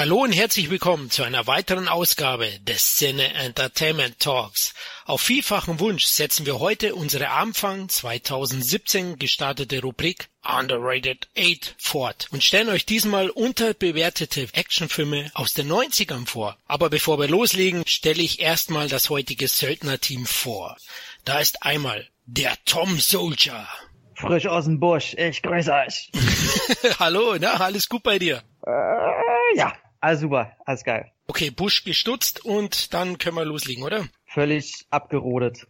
Hallo 0.00 0.22
und 0.22 0.32
herzlich 0.32 0.70
willkommen 0.70 1.10
zu 1.10 1.24
einer 1.24 1.46
weiteren 1.46 1.86
Ausgabe 1.86 2.48
des 2.62 2.82
Szene 2.92 3.34
Entertainment 3.34 4.18
Talks. 4.18 4.72
Auf 5.04 5.20
vielfachen 5.20 5.78
Wunsch 5.78 6.06
setzen 6.06 6.46
wir 6.46 6.58
heute 6.58 6.94
unsere 6.94 7.28
Anfang 7.28 7.86
2017 7.90 9.18
gestartete 9.18 9.82
Rubrik 9.82 10.30
Underrated 10.42 11.28
8 11.36 11.74
fort 11.76 12.28
und 12.32 12.42
stellen 12.42 12.70
euch 12.70 12.86
diesmal 12.86 13.28
unterbewertete 13.28 14.48
Actionfilme 14.54 15.30
aus 15.34 15.52
den 15.52 15.70
90ern 15.70 16.26
vor. 16.26 16.56
Aber 16.66 16.88
bevor 16.88 17.18
wir 17.18 17.28
loslegen, 17.28 17.82
stelle 17.86 18.22
ich 18.22 18.40
erstmal 18.40 18.88
das 18.88 19.10
heutige 19.10 19.48
Söldnerteam 19.48 20.24
vor. 20.24 20.78
Da 21.26 21.40
ist 21.40 21.62
einmal 21.62 22.08
der 22.24 22.54
Tom 22.64 22.98
Soldier. 22.98 23.68
Frisch 24.14 24.46
aus 24.46 24.64
dem 24.64 24.80
Busch, 24.80 25.12
ich 25.18 25.42
grüße 25.42 25.70
euch. 25.70 26.10
Hallo, 26.98 27.36
na, 27.38 27.60
alles 27.60 27.86
gut 27.86 28.02
bei 28.02 28.18
dir? 28.18 28.42
Äh, 28.66 29.58
ja, 29.58 29.74
alles 30.00 30.20
super, 30.20 30.56
alles 30.64 30.84
geil. 30.84 31.12
Okay, 31.26 31.50
Busch 31.50 31.84
gestutzt 31.84 32.44
und 32.44 32.92
dann 32.92 33.18
können 33.18 33.36
wir 33.36 33.44
loslegen, 33.44 33.84
oder? 33.84 34.04
Völlig 34.26 34.86
abgerodet. 34.90 35.66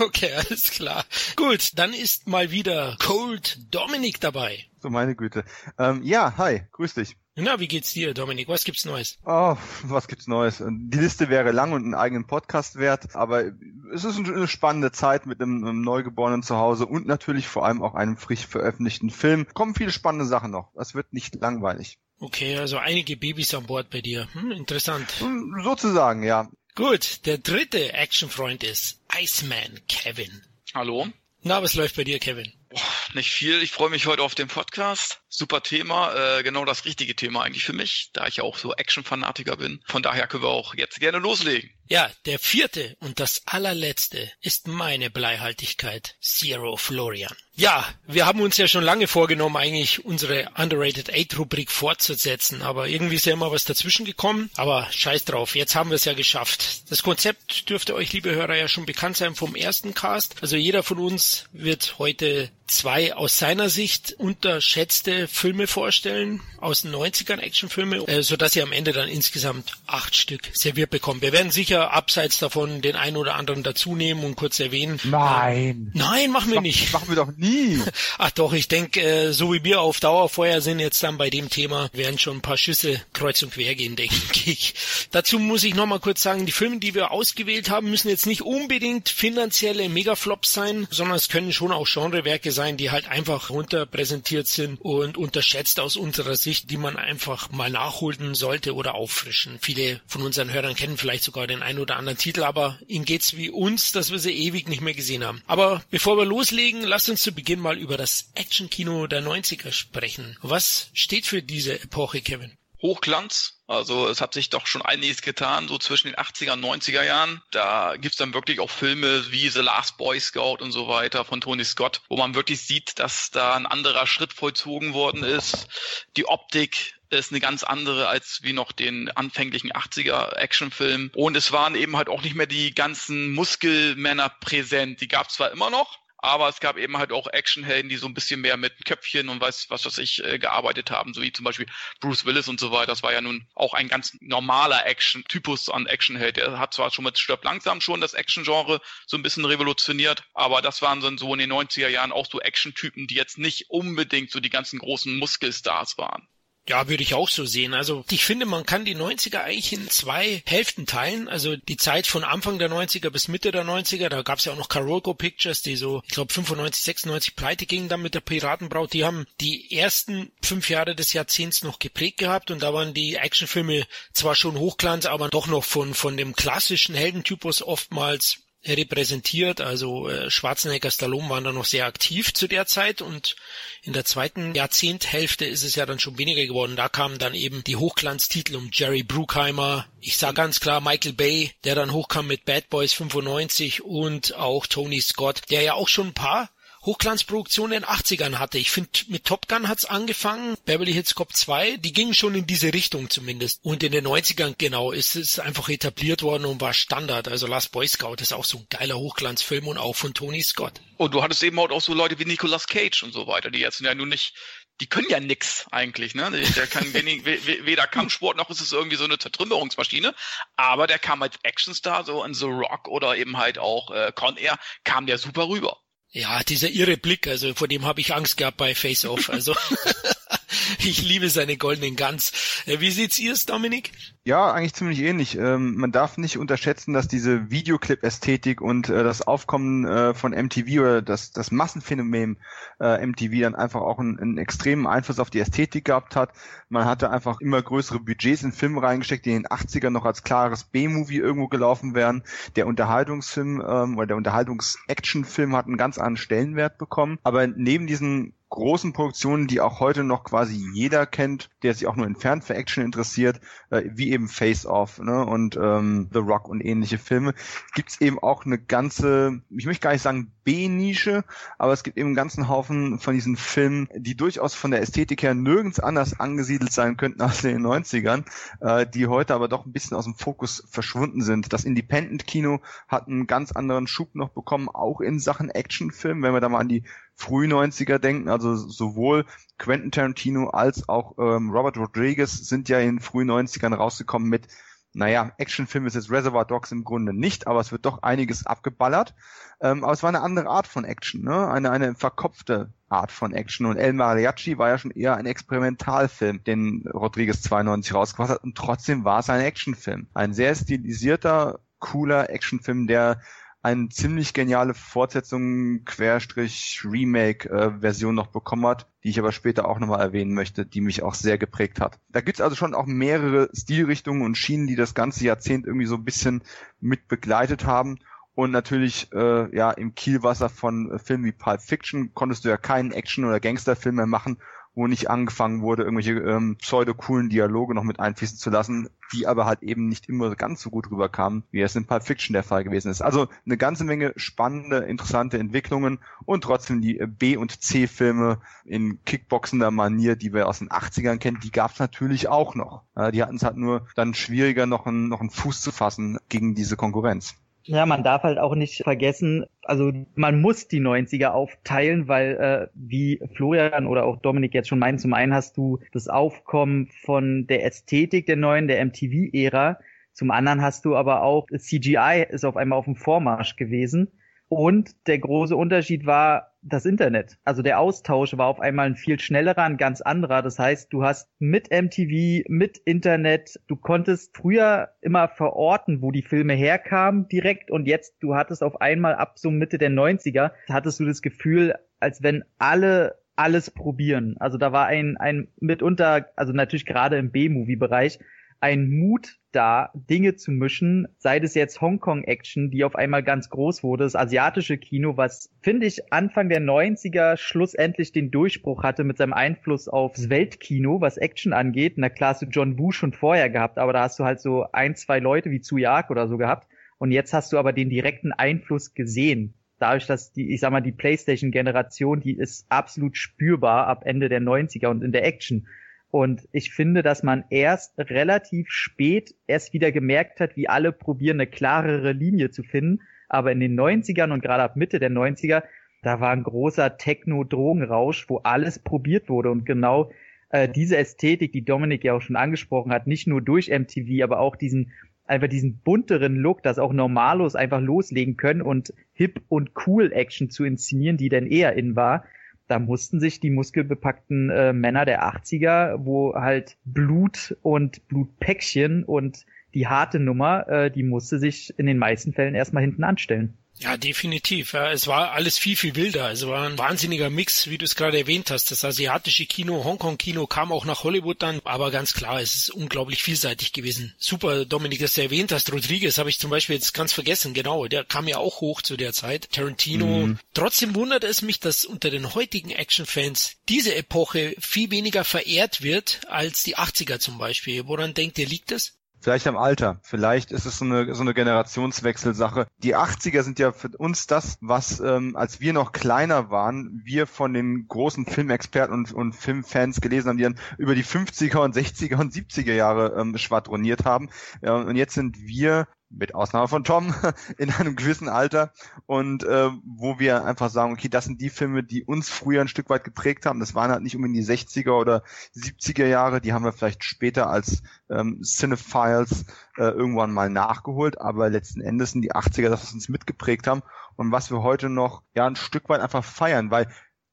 okay, 0.00 0.32
alles 0.32 0.70
klar. 0.70 1.04
Gut, 1.36 1.78
dann 1.78 1.92
ist 1.92 2.28
mal 2.28 2.50
wieder 2.50 2.96
Cold 2.98 3.58
Dominic 3.74 4.20
dabei. 4.20 4.64
So 4.80 4.90
meine 4.90 5.14
Güte. 5.14 5.44
Ähm, 5.78 6.02
ja, 6.02 6.34
hi, 6.36 6.62
grüß 6.72 6.94
dich. 6.94 7.16
Na, 7.34 7.58
wie 7.58 7.68
geht's 7.68 7.94
dir, 7.94 8.12
Dominik? 8.12 8.48
Was 8.48 8.64
gibt's 8.64 8.84
Neues? 8.84 9.18
Oh, 9.24 9.56
was 9.84 10.06
gibt's 10.06 10.26
Neues? 10.26 10.62
Die 10.66 10.98
Liste 10.98 11.30
wäre 11.30 11.50
lang 11.50 11.72
und 11.72 11.82
einen 11.82 11.94
eigenen 11.94 12.26
Podcast 12.26 12.76
wert, 12.76 13.16
aber 13.16 13.52
es 13.94 14.04
ist 14.04 14.18
eine 14.18 14.46
spannende 14.46 14.92
Zeit 14.92 15.24
mit 15.24 15.40
einem, 15.40 15.64
einem 15.64 15.80
Neugeborenen 15.80 16.42
zu 16.42 16.56
Hause 16.56 16.84
und 16.84 17.06
natürlich 17.06 17.48
vor 17.48 17.64
allem 17.64 17.80
auch 17.82 17.94
einem 17.94 18.18
frisch 18.18 18.46
veröffentlichten 18.46 19.08
Film. 19.08 19.46
Kommen 19.54 19.74
viele 19.74 19.92
spannende 19.92 20.26
Sachen 20.26 20.50
noch. 20.50 20.72
Es 20.74 20.94
wird 20.94 21.14
nicht 21.14 21.34
langweilig. 21.36 21.98
Okay, 22.22 22.56
also 22.56 22.78
einige 22.78 23.16
Babys 23.16 23.52
an 23.52 23.66
Bord 23.66 23.90
bei 23.90 24.00
dir. 24.00 24.28
Hm, 24.32 24.52
interessant. 24.52 25.10
Hm, 25.18 25.60
sozusagen, 25.64 26.22
ja. 26.22 26.48
Gut, 26.76 27.26
der 27.26 27.38
dritte 27.38 27.92
Actionfreund 27.94 28.62
ist 28.62 29.00
Iceman 29.12 29.80
Kevin. 29.88 30.30
Hallo. 30.72 31.08
Na, 31.42 31.60
was 31.60 31.74
läuft 31.74 31.96
bei 31.96 32.04
dir, 32.04 32.20
Kevin? 32.20 32.52
Boah, 32.70 32.80
nicht 33.14 33.32
viel. 33.32 33.60
Ich 33.60 33.72
freue 33.72 33.90
mich 33.90 34.06
heute 34.06 34.22
auf 34.22 34.36
den 34.36 34.46
Podcast. 34.46 35.20
Super 35.28 35.64
Thema, 35.64 36.14
äh, 36.14 36.44
genau 36.44 36.64
das 36.64 36.84
richtige 36.84 37.16
Thema 37.16 37.42
eigentlich 37.42 37.64
für 37.64 37.72
mich, 37.72 38.10
da 38.12 38.28
ich 38.28 38.36
ja 38.36 38.44
auch 38.44 38.56
so 38.56 38.72
Action-Fanatiker 38.72 39.56
bin. 39.56 39.82
Von 39.86 40.04
daher 40.04 40.28
können 40.28 40.44
wir 40.44 40.50
auch 40.50 40.76
jetzt 40.76 41.00
gerne 41.00 41.18
loslegen. 41.18 41.70
Ja, 41.88 42.10
der 42.26 42.38
vierte 42.38 42.96
und 43.00 43.20
das 43.20 43.42
allerletzte 43.46 44.30
ist 44.40 44.66
meine 44.66 45.10
Bleihaltigkeit, 45.10 46.16
Zero 46.20 46.76
Florian. 46.76 47.36
Ja, 47.54 47.86
wir 48.06 48.24
haben 48.24 48.40
uns 48.40 48.56
ja 48.56 48.66
schon 48.66 48.82
lange 48.82 49.06
vorgenommen, 49.06 49.58
eigentlich 49.58 50.06
unsere 50.06 50.48
Underrated 50.56 51.12
8 51.12 51.38
Rubrik 51.38 51.70
fortzusetzen, 51.70 52.62
aber 52.62 52.88
irgendwie 52.88 53.16
ist 53.16 53.26
ja 53.26 53.34
immer 53.34 53.52
was 53.52 53.66
dazwischen 53.66 54.06
gekommen. 54.06 54.50
Aber 54.56 54.88
scheiß 54.90 55.26
drauf, 55.26 55.54
jetzt 55.54 55.74
haben 55.74 55.90
wir 55.90 55.96
es 55.96 56.06
ja 56.06 56.14
geschafft. 56.14 56.90
Das 56.90 57.02
Konzept 57.02 57.68
dürfte 57.68 57.94
euch, 57.94 58.10
liebe 58.14 58.34
Hörer, 58.34 58.56
ja 58.56 58.68
schon 58.68 58.86
bekannt 58.86 59.18
sein 59.18 59.34
vom 59.34 59.54
ersten 59.54 59.92
Cast. 59.92 60.36
Also 60.40 60.56
jeder 60.56 60.82
von 60.82 60.98
uns 60.98 61.44
wird 61.52 61.98
heute 61.98 62.50
zwei 62.66 63.14
aus 63.14 63.38
seiner 63.38 63.68
Sicht 63.68 64.14
unterschätzte 64.14 65.28
Filme 65.28 65.66
vorstellen, 65.66 66.40
aus 66.58 66.82
den 66.82 66.94
90ern 66.94 67.38
Actionfilme, 67.38 68.08
äh, 68.08 68.22
sodass 68.22 68.56
ihr 68.56 68.62
am 68.62 68.72
Ende 68.72 68.92
dann 68.92 69.08
insgesamt 69.08 69.72
acht 69.86 70.16
Stück 70.16 70.48
serviert 70.54 70.88
bekommt. 70.88 71.20
Wir 71.20 71.32
werden 71.32 71.50
sicher 71.50 71.71
abseits 71.80 72.38
davon 72.38 72.82
den 72.82 72.96
einen 72.96 73.16
oder 73.16 73.34
anderen 73.34 73.62
dazu 73.62 73.94
nehmen 73.94 74.24
und 74.24 74.36
kurz 74.36 74.60
erwähnen. 74.60 75.00
Nein. 75.04 75.92
Äh, 75.94 75.98
nein, 75.98 76.30
machen 76.30 76.52
wir 76.52 76.60
nicht. 76.60 76.92
Machen 76.92 77.08
wir 77.08 77.16
doch 77.16 77.32
nie. 77.36 77.80
Ach 78.18 78.30
doch, 78.30 78.52
ich 78.52 78.68
denke, 78.68 79.00
äh, 79.00 79.32
so 79.32 79.52
wie 79.52 79.64
wir 79.64 79.80
auf 79.80 80.00
Dauerfeuer 80.00 80.60
sind 80.60 80.78
jetzt 80.78 81.02
dann 81.02 81.18
bei 81.18 81.30
dem 81.30 81.48
Thema, 81.48 81.90
werden 81.92 82.18
schon 82.18 82.38
ein 82.38 82.42
paar 82.42 82.56
Schüsse 82.56 83.00
kreuz 83.12 83.42
und 83.42 83.52
quer 83.54 83.74
gehen, 83.74 83.96
denke 83.96 84.14
ich. 84.44 84.74
Dazu 85.10 85.38
muss 85.38 85.64
ich 85.64 85.74
nochmal 85.74 86.00
kurz 86.00 86.22
sagen, 86.22 86.46
die 86.46 86.52
Filme, 86.52 86.78
die 86.78 86.94
wir 86.94 87.10
ausgewählt 87.10 87.70
haben, 87.70 87.90
müssen 87.90 88.08
jetzt 88.08 88.26
nicht 88.26 88.42
unbedingt 88.42 89.08
finanzielle 89.08 89.88
Megaflops 89.88 90.52
sein, 90.52 90.86
sondern 90.90 91.16
es 91.16 91.28
können 91.28 91.52
schon 91.52 91.72
auch 91.72 91.86
Genrewerke 91.86 92.52
sein, 92.52 92.76
die 92.76 92.90
halt 92.90 93.08
einfach 93.08 93.50
runterpräsentiert 93.50 94.46
sind 94.46 94.80
und 94.80 95.16
unterschätzt 95.16 95.80
aus 95.80 95.96
unserer 95.96 96.36
Sicht, 96.36 96.70
die 96.70 96.76
man 96.76 96.96
einfach 96.96 97.50
mal 97.50 97.70
nachholen 97.70 98.34
sollte 98.34 98.74
oder 98.74 98.94
auffrischen. 98.94 99.58
Viele 99.60 100.00
von 100.06 100.22
unseren 100.22 100.52
Hörern 100.52 100.74
kennen 100.74 100.96
vielleicht 100.96 101.24
sogar 101.24 101.46
den 101.46 101.61
einen 101.62 101.78
oder 101.78 101.96
anderen 101.96 102.18
Titel, 102.18 102.42
aber 102.42 102.78
ihnen 102.86 103.04
geht's 103.04 103.36
wie 103.36 103.50
uns, 103.50 103.92
dass 103.92 104.10
wir 104.10 104.18
sie 104.18 104.32
ewig 104.32 104.68
nicht 104.68 104.80
mehr 104.80 104.94
gesehen 104.94 105.24
haben. 105.24 105.42
Aber 105.46 105.82
bevor 105.90 106.16
wir 106.16 106.24
loslegen, 106.24 106.82
lasst 106.82 107.08
uns 107.08 107.22
zu 107.22 107.32
Beginn 107.32 107.60
mal 107.60 107.78
über 107.78 107.96
das 107.96 108.30
Actionkino 108.34 109.06
der 109.06 109.22
90er 109.22 109.72
sprechen. 109.72 110.36
Was 110.42 110.90
steht 110.92 111.26
für 111.26 111.42
diese 111.42 111.80
Epoche, 111.80 112.20
Kevin? 112.20 112.56
Hochglanz. 112.82 113.60
Also 113.68 114.08
es 114.08 114.20
hat 114.20 114.34
sich 114.34 114.50
doch 114.50 114.66
schon 114.66 114.82
einiges 114.82 115.22
getan, 115.22 115.68
so 115.68 115.78
zwischen 115.78 116.08
den 116.08 116.16
80er 116.16 116.52
und 116.52 116.64
90er 116.64 117.04
Jahren. 117.04 117.40
Da 117.52 117.96
gibt's 117.96 118.18
dann 118.18 118.34
wirklich 118.34 118.60
auch 118.60 118.68
Filme 118.68 119.30
wie 119.30 119.48
The 119.48 119.60
Last 119.60 119.96
Boy 119.96 120.20
Scout 120.20 120.56
und 120.60 120.72
so 120.72 120.88
weiter 120.88 121.24
von 121.24 121.40
Tony 121.40 121.64
Scott, 121.64 122.02
wo 122.08 122.16
man 122.16 122.34
wirklich 122.34 122.60
sieht, 122.60 122.98
dass 122.98 123.30
da 123.30 123.54
ein 123.54 123.66
anderer 123.66 124.06
Schritt 124.06 124.32
vollzogen 124.32 124.92
worden 124.92 125.22
ist. 125.22 125.68
Die 126.16 126.26
Optik 126.26 126.94
ist 127.18 127.32
eine 127.32 127.40
ganz 127.40 127.62
andere 127.62 128.08
als 128.08 128.40
wie 128.42 128.52
noch 128.52 128.72
den 128.72 129.10
anfänglichen 129.10 129.72
80er 129.72 130.36
Actionfilm. 130.36 131.10
Und 131.14 131.36
es 131.36 131.52
waren 131.52 131.74
eben 131.74 131.96
halt 131.96 132.08
auch 132.08 132.22
nicht 132.22 132.34
mehr 132.34 132.46
die 132.46 132.74
ganzen 132.74 133.32
Muskelmänner 133.32 134.28
präsent. 134.28 135.00
Die 135.00 135.08
gab's 135.08 135.34
zwar 135.34 135.50
immer 135.52 135.70
noch, 135.70 135.98
aber 136.22 136.48
es 136.48 136.60
gab 136.60 136.78
eben 136.78 136.96
halt 136.98 137.12
auch 137.12 137.26
Actionhelden, 137.26 137.88
die 137.88 137.96
so 137.96 138.06
ein 138.06 138.14
bisschen 138.14 138.40
mehr 138.40 138.56
mit 138.56 138.84
Köpfchen 138.84 139.28
und 139.28 139.40
weiß 139.40 139.66
was 139.70 139.84
was 139.84 139.98
ich 139.98 140.24
äh, 140.24 140.38
gearbeitet 140.38 140.92
haben, 140.92 141.12
so 141.14 141.20
wie 141.20 141.32
zum 141.32 141.44
Beispiel 141.44 141.66
Bruce 142.00 142.24
Willis 142.24 142.46
und 142.46 142.60
so 142.60 142.70
weiter. 142.70 142.86
Das 142.86 143.02
war 143.02 143.12
ja 143.12 143.20
nun 143.20 143.44
auch 143.54 143.74
ein 143.74 143.88
ganz 143.88 144.16
normaler 144.20 144.86
Action-Typus 144.86 145.68
an 145.68 145.86
Actionheld. 145.86 146.36
Der 146.36 146.60
hat 146.60 146.74
zwar 146.74 146.92
schon 146.92 147.04
mit 147.04 147.18
Stirb 147.18 147.42
langsam 147.42 147.80
schon 147.80 148.00
das 148.00 148.14
Action-Genre 148.14 148.80
so 149.04 149.16
ein 149.16 149.22
bisschen 149.24 149.44
revolutioniert, 149.44 150.22
aber 150.32 150.62
das 150.62 150.80
waren 150.80 151.00
dann 151.00 151.18
so 151.18 151.32
in 151.32 151.40
den 151.40 151.52
90er 151.52 151.88
Jahren 151.88 152.12
auch 152.12 152.26
so 152.30 152.40
Action-Typen, 152.40 153.08
die 153.08 153.16
jetzt 153.16 153.38
nicht 153.38 153.70
unbedingt 153.70 154.30
so 154.30 154.38
die 154.38 154.50
ganzen 154.50 154.78
großen 154.78 155.18
Muskelstars 155.18 155.98
waren. 155.98 156.28
Ja, 156.68 156.88
würde 156.88 157.02
ich 157.02 157.14
auch 157.14 157.28
so 157.28 157.44
sehen. 157.44 157.74
Also 157.74 158.04
ich 158.08 158.24
finde, 158.24 158.46
man 158.46 158.64
kann 158.64 158.84
die 158.84 158.94
90er 158.94 159.38
eigentlich 159.38 159.72
in 159.72 159.90
zwei 159.90 160.44
Hälften 160.46 160.86
teilen. 160.86 161.28
Also 161.28 161.56
die 161.56 161.76
Zeit 161.76 162.06
von 162.06 162.22
Anfang 162.22 162.60
der 162.60 162.70
90er 162.70 163.10
bis 163.10 163.26
Mitte 163.26 163.50
der 163.50 163.64
90er, 163.64 164.08
da 164.08 164.22
gab 164.22 164.38
es 164.38 164.44
ja 164.44 164.52
auch 164.52 164.56
noch 164.56 164.68
Carolco 164.68 165.12
Pictures, 165.12 165.62
die 165.62 165.74
so, 165.74 166.02
ich 166.06 166.14
glaube 166.14 166.32
95, 166.32 166.84
96 166.84 167.34
pleite 167.34 167.66
gingen 167.66 167.88
dann 167.88 168.00
mit 168.00 168.14
der 168.14 168.20
Piratenbraut. 168.20 168.92
Die 168.92 169.04
haben 169.04 169.26
die 169.40 169.76
ersten 169.76 170.30
fünf 170.40 170.70
Jahre 170.70 170.94
des 170.94 171.12
Jahrzehnts 171.12 171.64
noch 171.64 171.80
geprägt 171.80 172.18
gehabt 172.18 172.52
und 172.52 172.62
da 172.62 172.72
waren 172.72 172.94
die 172.94 173.16
Actionfilme 173.16 173.84
zwar 174.12 174.36
schon 174.36 174.56
Hochglanz, 174.56 175.06
aber 175.06 175.30
doch 175.30 175.48
noch 175.48 175.64
von, 175.64 175.94
von 175.94 176.16
dem 176.16 176.36
klassischen 176.36 176.94
Heldentypus 176.94 177.62
oftmals 177.62 178.41
repräsentiert. 178.64 179.60
Also 179.60 180.08
äh, 180.08 180.30
Schwarzenegger, 180.30 180.90
Stallone 180.90 181.28
waren 181.28 181.44
da 181.44 181.52
noch 181.52 181.64
sehr 181.64 181.86
aktiv 181.86 182.32
zu 182.32 182.46
der 182.46 182.66
Zeit 182.66 183.02
und 183.02 183.36
in 183.82 183.92
der 183.92 184.04
zweiten 184.04 184.54
Jahrzehnthälfte 184.54 185.44
ist 185.44 185.64
es 185.64 185.74
ja 185.74 185.86
dann 185.86 185.98
schon 185.98 186.18
weniger 186.18 186.46
geworden. 186.46 186.76
Da 186.76 186.88
kamen 186.88 187.18
dann 187.18 187.34
eben 187.34 187.64
die 187.64 187.76
Hochglanztitel 187.76 188.56
um 188.56 188.70
Jerry 188.72 189.02
Bruckheimer. 189.02 189.86
Ich 190.00 190.16
sah 190.16 190.32
ganz 190.32 190.60
klar 190.60 190.80
Michael 190.80 191.14
Bay, 191.14 191.52
der 191.64 191.74
dann 191.74 191.92
hochkam 191.92 192.26
mit 192.26 192.44
Bad 192.44 192.68
Boys 192.70 192.92
95 192.92 193.82
und 193.82 194.34
auch 194.34 194.66
Tony 194.66 195.00
Scott, 195.00 195.42
der 195.50 195.62
ja 195.62 195.74
auch 195.74 195.88
schon 195.88 196.08
ein 196.08 196.14
paar 196.14 196.50
Hochglanzproduktion 196.84 197.72
in 197.72 197.82
den 197.82 197.88
80ern 197.88 198.38
hatte. 198.38 198.58
Ich 198.58 198.70
finde, 198.70 198.90
mit 199.08 199.24
Top 199.24 199.48
Gun 199.48 199.68
hat's 199.68 199.84
angefangen, 199.84 200.56
Beverly 200.64 200.92
Hills 200.92 201.14
Cop 201.14 201.34
2, 201.34 201.76
die 201.76 201.92
gingen 201.92 202.14
schon 202.14 202.34
in 202.34 202.46
diese 202.46 202.72
Richtung 202.72 203.10
zumindest. 203.10 203.60
Und 203.62 203.82
in 203.82 203.92
den 203.92 204.06
90ern, 204.06 204.54
genau, 204.58 204.92
ist 204.92 205.16
es 205.16 205.38
einfach 205.38 205.68
etabliert 205.68 206.22
worden 206.22 206.44
und 206.44 206.60
war 206.60 206.74
Standard. 206.74 207.28
Also 207.28 207.46
Last 207.46 207.72
Boy 207.72 207.86
Scout 207.86 208.16
ist 208.20 208.32
auch 208.32 208.44
so 208.44 208.58
ein 208.58 208.66
geiler 208.70 208.96
Hochglanzfilm 208.96 209.68
und 209.68 209.78
auch 209.78 209.94
von 209.94 210.14
Tony 210.14 210.42
Scott. 210.42 210.80
Und 210.96 211.14
du 211.14 211.22
hattest 211.22 211.42
eben 211.42 211.58
auch 211.58 211.80
so 211.80 211.94
Leute 211.94 212.18
wie 212.18 212.24
Nicolas 212.24 212.66
Cage 212.66 213.02
und 213.02 213.12
so 213.12 213.26
weiter, 213.26 213.50
die 213.50 213.58
jetzt 213.58 213.80
ja 213.80 213.94
nun 213.94 214.08
nicht 214.08 214.34
die 214.80 214.88
können 214.88 215.08
ja 215.08 215.20
nix 215.20 215.66
eigentlich, 215.70 216.14
ne? 216.14 216.30
Der 216.30 216.66
kann 216.66 216.92
wenig, 216.94 217.24
weder 217.24 217.86
Kampfsport 217.86 218.36
noch 218.36 218.50
ist 218.50 218.60
es 218.60 218.72
irgendwie 218.72 218.96
so 218.96 219.04
eine 219.04 219.18
Zertrümmerungsmaschine, 219.18 220.14
aber 220.56 220.86
der 220.88 220.98
kam 220.98 221.22
als 221.22 221.36
Actionstar 221.44 222.04
so 222.04 222.24
in 222.24 222.34
The 222.34 222.46
Rock 222.46 222.88
oder 222.88 223.16
eben 223.16 223.36
halt 223.36 223.58
auch 223.58 223.90
äh, 223.92 224.12
Con 224.12 224.36
Air, 224.36 224.58
kam 224.82 225.06
der 225.06 225.18
super 225.18 225.48
rüber. 225.48 225.78
Ja, 226.14 226.42
dieser 226.44 226.68
irre 226.68 226.98
Blick, 226.98 227.26
also 227.26 227.54
vor 227.54 227.68
dem 227.68 227.86
habe 227.86 228.00
ich 228.00 228.14
Angst 228.14 228.36
gehabt 228.36 228.58
bei 228.58 228.74
Face 228.74 229.06
Off. 229.06 229.30
Also 229.30 229.54
Ich 230.78 231.02
liebe 231.02 231.28
seine 231.28 231.56
goldenen 231.56 231.96
Guns. 231.96 232.62
Äh, 232.66 232.80
wie 232.80 232.90
seht's 232.90 233.18
ihr 233.18 233.32
es, 233.32 233.46
Dominik? 233.46 233.92
Ja, 234.24 234.52
eigentlich 234.52 234.74
ziemlich 234.74 235.00
ähnlich. 235.00 235.36
Ähm, 235.36 235.76
man 235.76 235.92
darf 235.92 236.16
nicht 236.16 236.38
unterschätzen, 236.38 236.92
dass 236.92 237.08
diese 237.08 237.50
Videoclip-Ästhetik 237.50 238.60
und 238.60 238.88
äh, 238.88 239.02
das 239.02 239.22
Aufkommen 239.22 239.84
äh, 239.84 240.14
von 240.14 240.32
MTV 240.32 240.80
oder 240.80 241.02
das, 241.02 241.32
das 241.32 241.50
Massenphänomen 241.50 242.38
äh, 242.80 243.04
MTV 243.04 243.40
dann 243.40 243.54
einfach 243.54 243.80
auch 243.80 243.98
einen, 243.98 244.18
einen 244.18 244.38
extremen 244.38 244.86
Einfluss 244.86 245.18
auf 245.18 245.30
die 245.30 245.40
Ästhetik 245.40 245.86
gehabt 245.86 246.16
hat. 246.16 246.30
Man 246.68 246.84
hatte 246.84 247.10
einfach 247.10 247.40
immer 247.40 247.60
größere 247.60 248.00
Budgets 248.00 248.42
in 248.42 248.52
Filme 248.52 248.82
reingesteckt, 248.82 249.26
die 249.26 249.30
in 249.30 249.42
den 249.42 249.46
80ern 249.46 249.90
noch 249.90 250.04
als 250.04 250.22
klares 250.22 250.64
B-Movie 250.64 251.18
irgendwo 251.18 251.48
gelaufen 251.48 251.94
wären. 251.94 252.22
Der 252.56 252.66
Unterhaltungsfilm 252.66 253.62
ähm, 253.66 253.96
oder 253.96 254.06
der 254.06 254.16
Unterhaltungs-Action-Film 254.16 255.56
hat 255.56 255.66
einen 255.66 255.76
ganz 255.76 255.98
anderen 255.98 256.16
Stellenwert 256.16 256.78
bekommen. 256.78 257.18
Aber 257.24 257.46
neben 257.46 257.86
diesen 257.86 258.34
großen 258.52 258.92
Produktionen, 258.92 259.46
die 259.46 259.62
auch 259.62 259.80
heute 259.80 260.04
noch 260.04 260.24
quasi 260.24 260.62
jeder 260.74 261.06
kennt, 261.06 261.48
der 261.62 261.72
sich 261.72 261.86
auch 261.86 261.96
nur 261.96 262.06
entfernt 262.06 262.44
für 262.44 262.54
Action 262.54 262.84
interessiert, 262.84 263.40
äh, 263.70 263.82
wie 263.86 264.12
eben 264.12 264.28
Face 264.28 264.66
Off 264.66 264.98
ne, 264.98 265.24
und 265.24 265.56
ähm, 265.56 266.10
The 266.12 266.18
Rock 266.18 266.48
und 266.48 266.60
ähnliche 266.60 266.98
Filme, 266.98 267.32
gibt's 267.74 268.00
eben 268.02 268.18
auch 268.18 268.44
eine 268.44 268.58
ganze, 268.58 269.40
ich 269.48 269.64
möchte 269.64 269.82
gar 269.82 269.92
nicht 269.92 270.02
sagen 270.02 270.32
B-Nische, 270.44 271.24
aber 271.58 271.72
es 271.72 271.82
gibt 271.82 271.96
eben 271.96 272.08
einen 272.08 272.14
ganzen 272.14 272.48
Haufen 272.48 272.98
von 272.98 273.14
diesen 273.14 273.36
Filmen, 273.36 273.88
die 273.96 274.16
durchaus 274.16 274.54
von 274.54 274.70
der 274.70 274.82
Ästhetik 274.82 275.22
her 275.22 275.32
nirgends 275.32 275.80
anders 275.80 276.20
angesiedelt 276.20 276.72
sein 276.72 276.98
könnten 276.98 277.22
als 277.22 277.42
in 277.44 277.54
den 277.54 277.66
90ern, 277.66 278.24
äh, 278.60 278.86
die 278.86 279.06
heute 279.06 279.34
aber 279.34 279.48
doch 279.48 279.64
ein 279.64 279.72
bisschen 279.72 279.96
aus 279.96 280.04
dem 280.04 280.14
Fokus 280.14 280.62
verschwunden 280.68 281.22
sind. 281.22 281.54
Das 281.54 281.64
Independent-Kino 281.64 282.60
hat 282.86 283.08
einen 283.08 283.26
ganz 283.26 283.52
anderen 283.52 283.86
Schub 283.86 284.14
noch 284.14 284.28
bekommen, 284.28 284.68
auch 284.68 285.00
in 285.00 285.20
Sachen 285.20 285.48
Actionfilm, 285.48 286.22
wenn 286.22 286.34
wir 286.34 286.40
da 286.40 286.50
mal 286.50 286.58
an 286.58 286.68
die 286.68 286.84
früh 287.14 287.46
90er 287.46 287.98
denken, 287.98 288.28
also 288.28 288.56
sowohl 288.56 289.24
Quentin 289.58 289.92
Tarantino 289.92 290.48
als 290.50 290.88
auch 290.88 291.16
ähm, 291.18 291.50
Robert 291.50 291.76
Rodriguez 291.76 292.48
sind 292.48 292.68
ja 292.68 292.78
in 292.80 293.00
früh 293.00 293.22
90ern 293.22 293.74
rausgekommen 293.74 294.28
mit, 294.28 294.48
naja, 294.94 295.32
Actionfilm 295.38 295.86
ist 295.86 295.94
jetzt 295.94 296.10
Reservoir 296.10 296.44
Dogs 296.44 296.72
im 296.72 296.84
Grunde 296.84 297.14
nicht, 297.14 297.46
aber 297.46 297.60
es 297.60 297.72
wird 297.72 297.86
doch 297.86 298.02
einiges 298.02 298.44
abgeballert. 298.46 299.14
Ähm, 299.60 299.84
aber 299.84 299.92
es 299.92 300.02
war 300.02 300.08
eine 300.08 300.20
andere 300.20 300.48
Art 300.48 300.66
von 300.66 300.84
Action, 300.84 301.22
ne? 301.22 301.48
eine, 301.48 301.70
eine 301.70 301.94
verkopfte 301.94 302.72
Art 302.88 303.12
von 303.12 303.32
Action. 303.32 303.66
Und 303.66 303.76
El 303.76 303.92
Mariachi 303.92 304.58
war 304.58 304.68
ja 304.68 304.78
schon 304.78 304.90
eher 304.90 305.16
ein 305.16 305.24
Experimentalfilm, 305.24 306.42
den 306.44 306.84
Rodriguez 306.92 307.40
92 307.42 307.94
rausgebracht 307.94 308.30
hat. 308.30 308.44
Und 308.44 308.56
trotzdem 308.56 309.04
war 309.04 309.20
es 309.20 309.30
ein 309.30 309.40
Actionfilm. 309.40 310.08
Ein 310.12 310.34
sehr 310.34 310.54
stilisierter, 310.54 311.60
cooler 311.78 312.28
Actionfilm, 312.28 312.86
der 312.86 313.20
eine 313.62 313.88
ziemlich 313.90 314.34
geniale 314.34 314.74
Fortsetzung, 314.74 315.84
Querstrich, 315.84 316.82
Remake-Version 316.84 318.14
äh, 318.14 318.16
noch 318.16 318.26
bekommen 318.26 318.66
hat, 318.66 318.88
die 319.04 319.10
ich 319.10 319.20
aber 319.20 319.30
später 319.30 319.68
auch 319.68 319.78
nochmal 319.78 320.00
erwähnen 320.00 320.34
möchte, 320.34 320.66
die 320.66 320.80
mich 320.80 321.02
auch 321.04 321.14
sehr 321.14 321.38
geprägt 321.38 321.80
hat. 321.80 322.00
Da 322.08 322.20
gibt's 322.20 322.40
also 322.40 322.56
schon 322.56 322.74
auch 322.74 322.86
mehrere 322.86 323.48
Stilrichtungen 323.54 324.22
und 324.22 324.36
Schienen, 324.36 324.66
die 324.66 324.74
das 324.74 324.94
ganze 324.94 325.24
Jahrzehnt 325.24 325.66
irgendwie 325.66 325.86
so 325.86 325.94
ein 325.94 326.04
bisschen 326.04 326.42
mit 326.80 327.06
begleitet 327.06 327.64
haben. 327.64 328.00
Und 328.34 328.50
natürlich, 328.50 329.12
äh, 329.12 329.54
ja, 329.54 329.70
im 329.70 329.94
Kielwasser 329.94 330.48
von 330.48 330.90
äh, 330.90 330.98
Filmen 330.98 331.24
wie 331.24 331.32
Pulp 331.32 331.60
Fiction 331.60 332.14
konntest 332.14 332.44
du 332.44 332.48
ja 332.48 332.56
keinen 332.56 332.90
Action- 332.90 333.26
oder 333.26 333.40
Gangsterfilm 333.40 333.96
mehr 333.96 334.06
machen, 334.06 334.38
wo 334.74 334.86
nicht 334.86 335.10
angefangen 335.10 335.60
wurde, 335.60 335.82
irgendwelche 335.82 336.12
ähm, 336.12 336.56
pseudo-coolen 336.56 337.28
Dialoge 337.28 337.74
noch 337.74 337.82
mit 337.82 338.00
einfließen 338.00 338.38
zu 338.38 338.50
lassen, 338.50 338.88
die 339.12 339.26
aber 339.26 339.44
halt 339.44 339.62
eben 339.62 339.88
nicht 339.88 340.08
immer 340.08 340.34
ganz 340.34 340.62
so 340.62 340.70
gut 340.70 340.90
rüberkamen, 340.90 341.44
wie 341.50 341.60
es 341.60 341.76
in 341.76 341.86
Pulp 341.86 342.04
Fiction 342.04 342.32
der 342.32 342.42
Fall 342.42 342.64
gewesen 342.64 342.90
ist. 342.90 343.02
Also 343.02 343.28
eine 343.44 343.58
ganze 343.58 343.84
Menge 343.84 344.12
spannende, 344.16 344.78
interessante 344.78 345.38
Entwicklungen 345.38 345.98
und 346.24 346.44
trotzdem 346.44 346.80
die 346.80 346.94
B- 346.94 347.36
und 347.36 347.62
C-Filme 347.62 348.38
in 348.64 349.04
kickboxender 349.04 349.70
Manier, 349.70 350.16
die 350.16 350.32
wir 350.32 350.48
aus 350.48 350.60
den 350.60 350.70
80ern 350.70 351.18
kennen, 351.18 351.40
die 351.42 351.52
gab 351.52 351.72
es 351.72 351.78
natürlich 351.78 352.28
auch 352.28 352.54
noch. 352.54 352.82
Äh, 352.94 353.12
die 353.12 353.22
hatten 353.22 353.36
es 353.36 353.42
halt 353.42 353.56
nur 353.56 353.86
dann 353.94 354.14
schwieriger, 354.14 354.66
noch 354.66 354.86
einen, 354.86 355.08
noch 355.08 355.20
einen 355.20 355.30
Fuß 355.30 355.60
zu 355.60 355.72
fassen 355.72 356.18
gegen 356.28 356.54
diese 356.54 356.76
Konkurrenz. 356.76 357.34
Ja, 357.64 357.86
man 357.86 358.02
darf 358.02 358.24
halt 358.24 358.38
auch 358.38 358.56
nicht 358.56 358.82
vergessen, 358.82 359.46
also 359.62 359.92
man 360.16 360.40
muss 360.40 360.66
die 360.66 360.80
90er 360.80 361.28
aufteilen, 361.28 362.08
weil 362.08 362.36
äh, 362.36 362.68
wie 362.74 363.20
Florian 363.34 363.86
oder 363.86 364.04
auch 364.04 364.16
Dominik 364.16 364.52
jetzt 364.52 364.68
schon 364.68 364.80
meinen, 364.80 364.98
zum 364.98 365.14
einen 365.14 365.32
hast 365.32 365.56
du 365.56 365.78
das 365.92 366.08
Aufkommen 366.08 366.88
von 367.04 367.46
der 367.46 367.64
Ästhetik 367.64 368.26
der 368.26 368.36
neuen, 368.36 368.66
der 368.66 368.84
MTV-Ära, 368.84 369.78
zum 370.12 370.30
anderen 370.32 370.60
hast 370.60 370.84
du 370.84 370.96
aber 370.96 371.22
auch 371.22 371.46
CGI 371.56 372.26
ist 372.28 372.44
auf 372.44 372.56
einmal 372.56 372.78
auf 372.78 372.84
dem 372.84 372.96
Vormarsch 372.96 373.56
gewesen 373.56 374.10
und 374.52 375.06
der 375.06 375.18
große 375.18 375.56
Unterschied 375.56 376.04
war 376.04 376.52
das 376.60 376.84
Internet. 376.84 377.38
Also 377.42 377.62
der 377.62 377.80
Austausch 377.80 378.36
war 378.36 378.48
auf 378.48 378.60
einmal 378.60 378.84
ein 378.84 378.96
viel 378.96 379.18
schnellerer, 379.18 379.62
ein 379.62 379.78
ganz 379.78 380.02
anderer. 380.02 380.42
Das 380.42 380.58
heißt, 380.58 380.92
du 380.92 381.04
hast 381.04 381.30
mit 381.38 381.70
MTV, 381.70 382.44
mit 382.48 382.76
Internet, 382.76 383.58
du 383.66 383.76
konntest 383.76 384.36
früher 384.36 384.90
immer 385.00 385.28
verorten, 385.28 386.02
wo 386.02 386.10
die 386.10 386.20
Filme 386.20 386.52
herkamen 386.52 387.28
direkt 387.28 387.70
und 387.70 387.86
jetzt, 387.86 388.16
du 388.20 388.34
hattest 388.34 388.62
auf 388.62 388.78
einmal 388.82 389.14
ab 389.14 389.38
so 389.38 389.50
Mitte 389.50 389.78
der 389.78 389.90
90er, 389.90 390.50
hattest 390.68 391.00
du 391.00 391.06
das 391.06 391.22
Gefühl, 391.22 391.74
als 391.98 392.22
wenn 392.22 392.44
alle 392.58 393.22
alles 393.36 393.70
probieren. 393.70 394.36
Also 394.38 394.58
da 394.58 394.70
war 394.70 394.86
ein, 394.86 395.16
ein 395.16 395.48
mitunter, 395.60 396.26
also 396.36 396.52
natürlich 396.52 396.84
gerade 396.84 397.16
im 397.16 397.30
B-Movie-Bereich, 397.30 398.18
ein 398.62 398.88
Mut 398.88 399.40
da, 399.50 399.90
Dinge 399.94 400.36
zu 400.36 400.52
mischen, 400.52 401.08
sei 401.18 401.38
es 401.38 401.54
jetzt 401.54 401.80
Hongkong-Action, 401.80 402.70
die 402.70 402.84
auf 402.84 402.94
einmal 402.94 403.22
ganz 403.22 403.50
groß 403.50 403.82
wurde, 403.82 404.04
das 404.04 404.16
asiatische 404.16 404.78
Kino, 404.78 405.16
was, 405.16 405.50
finde 405.60 405.86
ich, 405.86 406.12
Anfang 406.12 406.48
der 406.48 406.60
90er 406.60 407.36
schlussendlich 407.36 408.12
den 408.12 408.30
Durchbruch 408.30 408.84
hatte 408.84 409.04
mit 409.04 409.18
seinem 409.18 409.32
Einfluss 409.32 409.88
aufs 409.88 410.30
Weltkino, 410.30 411.00
was 411.00 411.18
Action 411.18 411.52
angeht. 411.52 411.94
Na 411.96 412.08
klar 412.08 412.30
hast 412.30 412.42
du 412.42 412.46
John 412.46 412.78
Woo 412.78 412.92
schon 412.92 413.12
vorher 413.12 413.50
gehabt, 413.50 413.78
aber 413.78 413.92
da 413.92 414.02
hast 414.02 414.18
du 414.18 414.24
halt 414.24 414.40
so 414.40 414.64
ein, 414.72 414.94
zwei 414.94 415.18
Leute 415.18 415.50
wie 415.50 415.60
Tsuyak 415.60 416.10
oder 416.10 416.28
so 416.28 416.38
gehabt. 416.38 416.68
Und 416.98 417.10
jetzt 417.10 417.34
hast 417.34 417.52
du 417.52 417.58
aber 417.58 417.72
den 417.72 417.90
direkten 417.90 418.32
Einfluss 418.32 418.94
gesehen. 418.94 419.54
Dadurch, 419.80 420.06
dass 420.06 420.32
die, 420.32 420.54
ich 420.54 420.60
sag 420.60 420.70
mal, 420.70 420.80
die 420.80 420.92
PlayStation-Generation, 420.92 422.20
die 422.20 422.38
ist 422.38 422.66
absolut 422.68 423.16
spürbar 423.16 423.88
ab 423.88 424.02
Ende 424.06 424.28
der 424.28 424.40
90er 424.40 424.86
und 424.86 425.02
in 425.02 425.10
der 425.10 425.26
Action. 425.26 425.66
Und 426.12 426.46
ich 426.52 426.72
finde, 426.72 427.02
dass 427.02 427.22
man 427.22 427.44
erst 427.48 427.98
relativ 427.98 428.70
spät 428.70 429.34
erst 429.46 429.72
wieder 429.72 429.92
gemerkt 429.92 430.40
hat, 430.40 430.56
wie 430.56 430.68
alle 430.68 430.92
probieren, 430.92 431.38
eine 431.38 431.46
klarere 431.46 432.12
Linie 432.12 432.50
zu 432.50 432.62
finden. 432.62 433.00
Aber 433.30 433.50
in 433.50 433.60
den 433.60 433.80
90ern 433.80 434.30
und 434.30 434.42
gerade 434.42 434.62
ab 434.62 434.76
Mitte 434.76 435.00
der 435.00 435.10
90er, 435.10 435.62
da 436.02 436.20
war 436.20 436.32
ein 436.32 436.42
großer 436.42 436.98
Techno-Drogenrausch, 436.98 438.28
wo 438.28 438.40
alles 438.40 438.78
probiert 438.78 439.30
wurde. 439.30 439.50
Und 439.50 439.64
genau 439.64 440.10
äh, 440.50 440.68
diese 440.68 440.98
Ästhetik, 440.98 441.50
die 441.50 441.64
Dominik 441.64 442.04
ja 442.04 442.12
auch 442.12 442.20
schon 442.20 442.36
angesprochen 442.36 442.92
hat, 442.92 443.06
nicht 443.06 443.26
nur 443.26 443.40
durch 443.40 443.70
MTV, 443.70 444.22
aber 444.22 444.38
auch 444.40 444.56
diesen 444.56 444.92
einfach 445.24 445.48
diesen 445.48 445.78
bunteren 445.78 446.36
Look, 446.36 446.62
dass 446.62 446.78
auch 446.78 446.92
Normalos 446.92 447.54
einfach 447.54 447.80
loslegen 447.80 448.36
können 448.36 448.60
und 448.60 448.92
hip 449.14 449.40
und 449.48 449.70
cool 449.86 450.12
Action 450.12 450.50
zu 450.50 450.64
inszenieren, 450.64 451.16
die 451.16 451.30
dann 451.30 451.46
eher 451.46 451.72
in 451.72 451.96
war 451.96 452.24
da 452.72 452.78
mussten 452.78 453.20
sich 453.20 453.38
die 453.38 453.50
muskelbepackten 453.50 454.48
äh, 454.48 454.72
Männer 454.72 455.04
der 455.04 455.28
80er, 455.28 456.06
wo 456.06 456.34
halt 456.34 456.78
Blut 456.86 457.54
und 457.60 458.08
Blutpäckchen 458.08 459.04
und 459.04 459.44
die 459.74 459.88
harte 459.88 460.18
Nummer, 460.18 460.66
äh, 460.68 460.90
die 460.90 461.02
musste 461.02 461.38
sich 461.38 461.78
in 461.78 461.84
den 461.84 461.98
meisten 461.98 462.32
Fällen 462.32 462.54
erstmal 462.54 462.82
hinten 462.82 463.04
anstellen. 463.04 463.58
Ja, 463.82 463.96
definitiv. 463.96 464.74
Ja, 464.74 464.92
es 464.92 465.08
war 465.08 465.32
alles 465.32 465.58
viel, 465.58 465.76
viel 465.76 465.96
wilder. 465.96 466.30
Es 466.30 466.46
war 466.46 466.68
ein 466.68 466.78
wahnsinniger 466.78 467.30
Mix, 467.30 467.68
wie 467.68 467.78
du 467.78 467.84
es 467.84 467.96
gerade 467.96 468.16
erwähnt 468.18 468.50
hast. 468.52 468.70
Das 468.70 468.84
asiatische 468.84 469.44
Kino, 469.46 469.82
Hongkong-Kino 469.82 470.46
kam 470.46 470.70
auch 470.70 470.84
nach 470.84 471.02
Hollywood 471.02 471.42
dann, 471.42 471.60
aber 471.64 471.90
ganz 471.90 472.14
klar, 472.14 472.40
es 472.40 472.54
ist 472.54 472.70
unglaublich 472.70 473.24
vielseitig 473.24 473.72
gewesen. 473.72 474.14
Super, 474.18 474.64
Dominik, 474.66 475.00
dass 475.00 475.14
du 475.14 475.22
erwähnt 475.22 475.50
hast. 475.50 475.72
Rodriguez 475.72 476.18
habe 476.18 476.30
ich 476.30 476.38
zum 476.38 476.50
Beispiel 476.50 476.76
jetzt 476.76 476.94
ganz 476.94 477.12
vergessen. 477.12 477.54
Genau, 477.54 477.86
der 477.88 478.04
kam 478.04 478.28
ja 478.28 478.36
auch 478.36 478.60
hoch 478.60 478.82
zu 478.82 478.96
der 478.96 479.12
Zeit. 479.12 479.50
Tarantino. 479.50 480.06
Mhm. 480.06 480.38
Trotzdem 480.54 480.94
wundert 480.94 481.24
es 481.24 481.42
mich, 481.42 481.58
dass 481.58 481.84
unter 481.84 482.10
den 482.10 482.34
heutigen 482.34 482.70
Actionfans 482.70 483.56
diese 483.68 483.96
Epoche 483.96 484.54
viel 484.60 484.92
weniger 484.92 485.24
verehrt 485.24 485.82
wird 485.82 486.20
als 486.28 486.62
die 486.62 486.76
80er 486.76 487.18
zum 487.18 487.38
Beispiel. 487.38 487.88
Woran 487.88 488.14
denkt 488.14 488.38
ihr, 488.38 488.46
liegt 488.46 488.70
das? 488.70 488.94
Vielleicht 489.22 489.46
am 489.46 489.56
Alter. 489.56 489.98
Vielleicht 490.02 490.50
ist 490.50 490.66
es 490.66 490.78
so 490.78 490.84
eine, 490.84 491.14
so 491.14 491.22
eine 491.22 491.32
Generationswechselsache. 491.32 492.66
Die 492.78 492.96
80er 492.96 493.42
sind 493.44 493.60
ja 493.60 493.70
für 493.70 493.88
uns 493.96 494.26
das, 494.26 494.58
was, 494.60 494.98
ähm, 494.98 495.36
als 495.36 495.60
wir 495.60 495.72
noch 495.72 495.92
kleiner 495.92 496.50
waren, 496.50 497.00
wir 497.04 497.28
von 497.28 497.54
den 497.54 497.86
großen 497.86 498.26
Filmexperten 498.26 498.92
und, 498.92 499.12
und 499.12 499.34
Filmfans 499.34 500.00
gelesen 500.00 500.28
haben, 500.28 500.38
die 500.38 500.42
dann 500.42 500.58
über 500.76 500.96
die 500.96 501.04
50er 501.04 501.58
und 501.58 501.76
60er 501.76 502.16
und 502.20 502.32
70er 502.32 502.72
Jahre 502.72 503.14
ähm, 503.16 503.38
schwadroniert 503.38 504.04
haben. 504.04 504.28
Ja, 504.60 504.74
und 504.74 504.96
jetzt 504.96 505.14
sind 505.14 505.38
wir 505.38 505.86
mit 506.12 506.34
Ausnahme 506.34 506.68
von 506.68 506.84
Tom, 506.84 507.14
in 507.58 507.70
einem 507.70 507.96
gewissen 507.96 508.28
Alter. 508.28 508.72
Und 509.06 509.44
äh, 509.44 509.70
wo 509.84 510.18
wir 510.18 510.44
einfach 510.44 510.70
sagen, 510.70 510.92
okay, 510.92 511.08
das 511.08 511.24
sind 511.24 511.40
die 511.40 511.50
Filme, 511.50 511.82
die 511.82 512.04
uns 512.04 512.28
früher 512.28 512.60
ein 512.60 512.68
Stück 512.68 512.90
weit 512.90 513.04
geprägt 513.04 513.46
haben. 513.46 513.60
Das 513.60 513.74
waren 513.74 513.90
halt 513.90 514.02
nicht 514.02 514.16
unbedingt 514.16 514.38
die 514.38 514.52
60er 514.52 514.92
oder 514.92 515.22
70er 515.56 516.06
Jahre, 516.06 516.40
die 516.40 516.52
haben 516.52 516.64
wir 516.64 516.72
vielleicht 516.72 517.04
später 517.04 517.48
als 517.48 517.82
ähm, 518.10 518.42
Cinephiles 518.42 519.46
äh, 519.76 519.84
irgendwann 519.84 520.32
mal 520.32 520.50
nachgeholt, 520.50 521.20
aber 521.20 521.48
letzten 521.48 521.80
Endes 521.80 522.12
sind 522.12 522.22
die 522.22 522.32
80er 522.32 522.68
das, 522.68 522.82
was 522.82 522.92
uns 522.92 523.08
mitgeprägt 523.08 523.66
haben. 523.66 523.82
Und 524.16 524.30
was 524.30 524.50
wir 524.50 524.62
heute 524.62 524.88
noch 524.88 525.22
ja 525.34 525.46
ein 525.46 525.56
Stück 525.56 525.88
weit 525.88 526.00
einfach 526.00 526.24
feiern, 526.24 526.70
weil 526.70 526.88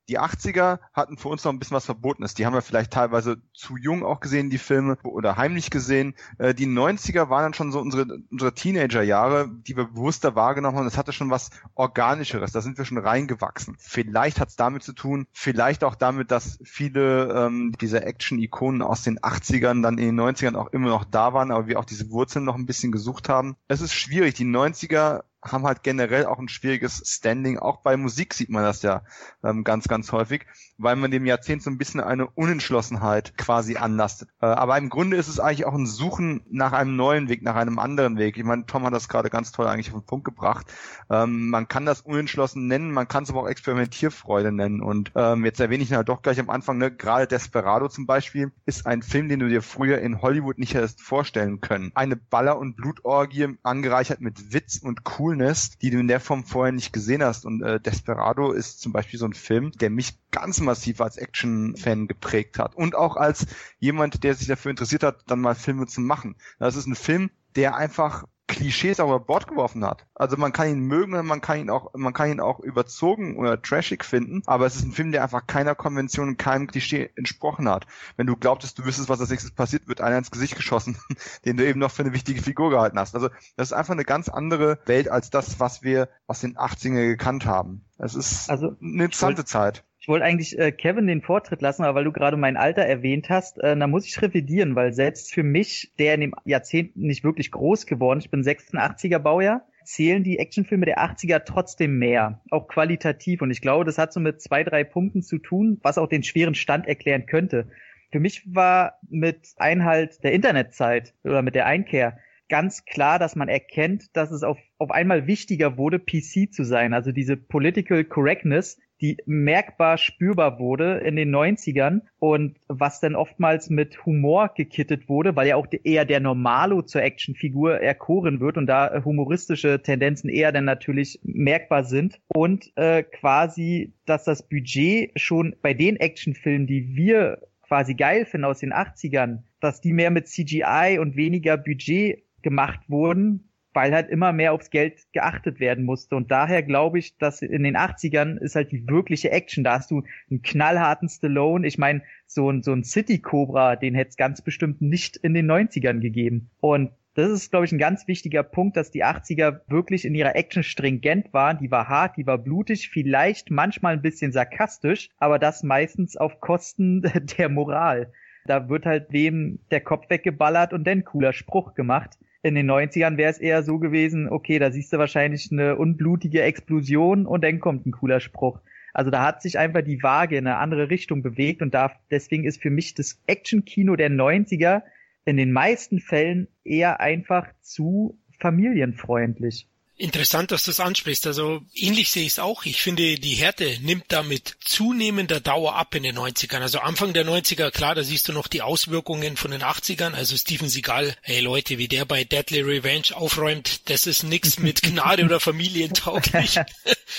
Die 0.09 0.19
80er 0.19 0.79
hatten 0.91 1.17
für 1.17 1.29
uns 1.29 1.43
noch 1.43 1.53
ein 1.53 1.59
bisschen 1.59 1.75
was 1.75 1.85
Verbotenes. 1.85 2.33
Die 2.33 2.45
haben 2.45 2.53
wir 2.53 2.63
vielleicht 2.63 2.91
teilweise 2.91 3.37
zu 3.53 3.77
jung 3.77 4.03
auch 4.03 4.19
gesehen, 4.19 4.49
die 4.49 4.57
Filme, 4.57 4.97
oder 5.03 5.37
heimlich 5.37 5.69
gesehen. 5.69 6.15
Äh, 6.39 6.55
die 6.55 6.65
90er 6.65 7.29
waren 7.29 7.43
dann 7.43 7.53
schon 7.53 7.71
so 7.71 7.79
unsere, 7.79 8.07
unsere 8.31 8.53
Teenager-Jahre, 8.53 9.49
die 9.49 9.77
wir 9.77 9.85
bewusster 9.85 10.35
wahrgenommen 10.35 10.77
haben. 10.77 10.85
Das 10.85 10.97
hatte 10.97 11.13
schon 11.13 11.29
was 11.29 11.51
Organischeres. 11.75 12.51
Da 12.51 12.61
sind 12.61 12.79
wir 12.79 12.85
schon 12.85 12.97
reingewachsen. 12.97 13.75
Vielleicht 13.77 14.39
hat 14.39 14.49
es 14.49 14.55
damit 14.55 14.81
zu 14.81 14.93
tun, 14.93 15.27
vielleicht 15.31 15.83
auch 15.83 15.93
damit, 15.93 16.31
dass 16.31 16.57
viele 16.63 17.45
ähm, 17.45 17.75
dieser 17.79 18.05
Action-Ikonen 18.05 18.81
aus 18.81 19.03
den 19.03 19.19
80ern 19.19 19.83
dann 19.83 19.99
in 19.99 20.15
den 20.15 20.19
90ern 20.19 20.55
auch 20.55 20.73
immer 20.73 20.89
noch 20.89 21.05
da 21.05 21.33
waren, 21.33 21.51
aber 21.51 21.67
wir 21.67 21.79
auch 21.79 21.85
diese 21.85 22.09
Wurzeln 22.09 22.45
noch 22.45 22.55
ein 22.55 22.65
bisschen 22.65 22.91
gesucht 22.91 23.29
haben. 23.29 23.55
Es 23.67 23.81
ist 23.81 23.93
schwierig. 23.93 24.33
Die 24.33 24.45
90er 24.45 25.21
haben 25.41 25.65
halt 25.65 25.83
generell 25.83 26.25
auch 26.25 26.39
ein 26.39 26.49
schwieriges 26.49 27.01
Standing. 27.05 27.59
Auch 27.59 27.81
bei 27.81 27.95
Musik 27.97 28.33
sieht 28.33 28.49
man 28.49 28.63
das 28.63 28.81
ja 28.81 29.03
ähm, 29.43 29.63
ganz, 29.63 29.87
ganz 29.87 30.11
häufig, 30.11 30.45
weil 30.77 30.95
man 30.95 31.11
dem 31.11 31.25
Jahrzehnt 31.25 31.63
so 31.63 31.69
ein 31.69 31.77
bisschen 31.77 32.01
eine 32.01 32.27
Unentschlossenheit 32.27 33.37
quasi 33.37 33.77
anlastet. 33.77 34.29
Äh, 34.41 34.47
aber 34.47 34.77
im 34.77 34.89
Grunde 34.89 35.17
ist 35.17 35.27
es 35.27 35.39
eigentlich 35.39 35.65
auch 35.65 35.73
ein 35.73 35.85
Suchen 35.85 36.41
nach 36.49 36.73
einem 36.73 36.95
neuen 36.95 37.29
Weg, 37.29 37.41
nach 37.41 37.55
einem 37.55 37.79
anderen 37.79 38.17
Weg. 38.17 38.37
Ich 38.37 38.43
meine, 38.43 38.65
Tom 38.65 38.83
hat 38.83 38.93
das 38.93 39.07
gerade 39.07 39.29
ganz 39.29 39.51
toll 39.51 39.67
eigentlich 39.67 39.93
auf 39.93 40.01
den 40.01 40.05
Punkt 40.05 40.25
gebracht. 40.25 40.67
Ähm, 41.09 41.49
man 41.49 41.67
kann 41.67 41.85
das 41.85 42.01
unentschlossen 42.01 42.67
nennen, 42.67 42.91
man 42.91 43.07
kann 43.07 43.23
es 43.23 43.29
aber 43.29 43.43
auch 43.43 43.47
Experimentierfreude 43.47 44.51
nennen. 44.51 44.81
Und 44.81 45.11
ähm, 45.15 45.45
jetzt 45.45 45.59
erwähne 45.59 45.83
ich 45.83 45.89
ja 45.89 46.03
doch 46.03 46.21
gleich 46.21 46.39
am 46.39 46.49
Anfang, 46.49 46.77
ne, 46.77 46.91
gerade 46.91 47.27
Desperado 47.27 47.87
zum 47.87 48.05
Beispiel 48.05 48.51
ist 48.65 48.85
ein 48.85 49.03
Film, 49.03 49.29
den 49.29 49.39
du 49.39 49.47
dir 49.47 49.61
früher 49.61 49.99
in 49.99 50.21
Hollywood 50.21 50.57
nicht 50.57 50.73
hättest 50.73 51.01
vorstellen 51.01 51.61
können. 51.61 51.91
Eine 51.95 52.17
Baller- 52.17 52.57
und 52.57 52.75
Blutorgie 52.75 53.57
angereichert 53.63 54.19
mit 54.19 54.53
Witz 54.53 54.79
und 54.81 55.01
Cool 55.17 55.28
Coolness, 55.29 55.77
die 55.77 55.91
du 55.91 55.99
in 55.99 56.07
der 56.07 56.19
Form 56.19 56.43
vorher 56.43 56.71
nicht 56.71 56.91
gesehen 56.91 57.23
hast. 57.23 57.45
Und 57.45 57.61
äh, 57.61 57.79
Desperado 57.79 58.51
ist 58.51 58.81
zum 58.81 58.91
Beispiel 58.91 59.19
so 59.19 59.25
ein 59.25 59.33
Film, 59.33 59.71
der 59.73 59.91
mich 59.91 60.17
ganz 60.31 60.59
massiv 60.59 61.01
als 61.01 61.17
Action-Fan 61.17 62.07
geprägt 62.07 62.57
hat. 62.57 62.75
Und 62.75 62.95
auch 62.95 63.15
als 63.15 63.45
jemand, 63.77 64.23
der 64.23 64.33
sich 64.33 64.47
dafür 64.47 64.71
interessiert 64.71 65.03
hat, 65.03 65.23
dann 65.27 65.39
mal 65.39 65.53
Filme 65.53 65.85
zu 65.85 66.01
machen. 66.01 66.35
Das 66.57 66.75
ist 66.75 66.87
ein 66.87 66.95
Film, 66.95 67.29
der 67.55 67.75
einfach 67.75 68.25
Klischees 68.49 68.99
auch 68.99 69.07
über 69.07 69.19
Bord 69.19 69.47
geworfen 69.47 69.85
hat. 69.85 70.07
Also 70.15 70.35
man 70.35 70.51
kann 70.51 70.67
ihn 70.67 70.79
mögen, 70.79 71.11
man 71.25 71.39
kann 71.39 71.59
ihn 71.59 71.69
auch, 71.69 71.93
man 71.93 72.13
kann 72.13 72.31
ihn 72.31 72.39
auch 72.41 72.59
überzogen 72.59 73.37
oder 73.37 73.61
trashig 73.61 74.03
finden, 74.03 74.41
aber 74.47 74.65
es 74.65 74.75
ist 74.75 74.83
ein 74.83 74.91
Film, 74.91 75.11
der 75.11 75.23
einfach 75.23 75.47
keiner 75.47 75.75
Konvention 75.75 76.29
und 76.29 76.37
keinem 76.37 76.67
Klischee 76.67 77.11
entsprochen 77.15 77.69
hat. 77.69 77.85
Wenn 78.17 78.27
du 78.27 78.35
glaubtest, 78.35 78.77
du 78.79 78.85
wüsstest, 78.85 79.07
was 79.07 79.21
als 79.21 79.29
nächstes 79.29 79.51
passiert, 79.51 79.87
wird 79.87 80.01
einer 80.01 80.17
ins 80.17 80.31
Gesicht 80.31 80.55
geschossen, 80.55 80.97
den 81.45 81.57
du 81.57 81.65
eben 81.65 81.79
noch 81.79 81.91
für 81.91 82.01
eine 82.01 82.13
wichtige 82.13 82.41
Figur 82.41 82.71
gehalten 82.71 82.99
hast. 82.99 83.15
Also 83.15 83.29
das 83.55 83.69
ist 83.69 83.73
einfach 83.73 83.93
eine 83.93 84.05
ganz 84.05 84.27
andere 84.27 84.79
Welt 84.85 85.09
als 85.09 85.29
das, 85.29 85.59
was 85.59 85.83
wir 85.83 86.09
aus 86.27 86.41
den 86.41 86.57
80er 86.57 87.07
gekannt 87.07 87.45
haben. 87.45 87.85
Es 87.99 88.15
ist 88.15 88.49
also, 88.49 88.75
eine 88.81 89.03
interessante 89.05 89.45
Zeit. 89.45 89.83
Ich 90.09 90.11
wollte 90.11 90.25
eigentlich 90.25 90.57
äh, 90.57 90.71
Kevin 90.71 91.05
den 91.05 91.21
Vortritt 91.21 91.61
lassen, 91.61 91.83
aber 91.83 91.99
weil 91.99 92.03
du 92.03 92.11
gerade 92.11 92.35
mein 92.35 92.57
Alter 92.57 92.81
erwähnt 92.81 93.29
hast, 93.29 93.59
äh, 93.59 93.77
da 93.77 93.85
muss 93.85 94.07
ich 94.07 94.19
revidieren, 94.19 94.73
weil 94.73 94.91
selbst 94.91 95.31
für 95.31 95.43
mich, 95.43 95.93
der 95.99 96.15
in 96.15 96.21
dem 96.21 96.35
Jahrzehnt 96.45 96.97
nicht 96.97 97.23
wirklich 97.23 97.51
groß 97.51 97.85
geworden, 97.85 98.17
ich 98.19 98.31
bin 98.31 98.41
86er 98.41 99.19
Baujahr, 99.19 99.67
zählen 99.83 100.23
die 100.23 100.39
Actionfilme 100.39 100.87
der 100.87 100.97
80er 100.97 101.43
trotzdem 101.45 101.99
mehr, 101.99 102.41
auch 102.49 102.67
qualitativ. 102.67 103.43
Und 103.43 103.51
ich 103.51 103.61
glaube, 103.61 103.85
das 103.85 103.99
hat 103.99 104.11
so 104.11 104.19
mit 104.19 104.41
zwei, 104.41 104.63
drei 104.63 104.83
Punkten 104.83 105.21
zu 105.21 105.37
tun, 105.37 105.79
was 105.83 105.99
auch 105.99 106.07
den 106.07 106.23
schweren 106.23 106.55
Stand 106.55 106.87
erklären 106.87 107.27
könnte. 107.27 107.67
Für 108.11 108.19
mich 108.19 108.51
war 108.51 108.97
mit 109.11 109.49
Einhalt 109.57 110.23
der 110.23 110.31
Internetzeit 110.31 111.13
oder 111.23 111.43
mit 111.43 111.53
der 111.53 111.67
Einkehr 111.67 112.17
ganz 112.49 112.83
klar, 112.85 113.19
dass 113.19 113.35
man 113.35 113.47
erkennt, 113.47 114.17
dass 114.17 114.31
es 114.31 114.41
auf, 114.41 114.57
auf 114.79 114.89
einmal 114.89 115.27
wichtiger 115.27 115.77
wurde, 115.77 115.99
PC 115.99 116.51
zu 116.51 116.63
sein. 116.63 116.95
Also 116.95 117.11
diese 117.11 117.37
Political 117.37 118.05
Correctness, 118.05 118.79
die 119.01 119.17
merkbar 119.25 119.97
spürbar 119.97 120.59
wurde 120.59 120.97
in 120.99 121.15
den 121.15 121.33
90ern 121.33 122.01
und 122.19 122.57
was 122.67 122.99
dann 122.99 123.15
oftmals 123.15 123.69
mit 123.69 124.05
Humor 124.05 124.51
gekittet 124.55 125.07
wurde, 125.07 125.35
weil 125.35 125.47
ja 125.47 125.55
auch 125.55 125.67
eher 125.83 126.05
der 126.05 126.19
Normalo 126.19 126.81
zur 126.81 127.03
Actionfigur 127.03 127.79
erkoren 127.79 128.39
wird 128.39 128.57
und 128.57 128.67
da 128.67 129.03
humoristische 129.05 129.81
Tendenzen 129.81 130.29
eher 130.29 130.51
dann 130.51 130.65
natürlich 130.65 131.19
merkbar 131.23 131.83
sind 131.83 132.19
und 132.27 132.71
äh, 132.75 133.03
quasi, 133.03 133.93
dass 134.05 134.25
das 134.25 134.47
Budget 134.47 135.11
schon 135.19 135.55
bei 135.61 135.73
den 135.73 135.95
Actionfilmen, 135.97 136.67
die 136.67 136.95
wir 136.95 137.39
quasi 137.61 137.93
geil 137.93 138.25
finden 138.25 138.45
aus 138.45 138.59
den 138.59 138.73
80ern, 138.73 139.43
dass 139.59 139.79
die 139.79 139.93
mehr 139.93 140.11
mit 140.11 140.27
CGI 140.27 140.97
und 140.99 141.15
weniger 141.15 141.55
Budget 141.55 142.23
gemacht 142.41 142.79
wurden, 142.87 143.48
weil 143.79 143.93
halt 143.93 144.09
immer 144.09 144.33
mehr 144.33 144.51
aufs 144.51 144.71
Geld 144.71 145.07
geachtet 145.13 145.61
werden 145.61 145.85
musste. 145.85 146.17
Und 146.17 146.31
daher 146.31 146.63
glaube 146.63 146.99
ich, 146.99 147.17
dass 147.17 147.41
in 147.41 147.63
den 147.63 147.77
80ern 147.77 148.37
ist 148.37 148.55
halt 148.55 148.73
die 148.73 148.85
wirkliche 148.89 149.31
Action. 149.31 149.63
Da 149.63 149.75
hast 149.75 149.89
du 149.89 150.03
einen 150.29 150.41
knallharten 150.41 151.07
Stallone. 151.07 151.65
Ich 151.65 151.77
meine, 151.77 152.01
so 152.27 152.51
ein, 152.51 152.61
so 152.61 152.73
ein 152.73 152.83
City 152.83 153.19
Cobra, 153.19 153.77
den 153.77 153.95
hätte 153.95 154.09
es 154.09 154.17
ganz 154.17 154.41
bestimmt 154.41 154.81
nicht 154.81 155.15
in 155.15 155.33
den 155.33 155.49
90ern 155.49 156.01
gegeben. 156.01 156.49
Und 156.59 156.91
das 157.13 157.29
ist, 157.31 157.51
glaube 157.51 157.67
ich, 157.67 157.71
ein 157.71 157.77
ganz 157.77 158.05
wichtiger 158.05 158.43
Punkt, 158.43 158.75
dass 158.75 158.91
die 158.91 159.05
80er 159.05 159.61
wirklich 159.69 160.03
in 160.03 160.13
ihrer 160.13 160.35
Action 160.35 160.63
stringent 160.63 161.31
waren. 161.31 161.59
Die 161.59 161.71
war 161.71 161.87
hart, 161.87 162.17
die 162.17 162.27
war 162.27 162.37
blutig, 162.37 162.89
vielleicht 162.89 163.49
manchmal 163.49 163.93
ein 163.93 164.01
bisschen 164.01 164.33
sarkastisch, 164.33 165.09
aber 165.19 165.39
das 165.39 165.63
meistens 165.63 166.17
auf 166.17 166.41
Kosten 166.41 167.01
der 167.37 167.47
Moral. 167.47 168.11
Da 168.45 168.67
wird 168.67 168.85
halt 168.85 169.13
wem 169.13 169.59
der 169.71 169.79
Kopf 169.79 170.09
weggeballert 170.09 170.73
und 170.73 170.85
dann 170.85 171.05
cooler 171.05 171.31
Spruch 171.31 171.75
gemacht 171.75 172.17
in 172.41 172.55
den 172.55 172.69
90ern 172.69 173.17
wäre 173.17 173.29
es 173.29 173.39
eher 173.39 173.63
so 173.63 173.79
gewesen, 173.79 174.29
okay, 174.29 174.59
da 174.59 174.71
siehst 174.71 174.93
du 174.93 174.97
wahrscheinlich 174.97 175.51
eine 175.51 175.75
unblutige 175.75 176.41
Explosion 176.41 177.25
und 177.25 177.43
dann 177.43 177.59
kommt 177.59 177.85
ein 177.85 177.91
cooler 177.91 178.19
Spruch. 178.19 178.61
Also 178.93 179.11
da 179.11 179.23
hat 179.23 179.41
sich 179.41 179.59
einfach 179.59 179.81
die 179.81 180.01
Waage 180.01 180.37
in 180.37 180.47
eine 180.47 180.57
andere 180.57 180.89
Richtung 180.89 181.21
bewegt 181.21 181.61
und 181.61 181.73
da, 181.73 181.91
deswegen 182.09 182.45
ist 182.45 182.61
für 182.61 182.69
mich 182.69 182.93
das 182.95 183.21
Action-Kino 183.27 183.95
der 183.95 184.09
90er 184.09 184.83
in 185.25 185.37
den 185.37 185.51
meisten 185.51 185.99
Fällen 185.99 186.47
eher 186.63 186.99
einfach 186.99 187.47
zu 187.61 188.17
familienfreundlich. 188.39 189.67
Interessant, 190.01 190.51
dass 190.51 190.63
du 190.63 190.71
das 190.71 190.79
ansprichst. 190.79 191.27
Also 191.27 191.61
ähnlich 191.75 192.09
sehe 192.09 192.23
ich 192.23 192.31
es 192.31 192.39
auch. 192.39 192.65
Ich 192.65 192.81
finde, 192.81 193.15
die 193.15 193.33
Härte 193.33 193.77
nimmt 193.81 194.05
damit 194.07 194.55
zunehmender 194.61 195.41
Dauer 195.41 195.75
ab 195.75 195.93
in 195.93 196.03
den 196.03 196.17
90ern. 196.17 196.61
Also 196.61 196.79
Anfang 196.79 197.11
der 197.11 197.25
90er, 197.25 197.69
klar, 197.69 197.95
da 197.95 198.03
siehst 198.03 198.29
du 198.29 198.31
noch 198.31 198.47
die 198.47 198.61
Auswirkungen 198.61 199.35
von 199.35 199.51
den 199.51 199.61
80ern. 199.61 200.13
Also 200.13 200.37
Steven 200.37 200.69
Seagal, 200.69 201.15
hey 201.21 201.41
Leute, 201.41 201.77
wie 201.77 201.89
der 201.89 202.05
bei 202.05 202.23
Deadly 202.23 202.61
Revenge 202.61 203.07
aufräumt, 203.13 203.89
das 203.89 204.07
ist 204.07 204.23
nix 204.23 204.57
mit 204.57 204.81
Gnade 204.83 205.25
oder 205.25 205.41
familientauglich. 205.41 206.61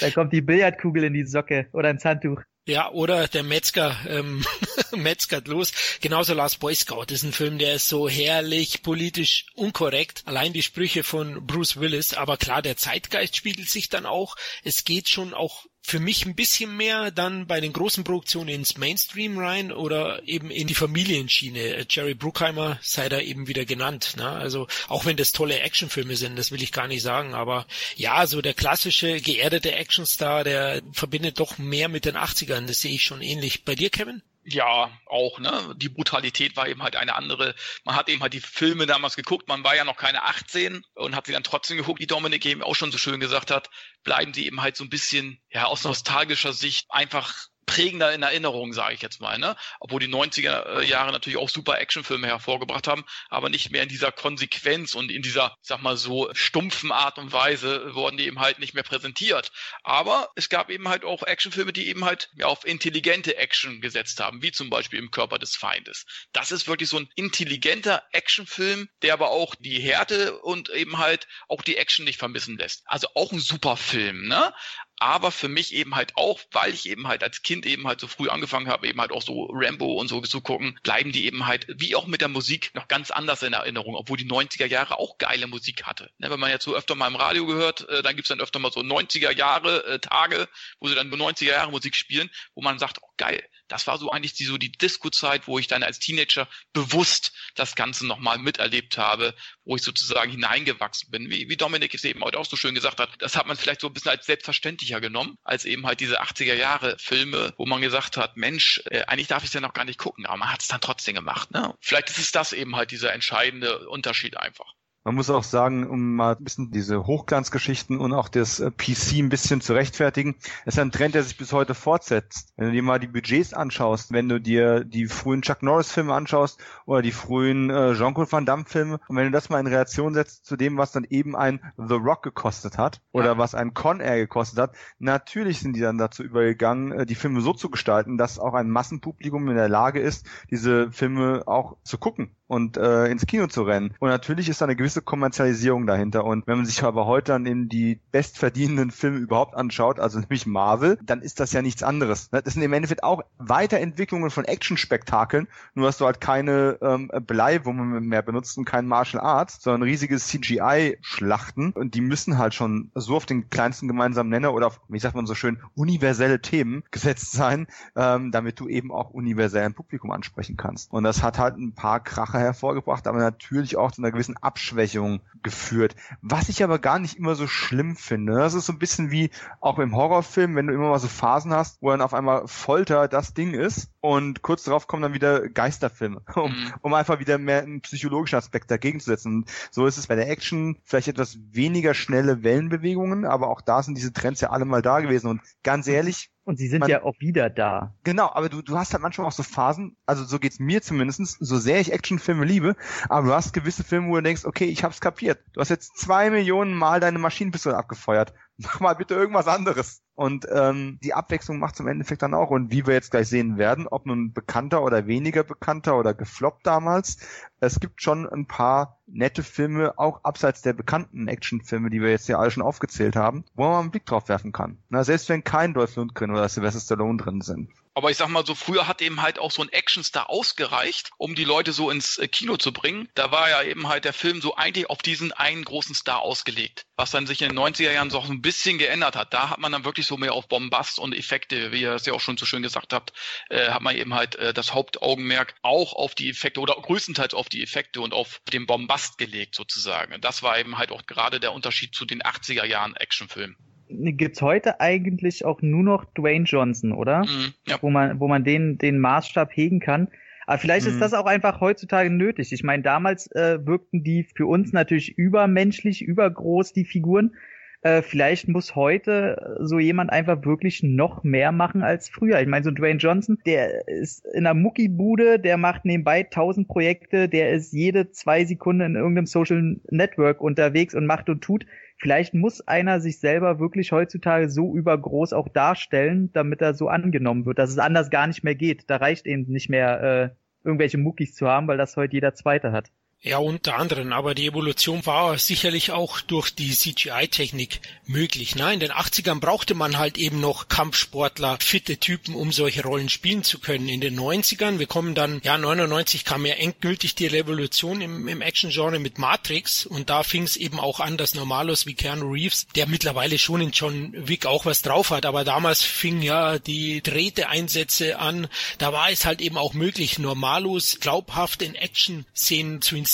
da 0.00 0.10
kommt 0.10 0.32
die 0.32 0.40
Billardkugel 0.40 1.04
in 1.04 1.12
die 1.12 1.26
Socke 1.26 1.68
oder 1.74 1.90
ins 1.90 2.06
Handtuch. 2.06 2.40
Ja, 2.70 2.88
oder 2.92 3.26
der 3.26 3.42
Metzger 3.42 3.98
ähm, 4.06 4.44
metzgert 4.92 5.48
los. 5.48 5.72
Genauso 6.00 6.34
Last 6.34 6.60
Boy 6.60 6.72
Scout 6.72 7.06
ist 7.08 7.24
ein 7.24 7.32
Film, 7.32 7.58
der 7.58 7.74
ist 7.74 7.88
so 7.88 8.08
herrlich 8.08 8.84
politisch 8.84 9.46
unkorrekt. 9.56 10.22
Allein 10.26 10.52
die 10.52 10.62
Sprüche 10.62 11.02
von 11.02 11.44
Bruce 11.48 11.80
Willis. 11.80 12.14
Aber 12.14 12.36
klar, 12.36 12.62
der 12.62 12.76
Zeitgeist 12.76 13.34
spiegelt 13.34 13.68
sich 13.68 13.88
dann 13.88 14.06
auch. 14.06 14.36
Es 14.62 14.84
geht 14.84 15.08
schon 15.08 15.34
auch 15.34 15.66
für 15.90 15.98
mich 15.98 16.24
ein 16.24 16.36
bisschen 16.36 16.76
mehr 16.76 17.10
dann 17.10 17.48
bei 17.48 17.60
den 17.60 17.72
großen 17.72 18.04
Produktionen 18.04 18.48
ins 18.48 18.78
Mainstream 18.78 19.36
rein 19.38 19.72
oder 19.72 20.22
eben 20.24 20.48
in 20.48 20.68
die 20.68 20.74
Familienschiene. 20.74 21.84
Jerry 21.90 22.14
Bruckheimer 22.14 22.78
sei 22.80 23.08
da 23.08 23.18
eben 23.18 23.48
wieder 23.48 23.64
genannt. 23.64 24.14
Ne? 24.16 24.28
Also 24.28 24.68
auch 24.86 25.04
wenn 25.04 25.16
das 25.16 25.32
tolle 25.32 25.58
Actionfilme 25.58 26.14
sind, 26.14 26.38
das 26.38 26.52
will 26.52 26.62
ich 26.62 26.70
gar 26.70 26.86
nicht 26.86 27.02
sagen, 27.02 27.34
aber 27.34 27.66
ja, 27.96 28.24
so 28.28 28.40
der 28.40 28.54
klassische 28.54 29.20
geerdete 29.20 29.74
Actionstar, 29.74 30.44
der 30.44 30.80
verbindet 30.92 31.40
doch 31.40 31.58
mehr 31.58 31.88
mit 31.88 32.04
den 32.04 32.16
80ern. 32.16 32.66
Das 32.66 32.80
sehe 32.80 32.94
ich 32.94 33.02
schon 33.02 33.20
ähnlich. 33.20 33.64
Bei 33.64 33.74
dir, 33.74 33.90
Kevin? 33.90 34.22
Ja, 34.42 34.90
auch, 35.06 35.38
ne? 35.38 35.74
Die 35.76 35.90
Brutalität 35.90 36.56
war 36.56 36.66
eben 36.66 36.82
halt 36.82 36.96
eine 36.96 37.14
andere. 37.14 37.54
Man 37.84 37.94
hat 37.94 38.08
eben 38.08 38.22
halt 38.22 38.32
die 38.32 38.40
Filme 38.40 38.86
damals 38.86 39.14
geguckt, 39.14 39.48
man 39.48 39.64
war 39.64 39.76
ja 39.76 39.84
noch 39.84 39.96
keine 39.98 40.22
18 40.22 40.82
und 40.94 41.14
hat 41.14 41.26
sie 41.26 41.32
dann 41.32 41.44
trotzdem 41.44 41.76
geguckt, 41.76 42.00
wie 42.00 42.06
Dominik 42.06 42.46
eben 42.46 42.62
auch 42.62 42.74
schon 42.74 42.90
so 42.90 42.98
schön 42.98 43.20
gesagt 43.20 43.50
hat, 43.50 43.68
bleiben 44.02 44.32
sie 44.32 44.46
eben 44.46 44.62
halt 44.62 44.76
so 44.76 44.84
ein 44.84 44.90
bisschen, 44.90 45.42
ja, 45.50 45.66
aus 45.66 45.84
nostalgischer 45.84 46.54
Sicht 46.54 46.86
einfach 46.90 47.34
prägender 47.70 48.12
in 48.12 48.22
Erinnerung, 48.22 48.72
sage 48.72 48.94
ich 48.94 49.02
jetzt 49.02 49.20
mal. 49.20 49.38
Ne? 49.38 49.54
Obwohl 49.78 50.00
die 50.00 50.08
90er 50.08 50.82
Jahre 50.82 51.12
natürlich 51.12 51.38
auch 51.38 51.48
super 51.48 51.78
Actionfilme 51.78 52.26
hervorgebracht 52.26 52.88
haben, 52.88 53.04
aber 53.28 53.48
nicht 53.48 53.70
mehr 53.70 53.84
in 53.84 53.88
dieser 53.88 54.10
Konsequenz 54.10 54.96
und 54.96 55.10
in 55.10 55.22
dieser, 55.22 55.56
sag 55.62 55.80
mal 55.80 55.96
so, 55.96 56.28
stumpfen 56.32 56.90
Art 56.90 57.18
und 57.18 57.32
Weise 57.32 57.94
wurden 57.94 58.16
die 58.16 58.26
eben 58.26 58.40
halt 58.40 58.58
nicht 58.58 58.74
mehr 58.74 58.82
präsentiert. 58.82 59.52
Aber 59.84 60.30
es 60.34 60.48
gab 60.48 60.68
eben 60.68 60.88
halt 60.88 61.04
auch 61.04 61.22
Actionfilme, 61.22 61.72
die 61.72 61.86
eben 61.86 62.04
halt 62.04 62.28
ja, 62.34 62.46
auf 62.46 62.66
intelligente 62.66 63.36
Action 63.36 63.80
gesetzt 63.80 64.18
haben, 64.18 64.42
wie 64.42 64.50
zum 64.50 64.68
Beispiel 64.68 64.98
im 64.98 65.12
Körper 65.12 65.38
des 65.38 65.54
Feindes. 65.54 66.06
Das 66.32 66.50
ist 66.50 66.66
wirklich 66.66 66.88
so 66.88 66.98
ein 66.98 67.08
intelligenter 67.14 68.02
Actionfilm, 68.10 68.88
der 69.02 69.14
aber 69.14 69.30
auch 69.30 69.54
die 69.54 69.78
Härte 69.80 70.38
und 70.40 70.70
eben 70.70 70.98
halt 70.98 71.28
auch 71.46 71.62
die 71.62 71.76
Action 71.76 72.04
nicht 72.04 72.18
vermissen 72.18 72.58
lässt. 72.58 72.82
Also 72.86 73.06
auch 73.14 73.30
ein 73.30 73.38
super 73.38 73.76
Film, 73.76 74.26
ne? 74.26 74.52
Aber 75.00 75.32
für 75.32 75.48
mich 75.48 75.74
eben 75.74 75.96
halt 75.96 76.16
auch, 76.16 76.40
weil 76.52 76.72
ich 76.72 76.88
eben 76.88 77.08
halt 77.08 77.24
als 77.24 77.42
Kind 77.42 77.66
eben 77.66 77.86
halt 77.86 78.00
so 78.00 78.06
früh 78.06 78.28
angefangen 78.28 78.68
habe, 78.68 78.86
eben 78.86 79.00
halt 79.00 79.12
auch 79.12 79.22
so 79.22 79.48
Rambo 79.52 79.94
und 79.94 80.08
so 80.08 80.20
zu 80.20 80.40
gucken, 80.42 80.78
bleiben 80.82 81.10
die 81.10 81.24
eben 81.24 81.46
halt, 81.46 81.66
wie 81.68 81.96
auch 81.96 82.06
mit 82.06 82.20
der 82.20 82.28
Musik, 82.28 82.70
noch 82.74 82.86
ganz 82.86 83.10
anders 83.10 83.42
in 83.42 83.54
Erinnerung, 83.54 83.94
obwohl 83.94 84.18
die 84.18 84.28
90er 84.28 84.66
Jahre 84.66 84.98
auch 84.98 85.16
geile 85.18 85.46
Musik 85.46 85.84
hatte. 85.84 86.10
Ne, 86.18 86.30
wenn 86.30 86.38
man 86.38 86.50
jetzt 86.50 86.64
so 86.64 86.76
öfter 86.76 86.94
mal 86.94 87.08
im 87.08 87.16
Radio 87.16 87.46
gehört, 87.46 87.88
äh, 87.88 88.02
dann 88.02 88.14
gibt's 88.14 88.28
dann 88.28 88.40
öfter 88.40 88.58
mal 88.58 88.72
so 88.72 88.80
90er 88.80 89.34
Jahre 89.34 89.84
äh, 89.86 89.98
Tage, 89.98 90.48
wo 90.78 90.88
sie 90.88 90.94
dann 90.94 91.08
nur 91.08 91.18
90er 91.18 91.46
Jahre 91.46 91.70
Musik 91.70 91.96
spielen, 91.96 92.30
wo 92.54 92.60
man 92.60 92.78
sagt, 92.78 92.98
oh 93.02 93.08
geil, 93.16 93.42
das 93.70 93.86
war 93.86 93.98
so 93.98 94.10
eigentlich 94.10 94.34
die, 94.34 94.44
so 94.44 94.58
die 94.58 94.72
Disco-Zeit, 94.72 95.46
wo 95.46 95.58
ich 95.58 95.68
dann 95.68 95.82
als 95.82 95.98
Teenager 95.98 96.48
bewusst 96.72 97.32
das 97.54 97.74
Ganze 97.76 98.06
nochmal 98.06 98.38
miterlebt 98.38 98.98
habe, 98.98 99.34
wo 99.64 99.76
ich 99.76 99.82
sozusagen 99.82 100.30
hineingewachsen 100.30 101.10
bin. 101.10 101.30
Wie, 101.30 101.48
wie 101.48 101.56
Dominik 101.56 101.94
es 101.94 102.04
eben 102.04 102.22
heute 102.22 102.38
auch 102.38 102.46
so 102.46 102.56
schön 102.56 102.74
gesagt 102.74 102.98
hat, 102.98 103.10
das 103.18 103.36
hat 103.36 103.46
man 103.46 103.56
vielleicht 103.56 103.80
so 103.80 103.86
ein 103.86 103.92
bisschen 103.92 104.10
als 104.10 104.26
selbstverständlicher 104.26 105.00
genommen, 105.00 105.38
als 105.44 105.64
eben 105.64 105.86
halt 105.86 106.00
diese 106.00 106.20
80er 106.20 106.54
Jahre 106.54 106.96
Filme, 106.98 107.54
wo 107.56 107.66
man 107.66 107.80
gesagt 107.80 108.16
hat, 108.16 108.36
Mensch, 108.36 108.82
äh, 108.90 109.02
eigentlich 109.02 109.28
darf 109.28 109.44
ich 109.44 109.48
es 109.48 109.54
ja 109.54 109.60
noch 109.60 109.74
gar 109.74 109.84
nicht 109.84 109.98
gucken, 109.98 110.26
aber 110.26 110.36
man 110.36 110.52
hat 110.52 110.62
es 110.62 110.68
dann 110.68 110.80
trotzdem 110.80 111.14
gemacht. 111.14 111.52
Ne? 111.52 111.74
Vielleicht 111.80 112.10
ist 112.10 112.18
es 112.18 112.32
das 112.32 112.52
eben 112.52 112.74
halt 112.74 112.90
dieser 112.90 113.12
entscheidende 113.12 113.88
Unterschied 113.88 114.36
einfach. 114.36 114.74
Man 115.02 115.14
muss 115.14 115.30
auch 115.30 115.44
sagen, 115.44 115.88
um 115.88 116.14
mal 116.14 116.36
ein 116.36 116.44
bisschen 116.44 116.70
diese 116.72 117.06
Hochglanzgeschichten 117.06 117.98
und 117.98 118.12
auch 118.12 118.28
das 118.28 118.60
äh, 118.60 118.70
PC 118.70 119.20
ein 119.20 119.30
bisschen 119.30 119.62
zu 119.62 119.72
rechtfertigen, 119.72 120.36
ist 120.66 120.78
ein 120.78 120.92
Trend, 120.92 121.14
der 121.14 121.22
sich 121.22 121.38
bis 121.38 121.54
heute 121.54 121.74
fortsetzt. 121.74 122.52
Wenn 122.58 122.66
du 122.66 122.72
dir 122.72 122.82
mal 122.82 123.00
die 123.00 123.06
Budgets 123.06 123.54
anschaust, 123.54 124.12
wenn 124.12 124.28
du 124.28 124.38
dir 124.38 124.84
die 124.84 125.06
frühen 125.06 125.40
Chuck 125.40 125.62
Norris 125.62 125.90
Filme 125.90 126.12
anschaust 126.12 126.60
oder 126.84 127.00
die 127.00 127.12
frühen 127.12 127.70
äh, 127.70 127.94
Jean-Claude 127.94 128.30
Van 128.30 128.44
Damme 128.44 128.66
Filme 128.66 129.00
und 129.08 129.16
wenn 129.16 129.24
du 129.24 129.30
das 129.30 129.48
mal 129.48 129.60
in 129.60 129.68
Relation 129.68 130.12
setzt 130.12 130.44
zu 130.44 130.56
dem, 130.56 130.76
was 130.76 130.92
dann 130.92 131.06
eben 131.08 131.34
ein 131.34 131.60
The 131.78 131.94
Rock 131.94 132.22
gekostet 132.22 132.76
hat 132.76 133.00
oder 133.12 133.38
was 133.38 133.54
ein 133.54 133.72
Con 133.72 134.00
Air 134.00 134.18
gekostet 134.18 134.58
hat, 134.58 134.76
natürlich 134.98 135.60
sind 135.60 135.76
die 135.76 135.80
dann 135.80 135.96
dazu 135.96 136.22
übergegangen, 136.22 136.92
äh, 136.92 137.06
die 137.06 137.14
Filme 137.14 137.40
so 137.40 137.54
zu 137.54 137.70
gestalten, 137.70 138.18
dass 138.18 138.38
auch 138.38 138.52
ein 138.52 138.68
Massenpublikum 138.68 139.48
in 139.48 139.56
der 139.56 139.70
Lage 139.70 140.00
ist, 140.00 140.26
diese 140.50 140.92
Filme 140.92 141.44
auch 141.46 141.78
zu 141.84 141.96
gucken 141.96 142.36
und 142.50 142.76
äh, 142.76 143.06
ins 143.06 143.26
Kino 143.26 143.46
zu 143.46 143.62
rennen. 143.62 143.94
Und 144.00 144.08
natürlich 144.08 144.48
ist 144.48 144.60
da 144.60 144.64
eine 144.64 144.74
gewisse 144.74 145.02
Kommerzialisierung 145.02 145.86
dahinter. 145.86 146.24
Und 146.24 146.48
wenn 146.48 146.56
man 146.56 146.66
sich 146.66 146.82
aber 146.82 147.06
heute 147.06 147.30
dann 147.30 147.46
in 147.46 147.68
die 147.68 148.00
bestverdienenden 148.10 148.90
Filme 148.90 149.18
überhaupt 149.18 149.54
anschaut, 149.54 150.00
also 150.00 150.18
nämlich 150.18 150.46
Marvel, 150.46 150.98
dann 151.04 151.22
ist 151.22 151.38
das 151.38 151.52
ja 151.52 151.62
nichts 151.62 151.84
anderes. 151.84 152.28
Das 152.30 152.54
sind 152.54 152.62
im 152.62 152.72
Endeffekt 152.72 153.04
auch 153.04 153.22
Weiterentwicklungen 153.38 154.30
von 154.30 154.44
Action-Spektakeln, 154.44 155.46
nur 155.74 155.86
hast 155.86 156.00
du 156.00 156.06
halt 156.06 156.20
keine 156.20 156.76
ähm, 156.82 157.08
Bleiwumme 157.24 158.00
mehr 158.00 158.22
benutzt 158.22 158.58
und 158.58 158.64
kein 158.64 158.88
Martial 158.88 159.22
Arts, 159.22 159.62
sondern 159.62 159.82
riesige 159.82 160.18
CGI-Schlachten. 160.18 161.70
Und 161.70 161.94
die 161.94 162.00
müssen 162.00 162.36
halt 162.36 162.54
schon 162.54 162.90
so 162.96 163.14
auf 163.14 163.26
den 163.26 163.48
kleinsten 163.48 163.86
gemeinsamen 163.86 164.28
Nenner 164.28 164.54
oder 164.54 164.66
auf, 164.66 164.80
wie 164.88 164.98
sagt 164.98 165.14
man 165.14 165.26
so 165.26 165.36
schön, 165.36 165.62
universelle 165.76 166.42
Themen 166.42 166.82
gesetzt 166.90 167.30
sein, 167.30 167.68
ähm, 167.94 168.32
damit 168.32 168.58
du 168.58 168.68
eben 168.68 168.90
auch 168.90 169.10
universell 169.10 169.64
ein 169.64 169.74
Publikum 169.74 170.10
ansprechen 170.10 170.56
kannst. 170.56 170.90
Und 170.90 171.04
das 171.04 171.22
hat 171.22 171.38
halt 171.38 171.56
ein 171.56 171.74
paar 171.74 172.00
Kracher 172.00 172.39
hervorgebracht, 172.40 173.06
aber 173.06 173.18
natürlich 173.18 173.76
auch 173.76 173.92
zu 173.92 174.02
einer 174.02 174.10
gewissen 174.10 174.36
Abschwächung 174.36 175.20
geführt. 175.42 175.96
Was 176.22 176.48
ich 176.48 176.62
aber 176.62 176.78
gar 176.78 176.98
nicht 176.98 177.18
immer 177.18 177.34
so 177.34 177.46
schlimm 177.46 177.96
finde. 177.96 178.34
Das 178.34 178.54
ist 178.54 178.66
so 178.66 178.72
ein 178.72 178.78
bisschen 178.78 179.10
wie 179.10 179.30
auch 179.60 179.78
im 179.78 179.94
Horrorfilm, 179.94 180.56
wenn 180.56 180.66
du 180.66 180.74
immer 180.74 180.90
mal 180.90 180.98
so 180.98 181.08
Phasen 181.08 181.52
hast, 181.52 181.80
wo 181.80 181.90
dann 181.90 182.00
auf 182.00 182.14
einmal 182.14 182.46
Folter 182.46 183.08
das 183.08 183.34
Ding 183.34 183.54
ist 183.54 183.90
und 184.00 184.42
kurz 184.42 184.64
darauf 184.64 184.86
kommen 184.86 185.02
dann 185.02 185.14
wieder 185.14 185.48
Geisterfilme, 185.48 186.22
um, 186.34 186.50
mhm. 186.50 186.72
um 186.82 186.94
einfach 186.94 187.20
wieder 187.20 187.38
mehr 187.38 187.62
einen 187.62 187.80
psychologischen 187.82 188.36
Aspekt 188.36 188.70
dagegen 188.70 189.00
zu 189.00 189.06
setzen. 189.06 189.34
Und 189.34 189.50
so 189.70 189.86
ist 189.86 189.98
es 189.98 190.06
bei 190.06 190.16
der 190.16 190.28
Action 190.28 190.78
vielleicht 190.84 191.08
etwas 191.08 191.38
weniger 191.52 191.94
schnelle 191.94 192.42
Wellenbewegungen, 192.42 193.24
aber 193.24 193.48
auch 193.48 193.60
da 193.60 193.82
sind 193.82 193.96
diese 193.96 194.12
Trends 194.12 194.40
ja 194.40 194.50
alle 194.50 194.64
mal 194.64 194.82
da 194.82 195.00
gewesen. 195.00 195.28
Und 195.28 195.42
ganz 195.62 195.86
ehrlich, 195.86 196.30
und 196.50 196.56
sie 196.56 196.68
sind 196.68 196.80
man, 196.80 196.90
ja 196.90 197.02
auch 197.02 197.14
wieder 197.18 197.48
da. 197.48 197.94
Genau, 198.04 198.30
aber 198.32 198.48
du, 198.48 198.62
du 198.62 198.76
hast 198.76 198.92
halt 198.92 199.02
manchmal 199.02 199.26
auch 199.26 199.32
so 199.32 199.42
Phasen, 199.42 199.96
also 200.06 200.24
so 200.24 200.38
geht's 200.38 200.58
mir 200.58 200.82
zumindestens, 200.82 201.36
so 201.40 201.58
sehr 201.58 201.80
ich 201.80 201.92
Actionfilme 201.92 202.44
liebe, 202.44 202.76
aber 203.08 203.28
du 203.28 203.34
hast 203.34 203.52
gewisse 203.52 203.84
Filme, 203.84 204.08
wo 204.08 204.16
du 204.16 204.22
denkst, 204.22 204.44
okay, 204.44 204.66
ich 204.66 204.84
hab's 204.84 205.00
kapiert. 205.00 205.38
Du 205.52 205.60
hast 205.60 205.70
jetzt 205.70 205.96
zwei 205.96 206.30
Millionen 206.30 206.74
Mal 206.74 207.00
deine 207.00 207.18
Maschinenpistole 207.18 207.76
abgefeuert. 207.76 208.34
Mach 208.62 208.80
mal 208.80 208.94
bitte 208.94 209.14
irgendwas 209.14 209.48
anderes. 209.48 210.02
Und 210.14 210.46
ähm, 210.52 210.98
die 211.02 211.14
Abwechslung 211.14 211.58
macht 211.58 211.80
im 211.80 211.88
Endeffekt 211.88 212.22
dann 212.22 212.34
auch. 212.34 212.50
Und 212.50 212.70
wie 212.70 212.86
wir 212.86 212.92
jetzt 212.92 213.10
gleich 213.10 213.28
sehen 213.28 213.56
werden, 213.56 213.86
ob 213.86 214.04
nun 214.04 214.32
bekannter 214.32 214.82
oder 214.82 215.06
weniger 215.06 215.44
bekannter 215.44 215.98
oder 215.98 216.12
gefloppt 216.12 216.66
damals, 216.66 217.18
es 217.60 217.80
gibt 217.80 218.02
schon 218.02 218.28
ein 218.28 218.46
paar 218.46 218.98
nette 219.06 219.42
Filme, 219.42 219.98
auch 219.98 220.24
abseits 220.24 220.60
der 220.62 220.74
bekannten 220.74 221.26
Actionfilme, 221.26 221.88
die 221.88 222.02
wir 222.02 222.10
jetzt 222.10 222.26
hier 222.26 222.38
alle 222.38 222.50
schon 222.50 222.62
aufgezählt 222.62 223.16
haben, 223.16 223.44
wo 223.54 223.64
man 223.64 223.80
einen 223.80 223.90
Blick 223.90 224.04
drauf 224.04 224.28
werfen 224.28 224.52
kann. 224.52 224.78
Na, 224.90 225.04
selbst 225.04 225.28
wenn 225.30 225.42
kein 225.42 225.72
Dolph 225.72 225.96
Lundgren 225.96 226.30
oder 226.30 226.48
Sylvester 226.48 226.80
Stallone 226.80 227.16
drin 227.16 227.40
sind. 227.40 227.70
Aber 227.94 228.10
ich 228.10 228.16
sag 228.16 228.28
mal 228.28 228.46
so, 228.46 228.54
früher 228.54 228.86
hat 228.86 229.02
eben 229.02 229.20
halt 229.20 229.38
auch 229.38 229.50
so 229.50 229.62
ein 229.62 229.68
Actionstar 229.68 230.30
ausgereicht, 230.30 231.10
um 231.18 231.34
die 231.34 231.44
Leute 231.44 231.72
so 231.72 231.90
ins 231.90 232.18
äh, 232.18 232.28
Kino 232.28 232.56
zu 232.56 232.72
bringen. 232.72 233.08
Da 233.14 233.32
war 233.32 233.50
ja 233.50 233.62
eben 233.62 233.88
halt 233.88 234.04
der 234.04 234.12
Film 234.12 234.40
so 234.40 234.54
eigentlich 234.54 234.88
auf 234.88 234.98
diesen 234.98 235.32
einen 235.32 235.64
großen 235.64 235.94
Star 235.94 236.20
ausgelegt. 236.20 236.86
Was 236.96 237.10
dann 237.10 237.26
sich 237.26 237.42
in 237.42 237.48
den 237.48 237.58
90er 237.58 237.90
Jahren 237.90 238.10
so 238.10 238.20
ein 238.20 238.42
bisschen 238.42 238.78
geändert 238.78 239.16
hat. 239.16 239.34
Da 239.34 239.50
hat 239.50 239.58
man 239.58 239.72
dann 239.72 239.84
wirklich 239.84 240.06
so 240.06 240.16
mehr 240.16 240.34
auf 240.34 240.46
Bombast 240.46 240.98
und 240.98 241.14
Effekte, 241.14 241.72
wie 241.72 241.82
ihr 241.82 241.92
es 241.92 242.06
ja 242.06 242.12
auch 242.12 242.20
schon 242.20 242.36
so 242.36 242.46
schön 242.46 242.62
gesagt 242.62 242.92
habt, 242.92 243.12
äh, 243.48 243.70
hat 243.70 243.82
man 243.82 243.96
eben 243.96 244.14
halt 244.14 244.36
äh, 244.36 244.54
das 244.54 244.72
Hauptaugenmerk 244.72 245.54
auch 245.62 245.94
auf 245.94 246.14
die 246.14 246.30
Effekte 246.30 246.60
oder 246.60 246.74
größtenteils 246.74 247.34
auf 247.34 247.48
die 247.48 247.62
Effekte 247.62 248.00
und 248.00 248.14
auf 248.14 248.40
den 248.52 248.66
Bombast 248.66 249.18
gelegt 249.18 249.56
sozusagen. 249.56 250.20
Das 250.20 250.42
war 250.42 250.58
eben 250.58 250.78
halt 250.78 250.92
auch 250.92 251.06
gerade 251.06 251.40
der 251.40 251.52
Unterschied 251.52 251.94
zu 251.94 252.04
den 252.04 252.22
80er 252.22 252.64
Jahren 252.64 252.94
Actionfilmen 252.94 253.56
gibt's 253.90 254.42
heute 254.42 254.80
eigentlich 254.80 255.44
auch 255.44 255.62
nur 255.62 255.82
noch 255.82 256.04
Dwayne 256.04 256.44
Johnson, 256.44 256.92
oder? 256.92 257.20
Mhm, 257.20 257.54
ja. 257.66 257.76
Wo 257.80 257.90
man, 257.90 258.20
wo 258.20 258.28
man 258.28 258.44
den, 258.44 258.78
den 258.78 258.98
Maßstab 258.98 259.50
hegen 259.52 259.80
kann. 259.80 260.08
Aber 260.46 260.58
vielleicht 260.58 260.86
mhm. 260.86 260.94
ist 260.94 261.00
das 261.00 261.14
auch 261.14 261.26
einfach 261.26 261.60
heutzutage 261.60 262.10
nötig. 262.10 262.52
Ich 262.52 262.64
meine, 262.64 262.82
damals 262.82 263.30
äh, 263.32 263.64
wirkten 263.64 264.02
die 264.02 264.24
für 264.34 264.46
uns 264.46 264.72
natürlich 264.72 265.16
übermenschlich, 265.16 266.02
übergroß, 266.02 266.72
die 266.72 266.84
Figuren. 266.84 267.36
Äh, 267.82 268.02
vielleicht 268.02 268.48
muss 268.48 268.74
heute 268.74 269.56
so 269.60 269.78
jemand 269.78 270.10
einfach 270.10 270.44
wirklich 270.44 270.82
noch 270.82 271.24
mehr 271.24 271.50
machen 271.50 271.82
als 271.82 272.10
früher. 272.10 272.40
Ich 272.40 272.46
meine, 272.46 272.64
so 272.64 272.70
Dwayne 272.70 272.98
Johnson, 272.98 273.38
der 273.46 273.88
ist 273.88 274.26
in 274.34 274.46
einer 274.46 274.54
Muckibude, 274.54 275.38
der 275.38 275.56
macht 275.56 275.84
nebenbei 275.84 276.24
tausend 276.24 276.68
Projekte, 276.68 277.28
der 277.28 277.52
ist 277.52 277.72
jede 277.72 278.10
zwei 278.10 278.44
Sekunden 278.44 278.82
in 278.82 278.96
irgendeinem 278.96 279.26
Social 279.26 279.76
Network 279.88 280.42
unterwegs 280.42 280.94
und 280.94 281.06
macht 281.06 281.30
und 281.30 281.42
tut 281.42 281.64
vielleicht 282.00 282.34
muss 282.34 282.66
einer 282.66 283.00
sich 283.00 283.20
selber 283.20 283.60
wirklich 283.60 283.92
heutzutage 283.92 284.48
so 284.50 284.74
übergroß 284.74 285.32
auch 285.32 285.48
darstellen, 285.48 286.32
damit 286.32 286.62
er 286.62 286.74
so 286.74 286.88
angenommen 286.88 287.44
wird, 287.46 287.58
dass 287.58 287.70
es 287.70 287.78
anders 287.78 288.10
gar 288.10 288.26
nicht 288.26 288.42
mehr 288.42 288.54
geht. 288.54 288.88
Da 288.88 288.96
reicht 288.96 289.26
eben 289.26 289.44
nicht 289.52 289.68
mehr 289.68 290.02
äh, 290.02 290.30
irgendwelche 290.66 290.98
Muckis 290.98 291.34
zu 291.34 291.46
haben, 291.46 291.68
weil 291.68 291.78
das 291.78 291.96
heute 291.96 292.14
jeder 292.14 292.34
Zweite 292.34 292.72
hat. 292.72 292.90
Ja, 293.22 293.36
unter 293.36 293.76
anderem. 293.76 294.14
Aber 294.14 294.34
die 294.34 294.46
Evolution 294.46 295.04
war 295.04 295.36
sicherlich 295.36 295.90
auch 295.90 296.22
durch 296.22 296.54
die 296.54 296.70
CGI-Technik 296.70 297.80
möglich. 298.06 298.54
Na, 298.56 298.72
in 298.72 298.80
den 298.80 298.92
80ern 298.92 299.40
brauchte 299.40 299.74
man 299.74 299.98
halt 299.98 300.16
eben 300.16 300.40
noch 300.40 300.68
Kampfsportler, 300.68 301.58
fitte 301.60 301.98
Typen, 301.98 302.34
um 302.34 302.50
solche 302.50 302.82
Rollen 302.82 303.10
spielen 303.10 303.44
zu 303.44 303.58
können. 303.58 303.90
In 303.90 304.00
den 304.00 304.18
90ern, 304.18 304.78
wir 304.78 304.86
kommen 304.86 305.14
dann, 305.14 305.42
ja, 305.44 305.58
99 305.58 306.24
kam 306.24 306.46
ja 306.46 306.54
endgültig 306.54 307.14
die 307.14 307.26
Revolution 307.26 308.00
im, 308.00 308.26
im 308.26 308.40
Action-Genre 308.40 308.98
mit 308.98 309.18
Matrix 309.18 309.84
und 309.84 310.08
da 310.08 310.22
fing 310.22 310.44
es 310.44 310.56
eben 310.56 310.80
auch 310.80 310.98
an, 310.98 311.18
dass 311.18 311.34
Normalos 311.34 311.84
wie 311.84 311.94
Keanu 311.94 312.32
Reeves, 312.32 312.68
der 312.74 312.86
mittlerweile 312.86 313.38
schon 313.38 313.60
in 313.60 313.72
John 313.72 314.14
Wick 314.16 314.46
auch 314.46 314.64
was 314.64 314.80
drauf 314.80 315.10
hat, 315.10 315.26
aber 315.26 315.44
damals 315.44 315.82
fing 315.82 316.22
ja 316.22 316.58
die 316.58 317.02
Drähte-Einsätze 317.02 318.18
an. 318.18 318.48
Da 318.78 318.94
war 318.94 319.10
es 319.10 319.26
halt 319.26 319.42
eben 319.42 319.58
auch 319.58 319.74
möglich, 319.74 320.18
Normalos 320.18 321.00
glaubhaft 321.00 321.60
in 321.60 321.74
Action-Szenen 321.74 322.80
zu 322.80 322.96
inszenieren. 322.96 323.09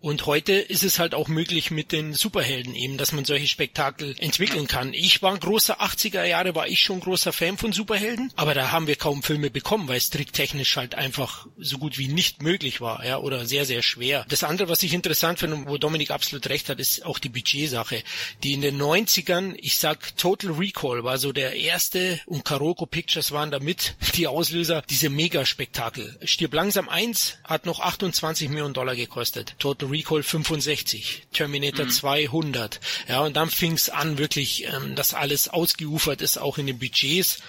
Und 0.00 0.26
heute 0.26 0.52
ist 0.54 0.82
es 0.82 0.98
halt 0.98 1.14
auch 1.14 1.28
möglich 1.28 1.70
mit 1.70 1.92
den 1.92 2.14
Superhelden 2.14 2.74
eben, 2.74 2.96
dass 2.98 3.12
man 3.12 3.24
solche 3.24 3.46
Spektakel 3.46 4.14
entwickeln 4.18 4.66
kann. 4.66 4.92
Ich 4.92 5.22
war 5.22 5.32
ein 5.32 5.40
großer 5.40 5.80
80er 5.80 6.24
Jahre, 6.24 6.54
war 6.54 6.68
ich 6.68 6.82
schon 6.82 7.00
großer 7.00 7.32
Fan 7.32 7.56
von 7.56 7.72
Superhelden, 7.72 8.32
aber 8.36 8.54
da 8.54 8.72
haben 8.72 8.86
wir 8.86 8.96
kaum 8.96 9.22
Filme 9.22 9.50
bekommen, 9.50 9.88
weil 9.88 9.98
es 9.98 10.10
tricktechnisch 10.10 10.76
halt 10.76 10.94
einfach 10.94 11.46
so 11.58 11.78
gut 11.78 11.98
wie 11.98 12.08
nicht 12.08 12.42
möglich 12.42 12.80
war, 12.80 13.04
ja, 13.04 13.18
oder 13.18 13.46
sehr, 13.46 13.64
sehr 13.64 13.82
schwer. 13.82 14.26
Das 14.28 14.44
andere, 14.44 14.68
was 14.68 14.82
ich 14.82 14.92
interessant 14.92 15.38
finde 15.38 15.56
wo 15.66 15.78
Dominik 15.78 16.10
absolut 16.10 16.48
recht 16.48 16.68
hat, 16.68 16.80
ist 16.80 17.04
auch 17.04 17.18
die 17.18 17.28
Budgetsache. 17.28 18.02
Die 18.42 18.52
in 18.52 18.60
den 18.60 18.80
90ern, 18.80 19.54
ich 19.58 19.78
sag 19.78 20.16
Total 20.16 20.50
Recall 20.52 21.04
war 21.04 21.18
so 21.18 21.32
der 21.32 21.54
erste 21.54 22.20
und 22.26 22.44
Karoko 22.44 22.86
Pictures 22.86 23.32
waren 23.32 23.50
damit 23.50 23.94
die 24.16 24.26
Auslöser, 24.26 24.82
diese 24.88 25.08
Megaspektakel. 25.08 26.18
Stirb 26.24 26.54
langsam 26.54 26.88
1 26.88 27.38
hat 27.44 27.66
noch 27.66 27.80
28 27.80 28.48
Millionen 28.48 28.74
Dollar 28.74 28.96
gekostet 28.96 29.35
gekostet. 29.36 29.58
Total 29.58 29.88
Recall 29.88 30.22
65, 30.22 31.26
Terminator 31.32 31.86
mhm. 31.86 31.90
200. 31.90 32.80
Ja, 33.08 33.20
und 33.20 33.36
dann 33.36 33.50
fing 33.50 33.72
es 33.72 33.90
an, 33.90 34.18
wirklich, 34.18 34.66
ähm, 34.66 34.94
dass 34.94 35.14
alles 35.14 35.48
ausgeufert 35.48 36.22
ist, 36.22 36.38
auch 36.38 36.58
in 36.58 36.66
den 36.66 36.78
Budgets. 36.78 37.42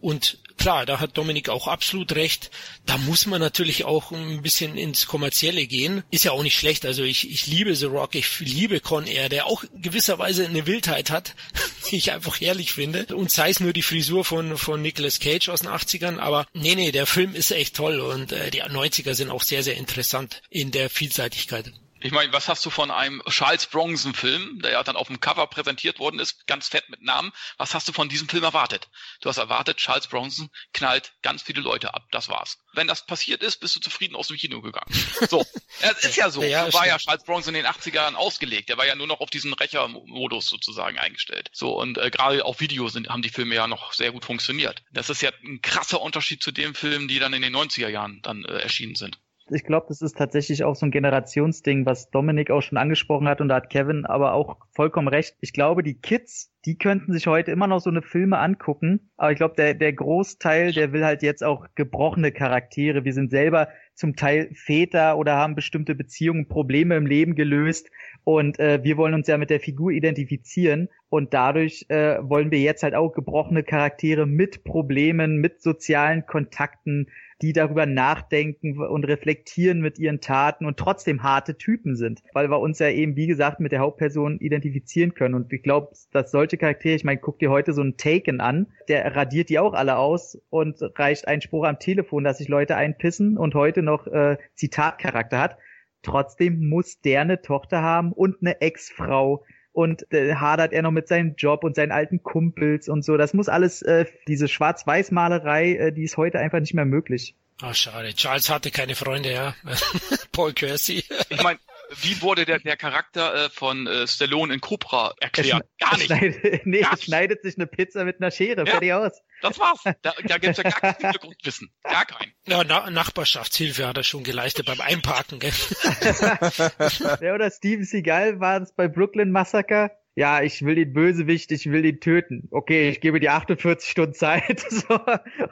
Und 0.00 0.38
klar, 0.56 0.86
da 0.86 1.00
hat 1.00 1.16
Dominik 1.16 1.48
auch 1.48 1.68
absolut 1.68 2.12
recht. 2.12 2.50
Da 2.86 2.98
muss 2.98 3.26
man 3.26 3.40
natürlich 3.40 3.84
auch 3.84 4.12
ein 4.12 4.42
bisschen 4.42 4.76
ins 4.76 5.06
Kommerzielle 5.06 5.66
gehen. 5.66 6.02
Ist 6.10 6.24
ja 6.24 6.32
auch 6.32 6.42
nicht 6.42 6.58
schlecht. 6.58 6.86
Also 6.86 7.02
ich, 7.02 7.30
ich 7.30 7.46
liebe 7.46 7.74
The 7.74 7.86
Rock, 7.86 8.14
ich 8.14 8.40
liebe 8.40 8.80
Con 8.80 9.06
Air, 9.06 9.28
der 9.28 9.46
auch 9.46 9.64
gewisserweise 9.74 10.44
eine 10.44 10.66
Wildheit 10.66 11.10
hat, 11.10 11.34
die 11.90 11.96
ich 11.96 12.12
einfach 12.12 12.40
herrlich 12.40 12.72
finde. 12.72 13.06
Und 13.14 13.30
sei 13.30 13.50
es 13.50 13.60
nur 13.60 13.72
die 13.72 13.82
Frisur 13.82 14.24
von, 14.24 14.56
von 14.56 14.80
Nicolas 14.82 15.20
Cage 15.20 15.48
aus 15.48 15.60
den 15.60 15.70
80ern. 15.70 16.18
Aber 16.18 16.46
nee, 16.52 16.74
nee, 16.74 16.92
der 16.92 17.06
Film 17.06 17.34
ist 17.34 17.50
echt 17.50 17.76
toll 17.76 18.00
und 18.00 18.32
äh, 18.32 18.50
die 18.50 18.62
90er 18.62 19.14
sind 19.14 19.30
auch 19.30 19.42
sehr, 19.42 19.62
sehr 19.62 19.76
interessant 19.76 20.42
in 20.50 20.70
der 20.70 20.90
Vielseitigkeit. 20.90 21.72
Ich 22.04 22.12
meine, 22.12 22.30
was 22.34 22.50
hast 22.50 22.66
du 22.66 22.68
von 22.68 22.90
einem 22.90 23.22
Charles 23.30 23.64
Bronson-Film, 23.64 24.60
der 24.60 24.72
ja 24.72 24.82
dann 24.82 24.94
auf 24.94 25.06
dem 25.06 25.20
Cover 25.20 25.46
präsentiert 25.46 25.98
worden 25.98 26.20
ist, 26.20 26.46
ganz 26.46 26.68
fett 26.68 26.90
mit 26.90 27.00
Namen? 27.00 27.32
Was 27.56 27.72
hast 27.72 27.88
du 27.88 27.94
von 27.94 28.10
diesem 28.10 28.28
Film 28.28 28.44
erwartet? 28.44 28.90
Du 29.22 29.30
hast 29.30 29.38
erwartet, 29.38 29.78
Charles 29.78 30.06
Bronson 30.06 30.50
knallt 30.74 31.14
ganz 31.22 31.40
viele 31.40 31.62
Leute 31.62 31.94
ab. 31.94 32.06
Das 32.10 32.28
war's. 32.28 32.58
Wenn 32.74 32.86
das 32.86 33.06
passiert 33.06 33.42
ist, 33.42 33.56
bist 33.60 33.74
du 33.76 33.80
zufrieden 33.80 34.16
aus 34.16 34.28
dem 34.28 34.36
Kino 34.36 34.60
gegangen. 34.60 34.92
So. 35.30 35.46
Es 35.80 36.04
ist 36.04 36.16
ja 36.16 36.28
so. 36.28 36.42
Ja, 36.54 36.70
so 36.70 36.74
war 36.74 36.86
ja 36.86 36.98
Charles 36.98 37.24
Bronson 37.24 37.54
in 37.54 37.64
den 37.64 37.72
80ern 37.72 38.16
ausgelegt. 38.16 38.68
Der 38.68 38.76
war 38.76 38.84
ja 38.84 38.96
nur 38.96 39.06
noch 39.06 39.20
auf 39.20 39.30
diesen 39.30 39.54
Rächermodus 39.54 40.46
sozusagen 40.46 40.98
eingestellt. 40.98 41.48
So. 41.54 41.80
Und 41.80 41.96
äh, 41.96 42.10
gerade 42.10 42.44
auf 42.44 42.60
Video 42.60 42.88
sind, 42.88 43.08
haben 43.08 43.22
die 43.22 43.30
Filme 43.30 43.54
ja 43.54 43.66
noch 43.66 43.94
sehr 43.94 44.12
gut 44.12 44.26
funktioniert. 44.26 44.82
Das 44.92 45.08
ist 45.08 45.22
ja 45.22 45.30
ein 45.42 45.62
krasser 45.62 46.02
Unterschied 46.02 46.42
zu 46.42 46.52
den 46.52 46.74
Filmen, 46.74 47.08
die 47.08 47.18
dann 47.18 47.32
in 47.32 47.40
den 47.40 47.56
90er 47.56 47.88
Jahren 47.88 48.20
dann 48.20 48.44
äh, 48.44 48.58
erschienen 48.58 48.94
sind. 48.94 49.18
Ich 49.50 49.64
glaube, 49.64 49.86
das 49.88 50.00
ist 50.00 50.16
tatsächlich 50.16 50.64
auch 50.64 50.74
so 50.74 50.86
ein 50.86 50.90
Generationsding, 50.90 51.84
was 51.84 52.10
Dominik 52.10 52.50
auch 52.50 52.62
schon 52.62 52.78
angesprochen 52.78 53.28
hat 53.28 53.42
und 53.42 53.48
da 53.48 53.56
hat 53.56 53.68
Kevin 53.68 54.06
aber 54.06 54.32
auch 54.32 54.56
vollkommen 54.72 55.08
recht. 55.08 55.36
Ich 55.42 55.52
glaube, 55.52 55.82
die 55.82 56.00
Kids, 56.00 56.50
die 56.64 56.78
könnten 56.78 57.12
sich 57.12 57.26
heute 57.26 57.50
immer 57.50 57.66
noch 57.66 57.80
so 57.80 57.90
eine 57.90 58.00
Filme 58.00 58.38
angucken, 58.38 59.10
aber 59.18 59.32
ich 59.32 59.36
glaube, 59.36 59.54
der, 59.56 59.74
der 59.74 59.92
Großteil, 59.92 60.72
der 60.72 60.94
will 60.94 61.04
halt 61.04 61.22
jetzt 61.22 61.44
auch 61.44 61.66
gebrochene 61.74 62.32
Charaktere. 62.32 63.04
Wir 63.04 63.12
sind 63.12 63.30
selber 63.30 63.68
zum 63.94 64.16
Teil 64.16 64.48
Väter 64.54 65.18
oder 65.18 65.36
haben 65.36 65.54
bestimmte 65.54 65.94
Beziehungen, 65.94 66.48
Probleme 66.48 66.96
im 66.96 67.06
Leben 67.06 67.34
gelöst 67.34 67.90
und 68.24 68.58
äh, 68.58 68.82
wir 68.82 68.96
wollen 68.96 69.12
uns 69.12 69.28
ja 69.28 69.36
mit 69.36 69.50
der 69.50 69.60
Figur 69.60 69.90
identifizieren 69.90 70.88
und 71.10 71.34
dadurch 71.34 71.84
äh, 71.90 72.16
wollen 72.22 72.50
wir 72.50 72.60
jetzt 72.60 72.82
halt 72.82 72.94
auch 72.94 73.12
gebrochene 73.12 73.62
Charaktere 73.62 74.26
mit 74.26 74.64
Problemen, 74.64 75.36
mit 75.36 75.60
sozialen 75.60 76.24
Kontakten, 76.24 77.08
die 77.44 77.52
darüber 77.52 77.84
nachdenken 77.84 78.78
und 78.80 79.04
reflektieren 79.04 79.80
mit 79.82 79.98
ihren 79.98 80.22
Taten 80.22 80.64
und 80.64 80.78
trotzdem 80.78 81.22
harte 81.22 81.58
Typen 81.58 81.94
sind, 81.94 82.22
weil 82.32 82.48
wir 82.48 82.58
uns 82.58 82.78
ja 82.78 82.88
eben, 82.88 83.16
wie 83.16 83.26
gesagt, 83.26 83.60
mit 83.60 83.70
der 83.70 83.80
Hauptperson 83.80 84.38
identifizieren 84.38 85.12
können. 85.12 85.34
Und 85.34 85.52
ich 85.52 85.62
glaube, 85.62 85.92
dass 86.10 86.30
solche 86.30 86.56
Charaktere, 86.56 86.94
ich 86.94 87.04
meine, 87.04 87.20
guck 87.20 87.38
dir 87.38 87.50
heute 87.50 87.74
so 87.74 87.82
einen 87.82 87.98
Taken 87.98 88.40
an, 88.40 88.68
der 88.88 89.14
radiert 89.14 89.50
die 89.50 89.58
auch 89.58 89.74
alle 89.74 89.98
aus 89.98 90.40
und 90.48 90.78
reicht 90.98 91.28
ein 91.28 91.42
Spruch 91.42 91.66
am 91.66 91.78
Telefon, 91.78 92.24
dass 92.24 92.38
sich 92.38 92.48
Leute 92.48 92.76
einpissen 92.76 93.36
und 93.36 93.54
heute 93.54 93.82
noch 93.82 94.06
äh, 94.06 94.38
Zitatcharakter 94.54 95.38
hat. 95.38 95.58
Trotzdem 96.02 96.66
muss 96.66 97.02
der 97.02 97.20
eine 97.20 97.42
Tochter 97.42 97.82
haben 97.82 98.12
und 98.12 98.36
eine 98.40 98.62
Ex-Frau 98.62 99.44
und 99.74 100.10
äh, 100.12 100.36
hadert 100.36 100.72
er 100.72 100.82
noch 100.82 100.92
mit 100.92 101.08
seinem 101.08 101.34
Job 101.36 101.64
und 101.64 101.74
seinen 101.74 101.92
alten 101.92 102.22
Kumpels 102.22 102.88
und 102.88 103.04
so. 103.04 103.16
Das 103.16 103.34
muss 103.34 103.48
alles, 103.48 103.82
äh, 103.82 104.06
diese 104.28 104.48
Schwarz-Weiß-Malerei, 104.48 105.74
äh, 105.74 105.92
die 105.92 106.04
ist 106.04 106.16
heute 106.16 106.38
einfach 106.38 106.60
nicht 106.60 106.74
mehr 106.74 106.84
möglich. 106.84 107.34
Ah, 107.60 107.74
schade. 107.74 108.14
Charles 108.14 108.50
hatte 108.50 108.70
keine 108.70 108.94
Freunde, 108.94 109.32
ja. 109.32 109.54
Paul 110.32 110.52
Kersey. 110.52 111.04
ich 111.28 111.42
meine, 111.42 111.58
wie 112.00 112.20
wurde 112.22 112.44
der, 112.44 112.58
der 112.58 112.76
Charakter 112.76 113.46
äh, 113.46 113.50
von 113.50 113.86
äh, 113.86 114.06
Stallone 114.06 114.54
in 114.54 114.60
Cobra 114.60 115.14
erklärt? 115.20 115.64
Gar 115.78 115.96
nicht. 115.96 116.06
Schneidet, 116.06 116.42
nee, 116.66 116.80
gar 116.80 116.96
schneidet 116.96 117.42
sich 117.42 117.56
eine 117.56 117.66
Pizza 117.66 118.04
mit 118.04 118.20
einer 118.20 118.30
Schere, 118.30 118.64
ja, 118.64 118.70
fertig 118.70 118.92
aus. 118.92 119.12
Das 119.42 119.58
war's. 119.58 119.82
Da, 120.02 120.12
da 120.24 120.38
gibt's 120.38 120.58
ja 120.58 120.64
gar 120.64 120.80
kein 120.80 120.94
Hintergrundwissen. 121.00 121.70
Gar 121.82 122.06
kein. 122.06 122.32
Ja, 122.46 122.64
Na 122.64 122.90
Nachbarschaftshilfe 122.90 123.86
hat 123.86 123.96
er 123.96 124.04
schon 124.04 124.22
geleistet 124.22 124.66
beim 124.66 124.80
Einparken, 124.80 125.38
gell? 125.38 125.52
ja, 127.20 127.34
oder 127.34 127.50
Steven 127.50 127.84
Seagal 127.84 128.40
war 128.40 128.62
es 128.62 128.74
bei 128.74 128.88
Brooklyn 128.88 129.30
Massacre 129.30 129.90
ja, 130.16 130.42
ich 130.42 130.64
will 130.64 130.76
den 130.76 130.92
Bösewicht, 130.92 131.50
ich 131.50 131.66
will 131.66 131.84
ihn 131.84 132.00
töten. 132.00 132.48
Okay, 132.50 132.88
ich 132.88 133.00
gebe 133.00 133.18
dir 133.18 133.32
48 133.32 133.90
Stunden 133.90 134.14
Zeit. 134.14 134.64
so, 134.70 135.00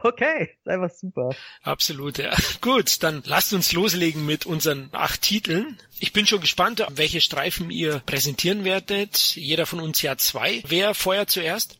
okay, 0.02 0.50
ist 0.56 0.68
einfach 0.68 0.90
super. 0.90 1.30
Absolut, 1.62 2.18
ja. 2.18 2.32
Gut, 2.60 3.02
dann 3.02 3.22
lasst 3.26 3.52
uns 3.52 3.72
loslegen 3.72 4.24
mit 4.24 4.46
unseren 4.46 4.88
acht 4.92 5.22
Titeln. 5.22 5.78
Ich 5.98 6.12
bin 6.12 6.26
schon 6.26 6.40
gespannt, 6.40 6.86
welche 6.90 7.20
Streifen 7.20 7.70
ihr 7.70 8.00
präsentieren 8.06 8.64
werdet. 8.64 9.34
Jeder 9.34 9.66
von 9.66 9.80
uns 9.80 10.00
ja 10.02 10.16
zwei. 10.16 10.62
Wer 10.66 10.94
feuert 10.94 11.30
zuerst? 11.30 11.78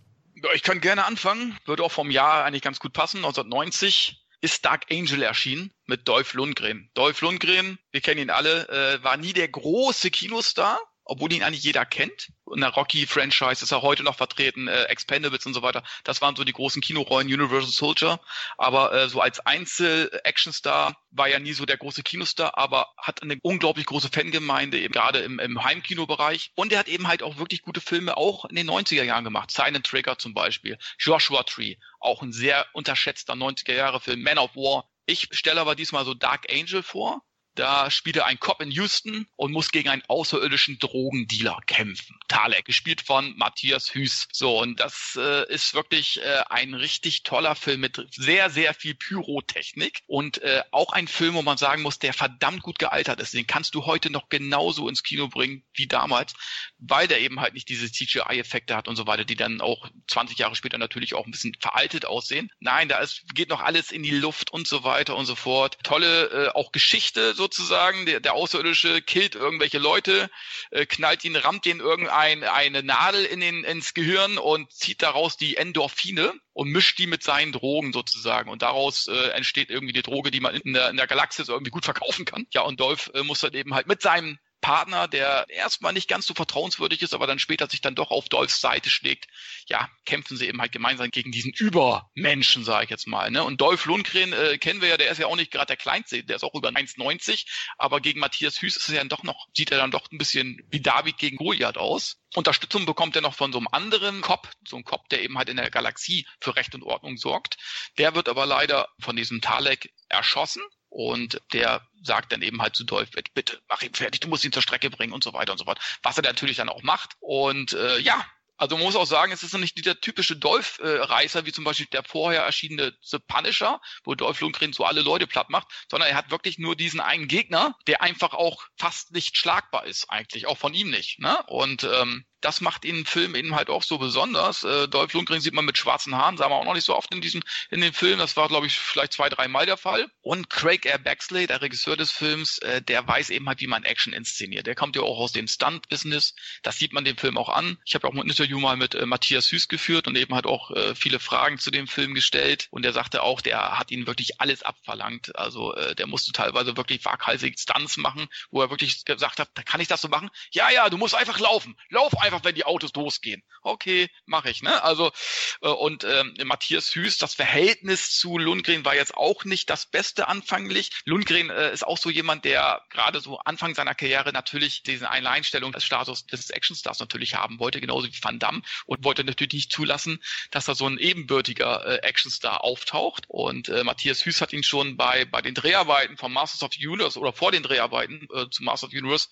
Ich 0.54 0.62
kann 0.64 0.80
gerne 0.80 1.04
anfangen. 1.04 1.56
Würde 1.66 1.84
auch 1.84 1.92
vom 1.92 2.10
Jahr 2.10 2.44
eigentlich 2.44 2.62
ganz 2.62 2.80
gut 2.80 2.92
passen. 2.92 3.18
1990 3.18 4.22
ist 4.40 4.64
Dark 4.64 4.86
Angel 4.90 5.22
erschienen 5.22 5.70
mit 5.86 6.08
Dolph 6.08 6.34
Lundgren. 6.34 6.90
Dolph 6.94 7.20
Lundgren, 7.20 7.78
wir 7.92 8.00
kennen 8.00 8.20
ihn 8.20 8.30
alle, 8.30 8.68
äh, 8.68 9.04
war 9.04 9.16
nie 9.16 9.32
der 9.32 9.46
große 9.46 10.10
Kinostar, 10.10 10.80
obwohl 11.04 11.32
ihn 11.32 11.42
eigentlich 11.42 11.64
jeder 11.64 11.84
kennt. 11.84 12.32
In 12.52 12.60
der 12.60 12.70
Rocky-Franchise 12.70 13.64
ist 13.64 13.72
er 13.72 13.82
heute 13.82 14.02
noch 14.02 14.16
vertreten, 14.16 14.68
äh, 14.68 14.84
Expendables 14.84 15.46
und 15.46 15.54
so 15.54 15.62
weiter. 15.62 15.82
Das 16.04 16.20
waren 16.20 16.36
so 16.36 16.44
die 16.44 16.52
großen 16.52 16.82
Kinorollen, 16.82 17.26
Universal 17.26 17.70
Soldier. 17.70 18.20
Aber 18.58 18.92
äh, 18.92 19.08
so 19.08 19.20
als 19.20 19.40
Einzel-Actionstar 19.40 20.96
war 21.10 21.28
er 21.28 21.40
nie 21.40 21.52
so 21.52 21.66
der 21.66 21.78
große 21.78 22.02
Kinostar, 22.02 22.56
aber 22.58 22.88
hat 22.96 23.22
eine 23.22 23.38
unglaublich 23.42 23.86
große 23.86 24.10
Fangemeinde, 24.10 24.78
eben 24.78 24.92
gerade 24.92 25.20
im, 25.20 25.38
im 25.38 25.62
Heimkinobereich. 25.62 26.52
Und 26.54 26.72
er 26.72 26.78
hat 26.78 26.88
eben 26.88 27.08
halt 27.08 27.22
auch 27.22 27.38
wirklich 27.38 27.62
gute 27.62 27.80
Filme 27.80 28.16
auch 28.16 28.44
in 28.44 28.56
den 28.56 28.68
90er 28.68 29.02
Jahren 29.02 29.24
gemacht. 29.24 29.50
Silent 29.50 29.86
Trigger 29.86 30.18
zum 30.18 30.34
Beispiel, 30.34 30.78
Joshua 30.98 31.42
Tree, 31.42 31.76
auch 32.00 32.22
ein 32.22 32.32
sehr 32.32 32.66
unterschätzter 32.72 33.34
90er 33.34 33.74
Jahre 33.74 34.00
Film, 34.00 34.22
Man 34.22 34.38
of 34.38 34.54
War. 34.56 34.88
Ich 35.06 35.28
stelle 35.32 35.60
aber 35.60 35.74
diesmal 35.74 36.04
so 36.04 36.14
Dark 36.14 36.46
Angel 36.50 36.82
vor 36.82 37.22
da 37.54 37.90
spielt 37.90 38.16
er 38.16 38.26
einen 38.26 38.40
Cop 38.40 38.62
in 38.62 38.70
Houston 38.70 39.26
und 39.36 39.52
muss 39.52 39.72
gegen 39.72 39.88
einen 39.88 40.02
außerirdischen 40.08 40.78
Drogendealer 40.78 41.58
kämpfen. 41.66 42.18
Talek, 42.28 42.64
gespielt 42.64 43.02
von 43.02 43.36
Matthias 43.36 43.94
Hüß. 43.94 44.28
So, 44.32 44.60
und 44.60 44.80
das 44.80 45.18
äh, 45.20 45.52
ist 45.52 45.74
wirklich 45.74 46.22
äh, 46.22 46.42
ein 46.48 46.74
richtig 46.74 47.24
toller 47.24 47.54
Film 47.54 47.80
mit 47.80 48.06
sehr, 48.10 48.48
sehr 48.50 48.72
viel 48.74 48.94
Pyrotechnik 48.94 50.00
und 50.06 50.40
äh, 50.42 50.62
auch 50.70 50.92
ein 50.92 51.08
Film, 51.08 51.34
wo 51.34 51.42
man 51.42 51.58
sagen 51.58 51.82
muss, 51.82 51.98
der 51.98 52.14
verdammt 52.14 52.62
gut 52.62 52.78
gealtert 52.78 53.20
ist. 53.20 53.34
Den 53.34 53.46
kannst 53.46 53.74
du 53.74 53.84
heute 53.84 54.10
noch 54.10 54.28
genauso 54.28 54.88
ins 54.88 55.02
Kino 55.02 55.28
bringen 55.28 55.62
wie 55.74 55.86
damals, 55.86 56.34
weil 56.78 57.06
der 57.06 57.20
eben 57.20 57.40
halt 57.40 57.54
nicht 57.54 57.68
diese 57.68 57.90
CGI-Effekte 57.90 58.74
hat 58.74 58.88
und 58.88 58.96
so 58.96 59.06
weiter, 59.06 59.24
die 59.24 59.36
dann 59.36 59.60
auch 59.60 59.90
20 60.08 60.38
Jahre 60.38 60.56
später 60.56 60.78
natürlich 60.78 61.14
auch 61.14 61.26
ein 61.26 61.30
bisschen 61.30 61.56
veraltet 61.60 62.06
aussehen. 62.06 62.50
Nein, 62.60 62.88
da 62.88 62.98
ist, 62.98 63.34
geht 63.34 63.50
noch 63.50 63.60
alles 63.60 63.92
in 63.92 64.02
die 64.02 64.10
Luft 64.10 64.50
und 64.50 64.66
so 64.66 64.84
weiter 64.84 65.16
und 65.16 65.26
so 65.26 65.34
fort. 65.34 65.76
Tolle 65.82 66.26
äh, 66.30 66.48
auch 66.50 66.72
Geschichte 66.72 67.34
sozusagen. 67.42 68.06
Der, 68.06 68.20
der 68.20 68.34
Außerirdische 68.34 69.02
killt 69.02 69.34
irgendwelche 69.34 69.78
Leute, 69.78 70.30
äh, 70.70 70.86
knallt 70.86 71.24
ihn, 71.24 71.34
rammt 71.34 71.64
den 71.64 71.80
irgendein 71.80 72.44
eine 72.44 72.82
Nadel 72.82 73.24
in 73.24 73.40
den, 73.40 73.64
ins 73.64 73.94
Gehirn 73.94 74.38
und 74.38 74.72
zieht 74.72 75.02
daraus 75.02 75.36
die 75.36 75.56
Endorphine 75.56 76.32
und 76.52 76.70
mischt 76.70 76.98
die 76.98 77.06
mit 77.06 77.22
seinen 77.22 77.52
Drogen 77.52 77.92
sozusagen. 77.92 78.48
Und 78.48 78.62
daraus 78.62 79.08
äh, 79.08 79.30
entsteht 79.30 79.70
irgendwie 79.70 79.92
die 79.92 80.02
Droge, 80.02 80.30
die 80.30 80.40
man 80.40 80.54
in 80.54 80.72
der, 80.72 80.90
in 80.90 80.96
der 80.96 81.08
Galaxis 81.08 81.48
irgendwie 81.48 81.72
gut 81.72 81.84
verkaufen 81.84 82.24
kann. 82.24 82.46
Ja, 82.52 82.62
und 82.62 82.78
Dolph 82.78 83.10
äh, 83.14 83.22
muss 83.22 83.40
dann 83.40 83.54
eben 83.54 83.74
halt 83.74 83.88
mit 83.88 84.02
seinem 84.02 84.38
Partner, 84.62 85.08
der 85.08 85.44
erstmal 85.50 85.92
nicht 85.92 86.08
ganz 86.08 86.24
so 86.24 86.32
vertrauenswürdig 86.32 87.02
ist, 87.02 87.12
aber 87.12 87.26
dann 87.26 87.38
später 87.38 87.68
sich 87.68 87.82
dann 87.82 87.94
doch 87.94 88.10
auf 88.10 88.28
Dolphs 88.30 88.60
Seite 88.60 88.88
schlägt, 88.88 89.26
ja, 89.66 89.90
kämpfen 90.06 90.36
sie 90.36 90.46
eben 90.46 90.60
halt 90.60 90.72
gemeinsam 90.72 91.10
gegen 91.10 91.32
diesen 91.32 91.52
Übermenschen, 91.52 92.64
sage 92.64 92.84
ich 92.84 92.90
jetzt 92.90 93.06
mal. 93.06 93.30
Ne? 93.30 93.44
Und 93.44 93.60
Dolph 93.60 93.84
Lundgren 93.84 94.32
äh, 94.32 94.56
kennen 94.58 94.80
wir 94.80 94.88
ja, 94.88 94.96
der 94.96 95.10
ist 95.10 95.18
ja 95.18 95.26
auch 95.26 95.36
nicht 95.36 95.50
gerade 95.50 95.66
der 95.66 95.76
Kleinste, 95.76 96.24
der 96.24 96.36
ist 96.36 96.44
auch 96.44 96.54
über 96.54 96.70
1,90, 96.70 97.46
aber 97.76 98.00
gegen 98.00 98.20
Matthias 98.20 98.62
Hüß 98.62 98.76
ist 98.76 98.88
er 98.88 98.94
ja 98.94 99.04
doch 99.04 99.24
noch, 99.24 99.48
sieht 99.54 99.72
er 99.72 99.78
dann 99.78 99.90
doch 99.90 100.10
ein 100.10 100.18
bisschen 100.18 100.62
wie 100.70 100.80
David 100.80 101.18
gegen 101.18 101.36
Goliath 101.36 101.76
aus. 101.76 102.22
Unterstützung 102.34 102.86
bekommt 102.86 103.16
er 103.16 103.22
noch 103.22 103.34
von 103.34 103.52
so 103.52 103.58
einem 103.58 103.68
anderen 103.68 104.22
Cop, 104.22 104.48
so 104.66 104.76
einem 104.76 104.84
Cop, 104.84 105.08
der 105.08 105.22
eben 105.22 105.36
halt 105.36 105.48
in 105.48 105.56
der 105.56 105.70
Galaxie 105.70 106.26
für 106.40 106.56
Recht 106.56 106.74
und 106.74 106.84
Ordnung 106.84 107.16
sorgt. 107.16 107.56
Der 107.98 108.14
wird 108.14 108.28
aber 108.28 108.46
leider 108.46 108.88
von 109.00 109.16
diesem 109.16 109.40
Talek 109.40 109.92
erschossen 110.08 110.62
und 110.92 111.40
der 111.54 111.86
sagt 112.02 112.32
dann 112.32 112.42
eben 112.42 112.60
halt 112.60 112.76
zu 112.76 112.84
Dolph, 112.84 113.10
bitte 113.32 113.60
mach 113.68 113.80
ihn 113.82 113.94
fertig, 113.94 114.20
du 114.20 114.28
musst 114.28 114.44
ihn 114.44 114.52
zur 114.52 114.62
Strecke 114.62 114.90
bringen 114.90 115.14
und 115.14 115.24
so 115.24 115.32
weiter 115.32 115.52
und 115.52 115.58
so 115.58 115.64
fort. 115.64 115.78
Was 116.02 116.18
er 116.18 116.22
natürlich 116.22 116.58
dann 116.58 116.68
auch 116.68 116.82
macht. 116.82 117.16
Und 117.20 117.72
äh, 117.72 117.98
ja, 117.98 118.22
also 118.58 118.76
man 118.76 118.84
muss 118.84 118.96
auch 118.96 119.06
sagen, 119.06 119.32
es 119.32 119.42
ist 119.42 119.54
nicht 119.54 119.78
dieser 119.78 119.98
typische 120.00 120.36
Dolph-Reißer, 120.36 121.40
äh, 121.40 121.46
wie 121.46 121.52
zum 121.52 121.64
Beispiel 121.64 121.86
der 121.86 122.04
vorher 122.04 122.42
erschienene 122.42 122.92
The 123.00 123.18
Punisher, 123.26 123.80
wo 124.04 124.14
Dolph 124.14 124.40
Lundgren 124.40 124.74
so 124.74 124.84
alle 124.84 125.00
Leute 125.00 125.26
platt 125.26 125.48
macht, 125.48 125.68
sondern 125.90 126.10
er 126.10 126.16
hat 126.16 126.30
wirklich 126.30 126.58
nur 126.58 126.76
diesen 126.76 127.00
einen 127.00 127.26
Gegner, 127.26 127.74
der 127.86 128.02
einfach 128.02 128.34
auch 128.34 128.66
fast 128.76 129.12
nicht 129.12 129.38
schlagbar 129.38 129.86
ist, 129.86 130.10
eigentlich, 130.10 130.46
auch 130.46 130.58
von 130.58 130.74
ihm 130.74 130.90
nicht. 130.90 131.18
Ne? 131.18 131.42
Und 131.46 131.84
ähm, 131.84 132.26
das 132.42 132.60
macht 132.60 132.84
ihn 132.84 133.06
Film 133.06 133.34
eben 133.34 133.54
halt 133.54 133.70
auch 133.70 133.82
so 133.82 133.98
besonders. 133.98 134.64
Äh, 134.64 134.88
Dolph 134.88 135.12
Lundgren 135.12 135.40
sieht 135.40 135.54
man 135.54 135.64
mit 135.64 135.78
schwarzen 135.78 136.16
Haaren, 136.16 136.36
sah 136.36 136.48
man 136.48 136.58
auch 136.58 136.64
noch 136.64 136.74
nicht 136.74 136.84
so 136.84 136.96
oft 136.96 137.12
in 137.14 137.20
diesem, 137.20 137.42
in 137.70 137.80
dem 137.80 137.92
Film. 137.92 138.18
Das 138.18 138.36
war, 138.36 138.48
glaube 138.48 138.66
ich, 138.66 138.78
vielleicht 138.78 139.14
zwei, 139.14 139.28
dreimal 139.28 139.66
der 139.66 139.76
Fall. 139.76 140.10
Und 140.20 140.50
Craig 140.50 140.86
R. 140.86 140.98
Baxley, 140.98 141.46
der 141.46 141.62
Regisseur 141.62 141.96
des 141.96 142.10
Films, 142.10 142.58
äh, 142.58 142.82
der 142.82 143.06
weiß 143.06 143.30
eben 143.30 143.48
halt, 143.48 143.60
wie 143.60 143.66
man 143.66 143.84
Action 143.84 144.12
inszeniert. 144.12 144.66
Der 144.66 144.74
kommt 144.74 144.96
ja 144.96 145.02
auch 145.02 145.18
aus 145.18 145.32
dem 145.32 145.48
Stunt-Business. 145.48 146.34
Das 146.62 146.78
sieht 146.78 146.92
man 146.92 147.04
dem 147.04 147.16
Film 147.16 147.38
auch 147.38 147.48
an. 147.48 147.78
Ich 147.84 147.94
habe 147.94 148.08
auch 148.08 148.12
ein 148.12 148.22
Interview 148.22 148.58
mal 148.58 148.76
mit 148.76 148.94
äh, 148.94 149.06
Matthias 149.06 149.46
Süß 149.46 149.68
geführt 149.68 150.06
und 150.08 150.16
eben 150.16 150.34
halt 150.34 150.46
auch 150.46 150.70
äh, 150.70 150.94
viele 150.94 151.20
Fragen 151.20 151.58
zu 151.58 151.70
dem 151.70 151.86
Film 151.86 152.14
gestellt. 152.14 152.68
Und 152.70 152.82
der 152.82 152.92
sagte 152.92 153.22
auch, 153.22 153.40
der 153.40 153.78
hat 153.78 153.90
ihn 153.90 154.06
wirklich 154.06 154.40
alles 154.40 154.62
abverlangt. 154.62 155.36
Also 155.36 155.74
äh, 155.74 155.94
der 155.94 156.06
musste 156.06 156.32
teilweise 156.32 156.76
wirklich 156.76 157.04
waghalsig 157.04 157.58
Stunts 157.58 157.96
machen, 157.96 158.28
wo 158.50 158.62
er 158.62 158.70
wirklich 158.70 159.04
gesagt 159.04 159.38
hat, 159.38 159.50
kann 159.66 159.80
ich 159.80 159.88
das 159.88 160.00
so 160.00 160.08
machen? 160.08 160.30
Ja, 160.52 160.70
ja, 160.70 160.88
du 160.88 160.96
musst 160.96 161.14
einfach 161.14 161.38
laufen. 161.38 161.76
Lauf 161.90 162.18
einfach, 162.20 162.31
wenn 162.42 162.54
die 162.54 162.64
Autos 162.64 162.92
losgehen. 162.94 163.42
Okay, 163.62 164.08
mache 164.26 164.50
ich. 164.50 164.62
Ne? 164.62 164.82
Also 164.82 165.12
äh, 165.60 165.68
und 165.68 166.04
ähm, 166.04 166.34
Matthias 166.44 166.88
Süß, 166.88 167.18
das 167.18 167.34
Verhältnis 167.34 168.16
zu 168.16 168.38
Lundgren 168.38 168.84
war 168.84 168.94
jetzt 168.94 169.14
auch 169.14 169.44
nicht 169.44 169.70
das 169.70 169.86
Beste 169.86 170.28
anfänglich. 170.28 170.90
Lundgren 171.04 171.50
äh, 171.50 171.72
ist 171.72 171.86
auch 171.86 171.98
so 171.98 172.10
jemand, 172.10 172.44
der 172.44 172.82
gerade 172.90 173.20
so 173.20 173.38
Anfang 173.38 173.74
seiner 173.74 173.94
Karriere 173.94 174.32
natürlich 174.32 174.82
diesen 174.82 175.06
Alleinstellungsstatus 175.06 176.26
des 176.26 176.50
Actionstars 176.50 176.98
natürlich 176.98 177.34
haben 177.34 177.58
wollte, 177.58 177.80
genauso 177.80 178.08
wie 178.08 178.22
Van 178.22 178.38
Damme 178.38 178.62
und 178.86 179.04
wollte 179.04 179.24
natürlich 179.24 179.52
nicht 179.52 179.72
zulassen, 179.72 180.22
dass 180.50 180.64
da 180.64 180.74
so 180.74 180.86
ein 180.86 180.98
ebenbürtiger 180.98 181.86
äh, 181.86 182.06
Actionstar 182.06 182.64
auftaucht. 182.64 183.24
Und 183.28 183.68
äh, 183.68 183.84
Matthias 183.84 184.24
Hüß 184.24 184.40
hat 184.40 184.52
ihn 184.52 184.62
schon 184.62 184.96
bei, 184.96 185.24
bei 185.24 185.42
den 185.42 185.54
Dreharbeiten 185.54 186.16
von 186.16 186.32
Masters 186.32 186.62
of 186.62 186.72
the 186.72 186.86
Universe 186.86 187.18
oder 187.18 187.32
vor 187.32 187.52
den 187.52 187.62
Dreharbeiten 187.62 188.26
äh, 188.34 188.48
zu 188.50 188.62
Masters 188.62 188.88
of 188.88 188.90
the 188.92 188.98
Universe 188.98 189.28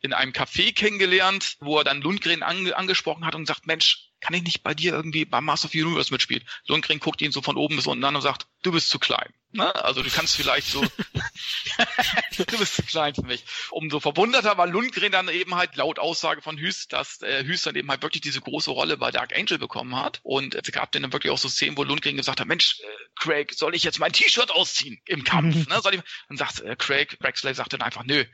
in 0.00 0.12
einem 0.12 0.32
Café 0.32 0.72
kennengelernt, 0.74 1.56
wo 1.60 1.78
er 1.78 1.84
dann 1.84 2.00
Lundgren 2.00 2.42
ange 2.42 2.76
angesprochen 2.76 3.24
hat 3.24 3.34
und 3.34 3.46
sagt, 3.46 3.66
Mensch, 3.66 4.08
kann 4.20 4.34
ich 4.34 4.42
nicht 4.42 4.62
bei 4.62 4.74
dir 4.74 4.92
irgendwie 4.92 5.24
beim 5.24 5.44
Master 5.44 5.66
of 5.66 5.72
the 5.72 5.82
Universe 5.82 6.12
mitspielen? 6.12 6.44
Lundgren 6.66 7.00
guckt 7.00 7.22
ihn 7.22 7.32
so 7.32 7.42
von 7.42 7.56
oben 7.56 7.76
bis 7.76 7.86
unten 7.86 8.04
an 8.04 8.16
und 8.16 8.22
sagt, 8.22 8.46
du 8.62 8.72
bist 8.72 8.88
zu 8.90 8.98
klein. 8.98 9.32
Ne? 9.52 9.74
Also 9.76 10.02
du 10.02 10.10
kannst 10.10 10.36
vielleicht 10.36 10.66
so, 10.66 10.82
du 12.36 12.44
bist 12.58 12.74
zu 12.74 12.82
klein 12.82 13.14
für 13.14 13.22
mich. 13.22 13.44
Umso 13.70 14.00
verwunderter 14.00 14.58
war 14.58 14.66
Lundgren 14.66 15.12
dann 15.12 15.28
eben 15.28 15.54
halt 15.54 15.76
laut 15.76 15.98
Aussage 15.98 16.42
von 16.42 16.58
Hüß, 16.58 16.88
dass 16.88 17.22
äh, 17.22 17.44
Hüß 17.44 17.62
dann 17.62 17.76
eben 17.76 17.88
halt 17.88 18.02
wirklich 18.02 18.20
diese 18.20 18.40
große 18.40 18.70
Rolle 18.70 18.96
bei 18.96 19.10
Dark 19.10 19.34
Angel 19.36 19.58
bekommen 19.58 19.96
hat. 19.96 20.20
Und 20.22 20.54
es 20.54 20.70
gab 20.72 20.92
dann 20.92 21.12
wirklich 21.12 21.32
auch 21.32 21.38
so 21.38 21.48
Szenen, 21.48 21.76
wo 21.76 21.84
Lundgren 21.84 22.16
gesagt 22.16 22.40
hat, 22.40 22.46
Mensch, 22.46 22.80
äh, 22.80 22.84
Craig, 23.14 23.54
soll 23.54 23.74
ich 23.74 23.84
jetzt 23.84 24.00
mein 24.00 24.12
T-Shirt 24.12 24.50
ausziehen 24.50 25.00
im 25.06 25.24
Kampf? 25.24 25.66
ne? 25.68 25.80
soll 25.80 25.94
ich? 25.94 26.02
Und 26.28 26.36
sagt 26.36 26.60
äh, 26.60 26.76
Craig, 26.76 27.18
Braxley 27.18 27.54
sagt 27.54 27.72
dann 27.72 27.82
einfach, 27.82 28.04
nö, 28.04 28.24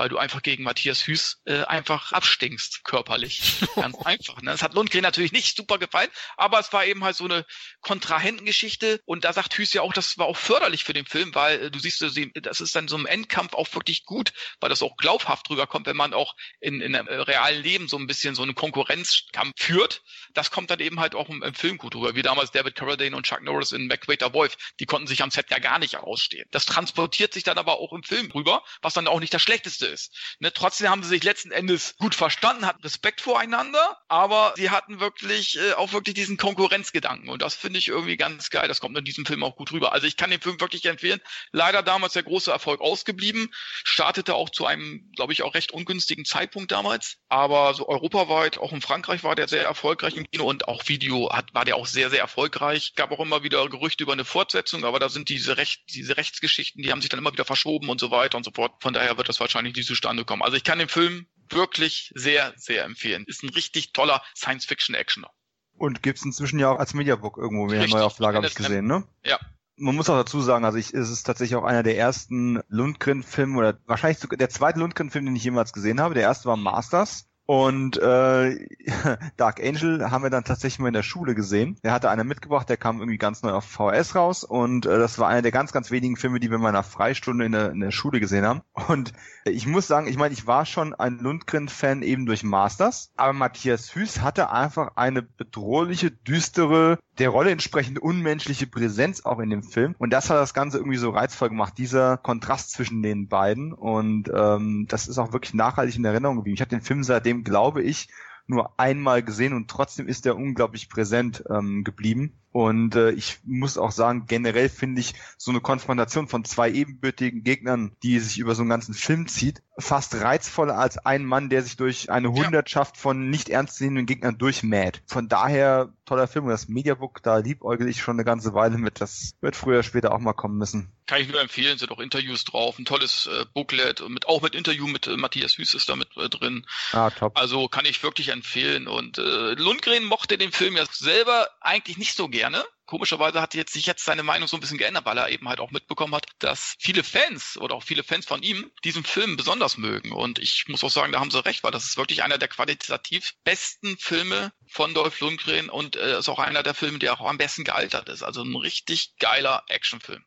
weil 0.00 0.08
du 0.08 0.16
einfach 0.16 0.40
gegen 0.40 0.62
Matthias 0.62 1.06
Hüß 1.06 1.42
äh, 1.44 1.64
einfach 1.64 2.12
abstinkst 2.12 2.84
körperlich. 2.84 3.42
Ganz 3.74 3.98
einfach. 3.98 4.40
Ne? 4.40 4.50
Das 4.50 4.62
hat 4.62 4.72
Lundgren 4.72 5.02
natürlich 5.02 5.30
nicht 5.30 5.54
super 5.54 5.76
gefallen, 5.76 6.08
aber 6.38 6.58
es 6.58 6.72
war 6.72 6.86
eben 6.86 7.04
halt 7.04 7.16
so 7.16 7.26
eine 7.26 7.44
Kontrahentengeschichte 7.82 9.02
und 9.04 9.26
da 9.26 9.34
sagt 9.34 9.58
Hüß 9.58 9.74
ja 9.74 9.82
auch, 9.82 9.92
das 9.92 10.16
war 10.16 10.24
auch 10.24 10.38
förderlich 10.38 10.84
für 10.84 10.94
den 10.94 11.04
Film, 11.04 11.34
weil 11.34 11.64
äh, 11.64 11.70
du 11.70 11.78
siehst, 11.78 12.02
das 12.32 12.62
ist 12.62 12.74
dann 12.74 12.88
so 12.88 12.96
im 12.96 13.04
Endkampf 13.04 13.52
auch 13.52 13.74
wirklich 13.74 14.06
gut, 14.06 14.32
weil 14.58 14.70
das 14.70 14.80
auch 14.80 14.96
glaubhaft 14.96 15.50
rüberkommt, 15.50 15.86
wenn 15.86 15.98
man 15.98 16.14
auch 16.14 16.34
in, 16.60 16.80
in 16.80 16.96
einem 16.96 17.06
äh, 17.06 17.16
realen 17.16 17.62
Leben 17.62 17.86
so 17.86 17.98
ein 17.98 18.06
bisschen 18.06 18.34
so 18.34 18.42
einen 18.42 18.54
Konkurrenzkampf 18.54 19.52
führt. 19.58 20.02
Das 20.32 20.50
kommt 20.50 20.70
dann 20.70 20.80
eben 20.80 20.98
halt 20.98 21.14
auch 21.14 21.28
im, 21.28 21.42
im 21.42 21.52
Film 21.52 21.76
gut 21.76 21.94
rüber, 21.94 22.14
wie 22.14 22.22
damals 22.22 22.52
David 22.52 22.74
Carradine 22.74 23.14
und 23.14 23.26
Chuck 23.26 23.42
Norris 23.42 23.72
in 23.72 23.86
McWaiter 23.86 24.32
Wolf. 24.32 24.56
Die 24.80 24.86
konnten 24.86 25.06
sich 25.06 25.22
am 25.22 25.30
Set 25.30 25.50
ja 25.50 25.58
gar 25.58 25.78
nicht 25.78 25.98
ausstehen. 25.98 26.48
Das 26.52 26.64
transportiert 26.64 27.34
sich 27.34 27.42
dann 27.42 27.58
aber 27.58 27.80
auch 27.80 27.92
im 27.92 28.02
Film 28.02 28.30
rüber, 28.30 28.64
was 28.80 28.94
dann 28.94 29.06
auch 29.06 29.20
nicht 29.20 29.34
das 29.34 29.42
Schlechteste 29.42 29.89
ist. 29.90 30.16
Ne, 30.38 30.52
trotzdem 30.52 30.88
haben 30.88 31.02
sie 31.02 31.10
sich 31.10 31.24
letzten 31.24 31.50
Endes 31.50 31.96
gut 31.98 32.14
verstanden, 32.14 32.66
hatten 32.66 32.82
Respekt 32.82 33.20
voreinander, 33.20 33.98
aber 34.08 34.54
sie 34.56 34.70
hatten 34.70 35.00
wirklich 35.00 35.58
äh, 35.58 35.72
auch 35.74 35.92
wirklich 35.92 36.14
diesen 36.14 36.36
Konkurrenzgedanken 36.36 37.28
und 37.28 37.42
das 37.42 37.54
finde 37.54 37.78
ich 37.78 37.88
irgendwie 37.88 38.16
ganz 38.16 38.50
geil. 38.50 38.68
Das 38.68 38.80
kommt 38.80 38.96
in 38.96 39.04
diesem 39.04 39.26
Film 39.26 39.42
auch 39.42 39.56
gut 39.56 39.72
rüber. 39.72 39.92
Also 39.92 40.06
ich 40.06 40.16
kann 40.16 40.30
den 40.30 40.40
Film 40.40 40.60
wirklich 40.60 40.84
empfehlen. 40.86 41.20
Leider 41.52 41.82
damals 41.82 42.14
der 42.14 42.22
große 42.22 42.50
Erfolg 42.50 42.80
ausgeblieben, 42.80 43.50
startete 43.84 44.34
auch 44.34 44.50
zu 44.50 44.66
einem, 44.66 45.10
glaube 45.14 45.32
ich, 45.32 45.42
auch 45.42 45.54
recht 45.54 45.72
ungünstigen 45.72 46.24
Zeitpunkt 46.24 46.72
damals, 46.72 47.16
aber 47.28 47.74
so 47.74 47.88
europaweit, 47.88 48.58
auch 48.58 48.72
in 48.72 48.80
Frankreich 48.80 49.24
war 49.24 49.34
der 49.34 49.48
sehr 49.48 49.64
erfolgreich 49.64 50.16
im 50.16 50.30
Kino 50.30 50.44
und 50.44 50.68
auch 50.68 50.88
Video 50.88 51.30
hat, 51.32 51.52
war 51.54 51.64
der 51.64 51.76
auch 51.76 51.86
sehr, 51.86 52.10
sehr 52.10 52.20
erfolgreich. 52.20 52.94
Gab 52.94 53.10
auch 53.12 53.20
immer 53.20 53.42
wieder 53.42 53.68
Gerüchte 53.68 54.04
über 54.04 54.12
eine 54.12 54.24
Fortsetzung, 54.24 54.84
aber 54.84 54.98
da 54.98 55.08
sind 55.08 55.28
diese 55.28 55.56
Recht, 55.56 55.82
diese 55.90 56.16
Rechtsgeschichten, 56.16 56.82
die 56.82 56.90
haben 56.90 57.00
sich 57.00 57.10
dann 57.10 57.18
immer 57.18 57.32
wieder 57.32 57.44
verschoben 57.44 57.88
und 57.88 58.00
so 58.00 58.10
weiter 58.10 58.36
und 58.36 58.44
so 58.44 58.50
fort. 58.54 58.72
Von 58.80 58.92
daher 58.92 59.16
wird 59.16 59.28
das 59.28 59.40
wahrscheinlich 59.40 59.72
nicht 59.80 59.88
zustande 59.88 60.24
kommen. 60.24 60.42
Also 60.42 60.56
ich 60.56 60.64
kann 60.64 60.78
den 60.78 60.88
Film 60.88 61.26
wirklich 61.48 62.12
sehr, 62.14 62.52
sehr 62.56 62.84
empfehlen. 62.84 63.24
Ist 63.26 63.42
ein 63.42 63.50
richtig 63.50 63.92
toller 63.92 64.22
Science-Fiction-Actioner. 64.36 65.30
Und 65.76 66.02
gibt's 66.02 66.24
inzwischen 66.24 66.58
ja 66.58 66.70
auch 66.70 66.78
als 66.78 66.94
Mediabook 66.94 67.38
irgendwo 67.38 67.68
wieder 67.70 67.82
eine 67.82 67.90
Neuauflage, 67.90 68.36
habe 68.36 68.46
ich 68.46 68.54
gesehen, 68.54 68.86
ne? 68.86 69.04
Ja. 69.24 69.38
Man 69.76 69.96
muss 69.96 70.10
auch 70.10 70.16
dazu 70.16 70.42
sagen, 70.42 70.66
also 70.66 70.76
ich, 70.76 70.92
es 70.92 71.08
ist 71.08 71.22
tatsächlich 71.22 71.56
auch 71.56 71.64
einer 71.64 71.82
der 71.82 71.96
ersten 71.96 72.60
Lundgren-Filme 72.68 73.58
oder 73.58 73.78
wahrscheinlich 73.86 74.20
der 74.20 74.50
zweite 74.50 74.78
Lundgren-Film, 74.78 75.24
den 75.24 75.36
ich 75.36 75.44
jemals 75.44 75.72
gesehen 75.72 76.00
habe. 76.00 76.14
Der 76.14 76.24
erste 76.24 76.48
war 76.50 76.58
Masters. 76.58 77.29
Und 77.50 78.00
äh, 78.00 78.64
Dark 79.36 79.60
Angel 79.60 80.08
haben 80.12 80.22
wir 80.22 80.30
dann 80.30 80.44
tatsächlich 80.44 80.78
mal 80.78 80.86
in 80.86 80.94
der 80.94 81.02
Schule 81.02 81.34
gesehen. 81.34 81.76
Der 81.82 81.90
hatte 81.90 82.08
einer 82.08 82.22
mitgebracht, 82.22 82.68
der 82.68 82.76
kam 82.76 83.00
irgendwie 83.00 83.18
ganz 83.18 83.42
neu 83.42 83.50
auf 83.50 83.64
VHS 83.64 84.14
raus 84.14 84.44
und 84.44 84.86
äh, 84.86 85.00
das 85.00 85.18
war 85.18 85.26
einer 85.26 85.42
der 85.42 85.50
ganz, 85.50 85.72
ganz 85.72 85.90
wenigen 85.90 86.14
Filme, 86.14 86.38
die 86.38 86.48
wir 86.48 86.58
in 86.58 86.62
meiner 86.62 86.84
Freistunde 86.84 87.44
in 87.44 87.50
der, 87.50 87.72
in 87.72 87.80
der 87.80 87.90
Schule 87.90 88.20
gesehen 88.20 88.46
haben. 88.46 88.62
Und 88.86 89.14
ich 89.44 89.66
muss 89.66 89.88
sagen, 89.88 90.06
ich 90.06 90.16
meine, 90.16 90.32
ich 90.32 90.46
war 90.46 90.64
schon 90.64 90.94
ein 90.94 91.18
Lundgren-Fan 91.18 92.02
eben 92.02 92.24
durch 92.24 92.44
Masters, 92.44 93.10
aber 93.16 93.32
Matthias 93.32 93.96
Hüß 93.96 94.20
hatte 94.20 94.52
einfach 94.52 94.92
eine 94.94 95.22
bedrohliche, 95.22 96.12
düstere, 96.12 97.00
der 97.18 97.30
Rolle 97.30 97.50
entsprechend 97.50 97.98
unmenschliche 97.98 98.66
Präsenz 98.66 99.24
auch 99.24 99.40
in 99.40 99.50
dem 99.50 99.62
Film. 99.62 99.94
Und 99.98 100.12
das 100.12 100.30
hat 100.30 100.36
das 100.36 100.54
Ganze 100.54 100.78
irgendwie 100.78 100.98
so 100.98 101.10
reizvoll 101.10 101.50
gemacht, 101.50 101.74
dieser 101.78 102.16
Kontrast 102.16 102.70
zwischen 102.70 103.02
den 103.02 103.28
beiden. 103.28 103.72
Und 103.72 104.30
ähm, 104.34 104.86
das 104.88 105.08
ist 105.08 105.18
auch 105.18 105.32
wirklich 105.32 105.54
nachhaltig 105.54 105.96
in 105.96 106.04
Erinnerung 106.04 106.36
geblieben. 106.36 106.54
Ich 106.54 106.60
habe 106.60 106.70
den 106.70 106.80
Film 106.80 107.02
seitdem, 107.02 107.39
glaube 107.42 107.82
ich, 107.82 108.08
nur 108.50 108.78
einmal 108.78 109.22
gesehen 109.22 109.54
und 109.54 109.70
trotzdem 109.70 110.06
ist 110.08 110.26
er 110.26 110.36
unglaublich 110.36 110.88
präsent 110.88 111.44
ähm, 111.48 111.84
geblieben. 111.84 112.34
Und 112.52 112.96
äh, 112.96 113.12
ich 113.12 113.38
muss 113.44 113.78
auch 113.78 113.92
sagen, 113.92 114.24
generell 114.26 114.68
finde 114.68 115.00
ich 115.00 115.14
so 115.38 115.52
eine 115.52 115.60
Konfrontation 115.60 116.26
von 116.26 116.44
zwei 116.44 116.70
ebenbürtigen 116.70 117.44
Gegnern, 117.44 117.92
die 118.02 118.18
sich 118.18 118.38
über 118.38 118.56
so 118.56 118.62
einen 118.62 118.70
ganzen 118.70 118.92
Film 118.92 119.28
zieht, 119.28 119.62
fast 119.78 120.16
reizvoller 120.16 120.76
als 120.76 120.98
ein 120.98 121.24
Mann, 121.24 121.48
der 121.48 121.62
sich 121.62 121.76
durch 121.76 122.10
eine 122.10 122.32
Hundertschaft 122.32 122.96
von 122.96 123.30
nicht 123.30 123.48
ernstzunehmenden 123.48 124.06
Gegnern 124.06 124.36
durchmäht. 124.36 125.02
Von 125.06 125.28
daher 125.28 125.92
toller 126.06 126.26
Film 126.26 126.46
und 126.46 126.50
das 126.50 126.68
Mediabook, 126.68 127.22
da 127.22 127.38
liebäugel 127.38 127.88
ich 127.88 128.02
schon 128.02 128.16
eine 128.16 128.24
ganze 128.24 128.52
Weile 128.52 128.78
mit. 128.78 129.00
Das 129.00 129.36
wird 129.40 129.54
früher 129.54 129.74
oder 129.74 129.82
später 129.84 130.12
auch 130.12 130.18
mal 130.18 130.32
kommen 130.32 130.58
müssen. 130.58 130.90
Kann 131.06 131.22
ich 131.22 131.28
nur 131.28 131.40
empfehlen, 131.40 131.78
sind 131.78 131.92
auch 131.92 132.00
Interviews 132.00 132.44
drauf, 132.44 132.78
ein 132.78 132.84
tolles 132.84 133.28
äh, 133.32 133.44
Booklet 133.54 134.00
und 134.00 134.12
mit, 134.12 134.26
auch 134.26 134.42
mit 134.42 134.56
Interview 134.56 134.88
mit 134.88 135.06
äh, 135.06 135.16
Matthias 135.16 135.56
Hüß 135.56 135.74
ist 135.74 135.88
da 135.88 135.94
mit 135.94 136.08
äh, 136.16 136.28
drin. 136.28 136.66
Ah, 136.92 137.10
top. 137.10 137.38
Also 137.38 137.68
kann 137.68 137.84
ich 137.84 138.02
wirklich 138.02 138.30
empfehlen 138.30 138.39
und 138.88 139.18
äh, 139.18 139.54
Lundgren 139.54 140.04
mochte 140.04 140.38
den 140.38 140.52
Film 140.52 140.76
ja 140.76 140.84
selber 140.90 141.48
eigentlich 141.60 141.98
nicht 141.98 142.14
so 142.14 142.28
gerne 142.28 142.64
komischerweise 142.90 143.40
hat 143.40 143.54
jetzt 143.54 143.72
sich 143.72 143.86
jetzt 143.86 144.04
seine 144.04 144.24
Meinung 144.24 144.48
so 144.48 144.56
ein 144.56 144.60
bisschen 144.60 144.76
geändert, 144.76 145.04
weil 145.06 145.16
er 145.16 145.28
eben 145.28 145.48
halt 145.48 145.60
auch 145.60 145.70
mitbekommen 145.70 146.12
hat, 146.12 146.26
dass 146.40 146.74
viele 146.80 147.04
Fans 147.04 147.56
oder 147.56 147.76
auch 147.76 147.84
viele 147.84 148.02
Fans 148.02 148.26
von 148.26 148.42
ihm 148.42 148.68
diesen 148.82 149.04
Film 149.04 149.36
besonders 149.36 149.78
mögen. 149.78 150.10
Und 150.10 150.40
ich 150.40 150.64
muss 150.66 150.82
auch 150.82 150.90
sagen, 150.90 151.12
da 151.12 151.20
haben 151.20 151.30
sie 151.30 151.44
recht, 151.44 151.62
weil 151.62 151.70
das 151.70 151.84
ist 151.84 151.96
wirklich 151.96 152.24
einer 152.24 152.36
der 152.36 152.48
qualitativ 152.48 153.34
besten 153.44 153.96
Filme 153.96 154.52
von 154.66 154.92
Dolph 154.92 155.20
Lundgren 155.20 155.70
und 155.70 155.94
äh, 155.94 156.18
ist 156.18 156.28
auch 156.28 156.40
einer 156.40 156.64
der 156.64 156.74
Filme, 156.74 156.98
der 156.98 157.12
auch 157.12 157.24
am 157.24 157.38
besten 157.38 157.62
gealtert 157.62 158.08
ist. 158.08 158.24
Also 158.24 158.42
ein 158.42 158.56
richtig 158.56 159.14
geiler 159.20 159.62
Actionfilm. 159.68 160.24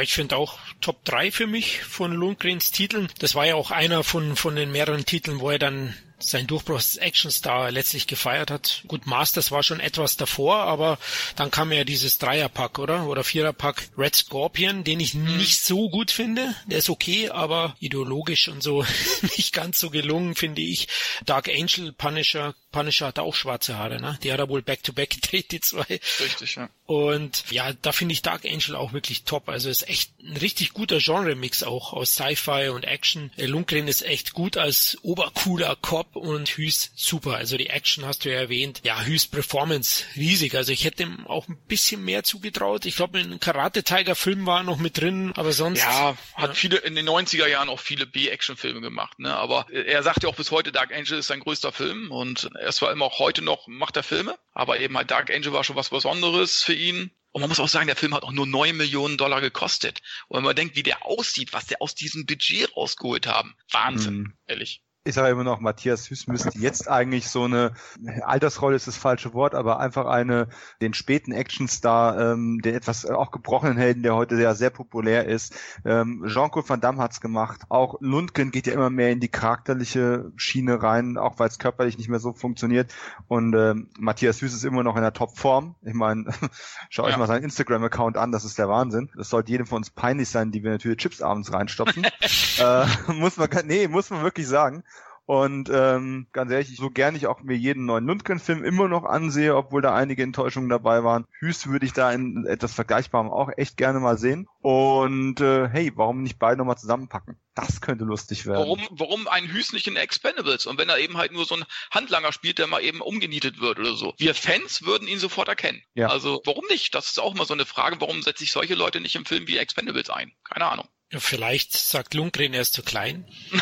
Ich 0.00 0.12
finde 0.12 0.36
auch 0.36 0.58
Top 0.82 1.04
3 1.06 1.32
für 1.32 1.46
mich 1.46 1.82
von 1.82 2.12
Lundgrens 2.12 2.72
Titeln. 2.72 3.10
Das 3.20 3.34
war 3.34 3.46
ja 3.46 3.54
auch 3.54 3.70
einer 3.70 4.04
von, 4.04 4.36
von 4.36 4.54
den 4.54 4.70
mehreren 4.70 5.06
Titeln, 5.06 5.40
wo 5.40 5.50
er 5.50 5.58
dann 5.58 5.96
sein 6.22 6.46
Durchbruch 6.46 6.76
als 6.76 6.96
Actionstar 6.96 7.70
letztlich 7.70 8.06
gefeiert 8.06 8.50
hat. 8.50 8.82
Gut, 8.88 9.06
Masters 9.06 9.50
war 9.50 9.62
schon 9.62 9.80
etwas 9.80 10.16
davor, 10.16 10.56
aber 10.56 10.98
dann 11.36 11.50
kam 11.50 11.72
ja 11.72 11.84
dieses 11.84 12.18
Dreierpack, 12.18 12.78
oder? 12.78 13.06
Oder 13.06 13.24
Viererpack 13.24 13.90
Red 13.96 14.14
Scorpion, 14.14 14.84
den 14.84 15.00
ich 15.00 15.14
mhm. 15.14 15.36
nicht 15.36 15.62
so 15.62 15.90
gut 15.90 16.10
finde. 16.10 16.54
Der 16.66 16.78
ist 16.78 16.90
okay, 16.90 17.30
aber 17.30 17.76
ideologisch 17.80 18.48
und 18.48 18.62
so 18.62 18.84
nicht 19.36 19.52
ganz 19.52 19.78
so 19.78 19.90
gelungen, 19.90 20.34
finde 20.34 20.62
ich. 20.62 20.88
Dark 21.24 21.48
Angel, 21.48 21.92
Punisher, 21.92 22.54
Punisher 22.70 23.08
hat 23.08 23.18
auch 23.18 23.34
schwarze 23.34 23.76
Haare, 23.78 24.00
ne? 24.00 24.18
Die 24.22 24.32
hat 24.32 24.38
er 24.38 24.48
wohl 24.48 24.62
back-to-back 24.62 25.10
-back 25.10 25.14
gedreht, 25.20 25.52
die 25.52 25.60
zwei. 25.60 26.00
Richtig, 26.20 26.56
ja. 26.56 26.68
Und 26.86 27.44
ja, 27.50 27.72
da 27.72 27.92
finde 27.92 28.12
ich 28.12 28.22
Dark 28.22 28.44
Angel 28.44 28.76
auch 28.76 28.92
wirklich 28.92 29.24
top. 29.24 29.48
Also 29.48 29.70
ist 29.70 29.88
echt 29.88 30.12
ein 30.20 30.36
richtig 30.36 30.72
guter 30.72 30.98
Genre-Mix 30.98 31.62
auch 31.62 31.92
aus 31.92 32.12
Sci-Fi 32.12 32.68
und 32.68 32.84
Action. 32.84 33.30
Lundgren 33.36 33.88
ist 33.88 34.02
echt 34.02 34.32
gut 34.32 34.56
als 34.56 34.98
obercooler 35.02 35.76
Cop 35.76 36.11
und 36.12 36.48
Hüs 36.50 36.92
super. 36.94 37.36
Also 37.36 37.56
die 37.56 37.68
Action 37.68 38.04
hast 38.04 38.24
du 38.24 38.30
ja 38.30 38.38
erwähnt. 38.38 38.80
Ja, 38.84 39.02
Hüs 39.02 39.26
Performance 39.26 40.04
riesig. 40.16 40.54
Also 40.54 40.72
ich 40.72 40.84
hätte 40.84 41.04
ihm 41.04 41.26
auch 41.26 41.48
ein 41.48 41.56
bisschen 41.68 42.04
mehr 42.04 42.22
zugetraut. 42.22 42.86
Ich 42.86 42.96
glaube, 42.96 43.20
in 43.20 43.40
Karate 43.40 43.82
Tiger 43.82 44.14
Film 44.14 44.46
war 44.46 44.60
er 44.60 44.64
noch 44.64 44.78
mit 44.78 45.00
drin, 45.00 45.32
aber 45.36 45.52
sonst. 45.52 45.80
Ja, 45.80 46.16
hat 46.34 46.50
ja. 46.50 46.54
viele 46.54 46.78
in 46.78 46.94
den 46.94 47.08
90er 47.08 47.46
Jahren 47.46 47.68
auch 47.68 47.80
viele 47.80 48.06
B-Action-Filme 48.06 48.80
gemacht, 48.80 49.18
ne? 49.18 49.34
Aber 49.34 49.66
er 49.70 50.02
sagt 50.02 50.22
ja 50.22 50.28
auch 50.28 50.36
bis 50.36 50.50
heute, 50.50 50.72
Dark 50.72 50.92
Angel 50.92 51.18
ist 51.18 51.26
sein 51.26 51.40
größter 51.40 51.72
Film 51.72 52.10
und 52.10 52.50
er 52.58 52.68
ist 52.68 52.76
zwar 52.76 52.92
immer 52.92 53.06
auch 53.06 53.18
heute 53.18 53.42
noch, 53.42 53.66
macht 53.66 53.96
er 53.96 54.02
Filme, 54.02 54.38
aber 54.52 54.80
eben 54.80 54.96
halt 54.96 55.10
Dark 55.10 55.30
Angel 55.30 55.52
war 55.52 55.64
schon 55.64 55.76
was 55.76 55.90
Besonderes 55.90 56.62
für 56.62 56.74
ihn. 56.74 57.10
Und 57.32 57.40
man 57.40 57.48
muss 57.48 57.60
auch 57.60 57.68
sagen, 57.68 57.86
der 57.86 57.96
Film 57.96 58.14
hat 58.14 58.24
auch 58.24 58.32
nur 58.32 58.46
neun 58.46 58.76
Millionen 58.76 59.16
Dollar 59.16 59.40
gekostet. 59.40 60.00
Und 60.28 60.36
wenn 60.36 60.44
man 60.44 60.54
denkt, 60.54 60.76
wie 60.76 60.82
der 60.82 61.06
aussieht, 61.06 61.54
was 61.54 61.64
der 61.64 61.80
aus 61.80 61.94
diesem 61.94 62.26
Budget 62.26 62.76
rausgeholt 62.76 63.26
haben, 63.26 63.56
Wahnsinn, 63.70 64.18
mhm. 64.18 64.38
ehrlich 64.46 64.82
ich 65.04 65.14
sage 65.14 65.32
immer 65.32 65.42
noch, 65.42 65.58
Matthias 65.58 66.08
Hüß 66.08 66.28
müsste 66.28 66.56
jetzt 66.58 66.88
eigentlich 66.88 67.28
so 67.28 67.44
eine 67.44 67.72
Altersrolle 68.20 68.76
ist 68.76 68.86
das 68.86 68.96
falsche 68.96 69.34
Wort, 69.34 69.54
aber 69.54 69.80
einfach 69.80 70.06
eine 70.06 70.48
den 70.80 70.94
späten 70.94 71.32
Actionstar, 71.32 72.32
ähm, 72.32 72.60
den 72.62 72.74
etwas 72.74 73.04
äh, 73.04 73.12
auch 73.12 73.32
gebrochenen 73.32 73.76
Helden, 73.76 74.04
der 74.04 74.14
heute 74.14 74.36
sehr 74.36 74.54
sehr 74.54 74.70
populär 74.70 75.26
ist. 75.26 75.56
Ähm, 75.84 76.24
Jean-Claude 76.28 76.68
Van 76.68 76.80
Damme 76.80 77.02
hat's 77.02 77.20
gemacht. 77.20 77.62
Auch 77.68 77.96
Lundgren 78.00 78.52
geht 78.52 78.68
ja 78.68 78.74
immer 78.74 78.90
mehr 78.90 79.10
in 79.10 79.18
die 79.18 79.28
charakterliche 79.28 80.30
Schiene 80.36 80.80
rein, 80.80 81.18
auch 81.18 81.38
weil 81.40 81.48
es 81.48 81.58
körperlich 81.58 81.98
nicht 81.98 82.08
mehr 82.08 82.20
so 82.20 82.32
funktioniert. 82.32 82.92
Und 83.26 83.54
ähm, 83.54 83.90
Matthias 83.98 84.40
Hüß 84.40 84.54
ist 84.54 84.64
immer 84.64 84.84
noch 84.84 84.94
in 84.94 85.02
der 85.02 85.12
Topform. 85.12 85.74
Ich 85.82 85.94
meine, 85.94 86.26
schau 86.90 87.02
ja. 87.02 87.08
euch 87.08 87.16
mal 87.16 87.26
seinen 87.26 87.44
Instagram-Account 87.44 88.16
an, 88.16 88.30
das 88.30 88.44
ist 88.44 88.56
der 88.56 88.68
Wahnsinn. 88.68 89.10
Das 89.16 89.30
sollte 89.30 89.50
jedem 89.50 89.66
von 89.66 89.78
uns 89.78 89.90
peinlich 89.90 90.28
sein, 90.28 90.52
die 90.52 90.62
wir 90.62 90.70
natürlich 90.70 90.98
Chips 90.98 91.22
abends 91.22 91.52
reinstopfen. 91.52 92.06
äh, 92.58 92.86
muss 93.12 93.36
man, 93.36 93.48
nee, 93.64 93.88
muss 93.88 94.10
man 94.10 94.22
wirklich 94.22 94.46
sagen. 94.46 94.84
Und 95.24 95.70
ähm, 95.72 96.26
ganz 96.32 96.50
ehrlich, 96.50 96.76
so 96.76 96.90
gern 96.90 97.14
ich 97.14 97.26
auch 97.26 97.42
mir 97.42 97.56
jeden 97.56 97.84
neuen 97.84 98.06
Lundgren-Film 98.06 98.64
immer 98.64 98.88
noch 98.88 99.04
ansehe, 99.04 99.56
obwohl 99.56 99.80
da 99.80 99.94
einige 99.94 100.22
Enttäuschungen 100.22 100.68
dabei 100.68 101.04
waren. 101.04 101.26
Hüst 101.38 101.68
würde 101.68 101.86
ich 101.86 101.92
da 101.92 102.12
in 102.12 102.44
etwas 102.46 102.74
Vergleichbarem 102.74 103.30
auch 103.30 103.50
echt 103.56 103.76
gerne 103.76 104.00
mal 104.00 104.18
sehen. 104.18 104.48
Und 104.60 105.40
äh, 105.40 105.68
hey, 105.68 105.92
warum 105.94 106.22
nicht 106.22 106.38
beide 106.38 106.58
nochmal 106.58 106.76
zusammenpacken? 106.76 107.38
Das 107.54 107.80
könnte 107.80 108.04
lustig 108.04 108.46
werden. 108.46 108.58
Warum, 108.58 108.80
warum 108.90 109.28
ein 109.28 109.46
Hüst 109.46 109.72
nicht 109.72 109.86
in 109.86 109.96
Expendables? 109.96 110.66
Und 110.66 110.78
wenn 110.78 110.88
er 110.88 110.98
eben 110.98 111.16
halt 111.16 111.32
nur 111.32 111.44
so 111.44 111.56
ein 111.56 111.64
Handlanger 111.90 112.32
spielt, 112.32 112.58
der 112.58 112.66
mal 112.66 112.82
eben 112.82 113.00
umgenietet 113.00 113.60
wird 113.60 113.78
oder 113.78 113.94
so. 113.94 114.14
Wir 114.18 114.34
Fans 114.34 114.82
würden 114.82 115.06
ihn 115.06 115.18
sofort 115.18 115.48
erkennen. 115.48 115.82
Ja. 115.94 116.08
Also 116.08 116.42
warum 116.44 116.64
nicht? 116.68 116.94
Das 116.94 117.06
ist 117.06 117.20
auch 117.20 117.34
mal 117.34 117.46
so 117.46 117.54
eine 117.54 117.66
Frage, 117.66 118.00
warum 118.00 118.22
setze 118.22 118.42
ich 118.42 118.52
solche 118.52 118.74
Leute 118.74 119.00
nicht 119.00 119.14
im 119.14 119.24
Film 119.24 119.46
wie 119.46 119.58
Expendables 119.58 120.10
ein? 120.10 120.32
Keine 120.44 120.66
Ahnung. 120.66 120.88
Ja, 121.12 121.20
vielleicht 121.20 121.72
sagt 121.74 122.14
Lundgren, 122.14 122.54
er 122.54 122.62
ist 122.62 122.72
zu 122.72 122.82
klein. 122.82 123.26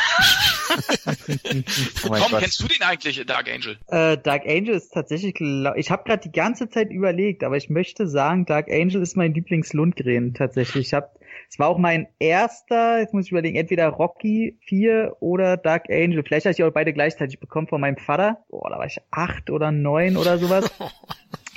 oh 2.05 2.15
Tom, 2.15 2.39
kennst 2.39 2.61
du 2.61 2.69
den 2.69 2.81
eigentlich, 2.83 3.27
Dark 3.27 3.51
Angel? 3.53 3.77
Äh, 3.89 4.19
Dark 4.19 4.47
Angel 4.47 4.77
ist 4.77 4.91
tatsächlich, 4.95 5.35
ich 5.41 5.91
habe 5.91 6.05
gerade 6.05 6.23
die 6.23 6.31
ganze 6.31 6.69
Zeit 6.69 6.91
überlegt, 6.91 7.43
aber 7.43 7.57
ich 7.57 7.69
möchte 7.69 8.07
sagen, 8.07 8.47
Dark 8.47 8.71
Angel 8.71 9.03
ist 9.03 9.17
mein 9.17 9.35
Lieblings-Lundgren 9.35 10.33
tatsächlich. 10.35 10.87
Ich 10.87 10.95
habe 10.95 11.11
es 11.49 11.59
war 11.59 11.67
auch 11.67 11.79
mein 11.79 12.07
erster, 12.21 13.01
jetzt 13.01 13.13
muss 13.13 13.27
ich 13.27 13.33
überlegen, 13.33 13.57
entweder 13.57 13.89
Rocky 13.89 14.57
4 14.67 15.17
oder 15.19 15.57
Dark 15.57 15.91
Angel. 15.91 16.23
Vielleicht 16.23 16.47
habe 16.47 16.53
ich 16.53 16.63
auch 16.63 16.71
beide 16.71 16.93
gleichzeitig 16.93 17.41
bekommen 17.41 17.67
von 17.67 17.81
meinem 17.81 17.97
Vater. 17.97 18.45
Boah, 18.49 18.71
da 18.71 18.79
war 18.79 18.87
ich 18.87 18.99
acht 19.11 19.51
oder 19.51 19.73
neun 19.73 20.17
oder 20.17 20.39
sowas. 20.39 20.71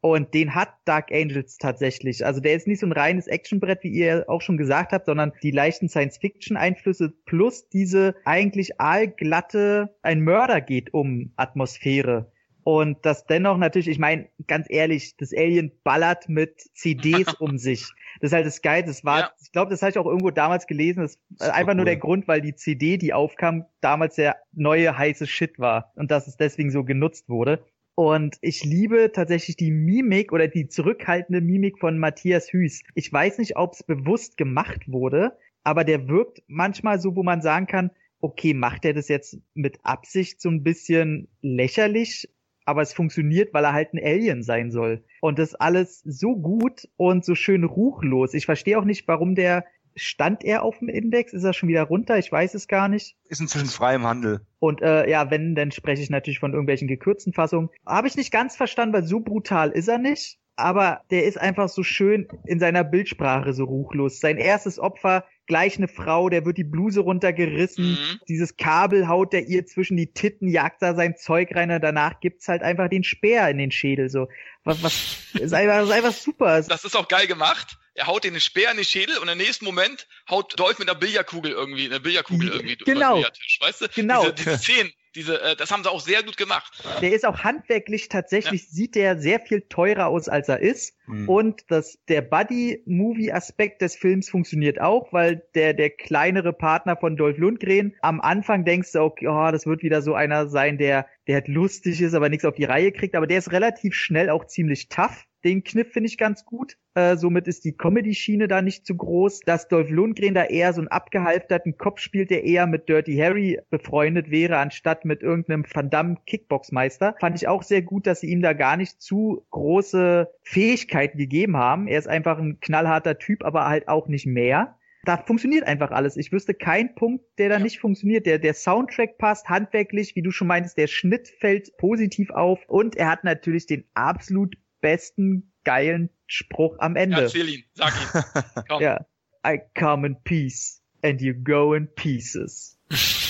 Und 0.00 0.32
den 0.32 0.54
hat 0.54 0.68
Dark 0.84 1.10
Angels 1.10 1.58
tatsächlich. 1.58 2.24
Also 2.24 2.40
der 2.40 2.54
ist 2.54 2.68
nicht 2.68 2.78
so 2.80 2.86
ein 2.86 2.92
reines 2.92 3.26
Actionbrett, 3.26 3.82
wie 3.82 3.88
ihr 3.88 4.26
auch 4.28 4.42
schon 4.42 4.56
gesagt 4.56 4.92
habt, 4.92 5.06
sondern 5.06 5.32
die 5.42 5.50
leichten 5.50 5.88
Science-Fiction-Einflüsse 5.88 7.12
plus 7.26 7.68
diese 7.68 8.14
eigentlich 8.24 8.80
aalglatte, 8.80 9.96
ein 10.02 10.20
Mörder 10.20 10.60
geht 10.60 10.94
um 10.94 11.32
Atmosphäre. 11.36 12.30
Und 12.68 12.98
das 13.06 13.24
dennoch 13.24 13.56
natürlich, 13.56 13.88
ich 13.88 13.98
meine, 13.98 14.28
ganz 14.46 14.66
ehrlich, 14.68 15.16
das 15.16 15.32
Alien 15.32 15.72
ballert 15.84 16.28
mit 16.28 16.60
CDs 16.74 17.32
um 17.40 17.56
sich. 17.56 17.86
Das 18.20 18.28
ist 18.28 18.34
halt 18.34 18.44
das 18.44 18.60
Geil. 18.60 18.82
Das 18.82 19.06
war, 19.06 19.20
ja. 19.20 19.30
ich 19.42 19.52
glaube, 19.52 19.70
das 19.70 19.80
habe 19.80 19.88
ich 19.88 19.96
auch 19.96 20.04
irgendwo 20.04 20.30
damals 20.30 20.66
gelesen. 20.66 21.00
Das 21.00 21.18
ist 21.30 21.48
einfach 21.48 21.70
cool. 21.70 21.76
nur 21.76 21.84
der 21.86 21.96
Grund, 21.96 22.28
weil 22.28 22.42
die 22.42 22.54
CD, 22.54 22.98
die 22.98 23.14
aufkam, 23.14 23.64
damals 23.80 24.16
der 24.16 24.36
neue 24.52 24.98
heiße 24.98 25.26
Shit 25.26 25.58
war 25.58 25.94
und 25.96 26.10
dass 26.10 26.26
es 26.26 26.36
deswegen 26.36 26.70
so 26.70 26.84
genutzt 26.84 27.30
wurde. 27.30 27.64
Und 27.94 28.36
ich 28.42 28.62
liebe 28.64 29.12
tatsächlich 29.14 29.56
die 29.56 29.70
Mimik 29.70 30.30
oder 30.30 30.46
die 30.46 30.68
zurückhaltende 30.68 31.40
Mimik 31.40 31.78
von 31.78 31.96
Matthias 31.98 32.52
Hüß. 32.52 32.82
Ich 32.94 33.10
weiß 33.10 33.38
nicht, 33.38 33.56
ob 33.56 33.72
es 33.72 33.82
bewusst 33.82 34.36
gemacht 34.36 34.82
wurde, 34.92 35.38
aber 35.64 35.84
der 35.84 36.06
wirkt 36.06 36.42
manchmal 36.48 37.00
so, 37.00 37.16
wo 37.16 37.22
man 37.22 37.40
sagen 37.40 37.66
kann, 37.66 37.92
okay, 38.20 38.52
macht 38.52 38.84
er 38.84 38.92
das 38.92 39.08
jetzt 39.08 39.38
mit 39.54 39.78
Absicht 39.84 40.42
so 40.42 40.50
ein 40.50 40.62
bisschen 40.62 41.28
lächerlich 41.40 42.28
aber 42.68 42.82
es 42.82 42.92
funktioniert, 42.92 43.54
weil 43.54 43.64
er 43.64 43.72
halt 43.72 43.94
ein 43.94 44.04
Alien 44.04 44.42
sein 44.42 44.70
soll. 44.70 45.02
Und 45.22 45.38
das 45.38 45.54
alles 45.54 46.02
so 46.04 46.36
gut 46.36 46.86
und 46.98 47.24
so 47.24 47.34
schön 47.34 47.64
ruchlos. 47.64 48.34
Ich 48.34 48.44
verstehe 48.44 48.78
auch 48.78 48.84
nicht, 48.84 49.08
warum 49.08 49.34
der 49.34 49.64
stand 49.96 50.44
er 50.44 50.62
auf 50.62 50.78
dem 50.78 50.90
Index? 50.90 51.32
Ist 51.32 51.44
er 51.44 51.54
schon 51.54 51.70
wieder 51.70 51.84
runter? 51.84 52.18
Ich 52.18 52.30
weiß 52.30 52.52
es 52.52 52.68
gar 52.68 52.88
nicht. 52.88 53.16
Ist 53.24 53.40
inzwischen 53.40 53.68
frei 53.68 53.94
im 53.94 54.04
Handel. 54.04 54.42
Und 54.58 54.82
äh, 54.82 55.08
ja, 55.08 55.30
wenn, 55.30 55.54
dann 55.54 55.72
spreche 55.72 56.02
ich 56.02 56.10
natürlich 56.10 56.40
von 56.40 56.52
irgendwelchen 56.52 56.88
gekürzten 56.88 57.32
Fassungen. 57.32 57.70
Habe 57.86 58.06
ich 58.06 58.16
nicht 58.16 58.30
ganz 58.30 58.54
verstanden, 58.54 58.94
weil 58.94 59.04
so 59.04 59.20
brutal 59.20 59.70
ist 59.70 59.88
er 59.88 59.98
nicht. 59.98 60.38
Aber 60.54 61.00
der 61.10 61.24
ist 61.24 61.40
einfach 61.40 61.70
so 61.70 61.82
schön 61.82 62.28
in 62.44 62.60
seiner 62.60 62.84
Bildsprache 62.84 63.54
so 63.54 63.64
ruchlos. 63.64 64.20
Sein 64.20 64.36
erstes 64.36 64.78
Opfer 64.78 65.24
gleich 65.48 65.76
eine 65.76 65.88
Frau, 65.88 66.28
der 66.28 66.44
wird 66.44 66.58
die 66.58 66.64
Bluse 66.64 67.00
runtergerissen, 67.00 67.92
mhm. 67.92 68.20
dieses 68.28 68.56
Kabel 68.56 69.08
haut 69.08 69.32
der 69.32 69.46
ihr 69.48 69.66
zwischen 69.66 69.96
die 69.96 70.12
Titten, 70.12 70.48
jagt 70.48 70.82
da 70.82 70.94
sein 70.94 71.16
Zeug 71.16 71.54
rein 71.54 71.70
und 71.70 71.80
danach 71.80 72.20
gibt's 72.20 72.46
halt 72.46 72.62
einfach 72.62 72.88
den 72.88 73.02
Speer 73.02 73.48
in 73.48 73.58
den 73.58 73.72
Schädel, 73.72 74.08
so. 74.08 74.28
Was, 74.64 74.82
was, 74.82 75.16
ist 75.34 75.54
einfach, 75.54 75.82
ist 75.82 75.90
einfach 75.90 76.12
super. 76.12 76.62
Das 76.62 76.84
ist 76.84 76.96
auch 76.96 77.08
geil 77.08 77.26
gemacht. 77.26 77.78
Er 77.94 78.06
haut 78.06 78.22
den 78.22 78.38
Speer 78.38 78.70
in 78.70 78.76
den 78.76 78.84
Schädel 78.84 79.18
und 79.18 79.28
im 79.28 79.38
nächsten 79.38 79.64
Moment 79.64 80.06
haut 80.30 80.58
Dolph 80.58 80.78
mit 80.78 80.88
einer 80.88 80.98
Billardkugel 80.98 81.50
irgendwie, 81.50 81.86
eine 81.86 81.98
Billardkugel 81.98 82.48
irgendwie 82.48 82.76
genau. 82.76 83.14
durch 83.14 83.30
den 83.30 83.66
weißt 83.66 83.80
du? 83.80 83.88
Genau. 83.88 84.30
Diese, 84.30 84.34
diese 84.34 84.58
Szenen, 84.58 84.92
diese, 85.18 85.42
äh, 85.42 85.56
das 85.56 85.72
haben 85.72 85.82
sie 85.82 85.90
auch 85.90 86.00
sehr 86.00 86.22
gut 86.22 86.36
gemacht. 86.36 86.84
Der 87.02 87.12
ist 87.12 87.26
auch 87.26 87.40
handwerklich 87.40 88.08
tatsächlich, 88.08 88.62
ja. 88.62 88.68
sieht 88.70 88.94
der 88.94 89.18
sehr 89.18 89.40
viel 89.40 89.62
teurer 89.62 90.06
aus, 90.06 90.28
als 90.28 90.48
er 90.48 90.60
ist. 90.60 90.96
Mhm. 91.06 91.28
Und 91.28 91.64
das, 91.68 91.98
der 92.08 92.22
Buddy-Movie-Aspekt 92.22 93.82
des 93.82 93.96
Films 93.96 94.30
funktioniert 94.30 94.80
auch, 94.80 95.12
weil 95.12 95.42
der, 95.56 95.74
der 95.74 95.90
kleinere 95.90 96.52
Partner 96.52 96.96
von 96.96 97.16
Dolph 97.16 97.38
Lundgren, 97.38 97.96
am 98.00 98.20
Anfang 98.20 98.64
denkst 98.64 98.92
du, 98.92 99.00
okay, 99.00 99.26
oh, 99.26 99.50
das 99.50 99.66
wird 99.66 99.82
wieder 99.82 100.02
so 100.02 100.14
einer 100.14 100.46
sein, 100.48 100.78
der, 100.78 101.06
der 101.26 101.36
halt 101.36 101.48
lustig 101.48 102.00
ist, 102.00 102.14
aber 102.14 102.28
nichts 102.28 102.44
auf 102.44 102.54
die 102.54 102.64
Reihe 102.64 102.92
kriegt. 102.92 103.16
Aber 103.16 103.26
der 103.26 103.38
ist 103.38 103.50
relativ 103.50 103.94
schnell 103.94 104.30
auch 104.30 104.46
ziemlich 104.46 104.88
tough 104.88 105.24
den 105.48 105.64
Kniff 105.64 105.92
finde 105.92 106.08
ich 106.08 106.18
ganz 106.18 106.44
gut. 106.44 106.76
Äh, 106.94 107.16
somit 107.16 107.48
ist 107.48 107.64
die 107.64 107.76
Comedy-Schiene 107.76 108.48
da 108.48 108.60
nicht 108.60 108.84
zu 108.84 108.94
groß. 108.94 109.40
Dass 109.40 109.66
Dolph 109.68 109.88
Lundgren 109.88 110.34
da 110.34 110.44
eher 110.44 110.72
so 110.74 110.82
einen 110.82 110.88
abgehalfterten 110.88 111.78
Kopf 111.78 112.00
spielt, 112.00 112.30
der 112.30 112.44
eher 112.44 112.66
mit 112.66 112.88
Dirty 112.88 113.16
Harry 113.16 113.58
befreundet 113.70 114.30
wäre, 114.30 114.58
anstatt 114.58 115.06
mit 115.06 115.22
irgendeinem 115.22 115.64
Van 115.72 115.88
Damme 115.88 116.18
Kickboxmeister, 116.26 117.16
fand 117.18 117.36
ich 117.36 117.48
auch 117.48 117.62
sehr 117.62 117.80
gut, 117.80 118.06
dass 118.06 118.20
sie 118.20 118.28
ihm 118.28 118.42
da 118.42 118.52
gar 118.52 118.76
nicht 118.76 119.00
zu 119.00 119.46
große 119.50 120.28
Fähigkeiten 120.42 121.16
gegeben 121.16 121.56
haben. 121.56 121.88
Er 121.88 121.98
ist 121.98 122.08
einfach 122.08 122.38
ein 122.38 122.60
knallharter 122.60 123.18
Typ, 123.18 123.44
aber 123.44 123.66
halt 123.66 123.88
auch 123.88 124.08
nicht 124.08 124.26
mehr 124.26 124.78
da 125.04 125.16
funktioniert 125.16 125.66
einfach 125.66 125.90
alles. 125.90 126.18
Ich 126.18 126.32
wüsste 126.32 126.52
keinen 126.52 126.94
Punkt, 126.94 127.24
der 127.38 127.48
da 127.48 127.58
nicht 127.58 127.78
funktioniert. 127.78 128.26
Der, 128.26 128.38
der 128.38 128.52
Soundtrack 128.52 129.16
passt 129.16 129.48
handwerklich, 129.48 130.14
wie 130.16 130.22
du 130.22 130.30
schon 130.30 130.48
meintest, 130.48 130.76
der 130.76 130.86
Schnitt 130.86 131.28
fällt 131.28 131.76
positiv 131.78 132.30
auf 132.30 132.68
und 132.68 132.94
er 132.94 133.10
hat 133.10 133.24
natürlich 133.24 133.66
den 133.66 133.84
absolut 133.94 134.56
besten 134.80 135.52
geilen 135.64 136.10
Spruch 136.26 136.76
am 136.78 136.96
Ende. 136.96 137.22
Erzähl 137.22 137.48
ihn, 137.48 137.64
sag 137.74 137.94
ihn. 137.94 138.42
Komm. 138.68 138.82
Ja. 138.82 139.06
I 139.46 139.60
come 139.78 140.06
in 140.06 140.16
peace 140.24 140.82
and 141.02 141.20
you 141.20 141.34
go 141.34 141.74
in 141.74 141.88
pieces. 141.94 142.78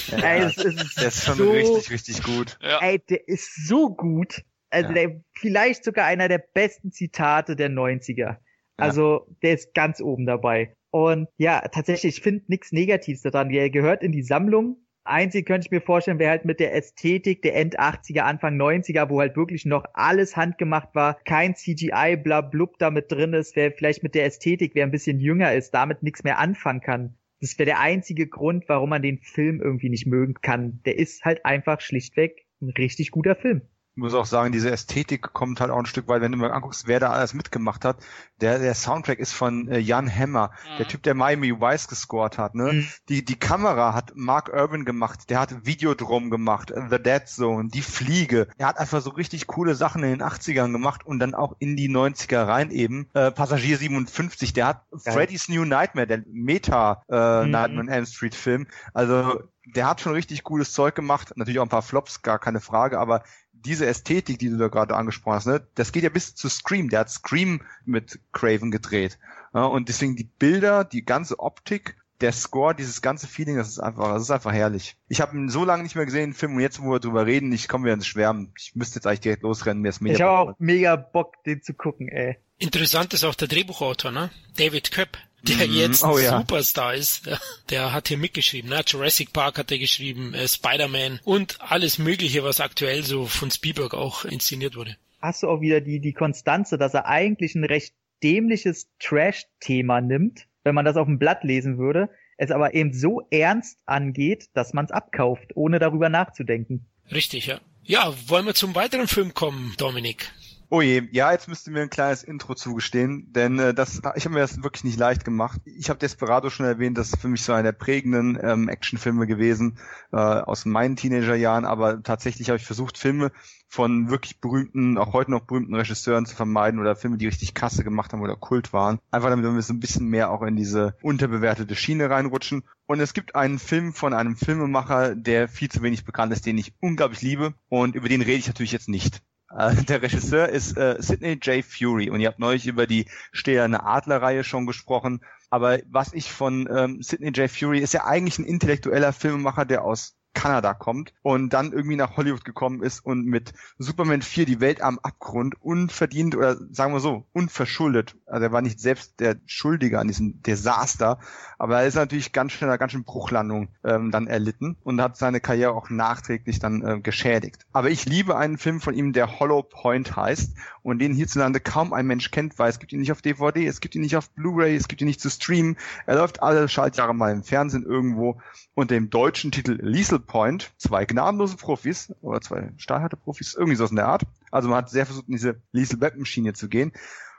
Ja, 0.09 0.19
ey, 0.19 0.41
es, 0.41 0.57
es 0.57 0.95
der 0.95 1.09
ist 1.09 1.25
schon 1.25 1.37
so, 1.37 1.51
richtig, 1.51 1.91
richtig 1.91 2.23
gut. 2.23 2.59
Ja. 2.63 2.81
Ey, 2.81 2.99
der 2.99 3.29
ist 3.29 3.67
so 3.67 3.95
gut. 3.95 4.43
Also 4.71 4.89
ja. 4.89 4.95
der, 4.95 5.21
vielleicht 5.33 5.85
sogar 5.85 6.07
einer 6.07 6.29
der 6.29 6.39
besten 6.39 6.93
Zitate 6.93 7.57
der 7.57 7.71
90er. 7.71 8.37
Also 8.77 9.27
der 9.43 9.55
ist 9.55 9.75
ganz 9.75 10.01
oben 10.01 10.25
dabei. 10.25 10.77
Und 10.91 11.29
ja, 11.37 11.61
tatsächlich, 11.69 12.19
ich 12.19 12.23
finde 12.23 12.45
nichts 12.49 12.73
Negatives 12.73 13.23
daran. 13.23 13.49
Der 13.51 13.71
gehört 13.71 14.03
in 14.03 14.13
die 14.13 14.23
Sammlung 14.23 14.79
Einzig 15.09 15.47
könnte 15.47 15.67
ich 15.67 15.71
mir 15.71 15.81
vorstellen, 15.81 16.19
wäre 16.19 16.31
halt 16.31 16.45
mit 16.45 16.61
der 16.61 16.75
Ästhetik 16.75 17.43
der 17.43 17.57
End 17.57 17.79
80er, 17.79 18.21
Anfang 18.21 18.61
90er, 18.61 19.09
wo 19.09 19.21
halt 19.21 19.37
wirklich 19.37 19.65
noch 19.65 19.85
alles 19.95 20.37
handgemacht 20.37 20.95
war, 20.95 21.19
kein 21.25 21.55
CGI, 21.55 22.17
bla 22.17 22.41
blub 22.41 22.79
da 22.79 22.91
mit 22.91 23.11
drin 23.11 23.33
ist, 23.33 23.57
wer 23.57 23.73
vielleicht 23.73 24.03
mit 24.03 24.15
der 24.15 24.25
Ästhetik, 24.25 24.75
wer 24.75 24.85
ein 24.85 24.91
bisschen 24.91 25.21
jünger 25.21 25.55
ist, 25.55 25.73
damit 25.73 26.03
nichts 26.03 26.25
mehr 26.25 26.39
anfangen 26.39 26.81
kann. 26.81 27.17
Das 27.41 27.59
wäre 27.59 27.67
der 27.67 27.81
einzige 27.81 28.27
Grund, 28.27 28.69
warum 28.69 28.91
man 28.91 29.03
den 29.03 29.19
Film 29.19 29.61
irgendwie 29.61 29.91
nicht 29.91 30.07
mögen 30.07 30.35
kann. 30.35 30.81
Der 30.85 30.99
ist 30.99 31.25
halt 31.25 31.45
einfach 31.45 31.81
schlichtweg 31.81 32.47
ein 32.61 32.71
richtig 32.71 33.11
guter 33.11 33.37
Film 33.37 33.63
muss 33.99 34.15
auch 34.15 34.27
sagen, 34.27 34.53
diese 34.53 34.71
Ästhetik 34.71 35.33
kommt 35.33 35.61
halt 35.61 35.71
auch 35.71 35.79
ein 35.79 35.87
Stück 35.87 36.09
weit, 36.09 36.23
wenn 36.23 36.33
du 36.33 36.39
mal 36.39 36.53
anguckst, 36.53 36.87
wer 36.87 37.01
da 37.01 37.11
alles 37.11 37.35
mitgemacht 37.35 37.85
hat. 37.85 37.99
Der, 38.41 38.59
der 38.59 38.75
Soundtrack 38.75 39.19
ist 39.19 39.33
von 39.33 39.69
äh, 39.69 39.79
Jan 39.79 40.09
Hammer, 40.09 40.51
mhm. 40.51 40.79
der 40.79 40.89
Typ, 40.89 41.03
der 41.03 41.15
Miami 41.15 41.61
Vice 41.61 41.89
gescored 41.89 42.39
hat. 42.39 42.55
Ne? 42.55 42.73
Mhm. 42.73 42.89
Die, 43.09 43.25
die 43.25 43.39
Kamera 43.39 43.95
hat 43.95 44.13
Mark 44.15 44.51
Urban 44.53 44.85
gemacht, 44.85 45.31
der 45.31 45.41
hat 45.41 45.67
Videodrom 45.67 46.31
gemacht, 46.31 46.73
The 46.91 47.03
Dead 47.03 47.27
Zone, 47.27 47.69
Die 47.71 47.83
Fliege. 47.83 48.49
Er 48.57 48.69
hat 48.69 48.79
einfach 48.79 49.01
so 49.03 49.11
richtig 49.11 49.47
coole 49.47 49.75
Sachen 49.75 50.03
in 50.05 50.11
den 50.11 50.23
80ern 50.23 50.73
gemacht 50.73 51.05
und 51.05 51.19
dann 51.19 51.35
auch 51.35 51.57
in 51.59 51.77
die 51.77 51.91
90er 51.91 52.47
rein 52.47 52.71
eben. 52.71 53.09
Äh, 53.15 53.33
Passagier 53.33 53.77
57, 53.77 54.53
der 54.53 54.67
hat 54.67 54.83
Geil. 54.91 55.15
Freddy's 55.15 55.49
New 55.49 55.65
Nightmare, 55.65 56.07
der 56.07 56.23
Meta 56.27 57.03
äh, 57.09 57.45
mhm. 57.45 57.51
Nightmare 57.51 57.81
on 57.81 57.89
Elm 57.89 58.07
Street 58.07 58.35
Film. 58.35 58.67
Also 58.95 59.43
der 59.75 59.87
hat 59.87 60.01
schon 60.01 60.13
richtig 60.13 60.45
cooles 60.45 60.73
Zeug 60.73 60.95
gemacht. 60.95 61.33
Natürlich 61.37 61.59
auch 61.59 61.65
ein 61.65 61.69
paar 61.69 61.83
Flops, 61.83 62.23
gar 62.23 62.39
keine 62.39 62.61
Frage, 62.61 62.99
aber 62.99 63.23
diese 63.65 63.87
Ästhetik, 63.87 64.39
die 64.39 64.51
du 64.51 64.57
da 64.57 64.69
gerade 64.69 64.97
angesprochen 64.97 65.37
hast, 65.37 65.47
ne, 65.47 65.67
das 65.75 65.93
geht 65.93 66.03
ja 66.03 66.09
bis 66.09 66.35
zu 66.35 66.49
Scream. 66.49 66.89
Der 66.89 67.01
hat 67.01 67.11
Scream 67.11 67.63
mit 67.85 68.21
Craven 68.33 68.71
gedreht. 68.71 69.19
Ja, 69.55 69.65
und 69.65 69.89
deswegen 69.89 70.17
die 70.17 70.31
Bilder, 70.39 70.85
die 70.85 71.05
ganze 71.05 71.39
Optik, 71.39 71.97
der 72.21 72.33
Score, 72.33 72.75
dieses 72.75 73.01
ganze 73.01 73.29
Feeling, 73.29 73.57
das 73.57 73.69
ist 73.69 73.79
einfach, 73.79 74.13
das 74.13 74.23
ist 74.23 74.31
einfach 74.31 74.53
herrlich. 74.53 74.97
Ich 75.09 75.21
habe 75.21 75.37
ihn 75.37 75.49
so 75.49 75.65
lange 75.65 75.85
nicht 75.85 75.95
mehr 75.95 76.05
gesehen, 76.05 76.31
den 76.31 76.35
Film, 76.35 76.57
und 76.57 76.61
jetzt, 76.61 76.83
wo 76.83 76.91
wir 76.91 76.99
drüber 77.01 77.27
reden, 77.27 77.53
ich 77.53 77.69
komme 77.69 77.85
wieder 77.85 77.95
ins 77.95 78.07
Schwärmen. 78.07 78.53
Ich 78.59 78.75
müsste 78.75 78.97
jetzt 78.97 79.07
eigentlich 79.07 79.21
direkt 79.21 79.43
losrennen, 79.43 79.83
mir 79.83 79.91
ist 79.91 80.01
mega 80.01 80.15
Ich 80.17 80.23
habe 80.23 80.51
auch 80.51 80.55
mega 80.59 80.97
Bock, 80.97 81.43
den 81.45 81.63
zu 81.63 81.75
gucken, 81.75 82.09
ey. 82.09 82.39
Interessant 82.59 83.15
ist 83.15 83.25
auch 83.25 83.37
der 83.37 83.47
Drehbuchautor, 83.47 84.11
ne? 84.11 84.31
David 84.57 84.91
Köpp 84.91 85.17
der 85.43 85.69
mhm. 85.69 85.75
jetzt 85.75 86.05
oh, 86.05 86.19
ja. 86.19 86.39
Superstar 86.39 86.95
ist. 86.95 87.29
Der 87.71 87.93
hat 87.93 88.09
hier 88.09 88.19
mitgeschrieben. 88.19 88.71
Ne? 88.71 88.83
Jurassic 88.87 89.33
Park 89.33 89.59
hat 89.59 89.71
er 89.71 89.79
geschrieben, 89.79 90.35
äh, 90.35 90.49
Spider-Man 90.49 91.21
und 91.25 91.61
alles 91.61 91.99
Mögliche, 91.99 92.43
was 92.45 92.61
aktuell 92.61 93.03
so 93.05 93.27
von 93.27 93.51
Spielberg 93.51 93.95
auch 93.95 94.25
inszeniert 94.25 94.77
wurde. 94.77 94.97
Hast 95.21 95.43
du 95.43 95.49
auch 95.49 95.61
wieder 95.61 95.81
die, 95.81 96.01
die 96.01 96.13
Konstanze, 96.13 96.79
dass 96.79 96.95
er 96.95 97.07
eigentlich 97.07 97.55
ein 97.55 97.65
recht 97.65 97.95
dämliches 98.23 98.89
Trash-Thema 99.01 100.01
nimmt, 100.01 100.47
wenn 100.65 100.75
man 100.75 100.85
das 100.85 100.97
auf 100.97 101.07
dem 101.07 101.19
Blatt 101.19 101.45
lesen 101.45 101.79
würde, 101.79 102.09
es 102.37 102.51
aber 102.51 102.75
eben 102.75 102.93
so 102.93 103.27
ernst 103.31 103.79
angeht, 103.85 104.47
dass 104.55 104.73
man 104.73 104.85
es 104.85 104.91
abkauft, 104.91 105.57
ohne 105.57 105.79
darüber 105.79 106.09
nachzudenken. 106.09 106.87
Richtig, 107.11 107.47
ja. 107.47 107.61
Ja, 107.83 108.15
wollen 108.27 108.47
wir 108.47 108.55
zum 108.55 108.75
weiteren 108.75 109.09
Film 109.09 109.35
kommen, 109.35 109.75
Dominik? 109.79 110.31
Oh 110.71 110.83
je, 110.83 111.09
ja, 111.13 111.33
jetzt 111.33 111.49
müsst 111.49 111.67
ihr 111.67 111.73
mir 111.73 111.81
ein 111.81 111.89
kleines 111.89 112.23
Intro 112.23 112.55
zugestehen, 112.55 113.33
denn 113.33 113.59
äh, 113.59 113.73
das, 113.73 114.03
ich 114.17 114.25
habe 114.27 114.35
mir 114.35 114.41
das 114.41 114.63
wirklich 114.63 114.85
nicht 114.85 114.99
leicht 114.99 115.25
gemacht. 115.25 115.63
Ich 115.65 115.89
habe 115.89 115.99
Desperado 115.99 116.51
schon 116.51 116.67
erwähnt, 116.67 116.99
das 116.99 117.09
ist 117.09 117.23
für 117.23 117.29
mich 117.29 117.41
so 117.41 117.55
einer 117.55 117.63
der 117.63 117.73
prägenden 117.73 118.39
ähm, 118.43 118.69
Actionfilme 118.69 119.27
gewesen 119.27 119.79
äh, 120.13 120.17
aus 120.17 120.67
meinen 120.67 120.97
Teenagerjahren, 120.97 121.65
aber 121.65 122.03
tatsächlich 122.03 122.51
habe 122.51 122.59
ich 122.59 122.67
versucht, 122.67 122.99
Filme 122.99 123.33
von 123.67 124.11
wirklich 124.11 124.41
berühmten, 124.43 124.99
auch 124.99 125.15
heute 125.15 125.31
noch 125.31 125.47
berühmten 125.47 125.75
Regisseuren 125.75 126.27
zu 126.27 126.37
vermeiden 126.37 126.81
oder 126.81 126.97
Filme, 126.97 127.17
die 127.17 127.27
richtig 127.27 127.55
Kasse 127.55 127.83
gemacht 127.83 128.13
haben 128.13 128.21
oder 128.21 128.37
Kult 128.37 128.75
waren. 128.75 128.99
Einfach 129.11 129.31
damit 129.31 129.47
wir 129.47 129.63
so 129.63 129.73
ein 129.73 129.81
bisschen 129.81 130.09
mehr 130.09 130.31
auch 130.31 130.43
in 130.43 130.57
diese 130.57 130.97
unterbewertete 131.01 131.77
Schiene 131.77 132.11
reinrutschen. 132.11 132.63
Und 132.87 133.01
es 133.01 133.15
gibt 133.15 133.35
einen 133.35 133.59
Film 133.59 133.95
von 133.95 134.13
einem 134.13 134.37
Filmemacher, 134.37 135.15
der 135.15 135.49
viel 135.49 135.71
zu 135.71 135.83
wenig 135.83 136.05
bekannt 136.05 136.33
ist, 136.33 136.45
den 136.45 136.59
ich 136.59 136.75
unglaublich 136.81 137.23
liebe 137.23 137.55
und 137.71 137.95
über 137.95 138.09
den 138.09 138.21
rede 138.21 138.39
ich 138.39 138.49
natürlich 138.49 138.73
jetzt 138.73 138.89
nicht. 138.89 139.23
Äh, 139.51 139.75
der 139.85 140.03
Regisseur 140.03 140.49
ist 140.49 140.77
äh, 140.77 140.97
Sidney 140.99 141.39
J. 141.43 141.65
Fury 141.65 142.11
und 142.11 142.21
ihr 142.21 142.29
habt 142.29 142.39
neulich 142.39 142.67
über 142.67 142.87
die 142.87 143.07
Steherne 143.33 143.85
Adler-Reihe 143.85 144.45
schon 144.45 144.67
gesprochen. 144.67 145.21
Aber 145.51 145.79
was 145.87 146.13
ich 146.13 146.31
von 146.31 146.69
ähm, 146.71 147.03
Sidney 147.03 147.31
J. 147.31 147.51
Fury 147.51 147.79
ist 147.79 147.95
ja 147.95 148.05
eigentlich 148.05 148.39
ein 148.39 148.45
intellektueller 148.45 149.13
Filmemacher, 149.13 149.65
der 149.65 149.85
aus 149.85 150.18
Kanada 150.35 150.75
kommt 150.75 151.13
und 151.23 151.53
dann 151.53 151.73
irgendwie 151.73 151.97
nach 151.97 152.17
Hollywood 152.17 152.45
gekommen 152.45 152.83
ist 152.83 153.05
und 153.05 153.27
mit 153.27 153.53
Superman 153.79 154.23
4 154.23 154.47
die 154.47 154.61
Welt 154.61 154.81
am 154.83 154.99
Abgrund 155.01 155.61
unverdient 155.61 156.37
oder 156.37 156.57
sagen 156.73 156.93
wir 156.93 157.01
so, 157.01 157.27
unverschuldet. 157.33 158.17
Also 158.27 158.45
er 158.45 158.53
war 158.53 158.63
nicht 158.63 158.81
selbst 158.81 159.19
der 159.21 159.37
Schuldige 159.47 159.99
an 159.99 160.07
diesem 160.07 160.41
Desaster, 160.43 161.19
aber 161.59 161.81
er 161.81 161.87
ist 161.87 161.97
natürlich 161.97 162.33
ganz 162.33 162.53
schnell 162.53 162.79
ganz 162.79 162.93
schön 162.93 163.05
Bruchlandung 163.05 163.69
ähm, 163.85 164.11
dann 164.11 164.29
erlitten 164.29 164.77
und 164.85 165.01
hat 165.01 165.17
seine 165.17 165.41
Karriere 165.41 165.73
auch 165.73 165.91
nachträglich 165.91 166.61
dann 166.61 166.83
äh, 166.83 167.01
geschädigt. 167.01 167.67
Aber 167.73 167.91
ich 167.91 168.05
liebe 168.05 168.37
einen 168.37 168.59
Film 168.59 168.81
von 168.81 168.95
ihm, 168.95 169.13
der 169.13 169.41
Hollow 169.41 169.63
Point 169.63 170.15
heißt 170.15 170.55
und 170.83 171.01
den 171.01 171.15
hierzulande 171.15 171.61
kaum 171.61 171.93
ein 171.93 172.07
Mensch 172.07 172.31
kennt, 172.31 172.59
weil 172.59 172.71
es 172.71 172.79
gibt 172.79 172.93
ihn 172.93 173.01
nicht 173.01 173.13
auf 173.13 173.23
DVD, 173.23 173.67
es 173.67 173.81
gibt 173.81 173.95
ihn 173.95 174.03
nicht 174.03 174.17
auf 174.17 174.31
Blu-ray, 174.31 174.77
es 174.77 174.89
gibt 174.89 175.01
ihn 175.01 175.09
nicht 175.09 175.21
zu 175.21 175.31
streamen. 175.31 175.77
Er 176.07 176.17
läuft 176.17 176.43
alle 176.43 176.69
Schaltjahre 176.69 177.15
mal 177.15 177.33
im 177.33 177.43
Fernsehen 177.43 177.85
irgendwo 177.85 178.41
unter 178.75 178.95
dem 178.95 179.11
deutschen 179.11 179.51
Titel 179.51 179.79
Liesel 179.83 180.18
Point, 180.21 180.73
zwei 180.79 181.05
gnadenlose 181.05 181.57
Profis 181.57 182.13
oder 182.21 182.41
zwei 182.41 182.73
stahlharte 182.77 183.17
Profis, 183.17 183.55
irgendwie 183.55 183.77
so 183.77 183.87
in 183.87 183.97
der 183.97 184.09
Art. 184.09 184.23
Also 184.51 184.69
man 184.69 184.79
hat 184.79 184.91
sehr 184.91 185.07
versucht, 185.07 185.29
in 185.29 185.33
diese 185.33 185.61
Liesel 185.73 186.01
Web 186.01 186.17
Maschine 186.17 186.53
zu 186.53 186.69
gehen. 186.69 186.93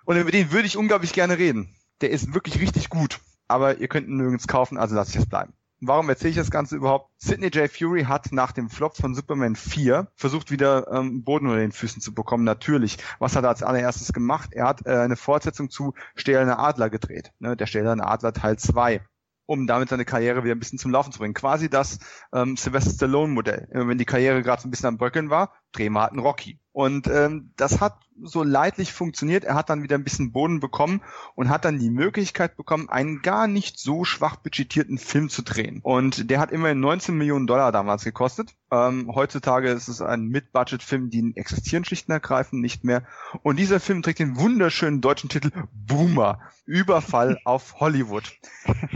Und 0.06 0.18
über 0.18 0.32
den 0.32 0.52
würde 0.52 0.68
ich 0.68 0.78
unglaublich 0.78 1.14
gerne 1.14 1.38
reden. 1.38 1.76
Der 2.02 2.12
ist 2.12 2.34
wirklich 2.34 2.60
richtig 2.60 2.90
gut. 2.90 3.20
Aber 3.48 3.78
ihr 3.78 3.88
könnt 3.88 4.08
ihn 4.08 4.18
nirgends 4.18 4.48
kaufen, 4.48 4.78
also 4.78 4.96
lasse 4.96 5.12
ich 5.12 5.18
es 5.18 5.26
bleiben. 5.26 5.54
Warum 5.82 6.10
erzähle 6.10 6.32
ich 6.32 6.36
das 6.36 6.52
Ganze 6.52 6.76
überhaupt? 6.76 7.10
Sidney 7.18 7.48
J. 7.48 7.72
Fury 7.72 8.04
hat 8.04 8.34
nach 8.34 8.52
dem 8.52 8.70
Flop 8.70 8.98
von 8.98 9.16
Superman 9.16 9.56
4 9.56 10.08
versucht, 10.14 10.52
wieder 10.52 10.92
ähm, 10.92 11.24
Boden 11.24 11.48
unter 11.48 11.60
den 11.60 11.72
Füßen 11.72 12.02
zu 12.02 12.14
bekommen. 12.14 12.44
Natürlich. 12.44 12.98
Was 13.20 13.36
hat 13.36 13.46
er 13.46 13.50
als 13.50 13.64
allererstes 13.64 14.12
gemacht? 14.12 14.50
Er 14.52 14.68
hat 14.68 14.86
äh, 14.86 14.90
eine 14.90 15.16
Fortsetzung 15.16 15.70
zu 15.70 15.94
Stählerne 16.16 16.60
Adler 16.60 16.90
gedreht. 16.90 17.32
Ne? 17.40 17.56
Der 17.56 17.66
Stählerne 17.66 18.06
Adler 18.06 18.34
Teil 18.34 18.58
2 18.58 19.02
um 19.50 19.66
damit 19.66 19.90
seine 19.90 20.06
Karriere 20.06 20.44
wieder 20.44 20.54
ein 20.54 20.60
bisschen 20.60 20.78
zum 20.78 20.92
Laufen 20.92 21.12
zu 21.12 21.18
bringen. 21.18 21.34
Quasi 21.34 21.72
das 21.72 21.98
ähm, 22.32 22.56
Sylvester 22.56 22.94
Stallone-Modell. 22.94 23.68
Wenn 23.72 23.98
die 23.98 24.06
Karriere 24.06 24.44
gerade 24.44 24.62
so 24.62 24.68
ein 24.68 24.72
bisschen 24.72 24.90
am 24.90 24.98
Bröckeln 24.98 25.32
war, 25.32 25.56
wir 25.78 26.02
halt 26.02 26.12
einen 26.12 26.22
Rocky. 26.22 26.60
Und 26.72 27.08
ähm, 27.08 27.52
das 27.58 27.82
hat 27.82 28.00
so 28.22 28.44
leidlich 28.44 28.94
funktioniert. 28.94 29.44
Er 29.44 29.56
hat 29.56 29.70
dann 29.70 29.84
wieder 29.84 29.98
ein 29.98 30.04
bisschen 30.04 30.32
Boden 30.32 30.60
bekommen 30.60 31.02
und 31.36 31.50
hat 31.50 31.66
dann 31.66 31.80
die 31.80 31.90
Möglichkeit 31.90 32.58
bekommen, 32.58 32.90
einen 32.90 33.22
gar 33.22 33.48
nicht 33.48 33.80
so 33.80 34.04
schwach 34.04 34.38
budgetierten 34.38 34.98
Film 34.98 35.30
zu 35.30 35.42
drehen. 35.42 35.80
Und 35.84 36.30
der 36.30 36.40
hat 36.40 36.52
immerhin 36.52 36.80
19 36.80 37.18
Millionen 37.18 37.48
Dollar 37.48 37.72
damals 37.72 38.04
gekostet. 38.04 38.56
Ähm, 38.72 39.12
heutzutage 39.14 39.70
ist 39.70 39.88
es 39.88 40.02
ein 40.02 40.28
Mid-Budget-Film, 40.28 41.10
die 41.10 41.34
existieren 41.36 41.86
schlicht 41.86 42.08
und 42.08 42.14
ergreifend 42.14 42.62
nicht 42.62 42.84
mehr. 42.84 43.04
Und 43.42 43.58
dieser 43.58 43.80
Film 43.80 44.02
trägt 44.02 44.20
den 44.20 44.38
wunderschönen 44.38 45.02
deutschen 45.02 45.30
Titel 45.30 45.52
Boomer. 45.74 46.40
Überfall 46.66 47.40
auf 47.46 47.76
Hollywood. 47.80 48.32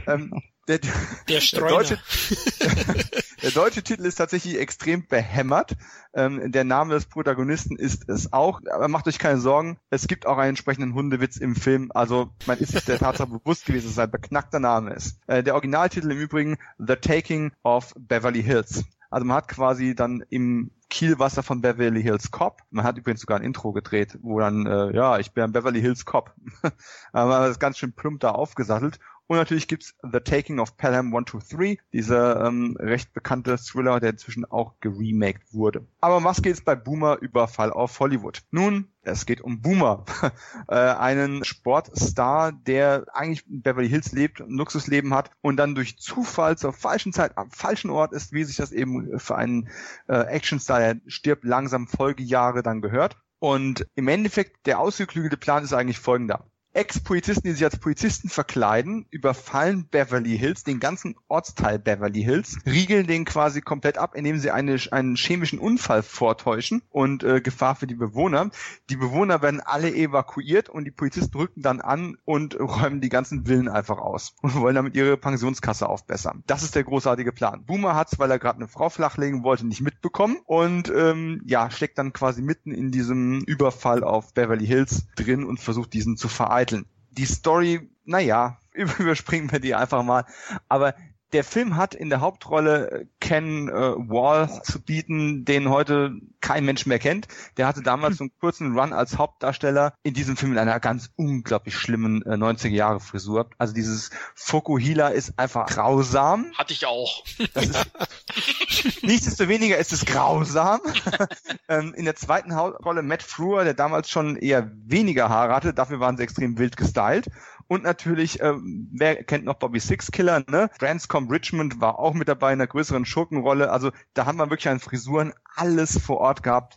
Ähm, 0.07 0.41
der, 0.67 0.79
der, 0.79 0.91
der, 1.27 1.41
deutsche, 1.59 1.99
der 3.43 3.51
deutsche 3.51 3.83
Titel 3.83 4.05
ist 4.05 4.15
tatsächlich 4.15 4.57
extrem 4.57 5.05
behämmert. 5.05 5.75
Ähm, 6.13 6.51
der 6.51 6.63
Name 6.63 6.93
des 6.93 7.05
Protagonisten 7.05 7.75
ist 7.75 8.09
es 8.09 8.31
auch. 8.31 8.61
Aber 8.71 8.87
macht 8.87 9.07
euch 9.07 9.19
keine 9.19 9.39
Sorgen. 9.39 9.77
Es 9.89 10.07
gibt 10.07 10.25
auch 10.25 10.37
einen 10.37 10.49
entsprechenden 10.49 10.93
Hundewitz 10.93 11.37
im 11.37 11.55
Film. 11.55 11.91
Also 11.93 12.29
man 12.45 12.57
ist 12.57 12.71
sich 12.71 12.85
der 12.85 12.99
Tatsache 12.99 13.29
bewusst 13.29 13.65
gewesen, 13.65 13.85
dass 13.85 13.93
es 13.93 13.99
ein 13.99 14.11
beknackter 14.11 14.59
Name 14.59 14.93
ist. 14.93 15.19
Äh, 15.27 15.43
der 15.43 15.53
Originaltitel 15.55 16.11
im 16.11 16.19
Übrigen 16.19 16.57
The 16.79 16.95
Taking 16.95 17.51
of 17.63 17.93
Beverly 17.97 18.41
Hills. 18.41 18.85
Also 19.09 19.25
man 19.25 19.37
hat 19.37 19.47
quasi 19.47 19.93
dann 19.93 20.23
im 20.29 20.71
Kielwasser 20.89 21.43
von 21.43 21.61
Beverly 21.61 22.01
Hills 22.01 22.31
Cop. 22.31 22.61
Man 22.69 22.85
hat 22.85 22.97
übrigens 22.97 23.21
sogar 23.21 23.39
ein 23.39 23.43
Intro 23.43 23.73
gedreht, 23.73 24.17
wo 24.21 24.39
dann, 24.39 24.67
äh, 24.67 24.95
ja, 24.95 25.19
ich 25.19 25.33
bin 25.33 25.43
ein 25.43 25.51
Beverly 25.51 25.81
Hills 25.81 26.05
Cop. 26.05 26.33
Aber 27.11 27.39
das 27.39 27.51
ist 27.51 27.59
ganz 27.59 27.77
schön 27.77 27.93
plump 27.93 28.21
da 28.21 28.29
aufgesattelt. 28.29 28.99
Und 29.27 29.37
natürlich 29.37 29.67
gibt's 29.67 29.95
The 30.03 30.19
Taking 30.19 30.59
of 30.59 30.75
Pelham 30.75 31.07
123, 31.07 31.79
dieser 31.93 32.45
ähm, 32.45 32.75
recht 32.79 33.13
bekannte 33.13 33.57
Thriller, 33.57 33.99
der 33.99 34.11
inzwischen 34.11 34.43
auch 34.45 34.73
geremaked 34.81 35.53
wurde. 35.53 35.87
Aber 36.01 36.17
um 36.17 36.25
was 36.25 36.41
geht's 36.41 36.61
bei 36.61 36.75
Boomer 36.75 37.17
Überfall 37.21 37.71
auf 37.71 37.99
Hollywood? 37.99 38.41
Nun, 38.51 38.89
es 39.01 39.25
geht 39.25 39.39
um 39.41 39.61
Boomer, 39.61 40.03
äh, 40.67 40.75
einen 40.75 41.45
Sportstar, 41.45 42.51
der 42.51 43.05
eigentlich 43.13 43.47
in 43.47 43.61
Beverly 43.61 43.87
Hills 43.87 44.11
lebt, 44.11 44.41
ein 44.41 44.49
Luxusleben 44.49 45.13
hat 45.13 45.31
und 45.41 45.55
dann 45.57 45.73
durch 45.73 45.97
Zufall 45.97 46.57
zur 46.57 46.73
falschen 46.73 47.13
Zeit 47.13 47.37
am 47.37 47.49
falschen 47.49 47.91
Ort 47.91 48.11
ist, 48.11 48.33
wie 48.33 48.43
sich 48.43 48.57
das 48.57 48.73
eben 48.73 49.19
für 49.19 49.35
einen 49.35 49.69
äh, 50.07 50.15
Actionstar, 50.15 50.79
der 50.79 50.97
stirbt 51.07 51.45
langsam 51.45 51.87
Folgejahre 51.87 52.61
dann 52.61 52.81
gehört. 52.81 53.17
Und 53.39 53.85
im 53.95 54.07
Endeffekt, 54.07 54.65
der 54.67 54.79
ausgeklügelte 54.79 55.37
Plan 55.37 55.63
ist 55.63 55.73
eigentlich 55.73 55.99
folgender. 55.99 56.45
Ex-Polizisten, 56.75 57.47
die 57.47 57.53
sich 57.53 57.63
als 57.63 57.77
Polizisten 57.77 58.29
verkleiden, 58.29 59.05
überfallen 59.11 59.87
Beverly 59.89 60.35
Hills, 60.35 60.63
den 60.63 60.79
ganzen 60.79 61.15
Ortsteil 61.27 61.77
Beverly 61.77 62.23
Hills, 62.23 62.57
riegeln 62.65 63.05
den 63.05 63.25
quasi 63.25 63.61
komplett 63.61 63.99
ab, 63.99 64.15
indem 64.15 64.39
sie 64.39 64.49
eine, 64.49 64.79
einen 64.89 65.15
chemischen 65.15 65.59
Unfall 65.59 66.01
vortäuschen 66.01 66.81
und 66.89 67.23
äh, 67.23 67.41
Gefahr 67.41 67.75
für 67.75 67.85
die 67.85 67.93
Bewohner. 67.93 68.49
Die 68.89 68.95
Bewohner 68.95 69.43
werden 69.43 69.61
alle 69.61 69.93
evakuiert 69.93 70.67
und 70.67 70.85
die 70.85 70.91
Polizisten 70.91 71.37
rücken 71.37 71.61
dann 71.61 71.79
an 71.79 72.17
und 72.25 72.59
räumen 72.59 73.01
die 73.01 73.09
ganzen 73.09 73.45
Villen 73.45 73.69
einfach 73.69 73.99
aus 73.99 74.33
und 74.41 74.55
wollen 74.55 74.75
damit 74.75 74.95
ihre 74.95 75.15
Pensionskasse 75.15 75.87
aufbessern. 75.87 76.43
Das 76.47 76.63
ist 76.63 76.73
der 76.73 76.85
großartige 76.85 77.33
Plan. 77.33 77.65
Boomer 77.65 77.95
hat's, 77.95 78.17
weil 78.17 78.31
er 78.31 78.39
gerade 78.39 78.57
eine 78.57 78.67
Frau 78.67 78.89
flachlegen 78.89 79.43
wollte, 79.43 79.67
nicht 79.67 79.81
mitbekommen 79.81 80.37
und 80.45 80.89
ähm, 80.89 81.43
ja, 81.45 81.69
steckt 81.69 81.99
dann 81.99 82.13
quasi 82.13 82.41
mitten 82.41 82.71
in 82.71 82.89
diesem 82.89 83.41
Überfall 83.41 84.03
auf 84.03 84.33
Beverly 84.33 84.65
Hills 84.65 85.05
drin 85.15 85.43
und 85.43 85.59
versucht 85.59 85.93
diesen 85.93 86.17
zu 86.17 86.27
vereiteln 86.27 86.62
vereiteln. 86.63 86.85
Die 87.11 87.25
Story, 87.25 87.89
naja, 88.05 88.57
überspringen 88.73 89.51
wir 89.51 89.59
die 89.59 89.75
einfach 89.75 90.03
mal. 90.03 90.25
Aber 90.67 90.95
Der 91.33 91.43
Film 91.43 91.75
hat 91.75 91.95
in 91.95 92.11
der 92.11 92.21
Hauptrolle 92.21 93.07
Ken 93.19 93.67
äh, 93.67 93.73
Wall 93.73 94.61
zu 94.63 94.79
bieten, 94.79 95.45
den 95.45 95.69
heute 95.69 96.11
kein 96.41 96.63
Mensch 96.63 96.85
mehr 96.85 96.99
kennt. 96.99 97.27
Der 97.57 97.65
hatte 97.65 97.81
damals 97.81 98.17
so 98.19 98.25
einen 98.25 98.31
kurzen 98.39 98.77
Run 98.77 98.93
als 98.93 99.17
Hauptdarsteller 99.17 99.93
in 100.03 100.13
diesem 100.13 100.37
Film 100.37 100.51
in 100.51 100.59
einer 100.59 100.79
ganz 100.79 101.09
unglaublich 101.15 101.75
schlimmen 101.75 102.21
äh, 102.23 102.35
90er 102.35 102.67
Jahre 102.69 102.99
Frisur. 102.99 103.49
Also 103.57 103.73
dieses 103.73 104.11
Fokuhila 104.35 105.07
ist 105.07 105.39
einfach 105.39 105.65
grausam. 105.65 106.51
Hatte 106.55 106.73
ich 106.73 106.85
auch. 106.85 107.23
Das 107.55 107.65
ist, 107.65 109.03
nichtsdestoweniger 109.03 109.77
ist 109.77 109.91
es 109.91 110.05
grausam. 110.05 110.81
ähm, 111.67 111.95
in 111.95 112.05
der 112.05 112.15
zweiten 112.15 112.51
Rolle 112.51 113.01
Matt 113.01 113.23
Frewer, 113.23 113.63
der 113.63 113.73
damals 113.73 114.09
schon 114.09 114.35
eher 114.35 114.71
weniger 114.85 115.29
Haare 115.29 115.55
hatte, 115.55 115.73
dafür 115.73 115.99
waren 115.99 116.15
sie 116.15 116.23
extrem 116.23 116.59
wild 116.59 116.77
gestylt. 116.77 117.27
Und 117.73 117.81
natürlich, 117.81 118.39
ähm, 118.39 118.87
wer 118.91 119.23
kennt 119.23 119.45
noch 119.45 119.55
Bobby 119.55 119.79
Sixkiller, 119.79 120.43
ne? 120.47 120.69
Transcom 120.77 121.27
Richmond 121.27 121.81
war 121.81 121.97
auch 121.97 122.13
mit 122.13 122.27
dabei 122.27 122.53
in 122.53 122.61
einer 122.61 122.67
größeren 122.67 123.03
Schurkenrolle. 123.03 123.71
Also 123.71 123.89
da 124.13 124.27
haben 124.27 124.37
wir 124.37 124.51
wirklich 124.51 124.69
an 124.69 124.79
Frisuren 124.79 125.33
alles 125.55 125.97
vor 125.97 126.19
Ort 126.19 126.43
gehabt, 126.43 126.75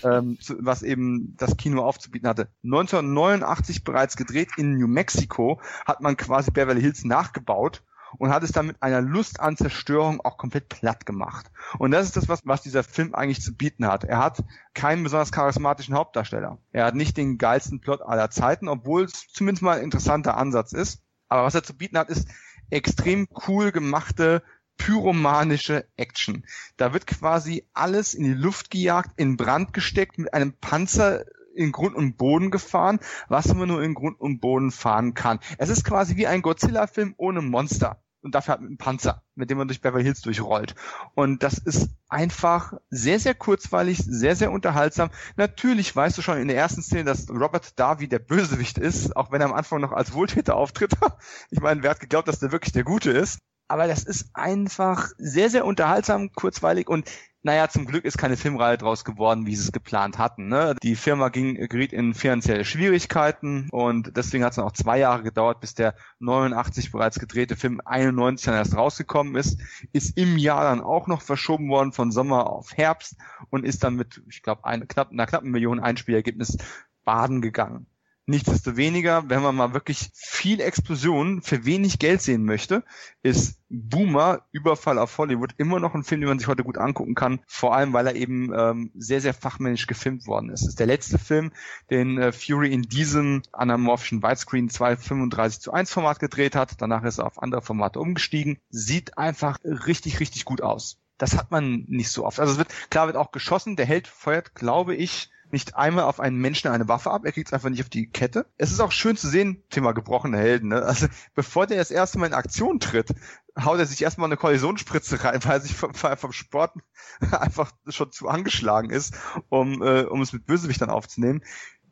ähm, 0.04 0.36
was 0.58 0.82
eben 0.82 1.34
das 1.38 1.56
Kino 1.56 1.82
aufzubieten 1.82 2.28
hatte. 2.28 2.48
1989 2.62 3.84
bereits 3.84 4.18
gedreht 4.18 4.50
in 4.58 4.76
New 4.76 4.86
Mexico 4.86 5.62
hat 5.86 6.02
man 6.02 6.14
quasi 6.18 6.50
Beverly 6.50 6.82
Hills 6.82 7.04
nachgebaut 7.04 7.82
und 8.18 8.30
hat 8.30 8.42
es 8.42 8.52
dann 8.52 8.66
mit 8.66 8.82
einer 8.82 9.00
Lust 9.00 9.40
an 9.40 9.56
Zerstörung 9.56 10.20
auch 10.20 10.36
komplett 10.36 10.68
platt 10.68 11.06
gemacht. 11.06 11.50
Und 11.78 11.90
das 11.90 12.06
ist 12.06 12.16
das, 12.16 12.28
was, 12.28 12.40
was 12.44 12.62
dieser 12.62 12.82
Film 12.82 13.14
eigentlich 13.14 13.42
zu 13.42 13.54
bieten 13.54 13.86
hat. 13.86 14.04
Er 14.04 14.18
hat 14.18 14.42
keinen 14.74 15.02
besonders 15.02 15.32
charismatischen 15.32 15.94
Hauptdarsteller. 15.94 16.58
Er 16.72 16.86
hat 16.86 16.94
nicht 16.94 17.16
den 17.16 17.38
geilsten 17.38 17.80
Plot 17.80 18.02
aller 18.02 18.30
Zeiten, 18.30 18.68
obwohl 18.68 19.04
es 19.04 19.26
zumindest 19.28 19.62
mal 19.62 19.78
ein 19.78 19.84
interessanter 19.84 20.36
Ansatz 20.36 20.72
ist. 20.72 21.02
Aber 21.28 21.44
was 21.44 21.54
er 21.54 21.62
zu 21.62 21.76
bieten 21.76 21.98
hat, 21.98 22.10
ist 22.10 22.28
extrem 22.70 23.28
cool 23.46 23.72
gemachte 23.72 24.42
pyromanische 24.76 25.86
Action. 25.96 26.44
Da 26.76 26.92
wird 26.92 27.06
quasi 27.06 27.64
alles 27.72 28.14
in 28.14 28.24
die 28.24 28.34
Luft 28.34 28.70
gejagt, 28.70 29.10
in 29.16 29.36
Brand 29.36 29.72
gesteckt, 29.72 30.18
mit 30.18 30.34
einem 30.34 30.52
Panzer 30.52 31.24
in 31.54 31.72
Grund 31.72 31.94
und 31.94 32.16
Boden 32.16 32.50
gefahren, 32.50 32.98
was 33.28 33.52
man 33.54 33.68
nur 33.68 33.82
in 33.82 33.94
Grund 33.94 34.20
und 34.20 34.40
Boden 34.40 34.70
fahren 34.70 35.14
kann. 35.14 35.38
Es 35.58 35.68
ist 35.68 35.84
quasi 35.84 36.16
wie 36.16 36.26
ein 36.26 36.42
Godzilla-Film 36.42 37.14
ohne 37.16 37.42
Monster 37.42 38.02
und 38.24 38.34
dafür 38.34 38.54
hat 38.54 38.60
man 38.60 38.68
einen 38.68 38.78
Panzer, 38.78 39.22
mit 39.34 39.50
dem 39.50 39.58
man 39.58 39.68
durch 39.68 39.80
Beverly 39.80 40.02
Hills 40.02 40.22
durchrollt. 40.22 40.74
Und 41.14 41.42
das 41.42 41.58
ist 41.58 41.90
einfach 42.08 42.72
sehr, 42.90 43.20
sehr 43.20 43.34
kurzweilig, 43.34 43.98
sehr, 43.98 44.34
sehr 44.34 44.50
unterhaltsam. 44.50 45.10
Natürlich 45.36 45.94
weißt 45.94 46.16
du 46.16 46.22
schon 46.22 46.38
in 46.38 46.48
der 46.48 46.56
ersten 46.56 46.82
Szene, 46.82 47.04
dass 47.04 47.28
Robert 47.28 47.78
Darby 47.78 48.08
der 48.08 48.18
Bösewicht 48.18 48.78
ist, 48.78 49.14
auch 49.14 49.30
wenn 49.30 49.42
er 49.42 49.48
am 49.48 49.52
Anfang 49.52 49.80
noch 49.80 49.92
als 49.92 50.14
Wohltäter 50.14 50.56
auftritt. 50.56 50.92
ich 51.50 51.60
meine, 51.60 51.82
wer 51.82 51.90
hat 51.90 52.00
geglaubt, 52.00 52.26
dass 52.26 52.40
der 52.40 52.50
wirklich 52.50 52.72
der 52.72 52.84
Gute 52.84 53.10
ist? 53.10 53.38
Aber 53.68 53.86
das 53.86 54.04
ist 54.04 54.30
einfach 54.34 55.08
sehr, 55.18 55.50
sehr 55.50 55.64
unterhaltsam, 55.64 56.32
kurzweilig 56.32 56.88
und 56.88 57.10
naja, 57.44 57.68
zum 57.68 57.84
Glück 57.84 58.06
ist 58.06 58.16
keine 58.16 58.38
Filmreihe 58.38 58.78
draus 58.78 59.04
geworden, 59.04 59.46
wie 59.46 59.54
sie 59.54 59.64
es 59.64 59.72
geplant 59.72 60.16
hatten. 60.16 60.48
Ne? 60.48 60.74
Die 60.82 60.96
Firma 60.96 61.28
ging, 61.28 61.56
geriet 61.68 61.92
in 61.92 62.14
finanzielle 62.14 62.64
Schwierigkeiten 62.64 63.68
und 63.70 64.16
deswegen 64.16 64.44
hat 64.44 64.52
es 64.52 64.56
noch 64.56 64.72
zwei 64.72 64.98
Jahre 64.98 65.22
gedauert, 65.22 65.60
bis 65.60 65.74
der 65.74 65.94
89 66.20 66.90
bereits 66.90 67.20
gedrehte 67.20 67.54
Film 67.54 67.82
91 67.84 68.46
dann 68.46 68.54
erst 68.54 68.74
rausgekommen 68.74 69.36
ist. 69.36 69.60
Ist 69.92 70.16
im 70.16 70.38
Jahr 70.38 70.64
dann 70.64 70.80
auch 70.80 71.06
noch 71.06 71.20
verschoben 71.20 71.68
worden 71.68 71.92
von 71.92 72.10
Sommer 72.10 72.48
auf 72.48 72.72
Herbst 72.78 73.16
und 73.50 73.66
ist 73.66 73.84
dann 73.84 73.94
mit, 73.94 74.22
ich 74.30 74.42
glaube, 74.42 74.64
eine, 74.64 74.86
knapp, 74.86 75.10
einer 75.10 75.26
knappen 75.26 75.50
Million 75.50 75.80
Einspielergebnis 75.80 76.56
baden 77.04 77.42
gegangen. 77.42 77.86
Nichtsdestoweniger, 78.26 79.28
wenn 79.28 79.42
man 79.42 79.54
mal 79.54 79.74
wirklich 79.74 80.10
viel 80.14 80.60
Explosion 80.60 81.42
für 81.42 81.66
wenig 81.66 81.98
Geld 81.98 82.22
sehen 82.22 82.44
möchte, 82.44 82.82
ist 83.22 83.60
Boomer, 83.68 84.46
Überfall 84.50 84.98
auf 84.98 85.18
Hollywood, 85.18 85.52
immer 85.58 85.78
noch 85.78 85.94
ein 85.94 86.04
Film, 86.04 86.22
den 86.22 86.28
man 86.28 86.38
sich 86.38 86.48
heute 86.48 86.64
gut 86.64 86.78
angucken 86.78 87.14
kann, 87.14 87.40
vor 87.46 87.74
allem 87.74 87.92
weil 87.92 88.06
er 88.06 88.14
eben 88.14 88.50
ähm, 88.56 88.90
sehr, 88.94 89.20
sehr 89.20 89.34
fachmännisch 89.34 89.86
gefilmt 89.86 90.26
worden 90.26 90.48
ist. 90.48 90.62
Es 90.62 90.68
ist 90.68 90.80
der 90.80 90.86
letzte 90.86 91.18
Film, 91.18 91.52
den 91.90 92.16
äh, 92.16 92.32
Fury 92.32 92.72
in 92.72 92.82
diesem 92.82 93.42
anamorphischen 93.52 94.22
Widescreen 94.22 94.70
235 94.70 95.60
zu 95.60 95.72
1 95.72 95.92
Format 95.92 96.18
gedreht 96.18 96.56
hat. 96.56 96.80
Danach 96.80 97.04
ist 97.04 97.18
er 97.18 97.26
auf 97.26 97.42
andere 97.42 97.60
Formate 97.60 98.00
umgestiegen. 98.00 98.58
Sieht 98.70 99.18
einfach 99.18 99.58
richtig, 99.64 100.20
richtig 100.20 100.46
gut 100.46 100.62
aus. 100.62 100.98
Das 101.18 101.36
hat 101.36 101.50
man 101.50 101.84
nicht 101.88 102.10
so 102.10 102.24
oft. 102.24 102.40
Also 102.40 102.52
es 102.52 102.58
wird, 102.58 102.72
klar 102.90 103.06
wird 103.06 103.16
auch 103.16 103.32
geschossen. 103.32 103.76
Der 103.76 103.86
Held 103.86 104.08
feuert, 104.08 104.54
glaube 104.54 104.94
ich, 104.94 105.30
nicht 105.54 105.76
einmal 105.76 106.04
auf 106.04 106.20
einen 106.20 106.36
Menschen 106.36 106.70
eine 106.70 106.88
Waffe 106.88 107.10
ab, 107.10 107.22
er 107.24 107.32
kriegt 107.32 107.48
es 107.48 107.52
einfach 107.54 107.70
nicht 107.70 107.80
auf 107.80 107.88
die 107.88 108.08
Kette. 108.08 108.46
Es 108.58 108.70
ist 108.70 108.80
auch 108.80 108.92
schön 108.92 109.16
zu 109.16 109.28
sehen, 109.28 109.62
Thema 109.70 109.92
gebrochene 109.92 110.36
Helden, 110.36 110.68
ne? 110.68 110.82
Also 110.82 111.06
bevor 111.34 111.66
der 111.66 111.78
das 111.78 111.90
erste 111.90 112.18
Mal 112.18 112.26
in 112.26 112.34
Aktion 112.34 112.80
tritt, 112.80 113.14
haut 113.58 113.78
er 113.78 113.86
sich 113.86 114.02
erstmal 114.02 114.28
eine 114.28 114.36
Kollisionsspritze 114.36 115.24
rein, 115.24 115.42
weil 115.44 115.52
er 115.52 115.60
sich 115.60 115.74
vom, 115.74 115.94
vom 115.94 116.32
Sport 116.32 116.74
einfach 117.30 117.72
schon 117.88 118.12
zu 118.12 118.28
angeschlagen 118.28 118.90
ist, 118.90 119.14
um, 119.48 119.82
äh, 119.82 120.02
um 120.02 120.20
es 120.20 120.32
mit 120.32 120.44
Bösewichtern 120.46 120.90
aufzunehmen 120.90 121.42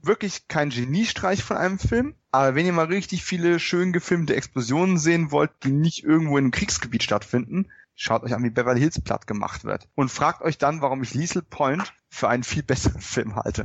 wirklich 0.02 0.48
kein 0.48 0.70
Geniestreich 0.70 1.42
von 1.42 1.56
einem 1.56 1.78
Film, 1.78 2.16
aber 2.32 2.54
wenn 2.54 2.66
ihr 2.66 2.72
mal 2.72 2.86
richtig 2.86 3.24
viele 3.24 3.60
schön 3.60 3.92
gefilmte 3.92 4.34
Explosionen 4.34 4.98
sehen 4.98 5.30
wollt, 5.30 5.52
die 5.62 5.70
nicht 5.70 6.02
irgendwo 6.04 6.38
in 6.38 6.44
einem 6.44 6.50
Kriegsgebiet 6.50 7.02
stattfinden, 7.02 7.70
schaut 7.94 8.22
euch 8.24 8.34
an, 8.34 8.42
wie 8.42 8.50
Beverly 8.50 8.80
Hills 8.80 9.00
platt 9.00 9.26
gemacht 9.26 9.64
wird. 9.64 9.88
Und 9.94 10.10
fragt 10.10 10.42
euch 10.42 10.58
dann, 10.58 10.80
warum 10.80 11.02
ich 11.02 11.14
Liesel 11.14 11.42
Point 11.42 11.92
für 12.12 12.28
einen 12.28 12.42
viel 12.42 12.62
besseren 12.62 13.00
Film 13.00 13.36
halte, 13.36 13.64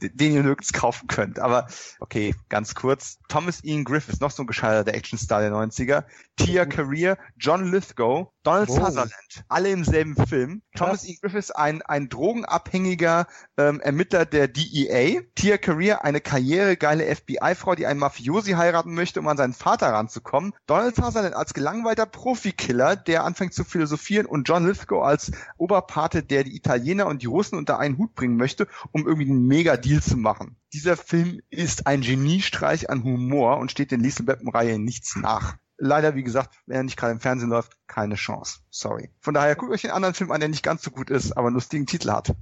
den 0.00 0.34
ihr 0.34 0.42
nirgends 0.42 0.72
kaufen 0.72 1.06
könnt. 1.06 1.38
Aber 1.38 1.68
okay, 2.00 2.34
ganz 2.48 2.74
kurz. 2.74 3.18
Thomas 3.28 3.62
Ian 3.62 3.84
Griffiths, 3.84 4.20
noch 4.20 4.32
so 4.32 4.42
ein 4.42 4.48
gescheiterter 4.48 4.94
Actionstar 4.94 5.40
der 5.40 5.52
90er. 5.52 6.04
Tia 6.36 6.66
Career, 6.66 7.16
John 7.38 7.70
Lithgow, 7.70 8.32
Donald 8.42 8.68
oh. 8.68 8.74
Sutherland, 8.74 9.12
alle 9.48 9.70
im 9.70 9.84
selben 9.84 10.16
Film. 10.26 10.62
Krass. 10.74 10.86
Thomas 10.86 11.04
Ian 11.04 11.18
Griffiths, 11.22 11.50
ein, 11.52 11.82
ein 11.82 12.08
drogenabhängiger 12.08 13.28
ähm, 13.56 13.80
Ermittler 13.80 14.26
der 14.26 14.48
DEA. 14.48 15.20
Tia 15.36 15.56
Career, 15.56 16.04
eine 16.04 16.20
karrieregeile 16.20 17.14
FBI-Frau, 17.14 17.76
die 17.76 17.86
einen 17.86 18.00
Mafiosi 18.00 18.52
heiraten 18.52 18.92
möchte, 18.94 19.20
um 19.20 19.28
an 19.28 19.36
seinen 19.36 19.54
Vater 19.54 19.86
ranzukommen. 19.92 20.52
Donald 20.66 20.96
Sutherland 20.96 21.36
als 21.36 21.54
gelangweilter 21.54 22.06
Profikiller, 22.06 22.96
der 22.96 23.22
anfängt 23.22 23.54
zu 23.54 23.62
philosophieren 23.62 24.26
und 24.26 24.48
John 24.48 24.66
Lithgow 24.66 25.04
als 25.04 25.30
Oberpate, 25.58 26.24
der 26.24 26.42
die 26.42 26.56
Italiener 26.56 27.06
und 27.06 27.22
die 27.22 27.26
Russen 27.26 27.56
unter 27.56 27.78
einen 27.84 27.98
Hut 27.98 28.14
bringen 28.14 28.36
möchte, 28.36 28.66
um 28.92 29.06
irgendwie 29.06 29.30
einen 29.30 29.46
Mega-Deal 29.46 30.02
zu 30.02 30.16
machen. 30.16 30.56
Dieser 30.72 30.96
Film 30.96 31.40
ist 31.50 31.86
ein 31.86 32.00
Geniestreich 32.00 32.90
an 32.90 33.04
Humor 33.04 33.58
und 33.58 33.70
steht 33.70 33.90
den 33.90 34.00
Liesel 34.00 34.26
Beppen-Reihe 34.26 34.78
nichts 34.78 35.16
nach. 35.16 35.56
Leider, 35.76 36.14
wie 36.14 36.22
gesagt, 36.22 36.54
wenn 36.66 36.76
er 36.76 36.82
nicht 36.84 36.96
gerade 36.96 37.12
im 37.12 37.20
Fernsehen 37.20 37.50
läuft, 37.50 37.76
keine 37.86 38.14
Chance. 38.14 38.60
Sorry. 38.70 39.10
Von 39.20 39.34
daher 39.34 39.56
guckt 39.56 39.72
euch 39.72 39.82
den 39.82 39.90
anderen 39.90 40.14
Film 40.14 40.30
an, 40.30 40.40
der 40.40 40.48
nicht 40.48 40.62
ganz 40.62 40.82
so 40.82 40.90
gut 40.90 41.10
ist, 41.10 41.32
aber 41.32 41.48
einen 41.48 41.54
lustigen 41.54 41.86
Titel 41.86 42.10
hat. 42.10 42.34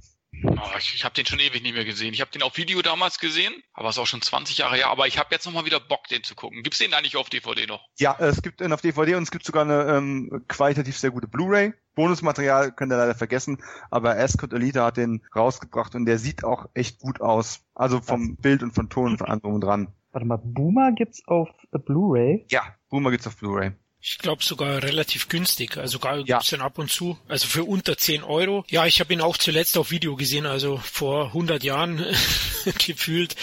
Oh, 0.45 0.57
ich 0.77 0.95
ich 0.95 1.05
habe 1.05 1.15
den 1.15 1.25
schon 1.25 1.39
ewig 1.39 1.61
nicht 1.61 1.73
mehr 1.73 1.85
gesehen. 1.85 2.13
Ich 2.13 2.21
habe 2.21 2.31
den 2.31 2.41
auf 2.41 2.57
Video 2.57 2.81
damals 2.81 3.19
gesehen, 3.19 3.53
aber 3.73 3.89
es 3.89 3.95
ist 3.95 3.99
auch 3.99 4.07
schon 4.07 4.21
20 4.21 4.57
Jahre 4.57 4.75
her. 4.75 4.89
Aber 4.89 5.07
ich 5.07 5.17
habe 5.17 5.29
jetzt 5.31 5.45
nochmal 5.45 5.65
wieder 5.65 5.79
Bock, 5.79 6.07
den 6.07 6.23
zu 6.23 6.35
gucken. 6.35 6.63
Gibt's 6.63 6.79
den 6.79 6.93
eigentlich 6.93 7.15
auf 7.15 7.29
DVD 7.29 7.65
noch? 7.67 7.87
Ja, 7.97 8.17
es 8.19 8.41
gibt 8.41 8.59
den 8.59 8.73
auf 8.73 8.81
DVD 8.81 9.15
und 9.15 9.23
es 9.23 9.31
gibt 9.31 9.45
sogar 9.45 9.63
eine 9.63 9.95
ähm, 9.95 10.43
qualitativ 10.47 10.97
sehr 10.97 11.11
gute 11.11 11.27
Blu-ray. 11.27 11.73
Bonusmaterial 11.95 12.71
könnt 12.71 12.91
ihr 12.91 12.97
leider 12.97 13.15
vergessen, 13.15 13.61
aber 13.91 14.17
Ascot 14.17 14.53
Elite 14.53 14.83
hat 14.83 14.97
den 14.97 15.21
rausgebracht 15.35 15.95
und 15.95 16.05
der 16.05 16.19
sieht 16.19 16.43
auch 16.43 16.67
echt 16.73 16.99
gut 16.99 17.21
aus. 17.21 17.61
Also 17.75 18.01
vom 18.01 18.31
Was? 18.31 18.41
Bild 18.41 18.63
und 18.63 18.73
von 18.73 18.89
Ton 18.89 19.11
und 19.11 19.17
von 19.17 19.27
allem 19.27 19.61
dran. 19.61 19.87
Warte 20.11 20.27
mal, 20.27 20.37
Boomer 20.37 20.91
gibt's 20.91 21.27
auf 21.27 21.49
Blu-ray? 21.71 22.45
Ja, 22.51 22.61
Boomer 22.89 23.11
gibt's 23.11 23.27
auf 23.27 23.37
Blu-ray. 23.37 23.71
Ich 24.05 24.17
glaube 24.17 24.43
sogar 24.43 24.83
relativ 24.83 25.29
günstig. 25.29 25.77
Also 25.77 25.97
gar 25.97 26.17
ja. 26.17 26.37
gibt's 26.37 26.49
den 26.49 26.61
ab 26.61 26.77
und 26.77 26.91
zu. 26.91 27.17
Also 27.29 27.47
für 27.47 27.63
unter 27.63 27.97
10 27.97 28.23
Euro. 28.23 28.65
Ja, 28.67 28.85
ich 28.85 28.99
habe 28.99 29.13
ihn 29.13 29.21
auch 29.21 29.37
zuletzt 29.37 29.77
auf 29.77 29.91
Video 29.91 30.17
gesehen, 30.17 30.45
also 30.45 30.77
vor 30.77 31.27
100 31.27 31.63
Jahren 31.63 32.05
gefühlt 32.85 33.35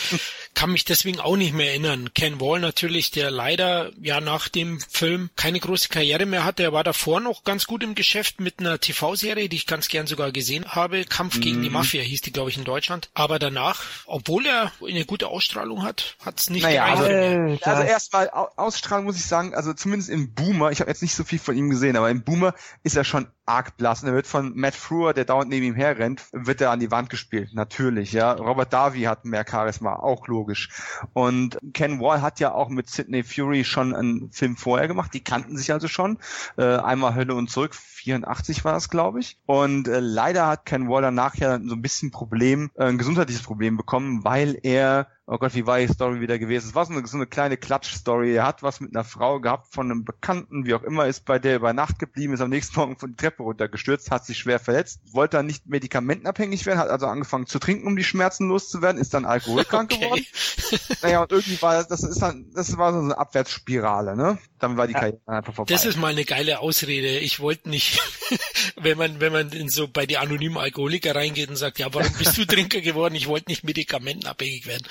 kann 0.55 0.73
mich 0.73 0.85
deswegen 0.85 1.21
auch 1.21 1.37
nicht 1.37 1.55
mehr 1.55 1.71
erinnern. 1.71 2.11
Ken 2.15 2.41
Wall 2.41 2.61
natürlich, 2.61 3.11
der 3.11 3.31
leider 3.31 3.93
ja 4.01 4.21
nach 4.21 4.49
dem 4.49 4.81
Film 4.81 5.31
keine 5.37 5.61
große 5.61 5.89
Karriere 5.89 6.27
mehr 6.27 6.45
hatte. 6.45 6.63
Er 6.63 6.73
war 6.73 6.85
davor 6.85 7.21
noch 7.21 7.45
ganz 7.45 7.67
gut 7.67 7.83
im 7.83 7.95
Geschäft 7.95 8.41
mit 8.41 8.61
einer 8.61 8.79
TV-Serie, 8.79 9.49
die 9.49 9.57
ich 9.57 9.67
ganz 9.67 9.89
gern 9.89 10.07
sogar 10.07 10.33
gesehen 10.33 10.65
habe. 10.67 11.05
Kampf 11.05 11.37
mhm. 11.37 11.41
gegen 11.41 11.63
die 11.63 11.69
mhm. 11.69 11.75
Mafia 11.75 12.03
hieß 12.03 12.21
die, 12.23 12.33
glaube 12.33 12.51
ich, 12.51 12.59
in 12.59 12.65
Deutschland. 12.65 13.11
Aber 13.15 13.39
danach, 13.39 13.83
obwohl 14.07 14.47
er 14.47 14.73
eine 14.87 15.05
gute 15.05 15.29
Ausstrahlung 15.29 15.83
hat, 15.83 16.17
hat's 16.25 16.51
nicht 16.51 16.63
naja, 16.63 16.85
also, 16.85 17.05
also 17.05 17.83
erstmal 17.83 18.29
Ausstrahlung 18.31 19.07
muss 19.07 19.17
ich 19.17 19.27
sagen, 19.27 19.55
also 19.55 19.73
zumindest 19.73 20.11
im 20.11 20.35
Boomer, 20.35 20.71
ich 20.71 20.81
habe 20.81 20.91
jetzt 20.91 21.03
nicht 21.03 21.15
so 21.15 21.25
viel 21.25 21.39
von 21.39 21.57
ihm 21.57 21.71
gesehen, 21.71 21.97
aber 21.97 22.11
im 22.11 22.23
Boomer 22.23 22.55
ist 22.83 22.97
er 22.97 23.05
schon 23.05 23.29
arg 23.51 23.77
blass. 23.77 24.03
Und 24.03 24.09
er 24.09 24.15
wird 24.15 24.27
von 24.27 24.53
Matt 24.55 24.75
Frewer, 24.75 25.13
der 25.13 25.25
dauernd 25.25 25.51
neben 25.51 25.67
ihm 25.67 25.75
herrennt, 25.75 26.23
wird 26.33 26.61
er 26.61 26.71
an 26.71 26.81
die 26.81 26.91
Wand 26.91 27.11
gespielt. 27.11 27.51
Natürlich, 27.53 28.13
ja. 28.13 28.33
Robert 28.33 28.73
Darby 28.73 29.03
hat 29.03 29.25
mehr 29.25 29.45
Charisma, 29.49 29.95
auch 29.97 30.29
logisch. 30.29 30.40
Und 31.13 31.59
Ken 31.73 32.01
Wall 32.01 32.23
hat 32.23 32.41
ja 32.41 32.53
auch 32.53 32.69
mit 32.69 32.89
Sidney 32.89 33.23
Fury 33.23 33.65
schon 33.65 33.95
einen 33.95 34.31
Film 34.33 34.57
vorher 34.57 34.89
gemacht. 34.89 35.13
Die 35.15 35.25
kannten 35.25 35.57
sich 35.57 35.73
also 35.73 35.89
schon. 35.89 36.19
Äh, 36.57 36.77
einmal 36.77 37.15
Hölle 37.15 37.35
und 37.35 37.51
zurück, 37.51 37.75
84 38.01 38.65
war 38.65 38.73
das, 38.73 38.89
glaube 38.89 39.21
ich. 39.21 39.37
Und 39.47 39.89
äh, 39.89 40.01
leider 40.01 40.47
hat 40.47 40.67
Ken 40.67 40.89
Wall 40.89 41.03
danach 41.03 41.37
ja 41.37 41.61
so 41.63 41.75
ein 41.75 41.83
bisschen 41.83 42.11
Problem, 42.11 42.71
äh, 42.75 42.85
ein 42.85 42.99
gesundheitliches 42.99 43.43
Problem 43.43 43.77
bekommen, 43.77 44.25
weil 44.25 44.59
er 44.63 45.09
oh 45.31 45.39
Gott, 45.39 45.55
wie 45.55 45.67
war 45.67 45.79
die 45.79 45.87
Story 45.87 46.21
wieder 46.21 46.39
gewesen? 46.41 46.69
Es 46.69 46.75
war 46.75 46.85
so 46.85 46.93
eine, 46.93 47.07
so 47.07 47.17
eine 47.17 47.27
kleine 47.27 47.57
Klatsch-Story. 47.57 48.35
Er 48.35 48.45
hat 48.45 48.65
was 48.65 48.81
mit 48.81 48.95
einer 48.95 49.05
Frau 49.05 49.39
gehabt 49.39 49.73
von 49.73 49.89
einem 49.89 50.05
Bekannten, 50.05 50.67
wie 50.67 50.75
auch 50.75 50.83
immer, 50.83 51.07
ist 51.07 51.25
bei 51.25 51.39
der 51.39 51.57
über 51.57 51.73
Nacht 51.73 52.01
geblieben, 52.01 52.35
ist 52.35 52.41
am 52.41 52.51
nächsten 52.51 52.79
Morgen 52.79 52.99
von 52.99 53.11
der 53.11 53.17
Treppe 53.17 53.45
runtergestürzt, 53.45 54.11
hat 54.11 54.27
sich 54.27 54.39
schwer 54.39 54.59
verletzt, 54.59 55.01
wollte 55.13 55.37
dann 55.37 55.47
nicht 55.47 55.69
medikamentenabhängig 55.69 56.67
werden, 56.67 56.81
hat 56.81 56.91
also 56.91 57.07
angefangen 57.07 57.47
zu 57.47 57.61
trinken, 57.61 57.87
um 57.87 57.97
die 57.97 58.03
Schmerzen 58.03 58.49
loszuwerden, 58.49 59.01
ist 59.01 59.15
dann 59.15 59.25
alkoholkrank 59.25 59.93
okay. 59.95 60.05
geworden. 60.05 60.27
Naja, 61.03 61.23
und 61.23 61.31
irgendwie 61.31 61.63
war 61.63 61.85
das, 61.85 62.03
ist 62.03 62.21
dann, 62.21 62.51
das 62.53 62.77
war 62.77 62.93
so 62.93 62.99
eine 62.99 63.17
Abwärtsspirale, 63.17 64.17
ne? 64.17 64.39
Dann 64.59 64.77
war 64.77 64.89
die 64.89 64.95
ja. 64.95 64.99
Karriere 64.99 65.21
einfach 65.27 65.55
vorbei. 65.55 65.73
Das 65.73 65.85
ist 65.85 65.97
mal 65.97 66.09
eine 66.09 66.25
geile 66.25 66.59
Ausrede. 66.59 67.19
Ich 67.19 67.39
wollte 67.39 67.71
nicht, 67.71 67.90
wenn 68.77 68.99
man, 68.99 69.21
wenn 69.21 69.33
man 69.33 69.51
in 69.51 69.69
so 69.69 69.89
bei 69.89 70.07
die 70.07 70.19
anonymen 70.19 70.59
Alkoholiker 70.59 71.15
reingeht 71.15 71.49
und 71.49 71.57
sagt, 71.57 71.79
ja, 71.79 71.93
warum 71.93 72.13
bist 72.19 72.37
du 72.39 72.45
Trinker 72.45 72.81
geworden? 72.81 73.15
Ich 73.15 73.27
wollte 73.27 73.51
nicht 73.51 73.65
medikamentenabhängig 73.65 74.67
werden. 74.67 74.87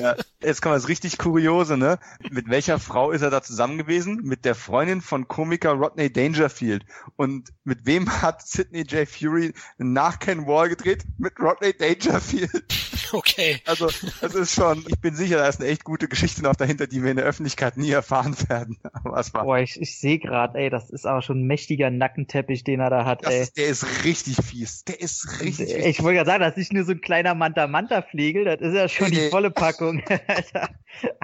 ja, 0.00 0.16
jetzt 0.40 0.64
wir 0.64 0.72
das 0.72 0.88
richtig 0.88 1.18
Kuriose, 1.18 1.76
ne? 1.76 1.98
Mit 2.30 2.48
welcher 2.48 2.78
Frau 2.78 3.10
ist 3.10 3.22
er 3.22 3.30
da 3.30 3.42
zusammen 3.42 3.78
gewesen? 3.78 4.20
Mit 4.22 4.44
der 4.44 4.54
Freundin 4.54 5.00
von 5.00 5.28
Komiker 5.28 5.72
Rodney 5.72 6.12
Dangerfield. 6.12 6.84
Und 7.16 7.52
mit 7.64 7.86
wem 7.86 8.22
hat 8.22 8.46
Sidney 8.46 8.82
J. 8.82 9.08
Fury 9.08 9.52
nach 9.78 10.18
Ken 10.18 10.46
Wall 10.46 10.68
gedreht? 10.68 11.04
Mit 11.18 11.38
Rodney 11.38 11.72
Dangerfield. 11.72 12.64
Okay. 13.12 13.60
Also, 13.64 13.86
das 14.20 14.34
ist 14.34 14.54
schon, 14.54 14.84
ich 14.86 15.00
bin 15.00 15.14
sicher, 15.14 15.38
da 15.38 15.48
ist 15.48 15.60
eine 15.60 15.70
echt 15.70 15.84
gute 15.84 16.08
Geschichte 16.08 16.42
noch 16.42 16.56
dahinter, 16.56 16.86
die 16.86 17.02
wir 17.02 17.10
in 17.10 17.16
der 17.16 17.24
Öffentlichkeit 17.24 17.76
nie 17.76 17.90
erfahren 17.90 18.36
werden. 18.48 18.78
Was 19.04 19.32
war? 19.34 19.44
Boah, 19.44 19.58
ich, 19.58 19.80
ich 19.80 19.98
sehe 19.98 20.18
gerade, 20.18 20.58
ey, 20.58 20.70
das 20.70 20.90
ist 20.90 21.06
aber 21.06 21.22
schon 21.22 21.40
ein 21.40 21.46
mächtiger 21.46 21.90
Nackenteppich, 22.18 22.64
den 22.64 22.80
er 22.80 22.90
da 22.90 23.04
hat, 23.04 23.24
das 23.24 23.32
ey. 23.32 23.42
Ist, 23.42 23.56
der 23.56 23.66
ist 23.68 24.04
richtig 24.04 24.36
fies. 24.44 24.84
Der 24.84 25.00
ist 25.00 25.40
richtig 25.40 25.72
fies. 25.72 25.86
Ich 25.86 26.02
wollte 26.02 26.16
gerade 26.16 26.30
sagen, 26.30 26.42
das 26.42 26.52
ist 26.52 26.58
nicht 26.58 26.72
nur 26.72 26.84
so 26.84 26.92
ein 26.92 27.00
kleiner 27.00 27.34
Manta-Manta-Flegel, 27.34 28.44
das 28.44 28.60
ist 28.60 28.74
ja 28.74 28.88
schon 28.88 29.10
nee. 29.10 29.24
die 29.24 29.30
volle 29.30 29.50
Packung. 29.50 30.02
Alter, 30.26 30.68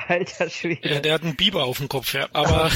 alter 0.09 0.51
Schwede. 0.51 0.88
Ja, 0.88 1.01
der 1.01 1.14
hat 1.14 1.22
einen 1.22 1.36
Biber 1.36 1.64
auf 1.64 1.78
dem 1.78 1.88
Kopf, 1.88 2.14
ja. 2.14 2.28
Aber 2.32 2.70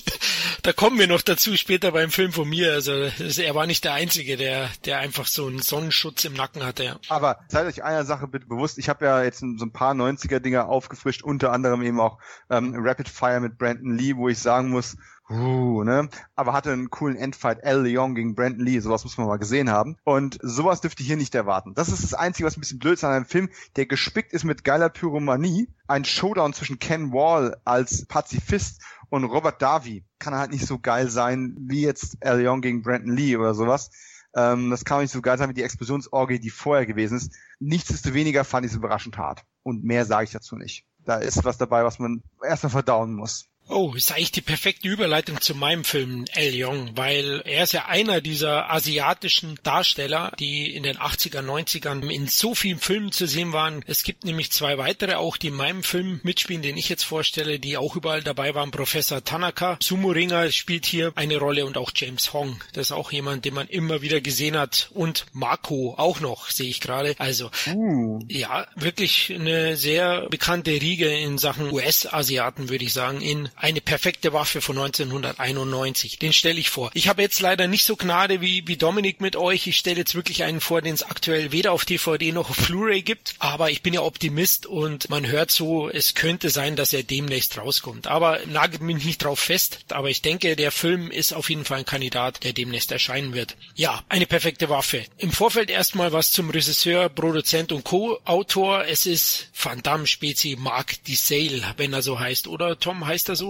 da 0.62 0.72
kommen 0.72 0.98
wir 0.98 1.06
noch 1.06 1.22
dazu 1.22 1.56
später 1.56 1.92
beim 1.92 2.10
Film 2.10 2.32
von 2.32 2.48
mir. 2.48 2.72
Also 2.72 2.92
er 2.92 3.54
war 3.54 3.66
nicht 3.66 3.84
der 3.84 3.94
Einzige, 3.94 4.36
der, 4.36 4.68
der 4.84 4.98
einfach 4.98 5.26
so 5.26 5.46
einen 5.46 5.60
Sonnenschutz 5.60 6.24
im 6.24 6.34
Nacken 6.34 6.64
hatte. 6.64 6.98
Aber 7.08 7.38
seid 7.48 7.66
euch 7.66 7.82
einer 7.82 8.04
Sache 8.04 8.26
bitte 8.26 8.46
bewusst. 8.46 8.78
Ich 8.78 8.88
habe 8.88 9.04
ja 9.04 9.22
jetzt 9.22 9.40
so 9.40 9.64
ein 9.64 9.72
paar 9.72 9.94
90er-Dinger 9.94 10.68
aufgefrischt, 10.68 11.22
unter 11.22 11.52
anderem 11.52 11.82
eben 11.82 12.00
auch 12.00 12.18
ähm, 12.50 12.74
Rapid 12.76 13.08
Fire 13.08 13.40
mit 13.40 13.56
Brandon 13.56 13.96
Lee, 13.96 14.16
wo 14.16 14.28
ich 14.28 14.38
sagen 14.38 14.68
muss, 14.68 14.96
Uh, 15.30 15.84
ne? 15.84 16.08
Aber 16.34 16.52
hatte 16.52 16.72
einen 16.72 16.90
coolen 16.90 17.16
Endfight, 17.16 17.60
El 17.62 17.82
Leon 17.82 18.14
gegen 18.14 18.34
Brandon 18.34 18.64
Lee, 18.64 18.78
sowas 18.80 19.04
muss 19.04 19.16
man 19.16 19.26
mal 19.26 19.38
gesehen 19.38 19.70
haben. 19.70 19.96
Und 20.04 20.38
sowas 20.42 20.82
dürfte 20.82 21.02
hier 21.02 21.16
nicht 21.16 21.34
erwarten. 21.34 21.74
Das 21.74 21.88
ist 21.88 22.04
das 22.04 22.12
Einzige, 22.12 22.46
was 22.46 22.56
ein 22.56 22.60
bisschen 22.60 22.78
blöd 22.78 22.94
ist 22.94 23.04
an 23.04 23.12
einem 23.12 23.24
Film, 23.24 23.48
der 23.76 23.86
gespickt 23.86 24.34
ist 24.34 24.44
mit 24.44 24.64
geiler 24.64 24.90
Pyromanie. 24.90 25.68
Ein 25.86 26.04
Showdown 26.04 26.52
zwischen 26.52 26.78
Ken 26.78 27.12
Wall 27.12 27.56
als 27.64 28.04
Pazifist 28.06 28.82
und 29.08 29.24
Robert 29.24 29.62
Davi 29.62 30.04
kann 30.18 30.34
halt 30.34 30.50
nicht 30.50 30.66
so 30.66 30.78
geil 30.78 31.08
sein 31.08 31.56
wie 31.58 31.82
jetzt 31.82 32.18
El 32.20 32.38
Leon 32.38 32.60
gegen 32.60 32.82
Brandon 32.82 33.16
Lee 33.16 33.36
oder 33.36 33.54
sowas. 33.54 33.90
Ähm, 34.34 34.70
das 34.70 34.84
kann 34.84 34.98
auch 34.98 35.02
nicht 35.02 35.12
so 35.12 35.22
geil 35.22 35.38
sein 35.38 35.48
wie 35.48 35.54
die 35.54 35.62
Explosionsorgie, 35.62 36.38
die 36.38 36.50
vorher 36.50 36.84
gewesen 36.84 37.16
ist. 37.16 37.32
Nichtsdestoweniger 37.60 38.44
fand 38.44 38.66
ich 38.66 38.72
es 38.72 38.76
überraschend 38.76 39.16
hart. 39.16 39.44
Und 39.62 39.84
mehr 39.84 40.04
sage 40.04 40.24
ich 40.24 40.32
dazu 40.32 40.56
nicht. 40.56 40.84
Da 41.04 41.16
ist 41.16 41.44
was 41.44 41.58
dabei, 41.58 41.84
was 41.84 41.98
man 41.98 42.22
erstmal 42.42 42.70
verdauen 42.70 43.14
muss. 43.14 43.48
Oh, 43.66 43.94
ist 43.94 44.12
eigentlich 44.12 44.32
die 44.32 44.42
perfekte 44.42 44.88
Überleitung 44.88 45.40
zu 45.40 45.54
meinem 45.54 45.84
Film 45.84 46.26
El 46.34 46.52
Young, 46.54 46.90
weil 46.96 47.40
er 47.46 47.64
ist 47.64 47.72
ja 47.72 47.86
einer 47.86 48.20
dieser 48.20 48.70
asiatischen 48.70 49.58
Darsteller, 49.62 50.32
die 50.38 50.74
in 50.74 50.82
den 50.82 50.98
80er, 50.98 51.40
90ern 51.40 52.10
in 52.10 52.26
so 52.26 52.54
vielen 52.54 52.78
Filmen 52.78 53.10
zu 53.10 53.26
sehen 53.26 53.54
waren. 53.54 53.82
Es 53.86 54.02
gibt 54.02 54.24
nämlich 54.24 54.52
zwei 54.52 54.76
weitere 54.76 55.14
auch, 55.14 55.38
die 55.38 55.48
in 55.48 55.54
meinem 55.54 55.82
Film 55.82 56.20
mitspielen, 56.22 56.60
den 56.60 56.76
ich 56.76 56.90
jetzt 56.90 57.04
vorstelle, 57.04 57.58
die 57.58 57.78
auch 57.78 57.96
überall 57.96 58.22
dabei 58.22 58.54
waren. 58.54 58.70
Professor 58.70 59.24
Tanaka, 59.24 59.78
Sumo 59.82 60.10
Ringer 60.10 60.52
spielt 60.52 60.84
hier 60.84 61.12
eine 61.14 61.38
Rolle 61.38 61.64
und 61.64 61.78
auch 61.78 61.90
James 61.94 62.34
Hong. 62.34 62.60
Das 62.74 62.88
ist 62.88 62.92
auch 62.92 63.12
jemand, 63.12 63.46
den 63.46 63.54
man 63.54 63.68
immer 63.68 64.02
wieder 64.02 64.20
gesehen 64.20 64.58
hat 64.58 64.90
und 64.92 65.24
Marco 65.32 65.94
auch 65.96 66.20
noch, 66.20 66.50
sehe 66.50 66.68
ich 66.68 66.80
gerade. 66.82 67.14
Also, 67.18 67.50
uh. 67.72 68.20
ja, 68.28 68.66
wirklich 68.76 69.32
eine 69.34 69.76
sehr 69.76 70.28
bekannte 70.28 70.72
Riege 70.72 71.08
in 71.08 71.38
Sachen 71.38 71.72
US-Asiaten, 71.72 72.68
würde 72.68 72.84
ich 72.84 72.92
sagen, 72.92 73.22
in 73.22 73.48
eine 73.56 73.80
perfekte 73.80 74.32
Waffe 74.32 74.60
von 74.60 74.76
1991. 74.78 76.18
Den 76.18 76.32
stelle 76.32 76.58
ich 76.58 76.70
vor. 76.70 76.90
Ich 76.94 77.08
habe 77.08 77.22
jetzt 77.22 77.40
leider 77.40 77.66
nicht 77.68 77.84
so 77.84 77.96
Gnade 77.96 78.40
wie, 78.40 78.66
wie 78.66 78.76
Dominik 78.76 79.20
mit 79.20 79.36
euch. 79.36 79.66
Ich 79.66 79.76
stelle 79.76 79.98
jetzt 79.98 80.14
wirklich 80.14 80.44
einen 80.44 80.60
vor, 80.60 80.82
den 80.82 80.94
es 80.94 81.02
aktuell 81.02 81.52
weder 81.52 81.72
auf 81.72 81.84
DVD 81.84 82.32
noch 82.32 82.50
auf 82.50 82.56
Blu-ray 82.56 83.02
gibt. 83.02 83.34
Aber 83.38 83.70
ich 83.70 83.82
bin 83.82 83.94
ja 83.94 84.02
Optimist 84.02 84.66
und 84.66 85.08
man 85.08 85.26
hört 85.26 85.50
so, 85.50 85.88
es 85.88 86.14
könnte 86.14 86.50
sein, 86.50 86.76
dass 86.76 86.92
er 86.92 87.02
demnächst 87.02 87.56
rauskommt. 87.56 88.06
Aber 88.06 88.40
nagelt 88.46 88.82
mich 88.82 89.04
nicht 89.04 89.22
drauf 89.22 89.38
fest. 89.38 89.80
Aber 89.90 90.10
ich 90.10 90.22
denke, 90.22 90.56
der 90.56 90.72
Film 90.72 91.10
ist 91.10 91.32
auf 91.32 91.48
jeden 91.48 91.64
Fall 91.64 91.78
ein 91.78 91.84
Kandidat, 91.84 92.44
der 92.44 92.52
demnächst 92.52 92.92
erscheinen 92.92 93.34
wird. 93.34 93.56
Ja, 93.74 94.02
eine 94.08 94.26
perfekte 94.26 94.68
Waffe. 94.68 95.04
Im 95.18 95.32
Vorfeld 95.32 95.70
erstmal 95.70 96.12
was 96.12 96.32
zum 96.32 96.50
Regisseur, 96.50 97.08
Produzent 97.08 97.72
und 97.72 97.84
Co-Autor. 97.84 98.84
Es 98.86 99.06
ist 99.06 99.48
Van 99.54 99.82
Damme 99.82 100.06
Spezi 100.06 100.56
Mark 100.58 100.96
Sale, 101.06 101.62
wenn 101.76 101.92
er 101.92 102.02
so 102.02 102.18
heißt. 102.18 102.48
Oder 102.48 102.78
Tom, 102.78 103.06
heißt 103.06 103.28
er 103.28 103.36
so? 103.36 103.43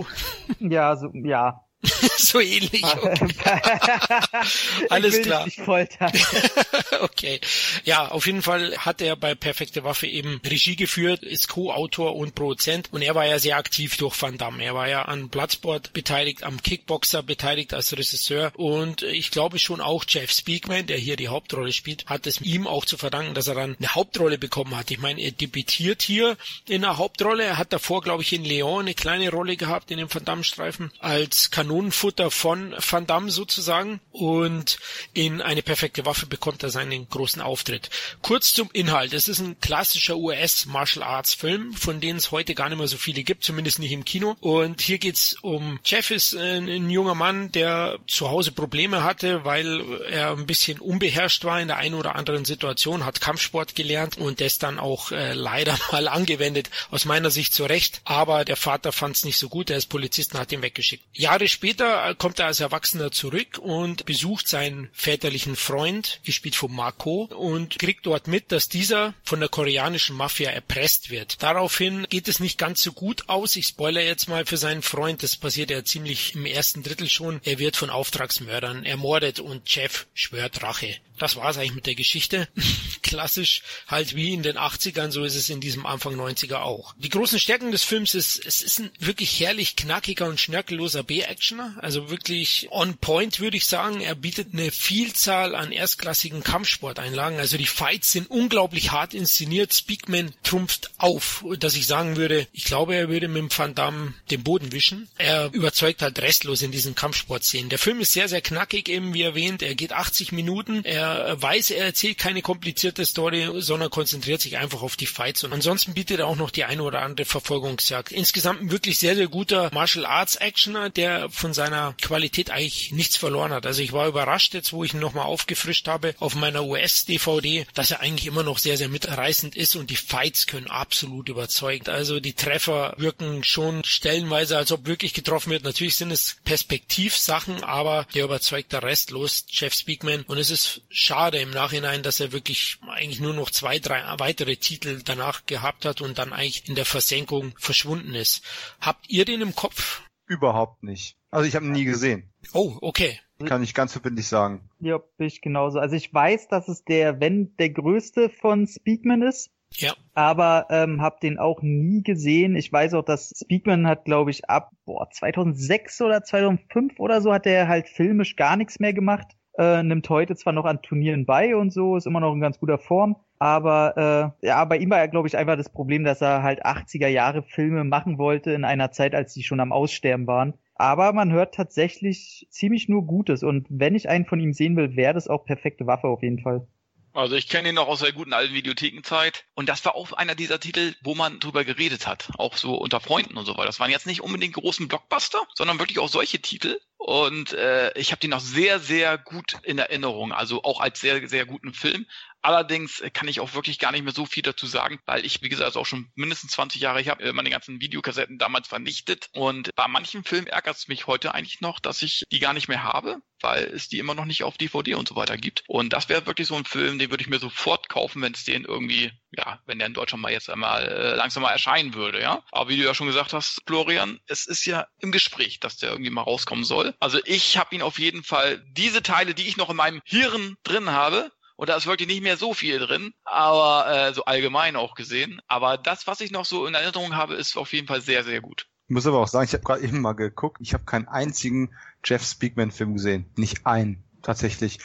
Ja, 0.59 0.97
so, 0.97 1.11
ja. 1.13 1.64
so 2.17 2.41
ähnlich. 2.41 2.85
Okay. 2.85 3.35
Alles 4.91 5.23
klar. 5.23 5.47
okay. 7.01 7.41
Ja, 7.85 8.09
auf 8.09 8.27
jeden 8.27 8.43
Fall 8.43 8.77
hat 8.79 9.01
er 9.01 9.17
bei 9.17 9.35
Perfekte 9.35 9.85
Waffe 9.85 10.07
eben 10.07 10.41
Regie 10.45 10.77
geführt, 10.77 11.23
ist 11.23 11.49
Co-Autor 11.49 12.17
und 12.17 12.35
Produzent 12.35 12.89
und 12.93 13.03
er 13.03 13.15
war 13.15 13.27
ja 13.27 13.39
sehr 13.39 13.57
aktiv 13.57 13.97
durch 13.97 14.21
Van 14.21 14.39
Damme. 14.39 14.65
Er 14.65 14.75
war 14.75 14.89
ja 14.89 15.03
an 15.03 15.29
Bloodsport 15.29 15.93
beteiligt, 15.93 16.43
am 16.43 16.63
Kickboxer 16.63 17.23
beteiligt 17.23 17.75
als 17.75 17.93
Regisseur 17.93 18.53
und 18.55 19.03
ich 19.03 19.31
glaube 19.31 19.59
schon 19.59 19.81
auch 19.81 20.05
Jeff 20.09 20.31
Speakman, 20.31 20.87
der 20.87 20.99
hier 20.99 21.17
die 21.17 21.29
Hauptrolle 21.29 21.73
spielt, 21.73 22.07
hat 22.07 22.27
es 22.27 22.41
ihm 22.41 22.67
auch 22.67 22.85
zu 22.85 22.97
verdanken, 22.97 23.35
dass 23.35 23.49
er 23.49 23.55
dann 23.55 23.77
eine 23.79 23.95
Hauptrolle 23.95 24.39
bekommen 24.39 24.77
hat. 24.77 24.91
Ich 24.91 24.99
meine, 24.99 25.21
er 25.21 25.33
debütiert 25.33 26.03
hier 26.03 26.37
in 26.69 26.85
einer 26.85 26.99
Hauptrolle. 26.99 27.45
Er 27.45 27.59
hat 27.59 27.73
davor, 27.73 28.03
glaube 28.03 28.23
ich, 28.23 28.33
in 28.33 28.45
Leon 28.45 28.83
eine 28.83 28.95
kleine 28.95 29.31
Rolle 29.31 29.57
gehabt 29.57 29.91
in 29.91 29.99
dem 29.99 30.13
Van 30.13 30.25
Damme-Streifen 30.25 30.93
als 30.99 31.51
Kanon 31.51 31.74
Kanonenfutter 31.75 32.31
von 32.31 32.73
Van 32.79 33.05
Damme 33.05 33.31
sozusagen 33.33 34.01
und 34.13 34.79
in 35.13 35.43
eine 35.43 35.63
perfekte 35.63 36.07
Waffe 36.07 36.27
bekommt 36.27 36.63
er 36.63 36.71
seinen 36.71 37.09
großen 37.09 37.43
Auftritt. 37.43 37.91
Kurz 38.23 38.53
zum 38.53 38.71
Inhalt. 38.73 39.13
Es 39.13 39.27
ist 39.27 39.41
ein 39.41 39.59
klassischer 39.59 40.17
US 40.17 40.67
Martial 40.67 41.05
Arts 41.05 41.35
Film, 41.35 41.73
von 41.73 42.01
denen 42.01 42.19
es 42.19 42.31
heute 42.31 42.55
gar 42.55 42.69
nicht 42.69 42.79
mehr 42.79 42.87
so 42.87 42.97
viele 42.97 43.25
gibt, 43.25 43.43
zumindest 43.43 43.81
nicht 43.81 43.91
im 43.91 44.05
Kino. 44.05 44.37
Und 44.41 44.83
hier 44.83 44.99
geht's 44.99 45.35
um 45.43 45.81
Jeff 45.85 46.13
ist 46.13 46.37
ein, 46.37 46.69
ein 46.69 46.91
junger 46.91 47.17
Mann, 47.17 47.51
der 47.51 47.99
zu 48.07 48.31
Hause 48.31 48.53
Probleme 48.53 49.03
hatte, 49.03 49.45
weil 49.45 49.83
er 50.05 50.31
ein 50.31 50.47
bisschen 50.47 50.79
unbeherrscht 50.79 51.45
war 51.45 51.61
in 51.61 51.67
der 51.67 51.79
einen 51.79 51.97
oder 51.97 52.15
anderen 52.15 52.45
Situation, 52.45 53.05
hat 53.05 53.21
Kampfsport 53.21 53.75
gelernt 53.75 54.17
und 54.17 54.41
das 54.41 54.61
dann 54.61 54.79
auch 54.79 55.11
äh, 55.11 55.33
leider 55.33 55.77
mal 55.93 56.07
angewendet, 56.07 56.71
aus 56.93 57.05
meiner 57.05 57.31
Sicht 57.31 57.53
zu 57.53 57.65
Recht. 57.65 58.01
Aber 58.05 58.45
der 58.45 58.57
Vater 58.57 58.93
fand 58.93 59.17
es 59.17 59.25
nicht 59.25 59.39
so 59.39 59.49
gut, 59.49 59.71
er 59.71 59.77
ist 59.77 59.87
Polizist 59.87 60.35
und 60.35 60.41
hat 60.41 60.53
ihn 60.53 60.63
weggeschickt. 60.63 61.05
Jahre 61.13 61.49
später 61.49 61.64
Später 61.65 62.15
kommt 62.17 62.41
er 62.41 62.49
als 62.49 62.61
Erwachsener 62.61 63.11
zurück 63.11 63.57
und 63.57 64.05
besucht 64.05 64.49
seinen 64.49 64.91
väterlichen 64.93 65.57
Freund, 65.57 66.21
gespielt 66.23 66.57
von 66.57 66.71
Marco, 66.71 67.25
und 67.25 67.79
kriegt 67.79 68.05
dort 68.05 68.29
mit, 68.29 68.53
dass 68.53 68.69
dieser 68.69 69.15
von 69.23 69.41
der 69.41 69.49
koreanischen 69.49 70.15
Mafia 70.15 70.51
erpresst 70.51 71.09
wird. 71.09 71.43
Daraufhin 71.43 72.07
geht 72.11 72.29
es 72.29 72.39
nicht 72.39 72.59
ganz 72.59 72.83
so 72.83 72.93
gut 72.93 73.31
aus. 73.31 73.57
Ich 73.57 73.69
spoilere 73.69 74.05
jetzt 74.05 74.29
mal 74.29 74.45
für 74.45 74.59
seinen 74.59 74.83
Freund. 74.83 75.23
Das 75.23 75.39
passiert 75.39 75.71
ja 75.71 75.83
ziemlich 75.83 76.35
im 76.35 76.45
ersten 76.45 76.83
Drittel 76.83 77.09
schon. 77.09 77.41
Er 77.45 77.59
wird 77.59 77.77
von 77.77 77.89
Auftragsmördern 77.89 78.85
ermordet 78.85 79.41
und 79.41 79.75
Jeff 79.75 80.07
schwört 80.13 80.63
Rache. 80.63 80.99
Das 81.19 81.37
war's 81.37 81.59
eigentlich 81.59 81.75
mit 81.75 81.87
der 81.87 81.95
Geschichte. 81.95 82.49
Klassisch 83.03 83.63
halt 83.87 84.17
wie 84.17 84.33
in 84.33 84.43
den 84.43 84.57
80ern, 84.57 85.11
so 85.11 85.25
ist 85.25 85.37
es 85.37 85.49
in 85.49 85.61
diesem 85.61 85.87
Anfang 85.87 86.19
90er 86.19 86.57
auch. 86.57 86.95
Die 86.99 87.09
großen 87.09 87.39
Stärken 87.39 87.71
des 87.71 87.85
Films 87.85 88.15
ist, 88.15 88.45
es 88.45 88.63
ist 88.63 88.81
ein 88.81 88.91
wirklich 88.99 89.39
herrlich 89.41 89.77
knackiger 89.77 90.27
und 90.27 90.41
schnörkelloser 90.41 91.03
B-Actioner. 91.03 91.77
Also 91.81 92.11
wirklich 92.11 92.69
on 92.71 92.97
point, 92.97 93.41
würde 93.41 93.57
ich 93.57 93.67
sagen. 93.67 94.01
Er 94.01 94.15
bietet 94.15 94.53
eine 94.53 94.71
Vielzahl 94.71 95.55
an 95.55 95.71
erstklassigen 95.71 96.43
Kampfsporteinlagen. 96.43 97.39
Also 97.39 97.57
die 97.57 97.67
Fights 97.67 98.13
sind 98.13 98.31
unglaublich 98.31 98.91
hart 98.91 99.15
inszeniert. 99.15 99.73
Speakman 99.73 100.33
trumpft 100.43 100.91
auf, 100.99 101.45
dass 101.59 101.77
ich 101.77 101.87
sagen 101.87 102.17
würde, 102.17 102.47
ich 102.53 102.65
glaube, 102.65 102.95
er 102.95 103.09
würde 103.09 103.29
mit 103.29 103.43
dem 103.43 103.57
Van 103.57 103.75
Damme 103.75 104.15
den 104.31 104.43
Boden 104.43 104.73
wischen. 104.73 105.09
Er 105.19 105.53
überzeugt 105.53 106.03
halt 106.03 106.19
restlos 106.21 106.63
in 106.63 106.73
diesen 106.73 106.95
Kampfsportszenen. 106.95 107.69
Der 107.69 107.79
Film 107.79 108.01
ist 108.01 108.13
sehr, 108.13 108.29
sehr 108.29 108.41
knackig, 108.41 108.89
eben 108.89 109.15
wie 109.15 109.23
erwähnt. 109.23 109.63
Er 109.63 109.75
geht 109.75 109.93
80 109.93 110.33
Minuten. 110.33 110.85
Er 110.85 111.04
weiß, 111.07 111.71
er 111.71 111.87
erzählt 111.87 112.19
keine 112.19 112.43
komplizierte 112.43 113.05
Story, 113.05 113.49
sondern 113.57 113.91
konzentriert 113.91 114.41
sich 114.41 114.59
einfach 114.59 114.83
auf 114.83 114.97
die 114.97 115.07
Fights 115.07 115.45
und 115.45 115.53
ansonsten 115.53 115.95
bietet 115.95 116.21
er 116.21 116.27
auch 116.27 116.37
noch 116.37 116.51
die 116.51 116.65
eine 116.65 116.83
oder 116.83 117.03
andere 117.03 117.25
Verfolgungsjagd. 117.25 118.13
Insgesamt 118.13 118.63
ein 118.63 118.71
wirklich 118.71 118.99
sehr, 118.99 119.17
sehr 119.17 119.29
guter 119.29 119.71
Martial 119.73 120.07
Arts 120.07 120.37
Actioner, 120.37 120.91
der 120.91 121.31
von 121.31 121.55
seiner 121.55 121.95
Qualität 122.01 122.51
eigentlich 122.51 122.93
nichts 122.93 123.17
verloren 123.17 123.53
hat. 123.53 123.67
Also 123.67 123.83
ich 123.83 123.93
war 123.93 124.09
überrascht 124.09 124.55
jetzt, 124.55 124.73
wo 124.73 124.85
ich 124.85 124.95
ihn 124.95 125.01
nochmal 125.01 125.27
aufgefrischt 125.27 125.89
habe 125.89 126.15
auf 126.19 126.35
meiner 126.35 126.65
US-DVD, 126.65 127.67
dass 127.75 127.91
er 127.91 128.01
eigentlich 128.01 128.27
immer 128.27 128.43
noch 128.43 128.59
sehr, 128.59 128.77
sehr 128.77 128.89
mitreißend 128.89 129.57
ist 129.57 129.77
und 129.77 129.91
die 129.91 129.97
Fights 129.97 130.47
können 130.47 130.69
absolut 130.69 131.29
überzeugen. 131.29 131.89
Also 131.89 132.21
die 132.21 132.35
Treffer 132.35 132.95
wirken 132.97 133.45
schon 133.45 133.83
stellenweise, 133.85 134.57
als 134.57 134.73
ob 134.73 134.87
wirklich 134.87 135.15
getroffen 135.15 135.51
wird. 135.51 135.65
Natürlich 135.65 135.97
sind 135.97 136.11
es 136.11 136.37
Perspektivsachen, 136.45 137.65
aber 137.65 138.07
der 138.15 138.25
überzeugt 138.25 138.73
da 138.73 138.79
restlos 138.79 139.45
Jeff 139.49 139.75
Speakman 139.75 140.23
und 140.23 140.39
es 140.39 140.51
ist 140.51 140.83
schade 140.95 141.39
im 141.39 141.51
Nachhinein, 141.51 142.03
dass 142.03 142.21
er 142.21 142.33
wirklich 142.33 142.79
eigentlich 142.89 143.21
nur 143.21 143.35
noch 143.35 143.51
zwei, 143.51 143.79
drei 143.79 144.03
weitere 144.19 144.57
Titel 144.57 145.03
danach 145.05 145.45
gehabt 145.45 145.85
hat 145.85 146.01
und 146.01 146.19
dann 146.19 146.33
eigentlich 146.33 146.69
in 146.69 146.77
der 146.77 146.85
Versenkung 146.85 147.53
verschwunden 147.59 148.15
ist. 148.15 148.43
Habt 148.81 149.11
ihr 149.11 149.25
den 149.25 149.41
im 149.41 149.55
Kopf? 149.55 150.03
Überhaupt 150.27 150.83
nicht. 150.83 151.17
Also 151.31 151.49
ich 151.49 151.57
habe 151.57 151.67
ihn 151.67 151.73
nie 151.73 151.85
gesehen. 151.85 152.31
Oh, 152.53 152.77
okay. 152.81 153.21
Kann 153.45 153.65
ich 153.65 153.75
ganz 153.75 153.93
verbindlich 153.93 154.29
sagen. 154.29 154.71
Ja, 154.79 154.99
bin 154.99 155.27
ich 155.27 155.43
genauso. 155.43 155.81
Also 155.81 155.97
ich 155.97 156.15
weiß, 156.15 156.49
dass 156.49 156.69
es 156.69 156.85
der, 156.85 157.21
wenn 157.21 157.57
der 157.57 157.71
größte 157.71 158.31
von 158.31 158.67
Speakman 158.69 159.23
ist. 159.23 159.51
Ja. 159.73 159.93
Aber 160.15 160.69
ähm, 160.71 161.03
habe 161.03 161.19
den 161.21 161.39
auch 161.39 161.61
nie 161.61 162.03
gesehen. 162.03 162.55
Ich 162.55 162.73
weiß 162.73 162.95
auch, 162.95 163.05
dass 163.05 163.35
Speakman 163.37 163.89
hat, 163.89 164.05
glaube 164.05 164.31
ich, 164.31 164.49
ab 164.49 164.71
boah, 164.85 165.11
2006 165.11 166.01
oder 166.03 166.23
2005 166.23 167.01
oder 167.01 167.21
so 167.21 167.33
hat 167.33 167.47
er 167.47 167.67
halt 167.67 167.89
filmisch 167.89 168.37
gar 168.37 168.57
nichts 168.57 168.79
mehr 168.79 168.93
gemacht. 168.93 169.27
Äh, 169.57 169.83
nimmt 169.85 170.09
heute 170.09 170.35
zwar 170.35 170.53
noch 170.53 170.65
an 170.65 170.83
Turnieren 170.83 171.27
bei 171.27 171.55
und 171.55 171.73
so, 171.73 171.97
ist 171.97 172.07
immer 172.07 172.21
noch 172.21 172.35
in 172.35 172.41
ganz 172.41 172.59
guter 172.59 172.79
Form. 172.79 173.17
Aber 173.39 174.35
äh, 174.43 174.47
ja, 174.47 174.65
bei 174.65 174.79
ihm 174.79 174.91
war 174.91 174.99
ja, 174.99 175.07
glaube 175.07 175.29
ich, 175.29 175.37
einfach 175.37 175.57
das 175.57 175.71
Problem, 175.71 176.05
dass 176.05 176.21
er 176.23 176.43
halt 176.43 176.65
80er 176.65 177.09
Jahre 177.09 177.43
Filme 177.43 177.85
machen 177.85 178.19
wollte 178.19 178.53
in 178.53 178.65
einer 178.65 178.91
Zeit, 178.91 179.15
als 179.15 179.35
die 179.35 179.43
schon 179.43 179.61
am 179.61 179.73
Aussterben 179.73 180.27
waren. 180.27 180.55
Aber 180.75 181.13
man 181.13 181.33
hört 181.33 181.55
tatsächlich 181.55 182.47
ziemlich 182.51 182.89
nur 182.89 183.07
Gutes. 183.07 183.43
Und 183.45 183.67
wenn 183.71 183.95
ich 183.95 184.09
einen 184.09 184.27
von 184.27 184.41
ihm 184.41 184.53
sehen 184.53 184.77
will, 184.77 184.97
wäre 184.97 185.15
das 185.15 185.29
auch 185.29 185.45
perfekte 185.45 185.87
Waffe 185.87 186.09
auf 186.09 186.23
jeden 186.23 186.41
Fall. 186.41 186.67
Also 187.15 187.37
ich 187.37 187.49
kenne 187.49 187.69
ihn 187.69 187.77
noch 187.77 187.87
aus 187.87 188.01
der 188.01 188.13
guten 188.13 188.33
alten 188.33 188.55
Videothekenzeit. 188.55 189.45
Und 189.55 189.69
das 189.69 189.85
war 189.85 189.95
auch 189.95 190.13
einer 190.13 190.35
dieser 190.35 190.59
Titel, 190.59 190.95
wo 191.03 191.15
man 191.15 191.39
drüber 191.39 191.65
geredet 191.65 192.09
hat. 192.09 192.29
Auch 192.39 192.57
so 192.57 192.75
unter 192.75 193.01
Freunden 193.01 193.37
und 193.37 193.47
so 193.47 193.57
weiter. 193.57 193.67
Das 193.67 193.79
waren 193.79 193.91
jetzt 193.91 194.07
nicht 194.07 194.21
unbedingt 194.21 194.55
großen 194.55 194.89
Blockbuster, 194.89 195.41
sondern 195.55 195.79
wirklich 195.79 196.01
auch 196.01 196.09
solche 196.09 196.41
Titel. 196.41 196.81
Und 196.97 197.53
äh, 197.53 197.97
ich 197.97 198.11
habe 198.11 198.19
den 198.19 198.31
noch 198.31 198.41
sehr, 198.41 198.81
sehr 198.81 199.17
gut 199.17 199.59
in 199.63 199.79
Erinnerung. 199.79 200.33
Also 200.33 200.65
auch 200.65 200.81
als 200.81 201.01
sehr, 201.01 201.29
sehr 201.29 201.47
guten 201.47 201.73
Film. 201.73 202.07
Allerdings 202.45 203.03
kann 203.15 203.27
ich 203.27 203.41
auch 203.41 203.55
wirklich 203.55 203.79
gar 203.79 203.91
nicht 203.91 204.05
mehr 204.05 204.13
so 204.13 204.27
viel 204.27 204.43
dazu 204.43 204.67
sagen, 204.67 205.01
weil 205.07 205.25
ich, 205.25 205.41
wie 205.41 205.49
gesagt, 205.49 205.65
also 205.65 205.81
auch 205.81 205.87
schon 205.87 206.11
mindestens 206.15 206.53
20 206.53 206.79
Jahre, 206.79 207.01
ich 207.01 207.09
habe 207.09 207.33
meine 207.33 207.49
ganzen 207.49 207.81
Videokassetten 207.81 208.37
damals 208.37 208.69
vernichtet. 208.69 209.31
Und 209.33 209.71
bei 209.75 209.89
manchen 209.89 210.25
Filmen 210.25 210.47
ärgert 210.47 210.77
es 210.77 210.87
mich 210.87 211.07
heute 211.07 211.35
eigentlich 211.35 211.63
noch, 211.63 211.81
dass 211.81 212.03
ich 212.03 212.25
die 212.31 212.41
gar 212.41 212.53
nicht 212.53 212.69
mehr 212.69 212.83
habe, 212.83 213.23
weil 213.41 213.65
es 213.65 213.89
die 213.89 213.99
immer 213.99 214.15
noch 214.15 214.27
nicht 214.27 214.43
auf 214.43 214.59
DVD 214.59 214.95
und 214.95 215.09
so 215.09 215.17
weiter 215.17 215.39
gibt. 215.39 215.65
Und 215.69 215.95
das 215.95 216.11
wäre 216.11 216.27
wirklich 216.27 216.47
so 216.47 216.55
ein 216.55 216.67
Film, 216.67 216.99
den 216.99 217.09
würde 217.09 217.23
ich 217.23 217.31
mir 217.31 217.39
sofort 217.39 217.89
kaufen, 217.89 218.21
wenn 218.21 218.35
es 218.35 218.45
den 218.45 218.67
irgendwie, 218.67 219.11
ja, 219.33 219.63
wenn 219.65 219.79
der 219.79 219.87
in 219.87 219.95
Deutschland 219.95 220.21
mal 220.21 220.31
jetzt 220.31 220.51
einmal 220.51 220.87
äh, 220.87 221.15
langsam 221.15 221.45
mal 221.45 221.51
erscheinen 221.51 221.95
würde, 221.95 222.21
ja. 222.21 222.43
Aber 222.53 222.69
wie 222.69 222.77
du 222.77 222.85
ja 222.85 222.95
schon 222.95 223.07
gesagt 223.07 223.33
hast, 223.33 223.63
Florian, 223.67 224.21
es 224.27 224.45
ist 224.45 224.67
ja 224.67 224.87
im 224.99 225.13
Gespräch, 225.13 225.61
dass 225.61 225.79
der 225.79 225.93
irgendwie 225.93 226.11
mal 226.11 226.21
rauskommen 226.21 226.65
soll. 226.65 226.95
Also 227.01 227.21
ich 227.25 227.57
habe 227.57 227.75
ihn 227.75 227.81
auf 227.81 227.99
jeden 227.99 228.23
Fall, 228.23 228.63
diese 228.73 229.03
Teile, 229.03 229.33
die 229.33 229.49
ich 229.49 229.57
noch 229.57 229.71
in 229.71 229.77
meinem 229.77 230.03
Hirn 230.05 230.57
drin 230.63 230.91
habe, 230.91 231.31
und 231.57 231.69
da 231.69 231.77
ist 231.77 231.87
wirklich 231.87 232.09
nicht 232.09 232.23
mehr 232.23 232.37
so 232.37 232.55
viel 232.55 232.79
drin, 232.79 233.15
aber 233.25 233.87
äh, 233.91 234.15
so 234.15 234.25
allgemein 234.25 234.77
auch 234.77 234.95
gesehen. 234.95 235.41
Aber 235.47 235.79
das, 235.79 236.07
was 236.07 236.21
ich 236.21 236.31
noch 236.31 236.45
so 236.45 236.67
in 236.67 236.75
Erinnerung 236.75 237.15
habe, 237.15 237.35
ist 237.35 237.57
auf 237.57 237.73
jeden 237.73 237.87
Fall 237.87 238.01
sehr, 238.01 238.25
sehr 238.25 238.41
gut. 238.41 238.67
Ich 238.87 238.95
muss 238.95 239.07
aber 239.07 239.19
auch 239.19 239.29
sagen, 239.29 239.47
ich 239.47 239.55
habe 239.55 239.65
gerade 239.65 239.83
eben 239.83 240.01
mal 240.01 240.13
geguckt, 240.13 240.59
ich 240.61 240.75
habe 240.75 240.85
keinen 240.85 241.09
einzigen 241.09 241.75
Jeff 242.05 242.25
Speakman-Film 242.25 242.95
gesehen. 242.95 243.31
Nicht 243.37 243.67
einen, 243.67 244.03
tatsächlich. 244.23 244.79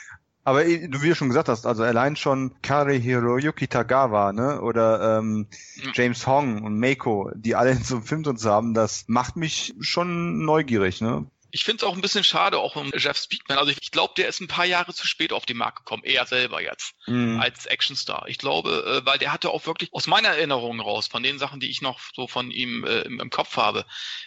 Aber 0.46 0.64
du 0.64 1.02
wie 1.02 1.10
du 1.10 1.16
schon 1.16 1.28
gesagt 1.28 1.50
hast, 1.50 1.66
also 1.66 1.84
allein 1.84 2.16
schon 2.16 2.56
Kari 2.62 3.02
Hiroyuki 3.02 3.68
Tagawa, 3.68 4.32
ne, 4.32 4.62
oder 4.62 5.20
ähm, 5.20 5.48
ja. 5.76 5.92
James 5.94 6.26
Hong 6.26 6.64
und 6.64 6.80
Meiko, 6.80 7.30
die 7.36 7.56
alle 7.56 7.72
in 7.72 7.84
so 7.84 7.96
einem 7.96 8.06
Film 8.06 8.24
drin 8.24 8.38
zu 8.38 8.50
haben, 8.50 8.74
das 8.74 9.06
macht 9.08 9.36
mich 9.36 9.76
schon 9.80 10.46
neugierig, 10.46 11.02
ne? 11.02 11.26
Ich 11.52 11.64
finde 11.64 11.84
es 11.84 11.90
auch 11.90 11.96
ein 11.96 12.02
bisschen 12.02 12.24
schade, 12.24 12.58
auch 12.58 12.76
um 12.76 12.92
Jeff 12.96 13.18
Speakman. 13.18 13.58
Also 13.58 13.72
ich, 13.72 13.78
ich 13.82 13.92
glaube, 13.92 14.14
der 14.18 14.28
ist 14.28 14.40
ein 14.40 14.48
paar 14.48 14.66
Jahre 14.66 14.94
zu 14.94 15.08
spät 15.08 15.34
auf 15.34 15.46
den 15.46 15.58
Markt 15.58 15.80
gekommen, 15.80 16.04
er 16.04 16.26
selber 16.26 16.62
jetzt, 16.62 16.94
mhm. 17.08 17.40
als 17.40 17.66
Actionstar. 17.66 18.26
Ich 18.28 18.38
glaube, 18.38 19.02
äh, 19.02 19.06
weil 19.06 19.18
der 19.18 19.34
hatte 19.34 19.50
auch 19.50 19.66
wirklich, 19.66 19.94
aus 19.94 20.08
meiner 20.08 20.30
Erinnerung 20.30 20.80
raus, 20.80 21.08
von 21.08 21.24
den 21.24 21.40
Sachen, 21.40 21.60
die 21.60 21.70
ich 21.70 21.82
noch 21.82 22.00
so 22.14 22.28
von 22.28 22.52
ihm 22.52 22.84
äh, 22.86 23.02
im, 23.02 23.20
im, 23.20 23.30
Kopf 23.30 23.58
habe, 23.58 23.86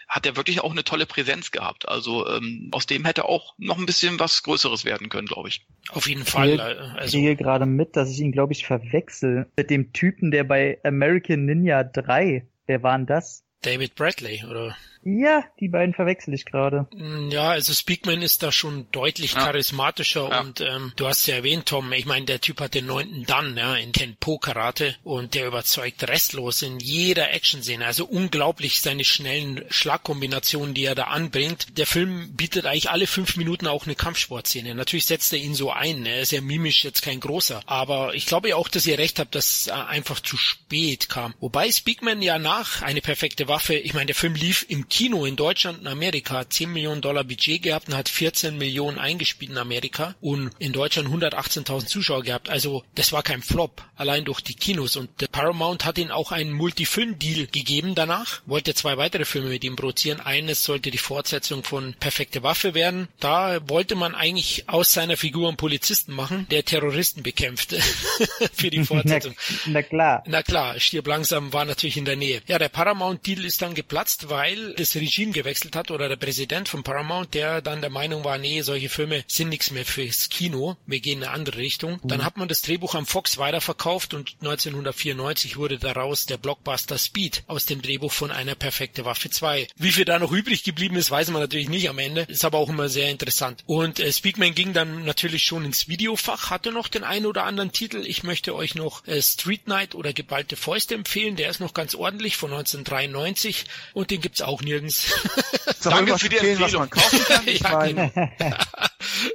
hat 0.08 0.26
er 0.26 0.36
wirklich 0.36 0.60
auch 0.60 0.70
eine 0.70 0.84
tolle 0.84 1.06
Präsenz 1.06 1.50
gehabt. 1.50 1.88
Also 1.88 2.28
ähm, 2.28 2.68
aus 2.72 2.86
dem 2.86 3.04
hätte 3.04 3.24
auch 3.24 3.54
noch 3.58 3.78
ein 3.78 3.86
bisschen 3.86 4.18
was 4.18 4.42
Größeres 4.42 4.84
werden 4.84 5.08
können, 5.08 5.26
glaube 5.26 5.48
ich. 5.48 5.66
Auf 5.90 6.08
jeden 6.08 6.24
Fall. 6.24 6.50
Ich 6.50 6.60
äh, 6.60 6.98
also. 6.98 7.18
gerade 7.36 7.66
mit, 7.66 7.96
dass 7.96 8.10
ich 8.10 8.20
ihn, 8.20 8.32
glaube 8.32 8.52
ich, 8.52 8.66
verwechsel 8.66 9.50
mit 9.56 9.70
dem 9.70 9.92
Typen, 9.92 10.30
der 10.30 10.44
bei 10.44 10.80
American 10.84 11.44
Ninja 11.44 11.84
3, 11.84 12.46
wer 12.66 12.82
war 12.82 12.96
denn 12.96 13.06
das? 13.06 13.44
David 13.62 13.94
Bradley, 13.94 14.44
oder? 14.44 14.76
Ja, 15.04 15.44
die 15.58 15.68
beiden 15.68 15.94
verwechsel 15.94 16.32
ich 16.32 16.44
gerade. 16.44 16.86
Mm, 16.94 17.30
ja, 17.30 17.50
also 17.50 17.72
Speakman 17.72 18.22
ist 18.22 18.42
da 18.42 18.52
schon 18.52 18.86
deutlich 18.92 19.34
ja. 19.34 19.40
charismatischer 19.40 20.28
ja. 20.30 20.40
und 20.40 20.60
ähm, 20.60 20.92
du 20.96 21.08
hast 21.08 21.26
ja 21.26 21.34
erwähnt, 21.34 21.66
Tom, 21.66 21.92
ich 21.92 22.06
meine, 22.06 22.26
der 22.26 22.40
Typ 22.40 22.60
hat 22.60 22.74
den 22.74 22.86
neunten 22.86 23.24
Dan, 23.24 23.56
ja, 23.56 23.74
in 23.74 23.90
Kenpo 23.90 24.38
Karate 24.38 24.94
und 25.02 25.34
der 25.34 25.48
überzeugt 25.48 26.06
restlos 26.08 26.62
in 26.62 26.78
jeder 26.78 27.32
Action-Szene. 27.32 27.84
Also 27.84 28.04
unglaublich 28.06 28.80
seine 28.80 29.04
schnellen 29.04 29.64
Schlagkombinationen, 29.70 30.74
die 30.74 30.84
er 30.84 30.94
da 30.94 31.04
anbringt. 31.04 31.78
Der 31.78 31.86
Film 31.86 32.34
bietet 32.36 32.66
eigentlich 32.66 32.90
alle 32.90 33.08
fünf 33.08 33.36
Minuten 33.36 33.66
auch 33.66 33.86
eine 33.86 33.96
Kampfsportszene. 33.96 34.74
Natürlich 34.74 35.06
setzt 35.06 35.32
er 35.32 35.40
ihn 35.40 35.54
so 35.54 35.72
ein. 35.72 36.06
Er 36.06 36.20
ist 36.20 36.32
ja 36.32 36.40
mimisch 36.40 36.84
jetzt 36.84 37.02
kein 37.02 37.18
großer, 37.18 37.62
aber 37.66 38.14
ich 38.14 38.26
glaube 38.26 38.50
ja 38.50 38.56
auch, 38.56 38.68
dass 38.68 38.86
ihr 38.86 38.98
recht 38.98 39.18
habt, 39.18 39.34
dass 39.34 39.66
er 39.66 39.88
einfach 39.88 40.20
zu 40.20 40.36
spät 40.36 41.08
kam. 41.08 41.34
Wobei 41.40 41.72
Speakman 41.72 42.22
ja 42.22 42.38
nach 42.38 42.82
eine 42.82 43.00
perfekte 43.00 43.48
Waffe, 43.48 43.74
ich 43.74 43.94
meine, 43.94 44.06
der 44.06 44.14
Film 44.14 44.34
lief 44.34 44.64
im 44.68 44.88
Kino 44.92 45.24
in 45.24 45.36
Deutschland 45.36 45.80
und 45.80 45.86
Amerika 45.86 46.34
hat 46.34 46.52
10 46.52 46.70
Millionen 46.70 47.00
Dollar 47.00 47.24
Budget 47.24 47.62
gehabt 47.62 47.88
und 47.88 47.96
hat 47.96 48.10
14 48.10 48.58
Millionen 48.58 48.98
eingespielt 48.98 49.50
in 49.50 49.56
Amerika 49.56 50.14
und 50.20 50.50
in 50.58 50.74
Deutschland 50.74 51.08
118.000 51.08 51.86
Zuschauer 51.86 52.22
gehabt. 52.22 52.50
Also 52.50 52.84
das 52.94 53.10
war 53.10 53.22
kein 53.22 53.40
Flop, 53.40 53.82
allein 53.96 54.26
durch 54.26 54.42
die 54.42 54.52
Kinos. 54.52 54.96
Und 54.96 55.08
Paramount 55.32 55.86
hat 55.86 55.96
ihn 55.96 56.10
auch 56.10 56.30
einen 56.30 56.52
Multifilm-Deal 56.52 57.46
gegeben 57.46 57.94
danach, 57.94 58.42
wollte 58.44 58.74
zwei 58.74 58.98
weitere 58.98 59.24
Filme 59.24 59.48
mit 59.48 59.64
ihm 59.64 59.76
produzieren. 59.76 60.20
Eines 60.20 60.62
sollte 60.62 60.90
die 60.90 60.98
Fortsetzung 60.98 61.64
von 61.64 61.94
Perfekte 61.94 62.42
Waffe 62.42 62.74
werden. 62.74 63.08
Da 63.18 63.66
wollte 63.70 63.94
man 63.94 64.14
eigentlich 64.14 64.68
aus 64.68 64.92
seiner 64.92 65.16
Figur 65.16 65.48
einen 65.48 65.56
Polizisten 65.56 66.12
machen, 66.12 66.46
der 66.50 66.66
Terroristen 66.66 67.22
bekämpfte 67.22 67.80
für 68.52 68.68
die 68.68 68.84
Fortsetzung. 68.84 69.34
Na, 69.64 69.72
na 69.72 69.82
klar. 69.82 70.22
Na 70.26 70.42
klar, 70.42 70.78
Stirb 70.78 71.06
langsam 71.06 71.54
war 71.54 71.64
natürlich 71.64 71.96
in 71.96 72.04
der 72.04 72.16
Nähe. 72.16 72.42
Ja, 72.46 72.58
der 72.58 72.68
Paramount-Deal 72.68 73.42
ist 73.46 73.62
dann 73.62 73.72
geplatzt, 73.72 74.28
weil 74.28 74.74
das 74.82 74.94
Regime 74.96 75.32
gewechselt 75.32 75.76
hat 75.76 75.90
oder 75.90 76.08
der 76.08 76.16
Präsident 76.16 76.68
von 76.68 76.82
Paramount, 76.82 77.34
der 77.34 77.62
dann 77.62 77.80
der 77.80 77.90
Meinung 77.90 78.24
war, 78.24 78.38
nee, 78.38 78.62
solche 78.62 78.88
Filme 78.88 79.24
sind 79.26 79.48
nichts 79.48 79.70
mehr 79.70 79.84
fürs 79.84 80.28
Kino, 80.28 80.76
wir 80.86 81.00
gehen 81.00 81.18
in 81.18 81.24
eine 81.24 81.32
andere 81.32 81.58
Richtung. 81.58 82.00
Mhm. 82.02 82.08
Dann 82.08 82.24
hat 82.24 82.36
man 82.36 82.48
das 82.48 82.62
Drehbuch 82.62 82.94
am 82.94 83.06
Fox 83.06 83.38
weiterverkauft 83.38 84.14
und 84.14 84.36
1994 84.40 85.56
wurde 85.56 85.78
daraus 85.78 86.26
der 86.26 86.36
Blockbuster 86.36 86.98
Speed 86.98 87.44
aus 87.46 87.66
dem 87.66 87.82
Drehbuch 87.82 88.12
von 88.12 88.30
einer 88.30 88.54
perfekte 88.54 89.04
Waffe 89.04 89.30
2. 89.30 89.68
Wie 89.76 89.92
viel 89.92 90.04
da 90.04 90.18
noch 90.18 90.32
übrig 90.32 90.64
geblieben 90.64 90.96
ist, 90.96 91.10
weiß 91.10 91.30
man 91.30 91.42
natürlich 91.42 91.68
nicht 91.68 91.88
am 91.88 91.98
Ende, 91.98 92.22
ist 92.22 92.44
aber 92.44 92.58
auch 92.58 92.68
immer 92.68 92.88
sehr 92.88 93.10
interessant. 93.10 93.62
Und 93.66 94.00
äh, 94.00 94.12
Speakman 94.12 94.54
ging 94.54 94.72
dann 94.72 95.04
natürlich 95.04 95.42
schon 95.42 95.64
ins 95.64 95.88
Videofach, 95.88 96.50
hatte 96.50 96.72
noch 96.72 96.88
den 96.88 97.04
einen 97.04 97.26
oder 97.26 97.44
anderen 97.44 97.72
Titel. 97.72 98.02
Ich 98.04 98.22
möchte 98.22 98.54
euch 98.54 98.74
noch 98.74 99.06
äh, 99.06 99.22
Street 99.22 99.68
Night 99.68 99.94
oder 99.94 100.12
Geballte 100.12 100.56
Fäuste 100.56 100.94
empfehlen, 100.94 101.36
der 101.36 101.50
ist 101.50 101.60
noch 101.60 101.74
ganz 101.74 101.94
ordentlich 101.94 102.36
von 102.36 102.52
1993 102.52 103.64
und 103.94 104.10
den 104.10 104.20
gibt's 104.20 104.42
auch 104.42 104.62
nirgends. 104.72 105.14
Danke 105.82 106.18
für 106.18 106.28
die 106.28 106.36
Empfehlung. 106.36 106.62
Was 106.62 106.72
man 106.72 106.90
kaufen 106.90 107.24
kann? 107.24 107.46
ja, 107.46 107.86
genau. 107.86 108.10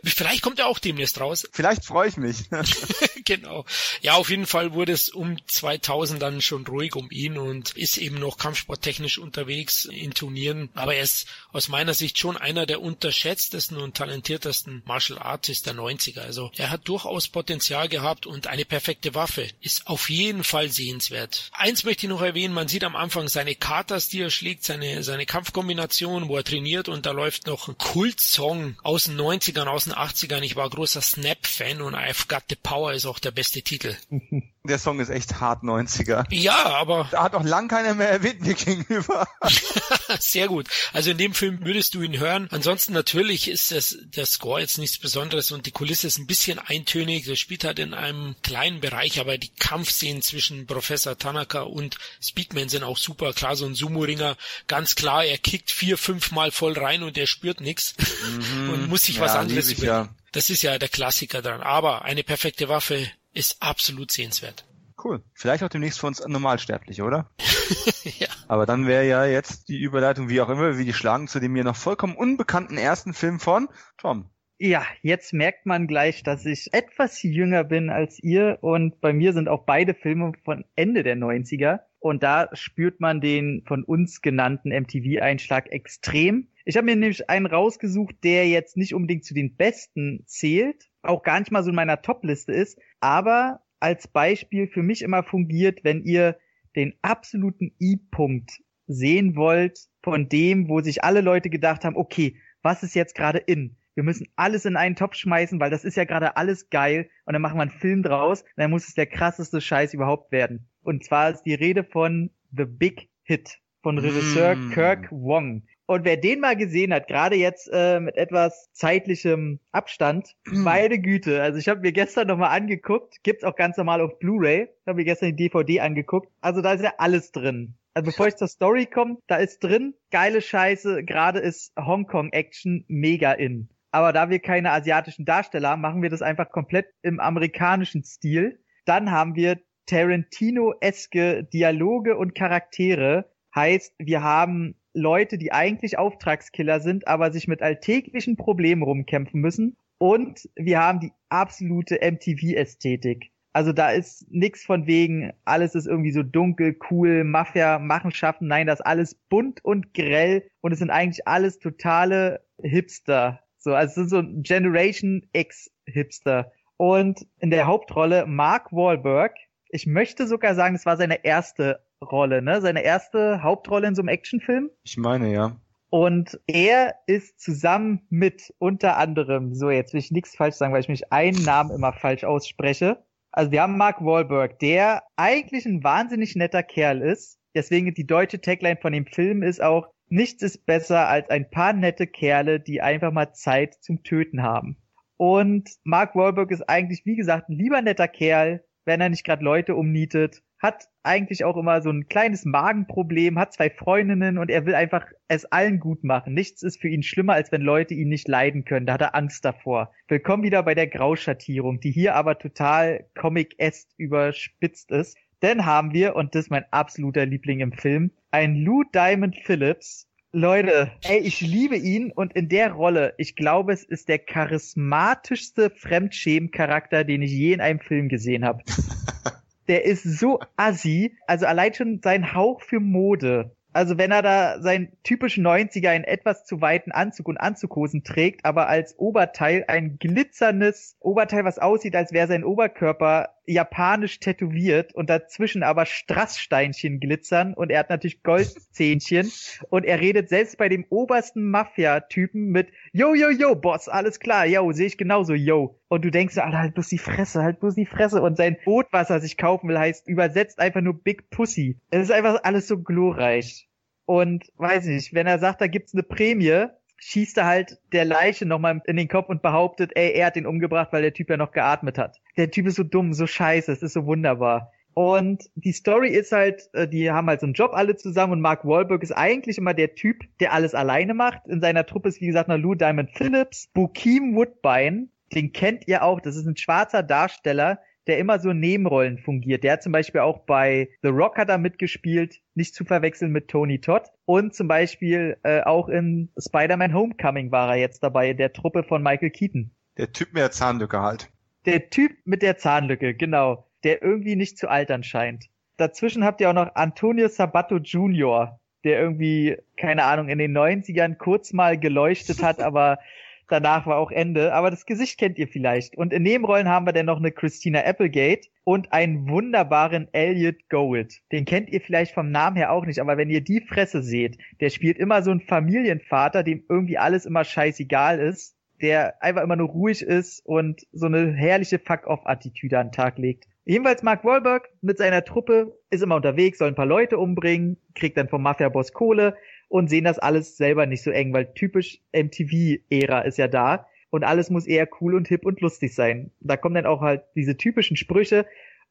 Vielleicht 0.04 0.42
kommt 0.42 0.60
er 0.60 0.68
auch 0.68 0.80
demnächst 0.80 1.20
raus. 1.20 1.48
Vielleicht 1.54 1.86
freue 1.86 2.10
ich 2.10 2.18
mich. 2.18 2.38
genau. 3.26 3.66
Ja, 4.02 4.14
auf 4.14 4.30
jeden 4.30 4.46
Fall 4.46 4.74
wurde 4.74 4.92
es 4.92 5.10
um 5.10 5.38
2000 5.48 6.22
dann 6.22 6.42
schon 6.42 6.66
ruhig 6.66 6.96
um 6.96 7.10
ihn 7.12 7.38
und 7.38 7.76
ist 7.76 7.98
eben 7.98 8.20
noch 8.20 8.38
kampfsporttechnisch 8.38 9.18
unterwegs 9.18 9.86
in 9.86 10.14
Turnieren. 10.14 10.70
Aber 10.74 10.96
er 10.96 11.04
ist 11.04 11.28
aus 11.52 11.68
meiner 11.68 11.94
Sicht 11.94 12.18
schon 12.18 12.38
einer 12.38 12.66
der 12.66 12.82
unterschätztesten 12.82 13.78
und 13.78 13.96
talentiertesten 13.96 14.84
Martial 14.86 15.20
Artists 15.20 15.64
der 15.64 15.76
90er. 15.76 16.22
Also 16.22 16.52
er 16.56 16.70
hat 16.70 16.88
durchaus 16.88 17.28
Potenzial 17.28 17.90
gehabt 17.90 18.26
und 18.26 18.48
eine 18.48 18.66
perfekte 18.66 19.16
Waffe 19.16 19.48
ist 19.62 19.88
auf 19.88 20.10
jeden 20.10 20.44
Fall 20.44 20.70
sehenswert. 20.70 21.50
Eins 21.54 21.84
möchte 21.84 22.06
ich 22.06 22.10
noch 22.10 22.22
erwähnen, 22.22 22.54
man 22.54 22.68
sieht 22.68 22.84
am 22.84 22.96
Anfang 22.96 23.28
seine 23.28 23.56
Katas, 23.56 24.10
die 24.10 24.22
er 24.22 24.30
schlägt, 24.30 24.64
seine, 24.64 25.04
seine 25.04 25.26
Kampfkombination, 25.26 26.30
wo 26.30 26.38
er 26.38 26.44
trainiert 26.44 26.90
und 26.90 27.06
da 27.06 27.12
läuft 27.12 27.48
noch 27.48 27.68
ein 27.68 27.78
Kultsong 27.78 28.78
aus 28.84 29.06
den 29.06 29.16
90ern, 29.58 29.68
aus 29.68 29.84
den 29.86 29.94
80ern. 29.94 30.42
Ich 30.42 30.56
war 30.56 30.70
großer 30.70 31.02
Snap-Fan 31.02 31.82
und 31.82 31.96
I've 31.96 32.28
Got 32.28 32.44
the 32.50 32.56
Power 32.56 32.94
ist 32.94 33.06
auch 33.06 33.20
der 33.20 33.32
beste 33.32 33.62
Titel. 33.62 33.96
Der 34.68 34.80
Song 34.80 35.00
ist 35.00 35.10
echt 35.10 35.40
hart 35.40 35.64
90er. 35.64 36.26
Ja, 36.30 36.66
aber. 36.76 37.08
Da 37.12 37.24
hat 37.24 37.36
auch 37.36 37.44
lang 37.44 37.68
keiner 37.68 37.94
mehr 37.94 38.10
erwähnt 38.10 38.42
mir 38.42 38.54
gegenüber. 38.54 39.28
Sehr 40.20 40.48
gut. 40.48 40.68
Also 40.94 41.12
in 41.12 41.18
dem 41.18 41.34
Film 41.34 41.60
würdest 41.64 41.94
du 41.94 42.02
ihn 42.02 42.20
hören. 42.20 42.48
Ansonsten 42.52 42.94
natürlich 42.94 43.50
ist 43.50 43.72
das, 43.72 43.98
der 44.02 44.26
Score 44.26 44.60
jetzt 44.62 44.78
nichts 44.78 44.98
Besonderes 44.98 45.52
und 45.52 45.66
die 45.66 45.72
Kulisse 45.72 46.08
ist 46.08 46.18
ein 46.18 46.28
bisschen 46.28 46.60
eintönig. 46.60 47.26
Der 47.26 47.36
spielt 47.36 47.64
halt 47.64 47.80
in 47.80 47.94
einem 47.94 48.36
kleinen 48.44 48.80
Bereich, 48.80 49.20
aber 49.20 49.38
die 49.38 49.52
Kampfszenen 49.60 50.22
zwischen 50.22 50.68
Professor 50.68 51.18
Tanaka 51.18 51.62
und 51.62 51.98
Speakman 52.22 52.70
sind 52.70 52.84
auch 52.84 52.98
super. 52.98 53.34
Klar, 53.34 53.56
so 53.56 53.66
ein 53.66 53.76
Sumo-Ringer, 53.76 54.38
ganz 54.68 54.96
klar, 54.96 55.24
er 55.26 55.38
kickt 55.38 55.72
vier, 55.72 55.98
fünf 55.98 56.32
Mal 56.32 56.52
voll 56.52 56.74
rein 56.74 57.04
und 57.04 57.18
er 57.18 57.28
spürt 57.28 57.62
nichts 57.62 57.96
mhm. 58.28 58.70
und 58.74 58.90
muss 58.90 59.06
sich 59.06 59.18
ja, 59.18 59.22
was 59.22 59.36
anderes 59.36 59.72
überlegen. 59.72 59.88
Ja. 59.88 60.10
Das 60.32 60.50
ist 60.50 60.62
ja 60.62 60.78
der 60.78 60.90
Klassiker 60.90 61.42
dran. 61.42 61.62
Aber 61.62 62.04
eine 62.04 62.24
perfekte 62.24 62.70
Waffe 62.70 63.10
ist 63.38 63.62
absolut 63.62 64.12
sehenswert. 64.12 64.66
Cool. 65.04 65.22
Vielleicht 65.36 65.64
auch 65.64 65.70
demnächst 65.70 66.00
für 66.00 66.08
uns 66.08 66.26
Normalsterbliche, 66.26 67.04
oder? 67.04 67.30
ja. 68.04 68.28
Aber 68.48 68.66
dann 68.66 68.88
wäre 68.88 69.08
ja 69.08 69.26
jetzt 69.26 69.70
die 69.70 69.80
Überleitung, 69.80 70.28
wie 70.28 70.42
auch 70.42 70.50
immer, 70.50 70.78
wie 70.78 70.86
die 70.86 70.94
schlagen 70.94 71.28
zu 71.28 71.40
dem 71.40 71.54
mir 71.54 71.64
noch 71.64 71.76
vollkommen 71.76 72.16
unbekannten 72.16 72.78
ersten 72.78 73.14
Film 73.14 73.40
von 73.40 73.70
Tom. 73.98 74.30
Ja, 74.60 74.84
jetzt 75.04 75.34
merkt 75.34 75.68
man 75.68 75.86
gleich, 75.86 76.24
dass 76.24 76.48
ich 76.48 76.70
etwas 76.74 77.22
jünger 77.22 77.64
bin 77.64 77.92
als 77.92 78.18
ihr 78.24 78.58
und 78.62 79.00
bei 79.02 79.14
mir 79.14 79.34
sind 79.34 79.48
auch 79.48 79.66
beide 79.66 79.94
Filme 79.94 80.32
von 80.44 80.66
Ende 80.76 81.04
der 81.04 81.16
90er 81.16 81.82
und 82.00 82.24
da 82.24 82.50
spürt 82.54 83.00
man 83.00 83.22
den 83.22 83.64
von 83.68 83.84
uns 83.84 84.22
genannten 84.22 84.70
MTV-Einschlag 84.70 85.72
extrem. 85.72 86.48
Ich 86.66 86.76
habe 86.76 86.86
mir 86.86 86.96
nämlich 86.96 87.30
einen 87.30 87.46
rausgesucht, 87.46 88.16
der 88.24 88.48
jetzt 88.48 88.78
nicht 88.78 88.96
unbedingt 88.96 89.26
zu 89.26 89.36
den 89.36 89.56
besten 89.56 90.24
zählt, 90.26 90.90
auch 91.08 91.24
gar 91.24 91.40
nicht 91.40 91.52
mal 91.52 91.64
so 91.64 91.70
in 91.70 91.76
meiner 91.76 92.02
Top-Liste 92.02 92.52
ist, 92.52 92.80
aber 93.00 93.62
als 93.80 94.08
Beispiel 94.08 94.68
für 94.68 94.84
mich 94.84 95.02
immer 95.02 95.24
fungiert, 95.24 95.84
wenn 95.84 96.04
ihr 96.04 96.38
den 96.76 96.94
absoluten 97.02 97.74
I-Punkt 97.80 98.62
sehen 98.88 99.36
wollt 99.36 99.80
von 100.04 100.30
dem, 100.30 100.70
wo 100.70 100.82
sich 100.82 101.04
alle 101.04 101.22
Leute 101.22 101.50
gedacht 101.50 101.84
haben, 101.84 101.98
okay, 101.98 102.38
was 102.62 102.84
ist 102.84 102.96
jetzt 102.96 103.16
gerade 103.16 103.40
in? 103.40 103.78
Wir 103.96 104.04
müssen 104.04 104.28
alles 104.36 104.66
in 104.66 104.78
einen 104.78 104.96
Topf 104.96 105.16
schmeißen, 105.16 105.60
weil 105.60 105.72
das 105.72 105.84
ist 105.84 105.98
ja 105.98 106.06
gerade 106.06 106.38
alles 106.38 106.70
geil 106.70 107.10
und 107.26 107.34
dann 107.34 107.42
machen 107.42 107.58
wir 107.58 107.64
einen 107.64 107.72
Film 107.72 108.04
draus 108.04 108.44
und 108.44 108.58
dann 108.58 108.72
muss 108.72 108.88
es 108.88 108.94
der 108.94 109.08
krasseste 109.08 109.60
Scheiß 109.60 109.94
überhaupt 109.94 110.32
werden. 110.32 110.70
Und 110.82 111.04
zwar 111.04 111.32
ist 111.32 111.44
die 111.44 111.56
Rede 111.56 111.84
von 111.84 112.30
The 112.56 112.66
Big 112.66 113.10
Hit 113.24 113.60
von 113.84 113.98
Regisseur 113.98 114.56
mm. 114.56 114.72
Kirk 114.72 115.08
Wong. 115.12 115.64
Und 115.86 116.04
wer 116.04 116.18
den 116.18 116.42
mal 116.42 116.58
gesehen 116.58 116.94
hat, 116.94 117.08
gerade 117.08 117.38
jetzt 117.38 117.70
äh, 117.72 118.02
mit 118.02 118.18
etwas 118.18 118.70
zeitlichem 118.74 119.60
Abstand, 119.72 120.36
meine 120.46 121.00
Güte, 121.00 121.42
also 121.42 121.58
ich 121.58 121.70
habe 121.70 121.80
mir 121.80 121.94
gestern 121.94 122.28
nochmal 122.28 122.50
angeguckt, 122.50 123.24
gibt's 123.24 123.46
auch 123.46 123.56
ganz 123.56 123.78
normal 123.78 124.02
auf 124.02 124.20
Blu-ray, 124.20 124.68
habe 124.86 124.98
mir 124.98 125.06
gestern 125.06 125.30
die 125.36 125.48
DVD 125.48 125.80
angeguckt, 125.80 126.30
also 126.42 126.62
da 126.62 126.74
ist 126.74 126.84
ja 126.84 126.94
alles 126.98 127.32
drin. 127.32 127.76
Also 127.94 128.12
bevor 128.12 128.28
ich 128.28 128.36
zur 128.36 128.50
Story 128.50 128.86
komme, 128.86 129.18
da 129.28 129.38
ist 129.38 129.64
drin 129.64 129.94
geile 130.12 130.42
Scheiße, 130.42 131.04
gerade 131.04 131.40
ist 131.40 131.74
Hongkong-Action 131.78 132.84
mega 132.90 133.32
in. 133.32 133.70
Aber 133.92 134.14
da 134.14 134.30
wir 134.30 134.40
keine 134.40 134.72
asiatischen 134.72 135.26
Darsteller 135.26 135.70
haben, 135.70 135.82
machen 135.82 136.04
wir 136.04 136.10
das 136.10 136.22
einfach 136.22 136.52
komplett 136.52 136.88
im 137.02 137.20
amerikanischen 137.20 138.04
Stil. 138.04 138.60
Dann 138.86 139.10
haben 139.10 139.36
wir 139.36 139.60
Tarantino-eske 139.88 141.46
Dialoge 141.46 142.18
und 142.18 142.36
Charaktere. 142.36 143.32
Heißt, 143.58 143.96
wir 143.98 144.22
haben 144.22 144.76
Leute, 144.94 145.40
die 145.40 145.52
eigentlich 145.52 145.98
Auftragskiller 145.98 146.80
sind, 146.80 147.08
aber 147.08 147.32
sich 147.32 147.48
mit 147.48 147.64
alltäglichen 147.64 148.38
Problemen 148.38 148.84
rumkämpfen 148.84 149.42
müssen. 149.42 149.76
Und 149.98 150.48
wir 150.56 150.80
haben 150.80 151.00
die 151.00 151.12
absolute 151.30 151.98
MTV-Ästhetik. 152.00 153.32
Also 153.54 153.74
da 153.74 153.90
ist 153.90 154.28
nichts 154.30 154.64
von 154.64 154.86
wegen, 154.86 155.34
alles 155.44 155.74
ist 155.74 155.88
irgendwie 155.88 156.12
so 156.12 156.22
dunkel, 156.22 156.78
cool, 156.92 157.24
Mafia, 157.24 157.80
Machenschaften. 157.80 158.46
Nein, 158.46 158.68
das 158.68 158.80
ist 158.80 158.86
alles 158.86 159.16
bunt 159.16 159.66
und 159.66 159.96
grell 159.96 160.48
und 160.62 160.72
es 160.72 160.78
sind 160.78 160.92
eigentlich 160.92 161.28
alles 161.28 161.58
totale 161.58 162.46
Hipster. 162.62 163.40
So, 163.58 163.74
also 163.74 163.90
es 163.90 163.96
sind 163.96 164.10
so 164.10 164.42
Generation 164.44 165.28
X 165.34 165.72
Hipster. 165.88 166.52
Und 166.78 167.26
in 167.40 167.50
der 167.50 167.66
Hauptrolle 167.66 168.28
Mark 168.28 168.72
Wahlberg. 168.72 169.36
Ich 169.70 169.88
möchte 169.88 170.28
sogar 170.28 170.54
sagen, 170.54 170.76
es 170.76 170.86
war 170.86 170.96
seine 170.96 171.26
erste 171.26 171.87
Rolle, 172.02 172.42
ne? 172.42 172.62
Seine 172.62 172.84
erste 172.84 173.44
Hauptrolle 173.44 173.88
in 173.88 173.96
so 173.96 174.02
einem 174.02 174.10
Actionfilm. 174.10 174.70
Ich 174.84 174.98
meine, 174.98 175.32
ja. 175.32 175.56
Und 175.90 176.40
er 176.48 176.96
ist 177.06 177.40
zusammen 177.40 178.02
mit 178.10 178.54
unter 178.60 178.98
anderem, 178.98 179.54
so 179.54 179.70
jetzt 179.70 179.94
will 179.94 180.00
ich 180.00 180.12
nichts 180.12 180.36
falsch 180.36 180.56
sagen, 180.56 180.74
weil 180.74 180.82
ich 180.82 180.90
mich 180.90 181.12
einen 181.12 181.44
Namen 181.44 181.72
immer 181.72 181.94
falsch 181.94 182.24
ausspreche. 182.24 183.04
Also 183.32 183.52
wir 183.52 183.62
haben 183.62 183.78
Mark 183.78 184.04
Wahlberg, 184.04 184.60
der 184.60 185.04
eigentlich 185.16 185.66
ein 185.66 185.84
wahnsinnig 185.84 186.36
netter 186.36 186.64
Kerl 186.64 187.02
ist. 187.02 187.40
Deswegen 187.56 187.94
die 187.94 188.06
deutsche 188.06 188.42
Tagline 188.42 188.78
von 188.82 188.92
dem 188.92 189.06
Film 189.06 189.44
ist 189.44 189.62
auch, 189.62 189.88
nichts 190.10 190.44
ist 190.44 190.66
besser 190.66 191.08
als 191.08 191.30
ein 191.30 191.50
paar 191.50 191.74
nette 191.74 192.06
Kerle, 192.06 192.60
die 192.60 192.82
einfach 192.82 193.12
mal 193.12 193.34
Zeit 193.34 193.76
zum 193.76 194.04
Töten 194.04 194.44
haben. 194.44 194.78
Und 195.16 195.70
Mark 195.84 196.16
Wahlberg 196.16 196.52
ist 196.52 196.70
eigentlich, 196.70 197.06
wie 197.06 197.16
gesagt, 197.16 197.50
ein 197.50 197.58
lieber 197.58 197.82
netter 197.82 198.08
Kerl, 198.08 198.64
wenn 198.86 199.02
er 199.02 199.10
nicht 199.10 199.24
gerade 199.24 199.44
Leute 199.44 199.76
umnietet 199.76 200.44
hat 200.60 200.88
eigentlich 201.04 201.44
auch 201.44 201.56
immer 201.56 201.82
so 201.82 201.90
ein 201.90 202.08
kleines 202.08 202.46
Magenproblem, 202.46 203.38
hat 203.38 203.54
zwei 203.54 203.70
Freundinnen 203.70 204.38
und 204.38 204.50
er 204.50 204.66
will 204.66 204.76
einfach 204.76 205.06
es 205.28 205.46
allen 205.46 205.80
gut 205.80 206.04
machen. 206.04 206.34
Nichts 206.34 206.64
ist 206.64 206.82
für 206.82 206.88
ihn 206.88 207.04
schlimmer, 207.04 207.34
als 207.34 207.52
wenn 207.52 207.62
Leute 207.62 207.94
ihn 207.94 208.10
nicht 208.10 208.28
leiden 208.28 208.66
können. 208.66 208.86
Da 208.86 208.94
hat 208.94 209.02
er 209.02 209.16
Angst 209.16 209.46
davor. 209.46 209.92
Willkommen 210.08 210.44
wieder 210.44 210.64
bei 210.64 210.74
der 210.74 210.88
Grauschattierung, 210.88 211.80
die 211.80 211.92
hier 211.92 212.16
aber 212.16 212.40
total 212.40 213.06
comic-esque 213.16 213.94
überspitzt 213.98 214.92
ist. 214.92 215.18
Denn 215.44 215.66
haben 215.66 215.94
wir, 215.94 216.16
und 216.16 216.34
das 216.34 216.46
ist 216.46 216.50
mein 216.50 216.66
absoluter 216.72 217.26
Liebling 217.28 217.60
im 217.60 217.72
Film, 217.72 218.12
ein 218.32 218.56
Lou 218.56 218.84
Diamond 218.84 219.36
Phillips. 219.36 220.08
Leute, 220.34 220.92
ey, 221.04 221.20
ich 221.20 221.42
liebe 221.42 221.78
ihn 221.78 222.12
und 222.12 222.34
in 222.34 222.50
der 222.50 222.72
Rolle, 222.72 223.14
ich 223.18 223.36
glaube, 223.36 223.72
es 223.74 223.84
ist 223.84 224.10
der 224.10 224.20
charismatischste 224.20 225.70
Fremdschämen-Charakter, 225.70 227.04
den 227.04 227.22
ich 227.22 227.32
je 227.32 227.54
in 227.54 227.62
einem 227.62 227.80
Film 227.80 228.10
gesehen 228.10 228.44
habe. 228.44 228.64
der 229.68 229.86
ist 229.86 230.04
so 230.04 230.40
assi. 230.56 231.18
Also 231.28 231.46
allein 231.46 231.74
schon 231.74 232.02
sein 232.04 232.34
Hauch 232.34 232.62
für 232.62 232.80
Mode. 232.80 233.52
Also 233.74 233.98
wenn 234.00 234.12
er 234.12 234.24
da 234.24 234.60
seinen 234.60 234.92
typischen 235.04 235.46
90er 235.46 235.94
in 235.94 236.04
etwas 236.04 236.46
zu 236.46 236.62
weiten 236.62 236.92
Anzug 236.92 237.28
und 237.28 237.38
Anzughosen 237.38 238.04
trägt, 238.04 238.44
aber 238.44 238.68
als 238.68 238.98
Oberteil 238.98 239.66
ein 239.68 240.00
glitzerndes 240.00 240.98
Oberteil, 241.00 241.46
was 241.46 241.60
aussieht, 241.60 241.96
als 241.96 242.12
wäre 242.12 242.28
sein 242.28 242.44
Oberkörper 242.44 243.37
japanisch 243.48 244.20
tätowiert 244.20 244.94
und 244.94 245.10
dazwischen 245.10 245.64
aber 245.64 245.86
Strasssteinchen 245.86 247.00
glitzern 247.00 247.54
und 247.54 247.72
er 247.72 247.80
hat 247.80 247.90
natürlich 247.90 248.22
Goldzähnchen 248.22 249.32
und 249.70 249.86
er 249.86 250.00
redet 250.02 250.30
selbst 250.30 250.58
bei 250.58 250.70
dem 250.70 250.86
obersten 250.90 251.50
Mafia-Typen 251.50 252.50
mit 252.50 252.70
Yo, 252.92 253.16
yo, 253.16 253.30
yo, 253.30 253.56
Boss, 253.56 253.88
alles 253.88 254.20
klar, 254.20 254.46
yo, 254.46 254.72
sehe 254.74 254.88
ich 254.88 254.98
genauso, 254.98 255.34
yo. 255.34 255.80
Und 255.88 256.04
du 256.04 256.12
denkst, 256.12 256.38
Alter, 256.38 256.60
halt 256.60 256.74
bloß 256.74 256.90
die 256.90 256.98
Fresse, 256.98 257.42
halt 257.42 257.62
bloß 257.62 257.76
die 257.76 257.86
Fresse. 257.86 258.22
Und 258.22 258.36
sein 258.36 258.58
Boot, 258.66 258.88
was 258.92 259.10
er 259.10 259.22
sich 259.22 259.38
kaufen 259.38 259.70
will, 259.70 259.80
heißt 259.80 260.08
übersetzt 260.08 260.60
einfach 260.60 260.82
nur 260.82 261.02
Big 261.02 261.30
Pussy. 261.30 261.80
Es 261.90 262.04
ist 262.04 262.12
einfach 262.12 262.44
alles 262.44 262.68
so 262.68 262.80
glorreich. 262.82 263.70
Und 264.06 264.52
weiß 264.58 264.86
nicht, 264.86 265.14
wenn 265.14 265.28
er 265.28 265.40
sagt, 265.40 265.62
da 265.62 265.68
gibt's 265.68 265.94
eine 265.94 266.04
Prämie, 266.04 266.68
schießt 266.98 267.38
er 267.38 267.46
halt 267.46 267.80
der 267.92 268.06
Leiche 268.06 268.46
nochmal 268.46 268.82
in 268.86 268.98
den 268.98 269.08
Kopf 269.08 269.30
und 269.30 269.42
behauptet, 269.42 269.92
ey, 269.96 270.12
er 270.12 270.28
hat 270.28 270.36
ihn 270.36 270.46
umgebracht, 270.46 270.90
weil 270.92 271.02
der 271.02 271.14
Typ 271.14 271.30
ja 271.30 271.38
noch 271.38 271.52
geatmet 271.52 271.98
hat. 271.98 272.20
Der 272.38 272.52
Typ 272.52 272.68
ist 272.68 272.76
so 272.76 272.84
dumm, 272.84 273.14
so 273.14 273.28
scheiße, 273.28 273.72
es 273.72 273.84
ist 273.84 273.94
so 273.94 274.06
wunderbar. 274.06 274.72
Und 274.94 275.44
die 275.54 275.74
Story 275.74 276.10
ist 276.10 276.32
halt, 276.32 276.70
äh, 276.74 276.88
die 276.88 277.12
haben 277.12 277.28
halt 277.28 277.42
so 277.42 277.46
einen 277.46 277.54
Job 277.54 277.74
alle 277.74 277.96
zusammen 277.98 278.34
und 278.34 278.42
Mark 278.42 278.66
Wahlberg 278.66 279.04
ist 279.04 279.12
eigentlich 279.12 279.60
immer 279.60 279.76
der 279.76 279.94
Typ, 279.94 280.24
der 280.40 280.54
alles 280.54 280.74
alleine 280.74 281.14
macht. 281.14 281.46
In 281.48 281.62
seiner 281.62 281.86
Truppe 281.86 282.10
ist, 282.10 282.20
wie 282.20 282.26
gesagt, 282.26 282.50
noch 282.50 282.58
Lou 282.58 282.74
Diamond 282.74 283.12
Phillips, 283.12 283.70
Bukim 283.76 284.36
Woodbine, 284.36 285.10
den 285.36 285.54
kennt 285.54 285.88
ihr 285.88 286.04
auch, 286.04 286.20
das 286.20 286.36
ist 286.36 286.48
ein 286.48 286.58
schwarzer 286.58 287.04
Darsteller, 287.04 287.80
der 288.08 288.18
immer 288.20 288.40
so 288.40 288.54
Nebenrollen 288.54 289.18
fungiert. 289.18 289.64
Der 289.64 289.74
hat 289.74 289.84
zum 289.84 289.92
Beispiel 289.92 290.22
auch 290.22 290.40
bei 290.40 290.90
The 291.02 291.10
Rock 291.10 291.38
hat 291.38 291.50
er 291.50 291.58
mitgespielt, 291.58 292.40
nicht 292.56 292.74
zu 292.74 292.86
verwechseln 292.86 293.32
mit 293.32 293.50
Tony 293.50 293.80
Todd. 293.80 294.04
Und 294.26 294.56
zum 294.56 294.68
Beispiel 294.68 295.38
äh, 295.44 295.62
auch 295.62 295.90
in 295.90 296.30
Spider-Man 296.38 296.94
Homecoming 296.94 297.52
war 297.52 297.72
er 297.72 297.80
jetzt 297.80 298.02
dabei, 298.02 298.34
der 298.34 298.54
Truppe 298.54 298.84
von 298.84 299.04
Michael 299.04 299.32
Keaton. 299.32 299.72
Der 299.98 300.12
Typ 300.12 300.34
mit 300.34 300.42
der 300.42 300.52
Zahnlücke 300.52 301.02
halt. 301.02 301.30
Der 301.66 301.90
Typ 301.90 302.12
mit 302.24 302.42
der 302.42 302.58
Zahnlücke, 302.58 303.14
genau. 303.14 303.68
Der 303.84 304.02
irgendwie 304.02 304.36
nicht 304.36 304.58
zu 304.58 304.70
altern 304.70 305.04
scheint. 305.04 305.48
Dazwischen 305.76 306.24
habt 306.24 306.42
ihr 306.42 306.50
auch 306.50 306.54
noch 306.54 306.76
Antonio 306.76 307.28
Sabato 307.28 307.78
Jr., 307.78 308.60
der 308.84 309.00
irgendwie, 309.00 309.58
keine 309.76 310.06
Ahnung, 310.06 310.30
in 310.30 310.38
den 310.38 310.58
90ern 310.58 311.16
kurz 311.16 311.52
mal 311.52 311.78
geleuchtet 311.78 312.42
hat, 312.42 312.62
aber 312.62 313.00
danach 313.48 313.86
war 313.88 313.98
auch 313.98 314.12
Ende. 314.12 314.54
Aber 314.54 314.72
das 314.72 314.86
Gesicht 314.86 315.18
kennt 315.20 315.38
ihr 315.38 315.48
vielleicht. 315.48 315.98
Und 315.98 316.14
in 316.14 316.24
Nebenrollen 316.24 316.68
haben 316.68 316.86
wir 316.86 316.94
dann 316.94 317.06
noch 317.06 317.18
eine 317.18 317.32
Christina 317.32 317.80
Applegate 317.86 318.50
und 318.64 318.94
einen 318.94 319.30
wunderbaren 319.30 320.08
Elliot 320.14 320.70
Gold. 320.70 321.22
Den 321.32 321.46
kennt 321.46 321.70
ihr 321.70 321.82
vielleicht 321.82 322.14
vom 322.14 322.32
Namen 322.32 322.58
her 322.58 322.72
auch 322.72 322.86
nicht, 322.86 323.00
aber 323.00 323.18
wenn 323.18 323.30
ihr 323.30 323.42
die 323.42 323.62
Fresse 323.62 324.04
seht, 324.04 324.38
der 324.60 324.70
spielt 324.70 324.98
immer 324.98 325.22
so 325.22 325.32
einen 325.32 325.42
Familienvater, 325.42 326.44
dem 326.44 326.64
irgendwie 326.70 326.98
alles 326.98 327.26
immer 327.26 327.44
scheißegal 327.44 328.20
ist. 328.20 328.58
der 328.82 329.22
einfach 329.24 329.44
immer 329.44 329.56
nur 329.56 329.70
ruhig 329.70 330.02
ist 330.02 330.46
und 330.46 330.86
so 330.92 331.08
eine 331.08 331.34
herrliche 331.34 331.80
Fuck-off-Attitüde 331.80 332.78
an 332.78 332.88
den 332.88 332.94
Tag 332.94 333.18
legt. 333.18 333.46
Jedenfalls 333.66 334.04
Mark 334.04 334.24
Wahlberg 334.24 334.70
mit 334.82 334.98
seiner 334.98 335.26
Truppe 335.26 335.78
ist 335.90 336.02
immer 336.02 336.16
unterwegs, 336.16 336.60
soll 336.60 336.70
ein 336.70 336.76
paar 336.76 336.86
Leute 336.86 337.18
umbringen, 337.18 337.78
kriegt 337.96 338.18
dann 338.18 338.30
vom 338.30 338.42
Mafia-Boss 338.42 338.94
Kohle 338.94 339.36
und 339.70 339.90
sehen 339.90 340.06
das 340.06 340.20
alles 340.20 340.58
selber 340.58 340.86
nicht 340.86 341.04
so 341.04 341.12
eng, 341.12 341.34
weil 341.34 341.54
typisch 341.54 342.02
MTV-Ära 342.14 343.22
ist 343.22 343.38
ja 343.38 343.48
da 343.48 343.88
und 344.10 344.24
alles 344.24 344.50
muss 344.50 344.68
eher 344.68 344.88
cool 345.02 345.16
und 345.16 345.28
hip 345.28 345.46
und 345.46 345.62
lustig 345.62 345.94
sein. 345.94 346.32
Da 346.40 346.58
kommen 346.58 346.76
dann 346.76 346.86
auch 346.86 347.02
halt 347.02 347.24
diese 347.36 347.58
typischen 347.58 347.98
Sprüche 347.98 348.46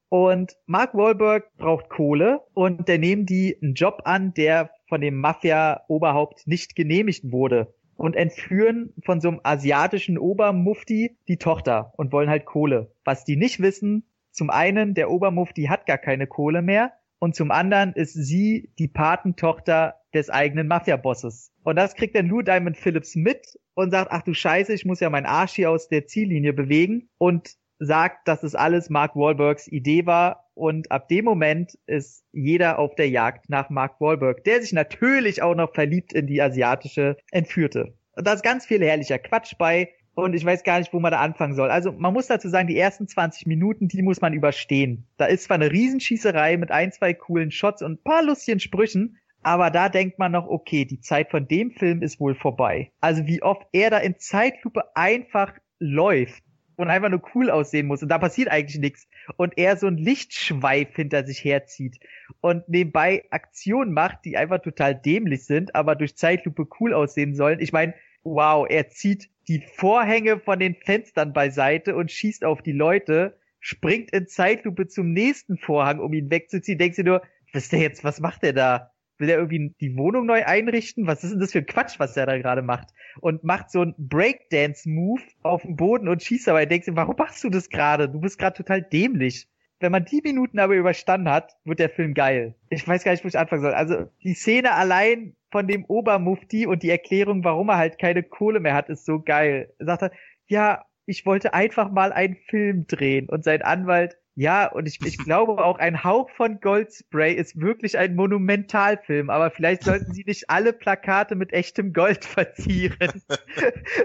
und 0.09 0.57
Mark 0.67 0.95
Wahlberg 0.95 1.57
braucht 1.57 1.89
Kohle 1.89 2.41
und 2.55 2.89
der 2.89 2.99
nehmen 2.99 3.27
die 3.27 3.59
einen 3.61 3.75
Job 3.75 4.03
an, 4.05 4.35
der 4.35 4.71
von 4.89 5.01
dem 5.01 5.17
Mafia-Oberhaupt 5.17 6.47
nicht 6.47 6.77
genehmigt 6.77 7.33
wurde 7.33 7.75
und 7.97 8.15
entführen 8.15 8.93
von 9.05 9.21
so 9.21 9.29
einem 9.29 9.41
asiatischen 9.43 10.19
Obermufti 10.19 11.17
die 11.27 11.39
Tochter 11.39 11.93
und 11.97 12.13
wollen 12.13 12.31
halt 12.31 12.45
Kohle. 12.45 12.93
Was 13.05 13.25
die 13.25 13.37
nicht 13.37 13.61
wissen, 13.61 14.05
zum 14.31 14.51
einen, 14.51 14.95
der 14.95 15.11
Obermufti 15.11 15.65
hat 15.65 15.87
gar 15.87 15.99
keine 15.99 16.27
Kohle 16.27 16.63
mehr 16.63 16.93
und 17.19 17.35
zum 17.35 17.51
anderen 17.51 17.93
ist 17.93 18.13
sie 18.13 18.71
die 18.79 18.89
Patentochter 18.89 20.01
des 20.15 20.31
eigenen 20.31 20.69
Mafia-Bosses. 20.69 21.53
Und 21.63 21.77
das 21.77 21.95
kriegt 21.95 22.15
dann 22.15 22.29
Lou 22.29 22.43
Diamond 22.43 22.77
Phillips 22.77 23.17
mit 23.17 23.59
und 23.75 23.91
sagt, 23.91 24.11
ach 24.13 24.23
du 24.23 24.35
Scheiße, 24.35 24.73
ich 24.73 24.85
muss 24.85 25.01
ja 25.01 25.11
meinen 25.11 25.27
Arsch 25.27 25.53
hier 25.53 25.71
aus 25.71 25.89
der 25.89 26.07
Ziellinie 26.07 26.53
bewegen 26.53 27.09
und 27.19 27.57
sagt, 27.79 28.27
dass 28.29 28.43
es 28.43 28.55
alles 28.55 28.89
Mark 28.89 29.17
Wahlbergs 29.17 29.69
Idee 29.69 30.07
war 30.07 30.47
und 30.57 30.91
ab 30.91 31.09
dem 31.09 31.27
Moment 31.27 31.79
ist 31.87 32.25
jeder 32.33 32.79
auf 32.79 32.95
der 32.95 33.11
Jagd 33.11 33.51
nach 33.51 33.69
Mark 33.69 34.01
Wahlberg, 34.01 34.43
der 34.45 34.63
sich 34.63 34.73
natürlich 34.73 35.43
auch 35.43 35.55
noch 35.55 35.75
verliebt 35.75 36.15
in 36.15 36.27
die 36.27 36.41
asiatische 36.41 37.19
Entführte. 37.31 37.99
Und 38.13 38.27
da 38.27 38.33
ist 38.33 38.43
ganz 38.43 38.65
viel 38.65 38.83
herrlicher 38.83 39.19
Quatsch 39.19 39.55
bei 39.59 39.91
und 40.17 40.33
ich 40.35 40.47
weiß 40.47 40.65
gar 40.65 40.79
nicht, 40.79 40.95
wo 40.95 40.99
man 40.99 41.13
da 41.13 41.21
anfangen 41.21 41.55
soll. 41.55 41.71
Also 41.71 41.93
man 41.93 42.15
muss 42.15 42.27
dazu 42.27 42.49
sagen, 42.49 42.69
die 42.69 42.79
ersten 42.79 43.07
20 43.07 43.47
Minuten, 43.47 43.87
die 43.87 44.01
muss 44.01 44.23
man 44.23 44.33
überstehen. 44.33 45.07
Da 45.19 45.27
ist 45.27 45.45
zwar 45.45 45.57
eine 45.57 45.71
Riesenschießerei 45.71 46.57
mit 46.57 46.71
ein, 46.71 46.91
zwei 46.91 47.13
coolen 47.13 47.51
Shots 47.51 47.83
und 47.83 48.03
paar 48.03 48.23
lustigen 48.23 48.59
Sprüchen, 48.59 49.19
aber 49.43 49.71
da 49.71 49.91
denkt 49.91 50.19
man 50.19 50.33
noch, 50.33 50.49
okay, 50.49 50.87
die 50.87 51.01
Zeit 51.01 51.31
von 51.31 51.47
dem 51.47 51.71
Film 51.71 52.01
ist 52.01 52.19
wohl 52.19 52.35
vorbei. 52.35 52.91
Also 52.99 53.27
wie 53.27 53.43
oft 53.43 53.67
er 53.73 53.91
da 53.91 53.99
in 53.99 54.19
Zeitlupe 54.19 54.85
einfach 54.97 55.53
läuft 55.79 56.43
und 56.77 56.89
einfach 56.89 57.11
nur 57.11 57.21
cool 57.35 57.51
aussehen 57.51 57.87
muss 57.87 58.03
und 58.03 58.09
da 58.09 58.19
passiert 58.19 58.49
eigentlich 58.49 58.81
nichts 58.81 59.07
und 59.37 59.59
er 59.59 59.77
so 59.77 59.87
ein 59.87 59.99
Lichtschweif 59.99 60.97
hinter 60.97 61.27
sich 61.27 61.45
herzieht 61.45 61.99
und 62.41 62.67
nebenbei 62.71 63.25
Aktionen 63.31 63.93
macht, 63.93 64.25
die 64.25 64.39
einfach 64.39 64.63
total 64.63 64.95
dämlich 64.95 65.45
sind, 65.45 65.75
aber 65.75 65.95
durch 65.95 66.17
Zeitlupe 66.17 66.67
cool 66.81 66.95
aussehen 66.95 67.35
sollen. 67.35 67.61
Ich 67.61 67.73
meine, 67.73 67.93
wow, 68.27 68.67
er 68.69 68.89
zieht 68.89 69.31
die 69.49 69.61
Vorhänge 69.61 70.41
von 70.41 70.59
den 70.59 70.75
Fenstern 70.75 71.33
beiseite 71.33 71.95
und 71.95 72.11
schießt 72.11 72.45
auf 72.45 72.63
die 72.63 72.73
Leute, 72.73 73.39
springt 73.61 74.11
in 74.11 74.27
Zeitlupe 74.27 74.89
zum 74.89 75.13
nächsten 75.13 75.57
Vorhang, 75.59 76.01
um 76.01 76.13
ihn 76.13 76.31
wegzuziehen. 76.31 76.79
Denkst 76.79 76.97
du 76.97 77.05
nur, 77.05 77.23
was 77.53 77.65
ist 77.65 77.73
der 77.73 77.81
jetzt, 77.81 78.05
was 78.05 78.21
macht 78.21 78.43
der 78.43 78.53
da? 78.53 78.91
Will 79.19 79.29
der 79.29 79.39
irgendwie 79.39 79.75
die 79.81 79.97
Wohnung 79.97 80.27
neu 80.27 80.45
einrichten? 80.45 81.07
Was 81.07 81.25
ist 81.25 81.31
denn 81.31 81.41
das 81.41 81.53
für 81.53 81.61
ein 81.61 81.67
Quatsch, 81.67 81.99
was 81.99 82.13
der 82.13 82.27
da 82.27 82.37
gerade 82.37 82.61
macht? 82.61 82.89
Und 83.21 83.45
macht 83.45 83.71
so 83.71 83.81
einen 83.81 83.95
Breakdance-Move 83.97 85.23
auf 85.43 85.63
dem 85.63 85.77
Boden 85.77 86.09
und 86.09 86.23
schießt 86.23 86.49
dabei. 86.49 86.67
Denkst 86.67 86.87
du, 86.87 86.97
warum 86.97 87.17
machst 87.17 87.43
du 87.43 87.49
das 87.49 87.71
gerade? 87.71 88.11
Du 88.11 88.21
bist 88.21 88.39
gerade 88.39 88.57
total 88.57 88.83
dämlich. 88.83 89.49
Wenn 89.79 89.93
man 89.93 90.05
die 90.05 90.23
Minuten 90.23 90.59
aber 90.59 90.75
überstanden 90.75 91.31
hat, 91.31 91.53
wird 91.65 91.79
der 91.79 91.91
Film 91.91 92.15
geil. 92.15 92.55
Ich 92.71 92.87
weiß 92.87 93.05
gar 93.05 93.13
nicht, 93.13 93.25
wo 93.25 93.29
ich 93.29 93.39
anfangen 93.39 93.63
soll. 93.63 93.75
Also 93.75 94.07
die 94.23 94.35
Szene 94.35 94.73
allein 94.73 95.37
von 95.51 95.69
dem 95.69 95.85
Obermufti 95.85 96.67
und 96.67 96.83
die 96.83 96.91
Erklärung, 96.91 97.45
warum 97.45 97.69
er 97.69 97.77
halt 97.77 97.99
keine 97.99 98.23
Kohle 98.23 98.61
mehr 98.61 98.75
hat, 98.75 98.89
ist 98.89 99.05
so 99.05 99.21
geil. 99.21 99.73
Sagt 99.79 100.03
er, 100.03 100.13
ja, 100.47 100.85
ich 101.05 101.27
wollte 101.27 101.55
einfach 101.55 101.91
mal 101.91 102.13
einen 102.13 102.37
Film 102.49 102.87
drehen 102.87 103.29
und 103.29 103.45
sein 103.45 103.63
Anwalt, 103.63 104.17
ja, 104.39 104.67
und 104.67 104.87
ich, 104.87 105.01
ich 105.03 105.17
glaube 105.17 105.65
auch 105.65 105.79
ein 105.79 106.05
Hauch 106.05 106.29
von 106.29 106.61
Goldspray 106.61 107.33
ist 107.33 107.59
wirklich 107.59 107.97
ein 107.97 108.15
Monumentalfilm, 108.15 109.31
aber 109.31 109.51
vielleicht 109.51 109.83
sollten 109.83 110.13
sie 110.13 110.25
nicht 110.27 110.51
alle 110.51 110.75
Plakate 110.75 111.35
mit 111.37 111.55
echtem 111.55 111.95
Gold 111.95 112.23
verzieren. 112.27 113.23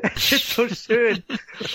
das 0.01 0.31
ist 0.31 0.51
so 0.51 0.69
schön. 0.69 1.21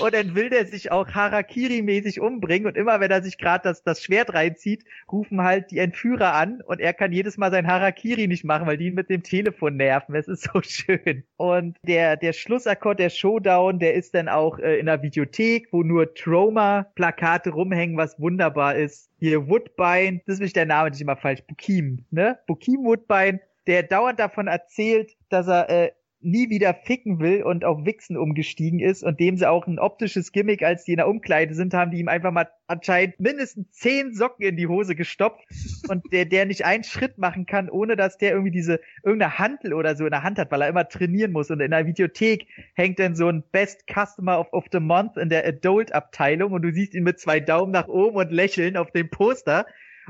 Und 0.00 0.14
dann 0.14 0.34
will 0.34 0.48
der 0.48 0.64
sich 0.64 0.90
auch 0.90 1.06
Harakiri-mäßig 1.06 2.18
umbringen 2.18 2.66
und 2.66 2.78
immer 2.78 2.98
wenn 2.98 3.10
er 3.10 3.22
sich 3.22 3.36
gerade 3.36 3.64
das, 3.64 3.82
das 3.82 4.02
Schwert 4.02 4.32
reinzieht, 4.32 4.84
rufen 5.12 5.42
halt 5.42 5.70
die 5.70 5.78
Entführer 5.78 6.32
an 6.32 6.62
und 6.62 6.80
er 6.80 6.94
kann 6.94 7.12
jedes 7.12 7.36
Mal 7.36 7.50
sein 7.50 7.66
Harakiri 7.66 8.26
nicht 8.26 8.44
machen, 8.44 8.66
weil 8.66 8.78
die 8.78 8.86
ihn 8.86 8.94
mit 8.94 9.10
dem 9.10 9.22
Telefon 9.22 9.76
nerven. 9.76 10.14
Es 10.14 10.28
ist 10.28 10.48
so 10.50 10.62
schön. 10.62 11.24
Und 11.36 11.76
der, 11.82 12.16
der 12.16 12.32
Schlussakkord, 12.32 13.00
der 13.00 13.10
Showdown, 13.10 13.80
der 13.80 13.92
ist 13.92 14.14
dann 14.14 14.30
auch 14.30 14.58
äh, 14.58 14.78
in 14.78 14.86
der 14.86 15.02
Videothek, 15.02 15.68
wo 15.72 15.82
nur 15.82 16.14
Trauma-Plakate 16.14 17.50
rumhängen, 17.50 17.98
was 17.98 18.18
wunderbar 18.18 18.45
wunderbar 18.46 18.76
ist. 18.76 19.10
Hier 19.18 19.48
Woodbine, 19.48 20.20
das 20.26 20.34
ist 20.34 20.40
nicht 20.40 20.56
der 20.56 20.66
Name, 20.66 20.90
nicht 20.90 21.00
immer 21.00 21.16
falsch, 21.16 21.42
Bukim, 21.46 22.04
ne? 22.10 22.38
Bukim 22.46 22.84
Woodbine, 22.84 23.40
der 23.66 23.82
dauernd 23.82 24.20
davon 24.20 24.46
erzählt, 24.46 25.16
dass 25.28 25.48
er 25.48 25.68
äh, 25.68 25.92
nie 26.26 26.50
wieder 26.50 26.74
ficken 26.74 27.20
will 27.20 27.42
und 27.44 27.64
auf 27.64 27.86
Wichsen 27.86 28.16
umgestiegen 28.16 28.80
ist 28.80 29.04
und 29.04 29.20
dem 29.20 29.36
sie 29.36 29.48
auch 29.48 29.66
ein 29.66 29.78
optisches 29.78 30.32
Gimmick, 30.32 30.62
als 30.62 30.84
die 30.84 30.92
in 30.92 30.96
der 30.96 31.08
Umkleide 31.08 31.54
sind, 31.54 31.72
haben 31.72 31.92
die 31.92 32.00
ihm 32.00 32.08
einfach 32.08 32.32
mal 32.32 32.48
anscheinend 32.66 33.18
mindestens 33.20 33.70
zehn 33.70 34.12
Socken 34.12 34.44
in 34.44 34.56
die 34.56 34.66
Hose 34.66 34.96
gestopft 34.96 35.46
und 35.88 36.12
der, 36.12 36.24
der 36.24 36.46
nicht 36.46 36.64
einen 36.64 36.82
Schritt 36.82 37.16
machen 37.16 37.46
kann, 37.46 37.70
ohne 37.70 37.94
dass 37.94 38.18
der 38.18 38.32
irgendwie 38.32 38.50
diese, 38.50 38.80
irgendeine 39.04 39.38
Handel 39.38 39.72
oder 39.72 39.94
so 39.94 40.04
in 40.04 40.10
der 40.10 40.24
Hand 40.24 40.38
hat, 40.38 40.50
weil 40.50 40.62
er 40.62 40.68
immer 40.68 40.88
trainieren 40.88 41.30
muss. 41.30 41.50
Und 41.50 41.60
in 41.60 41.70
der 41.70 41.86
Videothek 41.86 42.48
hängt 42.74 42.98
dann 42.98 43.14
so 43.14 43.28
ein 43.28 43.44
Best 43.52 43.84
Customer 43.86 44.40
of, 44.40 44.52
of 44.52 44.64
the 44.72 44.80
Month 44.80 45.16
in 45.16 45.28
der 45.28 45.46
Adult 45.46 45.92
Abteilung 45.92 46.52
und 46.52 46.62
du 46.62 46.72
siehst 46.72 46.94
ihn 46.94 47.04
mit 47.04 47.20
zwei 47.20 47.38
Daumen 47.38 47.70
nach 47.70 47.86
oben 47.86 48.16
und 48.16 48.32
lächeln 48.32 48.76
auf 48.76 48.90
dem 48.90 49.08
Poster 49.10 49.64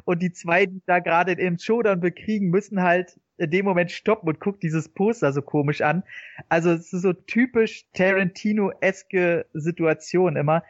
und 0.04 0.22
die 0.22 0.32
zwei, 0.32 0.66
die 0.66 0.82
da 0.86 0.98
gerade 0.98 1.32
im 1.32 1.58
Showdown 1.58 2.00
bekriegen, 2.00 2.50
müssen 2.50 2.82
halt 2.82 3.18
in 3.38 3.50
dem 3.50 3.64
Moment 3.64 3.90
stoppen 3.90 4.28
und 4.28 4.40
guckt 4.40 4.62
dieses 4.62 4.88
Poster 4.88 5.32
so 5.32 5.42
komisch 5.42 5.80
an. 5.80 6.02
Also 6.48 6.70
es 6.70 6.92
ist 6.92 7.02
so 7.02 7.12
typisch 7.12 7.84
Tarantino-eske 7.92 9.46
Situation 9.52 10.36
immer. 10.36 10.62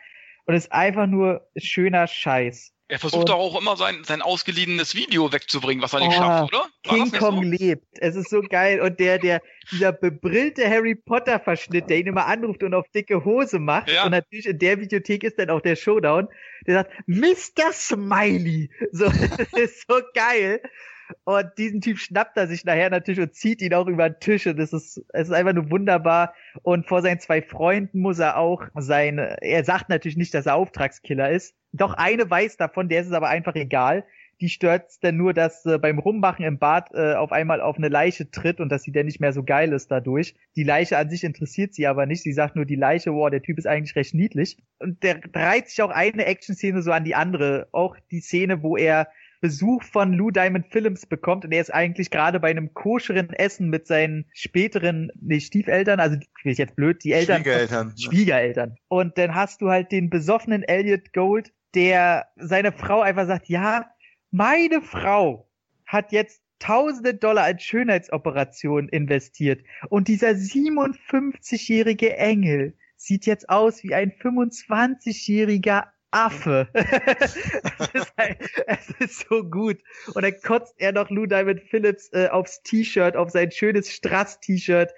Und 0.46 0.54
es 0.54 0.64
ist 0.64 0.72
einfach 0.72 1.06
nur 1.06 1.48
schöner 1.56 2.06
Scheiß. 2.06 2.75
Er 2.88 3.00
versucht 3.00 3.28
doch 3.28 3.36
auch 3.36 3.60
immer 3.60 3.76
sein, 3.76 4.04
sein 4.04 4.22
ausgeliehenes 4.22 4.94
Video 4.94 5.32
wegzubringen, 5.32 5.82
was 5.82 5.92
er 5.92 6.00
nicht 6.00 6.10
oh, 6.10 6.22
schafft, 6.22 6.54
oder? 6.54 6.66
War 6.84 6.94
King 6.94 7.10
Kong 7.10 7.36
so? 7.36 7.42
lebt. 7.42 7.86
Es 7.98 8.14
ist 8.14 8.30
so 8.30 8.42
geil. 8.42 8.80
Und 8.80 9.00
der, 9.00 9.18
der, 9.18 9.42
dieser 9.72 9.90
bebrillte 9.90 10.68
Harry 10.70 10.94
Potter 10.94 11.40
Verschnitt, 11.40 11.90
der 11.90 11.98
ihn 11.98 12.06
immer 12.06 12.26
anruft 12.26 12.62
und 12.62 12.74
auf 12.74 12.88
dicke 12.94 13.24
Hose 13.24 13.58
macht. 13.58 13.90
Ja. 13.90 14.04
Und 14.04 14.12
natürlich 14.12 14.46
in 14.46 14.60
der 14.60 14.78
Videothek 14.80 15.24
ist 15.24 15.36
dann 15.38 15.50
auch 15.50 15.60
der 15.60 15.74
Showdown. 15.74 16.28
Der 16.68 16.74
sagt, 16.74 16.92
Mr. 17.06 17.72
Smiley. 17.72 18.70
So, 18.92 19.06
das 19.36 19.52
ist 19.54 19.84
so 19.88 20.00
geil. 20.14 20.60
Und 21.24 21.46
diesen 21.58 21.80
Typ 21.80 21.98
schnappt 21.98 22.36
er 22.36 22.46
sich 22.46 22.64
nachher 22.64 22.90
natürlich 22.90 23.20
und 23.20 23.34
zieht 23.34 23.62
ihn 23.62 23.74
auch 23.74 23.86
über 23.86 24.08
den 24.10 24.20
Tisch. 24.20 24.46
Und 24.46 24.58
es 24.60 24.72
ist, 24.72 25.04
es 25.12 25.28
ist 25.28 25.34
einfach 25.34 25.52
nur 25.52 25.70
wunderbar. 25.70 26.34
Und 26.62 26.86
vor 26.86 27.02
seinen 27.02 27.18
zwei 27.18 27.42
Freunden 27.42 28.00
muss 28.00 28.18
er 28.20 28.36
auch 28.36 28.62
seine, 28.76 29.42
er 29.42 29.64
sagt 29.64 29.88
natürlich 29.88 30.16
nicht, 30.16 30.34
dass 30.34 30.46
er 30.46 30.54
Auftragskiller 30.54 31.30
ist. 31.30 31.54
Doch 31.76 31.94
eine 31.94 32.28
weiß 32.28 32.56
davon, 32.56 32.88
der 32.88 33.00
ist 33.00 33.08
es 33.08 33.12
aber 33.12 33.28
einfach 33.28 33.54
egal. 33.54 34.04
Die 34.40 34.50
stört 34.50 34.92
dann 35.02 35.16
nur, 35.16 35.32
dass 35.32 35.64
äh, 35.64 35.78
beim 35.78 35.98
Rummachen 35.98 36.44
im 36.44 36.58
Bad 36.58 36.90
äh, 36.92 37.14
auf 37.14 37.32
einmal 37.32 37.62
auf 37.62 37.78
eine 37.78 37.88
Leiche 37.88 38.30
tritt 38.30 38.60
und 38.60 38.68
dass 38.68 38.82
sie 38.82 38.92
dann 38.92 39.06
nicht 39.06 39.18
mehr 39.18 39.32
so 39.32 39.42
geil 39.42 39.72
ist 39.72 39.90
dadurch. 39.90 40.34
Die 40.56 40.62
Leiche 40.62 40.98
an 40.98 41.08
sich 41.08 41.24
interessiert 41.24 41.72
sie 41.72 41.86
aber 41.86 42.04
nicht. 42.04 42.22
Sie 42.22 42.34
sagt 42.34 42.54
nur, 42.54 42.66
die 42.66 42.76
Leiche, 42.76 43.14
wow, 43.14 43.30
der 43.30 43.40
Typ 43.40 43.56
ist 43.56 43.66
eigentlich 43.66 43.96
recht 43.96 44.12
niedlich. 44.12 44.58
Und 44.78 45.02
der 45.02 45.20
reiht 45.34 45.70
sich 45.70 45.80
auch 45.80 45.90
eine 45.90 46.26
Action-Szene 46.26 46.82
so 46.82 46.92
an 46.92 47.04
die 47.04 47.14
andere. 47.14 47.68
Auch 47.72 47.96
die 48.10 48.20
Szene, 48.20 48.62
wo 48.62 48.76
er 48.76 49.08
Besuch 49.40 49.82
von 49.84 50.12
Lou 50.12 50.30
Diamond 50.30 50.66
Phillips 50.70 51.06
bekommt 51.06 51.44
und 51.44 51.52
er 51.52 51.60
ist 51.60 51.72
eigentlich 51.72 52.10
gerade 52.10 52.40
bei 52.40 52.50
einem 52.50 52.74
koscheren 52.74 53.30
Essen 53.30 53.68
mit 53.68 53.86
seinen 53.86 54.26
späteren, 54.32 55.10
nee, 55.20 55.40
Stiefeltern, 55.40 56.00
also 56.00 56.16
will 56.42 56.52
ich 56.52 56.58
jetzt 56.58 56.76
blöd, 56.76 57.02
die 57.04 57.12
Eltern. 57.12 57.42
Schwiegereltern. 57.42 57.94
Schwiegereltern. 57.96 58.76
Und 58.88 59.18
dann 59.18 59.34
hast 59.34 59.60
du 59.60 59.68
halt 59.68 59.92
den 59.92 60.10
besoffenen 60.10 60.62
Elliot 60.62 61.12
Gold, 61.12 61.52
der 61.74 62.26
seine 62.36 62.72
Frau 62.72 63.00
einfach 63.00 63.26
sagt, 63.26 63.48
ja, 63.48 63.90
meine 64.30 64.82
Frau 64.82 65.48
hat 65.86 66.12
jetzt 66.12 66.42
tausende 66.58 67.14
Dollar 67.14 67.44
als 67.44 67.62
Schönheitsoperation 67.62 68.88
investiert 68.88 69.62
und 69.88 70.08
dieser 70.08 70.30
57-jährige 70.30 72.16
Engel 72.16 72.74
sieht 72.96 73.26
jetzt 73.26 73.50
aus 73.50 73.82
wie 73.82 73.94
ein 73.94 74.10
25-jähriger 74.10 75.84
Affe. 76.10 76.68
es, 76.72 77.36
ist 77.36 78.12
es, 78.66 78.90
ist 78.98 79.28
so 79.28 79.44
gut. 79.44 79.78
Und 80.14 80.22
dann 80.22 80.34
kotzt 80.42 80.74
er 80.78 80.92
noch 80.92 81.10
Lou 81.10 81.26
Diamond 81.26 81.60
Phillips 81.68 82.10
äh, 82.12 82.28
aufs 82.28 82.62
T-Shirt, 82.62 83.16
auf 83.16 83.30
sein 83.30 83.50
schönes 83.50 83.92
Strass-T-Shirt. 83.92 84.92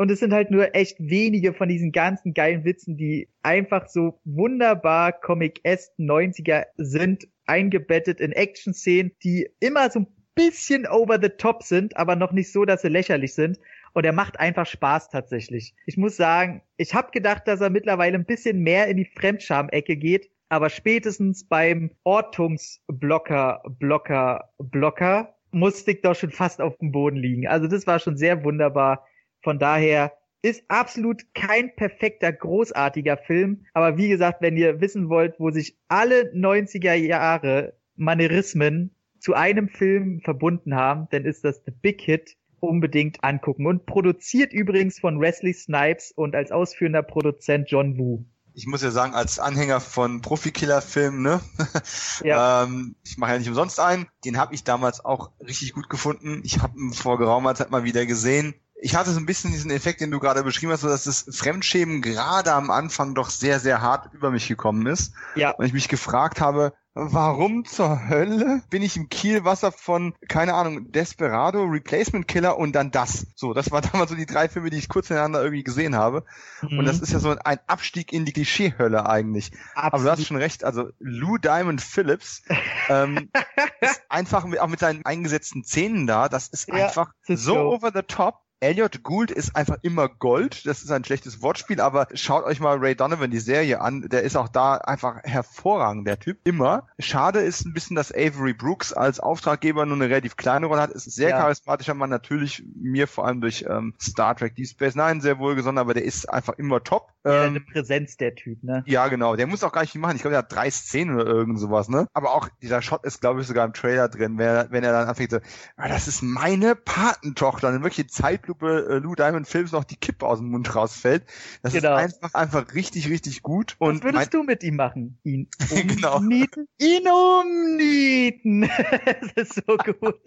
Und 0.00 0.10
es 0.10 0.20
sind 0.20 0.32
halt 0.32 0.50
nur 0.50 0.74
echt 0.74 0.96
wenige 0.98 1.52
von 1.52 1.68
diesen 1.68 1.92
ganzen 1.92 2.32
geilen 2.32 2.64
Witzen, 2.64 2.96
die 2.96 3.28
einfach 3.42 3.86
so 3.86 4.18
wunderbar 4.24 5.12
Comic-esque 5.12 5.92
90er 5.98 6.64
sind, 6.78 7.28
eingebettet 7.44 8.18
in 8.18 8.32
Action-Szenen, 8.32 9.12
die 9.22 9.50
immer 9.60 9.90
so 9.90 10.00
ein 10.00 10.06
bisschen 10.34 10.86
over 10.86 11.18
the 11.20 11.28
top 11.28 11.62
sind, 11.62 11.98
aber 11.98 12.16
noch 12.16 12.32
nicht 12.32 12.50
so, 12.50 12.64
dass 12.64 12.80
sie 12.80 12.88
lächerlich 12.88 13.34
sind. 13.34 13.58
Und 13.92 14.06
er 14.06 14.14
macht 14.14 14.40
einfach 14.40 14.64
Spaß 14.64 15.10
tatsächlich. 15.10 15.74
Ich 15.84 15.98
muss 15.98 16.16
sagen, 16.16 16.62
ich 16.78 16.94
habe 16.94 17.10
gedacht, 17.10 17.46
dass 17.46 17.60
er 17.60 17.68
mittlerweile 17.68 18.16
ein 18.16 18.24
bisschen 18.24 18.60
mehr 18.60 18.88
in 18.88 18.96
die 18.96 19.04
Fremdscham-Ecke 19.04 19.96
geht, 19.96 20.30
aber 20.48 20.70
spätestens 20.70 21.46
beim 21.46 21.90
Ortungsblocker, 22.04 23.64
Blocker, 23.78 24.48
Blocker 24.56 25.34
musste 25.50 25.90
ich 25.90 26.00
doch 26.00 26.14
schon 26.14 26.30
fast 26.30 26.62
auf 26.62 26.78
dem 26.78 26.90
Boden 26.90 27.16
liegen. 27.16 27.46
Also 27.46 27.66
das 27.66 27.86
war 27.86 27.98
schon 27.98 28.16
sehr 28.16 28.44
wunderbar. 28.44 29.04
Von 29.42 29.58
daher 29.58 30.12
ist 30.42 30.62
absolut 30.68 31.22
kein 31.34 31.74
perfekter, 31.74 32.32
großartiger 32.32 33.18
Film. 33.18 33.66
Aber 33.74 33.96
wie 33.96 34.08
gesagt, 34.08 34.40
wenn 34.40 34.56
ihr 34.56 34.80
wissen 34.80 35.08
wollt, 35.08 35.38
wo 35.38 35.50
sich 35.50 35.76
alle 35.88 36.32
90er 36.34 36.94
Jahre 36.94 37.74
Manierismen 37.96 38.94
zu 39.18 39.34
einem 39.34 39.68
Film 39.68 40.20
verbunden 40.24 40.74
haben, 40.74 41.08
dann 41.10 41.24
ist 41.24 41.44
das 41.44 41.62
The 41.66 41.72
Big 41.72 42.00
Hit 42.00 42.36
unbedingt 42.60 43.22
angucken. 43.22 43.66
Und 43.66 43.86
produziert 43.86 44.52
übrigens 44.52 44.98
von 44.98 45.20
Wesley 45.20 45.52
Snipes 45.52 46.12
und 46.12 46.34
als 46.34 46.52
ausführender 46.52 47.02
Produzent 47.02 47.70
John 47.70 47.98
Woo. 47.98 48.24
Ich 48.52 48.66
muss 48.66 48.82
ja 48.82 48.90
sagen, 48.90 49.14
als 49.14 49.38
Anhänger 49.38 49.80
von 49.80 50.22
Profikiller-Filmen, 50.22 51.22
ne? 51.22 51.40
Ja. 52.24 52.64
ähm, 52.64 52.96
ich 53.04 53.16
mache 53.16 53.32
ja 53.32 53.38
nicht 53.38 53.48
umsonst 53.48 53.78
einen. 53.78 54.06
Den 54.24 54.38
habe 54.38 54.54
ich 54.54 54.64
damals 54.64 55.04
auch 55.04 55.30
richtig 55.40 55.72
gut 55.72 55.88
gefunden. 55.88 56.42
Ich 56.44 56.60
habe 56.60 56.78
ihn 56.78 56.92
vor 56.92 57.18
geraumer 57.18 57.54
Zeit 57.54 57.70
mal 57.70 57.84
wieder 57.84 58.06
gesehen 58.06 58.54
ich 58.82 58.94
hatte 58.94 59.10
so 59.10 59.20
ein 59.20 59.26
bisschen 59.26 59.52
diesen 59.52 59.70
Effekt, 59.70 60.00
den 60.00 60.10
du 60.10 60.18
gerade 60.18 60.42
beschrieben 60.42 60.72
hast, 60.72 60.80
so 60.80 60.88
dass 60.88 61.04
das 61.04 61.26
Fremdschämen 61.30 62.02
gerade 62.02 62.52
am 62.52 62.70
Anfang 62.70 63.14
doch 63.14 63.30
sehr, 63.30 63.60
sehr 63.60 63.80
hart 63.80 64.12
über 64.14 64.30
mich 64.30 64.48
gekommen 64.48 64.86
ist. 64.86 65.12
Ja. 65.34 65.50
Und 65.50 65.64
ich 65.64 65.72
mich 65.72 65.88
gefragt 65.88 66.40
habe, 66.40 66.72
warum 66.94 67.64
zur 67.64 68.08
Hölle 68.08 68.62
bin 68.68 68.82
ich 68.82 68.96
im 68.96 69.08
Kielwasser 69.08 69.70
von, 69.70 70.14
keine 70.28 70.54
Ahnung, 70.54 70.90
Desperado, 70.90 71.62
Replacement 71.64 72.26
Killer 72.26 72.58
und 72.58 72.72
dann 72.72 72.90
das. 72.90 73.26
So, 73.36 73.54
das 73.54 73.70
war 73.70 73.80
damals 73.92 74.10
so 74.10 74.16
die 74.16 74.26
drei 74.26 74.48
Filme, 74.48 74.70
die 74.70 74.78
ich 74.78 74.88
kurz 74.88 75.08
hintereinander 75.08 75.42
irgendwie 75.42 75.62
gesehen 75.62 75.94
habe. 75.94 76.24
Mhm. 76.62 76.78
Und 76.78 76.84
das 76.86 77.00
ist 77.00 77.12
ja 77.12 77.20
so 77.20 77.30
ein 77.30 77.58
Abstieg 77.66 78.12
in 78.12 78.24
die 78.24 78.32
Klischeehölle 78.32 79.06
eigentlich. 79.06 79.52
Absolut. 79.74 79.92
Aber 79.94 80.02
du 80.02 80.10
hast 80.10 80.26
schon 80.26 80.36
recht, 80.36 80.64
also 80.64 80.90
Lou 80.98 81.38
Diamond 81.38 81.80
Phillips 81.80 82.42
ähm, 82.88 83.30
ist 83.80 84.02
einfach 84.08 84.44
mit, 84.44 84.58
auch 84.60 84.68
mit 84.68 84.80
seinen 84.80 85.04
eingesetzten 85.04 85.64
Szenen 85.64 86.06
da, 86.06 86.28
das 86.28 86.48
ist 86.48 86.68
ja, 86.68 86.86
einfach 86.86 87.12
so 87.28 87.56
over 87.56 87.92
the 87.94 88.02
top 88.02 88.40
Elliot 88.60 89.02
Gould 89.02 89.30
ist 89.30 89.56
einfach 89.56 89.78
immer 89.82 90.08
Gold. 90.08 90.66
Das 90.66 90.82
ist 90.82 90.90
ein 90.90 91.04
schlechtes 91.04 91.40
Wortspiel, 91.40 91.80
aber 91.80 92.08
schaut 92.12 92.44
euch 92.44 92.60
mal 92.60 92.76
Ray 92.76 92.94
Donovan 92.94 93.30
die 93.30 93.40
Serie 93.40 93.80
an. 93.80 94.08
Der 94.10 94.22
ist 94.22 94.36
auch 94.36 94.48
da 94.48 94.76
einfach 94.76 95.22
hervorragend, 95.24 96.06
der 96.06 96.18
Typ. 96.18 96.38
Immer. 96.44 96.86
Schade 96.98 97.40
ist 97.40 97.64
ein 97.64 97.72
bisschen, 97.72 97.96
dass 97.96 98.12
Avery 98.12 98.52
Brooks 98.52 98.92
als 98.92 99.18
Auftraggeber 99.18 99.86
nur 99.86 99.96
eine 99.96 100.10
relativ 100.10 100.36
kleine 100.36 100.66
Rolle 100.66 100.82
hat. 100.82 100.90
Ist 100.90 101.06
ein 101.06 101.10
sehr 101.10 101.30
ja. 101.30 101.38
charismatischer 101.38 101.94
Mann, 101.94 102.10
natürlich 102.10 102.62
mir 102.74 103.08
vor 103.08 103.26
allem 103.26 103.40
durch 103.40 103.64
ähm, 103.66 103.94
Star 104.00 104.36
Trek 104.36 104.54
Deep 104.56 104.68
Space 104.68 104.94
Nine 104.94 105.22
sehr 105.22 105.38
wohlgesonnen, 105.38 105.78
aber 105.78 105.94
der 105.94 106.04
ist 106.04 106.28
einfach 106.28 106.58
immer 106.58 106.84
top. 106.84 107.08
Ja, 107.24 107.44
ähm, 107.44 107.50
eine 107.50 107.60
Präsenz 107.60 108.16
der 108.16 108.34
Typ, 108.34 108.62
ne? 108.62 108.82
Ja, 108.86 109.08
genau. 109.08 109.36
Der 109.36 109.46
muss 109.46 109.62
auch 109.62 109.72
gar 109.72 109.82
nicht 109.82 109.92
viel 109.92 110.00
machen. 110.00 110.16
Ich 110.16 110.22
glaube, 110.22 110.32
der 110.32 110.40
hat 110.40 110.52
drei 110.52 110.70
Szenen 110.70 111.14
oder 111.14 111.26
irgend 111.26 111.58
sowas, 111.58 111.88
ne? 111.88 112.06
Aber 112.14 112.32
auch 112.32 112.48
dieser 112.62 112.82
Shot 112.82 113.04
ist, 113.04 113.20
glaube 113.20 113.42
ich, 113.42 113.46
sogar 113.46 113.64
im 113.66 113.72
Trailer 113.72 114.08
drin, 114.08 114.38
wenn 114.38 114.46
er, 114.46 114.70
wenn 114.70 114.84
er 114.84 114.92
dann 114.92 115.08
anfängt 115.08 115.30
so, 115.30 115.38
ah, 115.76 115.88
das 115.88 116.08
ist 116.08 116.22
meine 116.22 116.74
Patentochter. 116.74 117.68
Und 117.68 117.82
wirklich 117.82 118.08
Zeit 118.08 118.30
Zeitlupe 118.30 118.86
äh, 118.88 118.98
Lou 118.98 119.14
Diamond 119.14 119.46
Films 119.46 119.72
noch 119.72 119.84
die 119.84 119.96
Kippe 119.96 120.26
aus 120.26 120.38
dem 120.38 120.50
Mund 120.50 120.74
rausfällt. 120.74 121.24
Das 121.62 121.72
genau. 121.72 121.96
ist 121.96 122.22
einfach, 122.22 122.34
einfach 122.34 122.74
richtig, 122.74 123.08
richtig 123.08 123.42
gut. 123.42 123.76
Und 123.78 123.98
Was 123.98 124.04
würdest 124.04 124.34
du 124.34 124.42
mit 124.42 124.62
ihm 124.62 124.76
machen? 124.76 125.18
Ihn 125.24 125.48
genau. 125.70 126.16
umnieten? 126.18 126.68
genau. 126.78 127.42
Ihn 127.42 127.80
umnieten! 127.80 128.60
das 129.34 129.48
ist 129.48 129.62
so 129.66 129.76
gut. 129.76 130.20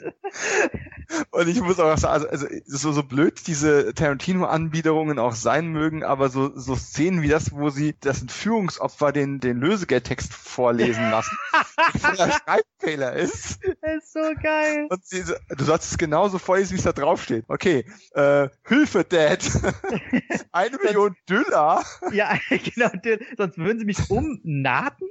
und 1.32 1.48
ich 1.48 1.62
muss 1.62 1.80
auch 1.80 1.98
sagen, 1.98 2.26
also, 2.26 2.46
also 2.48 2.48
so, 2.66 2.92
so 2.92 3.04
blöd 3.04 3.48
diese 3.48 3.94
Tarantino-Anbiederungen 3.94 5.20
auch 5.20 5.36
sein 5.36 5.68
mögen, 5.68 6.04
aber 6.04 6.30
so, 6.30 6.58
so 6.58 6.76
Szenen 6.84 7.22
wie 7.22 7.28
das, 7.28 7.52
wo 7.52 7.70
sie 7.70 7.96
das 8.00 8.22
Entführungsopfer 8.22 9.12
den, 9.12 9.40
den 9.40 9.58
Lösegeldtext 9.58 10.34
vorlesen 10.34 11.10
lassen, 11.10 11.38
der 12.18 12.32
Schreibfehler 12.32 13.14
ist. 13.14 13.60
Das 13.82 14.04
ist 14.04 14.14
so 14.14 14.20
geil. 14.42 14.88
Und 14.90 15.06
sie, 15.06 15.24
du 15.24 15.64
sollst 15.64 15.92
es 15.92 15.98
genauso 15.98 16.38
vorlesen, 16.38 16.74
wie 16.74 16.78
es 16.78 16.84
da 16.84 16.94
draufsteht. 16.94 17.46
Okay, 17.48 17.86
äh, 18.14 18.50
Hilfe, 18.68 19.04
Dad. 19.04 19.44
Eine 20.52 20.78
Million 20.78 21.16
Dollar. 21.28 21.84
Ja, 22.12 22.38
genau, 22.50 22.90
sonst 23.38 23.58
würden 23.58 23.80
sie 23.80 23.86
mich 23.86 24.10
umnaten. 24.10 25.08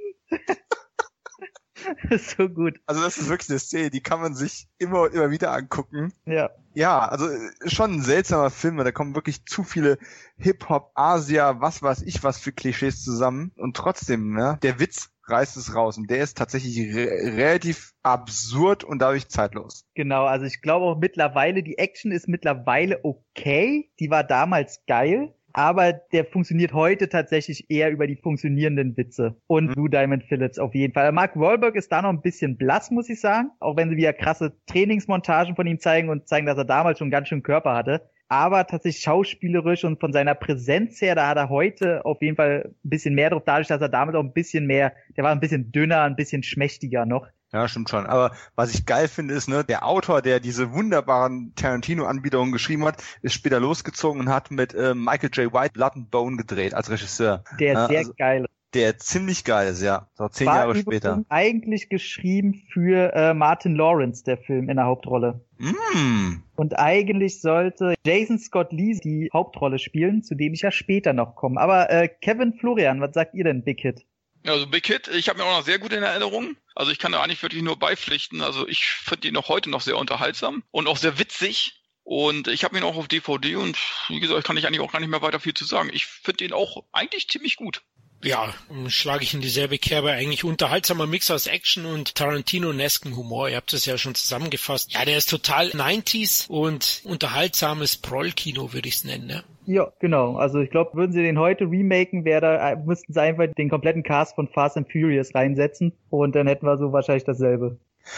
so 2.17 2.49
gut. 2.49 2.79
Also 2.85 3.01
das 3.01 3.17
ist 3.17 3.29
wirklich 3.29 3.49
eine 3.49 3.59
Szene, 3.59 3.89
die 3.89 4.01
kann 4.01 4.21
man 4.21 4.35
sich 4.35 4.67
immer 4.77 5.01
und 5.01 5.13
immer 5.13 5.31
wieder 5.31 5.51
angucken. 5.51 6.13
Ja. 6.25 6.49
Ja, 6.75 6.99
also 6.99 7.27
schon 7.65 7.93
ein 7.93 8.01
seltsamer 8.01 8.49
Film, 8.49 8.77
da 8.77 8.91
kommen 8.91 9.15
wirklich 9.15 9.45
zu 9.45 9.63
viele 9.63 9.99
Hip-Hop, 10.37 10.91
Asia, 10.95 11.61
was 11.61 11.83
weiß 11.83 12.01
ich 12.01 12.23
was 12.23 12.39
für 12.39 12.51
Klischees 12.51 13.03
zusammen. 13.03 13.51
Und 13.57 13.77
trotzdem, 13.77 14.33
ne, 14.33 14.57
der 14.63 14.79
Witz 14.79 15.13
reißt 15.25 15.57
es 15.57 15.75
raus. 15.75 15.97
Und 15.97 16.09
der 16.09 16.23
ist 16.23 16.37
tatsächlich 16.37 16.95
re 16.95 17.07
relativ 17.37 17.93
absurd 18.01 18.83
und 18.83 18.99
dadurch 18.99 19.29
zeitlos. 19.29 19.85
Genau, 19.93 20.25
also 20.25 20.45
ich 20.45 20.61
glaube 20.61 20.85
auch 20.85 20.99
mittlerweile, 20.99 21.63
die 21.63 21.77
Action 21.77 22.11
ist 22.11 22.27
mittlerweile 22.27 23.03
okay. 23.03 23.91
Die 23.99 24.09
war 24.09 24.23
damals 24.23 24.83
geil. 24.87 25.33
Aber 25.53 25.93
der 25.93 26.25
funktioniert 26.25 26.73
heute 26.73 27.09
tatsächlich 27.09 27.69
eher 27.69 27.91
über 27.91 28.07
die 28.07 28.15
funktionierenden 28.15 28.97
Witze. 28.97 29.37
Und 29.47 29.67
mhm. 29.67 29.73
Blue 29.73 29.89
Diamond 29.89 30.23
Phillips 30.23 30.59
auf 30.59 30.73
jeden 30.73 30.93
Fall. 30.93 31.11
Mark 31.11 31.39
Wahlberg 31.39 31.75
ist 31.75 31.91
da 31.91 32.01
noch 32.01 32.09
ein 32.09 32.21
bisschen 32.21 32.57
blass, 32.57 32.91
muss 32.91 33.09
ich 33.09 33.21
sagen. 33.21 33.51
Auch 33.59 33.77
wenn 33.77 33.89
sie 33.89 33.97
wieder 33.97 34.13
krasse 34.13 34.57
Trainingsmontagen 34.65 35.55
von 35.55 35.67
ihm 35.67 35.79
zeigen 35.79 36.09
und 36.09 36.27
zeigen, 36.27 36.45
dass 36.47 36.57
er 36.57 36.65
damals 36.65 36.99
schon 36.99 37.11
ganz 37.11 37.27
schön 37.27 37.43
Körper 37.43 37.75
hatte 37.75 38.09
aber 38.33 38.65
tatsächlich 38.65 39.03
schauspielerisch 39.03 39.83
und 39.83 39.99
von 39.99 40.11
seiner 40.11 40.33
Präsenz 40.33 40.99
her, 41.01 41.13
da 41.13 41.27
hat 41.27 41.37
er 41.37 41.49
heute 41.49 42.03
auf 42.03 42.19
jeden 42.19 42.35
Fall 42.35 42.73
ein 42.83 42.89
bisschen 42.89 43.13
mehr 43.13 43.29
drauf, 43.29 43.43
dadurch, 43.45 43.67
dass 43.67 43.79
er 43.79 43.89
damit 43.89 44.15
auch 44.15 44.23
ein 44.23 44.33
bisschen 44.33 44.65
mehr, 44.65 44.93
der 45.15 45.23
war 45.23 45.31
ein 45.31 45.39
bisschen 45.39 45.71
dünner, 45.71 46.01
ein 46.01 46.15
bisschen 46.15 46.41
schmächtiger 46.41 47.05
noch. 47.05 47.27
Ja, 47.53 47.67
stimmt 47.67 47.89
schon. 47.89 48.07
Aber 48.07 48.31
was 48.55 48.73
ich 48.73 48.85
geil 48.85 49.07
finde, 49.07 49.35
ist, 49.35 49.47
ne, 49.47 49.63
der 49.63 49.85
Autor, 49.85 50.21
der 50.21 50.39
diese 50.39 50.73
wunderbaren 50.73 51.53
Tarantino-Anbiederungen 51.55 52.51
geschrieben 52.51 52.85
hat, 52.85 53.03
ist 53.21 53.33
später 53.33 53.59
losgezogen 53.59 54.21
und 54.21 54.29
hat 54.29 54.49
mit 54.49 54.73
äh, 54.73 54.95
Michael 54.95 55.29
J. 55.31 55.53
White 55.53 55.73
Blood 55.73 55.93
and 55.95 56.11
Bone 56.11 56.37
gedreht 56.37 56.73
als 56.73 56.89
Regisseur. 56.89 57.43
Der 57.59 57.73
ist 57.73 57.87
sehr 57.89 57.99
also, 57.99 58.13
geil 58.17 58.45
der 58.73 58.97
ziemlich 58.97 59.43
geil 59.43 59.71
ist, 59.71 59.81
ja. 59.81 60.07
So 60.15 60.27
zehn 60.27 60.47
War 60.47 60.55
Jahre 60.55 60.75
später. 60.75 61.23
Eigentlich 61.29 61.89
geschrieben 61.89 62.55
für 62.71 63.13
äh, 63.13 63.33
Martin 63.33 63.75
Lawrence, 63.75 64.23
der 64.23 64.37
Film 64.37 64.69
in 64.69 64.77
der 64.77 64.85
Hauptrolle. 64.85 65.41
Mm. 65.57 66.43
Und 66.55 66.79
eigentlich 66.79 67.41
sollte 67.41 67.95
Jason 68.05 68.39
Scott 68.39 68.71
Lee 68.71 68.99
die 69.03 69.29
Hauptrolle 69.31 69.79
spielen, 69.79 70.23
zu 70.23 70.35
dem 70.35 70.53
ich 70.53 70.61
ja 70.61 70.71
später 70.71 71.13
noch 71.13 71.35
komme. 71.35 71.59
Aber 71.59 71.89
äh, 71.89 72.07
Kevin 72.07 72.53
Florian, 72.53 73.01
was 73.01 73.13
sagt 73.13 73.35
ihr 73.35 73.43
denn, 73.43 73.63
Big 73.63 73.81
Hit? 73.81 74.05
Also 74.45 74.67
Big 74.67 74.85
Hit, 74.87 75.07
ich 75.07 75.29
habe 75.29 75.39
mir 75.39 75.45
auch 75.45 75.59
noch 75.59 75.65
sehr 75.65 75.79
gut 75.79 75.93
in 75.93 76.03
Erinnerung. 76.03 76.57
Also 76.75 76.91
ich 76.91 76.99
kann 76.99 77.11
da 77.11 77.21
eigentlich 77.21 77.41
wirklich 77.41 77.63
nur 77.63 77.77
beipflichten. 77.77 78.41
Also 78.41 78.67
ich 78.67 78.85
finde 78.85 79.27
ihn 79.27 79.37
auch 79.37 79.49
heute 79.49 79.69
noch 79.69 79.81
sehr 79.81 79.97
unterhaltsam 79.97 80.63
und 80.71 80.87
auch 80.87 80.97
sehr 80.97 81.19
witzig. 81.19 81.79
Und 82.03 82.49
ich 82.49 82.65
habe 82.65 82.77
ihn 82.77 82.83
auch 82.83 82.97
auf 82.97 83.07
DVD 83.07 83.55
und 83.55 83.77
wie 84.09 84.19
gesagt, 84.19 84.45
kann 84.45 84.57
ich 84.57 84.67
eigentlich 84.67 84.81
auch 84.81 84.91
gar 84.91 84.99
nicht 84.99 85.09
mehr 85.09 85.21
weiter 85.21 85.39
viel 85.39 85.53
zu 85.53 85.63
sagen. 85.63 85.89
Ich 85.93 86.05
finde 86.05 86.43
ihn 86.43 86.53
auch 86.53 86.83
eigentlich 86.91 87.29
ziemlich 87.29 87.55
gut 87.55 87.81
ja, 88.23 88.53
schlage 88.87 89.23
ich 89.23 89.33
in 89.33 89.41
dieselbe 89.41 89.77
Kerbe. 89.77 90.11
Eigentlich 90.11 90.43
unterhaltsamer 90.43 91.07
Mix 91.07 91.29
aus 91.29 91.47
Action 91.47 91.85
und 91.85 92.15
Tarantino-nesken 92.15 93.15
Humor. 93.15 93.49
Ihr 93.49 93.57
habt 93.57 93.73
es 93.73 93.85
ja 93.85 93.97
schon 93.97 94.15
zusammengefasst. 94.15 94.93
Ja, 94.93 95.05
der 95.05 95.17
ist 95.17 95.29
total 95.29 95.69
90s 95.69 96.47
und 96.47 97.01
unterhaltsames 97.03 97.97
Prollkino, 97.97 98.73
würde 98.73 98.87
ich 98.87 98.95
es 98.95 99.03
nennen. 99.03 99.27
Ne? 99.27 99.43
Ja, 99.65 99.91
genau. 99.99 100.35
Also 100.35 100.59
ich 100.59 100.69
glaube, 100.69 100.95
würden 100.95 101.11
sie 101.11 101.23
den 101.23 101.39
heute 101.39 101.65
remaken, 101.65 102.25
wäre 102.25 102.41
da, 102.41 102.71
äh, 102.71 102.75
müssten 102.75 103.13
sie 103.13 103.21
einfach 103.21 103.47
den 103.57 103.69
kompletten 103.69 104.03
Cast 104.03 104.35
von 104.35 104.47
Fast 104.47 104.77
and 104.77 104.91
Furious 104.91 105.33
reinsetzen 105.33 105.93
und 106.09 106.35
dann 106.35 106.47
hätten 106.47 106.65
wir 106.65 106.77
so 106.77 106.91
wahrscheinlich 106.91 107.23
dasselbe. 107.23 107.77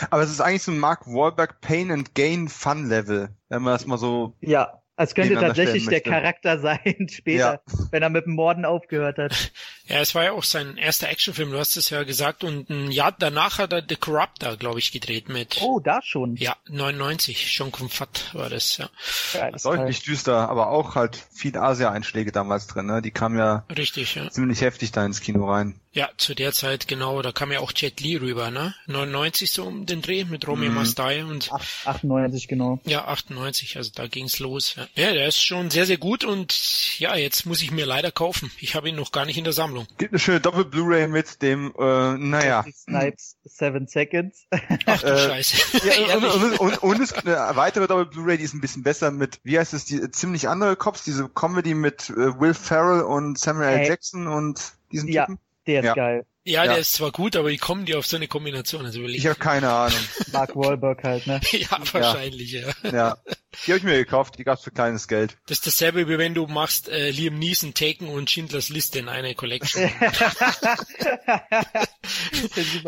Aber 0.10 0.24
es 0.24 0.32
ist 0.32 0.42
eigentlich 0.42 0.64
so 0.64 0.72
ein 0.72 0.80
Mark 0.80 1.06
Wahlberg 1.06 1.62
Pain 1.62 1.92
and 1.92 2.16
Gain 2.16 2.48
Fun 2.48 2.90
Level, 2.90 3.30
wenn 3.50 3.62
man 3.62 3.74
das 3.74 3.86
mal 3.86 3.98
so 3.98 4.34
ja. 4.42 4.82
Es 4.98 5.14
könnte 5.14 5.36
tatsächlich 5.36 5.88
der 5.88 6.00
Charakter 6.00 6.60
sein 6.60 7.08
später, 7.12 7.62
ja. 7.68 7.88
wenn 7.92 8.02
er 8.02 8.10
mit 8.10 8.26
dem 8.26 8.34
Morden 8.34 8.64
aufgehört 8.64 9.18
hat. 9.18 9.52
Ja, 9.88 10.00
es 10.00 10.16
war 10.16 10.24
ja 10.24 10.32
auch 10.32 10.44
sein 10.44 10.78
erster 10.78 11.10
Actionfilm, 11.10 11.52
du 11.52 11.60
hast 11.60 11.76
es 11.76 11.90
ja 11.90 12.04
gesagt, 12.04 12.44
und 12.46 12.70
ein 12.70 12.92
Jahr 12.92 13.12
danach 13.12 13.60
hat 13.60 13.74
er 13.74 13.84
The 13.88 13.98
Corruptor, 13.98 14.56
glaube 14.56 14.80
ich, 14.80 14.94
gedreht 14.94 15.28
mit. 15.28 15.62
Oh, 15.62 15.80
da 15.80 16.02
schon. 16.02 16.38
Ja, 16.38 16.56
99, 16.70 17.52
schon 17.52 17.72
Fat 17.72 18.34
war 18.34 18.50
das, 18.50 18.78
ja. 18.78 18.90
ja 19.34 19.52
das 19.52 19.64
Deutlich 19.64 20.02
düster, 20.04 20.50
aber 20.50 20.70
auch 20.70 20.96
halt 20.96 21.18
viel 21.32 21.58
Asia-Einschläge 21.58 22.32
damals 22.32 22.68
drin, 22.68 22.86
ne? 22.86 23.02
Die 23.02 23.12
kamen 23.12 23.38
ja, 23.38 23.66
Richtig, 23.76 24.16
ja. 24.16 24.30
ziemlich 24.30 24.62
heftig 24.62 24.92
da 24.94 25.06
ins 25.06 25.20
Kino 25.20 25.52
rein. 25.52 25.80
Ja, 25.96 26.10
zu 26.18 26.36
der 26.36 26.52
Zeit, 26.52 26.90
genau, 26.90 27.22
da 27.22 27.32
kam 27.32 27.54
ja 27.54 27.62
auch 27.62 27.72
Jet 27.74 28.02
Li 28.02 28.18
rüber, 28.18 28.52
ne? 28.52 28.76
99 28.88 29.50
so 29.50 29.64
um 29.64 29.86
den 29.86 30.02
Dreh 30.02 30.26
mit 30.26 30.46
Romeo 30.46 30.70
mhm. 30.70 30.76
Must 30.76 31.00
Die 31.00 31.24
und 31.24 31.50
98, 31.86 32.50
genau. 32.50 32.80
Ja, 32.84 33.06
98, 33.06 33.78
also 33.78 33.92
da 33.96 34.06
ging's 34.08 34.40
los. 34.40 34.76
Ja. 34.76 34.88
ja, 34.96 35.14
der 35.14 35.30
ist 35.30 35.42
schon 35.42 35.70
sehr, 35.70 35.86
sehr 35.86 35.98
gut 35.98 36.26
und 36.26 37.00
ja, 37.00 37.16
jetzt 37.16 37.46
muss 37.46 37.62
ich 37.62 37.72
mir 37.72 37.86
leider 37.86 38.12
kaufen. 38.12 38.52
Ich 38.60 38.76
habe 38.76 38.90
ihn 38.90 38.98
noch 38.98 39.14
gar 39.14 39.26
nicht 39.26 39.38
in 39.38 39.46
der 39.46 39.54
Sammlung. 39.54 39.88
Gibt 39.98 40.12
eine 40.12 40.20
schöne 40.20 40.42
Doppel-Blu-ray 40.42 41.08
mit 41.08 41.42
dem, 41.42 41.74
äh, 41.80 42.18
naja. 42.18 42.66
Snipes 42.74 43.38
Seven 43.46 43.88
Seconds. 43.88 44.48
Ach 44.86 45.02
du 45.02 45.08
äh, 45.14 45.18
Scheiße. 45.30 45.88
Ja, 45.88 46.18
und, 46.18 46.26
und, 46.26 46.60
und, 46.60 46.84
und, 46.84 47.00
es 47.00 47.14
gibt 47.14 47.26
eine 47.26 47.56
weitere 47.56 47.88
Doppel-Blu-ray, 47.88 48.38
die 48.38 48.44
ist 48.44 48.54
ein 48.54 48.60
bisschen 48.60 48.84
besser 48.84 49.12
mit, 49.12 49.40
wie 49.44 49.58
heißt 49.58 49.74
es, 49.74 49.86
die 49.86 50.12
ziemlich 50.12 50.50
andere 50.50 50.76
Cops, 50.76 51.06
diese 51.06 51.30
Comedy 51.30 51.74
mit 51.74 52.10
äh, 52.10 52.38
Will 52.38 52.54
Ferrell 52.54 53.04
und 53.04 53.38
Samuel 53.38 53.80
L. 53.80 53.88
Jackson 53.88 54.28
und 54.28 54.74
diesen 54.92 55.08
ja. 55.08 55.28
Der 55.68 55.80
ist 55.82 55.86
Ja. 55.88 55.94
geil. 55.96 56.26
Ja, 56.48 56.64
Ja. 56.64 56.74
der 56.74 56.82
ist 56.82 56.94
zwar 56.94 57.12
gut, 57.12 57.36
aber 57.36 57.50
wie 57.50 57.58
kommen 57.58 57.86
die 57.86 57.96
auf 57.96 58.06
so 58.06 58.18
eine 58.18 58.28
Kombination? 58.28 58.86
Also 58.86 59.00
überleg 59.00 59.18
Ich 59.18 59.26
habe 59.26 59.40
keine 59.40 59.68
Ahnung. 59.72 59.98
Mark 60.32 60.56
Wahlberg 60.56 61.04
halt, 61.04 61.26
ne? 61.26 61.42
ja, 61.52 61.80
wahrscheinlich, 61.92 62.52
ja. 62.52 62.68
Ja. 62.84 63.18
Die 63.66 63.72
habe 63.72 63.78
ich 63.80 63.84
mir 63.84 63.98
gekauft, 63.98 64.38
die 64.38 64.44
gab's 64.44 64.64
für 64.64 64.70
kleines 64.70 65.08
Geld. 65.08 65.38
Das 65.48 65.58
ist 65.58 65.66
dasselbe, 65.66 66.08
wie 66.08 66.20
wenn 66.20 66.36
du 66.36 66.46
machst 66.46 66.88
äh, 66.90 67.10
Liam 67.10 67.40
Neeson, 67.40 67.74
Taken 67.74 68.10
und 68.10 68.30
Schindlers 68.30 68.70
Liste 68.70 69.00
in 69.00 69.10
eine 69.10 69.34
Collection. 69.34 69.90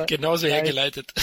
Genauso 0.08 0.48
hergeleitet. 0.48 1.14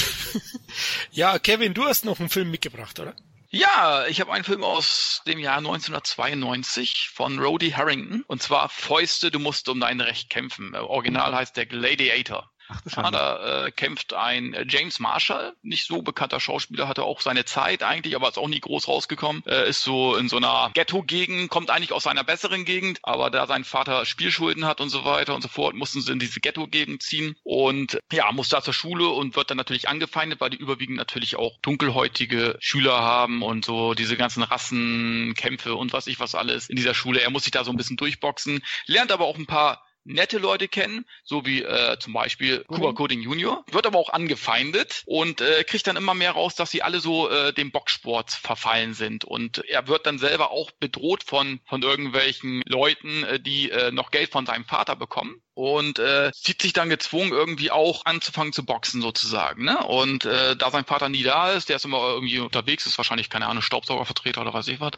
ja, 1.12 1.39
Kevin, 1.39 1.74
du 1.74 1.85
hast 1.85 2.05
noch 2.05 2.20
einen 2.20 2.28
Film 2.31 2.51
mitgebracht, 2.51 2.98
oder? 2.98 3.14
Ja, 3.55 4.05
ich 4.09 4.20
habe 4.20 4.32
einen 4.32 4.43
Film 4.43 4.64
aus 4.64 5.22
dem 5.28 5.39
Jahr 5.39 5.59
1992 5.59 7.10
von 7.14 7.39
Rhodey 7.39 7.70
Harrington 7.70 8.24
und 8.26 8.43
zwar 8.43 8.68
Fäuste, 8.68 9.31
du 9.31 9.39
musst 9.39 9.68
um 9.68 9.78
dein 9.78 10.01
Recht 10.01 10.28
kämpfen. 10.28 10.74
Original 10.74 11.32
heißt 11.32 11.56
der 11.56 11.66
Gladiator. 11.66 12.51
Ach 12.69 12.81
Ja, 12.97 13.11
da 13.11 13.66
äh, 13.66 13.70
kämpft 13.70 14.15
ein 14.15 14.55
äh, 14.55 14.65
James 14.69 14.99
Marshall, 14.99 15.55
nicht 15.62 15.86
so 15.86 16.03
bekannter 16.03 16.41
Schauspieler, 16.41 16.89
hatte 16.89 17.03
auch 17.03 17.20
seine 17.20 17.45
Zeit 17.45 17.82
eigentlich, 17.82 18.16
aber 18.16 18.28
ist 18.28 18.39
auch 18.39 18.49
nie 18.49 18.61
groß 18.61 18.89
rausgekommen. 18.89 19.43
Äh, 19.47 19.69
ist 19.69 19.82
so 19.82 20.16
in 20.16 20.28
so 20.28 20.39
einer 20.39 20.70
Ghetto-Gegend, 20.74 21.51
kommt 21.51 21.70
eigentlich 21.70 21.93
aus 21.93 22.07
einer 22.07 22.24
besseren 22.24 22.65
Gegend, 22.65 23.01
aber 23.03 23.31
da 23.31 23.47
sein 23.47 23.65
Vater 23.65 24.07
Spielschulden 24.07 24.65
hat 24.65 24.81
und 24.81 24.89
so 24.89 25.05
weiter 25.05 25.35
und 25.35 25.43
so 25.43 25.49
fort, 25.49 25.74
mussten 25.74 26.01
sie 26.01 26.12
in 26.12 26.19
diese 26.19 26.41
Ghetto-Gegend 26.41 27.03
ziehen 27.03 27.36
und 27.43 27.99
ja, 28.12 28.31
muss 28.32 28.49
da 28.49 28.62
zur 28.62 28.74
Schule 28.74 29.09
und 29.09 29.36
wird 29.36 29.51
dann 29.51 29.59
natürlich 29.59 29.89
angefeindet, 29.89 30.41
weil 30.41 30.51
die 30.51 30.57
überwiegend 30.57 30.97
natürlich 30.97 31.36
auch 31.36 31.59
dunkelhäutige 31.61 32.57
Schüler 32.61 33.01
haben 33.01 33.43
und 33.43 33.65
so 33.65 33.95
diese 33.95 34.16
ganzen 34.16 34.43
Rassenkämpfe 34.43 35.74
und 35.74 35.93
was 35.93 36.07
ich 36.07 36.19
was 36.20 36.35
alles 36.35 36.69
in 36.69 36.77
dieser 36.77 36.95
Schule. 36.95 37.20
Er 37.20 37.31
muss 37.31 37.45
sich 37.45 37.53
da 37.53 37.65
so 37.65 37.70
ein 37.70 37.77
bisschen 37.77 37.97
durchboxen, 37.97 38.62
lernt 38.86 39.12
aber 39.12 39.27
auch 39.27 39.36
ein 39.36 39.47
paar 39.47 39.82
nette 40.05 40.39
Leute 40.39 40.68
kennen, 40.68 41.05
so 41.24 41.47
wie 41.47 41.62
äh, 41.62 41.98
zum 41.98 42.12
Beispiel 42.12 42.64
Cuba 42.64 42.93
Coding 42.93 43.20
Junior, 43.20 43.64
wird 43.70 43.86
aber 43.86 43.98
auch 43.98 44.10
angefeindet 44.10 45.02
und 45.06 45.40
äh, 45.40 45.64
kriegt 45.64 45.86
dann 45.86 45.97
immer 45.97 46.14
mehr 46.14 46.32
raus, 46.32 46.55
dass 46.55 46.70
sie 46.70 46.82
alle 46.82 47.01
so 47.01 47.28
äh, 47.28 47.52
dem 47.52 47.70
Boxsport 47.70 48.31
verfallen 48.31 48.94
sind. 48.94 49.24
Und 49.24 49.64
er 49.66 49.89
wird 49.89 50.06
dann 50.06 50.18
selber 50.18 50.51
auch 50.51 50.70
bedroht 50.72 51.24
von 51.24 51.60
von 51.64 51.82
irgendwelchen 51.82 52.62
Leuten, 52.66 53.24
äh, 53.24 53.40
die 53.40 53.70
äh, 53.70 53.90
noch 53.90 54.10
Geld 54.10 54.31
von 54.31 54.47
seinem 54.47 54.64
Vater 54.64 54.97
bekommen 54.97 55.44
und 55.55 55.98
äh, 55.98 56.32
sieht 56.35 56.62
sich 56.62 56.72
dann 56.72 56.89
gezwungen 56.89 57.32
irgendwie 57.32 57.70
auch 57.70 58.05
anzufangen 58.05 58.52
zu 58.52 58.64
boxen 58.64 59.01
sozusagen, 59.01 59.64
ne? 59.64 59.85
Und 59.86 60.24
äh, 60.24 60.56
da 60.56 60.70
sein 60.70 60.85
Vater 60.85 61.09
nie 61.09 61.22
da 61.22 61.52
ist, 61.52 61.68
der 61.68 61.76
ist 61.76 61.85
immer 61.85 61.98
irgendwie 61.98 62.40
unterwegs, 62.40 62.86
ist 62.86 62.98
wahrscheinlich 62.98 63.31
keine 63.31 63.47
Ahnung 63.47 63.62
Staubsaugervertreter 63.62 64.40
oder 64.40 64.52
weiß 64.52 64.68
ich 64.68 64.81
was. 64.81 64.93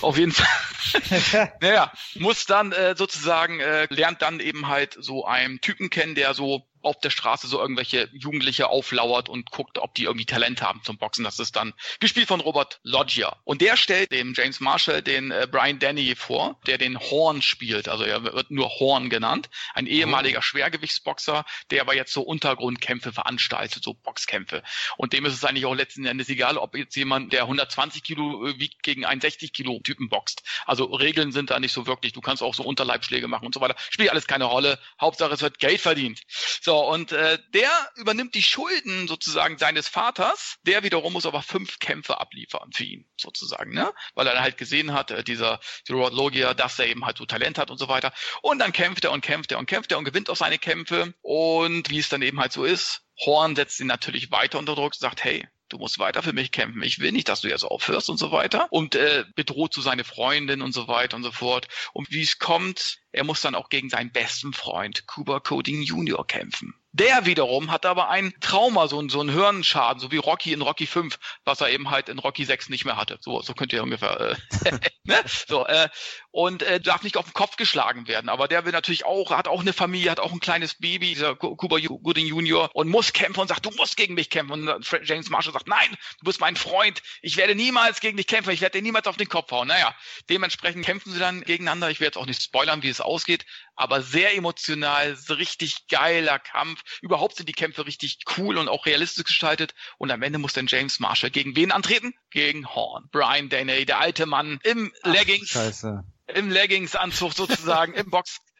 Auf 0.00 0.16
jeden 0.16 0.32
Fall. 0.32 1.52
naja, 1.60 1.92
muss 2.14 2.46
dann 2.46 2.72
äh, 2.72 2.94
sozusagen 2.96 3.60
äh, 3.60 3.86
lernt 3.90 4.22
dann 4.22 4.40
eben 4.40 4.68
halt 4.68 4.96
so 4.98 5.26
einen 5.26 5.60
Typen 5.60 5.90
kennen, 5.90 6.14
der 6.14 6.34
so 6.34 6.67
auf 6.82 6.98
der 7.00 7.10
Straße 7.10 7.46
so 7.46 7.60
irgendwelche 7.60 8.08
Jugendliche 8.12 8.68
auflauert 8.68 9.28
und 9.28 9.50
guckt, 9.50 9.78
ob 9.78 9.94
die 9.94 10.04
irgendwie 10.04 10.26
Talent 10.26 10.62
haben 10.62 10.82
zum 10.84 10.98
Boxen. 10.98 11.24
Das 11.24 11.38
ist 11.38 11.56
dann 11.56 11.74
gespielt 12.00 12.28
von 12.28 12.40
Robert 12.40 12.80
Loggia. 12.82 13.36
Und 13.44 13.60
der 13.60 13.76
stellt 13.76 14.12
dem 14.12 14.34
James 14.34 14.60
Marshall 14.60 15.02
den 15.02 15.30
äh, 15.30 15.48
Brian 15.50 15.78
Denny 15.78 16.14
vor, 16.14 16.60
der 16.66 16.78
den 16.78 16.98
Horn 16.98 17.42
spielt. 17.42 17.88
Also 17.88 18.04
er 18.04 18.22
wird 18.22 18.50
nur 18.50 18.68
Horn 18.68 19.10
genannt. 19.10 19.48
Ein 19.74 19.86
ehemaliger 19.86 20.42
Schwergewichtsboxer, 20.42 21.44
der 21.70 21.82
aber 21.82 21.94
jetzt 21.94 22.12
so 22.12 22.22
Untergrundkämpfe 22.22 23.12
veranstaltet, 23.12 23.82
so 23.82 23.94
Boxkämpfe. 23.94 24.62
Und 24.96 25.12
dem 25.12 25.24
ist 25.24 25.34
es 25.34 25.44
eigentlich 25.44 25.66
auch 25.66 25.74
letzten 25.74 26.04
Endes 26.04 26.28
egal, 26.28 26.58
ob 26.58 26.76
jetzt 26.76 26.96
jemand, 26.96 27.32
der 27.32 27.42
120 27.42 28.02
Kilo 28.02 28.46
äh, 28.46 28.58
wiegt, 28.58 28.82
gegen 28.82 29.04
einen 29.04 29.20
60 29.20 29.52
Kilo 29.52 29.80
Typen 29.82 30.08
boxt. 30.08 30.42
Also 30.66 30.84
Regeln 30.84 31.32
sind 31.32 31.50
da 31.50 31.58
nicht 31.58 31.72
so 31.72 31.86
wirklich. 31.86 32.12
Du 32.12 32.20
kannst 32.20 32.42
auch 32.42 32.54
so 32.54 32.62
Unterleibschläge 32.62 33.28
machen 33.28 33.46
und 33.46 33.54
so 33.54 33.60
weiter. 33.60 33.76
Spielt 33.90 34.10
alles 34.10 34.26
keine 34.26 34.44
Rolle. 34.44 34.78
Hauptsache 35.00 35.32
es 35.32 35.42
wird 35.42 35.58
Geld 35.58 35.80
verdient. 35.80 36.20
So, 36.60 36.67
und 36.76 37.12
äh, 37.12 37.38
der 37.54 37.70
übernimmt 37.96 38.34
die 38.34 38.42
Schulden 38.42 39.08
sozusagen 39.08 39.58
seines 39.58 39.88
Vaters. 39.88 40.56
Der 40.62 40.82
wiederum 40.82 41.12
muss 41.12 41.26
aber 41.26 41.42
fünf 41.42 41.78
Kämpfe 41.78 42.20
abliefern 42.20 42.72
für 42.72 42.84
ihn, 42.84 43.08
sozusagen, 43.16 43.72
ne? 43.72 43.92
Weil 44.14 44.26
er 44.26 44.40
halt 44.40 44.58
gesehen 44.58 44.92
hat, 44.92 45.10
äh, 45.10 45.24
dieser 45.24 45.60
Gerard 45.86 46.12
Logia, 46.12 46.54
dass 46.54 46.78
er 46.78 46.86
eben 46.86 47.04
halt 47.04 47.18
so 47.18 47.26
Talent 47.26 47.58
hat 47.58 47.70
und 47.70 47.78
so 47.78 47.88
weiter. 47.88 48.12
Und 48.42 48.58
dann 48.58 48.72
kämpft 48.72 49.04
er 49.04 49.12
und 49.12 49.20
kämpft 49.20 49.52
er 49.52 49.58
und 49.58 49.66
kämpft 49.66 49.92
er 49.92 49.98
und 49.98 50.04
gewinnt 50.04 50.30
auch 50.30 50.36
seine 50.36 50.58
Kämpfe. 50.58 51.14
Und 51.22 51.90
wie 51.90 51.98
es 51.98 52.08
dann 52.08 52.22
eben 52.22 52.40
halt 52.40 52.52
so 52.52 52.64
ist, 52.64 53.02
Horn 53.24 53.56
setzt 53.56 53.80
ihn 53.80 53.86
natürlich 53.86 54.30
weiter 54.30 54.58
unter 54.58 54.74
Druck, 54.74 54.94
sagt, 54.94 55.24
hey, 55.24 55.48
du 55.68 55.78
musst 55.78 55.98
weiter 55.98 56.22
für 56.22 56.32
mich 56.32 56.52
kämpfen. 56.52 56.82
Ich 56.82 56.98
will 56.98 57.12
nicht, 57.12 57.28
dass 57.28 57.42
du 57.42 57.48
jetzt 57.48 57.64
aufhörst 57.64 58.10
und 58.10 58.18
so 58.18 58.32
weiter. 58.32 58.68
Und 58.70 58.94
äh, 58.94 59.24
bedroht 59.34 59.74
so 59.74 59.80
seine 59.80 60.04
Freundin 60.04 60.62
und 60.62 60.72
so 60.72 60.88
weiter 60.88 61.16
und 61.16 61.22
so 61.22 61.32
fort. 61.32 61.68
Und 61.92 62.10
wie 62.10 62.22
es 62.22 62.38
kommt, 62.38 62.98
er 63.12 63.24
muss 63.24 63.40
dann 63.40 63.54
auch 63.54 63.68
gegen 63.68 63.90
seinen 63.90 64.12
besten 64.12 64.52
Freund 64.52 65.06
Cuba 65.06 65.40
Coding 65.40 65.82
Junior 65.82 66.26
kämpfen. 66.26 66.74
Der 66.92 67.26
wiederum 67.26 67.70
hat 67.70 67.86
aber 67.86 68.08
ein 68.08 68.32
Trauma, 68.40 68.88
so 68.88 69.00
ein, 69.00 69.08
so 69.08 69.20
ein 69.20 69.28
Hirnschaden, 69.28 70.00
so 70.00 70.10
wie 70.10 70.16
Rocky 70.16 70.52
in 70.52 70.62
Rocky 70.62 70.86
5, 70.86 71.18
was 71.44 71.60
er 71.60 71.68
eben 71.70 71.90
halt 71.90 72.08
in 72.08 72.18
Rocky 72.18 72.44
6 72.44 72.70
nicht 72.70 72.84
mehr 72.84 72.96
hatte. 72.96 73.18
So, 73.20 73.40
so 73.42 73.54
könnt 73.54 73.72
ihr 73.72 73.82
ungefähr, 73.82 74.36
äh, 74.64 74.72
ne? 75.04 75.16
So, 75.26 75.66
äh, 75.66 75.88
und 76.30 76.62
äh, 76.62 76.80
darf 76.80 77.02
nicht 77.02 77.16
auf 77.16 77.24
den 77.24 77.32
Kopf 77.32 77.56
geschlagen 77.56 78.06
werden. 78.06 78.28
Aber 78.28 78.48
der 78.48 78.64
will 78.64 78.72
natürlich 78.72 79.04
auch, 79.04 79.30
hat 79.30 79.48
auch 79.48 79.60
eine 79.60 79.72
Familie, 79.72 80.10
hat 80.10 80.20
auch 80.20 80.32
ein 80.32 80.40
kleines 80.40 80.74
Baby, 80.74 81.08
dieser 81.14 81.34
Cu- 81.34 81.56
Cuba 81.56 81.78
Gooding 81.78 82.26
Junior, 82.26 82.70
und 82.74 82.88
muss 82.88 83.12
kämpfen 83.12 83.40
und 83.40 83.48
sagt, 83.48 83.64
du 83.64 83.70
musst 83.76 83.96
gegen 83.96 84.14
mich 84.14 84.30
kämpfen. 84.30 84.68
Und 84.68 84.90
James 85.04 85.30
Marshall 85.30 85.52
sagt, 85.52 85.68
nein, 85.68 85.88
du 86.20 86.24
bist 86.24 86.40
mein 86.40 86.56
Freund, 86.56 87.02
ich 87.22 87.36
werde 87.36 87.54
niemals 87.54 88.00
gegen 88.00 88.16
dich 88.16 88.26
kämpfen, 88.26 88.50
ich 88.50 88.60
werde 88.60 88.78
dir 88.78 88.82
niemals 88.82 89.06
auf 89.06 89.16
den 89.16 89.28
Kopf 89.28 89.50
hauen. 89.50 89.68
Naja, 89.68 89.94
dementsprechend 90.28 90.84
kämpfen 90.84 91.12
sie 91.12 91.18
dann 91.18 91.40
gegeneinander. 91.42 91.90
Ich 91.90 92.00
werde 92.00 92.08
jetzt 92.08 92.18
auch 92.18 92.26
nicht 92.26 92.42
spoilern, 92.42 92.82
wie 92.82 92.88
es 92.90 93.00
ausgeht, 93.00 93.46
aber 93.74 94.02
sehr 94.02 94.34
emotional, 94.36 95.16
richtig 95.30 95.86
geiler 95.88 96.38
Kampf. 96.38 96.82
Überhaupt 97.00 97.36
sind 97.36 97.48
die 97.48 97.52
Kämpfe 97.52 97.86
richtig 97.86 98.18
cool 98.36 98.58
und 98.58 98.68
auch 98.68 98.86
realistisch 98.86 99.24
gestaltet. 99.24 99.74
Und 99.96 100.10
am 100.10 100.22
Ende 100.22 100.38
muss 100.38 100.52
dann 100.52 100.66
James 100.66 101.00
Marshall 101.00 101.30
gegen 101.30 101.56
wen 101.56 101.72
antreten? 101.72 102.14
Gegen 102.30 102.68
Horn. 102.68 103.08
Brian 103.10 103.48
Deney, 103.48 103.86
der 103.86 103.98
alte 104.00 104.26
Mann 104.26 104.60
im 104.62 104.92
Leggings 105.04 105.48
Scheiße. 105.48 106.04
Im 106.34 106.50
Leggingsanzug 106.50 107.32
sozusagen, 107.34 107.94
im 107.94 108.10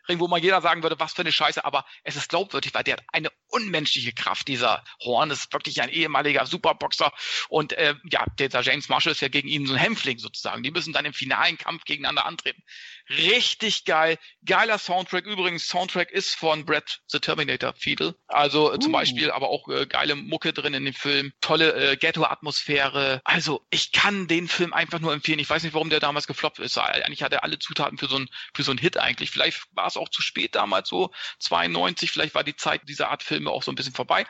Boxring, 0.08 0.20
wo 0.20 0.28
man 0.28 0.42
jeder 0.42 0.60
sagen 0.60 0.82
würde, 0.82 0.98
was 0.98 1.12
für 1.12 1.22
eine 1.22 1.32
Scheiße, 1.32 1.64
aber 1.64 1.84
es 2.02 2.16
ist 2.16 2.30
glaubwürdig, 2.30 2.72
weil 2.74 2.82
der 2.82 2.94
hat 2.94 3.04
eine 3.12 3.30
unmenschliche 3.48 4.12
Kraft, 4.12 4.48
dieser 4.48 4.82
Horn. 5.04 5.30
Ist 5.30 5.52
wirklich 5.52 5.82
ein 5.82 5.90
ehemaliger 5.90 6.46
Superboxer. 6.46 7.12
Und 7.48 7.74
äh, 7.74 7.94
ja, 8.10 8.24
dieser 8.38 8.62
James 8.62 8.88
Marshall 8.88 9.12
ist 9.12 9.20
ja 9.20 9.28
gegen 9.28 9.48
ihn 9.48 9.66
so 9.66 9.74
ein 9.74 9.78
Hämpfling 9.78 10.18
sozusagen, 10.18 10.62
die 10.62 10.70
müssen 10.70 10.92
dann 10.92 11.04
im 11.04 11.12
finalen 11.12 11.58
Kampf 11.58 11.84
gegeneinander 11.84 12.26
antreten. 12.26 12.62
Richtig 13.10 13.84
geil, 13.84 14.18
geiler 14.44 14.78
Soundtrack, 14.78 15.24
übrigens 15.24 15.66
Soundtrack 15.66 16.10
ist 16.10 16.34
von 16.34 16.64
Brett 16.64 17.00
the 17.06 17.18
Terminator 17.18 17.72
Fiedel, 17.74 18.14
also 18.26 18.72
äh, 18.72 18.78
zum 18.78 18.88
Uh. 18.88 18.98
Beispiel, 18.98 19.30
aber 19.30 19.48
auch 19.48 19.68
äh, 19.68 19.86
geile 19.86 20.14
Mucke 20.14 20.52
drin 20.52 20.74
in 20.74 20.84
dem 20.84 20.94
Film, 20.94 21.32
tolle 21.40 21.72
äh, 21.74 21.96
Ghetto-Atmosphäre, 21.96 23.20
also 23.24 23.64
ich 23.70 23.92
kann 23.92 24.26
den 24.28 24.48
Film 24.48 24.72
einfach 24.72 24.98
nur 24.98 25.12
empfehlen, 25.12 25.38
ich 25.38 25.48
weiß 25.48 25.62
nicht, 25.62 25.74
warum 25.74 25.90
der 25.90 26.00
damals 26.00 26.26
gefloppt 26.26 26.58
ist, 26.58 26.76
eigentlich 26.78 27.22
hat 27.22 27.32
er 27.32 27.44
alle 27.44 27.58
Zutaten 27.58 27.98
für 27.98 28.08
so 28.08 28.18
ein 28.18 28.28
für 28.54 28.62
so 28.62 28.70
einen 28.70 28.78
Hit 28.78 28.98
eigentlich. 28.98 29.30
Vielleicht 29.30 29.62
war 29.72 29.86
es 29.86 29.96
auch 29.98 30.08
zu 30.08 30.22
spät 30.22 30.54
damals 30.54 30.88
so 30.88 31.10
92, 31.40 32.10
vielleicht 32.10 32.34
war 32.34 32.44
die 32.44 32.56
Zeit 32.56 32.88
dieser 32.88 33.10
Art 33.10 33.22
Filme 33.22 33.50
auch 33.50 33.62
so 33.62 33.72
ein 33.72 33.74
bisschen 33.74 33.94
vorbei. 33.94 34.26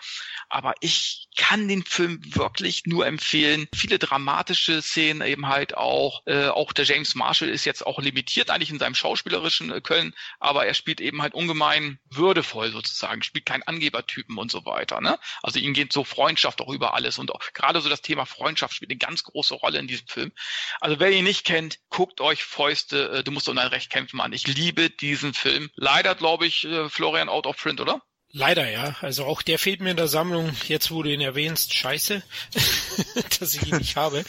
Aber 0.49 0.75
ich 0.81 1.29
kann 1.37 1.69
den 1.69 1.85
Film 1.85 2.21
wirklich 2.25 2.83
nur 2.87 3.07
empfehlen. 3.07 3.69
Viele 3.75 3.99
dramatische 3.99 4.83
Szenen 4.83 5.23
eben 5.23 5.47
halt 5.47 5.77
auch. 5.77 6.23
Äh, 6.27 6.49
auch 6.49 6.73
der 6.73 6.85
James 6.85 7.15
Marshall 7.15 7.49
ist 7.49 7.65
jetzt 7.65 7.87
auch 7.87 8.01
limitiert 8.01 8.51
eigentlich 8.51 8.71
in 8.71 8.79
seinem 8.79 8.95
schauspielerischen 8.95 9.71
äh, 9.71 9.81
Können, 9.81 10.15
aber 10.41 10.67
er 10.67 10.75
spielt 10.75 11.01
eben 11.01 11.23
halt 11.23 11.35
ungemein 11.35 11.99
würdevoll 12.11 12.73
sozusagen, 12.73 13.23
spielt 13.23 13.47
keinen 13.47 13.63
Angebertypen 13.63 14.37
und 14.37 14.51
so 14.51 14.65
weiter. 14.65 15.01
Ne? 15.01 15.19
Also 15.43 15.59
ihm 15.59 15.75
geht 15.75 15.93
so 15.93 16.05
Freundschaft 16.05 16.61
auch 16.61 16.73
über 16.73 16.95
alles 16.95 17.19
und 17.19 17.31
auch, 17.31 17.41
gerade 17.53 17.81
so 17.81 17.89
das 17.89 18.03
Thema 18.03 18.27
Freundschaft 18.27 18.75
spielt 18.75 18.91
eine 18.91 18.99
ganz 18.99 19.23
große 19.23 19.55
Rolle 19.55 19.79
in 19.79 19.87
diesem 19.87 20.09
Film. 20.09 20.33
Also 20.81 20.99
wer 20.99 21.11
ihn 21.11 21.25
nicht 21.25 21.45
kennt, 21.45 21.79
guckt 21.89 22.21
euch 22.21 22.45
Fäuste, 22.45 23.11
äh, 23.11 23.25
du 23.25 23.31
musst 23.31 23.49
um 23.49 23.57
dein 23.57 23.69
Recht 23.69 23.91
kämpfen 23.91 24.21
an. 24.21 24.33
Ich 24.33 24.47
liebe 24.47 24.91
diesen 24.91 25.35
Film. 25.35 25.58
Leider 25.77 26.15
glaube 26.15 26.47
ich 26.47 26.65
äh, 26.65 26.89
Florian 26.89 27.29
out 27.29 27.47
of 27.47 27.57
print, 27.57 27.81
oder? 27.81 28.03
Leider 28.33 28.71
ja. 28.71 28.95
Also 29.01 29.25
auch 29.25 29.41
der 29.41 29.59
fehlt 29.59 29.81
mir 29.81 29.91
in 29.91 29.97
der 29.97 30.07
Sammlung. 30.07 30.55
Jetzt, 30.69 30.91
wo 30.91 31.03
du 31.03 31.11
ihn 31.11 31.23
erwähnst, 31.23 31.73
scheiße. 31.73 32.23
dass 33.41 33.55
ich 33.55 33.67
ihn 33.67 33.79
nicht 33.79 33.97
habe. 33.97 34.25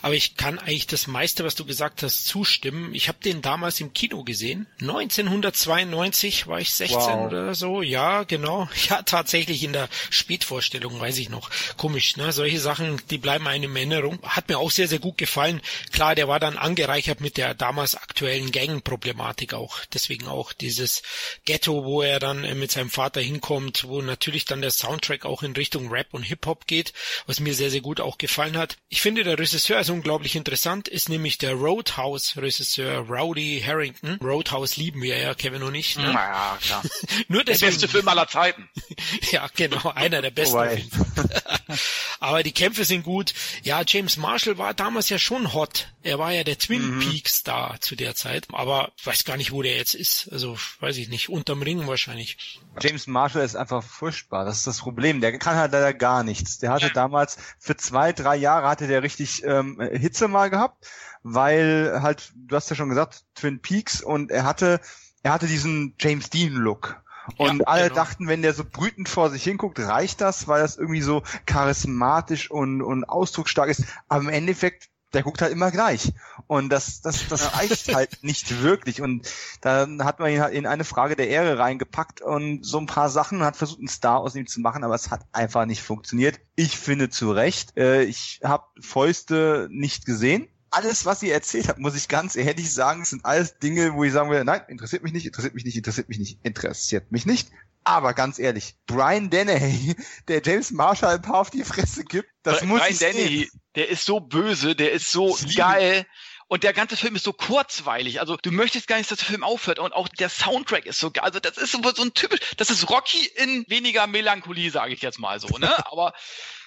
Aber 0.00 0.14
ich 0.14 0.36
kann 0.36 0.58
eigentlich 0.58 0.86
das 0.86 1.06
meiste, 1.06 1.44
was 1.44 1.54
du 1.54 1.64
gesagt 1.64 2.02
hast, 2.02 2.26
zustimmen. 2.26 2.94
Ich 2.94 3.08
habe 3.08 3.18
den 3.22 3.42
damals 3.42 3.80
im 3.80 3.92
Kino 3.92 4.24
gesehen. 4.24 4.66
1992 4.80 6.46
war 6.46 6.60
ich 6.60 6.72
16 6.72 6.98
wow. 6.98 7.26
oder 7.26 7.54
so. 7.54 7.82
Ja, 7.82 8.24
genau. 8.24 8.68
Ja, 8.88 9.02
tatsächlich 9.02 9.62
in 9.62 9.72
der 9.72 9.88
Spätvorstellung, 10.10 10.98
weiß 10.98 11.18
ich 11.18 11.28
noch. 11.28 11.50
Komisch, 11.76 12.16
ne? 12.16 12.32
Solche 12.32 12.58
Sachen, 12.58 13.00
die 13.10 13.18
bleiben 13.18 13.46
einem 13.46 13.76
in 13.76 13.92
Erinnerung. 13.92 14.18
Hat 14.22 14.48
mir 14.48 14.58
auch 14.58 14.72
sehr, 14.72 14.88
sehr 14.88 14.98
gut 14.98 15.18
gefallen. 15.18 15.60
Klar, 15.92 16.16
der 16.16 16.26
war 16.26 16.40
dann 16.40 16.58
angereichert 16.58 17.20
mit 17.20 17.36
der 17.36 17.54
damals 17.54 17.94
aktuellen 17.94 18.50
Gang-Problematik 18.50 19.54
auch. 19.54 19.78
Deswegen 19.92 20.26
auch 20.26 20.52
dieses 20.52 21.02
Ghetto, 21.44 21.84
wo 21.84 22.02
er 22.02 22.18
dann 22.18 22.58
mit 22.58 22.72
seinem 22.72 22.90
Vater 22.90 23.20
hinkommt, 23.42 23.84
wo 23.88 24.00
natürlich 24.00 24.44
dann 24.44 24.62
der 24.62 24.70
Soundtrack 24.70 25.24
auch 25.24 25.42
in 25.42 25.52
Richtung 25.52 25.90
Rap 25.90 26.08
und 26.12 26.22
Hip-Hop 26.22 26.66
geht, 26.66 26.92
was 27.26 27.40
mir 27.40 27.54
sehr, 27.54 27.70
sehr 27.70 27.80
gut 27.80 28.00
auch 28.00 28.16
gefallen 28.16 28.56
hat. 28.56 28.76
Ich 28.88 29.02
finde, 29.02 29.24
der 29.24 29.38
Regisseur 29.38 29.80
ist 29.80 29.90
unglaublich 29.90 30.36
interessant, 30.36 30.88
ist 30.88 31.08
nämlich 31.08 31.38
der 31.38 31.54
Roadhouse-Regisseur 31.54 32.98
Rowdy 33.08 33.62
Harrington. 33.66 34.18
Roadhouse 34.22 34.76
lieben 34.76 35.02
wir 35.02 35.18
ja, 35.18 35.34
Kevin 35.34 35.62
und 35.62 35.74
ich. 35.74 35.96
Ne? 35.96 36.12
Ja, 36.12 36.56
klar. 36.62 36.82
Nur 37.28 37.44
deswegen, 37.44 37.72
der 37.72 37.78
beste 37.78 37.88
Film 37.88 38.08
aller 38.08 38.28
Zeiten. 38.28 38.68
ja, 39.32 39.48
genau, 39.54 39.90
einer 39.90 40.22
der 40.22 40.30
besten. 40.30 40.52
Aber 42.20 42.42
die 42.44 42.52
Kämpfe 42.52 42.84
sind 42.84 43.02
gut. 43.02 43.34
Ja, 43.64 43.82
James 43.84 44.16
Marshall 44.16 44.56
war 44.56 44.74
damals 44.74 45.08
ja 45.08 45.18
schon 45.18 45.52
hot. 45.52 45.88
Er 46.04 46.18
war 46.18 46.32
ja 46.32 46.44
der 46.44 46.58
Twin 46.58 46.96
mhm. 46.96 47.00
Peaks 47.00 47.38
Star 47.38 47.80
zu 47.80 47.96
der 47.96 48.14
Zeit. 48.14 48.46
Aber 48.52 48.92
weiß 49.02 49.24
gar 49.24 49.36
nicht, 49.36 49.50
wo 49.50 49.62
der 49.62 49.76
jetzt 49.76 49.94
ist. 49.94 50.28
Also, 50.30 50.56
weiß 50.80 50.98
ich 50.98 51.08
nicht. 51.08 51.28
Unterm 51.28 51.62
Ring 51.62 51.86
wahrscheinlich. 51.88 52.36
James 52.80 53.06
Marshall 53.06 53.44
ist 53.44 53.56
einfach 53.56 53.82
furchtbar. 53.82 54.44
Das 54.44 54.58
ist 54.58 54.66
das 54.66 54.78
Problem. 54.78 55.20
Der 55.20 55.38
kann 55.38 55.56
halt 55.56 55.72
leider 55.72 55.92
gar 55.92 56.24
nichts. 56.24 56.58
Der 56.58 56.70
hatte 56.70 56.90
damals 56.90 57.36
für 57.58 57.76
zwei, 57.76 58.12
drei 58.12 58.36
Jahre 58.36 58.68
hatte 58.68 58.86
der 58.86 59.02
richtig 59.02 59.44
ähm, 59.44 59.80
Hitze 59.92 60.28
mal 60.28 60.50
gehabt, 60.50 60.86
weil 61.22 62.00
halt, 62.02 62.32
du 62.34 62.56
hast 62.56 62.70
ja 62.70 62.76
schon 62.76 62.88
gesagt, 62.88 63.24
Twin 63.34 63.60
Peaks 63.60 64.00
und 64.00 64.30
er 64.30 64.44
hatte, 64.44 64.80
er 65.22 65.32
hatte 65.32 65.46
diesen 65.46 65.94
James 65.98 66.30
Dean 66.30 66.54
Look. 66.54 67.02
Und 67.36 67.60
ja, 67.60 67.66
alle 67.66 67.84
genau. 67.84 67.94
dachten, 67.94 68.26
wenn 68.26 68.42
der 68.42 68.52
so 68.52 68.64
brütend 68.64 69.08
vor 69.08 69.30
sich 69.30 69.44
hinguckt, 69.44 69.78
reicht 69.78 70.20
das, 70.20 70.48
weil 70.48 70.60
das 70.60 70.76
irgendwie 70.76 71.02
so 71.02 71.22
charismatisch 71.46 72.50
und, 72.50 72.82
und 72.82 73.04
ausdrucksstark 73.04 73.68
ist. 73.68 73.84
Aber 74.08 74.22
im 74.22 74.28
Endeffekt 74.28 74.88
der 75.12 75.22
guckt 75.22 75.42
halt 75.42 75.52
immer 75.52 75.70
gleich. 75.70 76.12
Und 76.46 76.70
das, 76.70 77.00
das, 77.00 77.28
das 77.28 77.54
reicht 77.58 77.94
halt 77.94 78.22
nicht 78.22 78.62
wirklich. 78.62 79.00
Und 79.00 79.28
dann 79.60 80.04
hat 80.04 80.18
man 80.18 80.32
ihn 80.32 80.40
halt 80.40 80.54
in 80.54 80.66
eine 80.66 80.84
Frage 80.84 81.16
der 81.16 81.28
Ehre 81.28 81.58
reingepackt 81.58 82.20
und 82.20 82.64
so 82.64 82.78
ein 82.78 82.86
paar 82.86 83.10
Sachen 83.10 83.42
hat 83.42 83.56
versucht, 83.56 83.78
einen 83.78 83.88
Star 83.88 84.20
aus 84.20 84.34
ihm 84.34 84.46
zu 84.46 84.60
machen, 84.60 84.84
aber 84.84 84.94
es 84.94 85.10
hat 85.10 85.26
einfach 85.32 85.66
nicht 85.66 85.82
funktioniert. 85.82 86.40
Ich 86.56 86.78
finde 86.78 87.10
zu 87.10 87.32
Recht. 87.32 87.76
Äh, 87.76 88.04
ich 88.04 88.40
habe 88.42 88.64
Fäuste 88.80 89.68
nicht 89.70 90.06
gesehen. 90.06 90.48
Alles, 90.70 91.04
was 91.04 91.22
ihr 91.22 91.34
erzählt 91.34 91.68
habt, 91.68 91.78
muss 91.78 91.94
ich 91.94 92.08
ganz 92.08 92.34
ehrlich 92.34 92.72
sagen, 92.72 93.04
sind 93.04 93.26
alles 93.26 93.58
Dinge, 93.58 93.92
wo 93.92 94.04
ich 94.04 94.12
sagen 94.12 94.30
will, 94.30 94.42
nein, 94.42 94.62
interessiert 94.68 95.02
mich 95.02 95.12
nicht, 95.12 95.26
interessiert 95.26 95.54
mich 95.54 95.66
nicht, 95.66 95.76
interessiert 95.76 96.08
mich 96.08 96.18
nicht, 96.18 96.38
interessiert 96.42 97.12
mich 97.12 97.26
nicht. 97.26 97.50
Aber 97.84 98.14
ganz 98.14 98.38
ehrlich, 98.38 98.74
Brian 98.86 99.30
Dennehy, 99.30 99.96
der 100.28 100.42
James 100.42 100.70
Marshall 100.70 101.16
ein 101.16 101.22
paar 101.22 101.40
auf 101.40 101.50
die 101.50 101.64
Fresse 101.64 102.04
gibt, 102.04 102.28
das 102.42 102.58
Brian 102.58 102.68
muss 102.68 102.80
Brian 102.80 102.98
Dennehy, 102.98 103.50
der 103.74 103.88
ist 103.88 104.04
so 104.04 104.20
böse, 104.20 104.74
der 104.76 104.92
ist 104.92 105.10
so 105.10 105.36
geil. 105.56 106.06
Und 106.52 106.64
der 106.64 106.74
ganze 106.74 106.98
Film 106.98 107.16
ist 107.16 107.24
so 107.24 107.32
kurzweilig. 107.32 108.20
Also 108.20 108.36
du 108.36 108.50
möchtest 108.50 108.86
gar 108.86 108.98
nicht, 108.98 109.10
dass 109.10 109.20
der 109.20 109.26
Film 109.26 109.42
aufhört. 109.42 109.78
Und 109.78 109.94
auch 109.94 110.06
der 110.06 110.28
Soundtrack 110.28 110.84
ist 110.84 110.98
so 110.98 111.10
geil. 111.10 111.24
Also 111.24 111.40
das 111.40 111.56
ist 111.56 111.72
so, 111.72 111.80
so 111.94 112.02
ein 112.02 112.12
typisch, 112.12 112.40
das 112.58 112.68
ist 112.68 112.90
Rocky 112.90 113.24
in 113.36 113.64
weniger 113.68 114.06
Melancholie, 114.06 114.70
sage 114.70 114.92
ich 114.92 115.00
jetzt 115.00 115.18
mal 115.18 115.40
so. 115.40 115.48
Ne? 115.56 115.74
Aber 115.90 116.12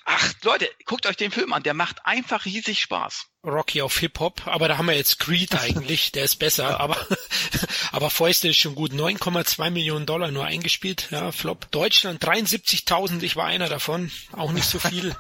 ach 0.05 0.33
Leute, 0.41 0.67
guckt 0.85 1.05
euch 1.05 1.17
den 1.17 1.29
Film 1.29 1.53
an. 1.53 1.61
Der 1.61 1.75
macht 1.75 2.03
einfach 2.03 2.45
riesig 2.45 2.81
Spaß. 2.81 3.27
Rocky 3.45 3.81
auf 3.81 3.97
Hip-Hop, 3.99 4.47
aber 4.47 4.67
da 4.67 4.77
haben 4.77 4.87
wir 4.87 4.95
jetzt 4.95 5.19
Creed 5.19 5.55
eigentlich, 5.55 6.11
der 6.11 6.23
ist 6.23 6.37
besser, 6.37 6.79
aber, 6.79 6.97
aber 7.91 8.09
Fäuste 8.09 8.49
ist 8.49 8.57
schon 8.57 8.75
gut. 8.75 8.91
9,2 8.91 9.69
Millionen 9.69 10.05
Dollar 10.05 10.31
nur 10.31 10.45
eingespielt, 10.45 11.07
ja, 11.11 11.31
Flop. 11.31 11.69
Deutschland 11.71 12.23
73.000, 12.23 13.21
ich 13.23 13.35
war 13.35 13.45
einer 13.45 13.69
davon, 13.69 14.11
auch 14.31 14.51
nicht 14.51 14.67
so 14.67 14.79
viel. 14.79 15.15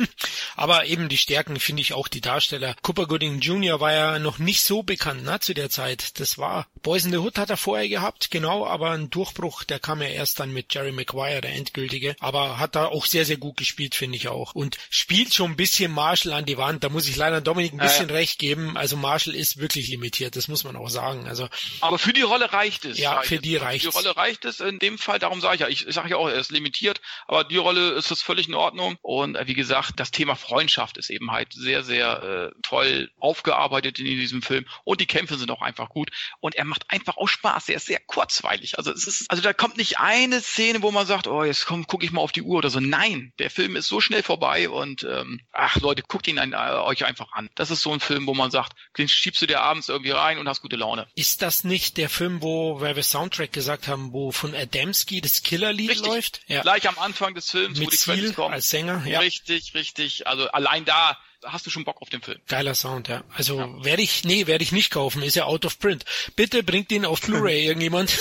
aber 0.56 0.86
eben 0.86 1.08
die 1.08 1.18
Stärken 1.18 1.60
finde 1.60 1.82
ich 1.82 1.92
auch 1.92 2.08
die 2.08 2.20
Darsteller. 2.20 2.74
Cooper 2.82 3.06
Gooding 3.06 3.40
Jr. 3.40 3.80
war 3.80 3.92
ja 3.92 4.18
noch 4.18 4.38
nicht 4.38 4.62
so 4.62 4.82
bekannt, 4.82 5.24
ne, 5.24 5.38
zu 5.40 5.54
der 5.54 5.70
Zeit. 5.70 6.18
Das 6.18 6.38
war, 6.38 6.66
Boys 6.82 7.04
in 7.04 7.10
the 7.10 7.18
Hood 7.18 7.38
hat 7.38 7.50
er 7.50 7.56
vorher 7.56 7.88
gehabt, 7.88 8.30
genau, 8.30 8.66
aber 8.66 8.90
ein 8.90 9.10
Durchbruch, 9.10 9.64
der 9.64 9.78
kam 9.78 10.00
ja 10.00 10.08
erst 10.08 10.40
dann 10.40 10.52
mit 10.52 10.72
Jerry 10.72 10.92
Maguire, 10.92 11.40
der 11.42 11.54
endgültige, 11.54 12.16
aber 12.20 12.58
hat 12.58 12.74
da 12.74 12.86
auch 12.86 13.06
sehr, 13.06 13.24
sehr 13.24 13.36
gut 13.36 13.56
gespielt, 13.56 13.94
finde 13.94 14.16
ich 14.16 14.28
auch. 14.28 14.54
Und 14.54 14.78
spielt 14.88 15.34
schon 15.34 15.52
ein 15.52 15.56
bisschen 15.56 15.92
Marshall 15.92 16.32
an 16.32 16.46
die 16.46 16.58
Wand, 16.58 16.84
da 16.84 16.88
muss 16.88 17.08
ich 17.08 17.16
leider 17.16 17.40
Dominik 17.40 17.65
Dominik 17.70 17.72
ein 17.72 17.78
bisschen 17.78 18.08
äh, 18.08 18.12
recht 18.12 18.38
geben. 18.38 18.76
Also 18.76 18.96
Marshall 18.96 19.34
ist 19.34 19.58
wirklich 19.58 19.88
limitiert, 19.88 20.36
das 20.36 20.48
muss 20.48 20.64
man 20.64 20.76
auch 20.76 20.88
sagen. 20.88 21.28
Also 21.28 21.48
aber 21.80 21.98
für 21.98 22.12
die 22.12 22.22
Rolle 22.22 22.52
reicht 22.52 22.84
es. 22.84 22.98
Ja, 22.98 23.22
für 23.22 23.38
die 23.38 23.56
reicht 23.56 23.84
es. 23.84 23.94
Für 23.94 24.02
die 24.02 24.08
Rolle 24.08 24.16
reicht 24.16 24.44
es 24.44 24.60
in 24.60 24.78
dem 24.78 24.98
Fall. 24.98 25.18
Darum 25.18 25.40
sage 25.40 25.56
ich 25.56 25.60
ja, 25.60 25.68
ich, 25.68 25.86
ich 25.86 25.94
sage 25.94 26.10
ja 26.10 26.16
auch, 26.16 26.28
er 26.28 26.36
ist 26.36 26.50
limitiert, 26.50 27.00
aber 27.26 27.44
die 27.44 27.56
Rolle 27.56 27.90
ist 27.92 28.10
das 28.10 28.22
völlig 28.22 28.48
in 28.48 28.54
Ordnung. 28.54 28.96
Und 29.02 29.36
äh, 29.36 29.46
wie 29.46 29.54
gesagt, 29.54 29.94
das 29.96 30.10
Thema 30.10 30.36
Freundschaft 30.36 30.96
ist 30.96 31.10
eben 31.10 31.30
halt 31.30 31.52
sehr, 31.52 31.82
sehr 31.82 32.52
äh, 32.54 32.60
toll 32.62 33.10
aufgearbeitet 33.18 33.98
in 33.98 34.06
diesem 34.06 34.42
Film. 34.42 34.66
Und 34.84 35.00
die 35.00 35.06
Kämpfe 35.06 35.36
sind 35.36 35.50
auch 35.50 35.62
einfach 35.62 35.88
gut. 35.88 36.10
Und 36.40 36.54
er 36.54 36.64
macht 36.64 36.90
einfach 36.90 37.16
auch 37.16 37.28
Spaß. 37.28 37.68
Er 37.68 37.76
ist 37.76 37.86
sehr 37.86 38.00
kurzweilig. 38.00 38.78
Also 38.78 38.92
es 38.92 39.06
ist, 39.06 39.30
also 39.30 39.42
da 39.42 39.52
kommt 39.52 39.76
nicht 39.76 39.98
eine 39.98 40.40
Szene, 40.40 40.82
wo 40.82 40.90
man 40.90 41.06
sagt, 41.06 41.26
oh, 41.26 41.44
jetzt 41.44 41.66
komm, 41.66 41.86
gucke 41.86 42.04
ich 42.04 42.12
mal 42.12 42.20
auf 42.20 42.32
die 42.32 42.42
Uhr 42.42 42.58
oder 42.58 42.70
so. 42.70 42.80
Nein, 42.80 43.32
der 43.38 43.50
Film 43.50 43.76
ist 43.76 43.88
so 43.88 44.00
schnell 44.00 44.22
vorbei 44.22 44.68
und 44.68 45.04
ähm, 45.04 45.40
ach 45.52 45.76
Leute, 45.76 46.02
guckt 46.02 46.28
ihn 46.28 46.38
ein, 46.38 46.52
äh, 46.52 46.56
euch 46.56 47.04
einfach 47.04 47.32
an. 47.32 47.45
Das 47.54 47.70
ist 47.70 47.82
so 47.82 47.92
ein 47.92 48.00
Film, 48.00 48.26
wo 48.26 48.34
man 48.34 48.50
sagt, 48.50 48.72
den 48.98 49.08
schiebst 49.08 49.40
du 49.42 49.46
dir 49.46 49.60
abends 49.60 49.88
irgendwie 49.88 50.10
rein 50.10 50.38
und 50.38 50.48
hast 50.48 50.62
gute 50.62 50.76
Laune. 50.76 51.06
Ist 51.14 51.42
das 51.42 51.64
nicht 51.64 51.96
der 51.96 52.08
Film, 52.08 52.42
wo, 52.42 52.80
weil 52.80 52.96
wir 52.96 53.02
Soundtrack 53.02 53.52
gesagt 53.52 53.88
haben, 53.88 54.12
wo 54.12 54.32
von 54.32 54.54
Adamski 54.54 55.20
das 55.20 55.42
Killerlied 55.42 55.96
läuft? 55.98 56.40
Ja. 56.46 56.62
Gleich 56.62 56.88
am 56.88 56.98
Anfang 56.98 57.34
des 57.34 57.50
Films, 57.50 57.78
Mit 57.78 57.88
wo 57.88 57.90
die 57.90 57.96
Ziel 57.96 58.32
kommen. 58.32 58.54
als 58.54 58.68
Sänger, 58.70 59.04
ja. 59.06 59.20
Richtig, 59.20 59.74
richtig. 59.74 60.26
Also 60.26 60.48
allein 60.48 60.84
da 60.84 61.18
hast 61.44 61.66
du 61.66 61.70
schon 61.70 61.84
Bock 61.84 62.02
auf 62.02 62.10
den 62.10 62.22
Film. 62.22 62.40
Geiler 62.48 62.74
Sound, 62.74 63.08
ja. 63.08 63.22
Also 63.34 63.58
ja. 63.58 63.84
werde 63.84 64.02
ich, 64.02 64.24
nee, 64.24 64.46
werde 64.46 64.64
ich 64.64 64.72
nicht 64.72 64.90
kaufen, 64.90 65.22
ist 65.22 65.36
ja 65.36 65.44
out 65.44 65.64
of 65.64 65.78
print. 65.78 66.04
Bitte 66.34 66.62
bringt 66.62 66.90
ihn 66.92 67.04
auf 67.04 67.20
Blu-ray 67.20 67.64
irgendjemand. 67.66 68.16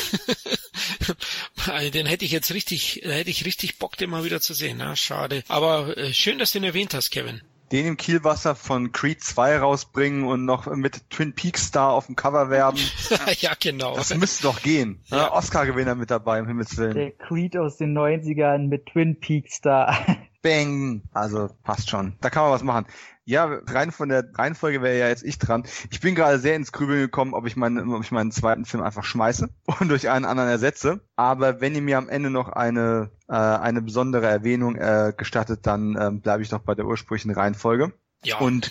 den 1.93 2.05
hätte 2.05 2.25
ich 2.25 2.31
jetzt 2.31 2.53
richtig, 2.53 3.01
hätte 3.03 3.29
ich 3.29 3.45
richtig 3.45 3.77
Bock, 3.77 3.97
den 3.97 4.09
mal 4.09 4.23
wieder 4.23 4.41
zu 4.41 4.53
sehen. 4.53 4.77
Na, 4.77 4.95
schade. 4.95 5.43
Aber 5.47 5.97
äh, 5.97 6.13
schön, 6.13 6.39
dass 6.39 6.51
du 6.51 6.59
ihn 6.59 6.63
erwähnt 6.63 6.93
hast, 6.93 7.09
Kevin 7.09 7.41
den 7.75 7.87
im 7.87 7.97
Kielwasser 7.97 8.55
von 8.55 8.93
Creed 8.93 9.21
2 9.21 9.57
rausbringen 9.57 10.23
und 10.23 10.45
noch 10.45 10.65
mit 10.67 11.09
Twin 11.09 11.33
Peaks 11.33 11.67
Star 11.67 11.91
auf 11.91 12.05
dem 12.05 12.15
Cover 12.15 12.49
werben. 12.49 12.79
ja, 13.39 13.51
genau. 13.59 13.95
Das 13.97 14.15
müsste 14.15 14.43
doch 14.43 14.61
gehen. 14.61 15.01
Ja. 15.07 15.33
Oscar-Gewinner 15.33 15.95
mit 15.95 16.09
dabei, 16.09 16.39
im 16.39 16.47
Himmels 16.47 16.77
Willen. 16.77 16.93
Der 16.93 17.11
Creed 17.11 17.57
aus 17.57 17.75
den 17.75 17.97
90ern 17.97 18.69
mit 18.69 18.85
Twin 18.85 19.19
Peaks 19.19 19.55
Star. 19.55 19.97
Bang! 20.41 21.01
Also 21.11 21.49
passt 21.63 21.89
schon. 21.89 22.13
Da 22.21 22.29
kann 22.29 22.43
man 22.43 22.53
was 22.53 22.63
machen. 22.63 22.85
Ja, 23.25 23.59
rein 23.67 23.91
von 23.91 24.09
der 24.09 24.23
Reihenfolge 24.35 24.83
wäre 24.83 24.99
ja 24.99 25.07
jetzt 25.07 25.23
ich 25.23 25.39
dran. 25.39 25.63
Ich 25.89 25.99
bin 25.99 26.13
gerade 26.13 26.37
sehr 26.37 26.55
ins 26.55 26.71
Grübeln 26.71 26.99
gekommen, 26.99 27.33
ob 27.33 27.47
ich 27.47 27.55
meinen, 27.55 27.91
ob 27.91 28.03
ich 28.03 28.11
meinen 28.11 28.31
zweiten 28.31 28.65
Film 28.65 28.83
einfach 28.83 29.03
schmeiße 29.03 29.49
und 29.79 29.89
durch 29.89 30.09
einen 30.09 30.25
anderen 30.25 30.49
ersetze. 30.49 31.01
Aber 31.15 31.59
wenn 31.59 31.73
ihr 31.73 31.81
mir 31.81 31.97
am 31.97 32.07
Ende 32.07 32.29
noch 32.29 32.49
eine 32.49 33.09
äh, 33.27 33.33
eine 33.33 33.81
besondere 33.81 34.27
Erwähnung 34.27 34.75
äh, 34.75 35.13
gestattet, 35.17 35.61
dann 35.63 35.95
äh, 35.95 36.11
bleibe 36.11 36.43
ich 36.43 36.49
doch 36.49 36.59
bei 36.59 36.75
der 36.75 36.85
ursprünglichen 36.85 37.31
Reihenfolge. 37.31 37.93
Ja. 38.23 38.37
Und 38.39 38.69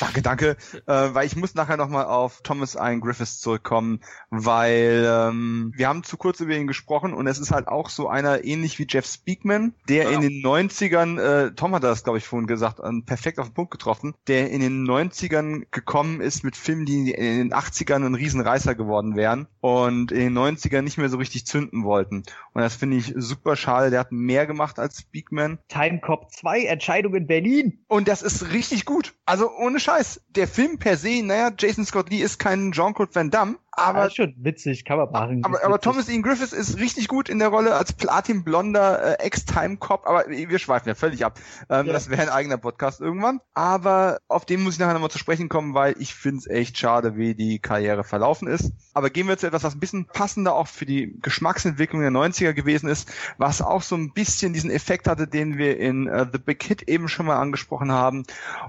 danke, 0.00 0.22
danke, 0.22 0.56
äh, 0.86 0.92
weil 1.14 1.26
ich 1.26 1.36
muss 1.36 1.54
nachher 1.54 1.76
nochmal 1.76 2.06
auf 2.06 2.42
Thomas 2.42 2.74
Ian 2.74 3.00
Griffiths 3.00 3.40
zurückkommen, 3.40 4.00
weil 4.30 5.06
ähm, 5.06 5.72
wir 5.74 5.88
haben 5.88 6.02
zu 6.02 6.16
kurz 6.16 6.40
über 6.40 6.54
ihn 6.54 6.66
gesprochen 6.66 7.12
und 7.12 7.26
es 7.26 7.38
ist 7.38 7.50
halt 7.50 7.68
auch 7.68 7.88
so 7.88 8.08
einer 8.08 8.44
ähnlich 8.44 8.78
wie 8.78 8.86
Jeff 8.88 9.06
Speakman, 9.06 9.74
der 9.88 10.04
ja. 10.04 10.10
in 10.10 10.20
den 10.20 10.42
90ern, 10.42 11.20
äh, 11.20 11.54
Tom 11.54 11.74
hat 11.74 11.84
das 11.84 12.04
glaube 12.04 12.18
ich 12.18 12.26
vorhin 12.26 12.46
gesagt, 12.46 12.80
äh, 12.80 12.90
perfekt 13.04 13.38
auf 13.38 13.48
den 13.48 13.54
Punkt 13.54 13.70
getroffen, 13.70 14.14
der 14.26 14.50
in 14.50 14.60
den 14.60 14.84
90ern 14.84 15.64
gekommen 15.70 16.20
ist 16.20 16.44
mit 16.44 16.56
Filmen, 16.56 16.86
die 16.86 17.10
in 17.10 17.38
den 17.38 17.54
80ern 17.54 18.06
ein 18.06 18.14
Riesenreißer 18.14 18.74
geworden 18.74 19.16
wären 19.16 19.46
und 19.60 20.12
in 20.12 20.20
den 20.20 20.38
90ern 20.38 20.82
nicht 20.82 20.98
mehr 20.98 21.08
so 21.08 21.18
richtig 21.18 21.46
zünden 21.46 21.84
wollten. 21.84 22.24
Und 22.52 22.62
das 22.62 22.76
finde 22.76 22.96
ich 22.96 23.12
super 23.16 23.56
schade, 23.56 23.90
der 23.90 24.00
hat 24.00 24.12
mehr 24.12 24.46
gemacht 24.46 24.78
als 24.78 24.98
Speakman. 24.98 25.58
Time 25.68 26.00
Cop 26.00 26.30
2, 26.30 26.64
Entscheidung 26.64 27.14
in 27.14 27.26
Berlin. 27.26 27.84
Und 27.88 28.08
das 28.08 28.22
ist 28.22 28.52
richtig 28.52 28.84
gut. 28.84 29.14
Also 29.30 29.48
ohne 29.56 29.78
Scheiß. 29.78 30.22
Der 30.30 30.48
Film 30.48 30.78
per 30.78 30.96
se, 30.96 31.22
naja, 31.22 31.52
Jason 31.56 31.86
Scott 31.86 32.10
Lee 32.10 32.20
ist 32.20 32.40
kein 32.40 32.72
Jean-Claude 32.72 33.14
Van 33.14 33.30
Damme, 33.30 33.58
aber 33.72 34.04
ja, 34.04 34.10
schon 34.10 34.34
witzig, 34.38 34.84
kann 34.84 34.98
man 34.98 35.10
machen. 35.10 35.44
Aber, 35.44 35.64
aber 35.64 35.80
Thomas 35.80 36.08
Ian 36.08 36.22
Griffiths 36.22 36.52
ist 36.52 36.78
richtig 36.78 37.08
gut 37.08 37.28
in 37.28 37.38
der 37.38 37.48
Rolle 37.48 37.74
als 37.74 37.92
Platin-blonder 37.92 39.20
äh, 39.20 39.24
Ex-Time-Cop, 39.24 40.06
aber 40.06 40.24
wir 40.28 40.58
schweifen 40.58 40.88
ja 40.88 40.94
völlig 40.94 41.24
ab. 41.24 41.38
Ähm, 41.68 41.86
ja. 41.86 41.92
Das 41.92 42.10
wäre 42.10 42.22
ein 42.22 42.28
eigener 42.28 42.58
Podcast 42.58 43.00
irgendwann. 43.00 43.40
Aber 43.54 44.20
auf 44.28 44.44
den 44.44 44.62
muss 44.62 44.74
ich 44.74 44.80
nachher 44.80 44.94
nochmal 44.94 45.10
zu 45.10 45.18
sprechen 45.18 45.48
kommen, 45.48 45.74
weil 45.74 45.94
ich 45.98 46.14
finde 46.14 46.38
es 46.38 46.46
echt 46.46 46.78
schade, 46.78 47.16
wie 47.16 47.34
die 47.34 47.58
Karriere 47.58 48.04
verlaufen 48.04 48.48
ist. 48.48 48.72
Aber 48.92 49.10
gehen 49.10 49.28
wir 49.28 49.38
zu 49.38 49.46
etwas, 49.46 49.62
was 49.62 49.74
ein 49.74 49.80
bisschen 49.80 50.06
passender 50.06 50.54
auch 50.54 50.68
für 50.68 50.86
die 50.86 51.16
Geschmacksentwicklung 51.22 52.02
der 52.02 52.10
90er 52.10 52.52
gewesen 52.52 52.88
ist, 52.88 53.10
was 53.38 53.62
auch 53.62 53.82
so 53.82 53.96
ein 53.96 54.12
bisschen 54.12 54.52
diesen 54.52 54.70
Effekt 54.70 55.06
hatte, 55.06 55.26
den 55.26 55.58
wir 55.58 55.78
in 55.78 56.08
uh, 56.08 56.26
The 56.30 56.38
Big 56.38 56.62
Hit 56.62 56.82
eben 56.88 57.08
schon 57.08 57.26
mal 57.26 57.36
angesprochen 57.36 57.92
haben. 57.92 58.24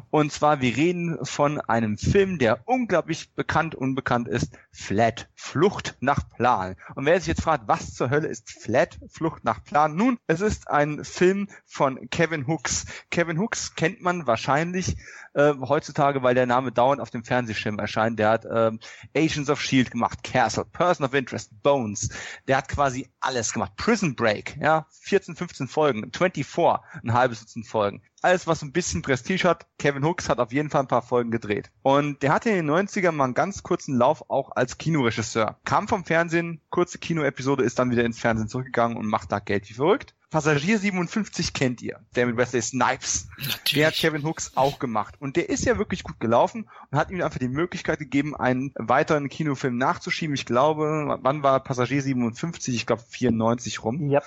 Und 0.09 0.31
zwar, 0.31 0.61
wir 0.61 0.75
reden 0.75 1.17
von 1.23 1.59
einem 1.59 1.97
Film, 1.97 2.37
der 2.37 2.59
unglaublich 2.65 3.33
bekannt, 3.33 3.75
unbekannt 3.75 4.27
ist, 4.27 4.51
Flat, 4.91 5.29
Flucht 5.35 5.95
nach 6.01 6.29
Plan. 6.35 6.75
Und 6.95 7.05
wer 7.05 7.17
sich 7.17 7.29
jetzt 7.29 7.43
fragt, 7.43 7.69
was 7.69 7.93
zur 7.93 8.09
Hölle 8.09 8.27
ist 8.27 8.51
Flat, 8.51 8.99
Flucht 9.07 9.45
nach 9.45 9.63
Plan? 9.63 9.95
Nun, 9.95 10.19
es 10.27 10.41
ist 10.41 10.67
ein 10.67 11.05
Film 11.05 11.47
von 11.65 12.09
Kevin 12.09 12.45
Hooks. 12.45 12.87
Kevin 13.09 13.39
Hooks 13.39 13.75
kennt 13.75 14.01
man 14.01 14.27
wahrscheinlich 14.27 14.97
äh, 15.33 15.53
heutzutage, 15.61 16.23
weil 16.23 16.35
der 16.35 16.45
Name 16.45 16.71
dauernd 16.71 17.01
auf 17.01 17.09
dem 17.09 17.23
Fernsehschirm 17.23 17.79
erscheint. 17.79 18.19
Der 18.19 18.29
hat 18.29 18.45
ähm, 18.45 18.79
Agents 19.15 19.49
of 19.49 19.61
Shield 19.61 19.91
gemacht, 19.91 20.23
Castle, 20.23 20.65
Person 20.65 21.05
of 21.05 21.13
Interest, 21.13 21.51
Bones. 21.63 22.09
Der 22.47 22.57
hat 22.57 22.67
quasi 22.67 23.09
alles 23.19 23.53
gemacht. 23.53 23.73
Prison 23.77 24.15
Break, 24.15 24.57
ja, 24.59 24.85
14, 25.01 25.35
15 25.35 25.67
Folgen, 25.67 26.11
24, 26.11 26.45
ein 27.03 27.13
halbes 27.13 27.41
Dutzend 27.41 27.67
Folgen. 27.67 28.01
Alles, 28.23 28.45
was 28.45 28.61
ein 28.61 28.71
bisschen 28.71 29.01
Prestige 29.01 29.49
hat. 29.49 29.65
Kevin 29.79 30.05
Hooks 30.05 30.29
hat 30.29 30.39
auf 30.39 30.51
jeden 30.51 30.69
Fall 30.69 30.81
ein 30.81 30.87
paar 30.87 31.01
Folgen 31.01 31.31
gedreht. 31.31 31.71
Und 31.81 32.21
der 32.21 32.31
hatte 32.31 32.51
in 32.51 32.67
den 32.67 32.69
90ern 32.69 33.13
mal 33.13 33.23
einen 33.23 33.33
ganz 33.33 33.63
kurzen 33.63 33.97
Lauf 33.97 34.29
auch 34.29 34.51
als 34.55 34.77
Kinoregisseur. 34.77 35.59
Kam 35.65 35.87
vom 35.87 36.05
Fernsehen, 36.05 36.61
kurze 36.69 36.99
Kinoepisode, 36.99 37.63
ist 37.63 37.79
dann 37.79 37.89
wieder 37.89 38.05
ins 38.05 38.19
Fernsehen 38.19 38.47
zurückgegangen 38.47 38.97
und 38.97 39.07
macht 39.07 39.31
da 39.31 39.39
Geld 39.39 39.67
wie 39.69 39.73
verrückt. 39.73 40.13
Passagier 40.31 40.79
57 40.79 41.53
kennt 41.53 41.81
ihr, 41.81 41.99
der 42.15 42.25
mit 42.25 42.37
Wesley 42.37 42.61
Snipes. 42.61 43.27
Natürlich. 43.37 43.73
Der 43.73 43.87
hat 43.87 43.95
Kevin 43.95 44.23
Hooks 44.23 44.53
auch 44.55 44.79
gemacht. 44.79 45.15
Und 45.19 45.35
der 45.35 45.49
ist 45.49 45.65
ja 45.65 45.77
wirklich 45.77 46.03
gut 46.03 46.21
gelaufen 46.21 46.69
und 46.89 46.97
hat 46.97 47.11
ihm 47.11 47.21
einfach 47.21 47.37
die 47.37 47.49
Möglichkeit 47.49 47.99
gegeben, 47.99 48.35
einen 48.35 48.71
weiteren 48.75 49.27
Kinofilm 49.27 49.77
nachzuschieben. 49.77 50.33
Ich 50.33 50.45
glaube, 50.45 51.19
wann 51.21 51.43
war 51.43 51.59
Passagier 51.59 52.01
57? 52.01 52.73
Ich 52.73 52.85
glaube 52.85 53.03
94 53.09 53.83
rum. 53.83 54.09
Ja. 54.09 54.21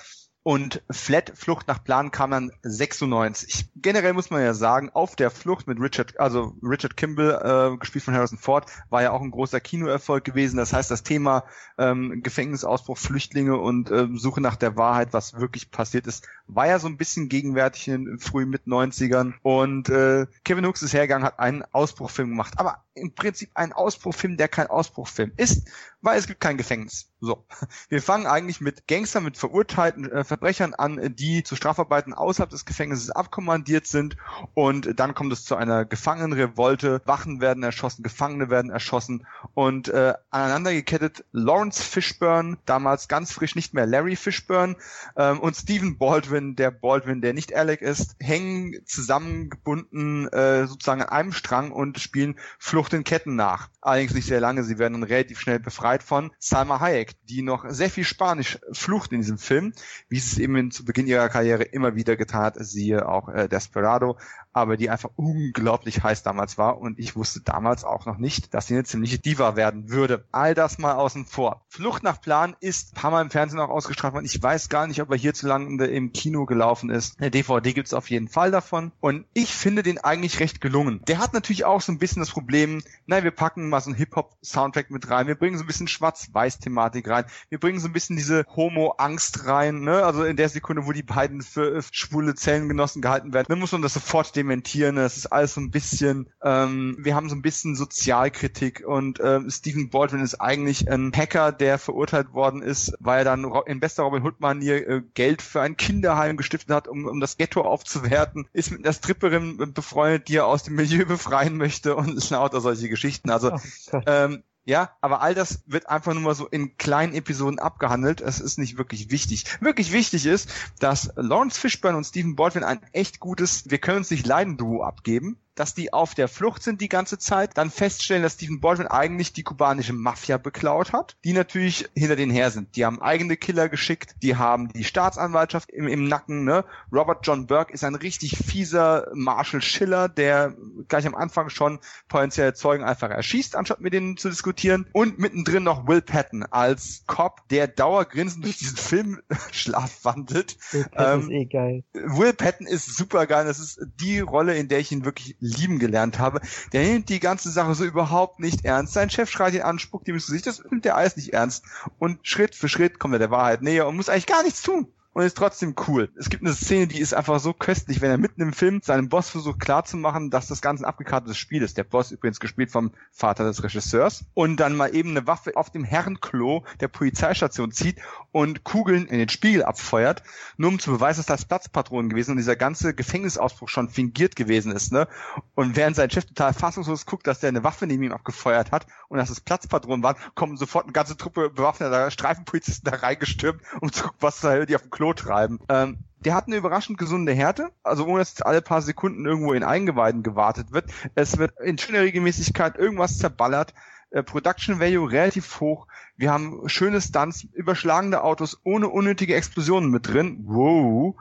Und 0.47 0.83
Flat 0.91 1.31
Flucht 1.33 1.67
nach 1.67 1.83
Plan 1.83 2.11
kam 2.11 2.29
dann 2.29 2.51
96. 2.61 3.67
Generell 3.77 4.13
muss 4.13 4.29
man 4.29 4.43
ja 4.43 4.53
sagen, 4.53 4.91
auf 4.93 5.15
der 5.15 5.31
Flucht 5.31 5.65
mit 5.65 5.79
Richard, 5.79 6.19
also 6.19 6.53
Richard 6.61 6.95
Kimball, 6.95 7.73
äh, 7.73 7.77
gespielt 7.77 8.03
von 8.03 8.13
Harrison 8.13 8.37
Ford, 8.37 8.69
war 8.91 9.01
ja 9.01 9.09
auch 9.09 9.23
ein 9.23 9.31
großer 9.31 9.59
Kinoerfolg 9.59 10.23
gewesen. 10.23 10.57
Das 10.57 10.71
heißt, 10.71 10.91
das 10.91 11.01
Thema 11.01 11.45
ähm, 11.79 12.21
Gefängnisausbruch, 12.21 12.95
Flüchtlinge 12.95 13.57
und 13.57 13.89
äh, 13.89 14.07
Suche 14.13 14.39
nach 14.39 14.55
der 14.55 14.77
Wahrheit, 14.77 15.13
was 15.13 15.33
wirklich 15.33 15.71
passiert 15.71 16.05
ist, 16.05 16.27
war 16.45 16.67
ja 16.67 16.77
so 16.77 16.87
ein 16.87 16.97
bisschen 16.97 17.27
gegenwärtig 17.27 17.87
in 17.87 18.05
den 18.05 18.19
frühen 18.19 18.49
mit 18.49 18.67
90ern. 18.67 19.33
Und 19.41 19.89
äh, 19.89 20.27
Kevin 20.43 20.67
Hooks 20.67 20.83
ist 20.83 20.93
hergegangen, 20.93 21.25
hat 21.25 21.39
einen 21.39 21.63
Ausbruchfilm 21.71 22.29
gemacht. 22.29 22.53
Aber 22.57 22.83
im 22.93 23.13
Prinzip 23.13 23.49
ein 23.55 23.73
Ausbruchfilm, 23.73 24.37
der 24.37 24.47
kein 24.47 24.67
Ausbruchfilm 24.67 25.33
ist, 25.37 25.67
weil 26.01 26.17
es 26.17 26.27
gibt 26.27 26.39
kein 26.39 26.57
Gefängnis. 26.57 27.09
So. 27.19 27.45
Wir 27.89 28.01
fangen 28.01 28.27
eigentlich 28.27 28.61
mit 28.61 28.87
Gangstern, 28.87 29.23
mit 29.23 29.37
verurteilten 29.37 30.09
äh, 30.11 30.23
Verbrechern 30.35 30.73
an, 30.73 31.15
die 31.15 31.43
zu 31.43 31.55
Strafarbeiten 31.55 32.13
außerhalb 32.13 32.49
des 32.49 32.65
Gefängnisses 32.65 33.09
abkommandiert 33.09 33.87
sind. 33.87 34.17
Und 34.53 34.99
dann 34.99 35.15
kommt 35.15 35.31
es 35.31 35.45
zu 35.45 35.55
einer 35.55 35.85
Gefangenenrevolte, 35.85 37.01
Wachen 37.05 37.39
werden 37.39 37.63
erschossen, 37.63 38.03
Gefangene 38.03 38.49
werden 38.49 38.69
erschossen. 38.69 39.25
Und 39.53 39.87
äh, 39.87 40.13
aneinander 40.31 40.73
gekettet 40.73 41.23
Lawrence 41.31 41.81
Fishburne, 41.81 42.57
damals 42.65 43.07
ganz 43.07 43.31
frisch 43.31 43.55
nicht 43.55 43.73
mehr 43.73 43.85
Larry 43.85 44.17
Fishburne 44.17 44.75
ähm, 45.15 45.39
und 45.39 45.55
Stephen 45.55 45.97
Baldwin, 45.97 46.57
der 46.57 46.71
Baldwin, 46.71 47.21
der 47.21 47.33
nicht 47.33 47.55
Alec 47.55 47.81
ist, 47.81 48.17
hängen 48.19 48.75
zusammengebunden 48.85 50.27
äh, 50.27 50.67
sozusagen 50.67 51.01
an 51.01 51.09
einem 51.09 51.31
Strang 51.31 51.71
und 51.71 51.99
spielen 51.99 52.35
Flucht 52.59 52.91
in 52.91 53.05
Ketten 53.05 53.37
nach. 53.37 53.69
Allerdings 53.79 54.13
nicht 54.13 54.27
sehr 54.27 54.41
lange, 54.41 54.63
sie 54.65 54.79
werden 54.79 54.93
dann 54.93 55.03
relativ 55.03 55.39
schnell 55.39 55.59
befreit 55.59 56.03
von 56.03 56.31
Salma 56.39 56.81
Hayek, 56.81 57.13
die 57.23 57.41
noch 57.41 57.65
sehr 57.69 57.89
viel 57.89 58.03
Spanisch 58.03 58.59
flucht 58.73 59.13
in 59.13 59.21
diesem 59.21 59.37
Film, 59.37 59.73
wie 60.09 60.19
sie 60.25 60.37
es 60.37 60.37
eben 60.39 60.71
zu 60.71 60.85
Beginn 60.85 61.07
ihrer 61.07 61.29
Karriere 61.29 61.63
immer 61.63 61.95
wieder 61.95 62.15
getan 62.15 62.53
siehe 62.59 63.07
auch 63.07 63.29
äh, 63.29 63.47
Desperado, 63.47 64.17
aber 64.55 64.77
die 64.77 64.89
einfach 64.89 65.09
unglaublich 65.17 66.01
heiß 66.01 66.23
damals 66.23 66.57
war 66.57 66.79
und 66.79 66.97
ich 66.97 67.15
wusste 67.15 67.41
damals 67.41 67.83
auch 67.83 68.05
noch 68.05 68.17
nicht, 68.17 68.53
dass 68.53 68.67
sie 68.67 68.73
eine 68.75 68.85
ziemliche 68.85 69.19
Diva 69.19 69.57
werden 69.57 69.89
würde. 69.89 70.25
All 70.31 70.53
das 70.53 70.77
mal 70.77 70.93
außen 70.93 71.25
vor. 71.25 71.65
Flucht 71.67 72.03
nach 72.03 72.21
Plan 72.21 72.55
ist 72.61 72.93
ein 72.93 72.95
paar 72.95 73.11
Mal 73.11 73.21
im 73.21 73.29
Fernsehen 73.29 73.59
auch 73.59 73.69
ausgestrahlt 73.69 74.13
worden. 74.13 74.25
Ich 74.25 74.41
weiß 74.41 74.69
gar 74.69 74.87
nicht, 74.87 75.01
ob 75.01 75.11
er 75.11 75.17
hierzulande 75.17 75.87
im 75.87 76.13
Kino 76.13 76.45
gelaufen 76.45 76.89
ist. 76.89 77.19
Eine 77.19 77.31
DVD 77.31 77.73
gibt's 77.73 77.93
auf 77.93 78.09
jeden 78.09 78.29
Fall 78.29 78.49
davon 78.49 78.93
und 79.01 79.25
ich 79.33 79.53
finde 79.53 79.83
den 79.83 79.97
eigentlich 79.97 80.39
recht 80.39 80.61
gelungen. 80.61 81.01
Der 81.07 81.19
hat 81.19 81.33
natürlich 81.33 81.65
auch 81.65 81.81
so 81.81 81.91
ein 81.91 81.99
bisschen 81.99 82.21
das 82.21 82.31
Problem, 82.31 82.81
naja, 83.07 83.25
wir 83.25 83.31
packen 83.31 83.67
mal 83.67 83.81
so 83.81 83.89
einen 83.89 83.97
Hip-Hop-Soundtrack 83.97 84.89
mit 84.89 85.09
rein, 85.09 85.27
wir 85.27 85.35
bringen 85.35 85.57
so 85.57 85.65
ein 85.65 85.67
bisschen 85.67 85.89
Schwarz-Weiß-Thematik 85.89 87.09
rein, 87.09 87.25
wir 87.49 87.59
bringen 87.59 87.79
so 87.79 87.89
ein 87.89 87.93
bisschen 87.93 88.15
diese 88.15 88.45
Homo-Angst 88.55 89.47
rein, 89.47 89.81
ne? 89.81 90.05
also 90.05 90.23
in 90.23 90.37
der 90.37 90.47
Sekunde, 90.47 90.85
wo 90.85 90.93
die 90.93 91.03
beiden 91.03 91.41
für 91.41 91.83
schwule 91.91 92.35
Zellengenossen 92.35 93.01
gehalten 93.01 93.33
werden, 93.33 93.47
dann 93.49 93.59
muss 93.59 93.73
man 93.73 93.81
das 93.81 93.93
sofort 93.93 94.33
dem 94.35 94.44
dementieren. 94.45 94.97
Es 94.97 95.17
ist 95.17 95.27
alles 95.27 95.55
so 95.55 95.61
ein 95.61 95.71
bisschen, 95.71 96.29
ähm, 96.43 96.97
wir 96.99 97.15
haben 97.15 97.29
so 97.29 97.35
ein 97.35 97.41
bisschen 97.41 97.75
Sozialkritik 97.75 98.83
und 98.85 99.19
ähm, 99.23 99.49
Stephen 99.49 99.89
Baldwin 99.89 100.21
ist 100.21 100.35
eigentlich 100.35 100.89
ein 100.89 101.11
Hacker, 101.15 101.51
der 101.51 101.79
verurteilt 101.79 102.33
worden 102.33 102.61
ist, 102.61 102.93
weil 102.99 103.19
er 103.19 103.23
dann 103.25 103.51
in 103.65 103.79
bester 103.79 104.03
Robin 104.03 104.23
Hood-Manier 104.23 104.87
äh, 104.87 105.01
Geld 105.15 105.41
für 105.41 105.61
ein 105.61 105.77
Kinderheim 105.77 106.37
gestiftet 106.37 106.75
hat, 106.75 106.87
um, 106.87 107.05
um 107.05 107.19
das 107.19 107.37
Ghetto 107.37 107.61
aufzuwerten, 107.61 108.47
ist 108.53 108.71
mit 108.71 108.85
einer 108.85 108.93
Stripperin 108.93 109.73
befreundet, 109.73 110.27
die 110.27 110.37
er 110.37 110.47
aus 110.47 110.63
dem 110.63 110.75
Milieu 110.75 111.05
befreien 111.05 111.57
möchte 111.57 111.95
und 111.95 112.29
lauter 112.29 112.61
solche 112.61 112.89
Geschichten. 112.89 113.29
Also 113.29 113.51
oh 113.91 113.99
ähm, 114.05 114.43
ja, 114.65 114.91
aber 114.99 115.21
all 115.21 115.35
das 115.35 115.63
wird 115.67 115.87
einfach 115.89 116.13
nur 116.13 116.23
mal 116.23 116.35
so 116.35 116.47
in 116.47 116.75
kleinen 116.77 117.13
Episoden 117.13 117.59
abgehandelt. 117.59 118.19
Es 118.19 118.39
ist 118.39 118.57
nicht 118.57 118.77
wirklich 118.77 119.11
wichtig. 119.11 119.45
Wirklich 119.61 119.91
wichtig 119.91 120.25
ist, 120.25 120.49
dass 120.79 121.11
Lawrence 121.15 121.59
Fishburne 121.59 121.95
und 121.95 122.03
Stephen 122.03 122.35
Baldwin 122.35 122.63
ein 122.63 122.81
echt 122.91 123.19
gutes 123.19 123.69
Wir 123.69 123.77
können 123.77 123.99
uns 123.99 124.09
nicht 124.09 124.25
leiden 124.25 124.57
Duo 124.57 124.83
abgeben 124.83 125.37
dass 125.55 125.73
die 125.73 125.93
auf 125.93 126.13
der 126.13 126.27
Flucht 126.27 126.61
sind 126.61 126.81
die 126.81 126.89
ganze 126.89 127.17
Zeit, 127.17 127.57
dann 127.57 127.71
feststellen, 127.71 128.23
dass 128.23 128.33
Stephen 128.33 128.59
Baldwin 128.59 128.87
eigentlich 128.87 129.33
die 129.33 129.43
kubanische 129.43 129.93
Mafia 129.93 130.37
beklaut 130.37 130.93
hat, 130.93 131.15
die 131.23 131.33
natürlich 131.33 131.89
hinter 131.95 132.15
denen 132.15 132.31
her 132.31 132.51
sind. 132.51 132.75
Die 132.75 132.85
haben 132.85 133.01
eigene 133.01 133.37
Killer 133.37 133.69
geschickt, 133.69 134.15
die 134.21 134.35
haben 134.35 134.69
die 134.69 134.83
Staatsanwaltschaft 134.83 135.69
im, 135.71 135.87
im 135.87 136.07
Nacken. 136.07 136.43
Ne? 136.43 136.65
Robert 136.91 137.25
John 137.25 137.47
Burke 137.47 137.73
ist 137.73 137.83
ein 137.83 137.95
richtig 137.95 138.37
fieser 138.37 139.07
Marshall 139.13 139.61
Schiller, 139.61 140.09
der 140.09 140.55
gleich 140.87 141.07
am 141.07 141.15
Anfang 141.15 141.49
schon 141.49 141.79
potenzielle 142.09 142.53
Zeugen 142.53 142.83
einfach 142.83 143.09
erschießt, 143.09 143.55
anstatt 143.55 143.79
mit 143.81 143.93
denen 143.93 144.17
zu 144.17 144.29
diskutieren. 144.29 144.87
Und 144.91 145.19
mittendrin 145.19 145.63
noch 145.63 145.87
Will 145.87 146.01
Patton 146.01 146.43
als 146.43 147.03
Cop, 147.07 147.47
der 147.49 147.67
dauergrinsend 147.67 148.43
durch 148.43 148.57
diesen 148.57 148.77
Film 148.77 149.21
schlafwandelt. 149.51 150.57
Will 150.71 150.85
Patton 150.85 151.13
ähm, 151.13 151.21
ist 151.21 151.29
eh 151.29 151.45
geil. 151.45 151.83
Will 151.93 152.33
Patton 152.33 152.67
ist 152.67 152.95
super 152.95 153.25
geil. 153.25 153.45
Das 153.45 153.59
ist 153.59 153.79
die 154.01 154.19
Rolle, 154.19 154.57
in 154.57 154.67
der 154.67 154.79
ich 154.79 154.91
ihn 154.91 155.05
wirklich 155.05 155.37
lieben 155.45 155.79
gelernt 155.79 156.19
habe, 156.19 156.41
der 156.73 156.83
nimmt 156.83 157.09
die 157.09 157.19
ganze 157.19 157.49
Sache 157.49 157.75
so 157.75 157.85
überhaupt 157.85 158.39
nicht 158.39 158.65
ernst. 158.65 158.93
Sein 158.93 159.09
Chef 159.09 159.29
schreit 159.29 159.53
ihn 159.53 159.61
an, 159.61 159.79
spuckt 159.79 160.07
ihm 160.07 160.15
ins 160.15 160.27
Gesicht, 160.27 160.47
das 160.47 160.63
nimmt 160.69 160.85
der 160.85 160.97
alles 160.97 161.15
nicht 161.15 161.33
ernst. 161.33 161.63
Und 161.99 162.19
Schritt 162.27 162.55
für 162.55 162.69
Schritt 162.69 162.99
kommt 162.99 163.13
er 163.13 163.19
der 163.19 163.31
Wahrheit 163.31 163.61
näher 163.61 163.87
und 163.87 163.95
muss 163.95 164.09
eigentlich 164.09 164.27
gar 164.27 164.43
nichts 164.43 164.61
tun 164.61 164.87
und 165.15 165.23
ist 165.23 165.37
trotzdem 165.37 165.75
cool. 165.87 166.09
Es 166.17 166.29
gibt 166.29 166.43
eine 166.43 166.53
Szene, 166.53 166.87
die 166.87 166.99
ist 166.99 167.13
einfach 167.13 167.39
so 167.39 167.53
köstlich, 167.53 168.01
wenn 168.01 168.11
er 168.11 168.17
mitten 168.17 168.41
im 168.41 168.51
Film 168.51 168.81
seinem 168.83 169.07
Boss 169.07 169.29
versucht 169.29 169.61
klarzumachen, 169.61 170.29
dass 170.29 170.47
das 170.47 170.61
Ganze 170.61 170.83
ein 170.83 170.89
abgekartetes 170.89 171.37
Spiel 171.37 171.63
ist. 171.63 171.77
Der 171.77 171.85
Boss 171.85 172.11
übrigens 172.11 172.41
gespielt 172.41 172.69
vom 172.69 172.91
Vater 173.13 173.45
des 173.45 173.63
Regisseurs 173.63 174.25
und 174.33 174.57
dann 174.57 174.75
mal 174.75 174.93
eben 174.93 175.11
eine 175.11 175.25
Waffe 175.25 175.55
auf 175.55 175.69
dem 175.69 175.85
Herrenklo 175.85 176.65
der 176.81 176.89
Polizeistation 176.89 177.71
zieht 177.71 177.97
und 178.33 178.65
Kugeln 178.65 179.05
in 179.05 179.17
den 179.17 179.29
Spiegel 179.29 179.63
abfeuert, 179.63 180.21
nur 180.57 180.71
um 180.71 180.79
zu 180.79 180.91
beweisen, 180.91 181.19
dass 181.19 181.27
das 181.27 181.45
Platzpatronen 181.45 182.09
gewesen 182.09 182.31
und 182.31 182.37
dieser 182.37 182.57
ganze 182.57 182.93
Gefängnisausbruch 182.93 183.69
schon 183.69 183.87
fingiert 183.87 184.35
gewesen 184.35 184.73
ist. 184.73 184.91
Ne? 184.91 185.07
Und 185.55 185.77
während 185.77 185.95
sein 185.95 186.09
Chef 186.09 186.25
total 186.25 186.53
fassungslos 186.53 187.05
guckt, 187.05 187.25
dass 187.25 187.39
der 187.39 187.47
eine 187.47 187.63
Waffe 187.63 187.87
neben 187.87 188.03
ihm 188.03 188.11
abgefeuert 188.11 188.73
hat 188.73 188.85
und 189.07 189.17
dass 189.17 189.29
es 189.29 189.39
Platzpatronen 189.39 190.03
waren, 190.03 190.17
kommen 190.33 190.57
sofort 190.57 190.83
eine 190.83 190.91
ganze 190.91 191.15
Truppe 191.15 191.49
bewaffneter 191.49 192.11
Streifenpolizisten 192.11 192.91
da 192.91 192.97
reingestürmt, 192.97 193.61
um 193.79 193.93
zu 193.93 194.03
gucken, 194.03 194.17
was 194.19 194.41
da 194.41 194.65
die 194.65 194.75
auf 194.75 194.81
dem 194.81 194.91
Klo 194.91 195.04
treiben. 195.13 195.59
Ähm, 195.69 195.97
der 196.25 196.33
hat 196.33 196.47
eine 196.47 196.55
überraschend 196.55 196.97
gesunde 196.97 197.33
Härte, 197.33 197.69
also 197.83 198.05
ohne 198.05 198.19
dass 198.19 198.41
alle 198.41 198.61
paar 198.61 198.81
Sekunden 198.81 199.25
irgendwo 199.25 199.53
in 199.53 199.63
Eingeweiden 199.63 200.23
gewartet 200.23 200.71
wird. 200.71 200.85
Es 201.13 201.37
wird 201.37 201.53
in 201.61 201.77
schöner 201.77 202.01
Regelmäßigkeit 202.01 202.77
irgendwas 202.77 203.17
zerballert 203.19 203.73
Äh, 204.15 204.23
Production 204.23 204.79
Value 204.79 205.11
relativ 205.11 205.59
hoch. 205.59 205.87
Wir 206.15 206.31
haben 206.31 206.69
schöne 206.69 207.01
Stunts, 207.01 207.45
überschlagende 207.51 208.23
Autos 208.23 208.61
ohne 208.63 208.87
unnötige 208.87 209.35
Explosionen 209.35 209.89
mit 209.91 210.07
drin. 210.07 210.45
Wow. 210.45 211.15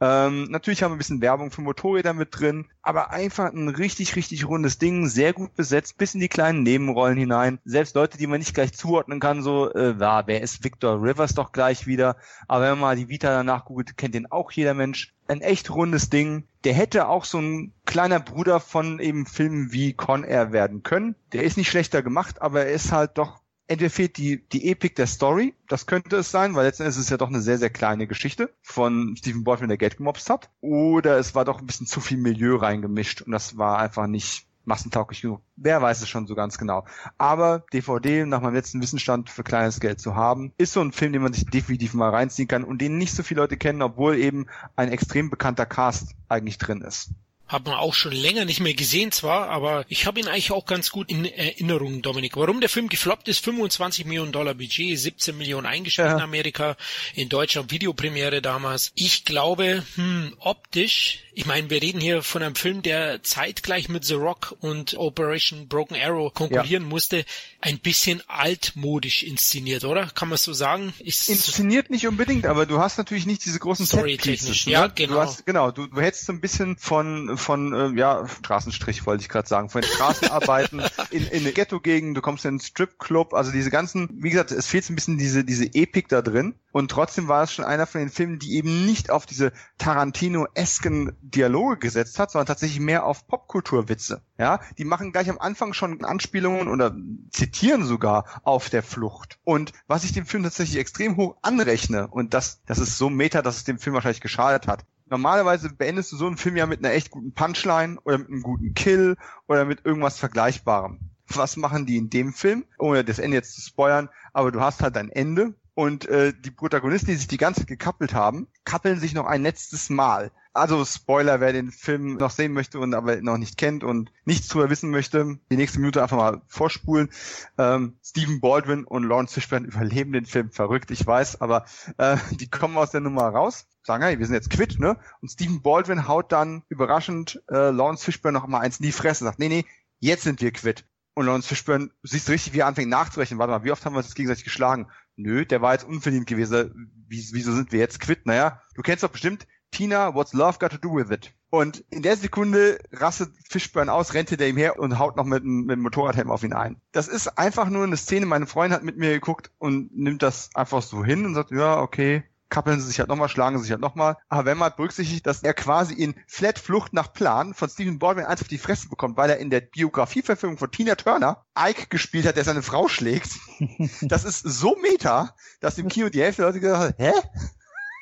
Ähm, 0.00 0.48
natürlich 0.50 0.82
haben 0.82 0.90
wir 0.90 0.96
ein 0.96 0.98
bisschen 0.98 1.20
Werbung 1.20 1.52
für 1.52 1.60
Motorräder 1.60 2.12
mit 2.12 2.30
drin, 2.32 2.66
aber 2.82 3.12
einfach 3.12 3.52
ein 3.52 3.68
richtig, 3.68 4.16
richtig 4.16 4.48
rundes 4.48 4.78
Ding, 4.78 5.06
sehr 5.06 5.32
gut 5.32 5.54
besetzt, 5.54 5.96
bis 5.96 6.14
in 6.14 6.20
die 6.20 6.28
kleinen 6.28 6.64
Nebenrollen 6.64 7.16
hinein. 7.16 7.60
Selbst 7.64 7.94
Leute, 7.94 8.18
die 8.18 8.26
man 8.26 8.40
nicht 8.40 8.54
gleich 8.54 8.72
zuordnen 8.72 9.20
kann, 9.20 9.44
so, 9.44 9.72
äh, 9.72 9.94
ja, 10.00 10.26
wer 10.26 10.40
ist 10.40 10.64
Victor 10.64 11.00
Rivers 11.00 11.34
doch 11.34 11.52
gleich 11.52 11.86
wieder. 11.86 12.16
Aber 12.48 12.64
wenn 12.64 12.70
man 12.70 12.80
mal 12.80 12.96
die 12.96 13.08
Vita 13.08 13.28
danach 13.28 13.66
googelt, 13.66 13.96
kennt 13.96 14.16
den 14.16 14.32
auch 14.32 14.50
jeder 14.50 14.74
Mensch. 14.74 15.14
Ein 15.30 15.42
echt 15.42 15.70
rundes 15.70 16.10
Ding. 16.10 16.42
Der 16.64 16.74
hätte 16.74 17.06
auch 17.06 17.24
so 17.24 17.38
ein 17.38 17.72
kleiner 17.86 18.18
Bruder 18.18 18.58
von 18.58 18.98
eben 18.98 19.26
Filmen 19.26 19.70
wie 19.70 19.92
Con 19.92 20.24
Air 20.24 20.50
werden 20.50 20.82
können. 20.82 21.14
Der 21.32 21.44
ist 21.44 21.56
nicht 21.56 21.70
schlechter 21.70 22.02
gemacht, 22.02 22.42
aber 22.42 22.66
er 22.66 22.72
ist 22.72 22.90
halt 22.90 23.16
doch 23.16 23.40
entweder 23.68 23.90
fehlt 23.90 24.16
die, 24.16 24.42
die 24.48 24.68
Epik 24.68 24.96
der 24.96 25.06
Story, 25.06 25.54
das 25.68 25.86
könnte 25.86 26.16
es 26.16 26.32
sein, 26.32 26.56
weil 26.56 26.66
letztendlich 26.66 26.96
ist 26.96 27.02
es 27.04 27.10
ja 27.10 27.16
doch 27.16 27.28
eine 27.28 27.40
sehr, 27.40 27.58
sehr 27.58 27.70
kleine 27.70 28.08
Geschichte 28.08 28.52
von 28.62 29.14
Stephen 29.16 29.44
Baldwin, 29.44 29.68
der 29.68 29.78
Geld 29.78 29.98
gemobst 29.98 30.28
hat. 30.28 30.50
Oder 30.60 31.16
es 31.18 31.36
war 31.36 31.44
doch 31.44 31.60
ein 31.60 31.66
bisschen 31.66 31.86
zu 31.86 32.00
viel 32.00 32.18
Milieu 32.18 32.56
reingemischt 32.56 33.22
und 33.22 33.30
das 33.30 33.56
war 33.56 33.78
einfach 33.78 34.08
nicht 34.08 34.48
massentauglich 34.64 35.22
genug. 35.22 35.40
Wer 35.56 35.82
weiß 35.82 36.02
es 36.02 36.08
schon 36.08 36.26
so 36.26 36.34
ganz 36.34 36.58
genau. 36.58 36.84
Aber 37.18 37.64
DVD 37.72 38.24
nach 38.26 38.40
meinem 38.40 38.54
letzten 38.54 38.82
Wissensstand 38.82 39.30
für 39.30 39.42
kleines 39.42 39.80
Geld 39.80 40.00
zu 40.00 40.14
haben, 40.14 40.52
ist 40.58 40.72
so 40.72 40.80
ein 40.80 40.92
Film, 40.92 41.12
den 41.12 41.22
man 41.22 41.32
sich 41.32 41.46
definitiv 41.46 41.94
mal 41.94 42.10
reinziehen 42.10 42.48
kann 42.48 42.64
und 42.64 42.80
den 42.80 42.98
nicht 42.98 43.14
so 43.14 43.22
viele 43.22 43.40
Leute 43.40 43.56
kennen, 43.56 43.82
obwohl 43.82 44.16
eben 44.16 44.46
ein 44.76 44.90
extrem 44.90 45.30
bekannter 45.30 45.66
Cast 45.66 46.14
eigentlich 46.28 46.58
drin 46.58 46.82
ist. 46.82 47.12
Hat 47.50 47.64
man 47.64 47.74
auch 47.74 47.94
schon 47.94 48.12
länger 48.12 48.44
nicht 48.44 48.60
mehr 48.60 48.74
gesehen 48.74 49.10
zwar, 49.10 49.48
aber 49.48 49.84
ich 49.88 50.06
habe 50.06 50.20
ihn 50.20 50.28
eigentlich 50.28 50.52
auch 50.52 50.66
ganz 50.66 50.90
gut 50.90 51.10
in 51.10 51.24
Erinnerung, 51.24 52.00
Dominik. 52.00 52.36
Warum 52.36 52.60
der 52.60 52.68
Film 52.68 52.88
gefloppt 52.88 53.26
ist, 53.26 53.44
25 53.44 54.04
Millionen 54.04 54.30
Dollar 54.30 54.54
Budget, 54.54 54.96
17 54.96 55.36
Millionen 55.36 55.66
eingespielt 55.66 56.06
ja. 56.06 56.14
in 56.14 56.22
Amerika, 56.22 56.76
in 57.16 57.28
Deutschland 57.28 57.72
Videopremiere 57.72 58.40
damals. 58.40 58.92
Ich 58.94 59.24
glaube, 59.24 59.82
hm, 59.96 60.36
optisch 60.38 61.24
ich 61.32 61.46
meine, 61.46 61.70
wir 61.70 61.80
reden 61.80 62.00
hier 62.00 62.22
von 62.22 62.42
einem 62.42 62.54
Film, 62.54 62.82
der 62.82 63.22
zeitgleich 63.22 63.88
mit 63.88 64.04
The 64.04 64.14
Rock 64.14 64.56
und 64.60 64.94
Operation 64.94 65.68
Broken 65.68 65.96
Arrow 65.96 66.32
konkurrieren 66.34 66.82
ja. 66.84 66.88
musste. 66.88 67.24
Ein 67.60 67.78
bisschen 67.78 68.22
altmodisch 68.26 69.22
inszeniert, 69.22 69.84
oder? 69.84 70.06
Kann 70.06 70.28
man 70.28 70.38
so 70.38 70.52
sagen? 70.52 70.92
Ist 70.98 71.28
inszeniert 71.28 71.90
nicht 71.90 72.06
unbedingt, 72.06 72.46
aber 72.46 72.66
du 72.66 72.80
hast 72.80 72.98
natürlich 72.98 73.26
nicht 73.26 73.44
diese 73.44 73.58
großen 73.58 73.86
Storytechnisch. 73.86 74.66
Ne? 74.66 74.72
Ja, 74.72 74.86
genau. 74.88 75.14
Du 75.14 75.20
hast, 75.20 75.46
genau, 75.46 75.70
du, 75.70 75.86
du 75.86 76.00
hättest 76.00 76.26
so 76.26 76.32
ein 76.32 76.40
bisschen 76.40 76.76
von 76.76 77.38
von 77.40 77.72
äh, 77.72 77.98
ja 77.98 78.26
Straßenstrich 78.28 79.06
wollte 79.06 79.22
ich 79.22 79.28
gerade 79.28 79.48
sagen, 79.48 79.68
von 79.68 79.82
Straßenarbeiten 79.82 80.82
in 81.10 81.24
in 81.26 81.40
eine 81.40 81.52
Ghetto-Gegend. 81.52 82.16
Du 82.16 82.20
kommst 82.20 82.44
in 82.44 82.50
einen 82.50 82.60
Stripclub, 82.60 83.34
also 83.34 83.50
diese 83.50 83.70
ganzen, 83.70 84.08
wie 84.12 84.30
gesagt, 84.30 84.52
es 84.52 84.66
fehlt 84.66 84.84
so 84.84 84.92
ein 84.92 84.96
bisschen 84.96 85.18
diese 85.18 85.44
diese 85.44 85.66
Epik 85.74 86.08
da 86.08 86.22
drin. 86.22 86.54
Und 86.72 86.90
trotzdem 86.90 87.26
war 87.26 87.42
es 87.42 87.52
schon 87.52 87.64
einer 87.64 87.86
von 87.86 88.00
den 88.00 88.10
Filmen, 88.10 88.38
die 88.38 88.54
eben 88.56 88.86
nicht 88.86 89.10
auf 89.10 89.26
diese 89.26 89.52
Tarantino-esken 89.78 91.16
Dialoge 91.20 91.78
gesetzt 91.78 92.18
hat, 92.18 92.30
sondern 92.30 92.46
tatsächlich 92.46 92.80
mehr 92.80 93.04
auf 93.04 93.26
Popkulturwitze. 93.26 94.22
Ja, 94.38 94.60
die 94.78 94.84
machen 94.84 95.12
gleich 95.12 95.28
am 95.28 95.38
Anfang 95.38 95.72
schon 95.72 96.04
Anspielungen 96.04 96.68
oder 96.68 96.94
zitieren 97.30 97.84
sogar 97.84 98.24
auf 98.44 98.70
der 98.70 98.82
Flucht. 98.82 99.38
Und 99.44 99.72
was 99.86 100.04
ich 100.04 100.12
dem 100.12 100.26
Film 100.26 100.44
tatsächlich 100.44 100.78
extrem 100.78 101.16
hoch 101.16 101.36
anrechne, 101.42 102.06
und 102.08 102.34
das, 102.34 102.62
das 102.66 102.78
ist 102.78 102.98
so 102.98 103.10
meta, 103.10 103.42
dass 103.42 103.56
es 103.56 103.64
dem 103.64 103.78
Film 103.78 103.94
wahrscheinlich 103.94 104.20
geschadet 104.20 104.66
hat. 104.66 104.84
Normalerweise 105.10 105.70
beendest 105.74 106.12
du 106.12 106.16
so 106.16 106.26
einen 106.26 106.36
Film 106.36 106.56
ja 106.56 106.66
mit 106.66 106.78
einer 106.78 106.94
echt 106.94 107.10
guten 107.10 107.32
Punchline 107.32 107.98
oder 108.04 108.18
mit 108.18 108.28
einem 108.28 108.42
guten 108.42 108.74
Kill 108.74 109.16
oder 109.48 109.64
mit 109.64 109.84
irgendwas 109.84 110.18
Vergleichbarem. 110.18 111.00
Was 111.26 111.56
machen 111.56 111.84
die 111.84 111.96
in 111.96 112.10
dem 112.10 112.32
Film? 112.32 112.64
Ohne 112.78 113.04
das 113.04 113.18
Ende 113.18 113.36
jetzt 113.36 113.54
zu 113.54 113.60
spoilern, 113.60 114.08
aber 114.32 114.52
du 114.52 114.60
hast 114.60 114.82
halt 114.82 114.96
ein 114.96 115.10
Ende 115.10 115.54
und 115.80 116.06
äh, 116.08 116.34
die 116.38 116.50
Protagonisten, 116.50 117.10
die 117.10 117.16
sich 117.16 117.26
die 117.26 117.38
ganze 117.38 117.60
Zeit 117.60 117.68
gekappelt 117.68 118.12
haben, 118.12 118.48
kappeln 118.66 119.00
sich 119.00 119.14
noch 119.14 119.24
ein 119.24 119.42
letztes 119.42 119.88
Mal. 119.88 120.30
Also 120.52 120.84
Spoiler, 120.84 121.40
wer 121.40 121.54
den 121.54 121.70
Film 121.70 122.16
noch 122.16 122.30
sehen 122.30 122.52
möchte 122.52 122.78
und 122.78 122.92
aber 122.92 123.22
noch 123.22 123.38
nicht 123.38 123.56
kennt 123.56 123.82
und 123.82 124.12
nichts 124.26 124.48
drüber 124.48 124.68
wissen 124.68 124.90
möchte, 124.90 125.38
die 125.50 125.56
nächste 125.56 125.78
Minute 125.78 126.02
einfach 126.02 126.18
mal 126.18 126.42
vorspulen. 126.48 127.08
Ähm, 127.56 127.96
Stephen 128.04 128.42
Baldwin 128.42 128.84
und 128.84 129.04
Lawrence 129.04 129.32
Fishburne 129.32 129.68
überleben 129.68 130.12
den 130.12 130.26
Film 130.26 130.50
verrückt, 130.50 130.90
ich 130.90 131.06
weiß, 131.06 131.40
aber 131.40 131.64
äh, 131.96 132.18
die 132.32 132.50
kommen 132.50 132.76
aus 132.76 132.90
der 132.90 133.00
Nummer 133.00 133.28
raus, 133.28 133.64
sagen, 133.82 134.02
hey, 134.02 134.18
wir 134.18 134.26
sind 134.26 134.34
jetzt 134.34 134.50
quitt, 134.50 134.78
ne? 134.78 134.98
Und 135.22 135.30
Stephen 135.30 135.62
Baldwin 135.62 136.06
haut 136.06 136.30
dann 136.30 136.62
überraschend 136.68 137.42
äh, 137.48 137.70
Lawrence 137.70 138.04
Fishburne 138.04 138.38
noch 138.38 138.46
mal 138.46 138.60
eins 138.60 138.80
in 138.80 138.84
die 138.84 138.92
Fresse, 138.92 139.24
sagt, 139.24 139.38
nee, 139.38 139.48
nee, 139.48 139.64
jetzt 139.98 140.24
sind 140.24 140.42
wir 140.42 140.52
quitt. 140.52 140.84
Und 141.14 141.26
Lawrence 141.26 141.48
Fishburne, 141.48 141.90
siehst 142.02 142.28
du 142.28 142.32
richtig, 142.32 142.52
wie 142.52 142.60
er 142.60 142.66
anfängt 142.66 142.88
nachzurechnen. 142.88 143.38
Warte 143.38 143.50
mal, 143.52 143.64
wie 143.64 143.72
oft 143.72 143.84
haben 143.84 143.94
wir 143.94 143.98
uns 143.98 144.14
gegenseitig 144.14 144.44
geschlagen? 144.44 144.88
Nö, 145.20 145.44
der 145.44 145.62
war 145.62 145.72
jetzt 145.72 145.86
unverdient 145.86 146.26
gewesen. 146.26 146.92
wieso 147.08 147.52
sind 147.52 147.72
wir 147.72 147.78
jetzt 147.78 148.00
quitt? 148.00 148.26
Naja, 148.26 148.62
du 148.74 148.82
kennst 148.82 149.02
doch 149.02 149.10
bestimmt 149.10 149.46
Tina, 149.70 150.14
what's 150.14 150.32
love 150.32 150.58
got 150.58 150.72
to 150.72 150.78
do 150.78 150.94
with 150.94 151.10
it? 151.10 151.32
Und 151.50 151.84
in 151.90 152.02
der 152.02 152.16
Sekunde 152.16 152.78
rastet 152.92 153.32
Fishburne 153.48 153.92
aus, 153.92 154.14
rennt 154.14 154.28
hinter 154.28 154.46
ihm 154.46 154.56
her 154.56 154.78
und 154.78 154.98
haut 154.98 155.16
noch 155.16 155.24
mit, 155.24 155.44
mit 155.44 155.76
dem 155.76 155.82
Motorradhelm 155.82 156.30
auf 156.30 156.44
ihn 156.44 156.52
ein. 156.52 156.80
Das 156.92 157.08
ist 157.08 157.38
einfach 157.38 157.68
nur 157.68 157.84
eine 157.84 157.96
Szene, 157.96 158.26
meine 158.26 158.46
Freundin 158.46 158.76
hat 158.76 158.84
mit 158.84 158.96
mir 158.96 159.10
geguckt 159.10 159.50
und 159.58 159.96
nimmt 159.96 160.22
das 160.22 160.50
einfach 160.54 160.82
so 160.82 161.04
hin 161.04 161.26
und 161.26 161.34
sagt, 161.34 161.50
ja, 161.50 161.80
okay, 161.80 162.22
kappeln 162.50 162.80
sie 162.80 162.86
sich 162.88 162.98
halt 162.98 163.08
nochmal, 163.08 163.28
schlagen 163.28 163.56
sie 163.56 163.62
sich 163.62 163.70
halt 163.72 163.80
nochmal. 163.80 164.16
Aber 164.28 164.44
wenn 164.44 164.58
man 164.58 164.72
berücksichtigt, 164.76 165.26
dass 165.26 165.42
er 165.42 165.54
quasi 165.54 165.94
in 165.94 166.14
Flat 166.26 166.58
Flucht 166.58 166.92
nach 166.92 167.12
Plan 167.12 167.54
von 167.54 167.68
Stephen 167.68 167.98
Baldwin 167.98 168.26
eins 168.26 168.42
auf 168.42 168.48
die 168.48 168.58
Fresse 168.58 168.88
bekommt, 168.88 169.16
weil 169.16 169.30
er 169.30 169.38
in 169.38 169.50
der 169.50 169.60
Biografieverfilmung 169.60 170.58
von 170.58 170.70
Tina 170.70 170.96
Turner 170.96 171.44
Ike 171.58 171.86
gespielt 171.88 172.26
hat, 172.26 172.36
der 172.36 172.44
seine 172.44 172.62
Frau 172.62 172.88
schlägt. 172.88 173.30
das 174.02 174.24
ist 174.24 174.40
so 174.40 174.76
meta, 174.76 175.34
dass 175.60 175.78
im 175.78 175.88
Kino 175.88 176.08
die 176.08 176.20
Hälfte 176.20 176.42
der 176.42 176.50
Leute 176.50 176.60
gesagt 176.60 176.80
hat, 176.80 176.98
hä? 176.98 177.12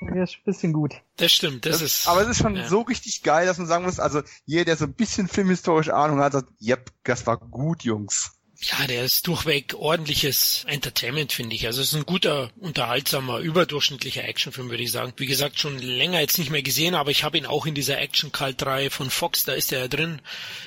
Ja, 0.01 0.23
ist 0.23 0.37
ein 0.37 0.45
bisschen 0.45 0.73
gut. 0.73 0.95
Das 1.17 1.33
stimmt, 1.33 1.67
das, 1.67 1.81
das 1.81 1.83
ist. 1.83 2.09
Aber 2.09 2.23
es 2.23 2.29
ist 2.29 2.39
schon 2.39 2.55
ja. 2.55 2.69
so 2.69 2.83
richtig 2.83 3.23
geil, 3.25 3.47
dass 3.47 3.59
man 3.59 3.67
sagen 3.67 3.85
muss, 3.85 3.99
also 3.99 4.23
jeder, 4.45 4.65
der 4.65 4.77
so 4.77 4.85
ein 4.85 4.95
bisschen 4.95 5.27
filmhistorische 5.27 5.95
Ahnung 5.95 6.21
hat, 6.21 6.33
sagt, 6.33 6.51
yep, 6.61 6.93
das 7.03 7.27
war 7.27 7.37
gut, 7.37 7.83
Jungs. 7.83 8.38
Ja, 8.61 8.89
der 8.89 9.05
ist 9.05 9.27
durchweg 9.29 9.75
ordentliches 9.79 10.65
Entertainment, 10.67 11.33
finde 11.33 11.55
ich. 11.55 11.67
Also 11.67 11.81
es 11.81 11.93
ist 11.93 11.95
ein 11.95 12.07
guter, 12.07 12.51
unterhaltsamer, 12.59 13.39
überdurchschnittlicher 13.39 14.25
Actionfilm, 14.25 14.69
würde 14.69 14.83
ich 14.83 14.91
sagen. 14.91 15.13
Wie 15.17 15.27
gesagt, 15.27 15.61
schon 15.61 15.79
länger 15.79 16.21
jetzt 16.21 16.39
nicht 16.39 16.51
mehr 16.51 16.63
gesehen, 16.63 16.97
aber 16.97 17.13
ich 17.13 17.23
habe 17.23 17.39
ihn 17.39 17.47
auch 17.47 17.67
in 17.67 17.75
dieser 17.75 18.01
Action-Cult-Reihe 18.01 18.91
von 18.91 19.11
Fox, 19.11 19.45
da 19.45 19.53
ist 19.53 19.73
er 19.73 19.81
ja 19.83 19.89
drin. 19.89 20.21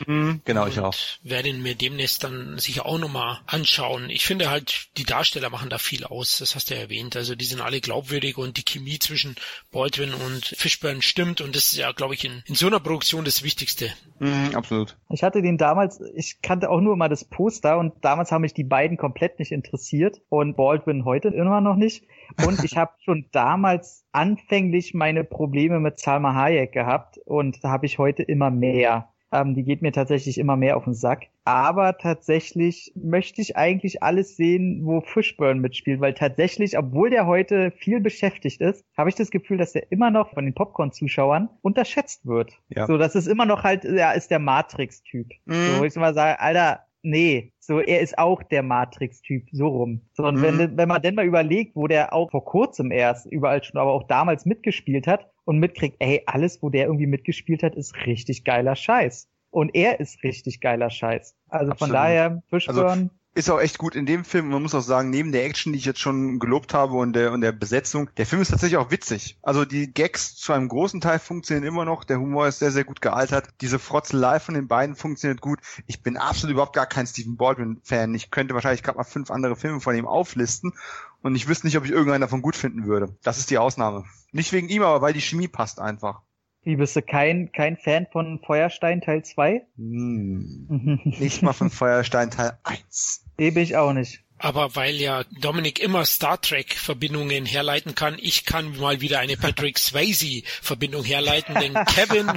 Mhm, 0.08 0.42
genau, 0.46 0.68
ich 0.68 0.80
auch. 0.80 0.96
werde 1.24 1.50
ihn 1.50 1.62
mir 1.62 1.76
demnächst 1.76 2.24
dann 2.24 2.58
sicher 2.60 2.86
auch 2.86 2.98
nochmal 2.98 3.40
anschauen. 3.46 4.10
Ich 4.10 4.26
finde 4.26 4.50
halt, 4.50 4.88
die 4.96 5.04
Darsteller 5.04 5.50
machen 5.50 5.70
da 5.70 5.78
viel 5.78 6.06
aus, 6.06 6.38
das 6.38 6.56
hast 6.56 6.70
du 6.70 6.76
ja 6.76 6.80
erwähnt. 6.80 7.18
Also 7.18 7.36
die 7.36 7.46
sind 7.46 7.60
alle 7.60 7.82
glaubwürdig 7.82 8.38
und 8.38 8.56
die 8.56 8.64
Chemie 8.64 9.00
zwischen 9.00 9.36
Baldwin 9.70 10.14
und 10.14 10.46
Fishburne 10.46 11.02
stimmt 11.02 11.42
und 11.42 11.58
das 11.58 11.74
ist 11.74 11.78
ja, 11.78 11.92
glaube 11.92 12.14
ich, 12.14 12.24
in, 12.24 12.42
in 12.46 12.56
so 12.56 12.68
einer 12.68 12.80
Produktion 12.80 13.26
das 13.26 13.44
Wichtigste. 13.44 13.92
Mhm, 14.20 14.56
absolut. 14.56 14.96
Ich 15.10 15.24
hatte 15.24 15.42
den 15.42 15.58
damals, 15.58 16.00
ich 16.16 16.42
kannte 16.42 16.70
auch 16.70 16.80
nur 16.80 16.96
mal 16.96 17.10
das 17.10 17.26
Poster 17.26 17.81
und 17.82 17.94
damals 18.02 18.32
haben 18.32 18.44
mich 18.44 18.54
die 18.54 18.64
beiden 18.64 18.96
komplett 18.96 19.40
nicht 19.40 19.52
interessiert 19.52 20.22
und 20.30 20.56
Baldwin 20.56 21.04
heute 21.04 21.30
immer 21.30 21.62
noch 21.62 21.76
nicht. 21.76 22.06
Und 22.46 22.64
ich 22.64 22.78
habe 22.78 22.92
schon 23.00 23.26
damals 23.32 24.06
anfänglich 24.12 24.94
meine 24.94 25.24
Probleme 25.24 25.80
mit 25.80 26.00
Salma 26.00 26.36
Hayek 26.36 26.72
gehabt 26.72 27.18
und 27.26 27.64
da 27.64 27.70
habe 27.72 27.88
ich 27.88 27.98
heute 27.98 28.22
immer 28.22 28.52
mehr. 28.52 29.10
Ähm, 29.34 29.56
die 29.56 29.64
geht 29.64 29.82
mir 29.82 29.94
tatsächlich 29.94 30.38
immer 30.38 30.58
mehr 30.58 30.78
auf 30.78 30.84
den 30.84 30.94
Sack. 30.94 31.28
Aber 31.44 31.98
tatsächlich 31.98 32.92
möchte 32.96 33.42
ich 33.42 33.58
eigentlich 33.58 34.04
alles 34.04 34.36
sehen, 34.36 34.82
wo 34.84 35.02
Fishburne 35.02 35.60
mitspielt, 35.60 36.02
weil 36.02 36.14
tatsächlich, 36.14 36.78
obwohl 36.78 37.10
der 37.10 37.26
heute 37.26 37.72
viel 37.72 38.00
beschäftigt 38.00 38.62
ist, 38.62 38.86
habe 38.96 39.10
ich 39.10 39.16
das 39.16 39.32
Gefühl, 39.32 39.58
dass 39.58 39.74
er 39.74 39.92
immer 39.92 40.12
noch 40.12 40.34
von 40.34 40.46
den 40.46 40.54
Popcorn-Zuschauern 40.54 41.50
unterschätzt 41.62 42.28
wird. 42.28 42.60
Ja. 42.70 42.86
So, 42.86 42.98
das 43.00 43.16
ist 43.16 43.28
immer 43.28 43.46
noch 43.46 43.64
halt, 43.64 43.86
er 43.86 44.14
ist 44.14 44.30
der 44.30 44.40
Matrix-Typ. 44.40 45.30
Mhm. 45.46 45.54
So, 45.54 45.80
wo 45.80 45.86
ich 45.86 45.96
mal 45.96 46.14
sage, 46.14 46.40
Alter, 46.40 46.82
nee, 47.04 47.54
so 47.60 47.80
er 47.80 48.02
ist 48.02 48.18
auch 48.18 48.44
der 48.44 48.64
Matrix-Typ, 48.64 49.48
so 49.52 49.68
rum. 49.68 50.02
So, 50.14 50.24
und 50.24 50.36
mhm. 50.36 50.42
wenn, 50.42 50.78
wenn 50.78 50.88
man 50.88 51.02
denn 51.02 51.16
mal 51.16 51.26
überlegt, 51.26 51.76
wo 51.76 51.88
der 51.88 52.14
auch 52.14 52.32
vor 52.32 52.46
kurzem 52.46 52.92
erst 52.92 53.26
überall 53.26 53.64
schon, 53.64 53.80
aber 53.80 53.92
auch 53.92 54.08
damals 54.08 54.46
mitgespielt 54.46 55.08
hat 55.08 55.28
und 55.46 55.60
mitkriegt, 55.60 55.98
ey, 56.00 56.24
alles, 56.26 56.62
wo 56.62 56.70
der 56.70 56.86
irgendwie 56.86 57.08
mitgespielt 57.08 57.64
hat, 57.64 57.76
ist 57.76 57.96
richtig 58.06 58.44
geiler 58.44 58.76
Scheiß. 58.76 59.30
Und 59.50 59.76
er 59.76 60.00
ist 60.00 60.24
richtig 60.24 60.62
geiler 60.62 60.90
Scheiß. 60.90 61.36
Also 61.50 61.72
Absolut. 61.72 61.80
von 61.80 61.90
daher, 61.92 62.44
Fishburne. 62.50 62.90
Also 62.90 63.10
ist 63.34 63.50
auch 63.50 63.60
echt 63.60 63.78
gut 63.78 63.96
in 63.96 64.06
dem 64.06 64.26
Film. 64.26 64.50
Man 64.50 64.62
muss 64.62 64.76
auch 64.76 64.82
sagen, 64.82 65.10
neben 65.10 65.32
der 65.32 65.46
Action, 65.46 65.72
die 65.72 65.80
ich 65.80 65.86
jetzt 65.86 66.00
schon 66.00 66.40
gelobt 66.40 66.74
habe 66.74 66.96
und 66.96 67.14
der, 67.14 67.32
und 67.32 67.42
der 67.42 67.54
Besetzung, 67.54 68.10
der 68.18 68.26
Film 68.26 68.42
ist 68.42 68.50
tatsächlich 68.50 68.78
auch 68.78 68.92
witzig. 68.92 69.38
Also 69.42 69.64
die 69.64 69.94
Gags 69.94 70.36
zu 70.36 70.52
einem 70.52 70.68
großen 70.68 71.00
Teil 71.00 71.20
funktionieren 71.20 71.66
immer 71.66 71.86
noch. 71.86 72.04
Der 72.04 72.20
Humor 72.20 72.48
ist 72.48 72.60
sehr, 72.60 72.72
sehr 72.72 72.84
gut 72.84 73.02
gealtert. 73.02 73.48
Diese 73.62 73.80
Frotzelei 73.80 74.40
von 74.40 74.56
den 74.56 74.68
beiden 74.68 74.96
funktioniert 74.96 75.40
gut. 75.40 75.60
Ich 75.88 76.04
bin 76.04 76.18
absolut 76.18 76.54
überhaupt 76.54 76.76
gar 76.76 76.88
kein 76.88 77.08
Stephen 77.08 77.38
Baldwin-Fan. 77.38 78.14
Ich 78.16 78.32
könnte 78.32 78.54
wahrscheinlich 78.54 78.84
gerade 78.84 78.98
mal 78.98 79.06
fünf 79.06 79.32
andere 79.32 79.56
Filme 79.56 79.80
von 79.80 79.96
ihm 79.96 80.08
auflisten 80.08 80.74
und 81.22 81.36
ich 81.36 81.48
wüsste 81.48 81.68
nicht, 81.68 81.78
ob 81.78 81.86
ich 81.86 81.92
irgendeinen 81.92 82.22
davon 82.22 82.42
gut 82.42 82.56
finden 82.56 82.86
würde. 82.86 83.16
Das 83.24 83.38
ist 83.38 83.50
die 83.50 83.58
Ausnahme. 83.58 84.06
Nicht 84.32 84.52
wegen 84.52 84.70
ihm, 84.70 84.84
aber 84.84 85.02
weil 85.02 85.14
die 85.14 85.22
Chemie 85.22 85.48
passt 85.48 85.80
einfach. 85.80 86.22
Wie 86.64 86.76
bist 86.76 86.96
du 86.96 87.02
kein, 87.02 87.52
kein 87.52 87.76
Fan 87.78 88.08
von 88.12 88.40
Feuerstein 88.46 89.02
Teil 89.02 89.24
2? 89.24 89.66
Hm, 89.78 91.02
nicht 91.20 91.42
mal 91.42 91.54
von 91.54 91.70
Feuerstein 91.70 92.30
Teil 92.30 92.58
1. 92.64 93.26
Nee, 93.40 93.52
bin 93.52 93.64
ich 93.64 93.76
auch 93.76 93.94
nicht. 93.94 94.24
Aber 94.38 94.76
weil 94.76 94.96
ja 94.96 95.24
Dominik 95.40 95.80
immer 95.80 96.04
Star 96.04 96.42
Trek 96.42 96.74
Verbindungen 96.74 97.46
herleiten 97.46 97.94
kann, 97.94 98.18
ich 98.20 98.46
kann 98.46 98.76
mal 98.78 99.00
wieder 99.00 99.20
eine 99.20 99.38
Patrick 99.38 99.78
Swayze 99.78 100.42
Verbindung 100.62 101.04
herleiten, 101.04 101.54
denn 101.56 101.74
Kevin 101.86 102.32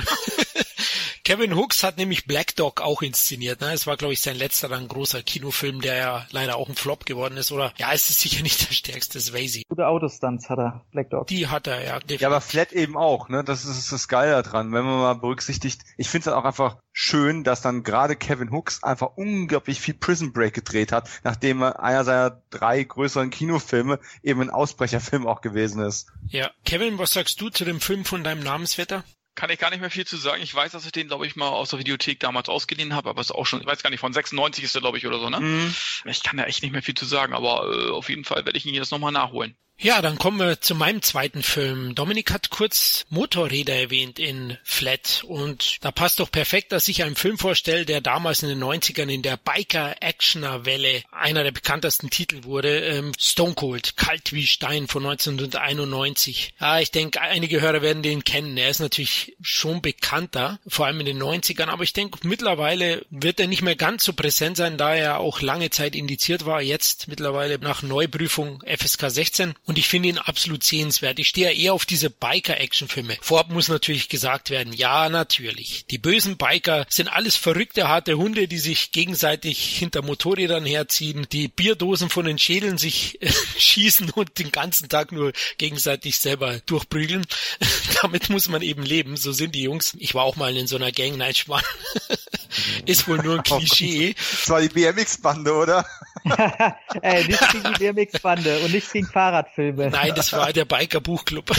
Kevin 1.24 1.56
Hooks 1.56 1.82
hat 1.82 1.96
nämlich 1.96 2.26
Black 2.26 2.55
Dog 2.56 2.82
auch 2.82 3.01
inszeniert. 3.01 3.62
Ne? 3.62 3.72
Es 3.72 3.86
war, 3.86 3.96
glaube 3.96 4.12
ich, 4.12 4.20
sein 4.20 4.36
letzter 4.36 4.68
dann 4.68 4.88
großer 4.88 5.22
Kinofilm, 5.22 5.80
der 5.80 5.96
ja 5.96 6.26
leider 6.30 6.56
auch 6.56 6.68
ein 6.68 6.74
Flop 6.74 7.06
geworden 7.06 7.38
ist. 7.38 7.51
Oder 7.51 7.72
ja, 7.78 7.94
es 7.94 8.10
ist 8.10 8.20
sicher 8.20 8.42
nicht 8.42 8.68
der 8.68 8.74
stärkste 8.74 9.18
Swayze. 9.18 9.62
Gute 9.66 9.86
Autostunts 9.86 10.51
hat 10.51 10.59
er, 10.59 10.84
Black 10.92 11.09
Dog. 11.09 11.26
Die 11.28 11.46
hat 11.46 11.66
er, 11.66 11.82
ja. 11.82 11.94
Definitiv. 11.94 12.20
Ja, 12.20 12.28
aber 12.28 12.42
Flat 12.42 12.72
eben 12.72 12.98
auch. 12.98 13.30
Ne? 13.30 13.42
Das 13.42 13.64
ist 13.64 13.90
das 13.90 14.09
Geile 14.09 14.42
daran, 14.42 14.70
wenn 14.72 14.84
man 14.84 14.98
mal 14.98 15.14
berücksichtigt. 15.14 15.80
Ich 15.96 16.10
finde 16.10 16.28
es 16.28 16.36
auch 16.36 16.44
einfach 16.44 16.76
schön, 16.92 17.42
dass 17.42 17.62
dann 17.62 17.84
gerade 17.84 18.16
Kevin 18.16 18.52
Hooks 18.52 18.82
einfach 18.82 19.16
unglaublich 19.16 19.80
viel 19.80 19.94
Prison 19.94 20.34
Break 20.34 20.52
gedreht 20.52 20.92
hat, 20.92 21.09
nachdem 21.24 21.62
er 21.62 21.82
einer 21.82 22.05
seiner 22.05 22.42
drei 22.51 22.84
größeren 22.84 23.30
Kinofilme 23.30 23.98
eben 24.22 24.42
ein 24.42 24.51
Ausbrecherfilm 24.51 25.26
auch 25.26 25.40
gewesen 25.40 25.80
ist. 25.80 26.12
Ja, 26.28 26.51
Kevin, 26.66 26.98
was 26.98 27.12
sagst 27.12 27.40
du 27.40 27.48
zu 27.48 27.64
dem 27.64 27.80
Film 27.80 28.05
von 28.05 28.22
deinem 28.22 28.42
Namensvetter? 28.42 29.05
Kann 29.35 29.51
ich 29.51 29.59
gar 29.59 29.70
nicht 29.70 29.81
mehr 29.81 29.90
viel 29.90 30.06
zu 30.06 30.16
sagen. 30.16 30.43
Ich 30.43 30.55
weiß, 30.55 30.73
dass 30.73 30.86
ich 30.86 30.93
den, 30.93 31.09
glaube 31.09 31.27
ich, 31.27 31.36
mal 31.36 31.48
aus 31.48 31.70
der 31.70 31.78
Videothek 31.78 32.20
damals 32.20 32.48
ausgeliehen 32.48 32.94
habe, 32.94 33.11
aber 33.11 33.20
es 33.20 33.31
ist 33.31 33.36
auch 33.36 33.47
schon, 33.47 33.61
ich 33.61 33.66
weiß 33.66 33.82
gar 33.82 33.90
nicht, 33.90 34.01
von 34.01 34.12
96 34.12 34.65
ist 34.65 34.74
der, 34.74 34.82
glaube 34.82 34.98
ich, 34.98 35.06
oder 35.06 35.19
so, 35.19 35.28
ne? 35.28 35.40
Mhm. 35.40 35.74
Ich 36.05 36.23
kann 36.23 36.36
da 36.36 36.44
echt 36.44 36.62
nicht 36.62 36.73
mehr 36.73 36.82
viel 36.82 36.94
zu 36.94 37.05
sagen, 37.05 37.35
aber 37.35 37.69
äh, 37.70 37.90
auf 37.90 38.09
jeden 38.09 38.24
Fall 38.24 38.44
werde 38.44 38.56
ich 38.56 38.66
ihn 38.66 38.74
jetzt 38.74 38.93
nochmal 38.93 39.12
nachholen. 39.12 39.56
Ja, 39.80 40.01
dann 40.01 40.18
kommen 40.18 40.38
wir 40.38 40.60
zu 40.60 40.74
meinem 40.74 41.02
zweiten 41.02 41.42
Film. 41.42 41.94
Dominik 41.94 42.30
hat 42.30 42.48
kurz 42.48 43.05
Motorräder 43.10 43.74
erwähnt 43.74 44.18
in 44.18 44.56
Flat 44.62 45.22
und 45.26 45.78
da 45.82 45.90
passt 45.90 46.20
doch 46.20 46.30
perfekt, 46.30 46.72
dass 46.72 46.88
ich 46.88 47.02
einen 47.02 47.16
Film 47.16 47.36
vorstelle, 47.38 47.84
der 47.84 48.01
damals 48.01 48.42
in 48.42 48.48
den 48.48 48.62
90ern 48.62 49.12
in 49.12 49.22
der 49.22 49.36
Biker-Actioner-Welle 49.36 51.02
einer 51.10 51.42
der 51.42 51.51
bekanntesten 51.51 52.09
Titel 52.09 52.44
wurde. 52.44 52.80
Ähm, 52.80 53.12
Stone 53.18 53.55
Cold, 53.55 53.96
Kalt 53.96 54.32
wie 54.32 54.46
Stein 54.46 54.86
von 54.86 55.05
1991. 55.05 56.55
Ja, 56.60 56.78
ich 56.78 56.92
denke, 56.92 57.20
einige 57.20 57.60
Hörer 57.60 57.82
werden 57.82 58.02
den 58.02 58.24
kennen. 58.24 58.56
Er 58.56 58.70
ist 58.70 58.80
natürlich 58.80 59.36
schon 59.42 59.82
bekannter, 59.82 60.60
vor 60.66 60.86
allem 60.86 61.01
in 61.01 61.06
den 61.06 61.22
90ern, 61.22 61.66
aber 61.66 61.82
ich 61.82 61.92
denke, 61.92 62.26
mittlerweile 62.26 63.05
wird 63.10 63.40
er 63.40 63.48
nicht 63.48 63.62
mehr 63.62 63.76
ganz 63.76 64.05
so 64.05 64.12
präsent 64.12 64.56
sein, 64.56 64.78
da 64.78 64.94
er 64.94 65.18
auch 65.18 65.42
lange 65.42 65.70
Zeit 65.70 65.96
indiziert 65.96 66.46
war. 66.46 66.62
Jetzt 66.62 67.09
mittlerweile 67.09 67.59
nach 67.59 67.82
Neuprüfung 67.82 68.62
FSK 68.62 69.10
16 69.10 69.55
und 69.66 69.78
ich 69.78 69.88
finde 69.88 70.10
ihn 70.10 70.18
absolut 70.18 70.62
sehenswert. 70.62 71.18
Ich 71.18 71.28
stehe 71.28 71.52
eher 71.52 71.72
auf 71.72 71.86
diese 71.86 72.10
Biker-Action-Filme. 72.10 73.16
Vorab 73.22 73.48
muss 73.48 73.68
natürlich 73.68 74.08
gesagt 74.08 74.50
werden, 74.50 74.72
ja, 74.72 75.08
natürlich. 75.08 75.86
Die 75.90 75.98
bösen 75.98 76.36
Biker 76.36 76.86
sind 76.90 77.08
alles 77.08 77.36
verrückte, 77.36 77.88
harte 77.88 78.18
Hunde, 78.18 78.46
die 78.46 78.58
sich 78.58 78.92
gegenseitig 78.92 79.78
hinter 79.78 80.02
Motorrädern 80.02 80.66
herziehen, 80.66 81.26
die 81.32 81.48
Bierdosen 81.48 82.10
von 82.10 82.26
den 82.26 82.38
Schädeln 82.38 82.76
sich 82.76 83.18
schießen 83.58 84.10
und 84.10 84.38
den 84.38 84.52
ganzen 84.52 84.88
Tag 84.90 85.12
nur 85.12 85.32
gegenseitig 85.56 86.18
selber 86.18 86.60
durchprügeln. 86.66 87.24
Damit 88.02 88.28
muss 88.28 88.48
man 88.48 88.60
eben 88.60 88.82
leben. 88.82 89.16
So 89.16 89.32
sind 89.32 89.54
die 89.54 89.62
Jungs. 89.62 89.96
Ich 89.98 90.14
war 90.14 90.24
auch 90.24 90.36
mal 90.36 90.54
in 90.56 90.66
so 90.66 90.76
einer 90.76 90.92
Gang, 90.92 91.16
nein, 91.16 91.34
Schmarrn. 91.34 91.64
Ist 92.86 93.09
wohl 93.09 93.18
nur 93.18 93.35
ein 93.35 93.40
oh 93.51 93.59
Klischee. 93.59 94.14
Das 94.14 94.48
war 94.48 94.60
die 94.60 94.68
BMX-Bande, 94.68 95.52
oder? 95.52 95.86
äh, 97.02 97.24
nicht 97.24 97.52
gegen 97.52 97.74
die 97.74 97.93
BMX-Bande 97.93 98.60
und 98.60 98.72
nicht 98.72 98.93
gegen 98.93 99.06
Fahrradfilme. 99.06 99.90
Nein, 99.90 100.14
das 100.14 100.32
war 100.32 100.52
der 100.52 100.64
Biker-Buchclub. 100.64 101.51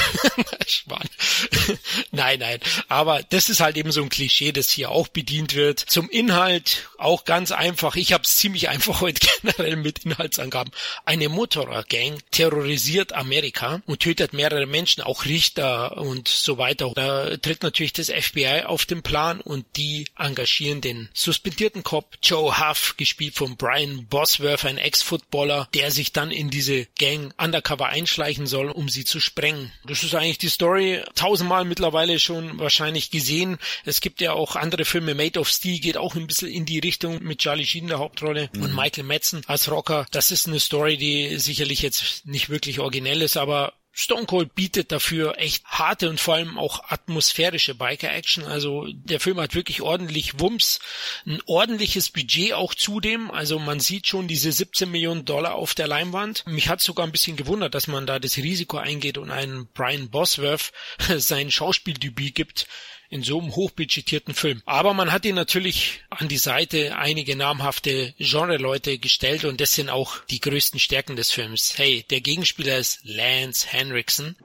nein, 2.12 2.40
nein. 2.40 2.60
Aber 2.88 3.22
das 3.24 3.50
ist 3.50 3.60
halt 3.60 3.78
eben 3.78 3.92
so 3.92 4.02
ein 4.02 4.10
Klischee, 4.10 4.52
das 4.52 4.70
hier 4.70 4.92
auch 4.92 5.08
bedient 5.08 5.56
wird. 5.56 5.80
Zum 5.80 6.10
Inhalt 6.10 6.90
auch 6.98 7.26
ganz 7.26 7.52
einfach. 7.52 7.96
Ich 7.96 8.14
habe 8.14 8.24
es 8.24 8.38
ziemlich 8.38 8.70
einfach 8.70 9.02
heute 9.02 9.28
generell 9.42 9.76
mit 9.76 10.06
Inhaltsangaben. 10.06 10.72
Eine 11.06 11.30
Motorradgang 11.30 12.20
terrorisiert 12.32 13.14
Amerika 13.14 13.82
und 13.86 14.00
tötet 14.00 14.34
mehrere 14.34 14.66
Menschen, 14.66 15.04
auch 15.04 15.26
Richter 15.26 15.98
und 15.98 16.28
so 16.28 16.58
weiter. 16.58 16.92
Da 16.96 17.38
tritt 17.38 17.64
natürlich 17.64 17.94
das 17.94 18.10
FBI 18.10 18.64
auf 18.66 18.86
den 18.86 19.02
Plan 19.02 19.42
und 19.42 19.66
die 19.76 20.08
engagieren 20.18 20.82
den 20.86 21.10
suspendierten 21.14 21.84
Cop 21.84 22.16
Joe 22.24 22.57
Huff, 22.57 22.95
gespielt 22.98 23.36
von 23.36 23.57
Brian 23.57 24.06
Bosworth, 24.07 24.66
ein 24.66 24.78
Ex-Footballer, 24.78 25.68
der 25.74 25.91
sich 25.91 26.14
dann 26.14 26.32
in 26.32 26.49
diese 26.49 26.86
Gang 26.98 27.34
undercover 27.38 27.88
einschleichen 27.88 28.48
soll, 28.48 28.70
um 28.70 28.88
sie 28.88 29.03
zu 29.03 29.20
sprengen. 29.20 29.74
Das 29.86 30.03
ist 30.03 30.16
eigentlich 30.16 30.38
die 30.38 30.49
Story 30.49 31.02
tausendmal 31.16 31.66
mittlerweile 31.66 32.20
schon 32.20 32.60
wahrscheinlich 32.60 33.12
gesehen. 33.12 33.57
Es 33.84 33.99
gibt 33.99 34.22
ja 34.22 34.34
auch 34.34 34.56
andere 34.56 34.86
Filme, 34.86 35.16
Made 35.16 35.40
of 35.40 35.49
Steel 35.49 35.80
geht 35.80 35.98
auch 35.98 36.16
ein 36.16 36.28
bisschen 36.28 36.49
in 36.49 36.66
die 36.66 36.80
Richtung 36.80 37.24
mit 37.24 37.40
Charlie 37.40 37.66
Sheen 37.66 37.88
der 37.88 37.99
Hauptrolle 37.99 38.49
mhm. 38.53 38.62
und 38.62 38.76
Michael 38.76 39.03
Madsen 39.03 39.41
als 39.48 39.70
Rocker. 39.70 40.06
Das 40.12 40.32
ist 40.32 40.48
eine 40.48 40.60
Story, 40.60 40.98
die 40.98 41.40
sicherlich 41.40 41.82
jetzt 41.82 42.26
nicht 42.26 42.49
wirklich 42.49 42.80
originell 42.80 43.22
ist, 43.22 43.38
aber 43.38 43.74
Stone 43.98 44.26
Cold 44.26 44.56
bietet 44.56 44.92
dafür 44.92 45.38
echt 45.38 45.64
harte 45.64 46.10
und 46.10 46.20
vor 46.20 46.34
allem 46.36 46.58
auch 46.58 46.84
atmosphärische 46.90 47.76
Biker-Action. 47.76 48.44
Also 48.44 48.88
der 48.92 49.22
Film 49.22 49.40
hat 49.40 49.56
wirklich 49.56 49.82
ordentlich 49.82 50.38
Wumms, 50.38 50.82
ein 51.26 51.42
ordentliches 51.46 52.10
Budget 52.10 52.52
auch 52.52 52.74
zudem. 52.74 53.32
Also 53.32 53.58
man 53.58 53.80
sieht 53.80 54.06
schon 54.06 54.28
diese 54.28 54.52
17 54.52 54.92
Millionen 54.92 55.24
Dollar 55.24 55.56
auf 55.56 55.76
der 55.76 55.88
Leinwand. 55.88 56.46
Mich 56.46 56.68
hat 56.68 56.82
sogar 56.82 57.06
ein 57.06 57.14
bisschen 57.14 57.38
gewundert, 57.38 57.74
dass 57.74 57.88
man 57.88 58.06
da 58.06 58.20
das 58.20 58.36
Risiko 58.36 58.76
eingeht 58.76 59.18
und 59.18 59.32
einen 59.32 59.68
Brian 59.68 60.10
Bosworth 60.10 60.74
sein 61.18 61.50
Schauspieldebüt 61.50 62.36
gibt 62.36 62.68
in 63.10 63.23
so 63.23 63.40
einem 63.40 63.56
hochbudgetierten 63.56 64.34
Film. 64.34 64.61
Aber 64.65 64.94
man 64.94 65.11
hat 65.11 65.26
ihn 65.26 65.36
natürlich 65.36 66.02
an 66.10 66.27
die 66.27 66.38
Seite 66.38 66.98
einige 66.98 67.36
namhafte 67.36 68.14
Genre-Leute 68.18 68.98
gestellt 68.98 69.45
und 69.45 69.61
das 69.61 69.73
sind 69.73 69.90
auch 69.90 70.19
die 70.30 70.40
größten 70.40 70.80
Stärken 70.80 71.15
des 71.15 71.32
Films. 71.32 71.77
Hey, 71.77 72.06
der 72.10 72.22
Gegenspieler 72.22 72.77
ist 72.77 72.99
Lance 73.03 73.68
Henriksen. 73.69 74.36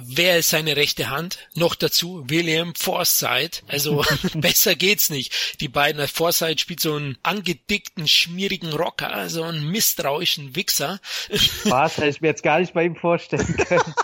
Wer 0.00 0.38
ist 0.38 0.50
seine 0.50 0.76
rechte 0.76 1.10
Hand? 1.10 1.38
Noch 1.54 1.74
dazu 1.74 2.24
William 2.28 2.74
Forsythe. 2.74 3.62
Also 3.66 4.04
besser 4.34 4.74
geht's 4.74 5.10
nicht. 5.10 5.32
Die 5.60 5.68
beiden, 5.68 6.06
Forsythe 6.08 6.58
spielt 6.58 6.80
so 6.80 6.94
einen 6.94 7.18
angedickten, 7.22 8.06
schmierigen 8.08 8.72
Rocker, 8.72 9.28
so 9.28 9.42
einen 9.42 9.70
misstrauischen 9.70 10.54
Wichser. 10.56 11.00
Was? 11.64 11.96
Hätte 11.96 12.08
ich 12.08 12.20
mir 12.20 12.28
jetzt 12.28 12.42
gar 12.42 12.60
nicht 12.60 12.74
bei 12.74 12.84
ihm 12.84 12.96
vorstellen 12.96 13.56
können 13.68 13.94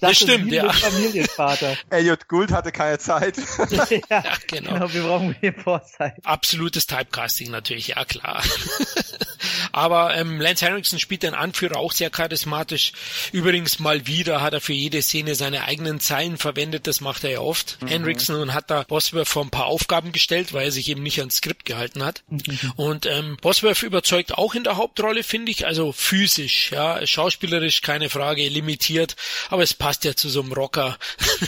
das 0.00 0.18
stimmt, 0.18 0.52
ja. 0.52 0.72
Familienvater. 0.72 1.76
Elliot 1.90 2.28
Gould 2.28 2.50
hatte 2.52 2.72
keine 2.72 2.98
Zeit. 2.98 3.36
ja, 4.10 4.24
genau. 4.46 4.72
genau. 4.74 4.92
Wir 4.92 5.02
brauchen 5.02 5.36
hier 5.40 5.54
Vorzeit. 5.54 6.14
Absolutes 6.24 6.86
Typecasting 6.86 7.50
natürlich, 7.50 7.88
ja 7.88 8.04
klar. 8.04 8.42
Aber 9.72 10.16
ähm, 10.16 10.40
Lance 10.40 10.64
Henriksen 10.64 10.98
spielt 11.00 11.22
den 11.22 11.34
Anführer 11.34 11.78
auch 11.78 11.92
sehr 11.92 12.10
charismatisch. 12.10 12.92
Übrigens 13.32 13.78
mal 13.78 14.06
wieder 14.06 14.40
hat 14.40 14.52
er 14.52 14.60
für 14.60 14.72
jede 14.72 15.02
Szene 15.02 15.34
seine 15.34 15.64
eigenen 15.64 16.00
Zeilen 16.00 16.38
verwendet. 16.38 16.86
Das 16.86 17.00
macht 17.00 17.24
er 17.24 17.30
ja 17.30 17.40
oft. 17.40 17.82
Mhm. 17.82 17.88
Henriksen 17.88 18.36
und 18.36 18.54
hat 18.54 18.70
da 18.70 18.84
Bosworth 18.84 19.28
vor 19.28 19.44
ein 19.44 19.50
paar 19.50 19.66
Aufgaben 19.66 20.12
gestellt, 20.12 20.52
weil 20.52 20.66
er 20.66 20.72
sich 20.72 20.88
eben 20.88 21.02
nicht 21.02 21.18
ans 21.18 21.36
Skript 21.36 21.64
gehalten 21.64 22.04
hat. 22.04 22.22
Mhm. 22.28 22.72
Und 22.76 23.06
ähm, 23.06 23.36
Bosworth 23.40 23.82
überzeugt 23.82 24.34
auch 24.34 24.54
in 24.54 24.64
der 24.64 24.76
Hauptrolle, 24.76 25.22
finde 25.22 25.50
ich. 25.50 25.66
Also 25.66 25.92
physisch, 25.92 26.70
ja, 26.72 27.04
schauspielerisch 27.06 27.80
keine 27.80 28.10
Frage, 28.10 28.48
limitiert. 28.48 29.16
Aber 29.50 29.62
es 29.62 29.74
passt 29.84 30.04
ja 30.04 30.16
zu 30.16 30.30
so 30.30 30.40
einem 30.40 30.54
Rocker. 30.54 30.96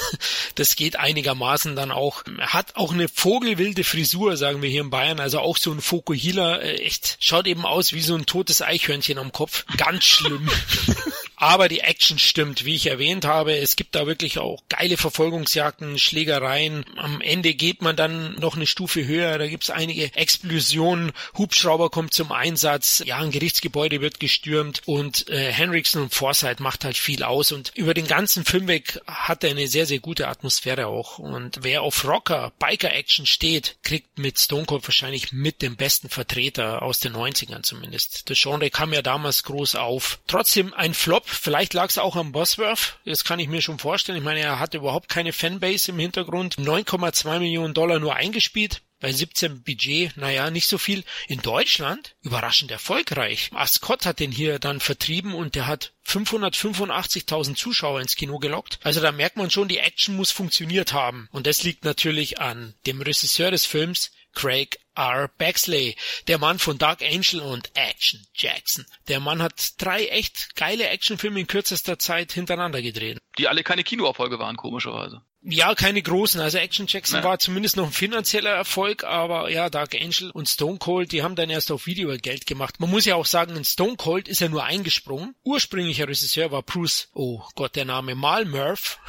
das 0.57 0.77
geht 0.77 0.97
einigermaßen 0.97 1.75
dann 1.75 1.91
auch. 1.91 2.23
Hat 2.39 2.77
auch 2.77 2.93
eine 2.93 3.09
vogelwilde 3.09 3.83
Frisur, 3.83 4.37
sagen 4.37 4.61
wir 4.61 4.69
hier 4.69 4.83
in 4.83 4.91
Bayern. 4.91 5.21
Also 5.21 5.41
auch 5.41 5.57
so 5.57 5.73
ein 5.73 5.81
Fokuhila. 5.81 6.59
Äh, 6.59 6.83
echt, 6.83 7.17
schaut 7.19 7.47
eben 7.47 7.65
aus 7.65 7.95
wie 7.95 8.03
so 8.03 8.15
ein 8.15 8.27
totes 8.27 8.61
Eichhörnchen 8.61 9.17
am 9.17 9.33
Kopf. 9.33 9.65
Ganz 9.79 10.05
schlimm. 10.05 10.51
Aber 11.47 11.69
die 11.69 11.79
Action 11.79 12.19
stimmt, 12.19 12.65
wie 12.65 12.75
ich 12.75 12.89
erwähnt 12.89 13.25
habe. 13.25 13.57
Es 13.57 13.77
gibt 13.77 13.95
da 13.95 14.09
wirklich 14.09 14.41
auch 14.41 14.65
geile 14.69 14.97
Verfolgungsjagden, 14.97 15.97
Schlägereien. 15.97 16.85
Am 16.97 17.21
Ende 17.21 17.55
geht 17.55 17.83
man 17.83 17.95
dann 17.95 18.35
noch 18.41 18.57
eine 18.57 18.67
Stufe 18.67 19.07
höher. 19.07 19.39
Da 19.39 19.47
gibt's 19.47 19.71
einige 19.71 20.13
Explosionen. 20.17 21.13
Hubschrauber 21.39 21.89
kommt 21.89 22.15
zum 22.15 22.33
Einsatz. 22.33 23.01
Ja, 23.07 23.19
ein 23.19 23.31
Gerichtsgebäude 23.31 24.01
wird 24.01 24.19
gestürmt. 24.19 24.83
Und 24.87 25.29
äh, 25.29 25.53
Henriksen 25.53 26.03
und 26.03 26.13
Forsyth 26.13 26.59
macht 26.59 26.85
halt 26.85 26.97
viel 26.97 27.23
aus. 27.23 27.53
Und 27.53 27.71
über 27.77 27.95
den 27.95 28.09
ganzen 28.09 28.45
Film 28.45 28.67
weg 28.67 29.01
hat 29.07 29.45
er 29.45 29.51
eine 29.51 29.69
sehr, 29.69 29.87
sehr 29.87 30.01
gute 30.01 30.27
Atmosphäre 30.27 30.89
auch. 30.89 31.21
Und 31.21 31.61
wer 31.63 31.83
auf 31.83 32.05
Rocker, 32.05 32.55
Biker-Action 32.59 33.25
steht, 33.25 33.77
kriegt 33.85 34.19
mit 34.19 34.41
Stone 34.41 34.67
Cold 34.67 34.83
wahrscheinlich 34.83 35.31
mit 35.31 35.63
dem 35.63 35.77
besten 35.77 36.09
Vertreter 36.09 36.83
aus 36.83 36.99
den 36.99 37.15
90ern 37.15 37.63
zumindest. 37.63 38.29
Das 38.29 38.43
Genre 38.43 38.69
kam 38.71 38.93
ja 38.93 39.01
damals 39.01 39.45
groß 39.45 39.77
auf. 39.77 40.19
Trotzdem 40.27 40.75
ein 40.75 40.93
Flop 40.93 41.36
Vielleicht 41.37 41.75
lag 41.75 41.89
es 41.89 41.99
auch 41.99 42.17
am 42.17 42.33
Bosworth. 42.33 42.99
Das 43.05 43.25
kann 43.25 43.39
ich 43.39 43.49
mir 43.49 43.63
schon 43.63 43.79
vorstellen. 43.79 44.19
Ich 44.19 44.25
meine, 44.25 44.41
er 44.41 44.59
hatte 44.59 44.79
überhaupt 44.79 45.09
keine 45.09 45.33
Fanbase 45.33 45.93
im 45.93 45.99
Hintergrund. 45.99 46.57
9,2 46.57 47.39
Millionen 47.39 47.75
Dollar 47.75 47.99
nur 47.99 48.15
eingespielt. 48.15 48.83
Bei 48.99 49.13
17 49.13 49.63
Budget, 49.63 50.17
naja, 50.17 50.51
nicht 50.51 50.67
so 50.67 50.79
viel. 50.79 51.05
In 51.29 51.43
Deutschland 51.43 52.17
überraschend 52.23 52.71
erfolgreich. 52.71 53.51
Ascot 53.53 54.07
hat 54.07 54.21
den 54.21 54.33
hier 54.33 54.59
dann 54.59 54.81
vertrieben 54.81 55.35
und 55.35 55.55
der 55.55 55.67
hat 55.67 55.93
585.000 56.07 57.57
Zuschauer 57.57 58.01
ins 58.01 58.17
Kino 58.17 58.39
gelockt. 58.39 58.79
Also 58.83 59.01
da 59.03 59.13
merkt 59.13 59.37
man 59.37 59.51
schon, 59.51 59.69
die 59.69 59.79
Action 59.79 60.17
muss 60.17 60.31
funktioniert 60.31 60.95
haben. 60.95 61.29
Und 61.31 61.47
das 61.47 61.63
liegt 61.63 61.85
natürlich 61.85 62.41
an 62.41 62.75
dem 62.87 63.03
Regisseur 63.03 63.51
des 63.51 63.67
Films, 63.67 64.13
Craig 64.33 64.79
R. 64.97 65.29
Baxley, 65.39 65.97
der 66.27 66.39
Mann 66.39 66.59
von 66.59 66.79
Dark 66.79 67.03
Angel 67.03 67.41
und 67.41 67.71
Action 67.75 68.27
Jackson. 68.35 68.87
Der 69.09 69.21
Mann 69.21 69.43
hat 69.43 69.75
drei 69.79 70.07
echt 70.07 70.57
geile 70.57 70.89
Actionfilme 70.89 71.41
in 71.41 71.47
kürzester 71.47 71.99
Zeit 71.99 72.33
hintereinander 72.33 72.83
gedreht. 72.83 73.19
Die 73.39 73.49
alle 73.49 73.63
keine 73.63 73.85
Kinoerfolge 73.85 74.39
waren, 74.39 74.57
komischerweise. 74.57 75.23
Ja, 75.49 75.75
keine 75.77 76.03
großen. 76.03 76.41
Also 76.41 76.59
Action 76.59 76.87
Jackson 76.89 77.21
ja. 77.21 77.25
war 77.25 77.39
zumindest 77.39 77.77
noch 77.77 77.87
ein 77.87 77.93
finanzieller 77.93 78.51
Erfolg, 78.51 79.05
aber 79.05 79.49
ja, 79.51 79.71
Dark 79.71 79.95
Angel 79.95 80.31
und 80.31 80.49
Stone 80.49 80.79
Cold, 80.79 81.13
die 81.13 81.23
haben 81.23 81.37
dann 81.37 81.51
erst 81.51 81.71
auf 81.71 81.87
Video 81.87 82.17
Geld 82.17 82.47
gemacht. 82.47 82.81
Man 82.81 82.91
muss 82.91 83.05
ja 83.05 83.15
auch 83.15 83.27
sagen, 83.27 83.55
in 83.55 83.65
Stone 83.65 83.97
Cold 83.97 84.27
ist 84.27 84.41
er 84.41 84.49
nur 84.49 84.65
eingesprungen. 84.65 85.37
Ursprünglicher 85.45 86.09
Regisseur 86.09 86.51
war 86.51 86.63
Bruce, 86.63 87.11
oh 87.15 87.43
Gott, 87.55 87.77
der 87.77 87.85
Name 87.85 88.15
Mal 88.15 88.45
Murph. 88.45 88.99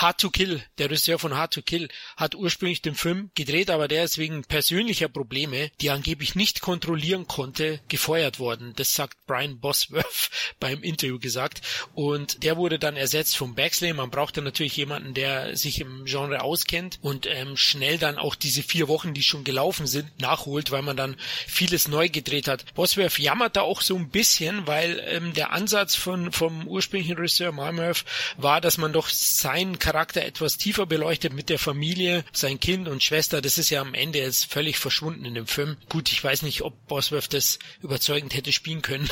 Hard 0.00 0.20
to 0.20 0.30
Kill, 0.30 0.62
der 0.78 0.90
Regisseur 0.90 1.18
von 1.18 1.36
Hard 1.36 1.54
to 1.54 1.62
Kill, 1.62 1.88
hat 2.16 2.34
ursprünglich 2.34 2.82
den 2.82 2.94
Film 2.94 3.30
gedreht, 3.34 3.68
aber 3.68 3.88
der 3.88 4.04
ist 4.04 4.16
wegen 4.16 4.44
persönlicher 4.44 5.08
Probleme, 5.08 5.70
die 5.80 5.88
er 5.88 5.94
angeblich 5.94 6.34
nicht 6.34 6.60
kontrollieren 6.60 7.26
konnte, 7.26 7.80
gefeuert 7.88 8.38
worden. 8.38 8.74
Das 8.76 8.94
sagt 8.94 9.18
Brian 9.26 9.58
Bosworth 9.58 10.30
beim 10.60 10.82
Interview 10.82 11.18
gesagt. 11.18 11.62
Und 11.94 12.44
der 12.44 12.56
wurde 12.56 12.67
dann 12.76 12.96
ersetzt 12.96 13.36
von 13.36 13.54
Baxley. 13.54 13.92
Man 13.92 14.10
brauchte 14.10 14.42
natürlich 14.42 14.76
jemanden, 14.76 15.14
der 15.14 15.56
sich 15.56 15.80
im 15.80 16.04
Genre 16.06 16.42
auskennt 16.42 16.98
und 17.02 17.26
ähm, 17.26 17.56
schnell 17.56 17.98
dann 17.98 18.18
auch 18.18 18.34
diese 18.34 18.64
vier 18.64 18.88
Wochen, 18.88 19.14
die 19.14 19.22
schon 19.22 19.44
gelaufen 19.44 19.86
sind, 19.86 20.20
nachholt, 20.20 20.72
weil 20.72 20.82
man 20.82 20.96
dann 20.96 21.16
vieles 21.46 21.86
neu 21.86 22.08
gedreht 22.08 22.48
hat. 22.48 22.74
Bosworth 22.74 23.18
jammert 23.18 23.56
da 23.56 23.62
auch 23.62 23.80
so 23.80 23.94
ein 23.96 24.08
bisschen, 24.10 24.66
weil 24.66 25.02
ähm, 25.06 25.32
der 25.34 25.52
Ansatz 25.52 25.94
von 25.94 26.32
vom 26.32 26.66
ursprünglichen 26.66 27.16
Regisseur 27.16 27.52
Malmurph 27.52 28.04
war, 28.36 28.60
dass 28.60 28.78
man 28.78 28.92
doch 28.92 29.08
seinen 29.08 29.78
Charakter 29.78 30.24
etwas 30.24 30.56
tiefer 30.56 30.86
beleuchtet 30.86 31.32
mit 31.32 31.48
der 31.48 31.58
Familie, 31.58 32.24
sein 32.32 32.58
Kind 32.58 32.88
und 32.88 33.02
Schwester. 33.02 33.40
Das 33.40 33.58
ist 33.58 33.70
ja 33.70 33.80
am 33.80 33.94
Ende 33.94 34.18
jetzt 34.18 34.50
völlig 34.50 34.78
verschwunden 34.78 35.24
in 35.24 35.34
dem 35.34 35.46
Film. 35.46 35.76
Gut, 35.88 36.10
ich 36.10 36.22
weiß 36.22 36.42
nicht, 36.42 36.62
ob 36.62 36.74
Bosworth 36.88 37.32
das 37.32 37.58
überzeugend 37.82 38.34
hätte 38.34 38.52
spielen 38.52 38.82
können. 38.82 39.08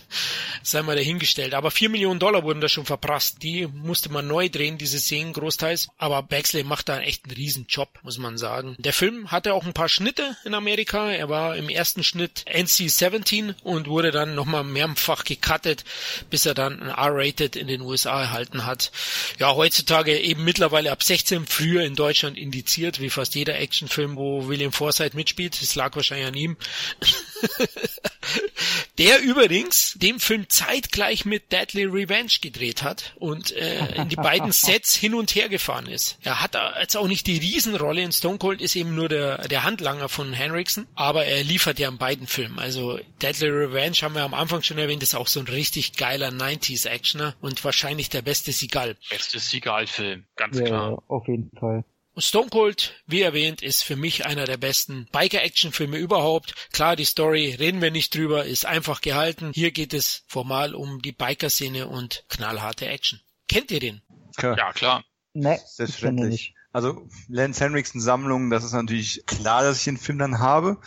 Sei 0.62 0.82
mal 0.82 0.96
dahingestellt. 0.96 1.54
Aber 1.54 1.70
vier 1.70 1.88
Millionen 1.88 2.20
Dollar 2.20 2.42
wurden 2.42 2.60
da 2.60 2.68
schon 2.68 2.86
verprasst. 2.96 3.42
Die 3.42 3.66
musste 3.66 4.10
man 4.10 4.26
neu 4.26 4.48
drehen, 4.48 4.78
diese 4.78 4.98
Szenen 4.98 5.34
großteils. 5.34 5.88
Aber 5.98 6.22
Baxley 6.22 6.64
macht 6.64 6.88
da 6.88 7.00
echt 7.00 7.24
einen 7.24 7.36
riesen 7.36 7.66
Job, 7.68 7.90
muss 8.02 8.16
man 8.16 8.38
sagen. 8.38 8.74
Der 8.78 8.94
Film 8.94 9.30
hatte 9.30 9.52
auch 9.52 9.66
ein 9.66 9.74
paar 9.74 9.90
Schnitte 9.90 10.36
in 10.44 10.54
Amerika. 10.54 11.10
Er 11.10 11.28
war 11.28 11.56
im 11.56 11.68
ersten 11.68 12.02
Schnitt 12.02 12.44
NC-17 12.46 13.54
und 13.62 13.86
wurde 13.86 14.10
dann 14.10 14.34
nochmal 14.34 14.64
mehrfach 14.64 15.24
gecuttet, 15.24 15.84
bis 16.30 16.46
er 16.46 16.54
dann 16.54 16.82
ein 16.82 16.88
R-Rated 16.88 17.54
in 17.56 17.66
den 17.66 17.82
USA 17.82 18.22
erhalten 18.22 18.64
hat. 18.64 18.90
Ja, 19.38 19.54
heutzutage 19.54 20.18
eben 20.18 20.44
mittlerweile 20.44 20.90
ab 20.90 21.02
16, 21.02 21.46
früher 21.46 21.84
in 21.84 21.96
Deutschland 21.96 22.38
indiziert, 22.38 23.00
wie 23.00 23.10
fast 23.10 23.34
jeder 23.34 23.58
Actionfilm, 23.58 24.16
wo 24.16 24.48
William 24.48 24.72
Forsythe 24.72 25.16
mitspielt. 25.16 25.60
Das 25.60 25.74
lag 25.74 25.94
wahrscheinlich 25.96 26.28
an 26.28 26.34
ihm. 26.34 26.56
Der 28.98 29.20
übrigens 29.20 29.92
den 29.96 30.18
Film 30.18 30.48
zeitgleich 30.48 31.26
mit 31.26 31.52
Deadly 31.52 31.84
Revenge 31.84 32.32
gedreht 32.40 32.82
hat 32.82 32.85
und 33.16 33.52
äh, 33.52 33.94
in 33.96 34.08
die 34.08 34.16
beiden 34.16 34.52
Sets 34.52 34.94
hin 34.94 35.14
und 35.14 35.34
her 35.34 35.48
gefahren 35.48 35.86
ist. 35.86 36.18
Er 36.22 36.42
hat 36.42 36.56
jetzt 36.80 36.96
auch 36.96 37.08
nicht 37.08 37.26
die 37.26 37.38
Riesenrolle 37.38 38.02
in 38.02 38.12
Stone 38.12 38.38
Cold, 38.38 38.60
ist 38.60 38.76
eben 38.76 38.94
nur 38.94 39.08
der, 39.08 39.48
der 39.48 39.64
Handlanger 39.64 40.08
von 40.08 40.32
Henriksen, 40.32 40.86
aber 40.94 41.24
er 41.26 41.42
liefert 41.44 41.78
ja 41.78 41.88
in 41.88 41.98
beiden 41.98 42.26
Filmen. 42.26 42.58
Also 42.58 42.98
Deadly 43.22 43.48
Revenge 43.48 43.96
haben 44.02 44.14
wir 44.14 44.22
am 44.22 44.34
Anfang 44.34 44.62
schon 44.62 44.78
erwähnt, 44.78 45.02
ist 45.02 45.14
auch 45.14 45.26
so 45.28 45.40
ein 45.40 45.46
richtig 45.48 45.96
geiler 45.96 46.28
90s 46.28 46.86
Actioner 46.88 47.34
und 47.40 47.64
wahrscheinlich 47.64 48.08
der 48.08 48.22
beste 48.22 48.52
Seagal. 48.52 48.96
Beste 49.10 49.38
Seagal-Film, 49.38 50.24
ganz 50.36 50.58
Ja, 50.58 50.64
klar. 50.64 51.02
auf 51.08 51.26
jeden 51.28 51.50
Fall. 51.58 51.84
Und 52.16 52.22
Stone 52.22 52.48
Cold, 52.48 52.94
wie 53.06 53.20
erwähnt, 53.20 53.60
ist 53.60 53.84
für 53.84 53.94
mich 53.94 54.24
einer 54.24 54.46
der 54.46 54.56
besten 54.56 55.06
Biker-Action-Filme 55.12 55.98
überhaupt. 55.98 56.54
Klar, 56.72 56.96
die 56.96 57.04
Story, 57.04 57.54
reden 57.58 57.82
wir 57.82 57.90
nicht 57.90 58.14
drüber, 58.14 58.46
ist 58.46 58.64
einfach 58.64 59.02
gehalten. 59.02 59.50
Hier 59.52 59.70
geht 59.70 59.92
es 59.92 60.24
formal 60.26 60.74
um 60.74 61.02
die 61.02 61.12
Biker-Szene 61.12 61.86
und 61.88 62.24
knallharte 62.30 62.86
Action. 62.86 63.20
Kennt 63.50 63.70
ihr 63.70 63.80
den? 63.80 64.00
Klar. 64.34 64.56
Ja, 64.56 64.72
klar. 64.72 65.04
Ne, 65.34 65.40
ich 65.40 65.58
kenne 65.58 65.68
Selbstverständlich. 65.68 66.30
nicht. 66.30 66.54
Also 66.72 67.06
Lance 67.28 67.62
Henriksen 67.62 68.00
Sammlung, 68.00 68.48
das 68.48 68.64
ist 68.64 68.72
natürlich 68.72 69.22
klar, 69.26 69.62
dass 69.62 69.76
ich 69.76 69.84
den 69.84 69.98
Film 69.98 70.18
dann 70.18 70.38
habe. 70.38 70.78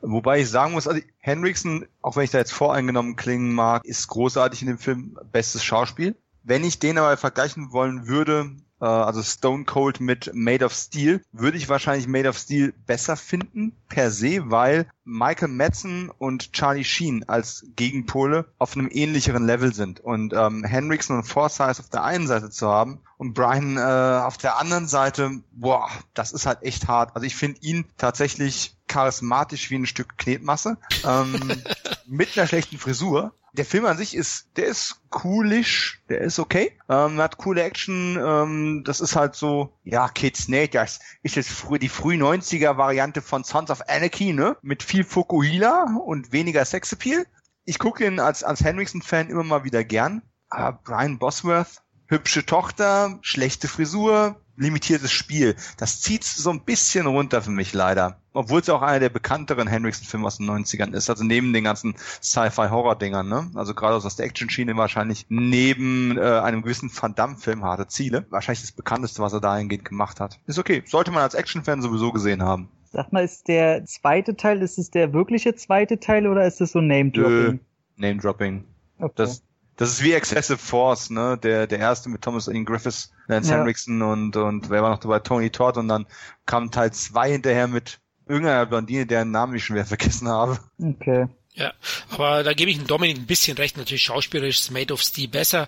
Wobei 0.00 0.40
ich 0.40 0.48
sagen 0.48 0.72
muss, 0.72 0.88
also 0.88 1.02
Henriksen, 1.18 1.86
auch 2.00 2.16
wenn 2.16 2.24
ich 2.24 2.30
da 2.30 2.38
jetzt 2.38 2.54
voreingenommen 2.54 3.16
klingen 3.16 3.52
mag, 3.52 3.84
ist 3.84 4.08
großartig 4.08 4.62
in 4.62 4.68
dem 4.68 4.78
Film, 4.78 5.18
bestes 5.32 5.62
Schauspiel. 5.62 6.16
Wenn 6.44 6.64
ich 6.64 6.78
den 6.78 6.96
aber 6.96 7.18
vergleichen 7.18 7.72
wollen 7.72 8.06
würde, 8.06 8.56
äh, 8.80 8.84
also 8.84 9.22
Stone 9.22 9.64
Cold 9.64 10.00
mit 10.00 10.30
Made 10.34 10.64
of 10.64 10.72
Steel, 10.72 11.22
würde 11.32 11.58
ich 11.58 11.68
wahrscheinlich 11.68 12.06
Made 12.06 12.28
of 12.28 12.38
Steel 12.38 12.72
besser 12.86 13.16
finden 13.16 13.72
per 13.88 14.10
se, 14.10 14.50
weil 14.50 14.88
Michael 15.08 15.48
Madsen 15.48 16.10
und 16.10 16.52
Charlie 16.52 16.84
Sheen 16.84 17.24
als 17.28 17.66
Gegenpole 17.76 18.46
auf 18.58 18.76
einem 18.76 18.88
ähnlicheren 18.90 19.46
Level 19.46 19.72
sind. 19.72 20.00
Und 20.00 20.34
ähm, 20.34 20.64
Henriksen 20.64 21.16
und 21.16 21.24
Forsyth 21.24 21.80
auf 21.80 21.88
der 21.88 22.04
einen 22.04 22.26
Seite 22.26 22.50
zu 22.50 22.68
haben 22.68 23.00
und 23.16 23.34
Brian 23.34 23.76
äh, 23.76 23.80
auf 23.80 24.38
der 24.38 24.58
anderen 24.58 24.86
Seite, 24.86 25.42
boah, 25.52 25.88
das 26.14 26.32
ist 26.32 26.46
halt 26.46 26.62
echt 26.62 26.86
hart. 26.88 27.16
Also 27.16 27.26
ich 27.26 27.34
finde 27.34 27.60
ihn 27.62 27.84
tatsächlich 27.96 28.76
charismatisch 28.86 29.70
wie 29.70 29.76
ein 29.76 29.86
Stück 29.86 30.16
Knetmasse, 30.18 30.78
ähm, 31.04 31.62
mit 32.06 32.36
einer 32.36 32.46
schlechten 32.46 32.78
Frisur. 32.78 33.34
Der 33.54 33.64
Film 33.64 33.86
an 33.86 33.96
sich 33.96 34.14
ist, 34.14 34.46
der 34.56 34.66
ist 34.66 35.00
coolish, 35.10 36.00
der 36.08 36.20
ist 36.20 36.38
okay, 36.38 36.78
ähm, 36.88 37.18
hat 37.18 37.38
coole 37.38 37.62
Action, 37.62 38.18
ähm, 38.22 38.82
das 38.84 39.00
ist 39.00 39.16
halt 39.16 39.34
so, 39.34 39.72
ja, 39.84 40.08
Kids 40.08 40.48
Nate, 40.48 40.72
das 40.72 41.00
ist 41.22 41.34
jetzt 41.34 41.50
früh, 41.50 41.78
die 41.78 41.88
früh 41.88 42.14
90er 42.14 42.76
Variante 42.76 43.22
von 43.22 43.44
Sons 43.44 43.70
of 43.70 43.82
Anarchy, 43.88 44.32
ne, 44.32 44.56
mit 44.62 44.82
viel 44.82 44.97
Fukuhila 45.04 45.98
und 46.04 46.32
weniger 46.32 46.64
Sexappeal. 46.64 47.26
Ich 47.64 47.78
gucke 47.78 48.06
ihn 48.06 48.20
als, 48.20 48.44
als 48.44 48.64
Henriksen-Fan 48.64 49.28
immer 49.28 49.44
mal 49.44 49.64
wieder 49.64 49.84
gern, 49.84 50.22
aber 50.48 50.80
Brian 50.84 51.18
Bosworth, 51.18 51.82
hübsche 52.06 52.46
Tochter, 52.46 53.18
schlechte 53.20 53.68
Frisur, 53.68 54.40
limitiertes 54.58 55.12
Spiel. 55.12 55.54
Das 55.76 56.00
zieht 56.00 56.24
so 56.24 56.50
ein 56.50 56.64
bisschen 56.64 57.06
runter 57.06 57.42
für 57.42 57.50
mich 57.50 57.72
leider. 57.72 58.20
Obwohl 58.32 58.60
es 58.60 58.68
auch 58.68 58.82
einer 58.82 59.00
der 59.00 59.08
bekannteren 59.08 59.68
Henriksen-Filme 59.68 60.26
aus 60.26 60.38
den 60.38 60.50
90ern 60.50 60.92
ist. 60.92 61.08
Also 61.10 61.24
neben 61.24 61.52
den 61.52 61.64
ganzen 61.64 61.94
Sci-Fi-Horror-Dingern, 62.22 63.28
ne? 63.28 63.50
Also 63.54 63.74
gerade 63.74 63.96
aus 63.96 64.16
der 64.16 64.26
Action-Schiene 64.26 64.76
wahrscheinlich 64.76 65.26
neben 65.28 66.18
äh, 66.18 66.22
einem 66.22 66.62
gewissen 66.62 66.90
Van 66.94 67.14
Damme-Film 67.14 67.64
Harte 67.64 67.86
Ziele. 67.86 68.26
Wahrscheinlich 68.30 68.62
das 68.62 68.72
bekannteste, 68.72 69.22
was 69.22 69.32
er 69.32 69.40
dahingehend 69.40 69.84
gemacht 69.84 70.20
hat. 70.20 70.38
Ist 70.46 70.58
okay. 70.58 70.82
Sollte 70.86 71.10
man 71.10 71.22
als 71.22 71.34
Action-Fan 71.34 71.82
sowieso 71.82 72.12
gesehen 72.12 72.42
haben. 72.42 72.68
Sag 72.90 73.12
mal, 73.12 73.24
ist 73.24 73.48
der 73.48 73.84
zweite 73.84 74.36
Teil, 74.36 74.62
ist 74.62 74.78
es 74.78 74.90
der 74.90 75.12
wirkliche 75.12 75.54
zweite 75.54 76.00
Teil 76.00 76.26
oder 76.26 76.46
ist 76.46 76.60
es 76.60 76.72
so 76.72 76.80
Name-Dropping? 76.80 77.60
Name-Dropping. 77.96 78.64
Okay. 78.98 79.12
Das, 79.16 79.42
das 79.76 79.90
ist 79.90 80.02
wie 80.02 80.12
Excessive 80.12 80.58
Force, 80.58 81.10
ne? 81.10 81.38
Der, 81.42 81.66
der 81.66 81.78
erste 81.78 82.08
mit 82.08 82.22
Thomas 82.22 82.48
Ian 82.48 82.64
Griffiths, 82.64 83.12
Lance 83.26 83.50
Ja. 83.50 83.58
Henriksen 83.58 84.02
und, 84.02 84.36
und 84.36 84.70
wer 84.70 84.82
war 84.82 84.90
noch 84.90 84.98
dabei? 84.98 85.18
Tony 85.20 85.50
Todd 85.50 85.76
und 85.76 85.88
dann 85.88 86.06
kam 86.46 86.70
Teil 86.70 86.92
zwei 86.92 87.30
hinterher 87.30 87.68
mit 87.68 88.00
irgendeiner 88.26 88.66
Blondine, 88.66 89.06
deren 89.06 89.30
Namen 89.30 89.54
ich 89.54 89.64
schon 89.64 89.76
wieder 89.76 89.86
vergessen 89.86 90.28
habe. 90.28 90.58
okay. 90.82 91.28
Ja, 91.54 91.72
aber 92.10 92.44
da 92.44 92.52
gebe 92.52 92.70
ich 92.70 92.76
dem 92.78 92.86
Dominik 92.86 93.18
ein 93.18 93.26
bisschen 93.26 93.56
recht. 93.56 93.76
Natürlich 93.76 94.04
schauspielerisch 94.04 94.60
ist 94.60 94.70
Made 94.70 94.94
of 94.94 95.00
Steel 95.02 95.26
besser. 95.26 95.66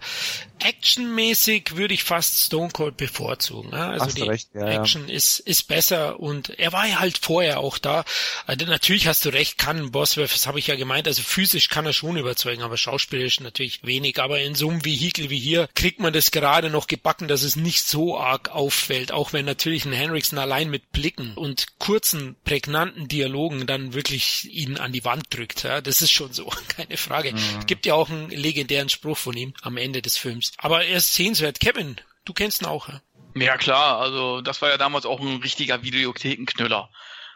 Actionmäßig 0.60 1.76
würde 1.76 1.94
ich 1.94 2.04
fast 2.04 2.46
Stone 2.46 2.70
Cold 2.70 2.96
bevorzugen. 2.96 3.70
Ja? 3.72 3.90
Also 3.90 4.06
Hast 4.06 4.18
die 4.18 4.22
recht, 4.22 4.48
ja, 4.54 4.70
ja. 4.70 4.80
Action 4.80 5.08
ist 5.08 5.40
ist 5.40 5.68
besser 5.68 6.20
und 6.20 6.50
er 6.58 6.72
war 6.72 6.86
ja 6.86 7.00
halt 7.00 7.18
vorher 7.18 7.60
auch 7.60 7.78
da. 7.78 8.04
Also 8.46 8.66
natürlich 8.66 9.06
hast 9.06 9.24
du 9.24 9.30
recht, 9.30 9.58
kann 9.58 9.90
Bosworth, 9.90 10.32
das 10.32 10.46
habe 10.46 10.58
ich 10.58 10.66
ja 10.66 10.76
gemeint. 10.76 11.08
Also 11.08 11.22
physisch 11.22 11.68
kann 11.68 11.86
er 11.86 11.92
schon 11.92 12.16
überzeugen, 12.16 12.62
aber 12.62 12.76
schauspielerisch 12.76 13.40
natürlich 13.40 13.84
wenig. 13.84 14.20
Aber 14.20 14.40
in 14.40 14.54
so 14.54 14.68
einem 14.68 14.84
Vehikel 14.84 15.30
wie 15.30 15.38
hier 15.38 15.68
kriegt 15.74 16.00
man 16.00 16.12
das 16.12 16.30
gerade 16.30 16.70
noch 16.70 16.86
gebacken, 16.86 17.28
dass 17.28 17.42
es 17.42 17.56
nicht 17.56 17.86
so 17.86 18.18
arg 18.18 18.50
auffällt. 18.50 19.12
Auch 19.12 19.32
wenn 19.32 19.44
natürlich 19.44 19.84
ein 19.84 19.92
Henriksen 19.92 20.38
allein 20.38 20.70
mit 20.70 20.92
Blicken 20.92 21.34
und 21.34 21.78
kurzen, 21.78 22.36
prägnanten 22.44 23.08
Dialogen 23.08 23.66
dann 23.66 23.94
wirklich 23.94 24.44
ihn 24.50 24.76
an 24.76 24.92
die 24.92 25.04
Wand 25.04 25.34
drückt. 25.34 25.62
Ja? 25.62 25.80
Das 25.80 26.02
ist 26.02 26.10
schon 26.10 26.32
so, 26.32 26.46
keine 26.68 26.96
Frage. 26.96 27.34
Es 27.58 27.66
gibt 27.66 27.86
ja 27.86 27.94
auch 27.94 28.10
einen 28.10 28.30
legendären 28.30 28.88
Spruch 28.88 29.16
von 29.16 29.36
ihm 29.36 29.54
am 29.62 29.76
Ende 29.76 30.02
des 30.02 30.16
Films. 30.16 30.49
Aber 30.58 30.84
er 30.84 30.96
ist 30.96 31.14
sehenswert. 31.14 31.60
Kevin, 31.60 32.00
du 32.24 32.32
kennst 32.32 32.62
ihn 32.62 32.66
auch. 32.66 32.88
Ja? 32.88 33.00
Ja 33.34 33.56
klar, 33.56 33.98
also 33.98 34.40
das 34.40 34.60
war 34.60 34.70
ja 34.70 34.76
damals 34.76 35.06
auch 35.06 35.20
ein 35.20 35.36
richtiger 35.36 35.82
Videothekenknüller. 35.82 36.90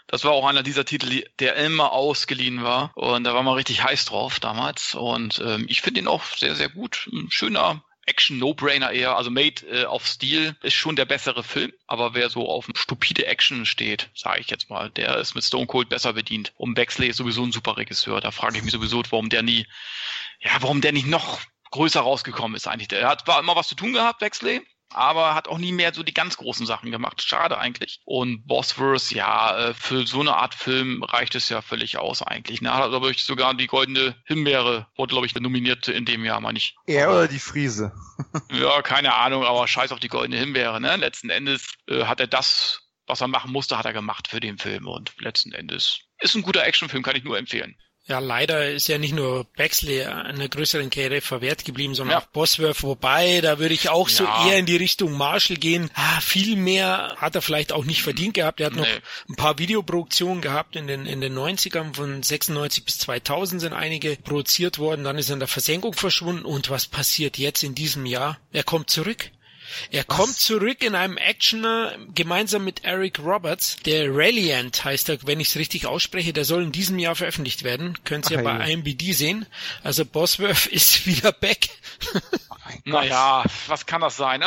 Das 0.07 0.25
war 0.25 0.33
auch 0.33 0.47
einer 0.47 0.63
dieser 0.63 0.85
Titel, 0.85 1.25
der 1.39 1.57
immer 1.57 1.93
ausgeliehen 1.93 2.63
war. 2.63 2.93
Und 2.95 3.25
da 3.25 3.35
war 3.35 3.43
man 3.43 3.55
richtig 3.55 3.83
heiß 3.83 4.05
drauf 4.05 4.39
damals. 4.39 4.95
Und 4.95 5.43
ähm, 5.45 5.67
ich 5.69 5.81
finde 5.81 6.01
ihn 6.01 6.09
auch 6.09 6.25
sehr, 6.25 6.55
sehr 6.55 6.69
gut. 6.69 7.09
Ein 7.13 7.31
schöner 7.31 7.83
Action-No-Brainer 8.07 8.91
eher. 8.91 9.17
Also 9.17 9.31
Made 9.31 9.67
äh, 9.67 9.87
of 9.87 10.07
Steel 10.07 10.57
ist 10.63 10.75
schon 10.75 10.97
der 10.97 11.07
bessere 11.07 11.43
Film. 11.43 11.73
Aber 11.87 12.13
wer 12.13 12.29
so 12.29 12.49
auf 12.49 12.69
stupide 12.75 13.27
Action 13.27 13.65
steht, 13.65 14.11
sage 14.15 14.41
ich 14.41 14.51
jetzt 14.51 14.69
mal, 14.69 14.91
der 14.91 15.17
ist 15.17 15.35
mit 15.35 15.45
Stone 15.45 15.67
Cold 15.67 15.89
besser 15.89 16.13
bedient. 16.13 16.53
Und 16.57 16.75
Bexley 16.75 17.09
ist 17.09 17.17
sowieso 17.17 17.43
ein 17.43 17.53
super 17.53 17.79
Regisseur. 17.79 18.21
Da 18.21 18.31
frage 18.31 18.59
ich 18.59 18.63
mich 18.63 18.73
sowieso, 18.73 19.03
warum 19.09 19.31
der 19.31 19.43
nie, 19.43 19.67
ja, 20.41 20.51
warum 20.61 20.83
der 20.83 20.93
nicht 20.93 21.07
noch 21.07 21.41
größer 21.75 22.01
rausgekommen 22.01 22.57
ist 22.57 22.69
eigentlich. 22.69 22.89
Der 22.89 23.09
hat 23.09 23.27
war 23.27 23.41
immer 23.41 23.57
was 23.57 23.69
zu 23.69 23.75
tun 23.75 23.93
gehabt, 23.93 24.21
Bexley. 24.21 24.63
aber 24.91 25.35
hat 25.35 25.49
auch 25.49 25.59
nie 25.59 25.73
mehr 25.73 25.93
so 25.93 26.05
die 26.05 26.15
ganz 26.15 26.37
großen 26.37 26.67
Sachen 26.67 26.93
gemacht. 26.93 27.21
Schade 27.21 27.59
eigentlich. 27.59 28.01
Und 28.05 28.47
Bosworth, 28.47 29.11
ja, 29.11 29.71
äh, 29.71 29.75
für 29.75 30.07
so 30.07 30.21
eine 30.21 30.37
Art 30.37 30.55
Film 30.55 31.03
reicht 31.03 31.35
es 31.35 31.49
ja 31.49 31.63
völlig 31.63 31.99
aus 31.99 32.23
eigentlich. 32.23 32.63
Ne? 32.63 32.73
Hat, 32.73 32.91
glaube 32.91 33.11
ich, 33.11 33.25
sogar 33.25 33.55
die 33.55 33.67
goldene 33.67 34.15
Himbeere 34.25 34.87
wurde, 34.97 35.15
glaube 35.15 35.27
ich, 35.27 35.35
nominiert 35.35 35.89
in 35.89 36.05
dem 36.05 36.25
Jahr, 36.25 36.41
meine 36.41 36.59
ich. 36.59 36.77
Er 36.87 37.11
oder 37.11 37.27
die 37.27 37.41
Friese? 37.41 37.93
ja, 38.53 38.81
keine 38.83 39.15
Ahnung, 39.15 39.45
aber 39.45 39.67
scheiß 39.67 39.91
auf 39.91 39.99
die 39.99 40.09
goldene 40.09 40.39
Himbeere. 40.39 40.81
Ne? 40.81 40.95
Letzten 40.95 41.29
Endes 41.29 41.75
äh, 41.89 42.05
hat 42.05 42.21
er 42.21 42.29
das, 42.29 42.83
was 43.09 43.21
er 43.21 43.27
machen 43.27 43.51
musste, 43.51 43.77
hat 43.77 43.87
er 43.87 43.93
gemacht 43.93 44.29
für 44.29 44.39
den 44.39 44.59
Film. 44.59 44.87
Und 44.87 45.13
letzten 45.19 45.51
Endes 45.51 45.99
ist 46.21 46.37
ein 46.37 46.43
guter 46.43 46.65
Actionfilm, 46.65 47.03
kann 47.03 47.17
ich 47.17 47.25
nur 47.25 47.37
empfehlen. 47.37 47.77
Ja, 48.07 48.19
leider 48.19 48.71
ist 48.71 48.89
ja 48.89 48.99
nicht 48.99 49.15
nur 49.15 49.47
Baxley 49.57 50.05
einer 50.05 50.49
größeren 50.49 50.91
Karriere 50.91 51.23
verwehrt 51.23 51.65
geblieben, 51.65 51.95
sondern 51.95 52.19
ja. 52.19 52.23
auch 52.23 52.27
Bosworth. 52.27 52.83
Wobei, 52.83 53.41
da 53.41 53.59
würde 53.59 53.73
ich 53.73 53.89
auch 53.89 54.11
ja. 54.11 54.15
so 54.15 54.25
eher 54.25 54.59
in 54.59 54.67
die 54.67 54.77
Richtung 54.77 55.13
Marshall 55.13 55.57
gehen. 55.57 55.91
Ah, 55.95 56.21
viel 56.21 56.57
mehr 56.57 57.15
hat 57.17 57.35
er 57.35 57.41
vielleicht 57.41 57.73
auch 57.73 57.87
nicht 57.87 58.03
verdient 58.03 58.35
gehabt. 58.35 58.61
Er 58.61 58.67
hat 58.67 58.75
nee. 58.75 58.81
noch 58.81 58.89
ein 59.31 59.37
paar 59.37 59.59
Videoproduktionen 59.59 60.43
gehabt 60.43 60.77
in 60.77 60.87
den, 60.87 61.07
in 61.07 61.23
den 61.23 61.35
90ern. 61.35 61.95
Von 61.95 62.23
96 62.23 62.85
bis 62.85 62.99
2000 62.99 63.63
sind 63.63 63.73
einige 63.73 64.17
produziert 64.17 64.79
worden. 64.79 65.03
Dann 65.05 65.17
ist 65.17 65.31
er 65.31 65.35
in 65.35 65.41
der 65.41 65.49
Versenkung 65.49 65.95
verschwunden. 65.95 66.45
Und 66.45 66.69
was 66.69 66.87
passiert 66.87 67.39
jetzt 67.39 67.63
in 67.63 67.75
diesem 67.75 68.05
Jahr? 68.05 68.39
Er 68.53 68.65
kommt 68.65 68.91
zurück. 68.91 69.31
Er 69.91 70.05
Was? 70.07 70.17
kommt 70.17 70.37
zurück 70.37 70.83
in 70.83 70.95
einem 70.95 71.17
Actioner 71.17 71.97
gemeinsam 72.15 72.65
mit 72.65 72.85
Eric 72.85 73.19
Roberts. 73.19 73.77
Der 73.85 74.15
Reliant 74.15 74.85
heißt 74.85 75.09
er, 75.09 75.19
wenn 75.27 75.41
ich 75.41 75.49
es 75.49 75.57
richtig 75.57 75.87
ausspreche. 75.87 76.33
Der 76.33 76.45
soll 76.45 76.63
in 76.63 76.73
diesem 76.73 76.99
Jahr 76.99 77.15
veröffentlicht 77.15 77.63
werden. 77.63 77.99
Könnt 78.05 78.31
ihr 78.31 78.43
bei 78.43 78.71
IMBD 78.71 79.13
sehen. 79.13 79.47
Also 79.83 80.05
Bosworth 80.05 80.67
ist 80.71 81.07
wieder 81.07 81.33
back. 81.33 81.69
Oh 82.15 82.57
naja, 82.85 83.45
was 83.67 83.87
kann 83.87 84.01
das 84.01 84.17
sein? 84.17 84.43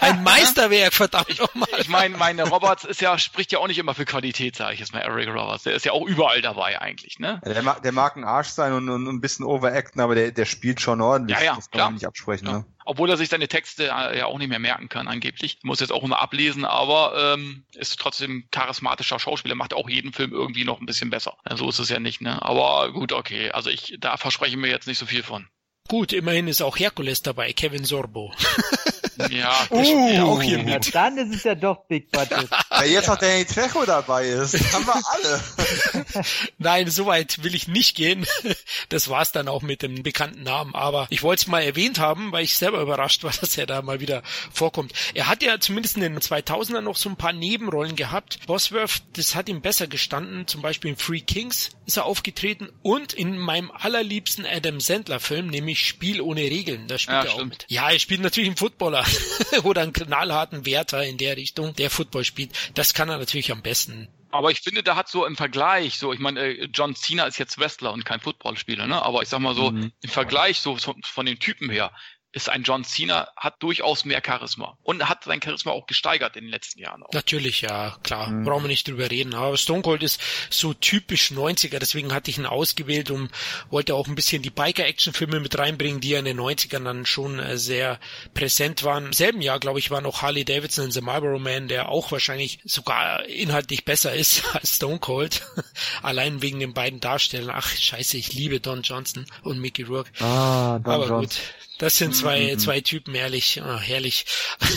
Ein 0.00 0.22
Meisterwerk, 0.22 0.92
verdammt 0.92 1.38
nochmal. 1.38 1.68
Ich 1.78 1.88
meine, 1.88 2.16
meine 2.16 2.48
Roberts 2.48 2.84
ist 2.84 3.00
ja, 3.00 3.18
spricht 3.18 3.52
ja 3.52 3.58
auch 3.58 3.66
nicht 3.66 3.78
immer 3.78 3.94
für 3.94 4.04
Qualität, 4.04 4.56
sage 4.56 4.74
ich 4.74 4.80
jetzt 4.80 4.92
mal, 4.92 5.00
Eric 5.00 5.28
Roberts. 5.28 5.64
Der 5.64 5.74
ist 5.74 5.84
ja 5.84 5.92
auch 5.92 6.06
überall 6.06 6.42
dabei 6.42 6.80
eigentlich, 6.80 7.18
ne? 7.18 7.40
Ja, 7.44 7.52
der, 7.52 7.62
mag, 7.62 7.82
der 7.82 7.92
mag 7.92 8.16
ein 8.16 8.24
Arsch 8.24 8.48
sein 8.48 8.72
und, 8.72 8.88
und 8.88 9.08
ein 9.08 9.20
bisschen 9.20 9.44
overacten, 9.44 10.00
aber 10.00 10.14
der, 10.14 10.32
der 10.32 10.44
spielt 10.44 10.80
schon 10.80 11.00
ordentlich. 11.00 11.38
Ja, 11.38 11.44
ja, 11.44 11.54
das 11.56 11.70
kann 11.70 11.80
man 11.80 11.94
nicht 11.94 12.06
absprechen, 12.06 12.46
ja. 12.46 12.52
ne? 12.58 12.66
Obwohl 12.88 13.10
er 13.10 13.16
sich 13.16 13.28
seine 13.28 13.48
Texte 13.48 13.88
äh, 13.88 14.18
ja 14.18 14.26
auch 14.26 14.38
nicht 14.38 14.48
mehr 14.48 14.60
merken 14.60 14.88
kann, 14.88 15.08
angeblich. 15.08 15.58
Muss 15.64 15.80
jetzt 15.80 15.92
auch 15.92 16.04
immer 16.04 16.20
ablesen, 16.20 16.64
aber 16.64 17.34
ähm, 17.34 17.64
ist 17.74 17.98
trotzdem 17.98 18.46
charismatischer 18.52 19.18
Schauspieler, 19.18 19.56
macht 19.56 19.74
auch 19.74 19.88
jeden 19.88 20.12
Film 20.12 20.32
irgendwie 20.32 20.64
noch 20.64 20.80
ein 20.80 20.86
bisschen 20.86 21.10
besser. 21.10 21.36
So 21.56 21.68
ist 21.68 21.80
es 21.80 21.88
ja 21.88 21.98
nicht, 21.98 22.20
ne? 22.20 22.40
Aber 22.42 22.92
gut, 22.92 23.12
okay. 23.12 23.50
Also 23.50 23.70
ich, 23.70 23.96
da 23.98 24.16
verspreche 24.16 24.52
ich 24.52 24.56
mir 24.56 24.70
jetzt 24.70 24.86
nicht 24.86 24.98
so 24.98 25.06
viel 25.06 25.24
von. 25.24 25.48
Gut, 25.88 26.12
immerhin 26.12 26.48
ist 26.48 26.62
auch 26.62 26.78
Herkules 26.78 27.22
dabei, 27.22 27.52
Kevin 27.52 27.84
Sorbo. 27.84 28.32
Ja, 29.30 29.66
uh, 29.70 30.22
auch 30.22 30.42
hier 30.42 30.58
mit. 30.58 30.86
Ja, 30.86 30.92
dann 30.92 31.18
ist 31.18 31.34
es 31.34 31.44
ja 31.44 31.54
doch 31.54 31.86
Big 31.86 32.10
Budget. 32.10 32.50
Weil 32.70 32.90
jetzt 32.90 33.08
noch 33.08 33.16
Danny 33.16 33.44
Trejo 33.44 33.84
dabei 33.84 34.26
ist, 34.26 34.54
haben 34.72 34.86
wir 34.86 34.94
alle. 34.94 36.24
Nein, 36.58 36.90
so 36.90 37.06
weit 37.06 37.42
will 37.42 37.54
ich 37.54 37.68
nicht 37.68 37.96
gehen. 37.96 38.26
Das 38.88 39.08
war's 39.08 39.32
dann 39.32 39.48
auch 39.48 39.62
mit 39.62 39.82
dem 39.82 40.02
bekannten 40.02 40.42
Namen. 40.42 40.74
Aber 40.74 41.06
ich 41.10 41.22
wollte 41.22 41.40
es 41.40 41.46
mal 41.46 41.60
erwähnt 41.60 41.98
haben, 41.98 42.30
weil 42.30 42.44
ich 42.44 42.56
selber 42.56 42.80
überrascht 42.80 43.24
war, 43.24 43.32
dass 43.40 43.58
er 43.58 43.66
da 43.66 43.82
mal 43.82 44.00
wieder 44.00 44.22
vorkommt. 44.52 44.92
Er 45.14 45.26
hat 45.26 45.42
ja 45.42 45.58
zumindest 45.58 45.96
in 45.96 46.02
den 46.02 46.18
2000er 46.18 46.80
noch 46.80 46.96
so 46.96 47.08
ein 47.08 47.16
paar 47.16 47.32
Nebenrollen 47.32 47.96
gehabt. 47.96 48.38
Bosworth, 48.46 49.02
das 49.14 49.34
hat 49.34 49.48
ihm 49.48 49.60
besser 49.60 49.86
gestanden. 49.86 50.46
Zum 50.46 50.62
Beispiel 50.62 50.90
in 50.90 50.96
Free 50.96 51.20
Kings 51.20 51.70
ist 51.86 51.96
er 51.96 52.04
aufgetreten 52.04 52.68
und 52.82 53.12
in 53.12 53.38
meinem 53.38 53.70
allerliebsten 53.70 54.46
Adam 54.46 54.80
Sandler 54.80 55.20
Film, 55.20 55.48
nämlich 55.48 55.86
Spiel 55.86 56.20
ohne 56.20 56.42
Regeln. 56.42 56.86
Da 56.86 56.98
spielt 56.98 57.24
ja, 57.24 57.30
er 57.30 57.34
auch 57.34 57.44
mit. 57.44 57.66
Ja, 57.68 57.90
er 57.90 57.98
spielt 57.98 58.20
natürlich 58.20 58.48
einen 58.48 58.56
Footballer. 58.56 59.05
oder 59.64 59.82
einen 59.82 59.92
knallharten 59.92 60.66
Wärter 60.66 61.04
in 61.04 61.18
der 61.18 61.36
Richtung, 61.36 61.74
der 61.74 61.90
Football 61.90 62.24
spielt. 62.24 62.52
Das 62.74 62.94
kann 62.94 63.08
er 63.08 63.18
natürlich 63.18 63.52
am 63.52 63.62
besten. 63.62 64.08
Aber 64.30 64.50
ich 64.50 64.60
finde, 64.60 64.82
da 64.82 64.96
hat 64.96 65.08
so 65.08 65.24
im 65.24 65.36
Vergleich, 65.36 65.98
so, 65.98 66.12
ich 66.12 66.18
meine, 66.18 66.40
äh, 66.40 66.68
John 66.72 66.94
Cena 66.94 67.24
ist 67.24 67.38
jetzt 67.38 67.58
Wrestler 67.58 67.92
und 67.92 68.04
kein 68.04 68.20
Footballspieler, 68.20 68.86
ne? 68.86 69.02
Aber 69.02 69.22
ich 69.22 69.28
sag 69.28 69.40
mal 69.40 69.54
so, 69.54 69.70
mhm. 69.70 69.92
im 70.02 70.10
Vergleich, 70.10 70.58
so 70.58 70.76
von 70.76 71.26
den 71.26 71.38
Typen 71.38 71.70
her, 71.70 71.92
ist 72.32 72.50
ein 72.50 72.64
John 72.64 72.84
Cena, 72.84 73.28
hat 73.36 73.62
durchaus 73.62 74.04
mehr 74.04 74.22
Charisma 74.24 74.76
und 74.82 75.08
hat 75.08 75.24
sein 75.24 75.40
Charisma 75.42 75.72
auch 75.72 75.86
gesteigert 75.86 76.36
in 76.36 76.44
den 76.44 76.50
letzten 76.50 76.80
Jahren. 76.80 77.02
Auch. 77.02 77.12
Natürlich, 77.12 77.62
ja, 77.62 77.96
klar, 78.02 78.28
mhm. 78.28 78.44
brauchen 78.44 78.64
wir 78.64 78.68
nicht 78.68 78.86
drüber 78.86 79.10
reden. 79.10 79.34
Aber 79.34 79.56
Stone 79.56 79.82
Cold 79.82 80.02
ist 80.02 80.20
so 80.50 80.74
typisch 80.74 81.30
90er, 81.30 81.78
deswegen 81.78 82.12
hatte 82.12 82.30
ich 82.30 82.36
ihn 82.36 82.44
ausgewählt 82.44 83.10
und 83.10 83.30
wollte 83.70 83.94
auch 83.94 84.06
ein 84.06 84.14
bisschen 84.14 84.42
die 84.42 84.50
Biker-Action-Filme 84.50 85.40
mit 85.40 85.58
reinbringen, 85.58 86.00
die 86.00 86.10
ja 86.10 86.18
in 86.18 86.26
den 86.26 86.38
90ern 86.38 86.84
dann 86.84 87.06
schon 87.06 87.38
äh, 87.38 87.56
sehr 87.56 87.98
präsent 88.34 88.84
waren. 88.84 89.06
Im 89.06 89.12
selben 89.12 89.40
Jahr, 89.40 89.58
glaube 89.58 89.78
ich, 89.78 89.90
war 89.90 90.02
noch 90.02 90.20
Harley 90.20 90.44
Davidson 90.44 90.86
in 90.86 90.90
The 90.90 91.00
Marlboro 91.00 91.38
Man, 91.38 91.68
der 91.68 91.88
auch 91.88 92.12
wahrscheinlich 92.12 92.60
sogar 92.64 93.24
inhaltlich 93.24 93.84
besser 93.86 94.14
ist 94.14 94.44
als 94.54 94.76
Stone 94.76 94.98
Cold. 94.98 95.42
Allein 96.02 96.42
wegen 96.42 96.60
den 96.60 96.74
beiden 96.74 97.00
Darstellern. 97.00 97.54
Ach, 97.56 97.68
scheiße, 97.68 98.18
ich 98.18 98.34
liebe 98.34 98.60
Don 98.60 98.82
Johnson 98.82 99.26
und 99.42 99.58
Mickey 99.58 99.84
Rourke. 99.84 100.10
Ah, 100.20 100.78
Don 100.80 100.92
Aber 100.92 101.06
Johnson. 101.06 101.20
gut, 101.20 101.40
das 101.78 101.98
sind 101.98 102.14
zwei, 102.14 102.54
mhm. 102.54 102.58
zwei 102.58 102.80
Typen, 102.80 103.14
ehrlich, 103.14 103.60
oh, 103.64 103.78
herrlich. 103.78 104.24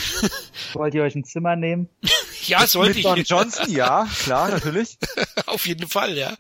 Wollt 0.74 0.94
ihr 0.94 1.04
euch 1.04 1.16
ein 1.16 1.24
Zimmer 1.24 1.56
nehmen? 1.56 1.90
ja, 2.46 2.68
sollte 2.68 3.00
ich. 3.00 3.06
Don 3.06 3.24
Johnson, 3.24 3.72
ja, 3.72 4.08
klar, 4.24 4.50
natürlich. 4.52 4.98
Auf 5.46 5.66
jeden 5.66 5.88
Fall, 5.88 6.18
ja. 6.18 6.36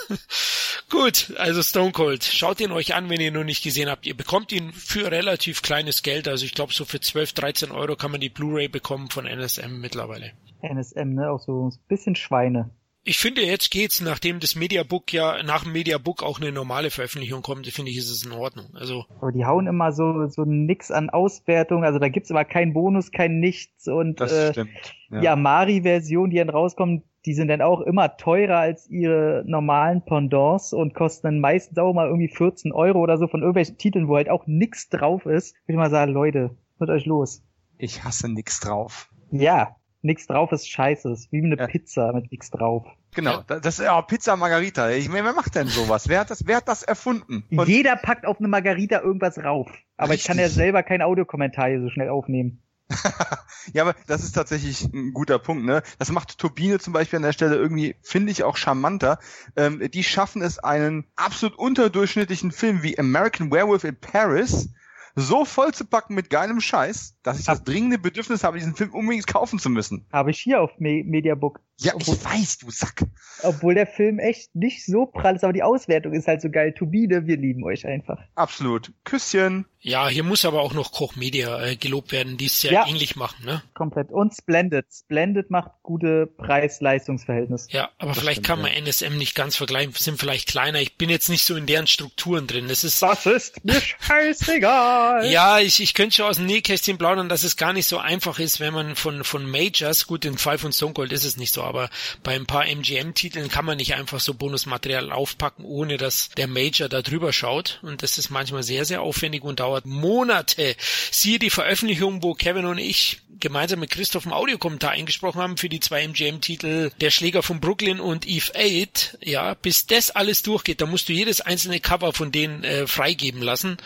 Gut, 0.90 1.34
also 1.36 1.62
Stone 1.62 1.92
Cold. 1.92 2.24
Schaut 2.24 2.60
ihn 2.60 2.72
euch 2.72 2.94
an, 2.94 3.10
wenn 3.10 3.20
ihr 3.20 3.28
ihn 3.28 3.34
noch 3.34 3.44
nicht 3.44 3.62
gesehen 3.62 3.90
habt. 3.90 4.06
Ihr 4.06 4.16
bekommt 4.16 4.52
ihn 4.52 4.72
für 4.72 5.10
relativ 5.10 5.60
kleines 5.60 6.02
Geld. 6.02 6.28
Also 6.28 6.46
ich 6.46 6.54
glaube, 6.54 6.72
so 6.72 6.86
für 6.86 7.00
12, 7.00 7.34
13 7.34 7.70
Euro 7.70 7.94
kann 7.96 8.10
man 8.10 8.20
die 8.20 8.30
Blu-ray 8.30 8.68
bekommen 8.68 9.10
von 9.10 9.26
NSM 9.26 9.80
mittlerweile. 9.80 10.32
NSM, 10.62 11.14
ne? 11.14 11.30
Auch 11.30 11.40
so 11.40 11.68
ein 11.68 11.78
bisschen 11.88 12.16
Schweine 12.16 12.70
ich 13.04 13.18
finde, 13.18 13.42
jetzt 13.42 13.70
geht's, 13.70 14.00
nachdem 14.00 14.40
das 14.40 14.54
Mediabook 14.54 15.12
ja 15.12 15.42
nach 15.42 15.62
dem 15.64 15.72
Mediabook 15.72 16.22
auch 16.22 16.40
eine 16.40 16.52
normale 16.52 16.90
Veröffentlichung 16.90 17.42
kommt, 17.42 17.66
finde 17.68 17.90
ich, 17.90 17.96
ist 17.96 18.10
es 18.10 18.24
in 18.24 18.32
Ordnung. 18.32 18.66
Also. 18.74 19.06
Aber 19.20 19.32
die 19.32 19.46
hauen 19.46 19.66
immer 19.66 19.92
so, 19.92 20.26
so 20.26 20.44
nix 20.44 20.90
an 20.90 21.08
Auswertung, 21.08 21.84
also 21.84 21.98
da 21.98 22.08
gibt's 22.08 22.30
immer 22.30 22.44
keinen 22.44 22.74
Bonus, 22.74 23.10
kein 23.10 23.40
Nichts 23.40 23.88
und 23.88 24.20
das 24.20 24.32
äh, 24.32 24.52
stimmt. 24.52 24.70
Ja. 25.10 25.20
die 25.20 25.28
Amari-Version, 25.28 26.30
die 26.30 26.36
dann 26.36 26.50
rauskommt, 26.50 27.02
die 27.24 27.34
sind 27.34 27.48
dann 27.48 27.62
auch 27.62 27.80
immer 27.80 28.16
teurer 28.16 28.58
als 28.58 28.88
ihre 28.88 29.42
normalen 29.46 30.04
Pendants 30.04 30.72
und 30.72 30.94
kosten 30.94 31.26
dann 31.26 31.40
meistens 31.40 31.78
auch 31.78 31.92
mal 31.92 32.08
irgendwie 32.08 32.28
14 32.28 32.72
Euro 32.72 33.00
oder 33.00 33.18
so 33.18 33.26
von 33.26 33.40
irgendwelchen 33.40 33.78
Titeln, 33.78 34.08
wo 34.08 34.16
halt 34.16 34.30
auch 34.30 34.46
nix 34.46 34.88
drauf 34.88 35.26
ist. 35.26 35.54
Ich 35.62 35.68
würde 35.68 35.78
mal 35.78 35.90
sagen, 35.90 36.12
Leute, 36.12 36.56
hört 36.78 36.90
euch 36.90 37.06
los. 37.06 37.42
Ich 37.78 38.04
hasse 38.04 38.28
nix 38.28 38.60
drauf. 38.60 39.10
Ja, 39.30 39.76
nix 40.02 40.26
drauf 40.26 40.52
ist 40.52 40.68
scheiße. 40.68 41.10
Ist 41.10 41.32
wie 41.32 41.42
eine 41.42 41.56
ja. 41.56 41.66
Pizza 41.66 42.12
mit 42.12 42.30
nix 42.30 42.50
drauf. 42.50 42.86
Genau, 43.14 43.42
das 43.42 43.78
ist 43.78 43.84
ja 43.84 44.00
Pizza 44.02 44.36
Margarita. 44.36 44.90
Ich 44.90 45.08
meine, 45.08 45.24
wer 45.24 45.32
macht 45.32 45.54
denn 45.54 45.66
sowas? 45.66 46.08
Wer 46.08 46.20
hat 46.20 46.30
das, 46.30 46.46
wer 46.46 46.58
hat 46.58 46.68
das 46.68 46.82
erfunden? 46.82 47.44
Und 47.50 47.68
Jeder 47.68 47.96
packt 47.96 48.26
auf 48.26 48.38
eine 48.38 48.48
Margarita 48.48 49.00
irgendwas 49.00 49.38
rauf. 49.38 49.70
Aber 49.96 50.10
richtig. 50.10 50.22
ich 50.22 50.28
kann 50.28 50.38
ja 50.38 50.48
selber 50.48 50.82
kein 50.82 51.02
Audiokommentar 51.02 51.68
hier 51.68 51.80
so 51.80 51.88
schnell 51.88 52.10
aufnehmen. 52.10 52.62
ja, 53.74 53.82
aber 53.82 53.94
das 54.06 54.22
ist 54.22 54.32
tatsächlich 54.32 54.84
ein 54.92 55.12
guter 55.12 55.38
Punkt, 55.38 55.64
ne? 55.64 55.82
Das 55.98 56.10
macht 56.10 56.38
Turbine 56.38 56.78
zum 56.78 56.92
Beispiel 56.92 57.18
an 57.18 57.22
der 57.22 57.32
Stelle 57.32 57.56
irgendwie, 57.56 57.96
finde 58.02 58.32
ich, 58.32 58.44
auch 58.44 58.56
charmanter. 58.56 59.18
Ähm, 59.56 59.82
die 59.92 60.04
schaffen 60.04 60.40
es, 60.40 60.58
einen 60.58 61.06
absolut 61.16 61.58
unterdurchschnittlichen 61.58 62.50
Film 62.50 62.82
wie 62.82 62.98
American 62.98 63.50
Werewolf 63.50 63.84
in 63.84 63.96
Paris 63.96 64.70
so 65.14 65.44
voll 65.44 65.72
zu 65.72 65.84
packen 65.84 66.14
mit 66.14 66.30
geilem 66.30 66.60
Scheiß, 66.60 67.16
dass 67.22 67.38
ich 67.38 67.46
das 67.46 67.64
dringende 67.64 67.98
Bedürfnis 67.98 68.44
habe, 68.44 68.58
diesen 68.58 68.74
Film 68.74 68.92
unbedingt 68.92 69.26
kaufen 69.26 69.58
zu 69.58 69.70
müssen. 69.70 70.06
Habe 70.12 70.30
ich 70.30 70.40
hier 70.40 70.60
auf 70.60 70.70
Me 70.78 71.02
Mediabook. 71.04 71.60
Ja, 71.80 71.94
obwohl, 71.94 72.16
ich 72.16 72.24
weiß, 72.24 72.58
du 72.58 72.70
Sack. 72.70 73.04
Obwohl 73.42 73.74
der 73.74 73.86
Film 73.86 74.18
echt 74.18 74.54
nicht 74.54 74.84
so 74.84 75.06
prall 75.06 75.36
ist, 75.36 75.44
aber 75.44 75.52
die 75.52 75.62
Auswertung 75.62 76.12
ist 76.12 76.26
halt 76.26 76.42
so 76.42 76.50
geil. 76.50 76.74
Turbine, 76.76 77.26
wir 77.26 77.36
lieben 77.36 77.62
euch 77.62 77.86
einfach. 77.86 78.18
Absolut. 78.34 78.92
Küsschen. 79.04 79.64
Ja, 79.80 80.08
hier 80.08 80.24
muss 80.24 80.44
aber 80.44 80.60
auch 80.60 80.74
noch 80.74 80.90
Koch 80.90 81.14
Media 81.14 81.62
äh, 81.62 81.76
gelobt 81.76 82.10
werden, 82.10 82.36
die 82.36 82.46
es 82.46 82.60
sehr 82.60 82.72
ja, 82.72 82.88
ähnlich 82.88 83.14
machen, 83.14 83.44
ne? 83.44 83.62
Komplett. 83.74 84.10
Und 84.10 84.34
Splendid. 84.34 84.86
Splendid 84.92 85.50
macht 85.50 85.70
gute 85.84 86.26
Preis-Leistungsverhältnisse. 86.26 87.68
Ja, 87.70 87.90
aber 87.98 88.10
das 88.10 88.18
vielleicht 88.18 88.42
kann 88.42 88.60
man 88.60 88.72
ja. 88.72 88.78
NSM 88.78 89.16
nicht 89.16 89.36
ganz 89.36 89.54
vergleichen, 89.54 89.92
sind 89.92 90.18
vielleicht 90.18 90.48
kleiner. 90.48 90.80
Ich 90.80 90.96
bin 90.96 91.10
jetzt 91.10 91.28
nicht 91.28 91.44
so 91.44 91.54
in 91.54 91.66
deren 91.66 91.86
Strukturen 91.86 92.48
drin. 92.48 92.66
Das 92.66 92.82
ist. 92.82 93.00
Das 93.02 93.24
ist 93.24 93.64
mir 93.64 93.80
scheißegal. 93.80 95.30
ja, 95.30 95.60
ich, 95.60 95.80
ich 95.80 95.94
könnte 95.94 96.16
schon 96.16 96.26
aus 96.26 96.38
dem 96.38 96.46
Nähkästchen 96.46 96.98
plaudern, 96.98 97.28
dass 97.28 97.44
es 97.44 97.56
gar 97.56 97.72
nicht 97.72 97.86
so 97.86 97.98
einfach 97.98 98.40
ist, 98.40 98.58
wenn 98.58 98.74
man 98.74 98.96
von, 98.96 99.22
von 99.22 99.48
Majors, 99.48 100.08
gut, 100.08 100.24
den 100.24 100.38
Fall 100.38 100.58
von 100.58 100.72
Stone 100.72 100.94
Cold 100.94 101.12
ist 101.12 101.24
es 101.24 101.36
nicht 101.36 101.54
so, 101.54 101.62
aber 101.68 101.90
bei 102.22 102.34
ein 102.34 102.46
paar 102.46 102.66
MGM-Titeln 102.66 103.48
kann 103.48 103.64
man 103.64 103.76
nicht 103.76 103.94
einfach 103.94 104.20
so 104.20 104.34
Bonusmaterial 104.34 105.12
aufpacken, 105.12 105.64
ohne 105.64 105.96
dass 105.96 106.30
der 106.30 106.48
Major 106.48 106.88
da 106.88 107.02
drüber 107.02 107.32
schaut. 107.32 107.80
Und 107.82 108.02
das 108.02 108.18
ist 108.18 108.30
manchmal 108.30 108.62
sehr, 108.62 108.84
sehr 108.84 109.02
aufwendig 109.02 109.42
und 109.42 109.60
dauert 109.60 109.86
Monate. 109.86 110.76
Siehe 111.10 111.38
die 111.38 111.50
Veröffentlichung, 111.50 112.22
wo 112.22 112.34
Kevin 112.34 112.66
und 112.66 112.78
ich 112.78 113.22
gemeinsam 113.40 113.80
mit 113.80 113.90
Christoph 113.90 114.26
einen 114.26 114.32
Audiokommentar 114.32 114.92
eingesprochen 114.92 115.40
haben 115.40 115.56
für 115.56 115.68
die 115.68 115.80
zwei 115.80 116.02
MGM-Titel 116.02 116.90
Der 117.00 117.10
Schläger 117.10 117.42
von 117.42 117.60
Brooklyn 117.60 118.00
und 118.00 118.28
Eve 118.28 118.52
8. 118.54 119.18
Ja, 119.22 119.54
bis 119.54 119.86
das 119.86 120.10
alles 120.10 120.42
durchgeht, 120.42 120.80
da 120.80 120.86
musst 120.86 121.08
du 121.08 121.12
jedes 121.12 121.40
einzelne 121.40 121.80
Cover 121.80 122.12
von 122.12 122.32
denen 122.32 122.64
äh, 122.64 122.86
freigeben 122.86 123.42
lassen 123.42 123.76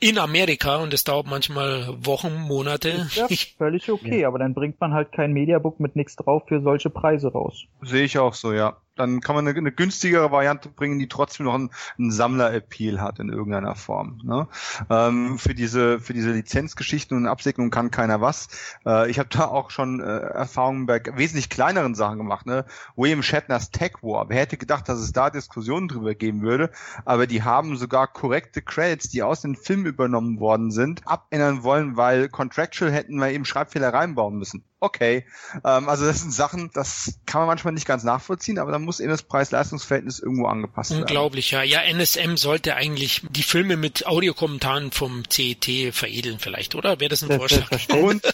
in 0.00 0.18
Amerika 0.18 0.76
und 0.76 0.92
das 0.92 1.04
dauert 1.04 1.26
manchmal 1.26 1.94
Wochen, 2.04 2.34
Monate. 2.34 3.08
Ja, 3.14 3.28
völlig 3.58 3.90
okay, 3.90 4.22
ja. 4.22 4.28
aber 4.28 4.38
dann 4.38 4.54
bringt 4.54 4.80
man 4.80 4.92
halt 4.92 5.12
kein 5.12 5.32
Mediabook 5.32 5.80
mit 5.80 5.96
nichts 5.96 6.16
drauf 6.16 6.44
für 6.48 6.62
solche 6.62 6.90
Preise 6.90 7.23
raus. 7.28 7.66
Sehe 7.82 8.04
ich 8.04 8.18
auch 8.18 8.34
so, 8.34 8.52
ja 8.52 8.76
dann 8.96 9.20
kann 9.20 9.34
man 9.34 9.46
eine, 9.46 9.56
eine 9.56 9.72
günstigere 9.72 10.30
Variante 10.30 10.68
bringen, 10.68 10.98
die 10.98 11.08
trotzdem 11.08 11.46
noch 11.46 11.54
einen, 11.54 11.70
einen 11.98 12.10
Sammler-Appeal 12.10 13.00
hat 13.00 13.18
in 13.18 13.28
irgendeiner 13.28 13.74
Form. 13.74 14.20
Ne? 14.24 14.48
Ähm, 14.90 15.38
für 15.38 15.54
diese 15.54 16.00
für 16.00 16.14
diese 16.14 16.32
Lizenzgeschichten 16.32 17.16
und 17.16 17.26
Absegnungen 17.26 17.70
kann 17.70 17.90
keiner 17.90 18.20
was. 18.20 18.48
Äh, 18.86 19.10
ich 19.10 19.18
habe 19.18 19.28
da 19.30 19.46
auch 19.46 19.70
schon 19.70 20.00
äh, 20.00 20.04
Erfahrungen 20.04 20.86
bei 20.86 21.00
wesentlich 21.14 21.50
kleineren 21.50 21.94
Sachen 21.94 22.18
gemacht. 22.18 22.46
Ne? 22.46 22.64
William 22.96 23.22
Shatners 23.22 23.70
Tech 23.70 24.02
War. 24.02 24.28
Wer 24.28 24.40
hätte 24.40 24.56
gedacht, 24.56 24.88
dass 24.88 24.98
es 24.98 25.12
da 25.12 25.30
Diskussionen 25.30 25.88
drüber 25.88 26.14
geben 26.14 26.42
würde? 26.42 26.70
Aber 27.04 27.26
die 27.26 27.42
haben 27.42 27.76
sogar 27.76 28.06
korrekte 28.06 28.62
Credits, 28.62 29.08
die 29.10 29.22
aus 29.22 29.40
den 29.40 29.56
Film 29.56 29.86
übernommen 29.86 30.40
worden 30.40 30.70
sind, 30.70 31.06
abändern 31.06 31.62
wollen, 31.62 31.96
weil 31.96 32.28
contractual 32.28 32.92
hätten 32.92 33.16
wir 33.16 33.30
eben 33.30 33.44
Schreibfehler 33.44 33.92
reinbauen 33.92 34.36
müssen 34.38 34.64
okay. 34.84 35.24
Ähm, 35.64 35.88
also 35.88 36.04
das 36.04 36.20
sind 36.20 36.32
Sachen, 36.32 36.70
das 36.72 37.18
kann 37.26 37.40
man 37.40 37.48
manchmal 37.48 37.74
nicht 37.74 37.86
ganz 37.86 38.04
nachvollziehen, 38.04 38.58
aber 38.58 38.70
dann 38.70 38.83
muss 38.84 39.00
eben 39.00 39.10
das 39.10 39.22
Preis-Leistungs-Verhältnis 39.22 40.18
irgendwo 40.18 40.46
angepasst 40.46 40.90
werden. 40.90 41.02
Unglaublich, 41.02 41.50
ja. 41.50 41.62
Ja, 41.62 41.82
NSM 41.82 42.36
sollte 42.36 42.76
eigentlich 42.76 43.22
die 43.28 43.42
Filme 43.42 43.76
mit 43.76 44.06
Audiokommentaren 44.06 44.92
vom 44.92 45.28
CET 45.28 45.94
veredeln 45.94 46.38
vielleicht, 46.38 46.74
oder? 46.74 47.00
Wäre 47.00 47.10
das 47.10 47.22
ein 47.22 47.36
Vorschlag? 47.36 47.68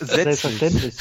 Selbstverständlich. 0.01 0.95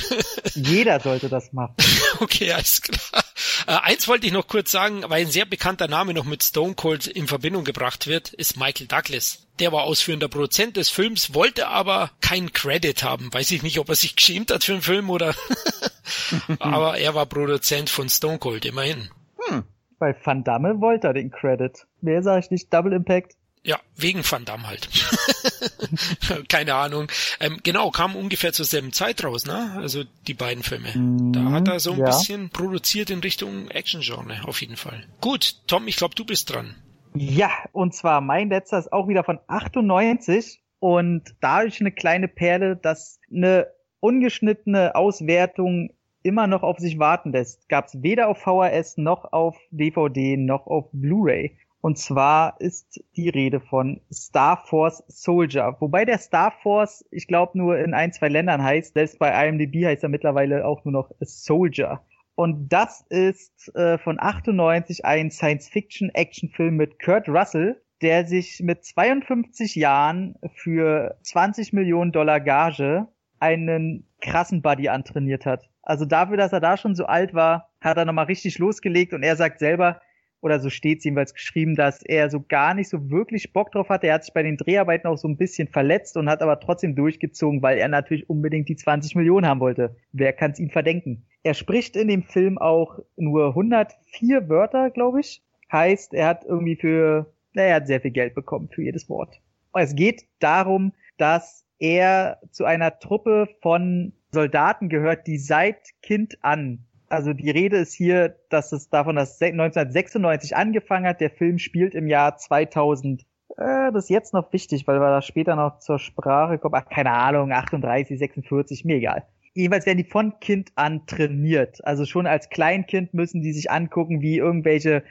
Jeder 0.55 0.99
sollte 0.99 1.29
das 1.29 1.53
machen. 1.53 1.75
okay, 2.19 2.51
alles 2.53 2.81
klar. 2.81 3.23
Äh, 3.67 3.71
eins 3.83 4.07
wollte 4.07 4.27
ich 4.27 4.33
noch 4.33 4.47
kurz 4.47 4.71
sagen, 4.71 5.03
weil 5.07 5.25
ein 5.25 5.31
sehr 5.31 5.45
bekannter 5.45 5.87
Name 5.87 6.13
noch 6.13 6.25
mit 6.25 6.43
Stone 6.43 6.75
Cold 6.75 7.07
in 7.07 7.27
Verbindung 7.27 7.63
gebracht 7.63 8.07
wird, 8.07 8.29
ist 8.33 8.57
Michael 8.57 8.87
Douglas. 8.87 9.39
Der 9.59 9.71
war 9.71 9.83
ausführender 9.83 10.29
Produzent 10.29 10.77
des 10.77 10.89
Films, 10.89 11.33
wollte 11.33 11.67
aber 11.67 12.11
keinen 12.21 12.53
Credit 12.53 13.03
haben. 13.03 13.33
Weiß 13.33 13.51
ich 13.51 13.61
nicht, 13.61 13.79
ob 13.79 13.89
er 13.89 13.95
sich 13.95 14.15
geschämt 14.15 14.51
hat 14.51 14.63
für 14.63 14.73
den 14.73 14.81
Film 14.81 15.09
oder. 15.09 15.35
aber 16.59 16.97
er 16.97 17.15
war 17.15 17.25
Produzent 17.25 17.89
von 17.89 18.09
Stone 18.09 18.39
Cold, 18.39 18.65
immerhin. 18.65 19.09
Hm. 19.49 19.63
Bei 19.97 20.15
Van 20.23 20.43
Damme 20.43 20.79
wollte 20.79 21.07
er 21.07 21.13
den 21.13 21.29
Credit. 21.29 21.85
Mehr 22.01 22.23
sage 22.23 22.39
ich 22.39 22.51
nicht, 22.51 22.73
Double 22.73 22.93
Impact. 22.93 23.35
Ja, 23.63 23.77
wegen 23.95 24.23
Van 24.23 24.45
Damme 24.45 24.67
halt. 24.67 24.87
Keine 26.49 26.75
Ahnung. 26.75 27.07
Ähm, 27.41 27.59
genau, 27.63 27.91
kam 27.91 28.15
ungefähr 28.15 28.53
zur 28.53 28.65
selben 28.65 28.93
Zeit 28.93 29.23
raus, 29.23 29.45
ne? 29.45 29.73
Also 29.77 30.03
die 30.27 30.33
beiden 30.33 30.63
Filme. 30.63 30.89
Mm, 30.95 31.33
da 31.33 31.51
hat 31.51 31.67
er 31.67 31.79
so 31.81 31.91
ein 31.91 31.99
ja. 31.99 32.05
bisschen 32.05 32.49
produziert 32.51 33.09
in 33.09 33.19
Richtung 33.19 33.69
Action-Genre, 33.69 34.47
auf 34.47 34.61
jeden 34.61 34.77
Fall. 34.77 35.03
Gut, 35.19 35.57
Tom, 35.67 35.87
ich 35.89 35.97
glaube, 35.97 36.15
du 36.15 36.23
bist 36.23 36.53
dran. 36.53 36.75
Ja, 37.15 37.49
und 37.73 37.93
zwar 37.93 38.21
mein 38.21 38.49
letzter 38.49 38.79
ist 38.79 38.93
auch 38.93 39.09
wieder 39.09 39.25
von 39.25 39.39
98 39.47 40.61
und 40.79 41.23
dadurch 41.41 41.81
eine 41.81 41.91
kleine 41.91 42.29
Perle, 42.29 42.77
dass 42.77 43.19
eine 43.29 43.67
ungeschnittene 43.99 44.95
Auswertung 44.95 45.89
immer 46.23 46.47
noch 46.47 46.63
auf 46.63 46.79
sich 46.79 46.99
warten 46.99 47.31
lässt. 47.31 47.69
Gab 47.69 47.85
es 47.85 48.01
weder 48.01 48.27
auf 48.27 48.39
VHS 48.39 48.97
noch 48.97 49.31
auf 49.31 49.57
DVD 49.71 50.37
noch 50.37 50.67
auf 50.67 50.89
Blu-ray. 50.91 51.57
Und 51.81 51.97
zwar 51.97 52.59
ist 52.59 53.01
die 53.15 53.29
Rede 53.29 53.61
von 53.61 54.01
Star 54.11 54.63
Force 54.65 55.03
Soldier. 55.07 55.77
Wobei 55.79 56.03
der 56.03 56.17
Star 56.17 56.51
Force, 56.61 57.05
ich 57.09 57.27
glaube, 57.27 57.57
nur 57.57 57.77
in 57.77 57.93
ein, 57.93 58.11
zwei 58.11 58.27
Ländern 58.27 58.61
heißt. 58.61 58.95
Selbst 58.95 59.17
bei 59.17 59.47
IMDb 59.47 59.85
heißt 59.85 60.03
er 60.03 60.09
mittlerweile 60.09 60.65
auch 60.65 60.83
nur 60.83 60.91
noch 60.91 61.11
Soldier. 61.21 62.01
Und 62.35 62.69
das 62.69 63.05
ist 63.09 63.73
äh, 63.75 63.97
von 63.97 64.17
98 64.19 65.05
ein 65.05 65.31
Science-Fiction-Action-Film 65.31 66.75
mit 66.75 67.01
Kurt 67.01 67.29
Russell, 67.29 67.81
der 68.01 68.25
sich 68.25 68.61
mit 68.61 68.83
52 68.83 69.75
Jahren 69.75 70.35
für 70.55 71.17
20 71.23 71.73
Millionen 71.73 72.11
Dollar 72.11 72.39
Gage 72.39 73.07
einen 73.39 74.05
krassen 74.21 74.61
Buddy 74.61 74.89
antrainiert 74.89 75.45
hat. 75.45 75.69
Also 75.81 76.05
dafür, 76.05 76.37
dass 76.37 76.53
er 76.53 76.59
da 76.59 76.77
schon 76.77 76.95
so 76.95 77.05
alt 77.05 77.33
war, 77.33 77.69
hat 77.81 77.97
er 77.97 78.05
nochmal 78.05 78.25
richtig 78.25 78.57
losgelegt 78.57 79.13
und 79.13 79.23
er 79.23 79.35
sagt 79.35 79.59
selber, 79.59 80.01
oder 80.41 80.59
so 80.59 80.69
steht 80.69 80.99
es 80.99 81.03
jedenfalls 81.03 81.33
geschrieben, 81.33 81.75
dass 81.75 82.01
er 82.01 82.29
so 82.29 82.41
gar 82.47 82.73
nicht 82.73 82.89
so 82.89 83.09
wirklich 83.09 83.51
Bock 83.51 83.71
drauf 83.71 83.89
hatte. 83.89 84.07
Er 84.07 84.15
hat 84.15 84.23
sich 84.23 84.33
bei 84.33 84.43
den 84.43 84.57
Dreharbeiten 84.57 85.07
auch 85.07 85.17
so 85.17 85.27
ein 85.27 85.37
bisschen 85.37 85.67
verletzt 85.67 86.15
und 86.15 86.29
hat 86.29 86.41
aber 86.41 86.59
trotzdem 86.59 86.95
durchgezogen, 86.95 87.61
weil 87.61 87.77
er 87.77 87.89
natürlich 87.89 88.29
unbedingt 88.29 88.69
die 88.69 88.75
20 88.75 89.15
Millionen 89.15 89.45
haben 89.45 89.59
wollte. 89.59 89.97
Wer 90.13 90.33
kann 90.33 90.51
es 90.51 90.59
ihm 90.59 90.69
verdenken? 90.69 91.25
Er 91.43 91.53
spricht 91.53 91.95
in 91.95 92.07
dem 92.07 92.23
Film 92.23 92.57
auch 92.57 92.99
nur 93.17 93.49
104 93.49 94.47
Wörter, 94.49 94.89
glaube 94.91 95.21
ich. 95.21 95.43
Heißt, 95.71 96.13
er 96.13 96.27
hat 96.27 96.45
irgendwie 96.45 96.75
für, 96.75 97.33
naja, 97.53 97.69
er 97.69 97.75
hat 97.75 97.87
sehr 97.87 98.01
viel 98.01 98.11
Geld 98.11 98.33
bekommen 98.33 98.69
für 98.69 98.83
jedes 98.83 99.09
Wort. 99.09 99.41
Es 99.73 99.95
geht 99.95 100.23
darum, 100.39 100.93
dass 101.17 101.65
er 101.79 102.39
zu 102.51 102.65
einer 102.65 102.99
Truppe 102.99 103.47
von 103.61 104.13
Soldaten 104.31 104.89
gehört, 104.89 105.27
die 105.27 105.37
seit 105.37 105.77
Kind 106.01 106.37
an 106.41 106.85
also 107.09 107.33
die 107.33 107.49
Rede 107.49 107.77
ist 107.77 107.93
hier, 107.93 108.35
dass 108.49 108.71
es 108.71 108.89
davon, 108.89 109.15
dass 109.15 109.41
1996 109.41 110.55
angefangen 110.55 111.07
hat. 111.07 111.21
Der 111.21 111.31
Film 111.31 111.57
spielt 111.57 111.95
im 111.95 112.07
Jahr 112.07 112.37
2000. 112.37 113.25
Äh, 113.57 113.91
das 113.91 114.05
ist 114.05 114.09
jetzt 114.09 114.33
noch 114.33 114.53
wichtig, 114.53 114.87
weil 114.87 114.99
wir 114.99 115.09
da 115.09 115.21
später 115.21 115.55
noch 115.55 115.79
zur 115.79 115.99
Sprache 115.99 116.59
kommen. 116.59 116.75
Ach, 116.75 116.87
keine 116.87 117.11
Ahnung, 117.11 117.51
38, 117.51 118.17
46, 118.17 118.85
mir 118.85 118.97
egal. 118.97 119.25
Jedenfalls 119.53 119.87
werden 119.87 119.97
die 119.97 120.03
von 120.03 120.39
Kind 120.39 120.71
an 120.75 121.05
trainiert. 121.07 121.83
Also 121.83 122.05
schon 122.05 122.27
als 122.27 122.49
Kleinkind 122.49 123.13
müssen 123.13 123.41
die 123.41 123.53
sich 123.53 123.71
angucken, 123.71 124.21
wie 124.21 124.37
irgendwelche 124.37 125.03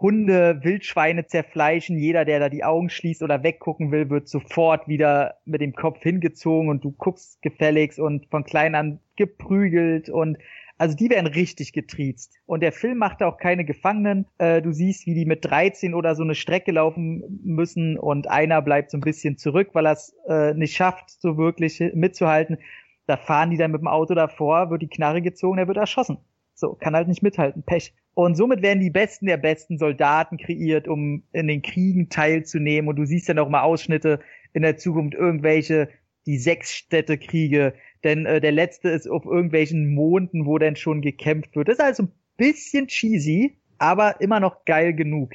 Hunde 0.00 0.60
Wildschweine 0.62 1.26
zerfleischen. 1.26 1.98
Jeder, 1.98 2.24
der 2.24 2.38
da 2.38 2.48
die 2.48 2.64
Augen 2.64 2.88
schließt 2.88 3.22
oder 3.22 3.42
weggucken 3.42 3.90
will, 3.90 4.10
wird 4.10 4.28
sofort 4.28 4.86
wieder 4.86 5.38
mit 5.44 5.60
dem 5.60 5.72
Kopf 5.72 6.02
hingezogen 6.02 6.68
und 6.68 6.84
du 6.84 6.92
guckst 6.92 7.42
gefälligst 7.42 7.98
und 7.98 8.26
von 8.26 8.44
klein 8.44 8.74
an 8.74 9.00
geprügelt 9.16 10.08
und 10.08 10.38
also 10.80 10.94
die 10.94 11.10
werden 11.10 11.26
richtig 11.26 11.72
getriezt. 11.72 12.36
Und 12.46 12.62
der 12.62 12.70
Film 12.70 12.98
macht 12.98 13.20
auch 13.24 13.36
keine 13.36 13.64
Gefangenen. 13.64 14.26
Äh, 14.38 14.62
du 14.62 14.72
siehst, 14.72 15.06
wie 15.06 15.14
die 15.14 15.26
mit 15.26 15.44
13 15.44 15.92
oder 15.92 16.14
so 16.14 16.22
eine 16.22 16.36
Strecke 16.36 16.70
laufen 16.70 17.40
müssen 17.42 17.98
und 17.98 18.30
einer 18.30 18.62
bleibt 18.62 18.92
so 18.92 18.96
ein 18.96 19.00
bisschen 19.00 19.36
zurück, 19.36 19.70
weil 19.72 19.86
er 19.86 19.92
es 19.92 20.14
äh, 20.28 20.54
nicht 20.54 20.76
schafft, 20.76 21.10
so 21.10 21.36
wirklich 21.36 21.82
mitzuhalten. 21.94 22.58
Da 23.06 23.16
fahren 23.16 23.50
die 23.50 23.56
dann 23.56 23.72
mit 23.72 23.80
dem 23.80 23.88
Auto 23.88 24.14
davor, 24.14 24.70
wird 24.70 24.82
die 24.82 24.88
Knarre 24.88 25.20
gezogen, 25.20 25.58
er 25.58 25.66
wird 25.66 25.78
erschossen. 25.78 26.18
So, 26.58 26.74
kann 26.74 26.96
halt 26.96 27.06
nicht 27.06 27.22
mithalten. 27.22 27.62
Pech. 27.62 27.94
Und 28.14 28.34
somit 28.36 28.62
werden 28.62 28.80
die 28.80 28.90
Besten 28.90 29.26
der 29.26 29.36
besten 29.36 29.78
Soldaten 29.78 30.38
kreiert, 30.38 30.88
um 30.88 31.22
in 31.32 31.46
den 31.46 31.62
Kriegen 31.62 32.08
teilzunehmen. 32.08 32.88
Und 32.88 32.96
du 32.96 33.04
siehst 33.04 33.28
dann 33.28 33.38
auch 33.38 33.48
mal 33.48 33.62
Ausschnitte 33.62 34.18
in 34.54 34.62
der 34.62 34.76
Zukunft, 34.76 35.14
irgendwelche, 35.14 35.88
die 36.26 36.36
Sechsstädte-Kriege, 36.36 37.74
denn 38.02 38.26
äh, 38.26 38.40
der 38.40 38.50
letzte 38.50 38.88
ist 38.88 39.08
auf 39.08 39.24
irgendwelchen 39.24 39.94
Monden, 39.94 40.46
wo 40.46 40.58
dann 40.58 40.74
schon 40.74 41.00
gekämpft 41.00 41.54
wird. 41.54 41.68
Das 41.68 41.78
ist 41.78 41.84
also 41.84 42.02
ein 42.02 42.12
bisschen 42.36 42.88
cheesy, 42.88 43.56
aber 43.78 44.20
immer 44.20 44.40
noch 44.40 44.64
geil 44.64 44.94
genug. 44.94 45.34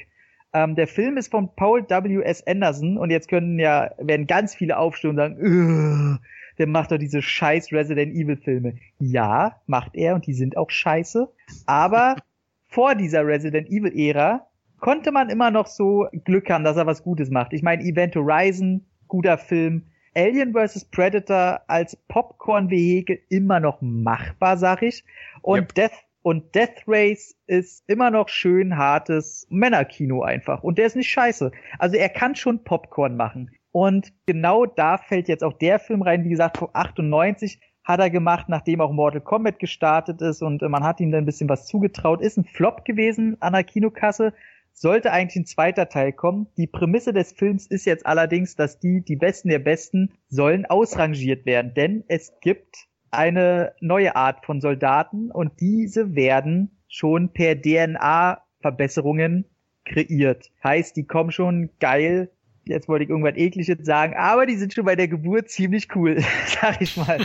Ähm, 0.52 0.76
der 0.76 0.86
Film 0.86 1.16
ist 1.16 1.30
von 1.30 1.56
Paul 1.56 1.88
W. 1.88 2.22
S. 2.22 2.46
Anderson 2.46 2.98
und 2.98 3.10
jetzt 3.10 3.28
können 3.28 3.58
ja, 3.58 3.92
werden 3.98 4.26
ganz 4.26 4.54
viele 4.54 4.76
aufstehen 4.76 5.10
und 5.10 5.16
sagen, 5.16 6.20
der 6.58 6.66
macht 6.66 6.92
doch 6.92 6.98
diese 6.98 7.22
scheiß 7.22 7.72
Resident 7.72 8.14
Evil 8.14 8.36
Filme. 8.36 8.76
Ja, 8.98 9.60
macht 9.66 9.94
er 9.94 10.14
und 10.14 10.26
die 10.26 10.34
sind 10.34 10.56
auch 10.56 10.70
scheiße. 10.70 11.28
Aber 11.66 12.16
vor 12.68 12.94
dieser 12.94 13.26
Resident 13.26 13.68
Evil 13.68 13.92
Ära 13.96 14.46
konnte 14.80 15.12
man 15.12 15.30
immer 15.30 15.50
noch 15.50 15.66
so 15.66 16.06
Glück 16.24 16.50
haben, 16.50 16.64
dass 16.64 16.76
er 16.76 16.86
was 16.86 17.02
Gutes 17.02 17.30
macht. 17.30 17.52
Ich 17.52 17.62
meine, 17.62 17.82
Event 17.82 18.14
Horizon, 18.16 18.84
guter 19.08 19.38
Film. 19.38 19.86
Alien 20.16 20.52
vs. 20.52 20.84
Predator 20.86 21.62
als 21.66 21.96
Popcorn-Vehikel 22.08 23.18
immer 23.30 23.60
noch 23.60 23.80
machbar, 23.80 24.56
sag 24.58 24.82
ich. 24.82 25.04
Und 25.42 25.58
yep. 25.58 25.74
Death 25.74 26.04
und 26.22 26.54
Death 26.54 26.84
Race 26.86 27.36
ist 27.46 27.84
immer 27.86 28.10
noch 28.10 28.28
schön 28.28 28.76
hartes 28.76 29.46
Männerkino 29.50 30.22
einfach. 30.22 30.62
Und 30.62 30.78
der 30.78 30.86
ist 30.86 30.96
nicht 30.96 31.10
scheiße. 31.10 31.52
Also 31.78 31.96
er 31.96 32.08
kann 32.08 32.34
schon 32.34 32.64
Popcorn 32.64 33.16
machen. 33.16 33.50
Und 33.74 34.12
genau 34.24 34.66
da 34.66 34.98
fällt 34.98 35.26
jetzt 35.26 35.42
auch 35.42 35.54
der 35.54 35.80
Film 35.80 36.02
rein, 36.02 36.22
wie 36.22 36.28
gesagt, 36.28 36.58
vor 36.58 36.70
98 36.74 37.58
hat 37.82 37.98
er 37.98 38.08
gemacht, 38.08 38.48
nachdem 38.48 38.80
auch 38.80 38.92
Mortal 38.92 39.20
Kombat 39.20 39.58
gestartet 39.58 40.22
ist 40.22 40.42
und 40.42 40.62
man 40.62 40.84
hat 40.84 41.00
ihm 41.00 41.10
dann 41.10 41.24
ein 41.24 41.26
bisschen 41.26 41.48
was 41.48 41.66
zugetraut. 41.66 42.20
Ist 42.22 42.36
ein 42.36 42.44
Flop 42.44 42.84
gewesen 42.84 43.36
an 43.40 43.52
der 43.52 43.64
Kinokasse, 43.64 44.32
sollte 44.72 45.10
eigentlich 45.10 45.42
ein 45.42 45.46
zweiter 45.46 45.88
Teil 45.88 46.12
kommen. 46.12 46.46
Die 46.56 46.68
Prämisse 46.68 47.12
des 47.12 47.32
Films 47.32 47.66
ist 47.66 47.84
jetzt 47.84 48.06
allerdings, 48.06 48.54
dass 48.54 48.78
die, 48.78 49.00
die 49.00 49.16
Besten 49.16 49.48
der 49.48 49.58
Besten, 49.58 50.12
sollen 50.28 50.66
ausrangiert 50.66 51.44
werden. 51.44 51.74
Denn 51.74 52.04
es 52.06 52.32
gibt 52.40 52.86
eine 53.10 53.72
neue 53.80 54.14
Art 54.14 54.46
von 54.46 54.60
Soldaten 54.60 55.32
und 55.32 55.60
diese 55.60 56.14
werden 56.14 56.78
schon 56.86 57.32
per 57.32 57.60
DNA-Verbesserungen 57.60 59.46
kreiert. 59.84 60.52
Heißt, 60.62 60.96
die 60.96 61.08
kommen 61.08 61.32
schon 61.32 61.70
geil 61.80 62.30
jetzt 62.66 62.88
wollte 62.88 63.04
ich 63.04 63.10
irgendwas 63.10 63.36
ekliges 63.36 63.84
sagen, 63.84 64.14
aber 64.16 64.46
die 64.46 64.56
sind 64.56 64.74
schon 64.74 64.84
bei 64.84 64.96
der 64.96 65.08
Geburt 65.08 65.48
ziemlich 65.48 65.94
cool, 65.94 66.18
sag 66.46 66.80
ich 66.80 66.96
mal. 66.96 67.24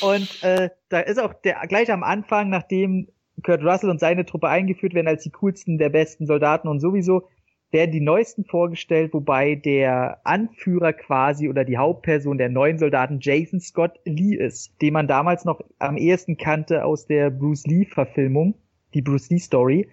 und 0.00 0.42
äh, 0.42 0.70
da 0.88 1.00
ist 1.00 1.20
auch 1.20 1.32
der 1.34 1.60
gleich 1.68 1.90
am 1.90 2.02
Anfang, 2.02 2.50
nachdem 2.50 3.08
Kurt 3.42 3.62
Russell 3.62 3.90
und 3.90 4.00
seine 4.00 4.24
Truppe 4.24 4.48
eingeführt 4.48 4.94
werden 4.94 5.08
als 5.08 5.22
die 5.22 5.30
coolsten 5.30 5.78
der 5.78 5.90
besten 5.90 6.26
Soldaten 6.26 6.68
und 6.68 6.80
sowieso, 6.80 7.28
werden 7.72 7.90
die 7.90 8.00
neuesten 8.00 8.44
vorgestellt, 8.44 9.12
wobei 9.12 9.56
der 9.56 10.20
Anführer 10.24 10.92
quasi 10.92 11.48
oder 11.48 11.64
die 11.64 11.76
Hauptperson 11.76 12.38
der 12.38 12.48
neuen 12.48 12.78
Soldaten 12.78 13.18
Jason 13.20 13.60
Scott 13.60 13.98
Lee 14.04 14.36
ist, 14.36 14.80
den 14.80 14.92
man 14.92 15.08
damals 15.08 15.44
noch 15.44 15.60
am 15.78 15.96
ehesten 15.96 16.36
kannte 16.36 16.84
aus 16.84 17.06
der 17.06 17.30
Bruce 17.30 17.66
Lee 17.66 17.84
Verfilmung, 17.84 18.54
die 18.94 19.02
Bruce 19.02 19.30
Lee 19.30 19.38
Story. 19.38 19.88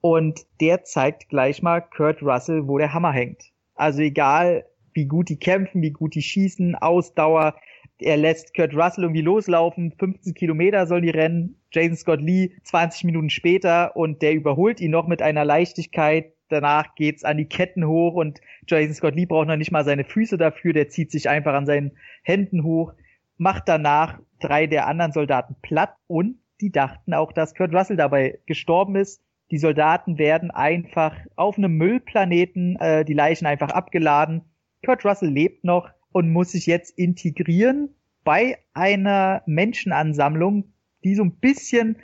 Und 0.00 0.46
der 0.60 0.84
zeigt 0.84 1.28
gleich 1.28 1.60
mal 1.60 1.80
Kurt 1.80 2.22
Russell, 2.22 2.68
wo 2.68 2.78
der 2.78 2.94
Hammer 2.94 3.12
hängt. 3.12 3.50
Also 3.78 4.02
egal, 4.02 4.64
wie 4.92 5.06
gut 5.06 5.28
die 5.28 5.38
kämpfen, 5.38 5.82
wie 5.82 5.92
gut 5.92 6.16
die 6.16 6.22
schießen, 6.22 6.74
Ausdauer, 6.74 7.54
er 8.00 8.16
lässt 8.16 8.54
Kurt 8.54 8.74
Russell 8.74 9.04
irgendwie 9.04 9.22
loslaufen, 9.22 9.92
15 9.98 10.34
Kilometer 10.34 10.86
soll 10.86 11.00
die 11.00 11.10
rennen, 11.10 11.60
Jason 11.72 11.96
Scott 11.96 12.20
Lee 12.20 12.50
20 12.64 13.04
Minuten 13.04 13.30
später 13.30 13.96
und 13.96 14.20
der 14.20 14.34
überholt 14.34 14.80
ihn 14.80 14.90
noch 14.90 15.06
mit 15.06 15.22
einer 15.22 15.44
Leichtigkeit. 15.44 16.32
Danach 16.48 16.94
geht's 16.96 17.24
an 17.24 17.36
die 17.36 17.48
Ketten 17.48 17.86
hoch 17.86 18.14
und 18.14 18.40
Jason 18.66 18.94
Scott 18.94 19.14
Lee 19.14 19.26
braucht 19.26 19.46
noch 19.46 19.56
nicht 19.56 19.70
mal 19.70 19.84
seine 19.84 20.04
Füße 20.04 20.38
dafür, 20.38 20.72
der 20.72 20.88
zieht 20.88 21.12
sich 21.12 21.28
einfach 21.28 21.54
an 21.54 21.66
seinen 21.66 21.92
Händen 22.22 22.64
hoch, 22.64 22.94
macht 23.36 23.64
danach 23.68 24.18
drei 24.40 24.66
der 24.66 24.88
anderen 24.88 25.12
Soldaten 25.12 25.56
platt 25.62 25.94
und 26.08 26.40
die 26.60 26.72
dachten 26.72 27.14
auch, 27.14 27.32
dass 27.32 27.54
Kurt 27.54 27.72
Russell 27.72 27.96
dabei 27.96 28.40
gestorben 28.46 28.96
ist. 28.96 29.22
Die 29.50 29.58
Soldaten 29.58 30.18
werden 30.18 30.50
einfach 30.50 31.16
auf 31.36 31.56
einem 31.56 31.76
Müllplaneten, 31.76 32.76
äh, 32.80 33.04
die 33.04 33.14
Leichen 33.14 33.46
einfach 33.46 33.70
abgeladen. 33.70 34.42
Kurt 34.84 35.04
Russell 35.04 35.30
lebt 35.30 35.64
noch 35.64 35.90
und 36.12 36.30
muss 36.30 36.52
sich 36.52 36.66
jetzt 36.66 36.98
integrieren 36.98 37.94
bei 38.24 38.58
einer 38.74 39.42
Menschenansammlung, 39.46 40.72
die 41.02 41.14
so 41.14 41.24
ein 41.24 41.36
bisschen, 41.36 41.96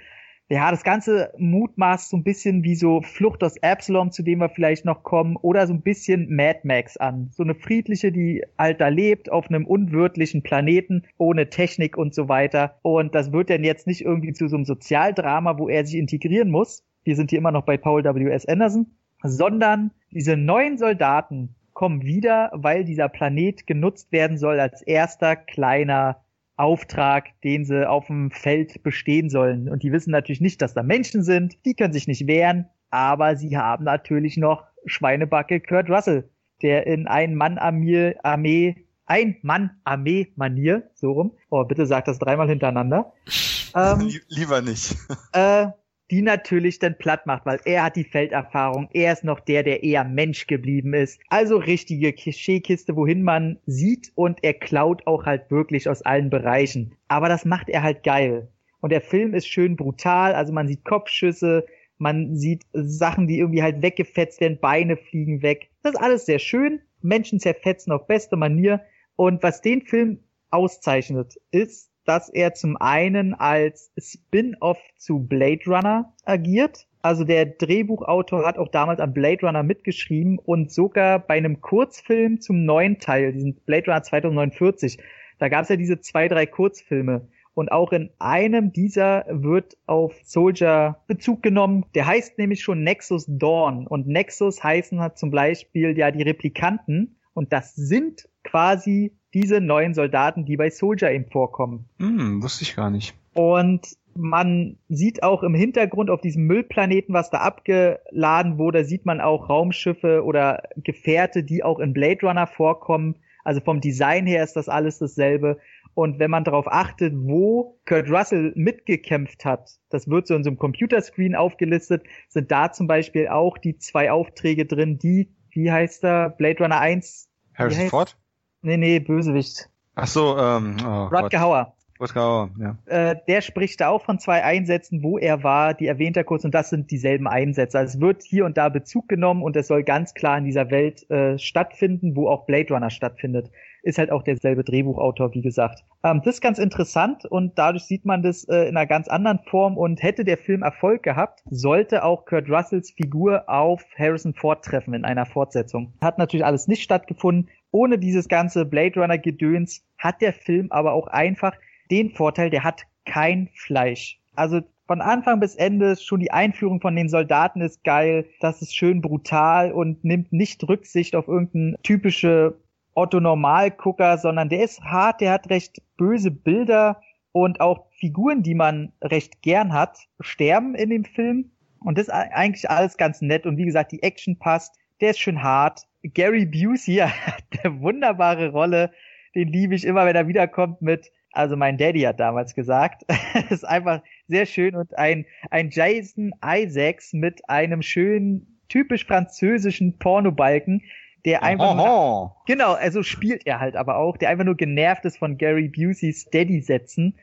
ja, 0.48 0.70
das 0.70 0.84
Ganze 0.84 1.34
mutmaßt 1.36 2.08
so 2.08 2.16
ein 2.16 2.24
bisschen 2.24 2.64
wie 2.64 2.76
so 2.76 3.02
Flucht 3.02 3.44
aus 3.44 3.62
Absalom, 3.62 4.10
zu 4.10 4.22
dem 4.22 4.38
wir 4.38 4.48
vielleicht 4.48 4.86
noch 4.86 5.02
kommen, 5.02 5.36
oder 5.36 5.66
so 5.66 5.74
ein 5.74 5.82
bisschen 5.82 6.34
Mad 6.34 6.60
Max 6.62 6.96
an. 6.96 7.28
So 7.32 7.42
eine 7.42 7.54
friedliche, 7.54 8.10
die 8.10 8.42
halt 8.56 8.80
da 8.80 8.88
lebt, 8.88 9.30
auf 9.30 9.48
einem 9.48 9.66
unwirtlichen 9.66 10.42
Planeten, 10.42 11.04
ohne 11.18 11.50
Technik 11.50 11.98
und 11.98 12.14
so 12.14 12.28
weiter. 12.28 12.78
Und 12.80 13.14
das 13.14 13.32
wird 13.32 13.50
dann 13.50 13.64
jetzt 13.64 13.86
nicht 13.86 14.00
irgendwie 14.02 14.32
zu 14.32 14.48
so 14.48 14.56
einem 14.56 14.64
Sozialdrama, 14.64 15.58
wo 15.58 15.68
er 15.68 15.84
sich 15.84 15.96
integrieren 15.96 16.50
muss, 16.50 16.84
wir 17.04 17.16
sind 17.16 17.30
hier 17.30 17.38
immer 17.38 17.52
noch 17.52 17.64
bei 17.64 17.76
Paul 17.76 18.04
W.S. 18.04 18.46
Anderson, 18.46 18.86
sondern 19.22 19.90
diese 20.10 20.36
neuen 20.36 20.78
Soldaten 20.78 21.54
kommen 21.72 22.02
wieder, 22.02 22.50
weil 22.54 22.84
dieser 22.84 23.08
Planet 23.08 23.66
genutzt 23.66 24.12
werden 24.12 24.38
soll 24.38 24.60
als 24.60 24.82
erster 24.82 25.36
kleiner 25.36 26.24
Auftrag, 26.56 27.40
den 27.42 27.64
sie 27.64 27.88
auf 27.88 28.06
dem 28.06 28.30
Feld 28.30 28.82
bestehen 28.82 29.28
sollen. 29.28 29.68
Und 29.68 29.82
die 29.82 29.92
wissen 29.92 30.12
natürlich 30.12 30.40
nicht, 30.40 30.62
dass 30.62 30.74
da 30.74 30.82
Menschen 30.82 31.24
sind, 31.24 31.64
die 31.64 31.74
können 31.74 31.92
sich 31.92 32.06
nicht 32.06 32.26
wehren, 32.26 32.66
aber 32.90 33.36
sie 33.36 33.56
haben 33.56 33.84
natürlich 33.84 34.36
noch 34.36 34.62
Schweinebacke 34.86 35.60
Kurt 35.60 35.90
Russell, 35.90 36.30
der 36.62 36.86
in 36.86 37.08
ein 37.08 37.34
Mann-Armee, 37.34 38.14
Armee, 38.22 38.86
ein 39.06 39.36
Mann-Armee-Manier, 39.42 40.90
so 40.94 41.12
rum, 41.12 41.32
oh, 41.50 41.64
bitte 41.64 41.86
sag 41.86 42.04
das 42.04 42.18
dreimal 42.18 42.48
hintereinander. 42.48 43.12
Ähm, 43.76 44.08
Lieber 44.28 44.62
nicht. 44.62 44.94
Äh, 45.32 45.66
die 46.10 46.22
natürlich 46.22 46.78
dann 46.78 46.98
platt 46.98 47.26
macht, 47.26 47.46
weil 47.46 47.60
er 47.64 47.84
hat 47.84 47.96
die 47.96 48.04
Felderfahrung, 48.04 48.88
er 48.92 49.12
ist 49.12 49.24
noch 49.24 49.40
der, 49.40 49.62
der 49.62 49.82
eher 49.82 50.04
Mensch 50.04 50.46
geblieben 50.46 50.92
ist. 50.94 51.20
Also 51.28 51.56
richtige 51.56 52.12
Klischeekiste, 52.12 52.96
wohin 52.96 53.22
man 53.22 53.58
sieht 53.66 54.12
und 54.14 54.40
er 54.42 54.54
klaut 54.54 55.06
auch 55.06 55.24
halt 55.24 55.50
wirklich 55.50 55.88
aus 55.88 56.02
allen 56.02 56.30
Bereichen. 56.30 56.94
Aber 57.08 57.28
das 57.28 57.44
macht 57.44 57.68
er 57.68 57.82
halt 57.82 58.02
geil. 58.02 58.48
Und 58.80 58.90
der 58.90 59.00
Film 59.00 59.32
ist 59.32 59.46
schön 59.46 59.76
brutal, 59.76 60.34
also 60.34 60.52
man 60.52 60.68
sieht 60.68 60.84
Kopfschüsse, 60.84 61.64
man 61.96 62.36
sieht 62.36 62.64
Sachen, 62.74 63.26
die 63.26 63.38
irgendwie 63.38 63.62
halt 63.62 63.80
weggefetzt 63.80 64.40
werden, 64.40 64.58
Beine 64.60 64.96
fliegen 64.96 65.42
weg. 65.42 65.70
Das 65.82 65.94
ist 65.94 66.00
alles 66.00 66.26
sehr 66.26 66.38
schön. 66.38 66.80
Menschen 67.00 67.40
zerfetzen 67.40 67.92
auf 67.92 68.06
beste 68.06 68.36
Manier. 68.36 68.82
Und 69.16 69.42
was 69.42 69.62
den 69.62 69.82
Film 69.82 70.18
auszeichnet, 70.50 71.40
ist, 71.50 71.90
dass 72.04 72.28
er 72.28 72.54
zum 72.54 72.76
einen 72.76 73.34
als 73.34 73.92
Spin-off 73.98 74.78
zu 74.96 75.20
Blade 75.20 75.62
Runner 75.66 76.12
agiert. 76.24 76.86
Also 77.02 77.24
der 77.24 77.46
Drehbuchautor 77.46 78.46
hat 78.46 78.56
auch 78.58 78.68
damals 78.68 79.00
an 79.00 79.12
Blade 79.12 79.46
Runner 79.46 79.62
mitgeschrieben 79.62 80.38
und 80.38 80.72
sogar 80.72 81.18
bei 81.18 81.34
einem 81.34 81.60
Kurzfilm 81.60 82.40
zum 82.40 82.64
neuen 82.64 82.98
Teil, 82.98 83.32
diesen 83.32 83.54
Blade 83.66 83.86
Runner 83.86 84.02
2049, 84.02 84.98
da 85.38 85.48
gab 85.48 85.62
es 85.62 85.68
ja 85.68 85.76
diese 85.76 86.00
zwei, 86.00 86.28
drei 86.28 86.46
Kurzfilme. 86.46 87.28
Und 87.54 87.70
auch 87.70 87.92
in 87.92 88.10
einem 88.18 88.72
dieser 88.72 89.26
wird 89.28 89.76
auf 89.86 90.14
Soldier 90.24 91.02
Bezug 91.06 91.42
genommen. 91.42 91.84
Der 91.94 92.06
heißt 92.06 92.36
nämlich 92.36 92.62
schon 92.62 92.82
Nexus 92.82 93.26
Dawn. 93.28 93.86
Und 93.86 94.08
Nexus 94.08 94.62
heißen 94.62 95.00
hat 95.00 95.18
zum 95.18 95.30
Beispiel 95.30 95.96
ja 95.96 96.10
die 96.10 96.22
Replikanten. 96.22 97.16
Und 97.32 97.52
das 97.52 97.74
sind 97.74 98.28
quasi 98.44 99.12
diese 99.32 99.60
neuen 99.60 99.94
Soldaten, 99.94 100.44
die 100.44 100.56
bei 100.56 100.70
Soldier 100.70 101.10
eben 101.10 101.26
vorkommen. 101.26 101.86
Hm, 101.98 102.42
wusste 102.42 102.62
ich 102.62 102.76
gar 102.76 102.90
nicht. 102.90 103.14
Und 103.34 103.96
man 104.16 104.76
sieht 104.88 105.22
auch 105.22 105.42
im 105.42 105.54
Hintergrund 105.54 106.08
auf 106.08 106.20
diesem 106.20 106.44
Müllplaneten, 106.44 107.14
was 107.14 107.30
da 107.30 107.38
abgeladen 107.38 108.58
wurde, 108.58 108.84
sieht 108.84 109.06
man 109.06 109.20
auch 109.20 109.48
Raumschiffe 109.48 110.24
oder 110.24 110.62
Gefährte, 110.76 111.42
die 111.42 111.64
auch 111.64 111.80
in 111.80 111.92
Blade 111.92 112.24
Runner 112.24 112.46
vorkommen. 112.46 113.16
Also 113.42 113.60
vom 113.60 113.80
Design 113.80 114.26
her 114.26 114.44
ist 114.44 114.54
das 114.54 114.68
alles 114.68 114.98
dasselbe. 114.98 115.58
Und 115.94 116.18
wenn 116.18 116.30
man 116.30 116.44
darauf 116.44 116.66
achtet, 116.68 117.12
wo 117.16 117.78
Kurt 117.86 118.10
Russell 118.10 118.52
mitgekämpft 118.56 119.44
hat, 119.44 119.70
das 119.90 120.08
wird 120.08 120.26
so 120.26 120.34
in 120.34 120.42
so 120.42 120.50
einem 120.50 120.58
Computerscreen 120.58 121.36
aufgelistet, 121.36 122.04
sind 122.28 122.50
da 122.50 122.72
zum 122.72 122.86
Beispiel 122.86 123.28
auch 123.28 123.58
die 123.58 123.78
zwei 123.78 124.10
Aufträge 124.10 124.66
drin, 124.66 124.98
die, 124.98 125.30
wie 125.50 125.70
heißt 125.70 126.04
er, 126.04 126.30
Blade 126.30 126.62
Runner 126.62 126.80
1? 126.80 127.28
Harrison 127.54 127.88
Ford? 127.88 128.16
Nee, 128.64 128.78
nee, 128.78 128.98
Bösewicht. 128.98 129.68
Ach 129.94 130.06
so, 130.06 130.38
ähm, 130.38 130.76
oh 130.82 131.04
Rutger 131.14 131.40
Hauer. 131.40 131.74
Rutger 132.00 132.22
Hauer, 132.22 132.50
ja. 132.58 132.78
Äh, 132.86 133.16
der 133.28 133.42
spricht 133.42 133.78
da 133.78 133.90
auch 133.90 134.02
von 134.02 134.18
zwei 134.18 134.42
Einsätzen, 134.42 135.02
wo 135.02 135.18
er 135.18 135.44
war, 135.44 135.74
die 135.74 135.86
erwähnt 135.86 136.16
er 136.16 136.24
kurz, 136.24 136.44
und 136.46 136.54
das 136.54 136.70
sind 136.70 136.90
dieselben 136.90 137.28
Einsätze. 137.28 137.78
Also 137.78 137.98
es 137.98 138.00
wird 138.00 138.22
hier 138.22 138.46
und 138.46 138.56
da 138.56 138.70
Bezug 138.70 139.06
genommen 139.06 139.42
und 139.42 139.54
es 139.56 139.68
soll 139.68 139.84
ganz 139.84 140.14
klar 140.14 140.38
in 140.38 140.44
dieser 140.44 140.70
Welt 140.70 141.08
äh, 141.10 141.38
stattfinden, 141.38 142.16
wo 142.16 142.28
auch 142.28 142.46
Blade 142.46 142.72
Runner 142.72 142.88
stattfindet. 142.88 143.50
Ist 143.82 143.98
halt 143.98 144.10
auch 144.10 144.22
derselbe 144.22 144.64
Drehbuchautor, 144.64 145.34
wie 145.34 145.42
gesagt. 145.42 145.84
Ähm, 146.02 146.22
das 146.24 146.36
ist 146.36 146.40
ganz 146.40 146.58
interessant 146.58 147.26
und 147.26 147.58
dadurch 147.58 147.84
sieht 147.84 148.06
man 148.06 148.22
das 148.22 148.44
äh, 148.44 148.62
in 148.62 148.78
einer 148.78 148.86
ganz 148.86 149.08
anderen 149.08 149.40
Form 149.40 149.76
und 149.76 150.02
hätte 150.02 150.24
der 150.24 150.38
Film 150.38 150.62
Erfolg 150.62 151.02
gehabt, 151.02 151.44
sollte 151.50 152.02
auch 152.02 152.24
Kurt 152.24 152.48
Russells 152.48 152.92
Figur 152.92 153.44
auf 153.46 153.84
Harrison 153.98 154.32
Ford 154.32 154.64
treffen 154.64 154.94
in 154.94 155.04
einer 155.04 155.26
Fortsetzung. 155.26 155.92
Hat 156.00 156.16
natürlich 156.16 156.46
alles 156.46 156.66
nicht 156.66 156.82
stattgefunden, 156.82 157.50
ohne 157.74 157.98
dieses 157.98 158.28
ganze 158.28 158.64
Blade 158.64 159.00
Runner 159.00 159.18
Gedöns 159.18 159.82
hat 159.98 160.20
der 160.20 160.32
Film 160.32 160.70
aber 160.70 160.92
auch 160.92 161.08
einfach 161.08 161.54
den 161.90 162.10
Vorteil, 162.10 162.48
der 162.48 162.62
hat 162.62 162.82
kein 163.04 163.48
Fleisch. 163.52 164.20
Also 164.36 164.60
von 164.86 165.00
Anfang 165.00 165.40
bis 165.40 165.56
Ende 165.56 165.96
schon 165.96 166.20
die 166.20 166.30
Einführung 166.30 166.80
von 166.80 166.94
den 166.94 167.08
Soldaten 167.08 167.60
ist 167.60 167.82
geil, 167.82 168.26
das 168.40 168.62
ist 168.62 168.76
schön 168.76 169.00
brutal 169.00 169.72
und 169.72 170.04
nimmt 170.04 170.32
nicht 170.32 170.66
Rücksicht 170.68 171.16
auf 171.16 171.26
irgendeine 171.26 171.74
typische 171.82 172.54
Otto 172.94 173.18
Normalgucker, 173.18 174.18
sondern 174.18 174.48
der 174.48 174.62
ist 174.62 174.80
hart, 174.82 175.20
der 175.20 175.32
hat 175.32 175.50
recht 175.50 175.82
böse 175.96 176.30
Bilder 176.30 177.00
und 177.32 177.60
auch 177.60 177.86
Figuren, 177.98 178.44
die 178.44 178.54
man 178.54 178.92
recht 179.02 179.42
gern 179.42 179.72
hat, 179.72 179.98
sterben 180.20 180.76
in 180.76 180.90
dem 180.90 181.04
Film. 181.04 181.50
Und 181.80 181.98
das 181.98 182.06
ist 182.06 182.14
eigentlich 182.14 182.70
alles 182.70 182.96
ganz 182.96 183.20
nett. 183.20 183.46
Und 183.46 183.56
wie 183.56 183.64
gesagt, 183.64 183.90
die 183.90 184.02
Action 184.04 184.38
passt, 184.38 184.76
der 185.00 185.10
ist 185.10 185.18
schön 185.18 185.42
hart. 185.42 185.82
Gary 186.12 186.44
Busey 186.44 186.96
hat 186.96 187.44
eine 187.62 187.80
wunderbare 187.80 188.50
Rolle. 188.50 188.90
Den 189.34 189.48
liebe 189.48 189.74
ich 189.74 189.84
immer, 189.84 190.06
wenn 190.06 190.16
er 190.16 190.28
wiederkommt 190.28 190.82
mit, 190.82 191.10
also 191.32 191.56
mein 191.56 191.78
Daddy 191.78 192.02
hat 192.02 192.20
damals 192.20 192.54
gesagt. 192.54 193.02
das 193.34 193.50
ist 193.50 193.64
einfach 193.64 194.02
sehr 194.28 194.46
schön 194.46 194.76
und 194.76 194.96
ein, 194.98 195.24
ein 195.50 195.70
Jason 195.70 196.32
Isaacs 196.44 197.12
mit 197.12 197.48
einem 197.48 197.82
schönen, 197.82 198.60
typisch 198.68 199.04
französischen 199.06 199.98
Pornobalken, 199.98 200.82
der 201.24 201.42
einfach 201.42 201.74
nur, 201.74 202.36
genau, 202.46 202.74
also 202.74 203.02
spielt 203.02 203.46
er 203.46 203.58
halt 203.58 203.76
aber 203.76 203.96
auch, 203.96 204.16
der 204.18 204.28
einfach 204.28 204.44
nur 204.44 204.56
genervt 204.56 205.04
ist 205.06 205.18
von 205.18 205.38
Gary 205.38 205.68
Buseys 205.68 206.28
Daddy-Sätzen. 206.30 207.14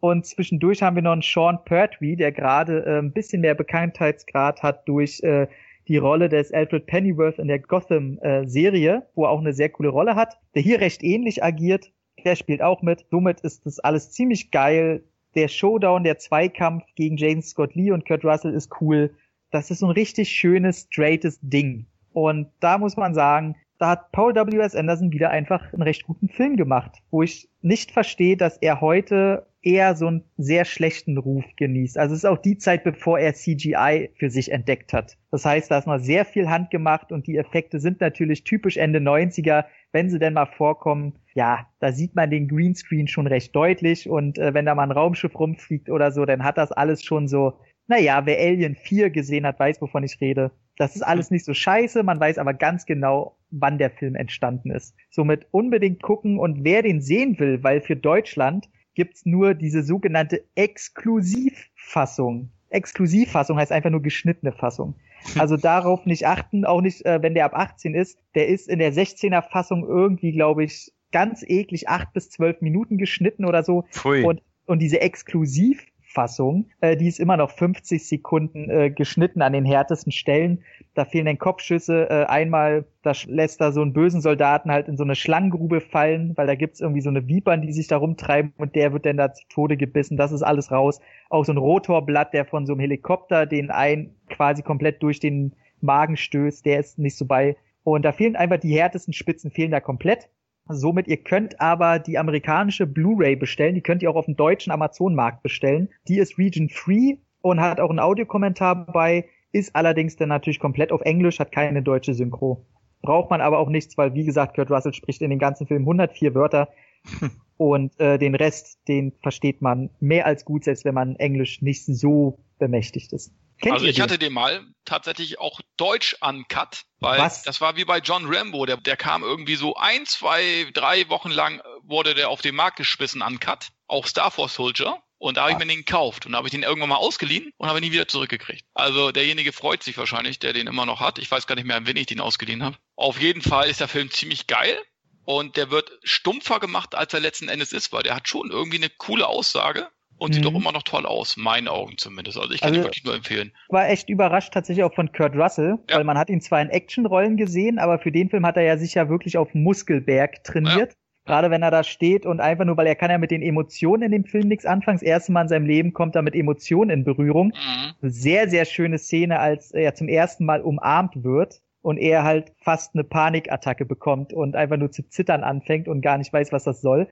Und 0.00 0.26
zwischendurch 0.26 0.80
haben 0.82 0.94
wir 0.94 1.02
noch 1.02 1.12
einen 1.12 1.22
Sean 1.22 1.58
Pertwee, 1.64 2.14
der 2.14 2.30
gerade 2.30 2.84
äh, 2.86 2.98
ein 2.98 3.12
bisschen 3.12 3.40
mehr 3.40 3.56
Bekanntheitsgrad 3.56 4.62
hat 4.62 4.88
durch 4.88 5.20
äh, 5.24 5.48
die 5.88 5.96
Rolle 5.96 6.28
des 6.28 6.52
Alfred 6.52 6.86
Pennyworth 6.86 7.38
in 7.38 7.48
der 7.48 7.58
Gotham-Serie, 7.58 8.94
äh, 8.96 9.02
wo 9.14 9.24
er 9.24 9.30
auch 9.30 9.40
eine 9.40 9.54
sehr 9.54 9.70
coole 9.70 9.88
Rolle 9.88 10.14
hat, 10.14 10.38
der 10.54 10.62
hier 10.62 10.80
recht 10.80 11.02
ähnlich 11.02 11.42
agiert. 11.42 11.90
Der 12.24 12.36
spielt 12.36 12.62
auch 12.62 12.82
mit. 12.82 13.06
Somit 13.10 13.40
ist 13.40 13.64
das 13.64 13.78
alles 13.78 14.12
ziemlich 14.12 14.50
geil. 14.50 15.04
Der 15.34 15.48
Showdown, 15.48 16.04
der 16.04 16.18
Zweikampf 16.18 16.84
gegen 16.94 17.16
James 17.16 17.50
Scott 17.50 17.74
Lee 17.74 17.90
und 17.90 18.06
Kurt 18.06 18.24
Russell 18.24 18.54
ist 18.54 18.70
cool. 18.80 19.14
Das 19.50 19.70
ist 19.70 19.78
so 19.78 19.86
ein 19.86 19.92
richtig 19.92 20.28
schönes, 20.30 20.88
straightes 20.90 21.38
Ding. 21.40 21.86
Und 22.12 22.48
da 22.60 22.78
muss 22.78 22.96
man 22.96 23.14
sagen, 23.14 23.56
da 23.78 23.90
hat 23.90 24.10
Paul 24.12 24.34
W.S. 24.34 24.74
Anderson 24.74 25.12
wieder 25.12 25.30
einfach 25.30 25.72
einen 25.72 25.82
recht 25.82 26.04
guten 26.04 26.28
Film 26.28 26.56
gemacht, 26.56 26.98
wo 27.10 27.22
ich 27.22 27.48
nicht 27.62 27.92
verstehe, 27.92 28.36
dass 28.36 28.58
er 28.58 28.80
heute 28.80 29.46
eher 29.62 29.96
so 29.96 30.06
einen 30.06 30.24
sehr 30.36 30.64
schlechten 30.64 31.18
Ruf 31.18 31.44
genießt. 31.56 31.98
Also 31.98 32.14
es 32.14 32.20
ist 32.20 32.30
auch 32.30 32.38
die 32.38 32.58
Zeit, 32.58 32.84
bevor 32.84 33.18
er 33.18 33.34
CGI 33.34 34.10
für 34.16 34.30
sich 34.30 34.52
entdeckt 34.52 34.92
hat. 34.92 35.16
Das 35.30 35.44
heißt, 35.44 35.70
da 35.70 35.78
ist 35.78 35.86
noch 35.86 35.98
sehr 35.98 36.24
viel 36.24 36.48
handgemacht 36.48 37.10
und 37.10 37.26
die 37.26 37.36
Effekte 37.36 37.80
sind 37.80 38.00
natürlich 38.00 38.44
typisch 38.44 38.76
Ende 38.76 39.00
90er, 39.00 39.64
wenn 39.92 40.10
sie 40.10 40.18
denn 40.18 40.34
mal 40.34 40.46
vorkommen. 40.46 41.18
Ja, 41.34 41.68
da 41.80 41.92
sieht 41.92 42.14
man 42.14 42.30
den 42.30 42.48
Greenscreen 42.48 43.08
schon 43.08 43.26
recht 43.26 43.54
deutlich 43.54 44.08
und 44.08 44.38
äh, 44.38 44.54
wenn 44.54 44.66
da 44.66 44.74
mal 44.74 44.84
ein 44.84 44.92
Raumschiff 44.92 45.38
rumfliegt 45.38 45.90
oder 45.90 46.12
so, 46.12 46.24
dann 46.24 46.44
hat 46.44 46.56
das 46.56 46.70
alles 46.70 47.02
schon 47.02 47.26
so, 47.26 47.54
naja, 47.88 48.26
wer 48.26 48.38
Alien 48.38 48.76
4 48.76 49.10
gesehen 49.10 49.46
hat, 49.46 49.58
weiß, 49.58 49.80
wovon 49.80 50.04
ich 50.04 50.20
rede. 50.20 50.52
Das 50.76 50.94
ist 50.94 51.02
alles 51.02 51.32
nicht 51.32 51.44
so 51.44 51.54
scheiße, 51.54 52.04
man 52.04 52.20
weiß 52.20 52.38
aber 52.38 52.54
ganz 52.54 52.86
genau, 52.86 53.36
wann 53.50 53.78
der 53.78 53.90
Film 53.90 54.14
entstanden 54.14 54.70
ist. 54.70 54.94
Somit 55.10 55.46
unbedingt 55.50 56.02
gucken 56.02 56.38
und 56.38 56.62
wer 56.62 56.82
den 56.82 57.00
sehen 57.00 57.38
will, 57.40 57.64
weil 57.64 57.80
für 57.80 57.96
Deutschland 57.96 58.68
gibt's 58.98 59.24
nur 59.24 59.54
diese 59.54 59.84
sogenannte 59.84 60.42
Exklusivfassung. 60.56 62.50
Exklusivfassung 62.68 63.56
heißt 63.56 63.70
einfach 63.70 63.90
nur 63.90 64.02
geschnittene 64.02 64.50
Fassung. 64.52 64.96
Also 65.36 65.56
darauf 65.56 66.06
nicht 66.06 66.26
achten, 66.26 66.64
auch 66.64 66.80
nicht, 66.80 67.04
äh, 67.04 67.20
wenn 67.20 67.34
der 67.34 67.44
ab 67.44 67.54
18 67.54 67.94
ist. 67.94 68.18
Der 68.36 68.46
ist 68.46 68.68
in 68.68 68.78
der 68.78 68.92
16er 68.92 69.42
Fassung 69.42 69.84
irgendwie, 69.86 70.30
glaube 70.32 70.62
ich, 70.64 70.92
ganz 71.10 71.42
eklig 71.42 71.88
acht 71.88 72.12
bis 72.12 72.30
zwölf 72.30 72.60
Minuten 72.60 72.98
geschnitten 72.98 73.44
oder 73.44 73.64
so. 73.64 73.84
Pfui. 73.90 74.22
Und, 74.22 74.42
und 74.66 74.78
diese 74.80 75.00
Exklusiv 75.00 75.84
Fassung, 76.10 76.70
äh, 76.80 76.96
die 76.96 77.06
ist 77.06 77.20
immer 77.20 77.36
noch 77.36 77.50
50 77.50 78.08
Sekunden 78.08 78.70
äh, 78.70 78.90
geschnitten 78.90 79.42
an 79.42 79.52
den 79.52 79.66
härtesten 79.66 80.10
Stellen. 80.10 80.64
Da 80.94 81.04
fehlen 81.04 81.26
dann 81.26 81.36
Kopfschüsse. 81.36 82.08
Äh, 82.08 82.24
einmal, 82.24 82.86
da 83.02 83.12
lässt 83.26 83.60
er 83.60 83.72
so 83.72 83.82
einen 83.82 83.92
bösen 83.92 84.22
Soldaten 84.22 84.70
halt 84.70 84.88
in 84.88 84.96
so 84.96 85.04
eine 85.04 85.14
Schlangengrube 85.14 85.82
fallen, 85.82 86.34
weil 86.36 86.46
da 86.46 86.54
gibt's 86.54 86.80
irgendwie 86.80 87.02
so 87.02 87.10
eine 87.10 87.28
Vipern, 87.28 87.60
die 87.60 87.72
sich 87.72 87.88
da 87.88 87.98
rumtreiben 87.98 88.54
und 88.56 88.74
der 88.74 88.94
wird 88.94 89.04
dann 89.04 89.18
da 89.18 89.34
zu 89.34 89.44
Tode 89.50 89.76
gebissen. 89.76 90.16
Das 90.16 90.32
ist 90.32 90.42
alles 90.42 90.72
raus. 90.72 91.00
Auch 91.28 91.44
so 91.44 91.52
ein 91.52 91.58
Rotorblatt, 91.58 92.32
der 92.32 92.46
von 92.46 92.64
so 92.64 92.72
einem 92.72 92.80
Helikopter 92.80 93.44
den 93.44 93.70
einen 93.70 94.14
quasi 94.30 94.62
komplett 94.62 95.02
durch 95.02 95.20
den 95.20 95.54
Magen 95.82 96.16
stößt, 96.16 96.64
der 96.64 96.80
ist 96.80 96.98
nicht 96.98 97.18
so 97.18 97.26
bei. 97.26 97.56
Und 97.84 98.04
da 98.04 98.12
fehlen 98.12 98.34
einfach 98.34 98.58
die 98.58 98.74
härtesten 98.74 99.12
Spitzen, 99.12 99.50
fehlen 99.50 99.70
da 99.70 99.80
komplett. 99.80 100.30
Somit, 100.68 101.08
ihr 101.08 101.16
könnt 101.16 101.60
aber 101.60 101.98
die 101.98 102.18
amerikanische 102.18 102.86
Blu-ray 102.86 103.36
bestellen, 103.36 103.74
die 103.74 103.80
könnt 103.80 104.02
ihr 104.02 104.10
auch 104.10 104.16
auf 104.16 104.26
dem 104.26 104.36
deutschen 104.36 104.70
Amazon-Markt 104.70 105.42
bestellen. 105.42 105.88
Die 106.08 106.18
ist 106.18 106.38
region 106.38 106.68
free 106.68 107.16
und 107.40 107.60
hat 107.60 107.80
auch 107.80 107.90
einen 107.90 108.00
Audiokommentar 108.00 108.86
bei, 108.86 109.24
ist 109.52 109.74
allerdings 109.74 110.16
dann 110.16 110.28
natürlich 110.28 110.60
komplett 110.60 110.92
auf 110.92 111.00
Englisch, 111.02 111.38
hat 111.38 111.52
keine 111.52 111.82
deutsche 111.82 112.14
Synchro. 112.14 112.66
Braucht 113.00 113.30
man 113.30 113.40
aber 113.40 113.58
auch 113.58 113.70
nichts, 113.70 113.96
weil 113.96 114.14
wie 114.14 114.24
gesagt, 114.24 114.56
Kurt 114.56 114.70
Russell 114.70 114.92
spricht 114.92 115.22
in 115.22 115.30
den 115.30 115.38
ganzen 115.38 115.66
Film 115.66 115.82
104 115.82 116.34
Wörter 116.34 116.68
und 117.56 117.98
äh, 117.98 118.18
den 118.18 118.34
Rest, 118.34 118.80
den 118.88 119.12
versteht 119.22 119.62
man 119.62 119.90
mehr 120.00 120.26
als 120.26 120.44
gut, 120.44 120.64
selbst 120.64 120.84
wenn 120.84 120.94
man 120.94 121.16
Englisch 121.16 121.62
nicht 121.62 121.86
so 121.86 122.38
bemächtigt 122.58 123.12
ist. 123.12 123.32
Kennt 123.60 123.74
also 123.74 123.86
ich 123.86 124.00
hatte 124.00 124.18
den 124.18 124.32
mal 124.32 124.64
tatsächlich 124.84 125.38
auch 125.40 125.60
deutsch 125.76 126.16
uncut, 126.20 126.82
weil 127.00 127.18
Was? 127.18 127.42
das 127.42 127.60
war 127.60 127.76
wie 127.76 127.84
bei 127.84 127.98
John 127.98 128.32
Rambo, 128.32 128.66
der, 128.66 128.76
der 128.76 128.96
kam 128.96 129.22
irgendwie 129.22 129.56
so 129.56 129.74
ein, 129.74 130.06
zwei, 130.06 130.70
drei 130.74 131.08
Wochen 131.08 131.30
lang 131.30 131.60
wurde 131.82 132.14
der 132.14 132.28
auf 132.28 132.40
den 132.40 132.54
Markt 132.54 132.76
geschmissen 132.76 133.22
uncut, 133.22 133.68
auch 133.86 134.06
Star 134.06 134.30
Force 134.30 134.54
Soldier. 134.54 135.02
Und 135.20 135.36
da 135.36 135.42
habe 135.42 135.52
ich 135.52 135.58
mir 135.58 135.66
den 135.66 135.78
gekauft 135.78 136.26
und 136.26 136.36
habe 136.36 136.46
ich 136.46 136.52
den 136.52 136.62
irgendwann 136.62 136.90
mal 136.90 136.96
ausgeliehen 136.96 137.50
und 137.56 137.68
habe 137.68 137.80
ihn 137.80 137.84
nie 137.84 137.90
wieder 137.90 138.06
zurückgekriegt. 138.06 138.64
Also 138.72 139.10
derjenige 139.10 139.52
freut 139.52 139.82
sich 139.82 139.98
wahrscheinlich, 139.98 140.38
der 140.38 140.52
den 140.52 140.68
immer 140.68 140.86
noch 140.86 141.00
hat. 141.00 141.18
Ich 141.18 141.28
weiß 141.28 141.48
gar 141.48 141.56
nicht 141.56 141.64
mehr, 141.64 141.76
an 141.76 141.88
wen 141.88 141.96
ich 141.96 142.06
den 142.06 142.20
ausgeliehen 142.20 142.62
habe. 142.62 142.76
Auf 142.94 143.20
jeden 143.20 143.42
Fall 143.42 143.68
ist 143.68 143.80
der 143.80 143.88
Film 143.88 144.12
ziemlich 144.12 144.46
geil 144.46 144.80
und 145.24 145.56
der 145.56 145.72
wird 145.72 145.90
stumpfer 146.04 146.60
gemacht, 146.60 146.94
als 146.94 147.12
er 147.14 147.20
letzten 147.20 147.48
Endes 147.48 147.72
ist, 147.72 147.92
weil 147.92 148.04
der 148.04 148.14
hat 148.14 148.28
schon 148.28 148.52
irgendwie 148.52 148.76
eine 148.76 148.90
coole 148.90 149.26
Aussage 149.26 149.90
und 150.18 150.30
mhm. 150.30 150.34
sieht 150.34 150.44
doch 150.44 150.54
immer 150.54 150.72
noch 150.72 150.82
toll 150.82 151.06
aus, 151.06 151.36
meinen 151.36 151.68
Augen 151.68 151.96
zumindest. 151.96 152.38
Also 152.38 152.52
ich 152.52 152.60
kann 152.60 152.70
also, 152.70 152.82
wirklich 152.82 153.04
nur 153.04 153.14
empfehlen. 153.14 153.52
War 153.68 153.88
echt 153.88 154.08
überrascht 154.08 154.52
tatsächlich 154.52 154.84
auch 154.84 154.94
von 154.94 155.12
Kurt 155.12 155.34
Russell, 155.34 155.78
ja. 155.88 155.96
weil 155.96 156.04
man 156.04 156.18
hat 156.18 156.30
ihn 156.30 156.40
zwar 156.40 156.60
in 156.60 156.70
Actionrollen 156.70 157.36
gesehen, 157.36 157.78
aber 157.78 157.98
für 157.98 158.12
den 158.12 158.28
Film 158.28 158.44
hat 158.44 158.56
er 158.56 158.64
ja 158.64 158.76
sicher 158.76 159.08
wirklich 159.08 159.38
auf 159.38 159.54
Muskelberg 159.54 160.44
trainiert. 160.44 160.92
Ja. 160.92 160.98
Gerade 161.24 161.50
wenn 161.50 161.62
er 161.62 161.70
da 161.70 161.84
steht 161.84 162.24
und 162.24 162.40
einfach 162.40 162.64
nur, 162.64 162.78
weil 162.78 162.86
er 162.86 162.94
kann 162.94 163.10
ja 163.10 163.18
mit 163.18 163.30
den 163.30 163.42
Emotionen 163.42 164.04
in 164.04 164.12
dem 164.12 164.24
Film 164.24 164.48
nichts 164.48 164.64
anfangen. 164.64 164.96
Das 164.96 165.02
erste 165.02 165.30
Mal 165.30 165.42
in 165.42 165.48
seinem 165.48 165.66
Leben 165.66 165.92
kommt 165.92 166.16
er 166.16 166.22
mit 166.22 166.34
Emotionen 166.34 166.88
in 166.88 167.04
Berührung. 167.04 167.48
Mhm. 167.48 168.08
Sehr, 168.08 168.48
sehr 168.48 168.64
schöne 168.64 168.96
Szene, 168.96 169.38
als 169.38 169.72
er 169.72 169.94
zum 169.94 170.08
ersten 170.08 170.46
Mal 170.46 170.62
umarmt 170.62 171.22
wird 171.22 171.60
und 171.82 171.98
er 171.98 172.24
halt 172.24 172.52
fast 172.62 172.94
eine 172.94 173.04
Panikattacke 173.04 173.84
bekommt 173.84 174.32
und 174.32 174.56
einfach 174.56 174.78
nur 174.78 174.90
zu 174.90 175.06
zittern 175.06 175.44
anfängt 175.44 175.86
und 175.86 176.00
gar 176.00 176.16
nicht 176.16 176.32
weiß, 176.32 176.50
was 176.50 176.64
das 176.64 176.80
soll. 176.80 177.08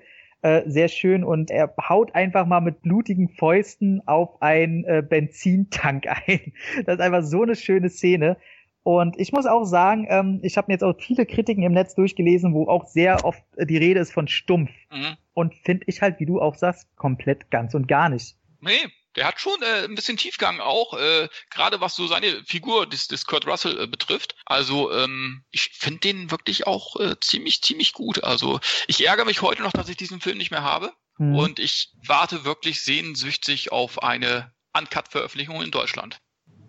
Äh, 0.46 0.70
sehr 0.70 0.86
schön 0.86 1.24
und 1.24 1.50
er 1.50 1.74
haut 1.88 2.14
einfach 2.14 2.46
mal 2.46 2.60
mit 2.60 2.80
blutigen 2.82 3.28
Fäusten 3.28 4.00
auf 4.06 4.40
einen 4.40 4.84
äh, 4.84 5.02
Benzintank 5.02 6.06
ein. 6.28 6.52
Das 6.84 6.94
ist 6.94 7.00
einfach 7.00 7.24
so 7.24 7.42
eine 7.42 7.56
schöne 7.56 7.90
Szene. 7.90 8.36
Und 8.84 9.18
ich 9.18 9.32
muss 9.32 9.46
auch 9.46 9.64
sagen, 9.64 10.06
ähm, 10.08 10.38
ich 10.44 10.56
habe 10.56 10.66
mir 10.68 10.74
jetzt 10.74 10.84
auch 10.84 10.94
viele 11.00 11.26
Kritiken 11.26 11.64
im 11.64 11.72
Netz 11.72 11.96
durchgelesen, 11.96 12.54
wo 12.54 12.68
auch 12.68 12.84
sehr 12.84 13.24
oft 13.24 13.42
äh, 13.56 13.66
die 13.66 13.76
Rede 13.76 13.98
ist 13.98 14.12
von 14.12 14.28
stumpf. 14.28 14.70
Mhm. 14.92 15.16
Und 15.34 15.56
finde 15.56 15.82
ich 15.88 16.00
halt, 16.00 16.20
wie 16.20 16.26
du 16.26 16.40
auch 16.40 16.54
sagst, 16.54 16.94
komplett 16.94 17.50
ganz 17.50 17.74
und 17.74 17.88
gar 17.88 18.08
nicht. 18.08 18.36
Nee, 18.60 18.70
der 19.16 19.26
hat 19.26 19.40
schon 19.40 19.60
äh, 19.62 19.84
ein 19.84 19.94
bisschen 19.94 20.16
Tiefgang 20.16 20.60
auch, 20.60 20.94
äh, 20.94 21.28
gerade 21.50 21.80
was 21.80 21.96
so 21.96 22.06
seine 22.06 22.44
Figur 22.44 22.86
des, 22.86 23.08
des 23.08 23.26
Kurt 23.26 23.46
Russell 23.46 23.80
äh, 23.80 23.86
betrifft. 23.86 24.36
Also 24.44 24.92
ähm, 24.92 25.44
ich 25.50 25.70
finde 25.72 26.00
den 26.00 26.30
wirklich 26.30 26.66
auch 26.66 26.96
äh, 27.00 27.16
ziemlich, 27.20 27.62
ziemlich 27.62 27.92
gut. 27.92 28.22
Also 28.22 28.60
ich 28.86 29.06
ärgere 29.06 29.24
mich 29.24 29.42
heute 29.42 29.62
noch, 29.62 29.72
dass 29.72 29.88
ich 29.88 29.96
diesen 29.96 30.20
Film 30.20 30.38
nicht 30.38 30.50
mehr 30.50 30.62
habe. 30.62 30.92
Mhm. 31.18 31.34
Und 31.34 31.58
ich 31.58 31.92
warte 32.06 32.44
wirklich 32.44 32.82
sehnsüchtig 32.82 33.72
auf 33.72 34.02
eine 34.02 34.52
Uncut-Veröffentlichung 34.76 35.62
in 35.62 35.70
Deutschland. 35.70 36.20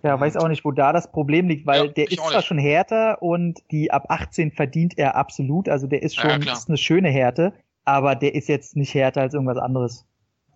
Ja, 0.04 0.20
weiß 0.20 0.38
auch 0.38 0.48
nicht, 0.48 0.64
wo 0.64 0.72
da 0.72 0.94
das 0.94 1.12
Problem 1.12 1.50
liegt, 1.50 1.66
weil 1.66 1.88
ja, 1.88 1.92
der 1.92 2.12
ist 2.12 2.22
zwar 2.22 2.42
schon 2.42 2.60
härter 2.60 3.22
und 3.22 3.60
die 3.72 3.92
ab 3.92 4.06
18 4.10 4.52
verdient 4.52 4.98
er 4.98 5.16
absolut, 5.16 5.68
also 5.68 5.88
der 5.88 6.04
ist 6.04 6.16
schon 6.16 6.42
ja, 6.42 6.54
ist 6.54 6.70
eine 6.70 6.78
schöne 6.78 7.10
Härte, 7.10 7.54
aber 7.84 8.16
der 8.16 8.36
ist 8.36 8.48
jetzt 8.48 8.76
nicht 8.76 8.94
härter 8.94 9.22
als 9.22 9.34
irgendwas 9.34 9.58
anderes. 9.58 10.06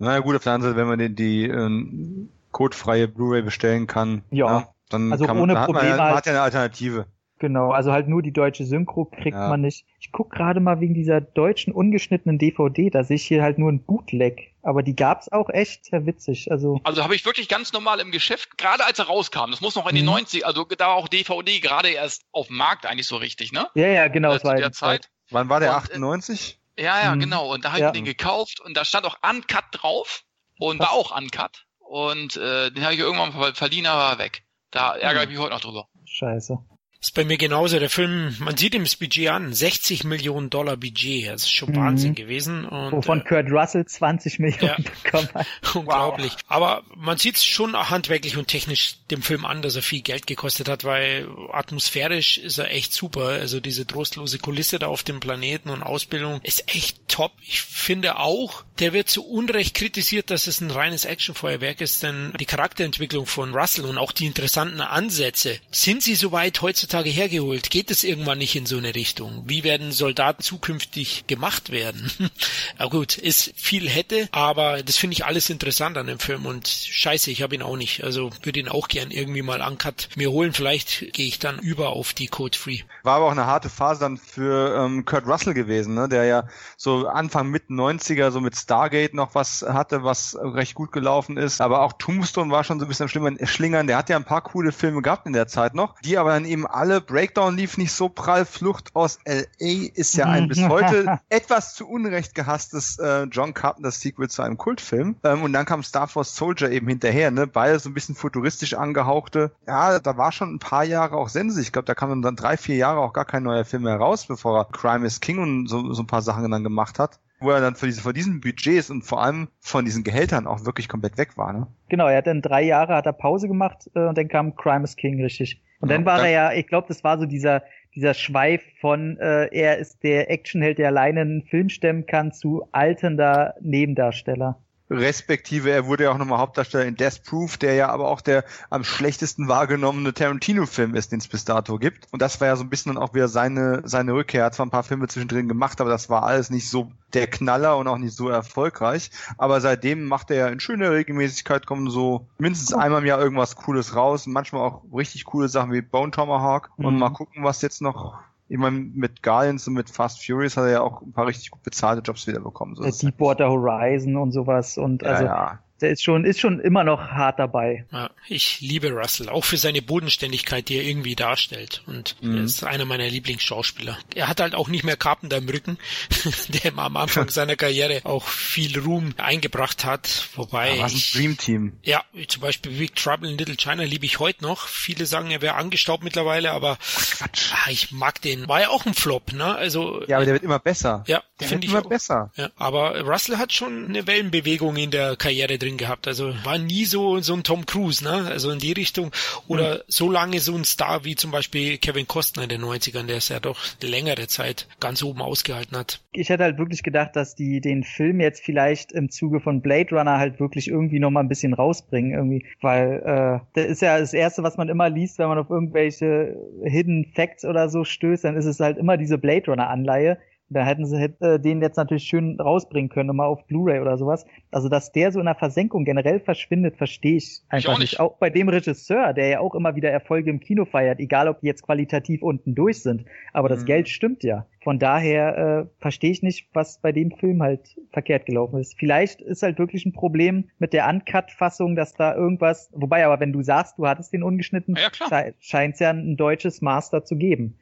Naja 0.02 0.20
gut, 0.20 0.36
auf 0.36 0.44
der 0.44 0.54
anderen 0.54 0.74
Seite, 0.74 0.82
wenn 0.82 0.88
man 0.88 1.00
die, 1.00 1.16
die 1.16 1.44
ähm, 1.46 2.30
codefreie 2.52 3.08
Blu-ray 3.08 3.44
bestellen 3.44 3.88
kann, 3.88 4.24
ja, 4.32 4.46
ja 4.46 4.68
dann 4.90 5.12
also 5.12 5.26
kann 5.26 5.38
ohne 5.38 5.54
man, 5.54 5.66
Probleme. 5.66 5.90
Man, 5.90 5.98
ja, 5.98 6.06
man 6.06 6.16
hat 6.16 6.26
ja 6.26 6.32
eine 6.34 6.42
Alternative. 6.42 7.06
Genau, 7.42 7.72
also 7.72 7.92
halt 7.92 8.08
nur 8.08 8.22
die 8.22 8.34
deutsche 8.34 8.66
Synchro 8.66 9.06
kriegt 9.06 9.36
ja. 9.36 9.50
man 9.50 9.62
nicht. 9.62 9.86
Ich 10.00 10.12
guck 10.12 10.30
gerade 10.30 10.60
mal 10.60 10.80
wegen 10.80 10.94
dieser 10.94 11.22
deutschen 11.22 11.74
ungeschnittenen 11.74 12.38
DVD, 12.38 12.92
da 12.92 13.04
sehe 13.04 13.16
ich 13.16 13.26
hier 13.26 13.42
halt 13.42 13.58
nur 13.58 13.72
ein 13.72 13.84
Bootleg. 13.84 14.54
Aber 14.62 14.84
die 14.84 14.96
gab's 14.96 15.32
auch 15.32 15.50
echt 15.50 15.86
sehr 15.86 16.06
witzig. 16.06 16.52
Also, 16.52 16.80
also 16.84 17.04
habe 17.04 17.16
ich 17.16 17.26
wirklich 17.26 17.48
ganz 17.48 17.74
normal 17.74 18.00
im 18.00 18.12
Geschäft, 18.12 18.60
gerade 18.60 18.86
als 18.86 19.00
er 19.00 19.06
rauskam, 19.06 19.50
das 19.50 19.60
muss 19.60 19.76
noch 19.76 19.88
in 19.88 19.96
die 19.96 20.02
mhm. 20.02 20.10
90, 20.10 20.46
also 20.46 20.66
da 20.66 20.88
auch 20.94 21.08
DVD 21.08 21.60
gerade 21.60 21.90
erst 21.90 22.26
auf 22.32 22.48
dem 22.48 22.58
Markt 22.58 22.86
eigentlich 22.86 23.08
so 23.08 23.16
richtig, 23.16 23.52
ne? 23.52 23.68
Ja, 23.74 23.88
ja, 23.88 24.08
genau. 24.08 24.34
Äh, 24.34 24.40
zu 24.40 24.56
der 24.56 24.72
Zeit. 24.72 25.10
Wann 25.32 25.50
war 25.50 25.60
der, 25.60 25.72
Und, 25.72 25.78
98? 25.78 26.61
Ja, 26.82 27.04
ja, 27.04 27.16
mhm. 27.16 27.20
genau. 27.20 27.54
Und 27.54 27.64
da 27.64 27.70
habe 27.70 27.80
ich 27.80 27.84
ja. 27.84 27.92
den 27.92 28.06
gekauft 28.06 28.60
und 28.60 28.76
da 28.76 28.84
stand 28.84 29.06
auch 29.06 29.18
Uncut 29.28 29.66
drauf 29.72 30.24
und 30.60 30.80
war 30.80 30.92
auch 30.92 31.16
uncut. 31.16 31.66
Und 31.80 32.38
äh, 32.38 32.72
den 32.72 32.84
habe 32.84 32.94
ich 32.94 33.00
irgendwann 33.00 33.38
mal 33.38 33.54
verliehen, 33.54 33.86
aber 33.86 34.02
war 34.02 34.18
weg. 34.18 34.44
Da 34.72 34.96
ärgere 34.96 35.24
ich 35.24 35.30
mich 35.30 35.38
heute 35.38 35.54
noch 35.54 35.62
drüber. 35.62 35.88
Scheiße. 36.06 36.58
Ist 37.02 37.16
bei 37.16 37.26
mir 37.26 37.38
genauso. 37.38 37.80
Der 37.80 37.90
Film, 37.90 38.36
man 38.40 38.56
sieht 38.58 38.76
ihm 38.76 38.84
das 38.84 38.96
Budget 38.96 39.30
an, 39.30 39.54
60 39.54 40.04
Millionen 40.04 40.52
Dollar 40.52 40.78
Budget. 40.78 41.30
Das 41.30 41.42
ist 41.42 41.50
schon 41.50 41.72
mhm. 41.72 41.78
Wahnsinn 41.78 42.14
gewesen. 42.14 42.64
Und, 42.64 42.92
Wovon 42.92 43.22
äh, 43.22 43.24
Kurt 43.24 43.50
Russell 43.50 43.88
20 43.88 44.38
Millionen 44.38 44.84
ja, 44.86 44.92
bekommen 45.04 45.28
hat. 45.34 45.48
Unglaublich. 45.74 46.34
Wow. 46.34 46.42
Aber 46.46 46.84
man 46.96 47.18
sieht 47.18 47.38
es 47.38 47.44
schon 47.44 47.76
handwerklich 47.76 48.38
und 48.38 48.48
technisch 48.48 48.98
dem 49.10 49.24
Film 49.24 49.46
an, 49.46 49.64
dass 49.64 49.76
er 49.76 49.82
viel 49.82 50.02
Geld 50.02 50.28
gekostet 50.28 50.70
hat, 50.70 50.84
weil 50.84 51.28
atmosphärisch 51.52 52.38
ist 52.38 52.60
er 52.60 52.70
echt 52.70 52.94
super. 52.94 53.30
Also 53.30 53.60
diese 53.60 53.88
trostlose 53.88 54.38
Kulisse 54.38 54.78
da 54.78 54.86
auf 54.86 55.02
dem 55.02 55.20
Planeten 55.20 55.70
und 55.72 55.82
Ausbildung 55.82 56.40
ist 56.44 56.72
echt 56.72 57.00
top. 57.08 57.32
Ich 57.42 57.64
finde 57.64 58.20
auch, 58.20 58.64
der 58.78 58.94
wird 58.94 59.10
zu 59.10 59.26
Unrecht 59.26 59.74
kritisiert, 59.74 60.30
dass 60.30 60.46
es 60.46 60.62
ein 60.62 60.70
reines 60.70 61.06
Actionfeuerwerk 61.06 61.82
ist, 61.82 62.04
denn 62.04 62.32
die 62.40 62.46
Charakterentwicklung 62.46 63.26
von 63.26 63.56
Russell 63.56 63.86
und 63.86 63.98
auch 63.98 64.12
die 64.12 64.28
interessanten 64.28 64.82
Ansätze, 64.82 65.60
sind 65.72 66.04
sie 66.04 66.14
soweit 66.14 66.62
heutzutage 66.62 66.91
heutzutage 66.92 67.10
hergeholt? 67.10 67.70
Geht 67.70 67.90
es 67.90 68.04
irgendwann 68.04 68.40
nicht 68.40 68.54
in 68.54 68.66
so 68.66 68.78
eine 68.78 68.94
Richtung? 68.94 69.44
Wie 69.46 69.64
werden 69.64 69.94
Soldaten 69.94 70.44
zukünftig 70.44 71.26
gemacht 71.26 71.72
werden? 71.72 72.12
ja 72.80 72.88
gut, 72.88 73.18
ist 73.18 73.54
viel 73.56 73.90
hätte, 73.90 74.28
aber 74.34 74.84
das 74.84 74.98
finde 74.98 75.14
ich 75.14 75.24
alles 75.24 75.50
interessant 75.50 75.98
an 75.98 76.08
dem 76.08 76.20
Film 76.20 76.46
und 76.46 76.68
scheiße, 76.68 77.32
ich 77.32 77.44
habe 77.44 77.56
ihn 77.56 77.62
auch 77.62 77.78
nicht. 77.78 78.04
Also 78.04 78.32
würde 78.44 78.60
ihn 78.60 78.68
auch 78.68 78.90
gern 78.90 79.10
irgendwie 79.10 79.42
mal 79.42 79.62
uncut 79.62 80.10
mir 80.18 80.32
holen. 80.32 80.52
Vielleicht 80.52 81.14
gehe 81.14 81.28
ich 81.28 81.40
dann 81.40 81.60
über 81.60 81.92
auf 81.92 82.12
die 82.12 82.28
Code 82.28 82.58
Free. 82.58 82.80
War 83.04 83.16
aber 83.16 83.28
auch 83.28 83.32
eine 83.32 83.46
harte 83.46 83.70
Phase 83.70 84.02
dann 84.02 84.18
für 84.18 84.76
ähm, 84.78 85.06
Kurt 85.06 85.26
Russell 85.26 85.54
gewesen, 85.54 85.94
ne? 85.94 86.10
der 86.10 86.26
ja 86.26 86.48
so 86.76 87.08
Anfang 87.08 87.48
mit 87.48 87.70
90er 87.70 88.32
so 88.32 88.42
mit 88.42 88.58
Stargate 88.58 89.14
noch 89.14 89.34
was 89.34 89.62
hatte, 89.62 90.04
was 90.04 90.38
recht 90.42 90.76
gut 90.76 90.92
gelaufen 90.92 91.38
ist. 91.38 91.62
Aber 91.62 91.84
auch 91.84 91.94
Tombstone 91.94 92.52
war 92.52 92.66
schon 92.66 92.80
so 92.80 92.86
ein 92.86 92.90
bisschen 92.90 93.08
schlimmer 93.08 93.32
Schlingern. 93.48 93.88
Der 93.88 93.96
hat 93.96 94.10
ja 94.10 94.18
ein 94.18 94.26
paar 94.26 94.42
coole 94.42 94.74
Filme 94.74 95.02
gehabt 95.02 95.26
in 95.26 95.32
der 95.32 95.48
Zeit 95.48 95.74
noch, 95.74 95.96
die 96.02 96.18
aber 96.18 96.32
dann 96.32 96.44
eben 96.44 96.68
alle 96.82 97.00
Breakdown 97.00 97.56
lief 97.56 97.78
nicht 97.78 97.92
so 97.92 98.10
prall. 98.10 98.44
Flucht 98.44 98.96
aus 98.96 99.20
LA 99.28 99.90
ist 99.94 100.16
ja 100.16 100.26
ein 100.26 100.48
bis 100.48 100.68
heute 100.68 101.20
etwas 101.30 101.76
zu 101.76 101.88
Unrecht 101.88 102.34
gehasstes 102.34 102.98
äh, 102.98 103.26
John 103.26 103.54
Carpenter 103.54 103.92
Sequel 103.92 104.32
zu 104.32 104.42
einem 104.42 104.58
Kultfilm. 104.58 105.16
Ähm, 105.24 105.44
und 105.44 105.54
dann 105.54 105.68
kam 105.68 105.84
Star 105.84 106.08
Force 106.08 106.36
Soldier 106.36 106.72
eben 106.72 106.88
hinterher, 106.88 107.30
ne? 107.30 107.46
Beide 107.46 107.78
so 107.78 107.88
ein 107.88 107.94
bisschen 107.94 108.16
futuristisch 108.16 108.74
angehauchte. 108.74 109.52
Ja, 109.68 110.00
da 110.00 110.18
war 110.18 110.32
schon 110.32 110.56
ein 110.56 110.60
paar 110.60 110.84
Jahre 110.84 111.18
auch 111.18 111.30
Sense. 111.30 111.62
Ich 111.62 111.72
glaube, 111.72 111.86
da 111.86 111.94
kam 111.94 112.20
dann 112.24 112.36
drei, 112.36 112.58
vier 112.58 112.78
Jahre 112.78 113.02
auch 113.02 113.14
gar 113.14 113.26
kein 113.26 113.44
neuer 113.44 113.64
Film 113.64 113.84
mehr 113.84 113.98
raus, 113.98 114.26
bevor 114.26 114.58
er 114.58 114.66
Crime 114.66 115.06
is 115.06 115.22
King 115.22 115.38
und 115.38 115.68
so, 115.68 115.94
so 115.94 116.02
ein 116.02 116.08
paar 116.08 116.24
Sachen 116.24 116.50
dann 116.50 116.64
gemacht 116.64 116.98
hat 116.98 117.20
wo 117.44 117.50
er 117.50 117.60
dann 117.60 117.74
für 117.74 117.88
diese, 117.88 118.02
von 118.02 118.14
diesen 118.14 118.40
Budgets 118.40 118.92
und 118.92 119.02
vor 119.02 119.24
allem 119.24 119.48
von 119.60 119.84
diesen 119.84 120.04
Gehältern 120.04 120.46
auch 120.46 120.64
wirklich 120.64 120.88
komplett 120.88 121.18
weg 121.18 121.40
war, 121.40 121.52
ne? 121.54 121.66
Genau, 121.90 122.08
er 122.08 122.18
hat 122.18 122.28
dann 122.28 122.44
drei 122.44 122.62
Jahre 122.62 122.94
hat 122.94 123.08
er 123.08 123.14
Pause 123.14 123.48
gemacht 123.48 123.90
äh, 123.96 124.06
und 124.06 124.16
dann 124.16 124.28
kam 124.28 124.56
Crime 124.56 124.84
is 124.84 124.96
King, 124.96 125.20
richtig. 125.20 125.60
Und 125.82 125.90
dann 125.90 126.06
war 126.06 126.22
er 126.22 126.30
ja, 126.30 126.54
ich 126.54 126.68
glaube, 126.68 126.88
das 126.88 127.04
war 127.04 127.20
so 127.20 127.26
dieser, 127.26 127.64
dieser 127.96 128.14
Schweif 128.14 128.62
von, 128.80 129.18
äh, 129.18 129.48
er 129.52 129.78
ist 129.78 130.04
der 130.04 130.30
Actionheld, 130.30 130.78
der 130.78 130.88
alleine 130.88 131.22
einen 131.22 131.44
Film 131.44 131.70
stemmen 131.70 132.06
kann, 132.06 132.32
zu 132.32 132.68
altender 132.72 133.56
Nebendarsteller 133.62 134.58
respektive 134.92 135.72
er 135.72 135.86
wurde 135.86 136.04
ja 136.04 136.12
auch 136.12 136.18
nochmal 136.18 136.40
Hauptdarsteller 136.40 136.86
in 136.86 136.96
Death 136.96 137.24
Proof, 137.24 137.58
der 137.58 137.76
ja 137.76 137.90
aber 137.90 138.10
auch 138.10 138.20
der 138.20 138.44
am 138.70 138.84
schlechtesten 138.84 139.48
wahrgenommene 139.48 140.14
Tarantino-Film 140.14 140.96
ist, 140.96 141.14
den 141.14 141.20
es 141.20 141.30
bis 141.30 141.46
dato 141.46 141.78
gibt. 141.78 142.08
Und 142.12 142.22
das 142.22 142.42
war 142.42 142.48
ja 142.48 142.56
so 142.58 142.64
ein 142.64 142.70
bisschen 142.70 142.94
dann 142.94 143.02
auch 143.02 143.14
wieder 143.14 143.30
seine, 143.30 143.82
seine 143.86 144.14
Rückkehr. 144.14 144.42
Er 144.42 144.46
hat 144.48 144.56
zwar 144.56 144.66
ein 144.66 144.72
paar 144.72 144.84
Filme 144.84 145.08
zwischendrin 145.08 145.48
gemacht, 145.48 145.80
aber 145.80 145.90
das 145.90 146.10
war 146.10 146.24
alles 146.24 146.50
nicht 146.50 146.70
so 146.70 146.92
der 147.14 147.28
Knaller 147.28 147.78
und 147.78 147.88
auch 147.88 147.98
nicht 147.98 148.16
so 148.16 148.28
erfolgreich. 148.28 149.12
Aber 149.38 149.62
seitdem 149.62 150.08
macht 150.08 150.30
er 150.30 150.38
ja 150.38 150.48
in 150.48 150.60
schöner 150.60 150.92
Regelmäßigkeit 150.92 151.66
kommen 151.66 151.90
so 151.90 152.28
mindestens 152.38 152.74
einmal 152.74 153.02
im 153.02 153.08
Jahr 153.08 153.22
irgendwas 153.22 153.56
Cooles 153.56 153.96
raus. 153.96 154.28
Manchmal 154.28 154.62
auch 154.62 154.84
richtig 154.94 155.26
coole 155.26 155.48
Sachen 155.48 155.72
wie 155.72 155.82
Bone 155.82 156.12
Tomahawk. 156.12 156.70
Mhm. 156.78 156.86
Und 156.86 157.00
mal 157.00 157.10
gucken, 157.10 157.44
was 157.44 157.62
jetzt 157.62 157.82
noch 157.82 158.20
ich 158.52 158.58
meine, 158.58 158.80
mit 158.80 159.24
Guardians 159.24 159.66
und 159.70 159.76
mit 159.76 159.90
Fast 159.90 160.26
Furious 160.26 160.58
hat 160.58 160.66
er 160.66 160.72
ja 160.72 160.82
auch 160.82 161.02
ein 161.02 161.14
paar 161.14 161.26
richtig 161.26 161.52
gut 161.52 161.64
bezahlte 161.64 162.02
Jobs 162.02 162.28
wieder 162.28 162.42
bekommen. 162.42 162.76
So 162.76 162.84
Deepwater 162.84 163.50
Horizon 163.50 164.18
und 164.18 164.34
sowas 164.34 164.78
und 164.78 165.06
also 165.06 165.24
ja 165.24 165.60
der 165.82 165.92
ist 165.92 166.04
schon, 166.04 166.26
ist 166.26 166.40
schon 166.40 166.60
immer 166.60 166.84
noch 166.84 167.00
hart 167.00 167.40
dabei. 167.40 167.86
Ja, 167.92 168.10
ich 168.28 168.62
liebe 168.62 168.92
Russell, 168.92 169.30
auch 169.30 169.44
für 169.44 169.58
seine 169.58 169.82
Bodenständigkeit, 169.82 170.70
die 170.70 170.78
er 170.78 170.84
irgendwie 170.84 171.16
darstellt. 171.16 171.84
Und 171.88 172.16
mhm. 172.22 172.38
er 172.38 172.44
ist 172.44 172.64
einer 172.64 172.86
meiner 172.86 173.08
Lieblingsschauspieler. 173.08 173.98
Er 174.16 174.28
hat 174.28 174.40
halt 174.40 174.56
auch 174.56 174.68
nicht 174.68 174.84
mehr 174.84 174.98
Carpenter 174.98 175.38
im 175.38 175.50
Rücken, 175.50 175.78
der 176.64 176.78
am 176.78 176.98
Anfang 176.98 177.30
seiner 177.32 177.56
Karriere 177.56 178.02
auch 178.04 178.28
viel 178.28 178.80
Ruhm 178.80 179.14
eingebracht 179.18 179.86
hat. 179.86 180.30
Wobei. 180.36 180.76
Ja, 180.76 180.84
was 180.84 180.94
ein 180.94 181.02
Dream 181.14 181.38
Team. 181.38 181.74
Ja, 181.84 182.04
zum 182.28 182.42
Beispiel 182.42 182.72
Big 182.72 182.96
Trouble 182.96 183.30
in 183.30 183.38
Little 183.38 183.56
China 183.56 183.84
liebe 183.84 184.06
ich 184.06 184.20
heute 184.20 184.44
noch. 184.44 184.68
Viele 184.68 185.06
sagen, 185.06 185.32
er 185.32 185.42
wäre 185.42 185.56
angestaubt 185.56 186.04
mittlerweile, 186.04 186.52
aber 186.52 186.78
Quatsch. 186.78 187.52
Ah, 187.54 187.70
ich 187.70 187.92
mag 187.92 188.22
den. 188.22 188.48
War 188.48 188.62
ja 188.62 188.70
auch 188.70 188.86
ein 188.86 188.94
Flop, 188.94 189.34
ne? 189.34 189.56
Also. 189.56 190.04
Ja, 190.08 190.18
aber 190.18 190.26
der 190.26 190.36
wird 190.36 190.44
immer 190.44 190.60
besser. 190.60 191.04
Ja, 191.08 191.24
der 191.40 191.50
wird 191.50 191.66
immer 191.66 191.80
auch. 191.80 191.90
besser. 191.90 192.32
Ja, 192.36 192.50
aber 192.56 193.02
Russell 193.02 193.38
hat 193.38 193.52
schon 193.52 193.88
eine 193.88 194.06
Wellenbewegung 194.06 194.76
in 194.76 194.92
der 194.92 195.16
Karriere 195.16 195.58
drin 195.58 195.71
drin 195.72 195.78
gehabt. 195.78 196.08
Also 196.08 196.34
war 196.44 196.58
nie 196.58 196.86
so, 196.86 197.20
so 197.20 197.34
ein 197.34 197.44
Tom 197.44 197.66
Cruise, 197.66 198.04
ne? 198.04 198.28
Also 198.30 198.52
in 198.52 198.60
die 198.60 198.72
Richtung. 198.72 199.12
Oder 199.48 199.76
mhm. 199.76 199.80
so 199.88 200.12
lange 200.12 200.40
so 200.40 200.56
ein 200.56 200.64
Star 200.64 201.06
wie 201.06 201.16
zum 201.16 201.32
Beispiel 201.32 201.78
Kevin 201.78 202.08
Costner 202.08 202.44
in 202.44 202.50
den 202.50 202.62
90ern, 202.62 203.08
der 203.08 203.18
es 203.18 203.30
ja 203.30 203.40
doch 203.40 203.58
längere 203.82 204.28
Zeit 204.28 204.68
ganz 204.80 205.04
oben 205.04 205.22
ausgehalten 205.22 205.78
hat. 205.78 206.02
Ich 206.14 206.30
hätte 206.30 206.44
halt 206.44 206.58
wirklich 206.58 206.84
gedacht, 206.84 207.16
dass 207.16 207.36
die 207.36 207.62
den 207.62 207.84
Film 207.84 208.20
jetzt 208.20 208.44
vielleicht 208.44 208.92
im 208.92 209.10
Zuge 209.10 209.40
von 209.40 209.62
Blade 209.62 209.96
Runner 209.96 210.18
halt 210.18 210.40
wirklich 210.40 210.68
irgendwie 210.68 211.00
nochmal 211.00 211.24
ein 211.24 211.30
bisschen 211.30 211.54
rausbringen, 211.54 212.12
irgendwie. 212.12 212.46
Weil 212.62 213.02
äh, 213.06 213.46
das 213.54 213.66
ist 213.66 213.82
ja 213.82 214.00
das 214.00 214.14
Erste, 214.14 214.44
was 214.44 214.58
man 214.58 214.70
immer 214.70 214.90
liest, 214.90 215.20
wenn 215.20 215.28
man 215.28 215.38
auf 215.38 215.50
irgendwelche 215.50 216.36
Hidden 216.64 217.12
Facts 217.16 217.46
oder 217.46 217.70
so 217.70 217.84
stößt, 217.84 218.26
dann 218.26 218.36
ist 218.36 218.46
es 218.46 218.60
halt 218.60 218.78
immer 218.78 218.98
diese 218.98 219.18
Blade 219.18 219.46
Runner 219.48 219.70
Anleihe 219.70 220.18
da 220.54 220.66
hätten 220.66 220.86
sie 220.86 220.98
äh, 220.98 221.40
den 221.40 221.62
jetzt 221.62 221.78
natürlich 221.78 222.04
schön 222.04 222.40
rausbringen 222.40 222.90
können, 222.90 223.16
mal 223.16 223.26
auf 223.26 223.46
Blu-ray 223.48 223.80
oder 223.80 223.98
sowas. 223.98 224.26
Also, 224.52 224.68
dass 224.68 224.92
der 224.92 225.12
so 225.12 225.20
in 225.20 225.26
der 225.26 225.36
Versenkung 225.36 225.86
generell 225.86 226.20
verschwindet, 226.20 226.76
verstehe 226.78 227.18
ich 227.18 227.42
einfach 227.50 227.70
ich 227.70 227.76
auch 227.76 227.80
nicht. 227.80 227.92
nicht. 227.94 228.00
Auch 228.00 228.18
bei 228.18 228.30
dem 228.30 228.50
Regisseur, 228.50 229.14
der 229.14 229.28
ja 229.28 229.40
auch 229.40 229.56
immer 229.56 229.76
wieder 229.76 229.90
Erfolge 229.90 230.30
im 230.30 230.40
Kino 230.42 230.66
feiert, 230.66 231.00
egal 231.00 231.30
ob 231.30 231.40
die 231.40 231.48
jetzt 231.48 231.64
qualitativ 231.64 232.22
unten 232.22 232.54
durch 232.54 232.84
sind. 232.84 233.06
Aber 233.32 233.48
mhm. 233.48 233.54
das 233.54 233.66
Geld 233.66 233.88
stimmt 233.88 234.24
ja. 234.24 234.46
Von 234.64 234.78
daher 234.78 235.38
äh, 235.38 235.82
verstehe 235.82 236.12
ich 236.12 236.22
nicht, 236.22 236.48
was 236.54 236.80
bei 236.80 236.92
dem 236.92 237.12
Film 237.12 237.42
halt 237.42 237.76
verkehrt 237.92 238.28
gelaufen 238.28 238.60
ist. 238.60 238.78
Vielleicht 238.78 239.22
ist 239.22 239.42
halt 239.42 239.58
wirklich 239.58 239.86
ein 239.86 239.94
Problem 239.94 240.50
mit 240.60 240.74
der 240.74 240.88
Uncut-Fassung, 240.88 241.76
dass 241.76 241.96
da 241.96 242.16
irgendwas, 242.16 242.70
wobei 242.74 243.04
aber 243.06 243.20
wenn 243.20 243.34
du 243.34 243.42
sagst, 243.42 243.80
du 243.80 243.88
hattest 243.88 244.14
den 244.14 244.22
ungeschnitten, 244.22 244.76
ja, 244.76 245.24
scheint 245.40 245.74
es 245.74 245.80
ja 245.80 245.90
ein 245.90 246.16
deutsches 246.16 246.62
Master 246.62 247.04
zu 247.04 247.16
geben. 247.16 247.58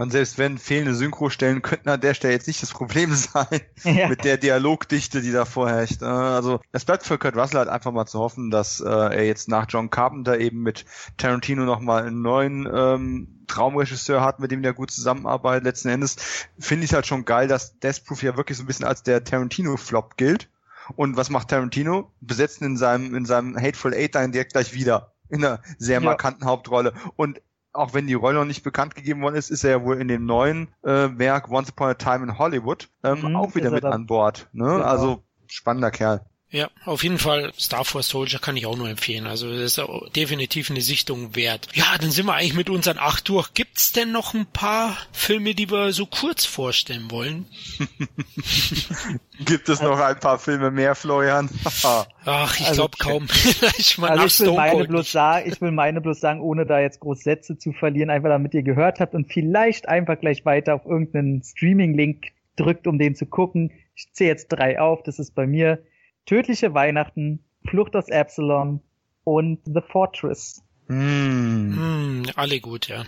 Und 0.00 0.12
selbst 0.12 0.38
wenn 0.38 0.56
fehlende 0.56 0.94
Synchrostellen 0.94 1.60
könnten 1.60 1.90
an 1.90 2.00
der 2.00 2.14
Stelle 2.14 2.32
jetzt 2.32 2.46
nicht 2.46 2.62
das 2.62 2.70
Problem 2.70 3.14
sein, 3.14 3.60
ja. 3.84 4.08
mit 4.08 4.24
der 4.24 4.38
Dialogdichte, 4.38 5.20
die 5.20 5.30
da 5.30 5.44
vorherrscht. 5.44 6.00
Äh, 6.00 6.06
also 6.06 6.58
es 6.72 6.86
bleibt 6.86 7.04
für 7.04 7.18
Kurt 7.18 7.36
Russell 7.36 7.58
halt 7.58 7.68
einfach 7.68 7.92
mal 7.92 8.06
zu 8.06 8.18
hoffen, 8.18 8.50
dass 8.50 8.80
äh, 8.80 8.88
er 8.88 9.26
jetzt 9.26 9.50
nach 9.50 9.66
John 9.68 9.90
Carpenter 9.90 10.40
eben 10.40 10.62
mit 10.62 10.86
Tarantino 11.18 11.64
nochmal 11.64 12.04
einen 12.04 12.22
neuen 12.22 12.66
ähm, 12.72 13.44
Traumregisseur 13.46 14.22
hat, 14.22 14.40
mit 14.40 14.50
dem 14.50 14.62
der 14.62 14.72
gut 14.72 14.90
zusammenarbeitet. 14.90 15.64
Letzten 15.64 15.90
Endes 15.90 16.16
finde 16.58 16.86
ich 16.86 16.94
halt 16.94 17.06
schon 17.06 17.26
geil, 17.26 17.46
dass 17.46 17.78
Death 17.80 18.06
Proof 18.06 18.22
ja 18.22 18.38
wirklich 18.38 18.56
so 18.56 18.64
ein 18.64 18.66
bisschen 18.66 18.86
als 18.86 19.02
der 19.02 19.22
Tarantino-Flop 19.22 20.16
gilt. 20.16 20.48
Und 20.96 21.18
was 21.18 21.28
macht 21.28 21.48
Tarantino? 21.48 22.10
Besetzen 22.22 22.64
in 22.64 22.78
seinem, 22.78 23.14
in 23.14 23.26
seinem 23.26 23.54
Hateful 23.54 23.92
Eight 23.92 24.14
dann 24.14 24.32
direkt 24.32 24.54
gleich 24.54 24.72
wieder 24.72 25.12
in 25.28 25.44
einer 25.44 25.60
sehr 25.76 26.00
markanten 26.00 26.44
ja. 26.44 26.48
Hauptrolle. 26.48 26.94
Und 27.16 27.42
auch 27.72 27.94
wenn 27.94 28.06
die 28.06 28.14
Rolle 28.14 28.38
noch 28.38 28.44
nicht 28.44 28.62
bekannt 28.62 28.94
gegeben 28.94 29.22
worden 29.22 29.36
ist, 29.36 29.50
ist 29.50 29.64
er 29.64 29.70
ja 29.70 29.84
wohl 29.84 30.00
in 30.00 30.08
dem 30.08 30.26
neuen 30.26 30.68
äh, 30.82 31.08
Werk 31.16 31.50
Once 31.50 31.70
Upon 31.70 31.88
a 31.88 31.94
Time 31.94 32.24
in 32.24 32.38
Hollywood 32.38 32.88
ähm, 33.04 33.22
mhm, 33.22 33.36
auch 33.36 33.54
wieder 33.54 33.70
mit 33.70 33.84
an 33.84 34.06
Bord. 34.06 34.48
Ne? 34.52 34.64
Genau. 34.64 34.82
Also 34.82 35.22
spannender 35.46 35.90
Kerl. 35.90 36.24
Ja, 36.52 36.68
auf 36.84 37.04
jeden 37.04 37.18
Fall 37.18 37.52
Star 37.56 37.84
Force 37.84 38.08
Soldier 38.08 38.40
kann 38.40 38.56
ich 38.56 38.66
auch 38.66 38.76
nur 38.76 38.88
empfehlen. 38.88 39.28
Also 39.28 39.48
das 39.48 39.78
ist 39.78 39.82
definitiv 40.16 40.68
eine 40.68 40.80
Sichtung 40.80 41.36
wert. 41.36 41.68
Ja, 41.74 41.84
dann 42.00 42.10
sind 42.10 42.26
wir 42.26 42.34
eigentlich 42.34 42.54
mit 42.54 42.68
unseren 42.68 42.98
acht 42.98 43.28
durch. 43.28 43.54
Gibt's 43.54 43.92
denn 43.92 44.10
noch 44.10 44.34
ein 44.34 44.46
paar 44.46 44.96
Filme, 45.12 45.54
die 45.54 45.70
wir 45.70 45.92
so 45.92 46.06
kurz 46.06 46.44
vorstellen 46.44 47.08
wollen? 47.08 47.46
Gibt 49.44 49.68
es 49.68 49.80
noch 49.80 50.00
ein 50.00 50.18
paar 50.18 50.40
Filme 50.40 50.72
mehr, 50.72 50.96
Florian? 50.96 51.48
Ach, 52.24 52.58
ich 52.58 52.66
also, 52.66 52.88
glaube 52.88 52.96
kaum. 52.98 53.28
ich, 53.78 54.00
also 54.00 54.24
ich 54.24 54.40
will 54.40 54.56
meine 54.56 54.88
bloß 54.88 55.12
sagen, 55.12 55.48
ich 55.48 55.60
will 55.60 55.70
meine 55.70 56.00
bloß 56.00 56.18
sagen, 56.18 56.40
ohne 56.40 56.66
da 56.66 56.80
jetzt 56.80 56.98
groß 56.98 57.20
Sätze 57.20 57.58
zu 57.58 57.72
verlieren, 57.72 58.10
einfach 58.10 58.28
damit 58.28 58.54
ihr 58.54 58.64
gehört 58.64 58.98
habt 58.98 59.14
und 59.14 59.32
vielleicht 59.32 59.88
einfach 59.88 60.18
gleich 60.18 60.44
weiter 60.44 60.74
auf 60.74 60.84
irgendeinen 60.84 61.44
Streaming-Link 61.44 62.32
drückt, 62.56 62.88
um 62.88 62.98
den 62.98 63.14
zu 63.14 63.26
gucken. 63.26 63.70
Ich 63.94 64.12
zähle 64.12 64.30
jetzt 64.30 64.48
drei 64.48 64.80
auf. 64.80 65.04
Das 65.04 65.20
ist 65.20 65.36
bei 65.36 65.46
mir 65.46 65.80
Tödliche 66.26 66.74
Weihnachten, 66.74 67.44
Flucht 67.66 67.96
aus 67.96 68.10
Absalom 68.10 68.80
und 69.24 69.60
The 69.64 69.80
Fortress. 69.80 70.64
Mm. 70.90 72.20
Mm, 72.20 72.22
alle 72.34 72.60
gut, 72.60 72.88
ja. 72.88 73.04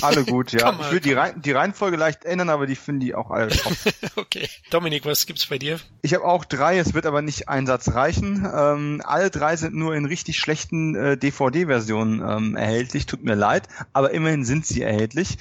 Alle 0.00 0.24
gut, 0.24 0.52
ja. 0.52 0.70
ich 0.80 0.90
würde 0.92 1.00
die, 1.00 1.12
Rein 1.12 1.42
die 1.42 1.50
Reihenfolge 1.50 1.96
leicht 1.96 2.24
ändern, 2.24 2.50
aber 2.50 2.68
die 2.68 2.76
finde 2.76 3.04
ich 3.04 3.16
auch 3.16 3.32
alle 3.32 3.48
top. 3.56 3.72
okay. 4.14 4.48
Dominik, 4.70 5.04
was 5.04 5.26
gibt's 5.26 5.46
bei 5.46 5.58
dir? 5.58 5.80
Ich 6.02 6.14
habe 6.14 6.24
auch 6.24 6.44
drei, 6.44 6.78
es 6.78 6.94
wird 6.94 7.04
aber 7.04 7.22
nicht 7.22 7.48
ein 7.48 7.66
Satz 7.66 7.92
reichen. 7.92 8.48
Ähm, 8.54 9.02
alle 9.04 9.30
drei 9.30 9.56
sind 9.56 9.74
nur 9.74 9.96
in 9.96 10.04
richtig 10.04 10.38
schlechten 10.38 10.94
äh, 10.94 11.16
DVD-Versionen 11.16 12.20
ähm, 12.20 12.56
erhältlich, 12.56 13.06
tut 13.06 13.24
mir 13.24 13.34
leid, 13.34 13.66
aber 13.92 14.12
immerhin 14.12 14.44
sind 14.44 14.64
sie 14.64 14.82
erhältlich. 14.82 15.38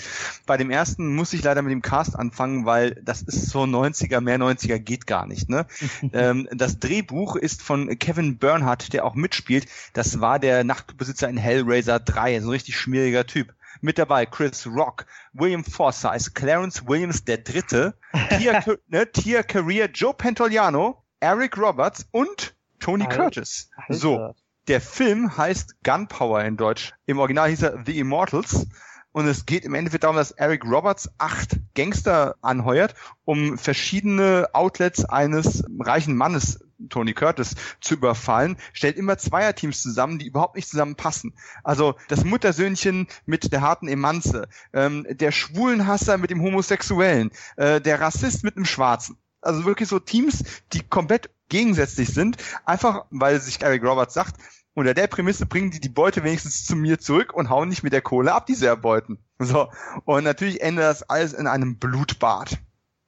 Bei 0.47 0.57
dem 0.57 0.71
ersten 0.71 1.13
muss 1.13 1.33
ich 1.33 1.43
leider 1.43 1.61
mit 1.61 1.71
dem 1.71 1.83
Cast 1.83 2.17
anfangen, 2.17 2.65
weil 2.65 2.99
das 3.03 3.21
ist 3.21 3.51
so 3.51 3.61
90er, 3.61 4.21
mehr 4.21 4.39
90er 4.39 4.79
geht 4.79 5.05
gar 5.05 5.27
nicht. 5.27 5.49
Ne? 5.49 5.67
ähm, 6.13 6.47
das 6.51 6.79
Drehbuch 6.79 7.35
ist 7.35 7.61
von 7.61 7.99
Kevin 7.99 8.39
Bernhardt, 8.39 8.91
der 8.91 9.05
auch 9.05 9.13
mitspielt. 9.13 9.67
Das 9.93 10.19
war 10.19 10.39
der 10.39 10.63
Nachtbesitzer 10.63 11.29
in 11.29 11.37
Hellraiser 11.37 11.74
Hellraiser 11.75 11.99
3, 11.99 12.39
so 12.39 12.47
ein 12.47 12.51
richtig 12.51 12.77
schmieriger 12.77 13.25
Typ. 13.25 13.53
Mit 13.81 13.97
dabei 13.97 14.25
Chris 14.25 14.65
Rock, 14.65 15.05
William 15.33 15.65
Forsythe, 15.65 16.31
Clarence 16.33 16.87
Williams 16.87 17.25
der 17.25 17.39
Dritte, 17.39 17.95
Tia, 18.37 18.63
ne, 18.87 19.11
Tia 19.11 19.43
Career, 19.43 19.89
Joe 19.91 20.13
Pantoliano, 20.13 21.03
Eric 21.19 21.57
Roberts 21.57 22.07
und 22.11 22.55
Tony 22.79 23.03
Alter. 23.03 23.17
Curtis. 23.17 23.69
So, 23.89 24.33
der 24.67 24.79
Film 24.79 25.37
heißt 25.37 25.83
Gunpower 25.83 26.45
in 26.45 26.55
Deutsch. 26.55 26.93
Im 27.05 27.19
Original 27.19 27.49
hieß 27.49 27.63
er 27.63 27.83
The 27.85 27.99
Immortals. 27.99 28.67
Und 29.15 29.27
es 29.27 29.45
geht 29.45 29.63
im 29.63 29.75
Endeffekt 29.75 30.03
darum, 30.03 30.17
dass 30.17 30.31
Eric 30.31 30.65
Roberts 30.65 31.09
acht 31.17 31.57
Gangster 31.73 32.35
anheuert, 32.41 32.95
um 33.23 33.57
verschiedene 33.57 34.49
Outlets 34.51 35.05
eines 35.05 35.63
reichen 35.79 36.17
Mannes 36.17 36.59
Tony 36.89 37.13
Curtis 37.13 37.55
zu 37.79 37.93
überfallen, 37.93 38.57
stellt 38.73 38.97
immer 38.97 39.17
Zweierteams 39.17 39.81
zusammen, 39.81 40.19
die 40.19 40.27
überhaupt 40.27 40.57
nicht 40.57 40.67
zusammenpassen. 40.67 41.33
Also 41.63 41.95
das 42.09 42.25
Muttersöhnchen 42.25 43.07
mit 43.25 43.53
der 43.53 43.61
harten 43.61 43.87
Emanze, 43.87 44.49
ähm, 44.73 45.07
der 45.09 45.31
Schwulenhasser 45.31 46.17
mit 46.17 46.29
dem 46.29 46.41
Homosexuellen, 46.41 47.31
äh, 47.55 47.79
der 47.79 48.01
Rassist 48.01 48.43
mit 48.43 48.57
dem 48.57 48.65
Schwarzen. 48.65 49.15
Also 49.39 49.63
wirklich 49.63 49.87
so 49.87 49.99
Teams, 49.99 50.43
die 50.73 50.81
komplett 50.81 51.29
gegensätzlich 51.47 52.09
sind, 52.09 52.35
einfach 52.65 53.05
weil 53.11 53.39
sich 53.39 53.61
Eric 53.61 53.81
Roberts 53.81 54.13
sagt, 54.13 54.35
unter 54.75 54.93
der 54.93 55.07
Prämisse 55.07 55.45
bringen 55.45 55.71
die 55.71 55.79
die 55.79 55.89
Beute 55.89 56.23
wenigstens 56.23 56.65
zu 56.65 56.75
mir 56.75 56.99
zurück 56.99 57.33
und 57.33 57.49
hauen 57.49 57.69
nicht 57.69 57.81
mit 57.81 57.93
der 57.93 58.01
Kohle 58.01 58.33
ab, 58.33 58.45
die 58.45 58.53
sie 58.53 58.67
erbeuten. 58.67 59.17
So. 59.39 59.69
Und 60.05 60.23
natürlich 60.23 60.61
endet 60.61 60.83
das 60.83 61.03
alles 61.03 61.33
in 61.33 61.47
einem 61.47 61.77
Blutbad. 61.77 62.59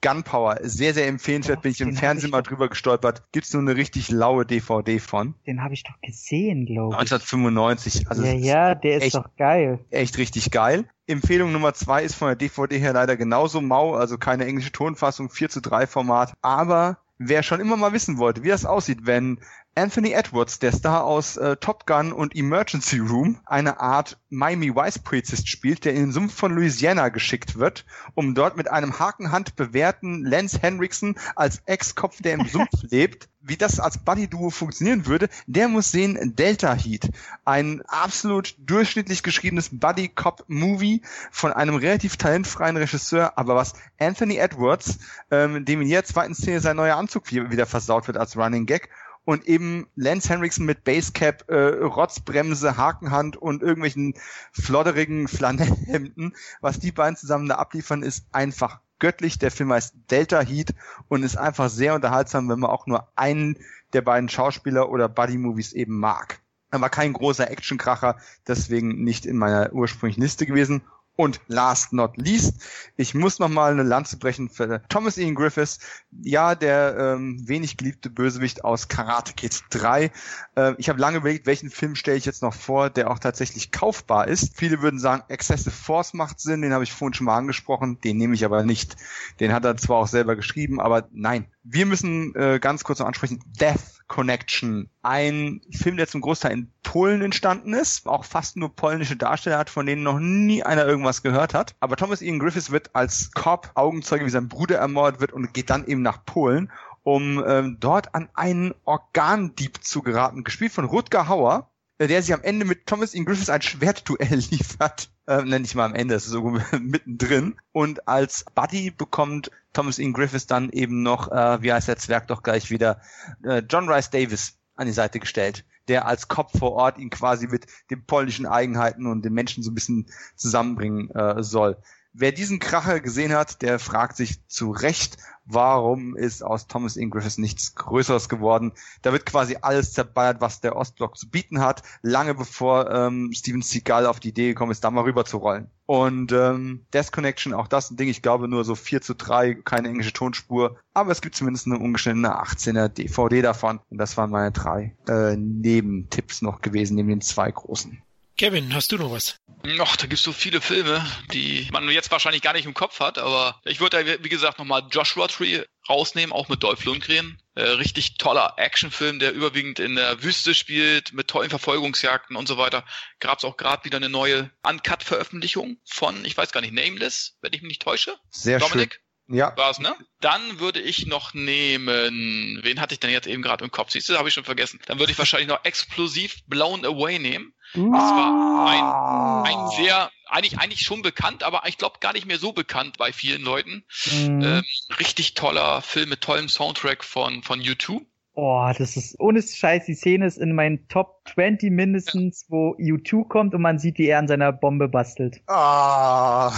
Gunpower, 0.02 0.60
sehr, 0.62 0.94
sehr 0.94 1.08
empfehlenswert, 1.08 1.60
oh, 1.60 1.62
bin 1.62 1.72
ich 1.72 1.82
im 1.82 1.96
Fernsehen 1.96 2.28
ich 2.28 2.32
mal 2.32 2.42
drüber 2.42 2.70
gestolpert. 2.70 3.24
Gibt's 3.32 3.54
nur 3.54 3.64
eine 3.64 3.76
richtig 3.76 4.10
laue 4.12 4.46
DVD 4.46 5.00
von. 5.00 5.34
Den 5.48 5.64
habe 5.64 5.74
ich 5.74 5.84
doch 5.84 6.00
gesehen, 6.02 6.66
glaube 6.66 6.94
ich. 6.94 7.00
1995. 7.00 8.10
Also 8.10 8.24
ja, 8.24 8.34
ja, 8.34 8.76
der 8.76 8.98
ist 8.98 9.04
echt, 9.04 9.16
doch 9.16 9.36
geil. 9.38 9.80
Echt 9.90 10.18
richtig 10.18 10.52
geil. 10.52 10.86
Empfehlung 11.08 11.52
Nummer 11.52 11.74
zwei 11.74 12.04
ist 12.04 12.16
von 12.16 12.28
der 12.28 12.36
DVD 12.36 12.78
her 12.78 12.94
leider 12.94 13.18
genauso 13.18 13.60
mau, 13.60 13.96
also 13.96 14.18
keine 14.18 14.46
englische 14.46 14.72
Tonfassung, 14.72 15.30
4 15.30 15.50
zu 15.50 15.62
3 15.62 15.88
Format. 15.88 16.34
Aber 16.42 17.00
wer 17.18 17.42
schon 17.42 17.60
immer 17.60 17.78
mal 17.78 17.94
wissen 17.94 18.18
wollte, 18.18 18.44
wie 18.44 18.50
das 18.50 18.66
aussieht, 18.66 19.00
wenn 19.06 19.40
Anthony 19.78 20.12
Edwards, 20.14 20.58
der 20.58 20.72
Star 20.72 21.04
aus 21.04 21.38
äh, 21.38 21.56
Top 21.58 21.86
Gun 21.86 22.12
und 22.12 22.36
Emergency 22.36 22.98
Room, 22.98 23.40
eine 23.46 23.80
Art 23.80 24.18
Miami 24.30 24.76
Vice 24.76 24.98
Polizist 24.98 25.48
spielt, 25.48 25.86
der 25.86 25.94
in 25.94 26.06
den 26.06 26.12
Sumpf 26.12 26.34
von 26.34 26.56
Louisiana 26.56 27.10
geschickt 27.10 27.60
wird, 27.60 27.86
um 28.16 28.34
dort 28.34 28.58
mit 28.58 28.72
einem 28.72 28.98
Hakenhand 28.98 29.56
bewährten 29.56 30.26
Lance 30.26 30.60
Henriksen 30.60 31.16
als 31.36 31.62
Ex-Kopf, 31.68 32.24
der 32.24 32.34
im 32.34 32.48
Sumpf 32.48 32.72
lebt, 32.90 33.30
wie 33.40 33.56
das 33.56 33.80
als 33.80 34.00
Buddy-Duo 34.00 34.50
funktionieren 34.50 35.06
würde, 35.06 35.30
der 35.46 35.68
muss 35.68 35.92
sehen 35.92 36.36
Delta 36.36 36.74
Heat. 36.74 37.12
Ein 37.46 37.84
absolut 37.88 38.56
durchschnittlich 38.58 39.22
geschriebenes 39.22 39.70
Buddy-Cop-Movie 39.72 41.04
von 41.32 41.54
einem 41.54 41.76
relativ 41.76 42.18
talentfreien 42.18 42.78
Regisseur, 42.78 43.38
aber 43.38 43.56
was 43.56 43.74
Anthony 44.00 44.38
Edwards, 44.38 44.98
ähm, 45.30 45.66
dem 45.66 45.82
in 45.82 45.88
jeder 45.88 46.04
zweiten 46.04 46.34
Szene 46.34 46.62
sein 46.62 46.76
neuer 46.76 46.98
Anzug 46.98 47.32
wieder 47.32 47.68
versaut 47.68 48.08
wird 48.08 48.18
als 48.18 48.36
Running 48.36 48.66
Gag, 48.66 48.90
und 49.28 49.46
eben 49.46 49.88
Lance 49.98 50.30
Henriksen 50.30 50.66
mit 50.66 50.86
Basecap, 50.86 51.50
äh, 51.50 51.84
Rotzbremse, 51.84 52.78
Hakenhand 52.78 53.36
und 53.36 53.62
irgendwelchen 53.62 54.14
flodderigen 54.54 55.28
Flanellhemden. 55.28 56.34
Was 56.62 56.80
die 56.80 56.94
beiden 56.94 57.18
zusammen 57.18 57.50
da 57.50 57.56
abliefern, 57.56 58.04
ist 58.04 58.26
einfach 58.32 58.80
göttlich. 59.00 59.38
Der 59.38 59.52
Film 59.52 59.74
heißt 59.74 59.96
Delta 60.10 60.40
Heat 60.40 60.74
und 61.10 61.24
ist 61.24 61.36
einfach 61.36 61.70
sehr 61.70 61.94
unterhaltsam, 61.94 62.48
wenn 62.48 62.60
man 62.60 62.72
auch 62.72 62.88
nur 62.88 63.10
einen 63.18 63.58
der 63.92 64.02
beiden 64.02 64.30
Schauspieler 64.30 64.90
oder 64.90 65.10
Buddy-Movies 65.10 65.74
eben 65.74 66.00
mag. 66.00 66.40
Er 66.72 66.80
war 66.80 66.90
kein 66.90 67.12
großer 67.12 67.52
Actionkracher, 67.52 68.16
deswegen 68.48 69.04
nicht 69.04 69.26
in 69.26 69.36
meiner 69.36 69.74
ursprünglichen 69.74 70.22
Liste 70.22 70.46
gewesen. 70.46 70.84
Und 71.18 71.42
last 71.48 71.94
not 71.94 72.16
least, 72.16 72.64
ich 72.96 73.16
muss 73.16 73.40
noch 73.40 73.50
mal 73.50 73.72
eine 73.72 73.82
Lanze 73.82 74.18
brechen 74.18 74.50
für 74.50 74.84
Thomas 74.88 75.18
Ian 75.18 75.34
Griffiths. 75.34 75.80
Ja, 76.12 76.54
der 76.54 76.96
ähm, 76.96 77.42
wenig 77.48 77.76
geliebte 77.76 78.12
Bösewicht 78.12 78.64
aus 78.64 78.88
Karate 78.88 79.34
Kid 79.34 79.64
3. 79.72 80.12
Äh, 80.56 80.76
ich 80.78 80.90
habe 80.90 81.02
lange 81.02 81.18
überlegt, 81.18 81.48
welchen 81.48 81.72
Film 81.72 81.96
stelle 81.96 82.18
ich 82.18 82.26
jetzt 82.26 82.44
noch 82.44 82.54
vor, 82.54 82.92
der 82.92 83.10
auch 83.10 83.18
tatsächlich 83.18 83.72
kaufbar 83.72 84.28
ist. 84.28 84.56
Viele 84.56 84.84
würden 84.84 85.00
sagen, 85.00 85.24
Excessive 85.28 85.72
Force 85.72 86.14
macht 86.14 86.40
Sinn, 86.40 86.62
den 86.62 86.72
habe 86.72 86.84
ich 86.84 86.94
vorhin 86.94 87.16
schon 87.16 87.26
mal 87.26 87.38
angesprochen, 87.38 88.00
den 88.02 88.18
nehme 88.18 88.36
ich 88.36 88.46
aber 88.46 88.64
nicht. 88.64 88.96
Den 89.40 89.54
hat 89.54 89.66
er 89.66 89.76
zwar 89.76 89.98
auch 89.98 90.08
selber 90.08 90.36
geschrieben, 90.36 90.80
aber 90.80 91.08
nein. 91.12 91.48
Wir 91.64 91.88
müssen 91.88 92.36
äh, 92.36 92.60
ganz 92.60 92.84
kurz 92.84 93.00
noch 93.00 93.08
ansprechen, 93.08 93.44
Death 93.60 93.97
Connection. 94.08 94.90
Ein 95.02 95.62
Film, 95.72 95.98
der 95.98 96.08
zum 96.08 96.22
Großteil 96.22 96.54
in 96.54 96.72
Polen 96.84 97.22
entstanden 97.22 97.74
ist, 97.74 98.08
auch 98.08 98.26
fast 98.26 98.58
nur 98.58 98.76
polnische 98.76 99.16
Darsteller 99.16 99.58
hat, 99.58 99.70
von 99.70 99.86
denen 99.86 100.04
noch 100.04 100.20
nie 100.20 100.64
einer 100.64 100.86
irgendwas 100.86 101.24
gehört 101.24 101.54
hat. 101.54 101.76
Aber 101.80 101.96
Thomas 101.96 102.22
Ian 102.22 102.40
Griffiths 102.40 102.72
wird 102.72 102.96
als 102.96 103.32
Cop 103.34 103.72
Augenzeuge, 103.76 104.26
wie 104.26 104.30
sein 104.30 104.48
Bruder 104.48 104.78
ermordet 104.78 105.20
wird 105.20 105.34
und 105.34 105.54
geht 105.54 105.70
dann 105.70 105.86
eben 105.86 106.02
nach 106.02 106.26
Polen, 106.26 106.72
um 107.04 107.44
ähm, 107.48 107.78
dort 107.80 108.16
an 108.16 108.30
einen 108.34 108.74
Organdieb 108.84 109.84
zu 109.84 110.02
geraten, 110.02 110.44
gespielt 110.44 110.72
von 110.72 110.86
Rutger 110.86 111.28
Hauer, 111.28 111.70
der 112.00 112.22
sich 112.22 112.34
am 112.34 112.44
Ende 112.44 112.66
mit 112.66 112.86
Thomas 112.86 113.14
Ian 113.14 113.26
Griffiths 113.26 113.50
ein 113.50 113.62
Schwertduell 113.62 114.38
liefert. 114.52 115.10
Äh, 115.26 115.44
nenne 115.44 115.66
ich 115.66 115.76
mal 115.76 115.86
am 115.86 115.96
Ende, 115.96 116.14
das 116.14 116.26
ist 116.26 116.32
so 116.32 116.42
mittendrin. 116.80 117.60
Und 117.72 118.08
als 118.08 118.46
Buddy 118.54 118.92
bekommt 118.92 119.52
Thomas 119.74 120.00
Ian 120.00 120.14
Griffiths 120.14 120.48
dann 120.48 120.70
eben 120.70 121.02
noch, 121.04 121.32
äh, 121.32 121.62
wie 121.62 121.74
heißt 121.74 121.88
der 121.88 121.98
Zwerg 121.98 122.28
doch 122.28 122.44
gleich 122.44 122.70
wieder, 122.70 123.02
äh, 123.44 123.64
John 123.68 123.90
Rice 123.90 124.10
Davis 124.10 124.58
an 124.76 124.86
die 124.86 124.94
Seite 124.94 125.20
gestellt, 125.20 125.66
der 125.88 126.06
als 126.06 126.28
Kopf 126.28 126.58
vor 126.58 126.74
Ort 126.74 127.00
ihn 127.00 127.10
quasi 127.10 127.48
mit 127.48 127.66
den 127.90 128.06
polnischen 128.06 128.46
Eigenheiten 128.46 129.08
und 129.08 129.26
den 129.26 129.34
Menschen 129.34 129.64
so 129.64 129.72
ein 129.72 129.76
bisschen 129.76 130.08
zusammenbringen 130.36 131.10
äh, 131.12 131.42
soll. 131.44 131.78
Wer 132.20 132.32
diesen 132.32 132.58
Kracher 132.58 133.00
gesehen 133.00 133.32
hat, 133.32 133.62
der 133.62 133.78
fragt 133.78 134.18
sich 134.18 134.44
zu 134.48 134.72
Recht, 134.72 135.18
warum 135.46 136.16
ist 136.16 136.44
aus 136.44 136.66
Thomas 136.66 136.98
Ian 136.98 137.12
Griffiths 137.12 137.38
nichts 137.38 137.76
Größeres 137.76 138.28
geworden. 138.28 138.72
Da 139.04 139.14
wird 139.14 139.28
quasi 139.28 139.58
alles 139.62 139.94
zerballert, 139.94 140.42
was 140.42 140.60
der 140.60 140.76
Ostblock 140.76 141.16
zu 141.16 141.30
bieten 141.30 141.60
hat, 141.60 141.84
lange 142.02 142.34
bevor 142.34 142.90
ähm, 142.90 143.32
Steven 143.34 143.62
Seagal 143.62 144.08
auf 144.08 144.20
die 144.20 144.30
Idee 144.30 144.48
gekommen 144.48 144.72
ist, 144.72 144.84
da 144.84 144.90
mal 144.90 145.04
rüber 145.04 145.26
zu 145.26 145.38
rollen. 145.38 145.70
Und 145.86 146.32
ähm, 146.32 146.88
Death 146.92 147.12
Connection, 147.12 147.54
auch 147.54 147.68
das 147.68 147.92
ein 147.92 147.98
Ding, 147.98 148.10
ich 148.10 148.24
glaube 148.24 148.48
nur 148.48 148.64
so 148.64 148.74
4 148.74 149.02
zu 149.02 149.14
3, 149.14 149.54
keine 149.54 149.88
englische 149.88 150.12
Tonspur, 150.12 150.80
aber 150.96 151.12
es 151.12 151.22
gibt 151.22 151.36
zumindest 151.36 151.68
eine 151.68 151.78
ungeschnittene 151.78 152.42
18er 152.42 152.88
DVD 152.88 153.44
davon. 153.44 153.80
Und 153.92 154.00
das 154.00 154.18
waren 154.18 154.32
meine 154.32 154.52
drei 154.52 154.98
äh, 155.08 155.36
Nebentipps 155.38 156.42
noch 156.42 156.62
gewesen, 156.62 156.96
neben 156.96 157.10
den 157.10 157.22
zwei 157.22 157.52
großen. 157.52 158.02
Kevin, 158.38 158.76
hast 158.76 158.92
du 158.92 158.98
noch 158.98 159.12
was? 159.12 159.40
Ach, 159.80 159.96
da 159.96 160.06
gibt's 160.06 160.24
so 160.24 160.32
viele 160.32 160.62
Filme, 160.62 161.04
die 161.34 161.68
man 161.72 161.90
jetzt 161.90 162.12
wahrscheinlich 162.12 162.44
gar 162.44 162.54
nicht 162.54 162.66
im 162.66 162.76
Kopf 162.76 163.00
hat, 163.00 163.18
aber 163.18 163.60
ich 163.66 163.80
würde 163.80 164.04
da, 164.04 164.24
wie 164.24 164.30
gesagt, 164.30 164.60
nochmal 164.60 164.84
Joshua 164.92 165.28
Tree 165.28 165.64
rausnehmen, 165.90 166.32
auch 166.32 166.48
mit 166.48 166.62
Dolph 166.62 166.86
Lundgren. 166.86 167.42
Äh, 167.56 167.64
richtig 167.64 168.18
toller 168.20 168.54
Actionfilm, 168.58 169.18
der 169.18 169.34
überwiegend 169.34 169.80
in 169.80 169.96
der 169.96 170.22
Wüste 170.22 170.54
spielt, 170.54 171.14
mit 171.14 171.28
tollen 171.28 171.50
Verfolgungsjagden 171.50 172.36
und 172.36 172.48
so 172.48 172.60
weiter. 172.60 172.86
Gab's 173.20 173.44
auch 173.44 173.58
gerade 173.58 173.84
wieder 173.86 173.98
eine 173.98 174.10
neue 174.10 174.52
Uncut-Veröffentlichung 174.62 175.78
von, 175.84 176.24
ich 176.24 176.38
weiß 176.38 176.52
gar 176.52 176.62
nicht, 176.62 176.74
Nameless, 176.74 177.38
wenn 177.42 177.54
ich 177.54 177.64
mich 177.64 177.70
nicht 177.70 177.82
täusche. 177.82 178.16
Sehr 178.30 178.60
Dominik? 178.60 178.94
schön. 178.94 179.08
Ja. 179.30 179.58
War's, 179.58 179.80
ne? 179.80 179.94
Dann 180.22 180.60
würde 180.60 180.80
ich 180.80 181.06
noch 181.06 181.34
nehmen, 181.34 182.60
wen 182.62 182.80
hatte 182.80 182.94
ich 182.94 183.00
denn 183.00 183.10
jetzt 183.10 183.28
eben 183.28 183.42
gerade 183.42 183.66
im 183.66 183.72
Kopf? 183.72 183.92
Siehst 183.92 184.08
du, 184.08 184.18
habe 184.18 184.30
ich 184.30 184.34
schon 184.34 184.46
vergessen. 184.46 184.80
Dann 184.86 185.00
würde 185.00 185.12
ich 185.12 185.18
wahrscheinlich 185.18 185.50
noch 185.50 185.66
explosiv 185.66 186.38
Blown 186.48 186.86
Away 186.86 187.20
nehmen. 187.20 187.54
Das 187.74 187.84
war 187.84 189.46
ein, 189.46 189.54
ein 189.54 189.68
sehr, 189.76 190.10
eigentlich, 190.28 190.60
eigentlich 190.60 190.82
schon 190.82 191.02
bekannt, 191.02 191.44
aber 191.44 191.64
ich 191.68 191.78
glaube 191.78 192.00
gar 192.00 192.14
nicht 192.14 192.26
mehr 192.26 192.40
so 192.40 192.54
bekannt 192.54 192.98
bei 192.98 193.12
vielen 193.12 193.44
Leuten. 193.44 193.84
Mhm. 194.06 194.42
Ähm, 194.42 194.64
richtig 195.00 195.34
toller 195.34 195.82
Film 195.82 196.10
mit 196.10 196.22
tollem 196.22 196.50
Soundtrack 196.50 197.04
von, 197.04 197.44
von 197.44 197.62
U2. 197.62 198.02
Oh, 198.40 198.72
das 198.78 198.96
ist 198.96 199.20
ohne 199.20 199.42
Scheiß, 199.42 199.86
die 199.88 199.96
Szene 199.96 200.28
ist 200.28 200.38
in 200.38 200.54
meinen 200.54 200.88
Top 200.90 201.22
20 201.34 201.72
mindestens, 201.72 202.44
ja. 202.44 202.48
wo 202.50 202.76
U2 202.76 203.28
kommt 203.28 203.56
und 203.56 203.64
man 203.64 203.80
sieht, 203.80 203.98
wie 203.98 204.06
er 204.06 204.20
an 204.20 204.28
seiner 204.28 204.52
Bombe 204.52 204.88
bastelt. 204.88 205.42
Ah. 205.48 206.50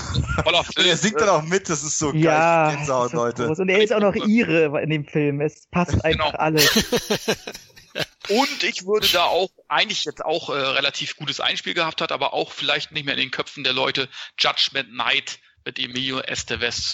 Und 0.46 0.86
er 0.86 0.98
singt 0.98 1.22
dann 1.22 1.30
auch 1.30 1.44
mit, 1.44 1.70
das 1.70 1.82
ist 1.84 1.98
so 1.98 2.12
geil. 2.12 2.24
Ja, 2.24 2.72
Gänsehaut, 2.72 3.14
Leute. 3.14 3.48
Groß. 3.48 3.60
Und 3.60 3.70
er 3.70 3.82
ist 3.82 3.94
auch 3.94 4.02
noch 4.02 4.14
ihre 4.14 4.82
in 4.82 4.90
dem 4.90 5.06
Film. 5.06 5.40
Es 5.40 5.68
passt 5.68 5.92
genau. 5.92 6.04
einfach 6.04 6.32
genau. 6.32 6.44
alles. 6.44 7.24
Und 8.30 8.64
ich 8.64 8.86
würde 8.86 9.08
da 9.08 9.26
auch 9.26 9.50
eigentlich 9.68 10.06
jetzt 10.06 10.24
auch 10.24 10.50
äh, 10.50 10.54
relativ 10.54 11.16
gutes 11.16 11.40
Einspiel 11.40 11.74
gehabt 11.74 12.02
hat, 12.02 12.12
aber 12.12 12.34
auch 12.34 12.52
vielleicht 12.52 12.92
nicht 12.92 13.06
mehr 13.06 13.16
in 13.16 13.20
den 13.20 13.32
Köpfen 13.32 13.64
der 13.64 13.74
Leute 13.74 14.08
Judgment 14.38 14.94
Night 14.94 15.40
mit 15.66 15.80
Emilio 15.80 16.20
Estevez 16.20 16.94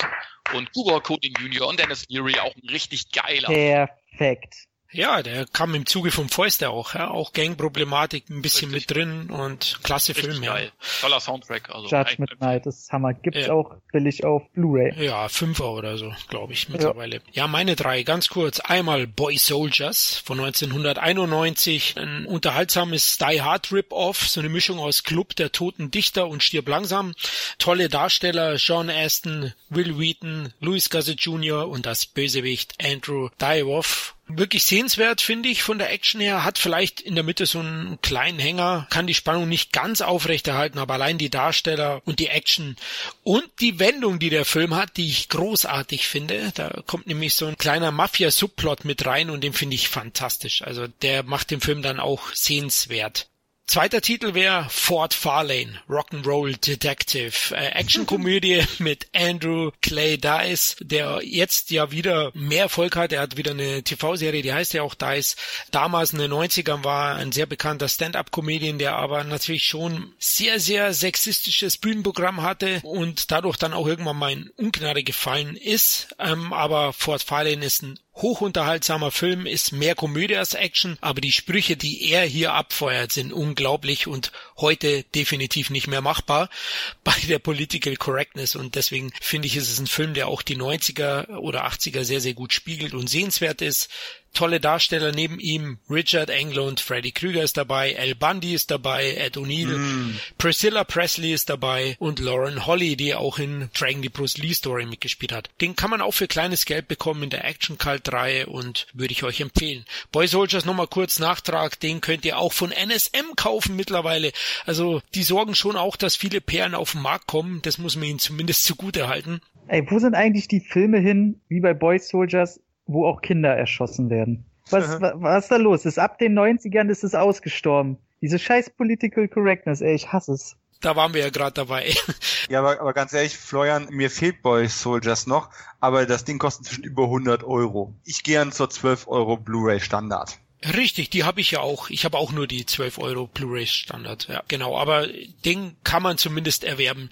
und 0.54 0.72
Cuba 0.74 1.00
Coding 1.00 1.34
Jr. 1.34 1.68
und 1.68 1.80
Dennis 1.80 2.06
Leary 2.10 2.40
auch 2.40 2.56
ein 2.56 2.70
richtig 2.70 3.12
geiler. 3.12 3.48
Perfekt. 3.48 4.68
Ja, 4.92 5.22
der 5.22 5.46
kam 5.46 5.76
im 5.76 5.86
Zuge 5.86 6.12
vom 6.12 6.30
Fäuste 6.30 6.70
auch, 6.70 6.94
ja, 6.94 7.10
auch 7.10 7.34
Gangproblematik 7.34 8.30
ein 8.30 8.42
bisschen 8.42 8.72
Richtig. 8.72 8.96
mit 8.96 8.98
drin 8.98 9.30
und 9.30 9.80
klasse 9.84 10.16
Richtig 10.16 10.32
Film, 10.32 10.44
geil. 10.44 10.66
ja. 10.66 11.02
Toller 11.02 11.20
Soundtrack, 11.20 11.70
also. 11.74 11.88
Judgment 11.88 12.40
Night, 12.40 12.66
das 12.66 12.80
ist 12.80 12.92
Hammer. 12.92 13.14
Gibt's 13.14 13.48
ja. 13.48 13.54
auch 13.54 13.76
billig 13.92 14.24
auf 14.24 14.44
Blu-ray. 14.54 14.94
Ja, 15.04 15.28
Fünfer 15.28 15.72
oder 15.72 15.98
so, 15.98 16.14
glaube 16.30 16.54
ich, 16.54 16.70
mittlerweile. 16.70 17.18
Ja. 17.18 17.44
ja, 17.44 17.48
meine 17.48 17.76
drei, 17.76 18.04
ganz 18.04 18.30
kurz. 18.30 18.60
Einmal 18.60 19.06
Boy 19.08 19.38
Soldiers 19.38 20.22
von 20.24 20.40
1991, 20.40 21.96
ein 21.98 22.26
unterhaltsames 22.26 23.18
Die 23.18 23.42
Hard 23.42 23.72
Rip-Off, 23.72 24.28
so 24.28 24.40
eine 24.40 24.50
Mischung 24.50 24.80
aus 24.80 25.04
Club 25.04 25.36
der 25.36 25.52
Toten 25.52 25.92
Dichter 25.92 26.28
und 26.28 26.42
Stirb 26.42 26.70
langsam. 26.70 27.14
Tolle 27.58 27.90
Darsteller, 27.90 28.58
Sean 28.58 28.90
Aston, 28.90 29.54
Will 29.70 30.00
Wheaton, 30.00 30.54
Louis 30.62 30.90
Gossett 30.90 31.20
Jr. 31.20 31.68
und 31.68 31.86
das 31.86 32.06
Bösewicht 32.06 32.76
Andrew 32.82 33.30
Diavoff 33.42 34.16
Wirklich 34.28 34.64
sehenswert, 34.64 35.22
finde 35.22 35.50
ich, 35.50 35.62
von 35.62 35.78
der 35.78 35.92
Action 35.92 36.20
her. 36.20 36.44
Hat 36.44 36.58
vielleicht 36.58 37.00
in 37.00 37.14
der 37.14 37.24
Mitte 37.24 37.46
so 37.46 37.60
einen 37.60 38.02
kleinen 38.02 38.40
Hänger, 38.40 38.88
kann 38.90 39.06
die 39.06 39.14
Spannung 39.14 39.48
nicht 39.48 39.72
ganz 39.72 40.02
aufrechterhalten, 40.02 40.80
aber 40.80 40.96
allein 40.96 41.20
die 41.20 41.30
Darsteller 41.30 42.02
und 42.06 42.20
die 42.20 42.28
Action 42.28 42.76
und 43.24 43.48
die 43.60 43.78
Wendung, 43.78 44.18
die 44.18 44.32
der 44.32 44.46
Film 44.46 44.76
hat, 44.76 44.98
die 44.98 45.08
ich 45.08 45.30
großartig 45.30 46.08
finde. 46.08 46.52
Da 46.56 46.82
kommt 46.88 47.06
nämlich 47.06 47.36
so 47.36 47.46
ein 47.46 47.58
kleiner 47.58 47.92
Mafia-Subplot 47.92 48.84
mit 48.84 49.06
rein 49.06 49.30
und 49.30 49.44
den 49.44 49.54
finde 49.54 49.76
ich 49.76 49.90
fantastisch. 49.90 50.64
Also 50.64 50.88
der 50.88 51.22
macht 51.22 51.52
den 51.52 51.62
Film 51.62 51.84
dann 51.84 52.00
auch 52.00 52.34
sehenswert. 52.34 53.28
Zweiter 53.68 54.00
Titel 54.00 54.36
wäre 54.36 54.68
Fort 54.70 55.16
Farlane, 55.16 55.82
Rock'n'Roll 55.90 56.56
Detective, 56.64 57.56
äh, 57.56 57.72
Actionkomödie 57.72 58.64
mit 58.80 59.08
Andrew 59.14 59.72
Clay 59.82 60.18
Dice, 60.18 60.78
der 60.82 61.20
jetzt 61.24 61.72
ja 61.72 61.90
wieder 61.92 62.32
mehr 62.36 62.64
Erfolg 62.64 62.96
hat. 62.96 63.12
Er 63.12 63.22
hat 63.22 63.38
wieder 63.38 63.52
eine 63.52 63.84
TV-Serie, 63.84 64.44
die 64.44 64.54
heißt 64.54 64.74
ja 64.74 64.84
auch 64.84 64.94
Dice. 64.94 65.36
Damals 65.72 66.14
in 66.14 66.20
den 66.20 66.32
90ern 66.32 66.84
war 66.84 67.16
ein 67.16 67.32
sehr 67.32 67.48
bekannter 67.48 67.90
Stand-up-Comedian, 67.90 68.78
der 68.78 68.96
aber 68.96 69.24
natürlich 69.24 69.64
schon 69.64 70.14
sehr, 70.20 70.60
sehr 70.60 70.94
sexistisches 70.94 71.78
Bühnenprogramm 71.78 72.44
hatte 72.44 72.82
und 72.84 73.32
dadurch 73.32 73.58
dann 73.58 73.74
auch 73.74 73.88
irgendwann 73.88 74.18
mal 74.18 74.32
in 74.32 74.52
Ungnade 74.58 75.04
gefallen 75.04 75.56
ist. 75.56 76.16
Ähm, 76.20 76.54
aber 76.54 76.94
Fort 76.94 77.24
Farlane 77.24 77.66
ist 77.66 77.82
ein 77.82 78.00
hochunterhaltsamer 78.16 79.12
Film, 79.12 79.46
ist 79.46 79.72
mehr 79.72 79.96
Komödie 79.96 80.38
als 80.38 80.54
Action, 80.54 80.98
aber 81.02 81.22
die 81.22 81.32
Sprüche, 81.32 81.76
die 81.76 82.10
er 82.10 82.24
hier 82.24 82.54
abfeuert, 82.54 83.12
sind 83.12 83.34
unglaublich 83.34 84.08
und 84.08 84.32
heute 84.58 85.04
definitiv 85.04 85.70
nicht 85.70 85.88
mehr 85.88 86.02
machbar 86.02 86.50
bei 87.04 87.16
der 87.28 87.40
Political 87.40 87.96
Correctness. 87.98 88.56
Und 88.56 88.76
deswegen 88.76 89.12
finde 89.22 89.48
ich, 89.48 89.58
ist 89.58 89.70
es 89.70 89.80
ein 89.80 89.88
Film, 89.88 90.14
der 90.14 90.28
auch 90.28 90.42
die 90.42 90.58
90er 90.58 91.38
oder 91.38 91.66
80er 91.68 92.04
sehr, 92.04 92.22
sehr 92.22 92.34
gut 92.34 92.54
spiegelt 92.54 92.94
und 92.94 93.10
sehenswert 93.10 93.62
ist 93.62 93.90
tolle 94.36 94.60
Darsteller 94.60 95.12
neben 95.12 95.40
ihm. 95.40 95.80
Richard 95.90 96.30
Englund, 96.30 96.80
Freddy 96.80 97.12
Krüger 97.12 97.44
ist 97.44 97.58
dabei, 97.58 97.98
Al 97.98 98.14
Bundy 98.14 98.54
ist 98.54 98.70
dabei, 98.70 99.16
Ed 99.16 99.38
O'Neill, 99.38 99.78
mm. 99.78 100.20
Priscilla 100.38 100.84
Presley 100.84 101.34
ist 101.34 101.50
dabei 101.50 101.96
und 102.00 102.20
Lauren 102.20 102.68
Holly, 102.68 102.96
die 102.96 103.16
auch 103.16 103.40
in 103.40 103.70
Dragon 103.74 104.04
the 104.04 104.10
Bruce 104.10 104.38
Lee 104.38 104.54
Story 104.54 104.86
mitgespielt 104.86 105.32
hat. 105.32 105.50
Den 105.62 105.76
kann 105.76 105.90
man 105.90 106.02
auch 106.02 106.14
für 106.14 106.28
kleines 106.28 106.66
Geld 106.66 106.88
bekommen 106.88 107.24
in 107.24 107.30
der 107.32 107.46
Action 107.46 107.78
Cult 107.78 108.12
Reihe 108.14 108.46
und 108.46 108.88
würde 108.94 109.14
ich 109.14 109.24
euch 109.24 109.42
empfehlen. 109.42 109.86
Boy 110.12 110.28
Soldiers 110.28 110.66
nochmal 110.66 110.88
kurz 110.88 111.20
Nachtrag, 111.20 111.80
den 111.80 112.02
könnt 112.02 112.26
ihr 112.26 112.38
auch 112.38 112.54
von 112.54 112.72
NSM 112.72 113.36
kaufen 113.36 113.76
mittlerweile. 113.76 114.32
Also 114.66 115.02
die 115.16 115.24
sorgen 115.24 115.56
schon 115.56 115.76
auch, 115.76 115.96
dass 115.96 116.16
viele 116.16 116.42
Perlen 116.42 116.76
auf 116.76 116.92
den 116.92 117.02
Markt 117.02 117.28
kommen. 117.28 117.62
Das 117.62 117.78
muss 117.78 117.96
man 117.96 118.06
ihnen 118.06 118.20
zumindest 118.20 118.66
zugute 118.66 119.08
halten. 119.08 119.42
Ey, 119.68 119.84
wo 119.90 119.98
sind 119.98 120.14
eigentlich 120.14 120.48
die 120.48 120.60
Filme 120.60 121.00
hin, 121.00 121.42
wie 121.48 121.60
bei 121.60 121.74
Boy 121.74 121.98
Soldiers, 121.98 122.60
wo 122.86 123.06
auch 123.06 123.22
Kinder 123.22 123.56
erschossen 123.56 124.10
werden. 124.10 124.46
Was, 124.70 125.00
was, 125.00 125.14
was 125.16 125.44
ist 125.44 125.52
da 125.52 125.58
los? 125.58 125.86
Ist 125.86 126.00
ab 126.00 126.18
den 126.18 126.38
90ern 126.38 126.90
ist 126.90 127.04
es 127.04 127.14
ausgestorben. 127.14 127.98
Diese 128.22 128.40
scheiß 128.40 128.72
Political 128.72 129.28
Correctness, 129.28 129.82
ey, 129.82 129.94
ich 129.94 130.12
hasse 130.12 130.34
es. 130.34 130.58
Da 130.82 130.96
waren 130.96 131.14
wir 131.14 131.22
ja 131.22 131.30
gerade 131.30 131.54
dabei. 131.54 131.94
Ja, 132.48 132.60
aber, 132.60 132.80
aber 132.80 132.94
ganz 132.94 133.12
ehrlich, 133.12 133.36
Florian, 133.36 133.88
mir 133.90 134.12
fehlt 134.12 134.44
Boy 134.44 134.68
Soldiers 134.68 135.26
noch, 135.26 135.50
aber 135.80 136.06
das 136.06 136.26
Ding 136.26 136.38
kostet 136.38 136.68
zwischen 136.68 136.84
über 136.84 137.06
100 137.06 137.44
Euro. 137.44 137.96
Ich 138.04 138.24
gehe 138.24 138.40
an 138.40 138.52
zur 138.52 138.70
12 138.70 139.08
Euro 139.08 139.36
Blu-ray 139.38 139.80
Standard. 139.80 140.38
Richtig, 140.64 141.10
die 141.10 141.24
habe 141.24 141.42
ich 141.42 141.50
ja 141.50 141.62
auch. 141.62 141.90
Ich 141.90 142.06
habe 142.06 142.20
auch 142.20 142.32
nur 142.32 142.46
die 142.46 142.68
12 142.68 143.00
Euro 143.00 143.26
Blu-ray 143.26 143.66
Standard. 143.66 144.28
Ja, 144.28 144.44
genau. 144.48 144.78
Aber 144.78 145.08
den 145.44 145.76
kann 145.84 146.04
man 146.04 146.20
zumindest 146.20 146.64
erwerben. 146.64 147.10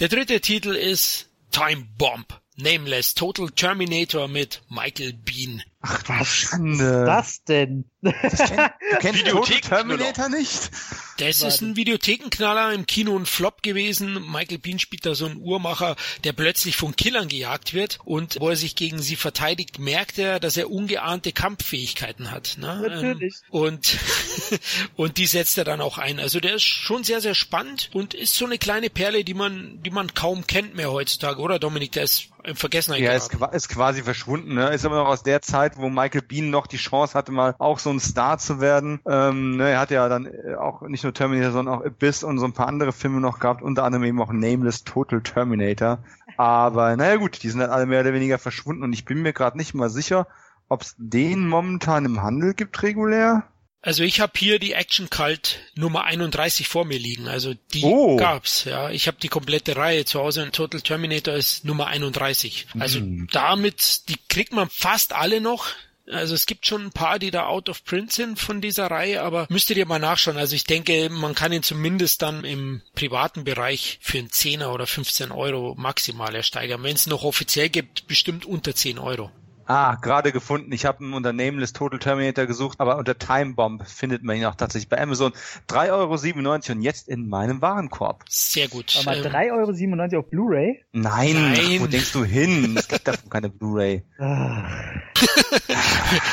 Der 0.00 0.08
dritte 0.08 0.40
Titel 0.40 0.74
ist 0.74 1.30
Time 1.52 1.86
Bomb. 1.98 2.40
Nameless 2.56 3.14
Total 3.14 3.48
Terminator 3.50 4.28
mit 4.28 4.62
Michael 4.68 5.12
Bean. 5.12 5.64
Ach, 5.86 6.02
was 6.06 6.28
Schande. 6.28 6.82
ist 6.82 7.06
das 7.06 7.44
denn? 7.44 7.84
Das 8.00 8.38
kenn, 8.38 8.70
du 8.90 8.96
kennst 9.00 9.26
Total 9.26 9.60
Terminator 9.60 10.30
nicht? 10.30 10.70
Das 11.18 11.42
ist 11.42 11.60
ein 11.60 11.76
Videothekenknaller 11.76 12.72
im 12.72 12.86
Kino 12.86 13.16
ein 13.16 13.26
Flop 13.26 13.62
gewesen. 13.62 14.14
Michael 14.30 14.58
Bean 14.58 14.78
spielt 14.78 15.04
da 15.04 15.14
so 15.14 15.26
einen 15.26 15.36
Uhrmacher, 15.36 15.96
der 16.24 16.32
plötzlich 16.32 16.76
von 16.76 16.96
Killern 16.96 17.28
gejagt 17.28 17.74
wird 17.74 17.98
und 18.04 18.40
wo 18.40 18.48
er 18.48 18.56
sich 18.56 18.76
gegen 18.76 19.00
sie 19.00 19.16
verteidigt, 19.16 19.78
merkt 19.78 20.18
er, 20.18 20.40
dass 20.40 20.56
er 20.56 20.70
ungeahnte 20.70 21.32
Kampffähigkeiten 21.32 22.30
hat. 22.30 22.56
Ne? 22.58 22.88
Natürlich. 22.88 23.42
Und, 23.50 23.98
und 24.96 25.18
die 25.18 25.26
setzt 25.26 25.58
er 25.58 25.64
dann 25.64 25.82
auch 25.82 25.98
ein. 25.98 26.18
Also 26.18 26.40
der 26.40 26.54
ist 26.54 26.64
schon 26.64 27.04
sehr, 27.04 27.20
sehr 27.20 27.34
spannend 27.34 27.90
und 27.92 28.14
ist 28.14 28.34
so 28.36 28.46
eine 28.46 28.56
kleine 28.56 28.88
Perle, 28.88 29.22
die 29.22 29.34
man, 29.34 29.82
die 29.82 29.90
man 29.90 30.14
kaum 30.14 30.46
kennt 30.46 30.74
mehr 30.74 30.90
heutzutage, 30.90 31.40
oder 31.40 31.58
Dominik? 31.58 31.92
Der 31.92 32.04
ist 32.04 32.28
in 32.44 32.56
Vergessenheit 32.56 33.00
Ja, 33.00 33.12
ist, 33.12 33.34
ist 33.52 33.68
quasi 33.68 34.02
verschwunden. 34.02 34.54
Ne? 34.54 34.74
Ist 34.74 34.84
aber 34.84 34.96
noch 34.96 35.08
aus 35.08 35.22
der 35.22 35.40
Zeit, 35.40 35.73
wo 35.76 35.88
Michael 35.88 36.22
Bean 36.22 36.50
noch 36.50 36.66
die 36.66 36.76
Chance 36.76 37.14
hatte, 37.14 37.32
mal 37.32 37.54
auch 37.58 37.78
so 37.78 37.90
ein 37.90 38.00
Star 38.00 38.38
zu 38.38 38.60
werden. 38.60 39.00
Ähm, 39.06 39.56
ne, 39.56 39.70
er 39.70 39.80
hat 39.80 39.90
ja 39.90 40.08
dann 40.08 40.26
äh, 40.26 40.54
auch 40.54 40.82
nicht 40.82 41.04
nur 41.04 41.14
Terminator, 41.14 41.52
sondern 41.52 41.74
auch 41.74 41.84
Abyss 41.84 42.24
und 42.24 42.38
so 42.38 42.44
ein 42.44 42.52
paar 42.52 42.68
andere 42.68 42.92
Filme 42.92 43.20
noch 43.20 43.38
gehabt, 43.38 43.62
unter 43.62 43.84
anderem 43.84 44.04
eben 44.04 44.20
auch 44.20 44.32
Nameless 44.32 44.84
Total 44.84 45.20
Terminator. 45.20 45.98
Aber 46.36 46.96
naja 46.96 47.16
gut, 47.16 47.42
die 47.42 47.48
sind 47.48 47.60
dann 47.60 47.70
alle 47.70 47.86
mehr 47.86 48.00
oder 48.00 48.12
weniger 48.12 48.38
verschwunden 48.38 48.82
und 48.82 48.92
ich 48.92 49.04
bin 49.04 49.22
mir 49.22 49.32
gerade 49.32 49.56
nicht 49.56 49.74
mal 49.74 49.90
sicher, 49.90 50.26
ob 50.68 50.82
es 50.82 50.94
den 50.98 51.48
momentan 51.48 52.04
im 52.04 52.22
Handel 52.22 52.54
gibt 52.54 52.82
regulär. 52.82 53.44
Also 53.84 54.02
ich 54.02 54.18
habe 54.20 54.32
hier 54.36 54.58
die 54.58 54.72
Action 54.72 55.10
Cult 55.10 55.58
Nummer 55.74 56.04
31 56.04 56.68
vor 56.68 56.86
mir 56.86 56.98
liegen. 56.98 57.28
Also 57.28 57.52
die 57.74 57.84
oh. 57.84 58.16
gab's. 58.16 58.64
Ja, 58.64 58.88
ich 58.88 59.06
habe 59.08 59.18
die 59.22 59.28
komplette 59.28 59.76
Reihe 59.76 60.06
zu 60.06 60.20
Hause. 60.20 60.42
Und 60.42 60.54
Total 60.54 60.80
Terminator 60.80 61.34
ist 61.34 61.66
Nummer 61.66 61.88
31. 61.88 62.66
Also 62.78 63.00
mm. 63.00 63.28
damit, 63.30 64.08
die 64.08 64.16
kriegt 64.30 64.54
man 64.54 64.70
fast 64.70 65.12
alle 65.12 65.42
noch. 65.42 65.66
Also 66.10 66.34
es 66.34 66.46
gibt 66.46 66.66
schon 66.66 66.86
ein 66.86 66.92
paar, 66.92 67.18
die 67.18 67.30
da 67.30 67.46
out 67.46 67.68
of 67.68 67.84
print 67.84 68.10
sind 68.10 68.38
von 68.38 68.62
dieser 68.62 68.90
Reihe, 68.90 69.22
aber 69.22 69.46
müsstet 69.50 69.76
ihr 69.76 69.86
mal 69.86 69.98
nachschauen. 69.98 70.38
Also 70.38 70.56
ich 70.56 70.64
denke, 70.64 71.10
man 71.10 71.34
kann 71.34 71.52
ihn 71.52 71.62
zumindest 71.62 72.22
dann 72.22 72.44
im 72.44 72.80
privaten 72.94 73.44
Bereich 73.44 73.98
für 74.00 74.18
einen 74.18 74.30
Zehner 74.30 74.72
oder 74.72 74.86
15 74.86 75.30
Euro 75.30 75.74
maximal 75.76 76.34
ersteigern. 76.34 76.82
Wenn 76.82 76.96
es 76.96 77.06
noch 77.06 77.22
offiziell 77.22 77.68
gibt, 77.68 78.06
bestimmt 78.06 78.46
unter 78.46 78.74
10 78.74 78.98
Euro. 78.98 79.30
Ah, 79.66 79.96
gerade 79.96 80.32
gefunden. 80.32 80.72
Ich 80.72 80.84
habe 80.84 81.02
einen 81.04 81.14
unter 81.14 81.32
Nameless 81.32 81.72
Total 81.72 81.98
Terminator 81.98 82.46
gesucht, 82.46 82.80
aber 82.80 82.98
unter 82.98 83.18
Time 83.18 83.54
Bomb 83.54 83.86
findet 83.88 84.22
man 84.22 84.36
ihn 84.36 84.44
auch 84.44 84.54
tatsächlich 84.56 84.88
bei 84.88 85.00
Amazon. 85.00 85.32
3,97 85.68 85.90
Euro 85.92 86.72
und 86.72 86.82
jetzt 86.82 87.08
in 87.08 87.28
meinem 87.28 87.62
Warenkorb. 87.62 88.24
Sehr 88.28 88.68
gut. 88.68 88.96
Aber 89.00 89.16
ähm, 89.16 89.24
3,97 89.24 90.12
Euro 90.12 90.20
auf 90.20 90.30
Blu-ray? 90.30 90.84
Nein, 90.92 91.52
Nein. 91.52 91.80
wo 91.80 91.86
denkst 91.86 92.12
du 92.12 92.24
hin? 92.24 92.76
Es 92.76 92.88
gibt 92.88 93.08
davon 93.08 93.30
keine 93.30 93.48
Blu-ray. 93.48 94.02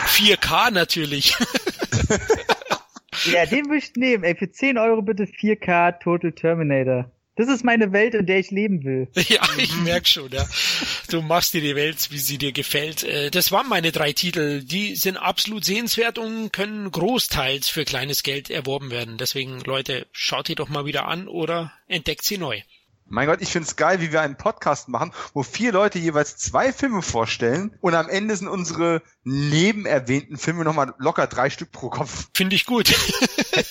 4K 0.07 0.71
natürlich. 0.71 1.35
ja, 3.31 3.45
den 3.45 3.65
würde 3.65 3.77
ich 3.77 3.93
nehmen. 3.95 4.23
Ey, 4.23 4.35
für 4.35 4.51
10 4.51 4.77
Euro 4.77 5.01
bitte 5.01 5.23
4K 5.23 5.99
Total 5.99 6.31
Terminator. 6.33 7.11
Das 7.35 7.47
ist 7.47 7.63
meine 7.63 7.93
Welt, 7.93 8.13
in 8.13 8.25
der 8.25 8.39
ich 8.39 8.51
leben 8.51 8.83
will. 8.83 9.07
Ja, 9.29 9.41
ich 9.57 9.73
merk 9.77 10.07
schon, 10.07 10.31
ja. 10.31 10.45
Du 11.09 11.21
machst 11.21 11.53
dir 11.53 11.61
die 11.61 11.75
Welt, 11.75 12.11
wie 12.11 12.17
sie 12.17 12.37
dir 12.37 12.51
gefällt. 12.51 13.03
Äh, 13.03 13.31
das 13.31 13.51
waren 13.51 13.69
meine 13.69 13.91
drei 13.91 14.11
Titel. 14.11 14.63
Die 14.63 14.95
sind 14.95 15.15
absolut 15.17 15.63
sehenswert 15.63 16.17
und 16.17 16.51
können 16.51 16.91
großteils 16.91 17.69
für 17.69 17.85
kleines 17.85 18.23
Geld 18.23 18.49
erworben 18.49 18.91
werden. 18.91 19.17
Deswegen, 19.17 19.61
Leute, 19.61 20.07
schaut 20.11 20.49
die 20.49 20.55
doch 20.55 20.69
mal 20.69 20.85
wieder 20.85 21.07
an 21.07 21.27
oder 21.27 21.71
entdeckt 21.87 22.25
sie 22.25 22.37
neu. 22.37 22.61
Mein 23.11 23.27
Gott, 23.27 23.41
ich 23.41 23.49
find's 23.49 23.75
geil, 23.75 23.99
wie 23.99 24.13
wir 24.13 24.21
einen 24.21 24.37
Podcast 24.37 24.87
machen, 24.87 25.11
wo 25.33 25.43
vier 25.43 25.73
Leute 25.73 25.99
jeweils 25.99 26.37
zwei 26.37 26.71
Filme 26.71 27.01
vorstellen 27.01 27.75
und 27.81 27.93
am 27.93 28.07
Ende 28.07 28.33
sind 28.37 28.47
unsere 28.47 29.01
nebenerwähnten 29.25 30.37
Filme 30.37 30.63
nochmal 30.63 30.93
locker 30.97 31.27
drei 31.27 31.49
Stück 31.49 31.73
pro 31.73 31.89
Kopf. 31.89 32.29
Finde 32.33 32.55
ich 32.55 32.65
gut. 32.65 32.87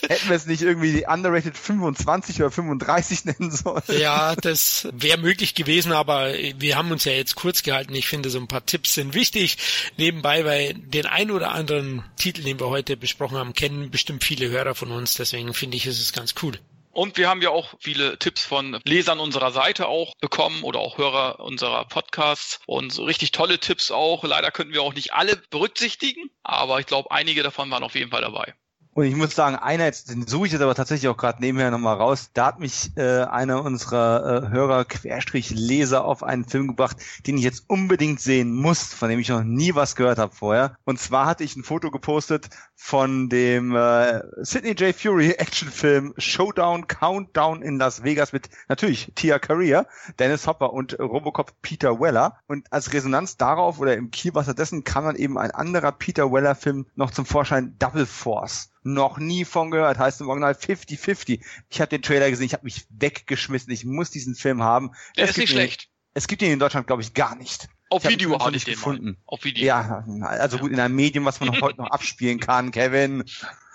Hätten 0.09 0.29
wir 0.29 0.37
es 0.37 0.45
nicht 0.45 0.61
irgendwie 0.61 0.93
die 0.93 1.07
underrated 1.07 1.57
25 1.57 2.37
oder 2.43 2.51
35 2.51 3.25
nennen 3.25 3.51
sollen? 3.51 3.83
Ja, 3.89 4.37
das 4.37 4.87
wäre 4.93 5.17
möglich 5.17 5.55
gewesen, 5.55 5.93
aber 5.93 6.35
wir 6.59 6.77
haben 6.77 6.91
uns 6.91 7.05
ja 7.05 7.13
jetzt 7.13 7.35
kurz 7.35 7.63
gehalten. 7.63 7.95
Ich 7.95 8.09
finde, 8.09 8.29
so 8.29 8.39
ein 8.39 8.47
paar 8.47 8.67
Tipps 8.67 8.93
sind 8.93 9.15
wichtig. 9.15 9.57
Nebenbei, 9.97 10.45
weil 10.45 10.75
den 10.75 11.07
ein 11.07 11.31
oder 11.31 11.53
anderen 11.53 12.05
Titel, 12.17 12.43
den 12.43 12.61
wir 12.61 12.69
heute 12.69 12.95
besprochen 12.99 13.39
haben, 13.39 13.55
kennen 13.55 13.91
bestimmt 13.91 14.23
viele 14.23 14.51
Hörer 14.51 14.75
von 14.75 14.91
uns. 14.91 15.15
Deswegen 15.15 15.55
finde 15.55 15.79
ich, 15.79 15.87
ist 15.87 15.99
es 15.99 16.13
ganz 16.13 16.35
cool. 16.43 16.59
Und 16.93 17.17
wir 17.17 17.29
haben 17.29 17.41
ja 17.41 17.51
auch 17.51 17.75
viele 17.79 18.19
Tipps 18.19 18.45
von 18.45 18.81
Lesern 18.85 19.21
unserer 19.21 19.53
Seite 19.53 19.87
auch 19.87 20.15
bekommen 20.21 20.65
oder 20.65 20.81
auch 20.81 20.99
Hörer 20.99 21.39
unserer 21.41 21.85
Podcasts 21.85 22.61
und 22.67 22.93
so 22.93 23.05
richtig 23.05 23.31
tolle 23.31 23.61
Tipps 23.61 23.91
auch. 23.91 24.25
Leider 24.25 24.51
könnten 24.51 24.75
wir 24.75 24.83
auch 24.83 24.95
nicht 24.95 25.13
alle 25.13 25.37
berücksichtigen, 25.51 26.31
aber 26.43 26.81
ich 26.81 26.87
glaube, 26.87 27.11
einige 27.13 27.43
davon 27.43 27.71
waren 27.71 27.85
auf 27.85 27.95
jeden 27.95 28.11
Fall 28.11 28.23
dabei. 28.23 28.55
Und 28.93 29.05
ich 29.05 29.15
muss 29.15 29.37
sagen, 29.37 29.55
einer, 29.55 29.85
jetzt, 29.85 30.11
den 30.11 30.27
suche 30.27 30.47
ich 30.47 30.53
jetzt 30.53 30.63
aber 30.63 30.75
tatsächlich 30.75 31.09
auch 31.09 31.17
gerade 31.17 31.41
nebenher 31.41 31.71
nochmal 31.71 31.97
raus, 31.97 32.31
da 32.35 32.47
hat 32.47 32.59
mich 32.59 32.91
äh, 32.97 33.23
einer 33.23 33.63
unserer 33.65 34.47
äh, 34.47 34.49
Hörer, 34.49 34.85
Querstrich 34.85 35.51
Leser, 35.51 36.05
auf 36.05 36.25
einen 36.25 36.45
Film 36.45 36.67
gebracht, 36.67 36.97
den 37.25 37.39
ich 37.39 37.45
jetzt 37.45 37.65
unbedingt 37.69 38.21
sehen 38.21 38.53
muss, 38.53 38.93
von 38.93 39.09
dem 39.09 39.21
ich 39.21 39.29
noch 39.29 39.45
nie 39.45 39.77
was 39.77 39.95
gehört 39.95 40.19
habe 40.19 40.35
vorher. 40.35 40.77
Und 40.85 40.99
zwar 40.99 41.27
hatte 41.27 41.45
ich 41.45 41.55
ein 41.55 41.63
Foto 41.63 41.93
gepostet 41.93 42.51
von 42.75 43.29
dem 43.29 43.77
äh, 43.77 44.23
Sidney 44.43 44.73
J. 44.73 44.95
Fury 44.95 45.31
Actionfilm 45.33 46.13
Showdown 46.19 46.89
Countdown 46.89 47.63
in 47.63 47.79
Las 47.79 48.03
Vegas 48.03 48.33
mit 48.33 48.51
natürlich 48.69 49.13
Tia 49.15 49.39
Career, 49.39 49.87
Dennis 50.19 50.49
Hopper 50.49 50.73
und 50.73 50.99
Robocop 50.99 51.53
Peter 51.63 52.01
Weller. 52.01 52.39
Und 52.49 52.73
als 52.73 52.93
Resonanz 52.93 53.37
darauf 53.37 53.79
oder 53.79 53.95
im 53.95 54.11
Kielwasser 54.11 54.55
dessen 54.55 54.83
kam 54.83 55.05
dann 55.05 55.17
eben 55.17 55.39
ein 55.39 55.53
anderer 55.53 55.93
Peter 55.93 56.33
Weller 56.33 56.57
Film 56.57 56.87
noch 56.97 57.13
zum 57.13 57.25
Vorschein, 57.25 57.77
Double 57.79 58.07
Force 58.07 58.71
noch 58.83 59.19
nie 59.19 59.45
von 59.45 59.71
gehört, 59.71 59.99
heißt 59.99 60.21
im 60.21 60.29
Original 60.29 60.53
50-50. 60.53 61.41
Ich 61.69 61.81
habe 61.81 61.89
den 61.89 62.03
Trailer 62.03 62.31
gesehen, 62.31 62.47
ich 62.47 62.55
habe 62.55 62.65
mich 62.65 62.87
weggeschmissen, 62.91 63.73
ich 63.73 63.85
muss 63.85 64.11
diesen 64.11 64.35
Film 64.35 64.63
haben. 64.63 64.93
Der 65.17 65.25
es 65.25 65.31
ist 65.31 65.37
nicht 65.39 65.51
schlecht. 65.51 65.85
Ihn, 65.85 65.89
es 66.15 66.27
gibt 66.29 66.43
ihn 66.43 66.53
in 66.53 66.59
Deutschland, 66.59 66.87
glaube 66.87 67.03
ich, 67.03 67.15
gar 67.15 67.37
nicht. 67.37 67.69
Auf 67.91 68.05
ich 68.05 68.11
Video 68.11 68.39
habe 68.39 68.57
ich 68.57 68.65
den 68.65 68.75
gefunden. 68.75 69.07
Mal. 69.07 69.17
Auf 69.27 69.45
Video. 69.45 69.65
Ja, 69.65 70.05
also 70.23 70.59
gut, 70.59 70.71
in 70.71 70.79
einem 70.79 70.95
Medium, 70.95 71.25
was 71.25 71.41
man 71.41 71.61
heute 71.61 71.79
noch 71.79 71.91
abspielen 71.91 72.39
kann, 72.39 72.71
Kevin. 72.71 73.25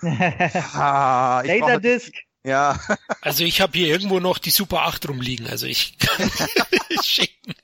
ah, 0.02 1.42
Laserdisc. 1.44 2.14
Ja. 2.42 2.78
Also 3.20 3.44
ich 3.44 3.60
habe 3.60 3.76
hier 3.76 3.88
irgendwo 3.88 4.20
noch 4.20 4.38
die 4.38 4.50
Super 4.50 4.82
8 4.82 5.08
rumliegen, 5.08 5.48
also 5.48 5.66
ich 5.66 5.98
kann 5.98 6.30
schicken. 7.02 7.54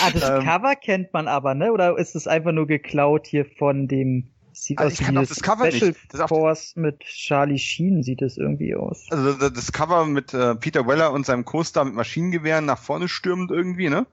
Ah, 0.00 0.10
das 0.10 0.28
ähm, 0.28 0.44
Cover 0.44 0.74
kennt 0.74 1.12
man 1.12 1.28
aber, 1.28 1.54
ne? 1.54 1.72
Oder 1.72 1.96
ist 1.96 2.16
es 2.16 2.26
einfach 2.26 2.52
nur 2.52 2.66
geklaut 2.66 3.26
hier 3.26 3.46
von 3.46 3.86
dem 3.86 4.33
Sieht 4.54 4.78
also 4.78 4.92
aus 4.92 5.00
ich 5.00 5.04
kann 5.04 5.14
das 5.16 5.40
Cover 5.40 5.70
Special 5.70 5.88
nicht. 5.88 6.00
Das 6.14 6.28
Force 6.28 6.76
mit 6.76 7.00
Charlie 7.00 7.58
Sheen 7.58 8.02
sieht 8.02 8.22
es 8.22 8.36
irgendwie 8.36 8.74
aus. 8.74 9.06
Also 9.10 9.50
das 9.50 9.72
Cover 9.72 10.06
mit 10.06 10.32
äh, 10.32 10.54
Peter 10.54 10.86
Weller 10.86 11.12
und 11.12 11.26
seinem 11.26 11.44
Co-Star 11.44 11.84
mit 11.84 11.94
Maschinengewehren 11.94 12.64
nach 12.64 12.78
vorne 12.78 13.08
stürmend 13.08 13.50
irgendwie, 13.50 13.90
ne? 13.90 14.06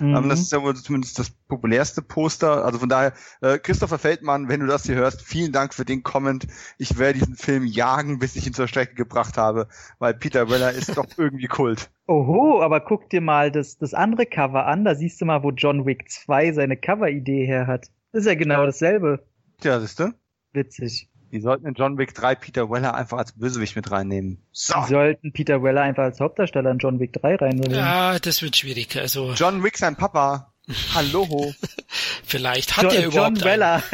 Mhm. 0.00 0.14
Um, 0.14 0.28
das 0.28 0.40
ist 0.40 0.52
ja 0.52 0.62
wohl 0.62 0.74
zumindest 0.76 1.18
das 1.18 1.30
populärste 1.30 2.02
Poster. 2.02 2.64
Also 2.64 2.78
von 2.78 2.88
daher, 2.88 3.12
äh, 3.40 3.58
Christopher 3.58 3.98
Feldmann, 3.98 4.48
wenn 4.48 4.60
du 4.60 4.66
das 4.66 4.84
hier 4.84 4.96
hörst, 4.96 5.22
vielen 5.22 5.52
Dank 5.52 5.74
für 5.74 5.84
den 5.84 6.02
Comment. 6.02 6.46
Ich 6.78 6.98
werde 6.98 7.18
diesen 7.18 7.36
Film 7.36 7.64
jagen, 7.64 8.18
bis 8.18 8.36
ich 8.36 8.46
ihn 8.46 8.52
zur 8.52 8.68
Strecke 8.68 8.94
gebracht 8.94 9.38
habe, 9.38 9.68
weil 9.98 10.14
Peter 10.14 10.50
Weller 10.50 10.72
ist 10.72 10.96
doch 10.96 11.06
irgendwie 11.16 11.46
Kult. 11.46 11.90
Oho, 12.06 12.60
aber 12.62 12.80
guck 12.80 13.10
dir 13.10 13.20
mal 13.20 13.50
das, 13.50 13.78
das 13.78 13.94
andere 13.94 14.26
Cover 14.26 14.66
an. 14.66 14.84
Da 14.84 14.94
siehst 14.94 15.20
du 15.20 15.24
mal, 15.24 15.42
wo 15.42 15.50
John 15.50 15.86
Wick 15.86 16.10
2 16.10 16.52
seine 16.52 16.76
Cover-Idee 16.76 17.46
her 17.46 17.66
hat. 17.66 17.86
Das 18.12 18.20
ist 18.20 18.26
ja 18.26 18.34
genau 18.34 18.64
dasselbe. 18.64 19.24
Ja, 19.62 19.80
siehst 19.80 20.00
du? 20.00 20.12
Witzig. 20.52 21.08
Die 21.32 21.40
sollten 21.40 21.66
in 21.66 21.74
John 21.74 21.98
Wick 21.98 22.14
3 22.14 22.34
Peter 22.36 22.70
Weller 22.70 22.94
einfach 22.94 23.18
als 23.18 23.32
Bösewicht 23.32 23.74
mit 23.76 23.90
reinnehmen. 23.90 24.38
So. 24.52 24.74
Die 24.86 24.92
sollten 24.92 25.32
Peter 25.32 25.62
Weller 25.62 25.82
einfach 25.82 26.04
als 26.04 26.20
Hauptdarsteller 26.20 26.70
in 26.70 26.78
John 26.78 27.00
Wick 27.00 27.12
3 27.14 27.36
reinnehmen. 27.36 27.74
Ja, 27.74 28.18
das 28.18 28.42
wird 28.42 28.56
schwierig. 28.56 28.96
Also 28.96 29.32
John 29.32 29.62
Wick 29.64 29.76
sein 29.76 29.96
Papa. 29.96 30.52
Hallo. 30.94 31.52
Vielleicht 32.24 32.76
hat 32.76 32.84
John, 32.84 32.94
er 32.94 33.06
überhaupt 33.06 33.38
John 33.38 33.44
Weller. 33.44 33.82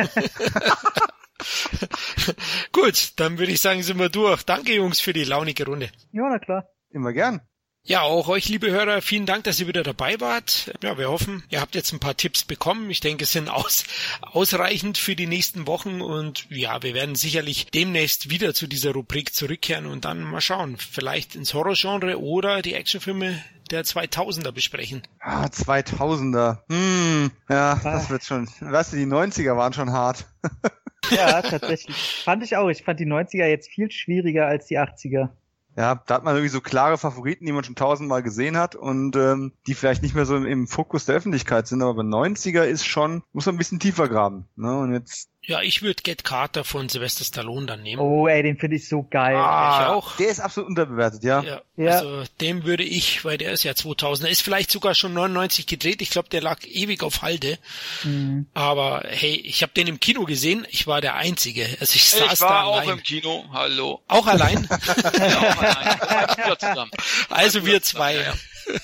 Gut, 2.72 3.12
dann 3.16 3.38
würde 3.38 3.52
ich 3.52 3.60
sagen, 3.60 3.82
sind 3.82 3.98
wir 3.98 4.08
durch. 4.08 4.44
Danke 4.44 4.74
Jungs 4.74 5.00
für 5.00 5.12
die 5.12 5.24
launige 5.24 5.66
Runde. 5.66 5.90
Ja, 6.12 6.28
na 6.30 6.38
klar. 6.38 6.68
Immer 6.90 7.12
gern. 7.12 7.40
Ja, 7.84 8.02
auch 8.02 8.28
euch, 8.28 8.48
liebe 8.48 8.70
Hörer, 8.70 9.02
vielen 9.02 9.26
Dank, 9.26 9.42
dass 9.42 9.58
ihr 9.58 9.66
wieder 9.66 9.82
dabei 9.82 10.20
wart. 10.20 10.72
Ja, 10.84 10.98
wir 10.98 11.10
hoffen, 11.10 11.42
ihr 11.50 11.60
habt 11.60 11.74
jetzt 11.74 11.92
ein 11.92 11.98
paar 11.98 12.16
Tipps 12.16 12.44
bekommen. 12.44 12.88
Ich 12.90 13.00
denke, 13.00 13.24
es 13.24 13.32
sind 13.32 13.48
aus, 13.48 13.84
ausreichend 14.20 14.98
für 14.98 15.16
die 15.16 15.26
nächsten 15.26 15.66
Wochen 15.66 16.00
und 16.00 16.46
ja, 16.48 16.80
wir 16.84 16.94
werden 16.94 17.16
sicherlich 17.16 17.66
demnächst 17.72 18.30
wieder 18.30 18.54
zu 18.54 18.68
dieser 18.68 18.92
Rubrik 18.92 19.34
zurückkehren 19.34 19.86
und 19.86 20.04
dann 20.04 20.22
mal 20.22 20.40
schauen, 20.40 20.76
vielleicht 20.76 21.34
ins 21.34 21.54
Horrorgenre 21.54 22.20
oder 22.20 22.62
die 22.62 22.74
Actionfilme 22.74 23.42
der 23.72 23.84
2000er 23.84 24.52
besprechen. 24.52 25.02
Ah, 25.18 25.46
2000er. 25.46 26.58
Hm, 26.68 27.32
ja, 27.48 27.72
ah. 27.72 27.80
das 27.82 28.10
wird 28.10 28.22
schon. 28.22 28.48
Weißt 28.60 28.92
du, 28.92 28.96
die 28.96 29.06
90er 29.06 29.56
waren 29.56 29.72
schon 29.72 29.90
hart. 29.90 30.26
ja, 31.10 31.42
tatsächlich. 31.42 31.96
Fand 31.96 32.44
ich 32.44 32.56
auch. 32.56 32.68
Ich 32.68 32.84
fand 32.84 33.00
die 33.00 33.06
90er 33.06 33.46
jetzt 33.46 33.68
viel 33.68 33.90
schwieriger 33.90 34.46
als 34.46 34.66
die 34.66 34.78
80er. 34.78 35.30
Ja, 35.76 35.94
da 36.06 36.14
hat 36.14 36.24
man 36.24 36.34
irgendwie 36.34 36.50
so 36.50 36.60
klare 36.60 36.98
Favoriten, 36.98 37.46
die 37.46 37.52
man 37.52 37.64
schon 37.64 37.74
tausendmal 37.74 38.22
gesehen 38.22 38.58
hat 38.58 38.74
und 38.74 39.16
ähm, 39.16 39.52
die 39.66 39.74
vielleicht 39.74 40.02
nicht 40.02 40.14
mehr 40.14 40.26
so 40.26 40.36
im, 40.36 40.44
im 40.44 40.66
Fokus 40.68 41.06
der 41.06 41.16
Öffentlichkeit 41.16 41.66
sind, 41.66 41.82
aber 41.82 41.94
bei 41.94 42.02
90er 42.02 42.64
ist 42.64 42.84
schon, 42.84 43.22
muss 43.32 43.46
man 43.46 43.54
ein 43.54 43.58
bisschen 43.58 43.80
tiefer 43.80 44.08
graben. 44.08 44.46
Ne? 44.56 44.78
Und 44.78 44.92
jetzt 44.92 45.31
ja, 45.44 45.60
ich 45.60 45.82
würde 45.82 46.04
Get 46.04 46.22
Carter 46.22 46.62
von 46.62 46.88
Sylvester 46.88 47.24
Stallone 47.24 47.66
dann 47.66 47.82
nehmen. 47.82 48.00
Oh, 48.00 48.28
ey, 48.28 48.44
den 48.44 48.56
finde 48.58 48.76
ich 48.76 48.88
so 48.88 49.02
geil. 49.02 49.34
Ah, 49.34 49.80
ich 49.80 49.88
auch. 49.88 50.16
Der 50.16 50.28
ist 50.28 50.38
absolut 50.38 50.68
unterbewertet, 50.68 51.24
ja. 51.24 51.42
ja. 51.42 51.62
ja. 51.76 51.90
Also 51.90 52.22
dem 52.40 52.64
würde 52.64 52.84
ich, 52.84 53.24
weil 53.24 53.38
der 53.38 53.50
ist 53.50 53.64
ja 53.64 53.74
2000, 53.74 54.28
er 54.28 54.30
ist 54.30 54.42
vielleicht 54.42 54.70
sogar 54.70 54.94
schon 54.94 55.14
99 55.14 55.66
gedreht. 55.66 56.00
Ich 56.00 56.10
glaube, 56.10 56.28
der 56.28 56.42
lag 56.42 56.60
ewig 56.64 57.02
auf 57.02 57.22
Halde. 57.22 57.58
Mhm. 58.04 58.46
Aber 58.54 59.02
hey, 59.08 59.34
ich 59.34 59.62
habe 59.62 59.72
den 59.72 59.88
im 59.88 59.98
Kino 59.98 60.26
gesehen. 60.26 60.64
Ich 60.70 60.86
war 60.86 61.00
der 61.00 61.16
Einzige. 61.16 61.66
Also 61.80 61.96
ich 61.96 62.08
saß 62.10 62.34
ich 62.34 62.40
war 62.40 62.48
da 62.48 62.62
auch 62.62 62.80
allein. 62.82 62.98
im 62.98 63.02
Kino. 63.02 63.44
Hallo. 63.52 64.00
Auch 64.06 64.28
allein? 64.28 64.68
ja, 65.18 65.38
auch 65.38 65.62
allein. 65.62 66.90
Also 67.30 67.66
wir 67.66 67.82
zwei. 67.82 68.14
Ja. 68.14 68.34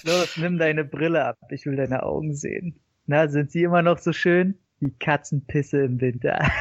Los, 0.03 0.37
nimm 0.37 0.59
deine 0.59 0.85
Brille 0.85 1.25
ab. 1.25 1.37
Ich 1.51 1.67
will 1.67 1.77
deine 1.77 2.03
Augen 2.03 2.35
sehen. 2.35 2.81
Na, 3.07 3.29
sind 3.29 3.53
sie 3.53 3.63
immer 3.63 3.83
noch 3.83 3.99
so 3.99 4.13
schön? 4.13 4.59
Die 4.81 4.93
Katzenpisse 4.99 5.83
im 5.83 6.01
Winter. 6.01 6.51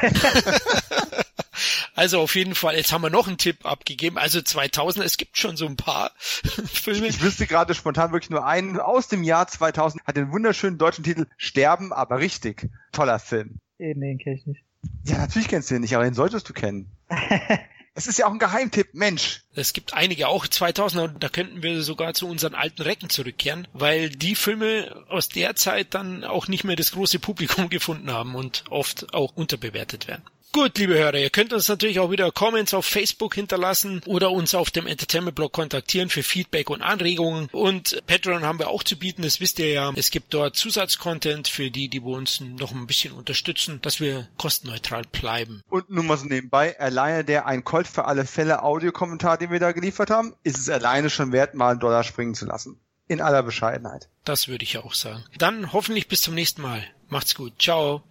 Also 1.98 2.20
auf 2.20 2.36
jeden 2.36 2.54
Fall, 2.54 2.76
jetzt 2.76 2.92
haben 2.92 3.02
wir 3.02 3.10
noch 3.10 3.26
einen 3.26 3.38
Tipp 3.38 3.66
abgegeben. 3.66 4.18
Also 4.18 4.40
2000, 4.40 5.04
es 5.04 5.16
gibt 5.16 5.36
schon 5.36 5.56
so 5.56 5.66
ein 5.66 5.74
paar 5.74 6.12
Filme. 6.20 7.08
Ich 7.08 7.20
wüsste 7.20 7.48
gerade 7.48 7.74
spontan 7.74 8.12
wirklich 8.12 8.30
nur 8.30 8.46
einen 8.46 8.78
aus 8.78 9.08
dem 9.08 9.24
Jahr 9.24 9.48
2000, 9.48 10.06
hat 10.06 10.16
den 10.16 10.30
wunderschönen 10.30 10.78
deutschen 10.78 11.02
Titel 11.02 11.26
Sterben, 11.36 11.92
aber 11.92 12.20
richtig. 12.20 12.68
Toller 12.92 13.18
Film. 13.18 13.58
Den, 13.80 14.00
den 14.00 14.18
kenn 14.18 14.34
ich 14.34 14.46
nicht. 14.46 14.62
Ja, 15.06 15.18
natürlich 15.18 15.48
kennst 15.48 15.70
du 15.70 15.74
den 15.74 15.82
nicht, 15.82 15.96
aber 15.96 16.04
den 16.04 16.14
solltest 16.14 16.48
du 16.48 16.52
kennen. 16.52 16.88
Es 17.98 18.06
ist 18.06 18.16
ja 18.16 18.28
auch 18.28 18.32
ein 18.32 18.38
Geheimtipp, 18.38 18.94
Mensch. 18.94 19.40
Es 19.56 19.72
gibt 19.72 19.92
einige, 19.92 20.28
auch 20.28 20.46
2000er, 20.46 21.18
da 21.18 21.28
könnten 21.28 21.64
wir 21.64 21.82
sogar 21.82 22.14
zu 22.14 22.28
unseren 22.28 22.54
alten 22.54 22.82
Recken 22.82 23.10
zurückkehren, 23.10 23.66
weil 23.72 24.08
die 24.08 24.36
Filme 24.36 25.04
aus 25.08 25.28
der 25.28 25.56
Zeit 25.56 25.94
dann 25.94 26.22
auch 26.22 26.46
nicht 26.46 26.62
mehr 26.62 26.76
das 26.76 26.92
große 26.92 27.18
Publikum 27.18 27.68
gefunden 27.70 28.12
haben 28.12 28.36
und 28.36 28.62
oft 28.70 29.12
auch 29.14 29.34
unterbewertet 29.34 30.06
werden. 30.06 30.22
Gut, 30.50 30.78
liebe 30.78 30.94
Hörer, 30.94 31.18
ihr 31.18 31.28
könnt 31.28 31.52
uns 31.52 31.68
natürlich 31.68 32.00
auch 32.00 32.10
wieder 32.10 32.32
Comments 32.32 32.72
auf 32.72 32.86
Facebook 32.86 33.34
hinterlassen 33.34 34.00
oder 34.06 34.30
uns 34.30 34.54
auf 34.54 34.70
dem 34.70 34.86
Entertainment-Blog 34.86 35.52
kontaktieren 35.52 36.08
für 36.08 36.22
Feedback 36.22 36.70
und 36.70 36.80
Anregungen. 36.80 37.50
Und 37.52 38.02
Patreon 38.06 38.44
haben 38.44 38.58
wir 38.58 38.68
auch 38.68 38.82
zu 38.82 38.98
bieten, 38.98 39.22
das 39.22 39.40
wisst 39.40 39.58
ihr 39.58 39.70
ja. 39.70 39.92
Es 39.94 40.10
gibt 40.10 40.32
dort 40.32 40.56
Zusatzcontent 40.56 41.48
für 41.48 41.70
die, 41.70 41.88
die 41.88 42.00
uns 42.00 42.40
noch 42.40 42.72
ein 42.72 42.86
bisschen 42.86 43.12
unterstützen, 43.12 43.80
dass 43.82 44.00
wir 44.00 44.26
kostenneutral 44.38 45.02
bleiben. 45.12 45.62
Und 45.68 45.90
nur 45.90 46.04
mal 46.04 46.16
so 46.16 46.24
nebenbei, 46.24 46.80
alleine 46.80 47.24
der 47.24 47.46
ein 47.46 47.62
Colt 47.62 47.86
für 47.86 48.06
alle 48.06 48.24
Fälle 48.24 48.62
Audiokommentar, 48.62 49.36
den 49.36 49.50
wir 49.50 49.60
da 49.60 49.72
geliefert 49.72 50.08
haben, 50.08 50.34
ist 50.44 50.58
es 50.58 50.70
alleine 50.70 51.10
schon 51.10 51.30
wert, 51.32 51.54
mal 51.54 51.72
einen 51.72 51.80
Dollar 51.80 52.04
springen 52.04 52.34
zu 52.34 52.46
lassen. 52.46 52.80
In 53.06 53.20
aller 53.20 53.42
Bescheidenheit. 53.42 54.08
Das 54.24 54.48
würde 54.48 54.64
ich 54.64 54.78
auch 54.78 54.94
sagen. 54.94 55.24
Dann 55.36 55.72
hoffentlich 55.72 56.08
bis 56.08 56.22
zum 56.22 56.34
nächsten 56.34 56.62
Mal. 56.62 56.84
Macht's 57.08 57.34
gut. 57.34 57.52
Ciao. 57.60 58.02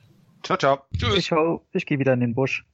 Ciao, 0.43 0.57
ciao. 0.57 0.79
Tschüss. 0.97 1.17
Ich, 1.17 1.31
ich 1.73 1.85
gehe 1.85 1.99
wieder 1.99 2.13
in 2.13 2.21
den 2.21 2.33
Busch. 2.35 2.65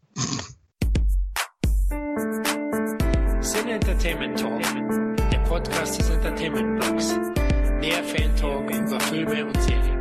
Sin 3.41 3.67
Entertainment 3.67 4.39
Talk, 4.39 4.61
der 5.31 5.39
Podcast 5.39 5.99
des 5.99 6.09
Entertainment 6.09 6.79
Blogs. 6.79 7.15
Mehr 7.79 8.03
Fan 8.03 8.35
Talk 8.35 8.69
über 8.69 8.99
Filme 8.99 9.45
und 9.45 9.61
Serien. 9.61 9.92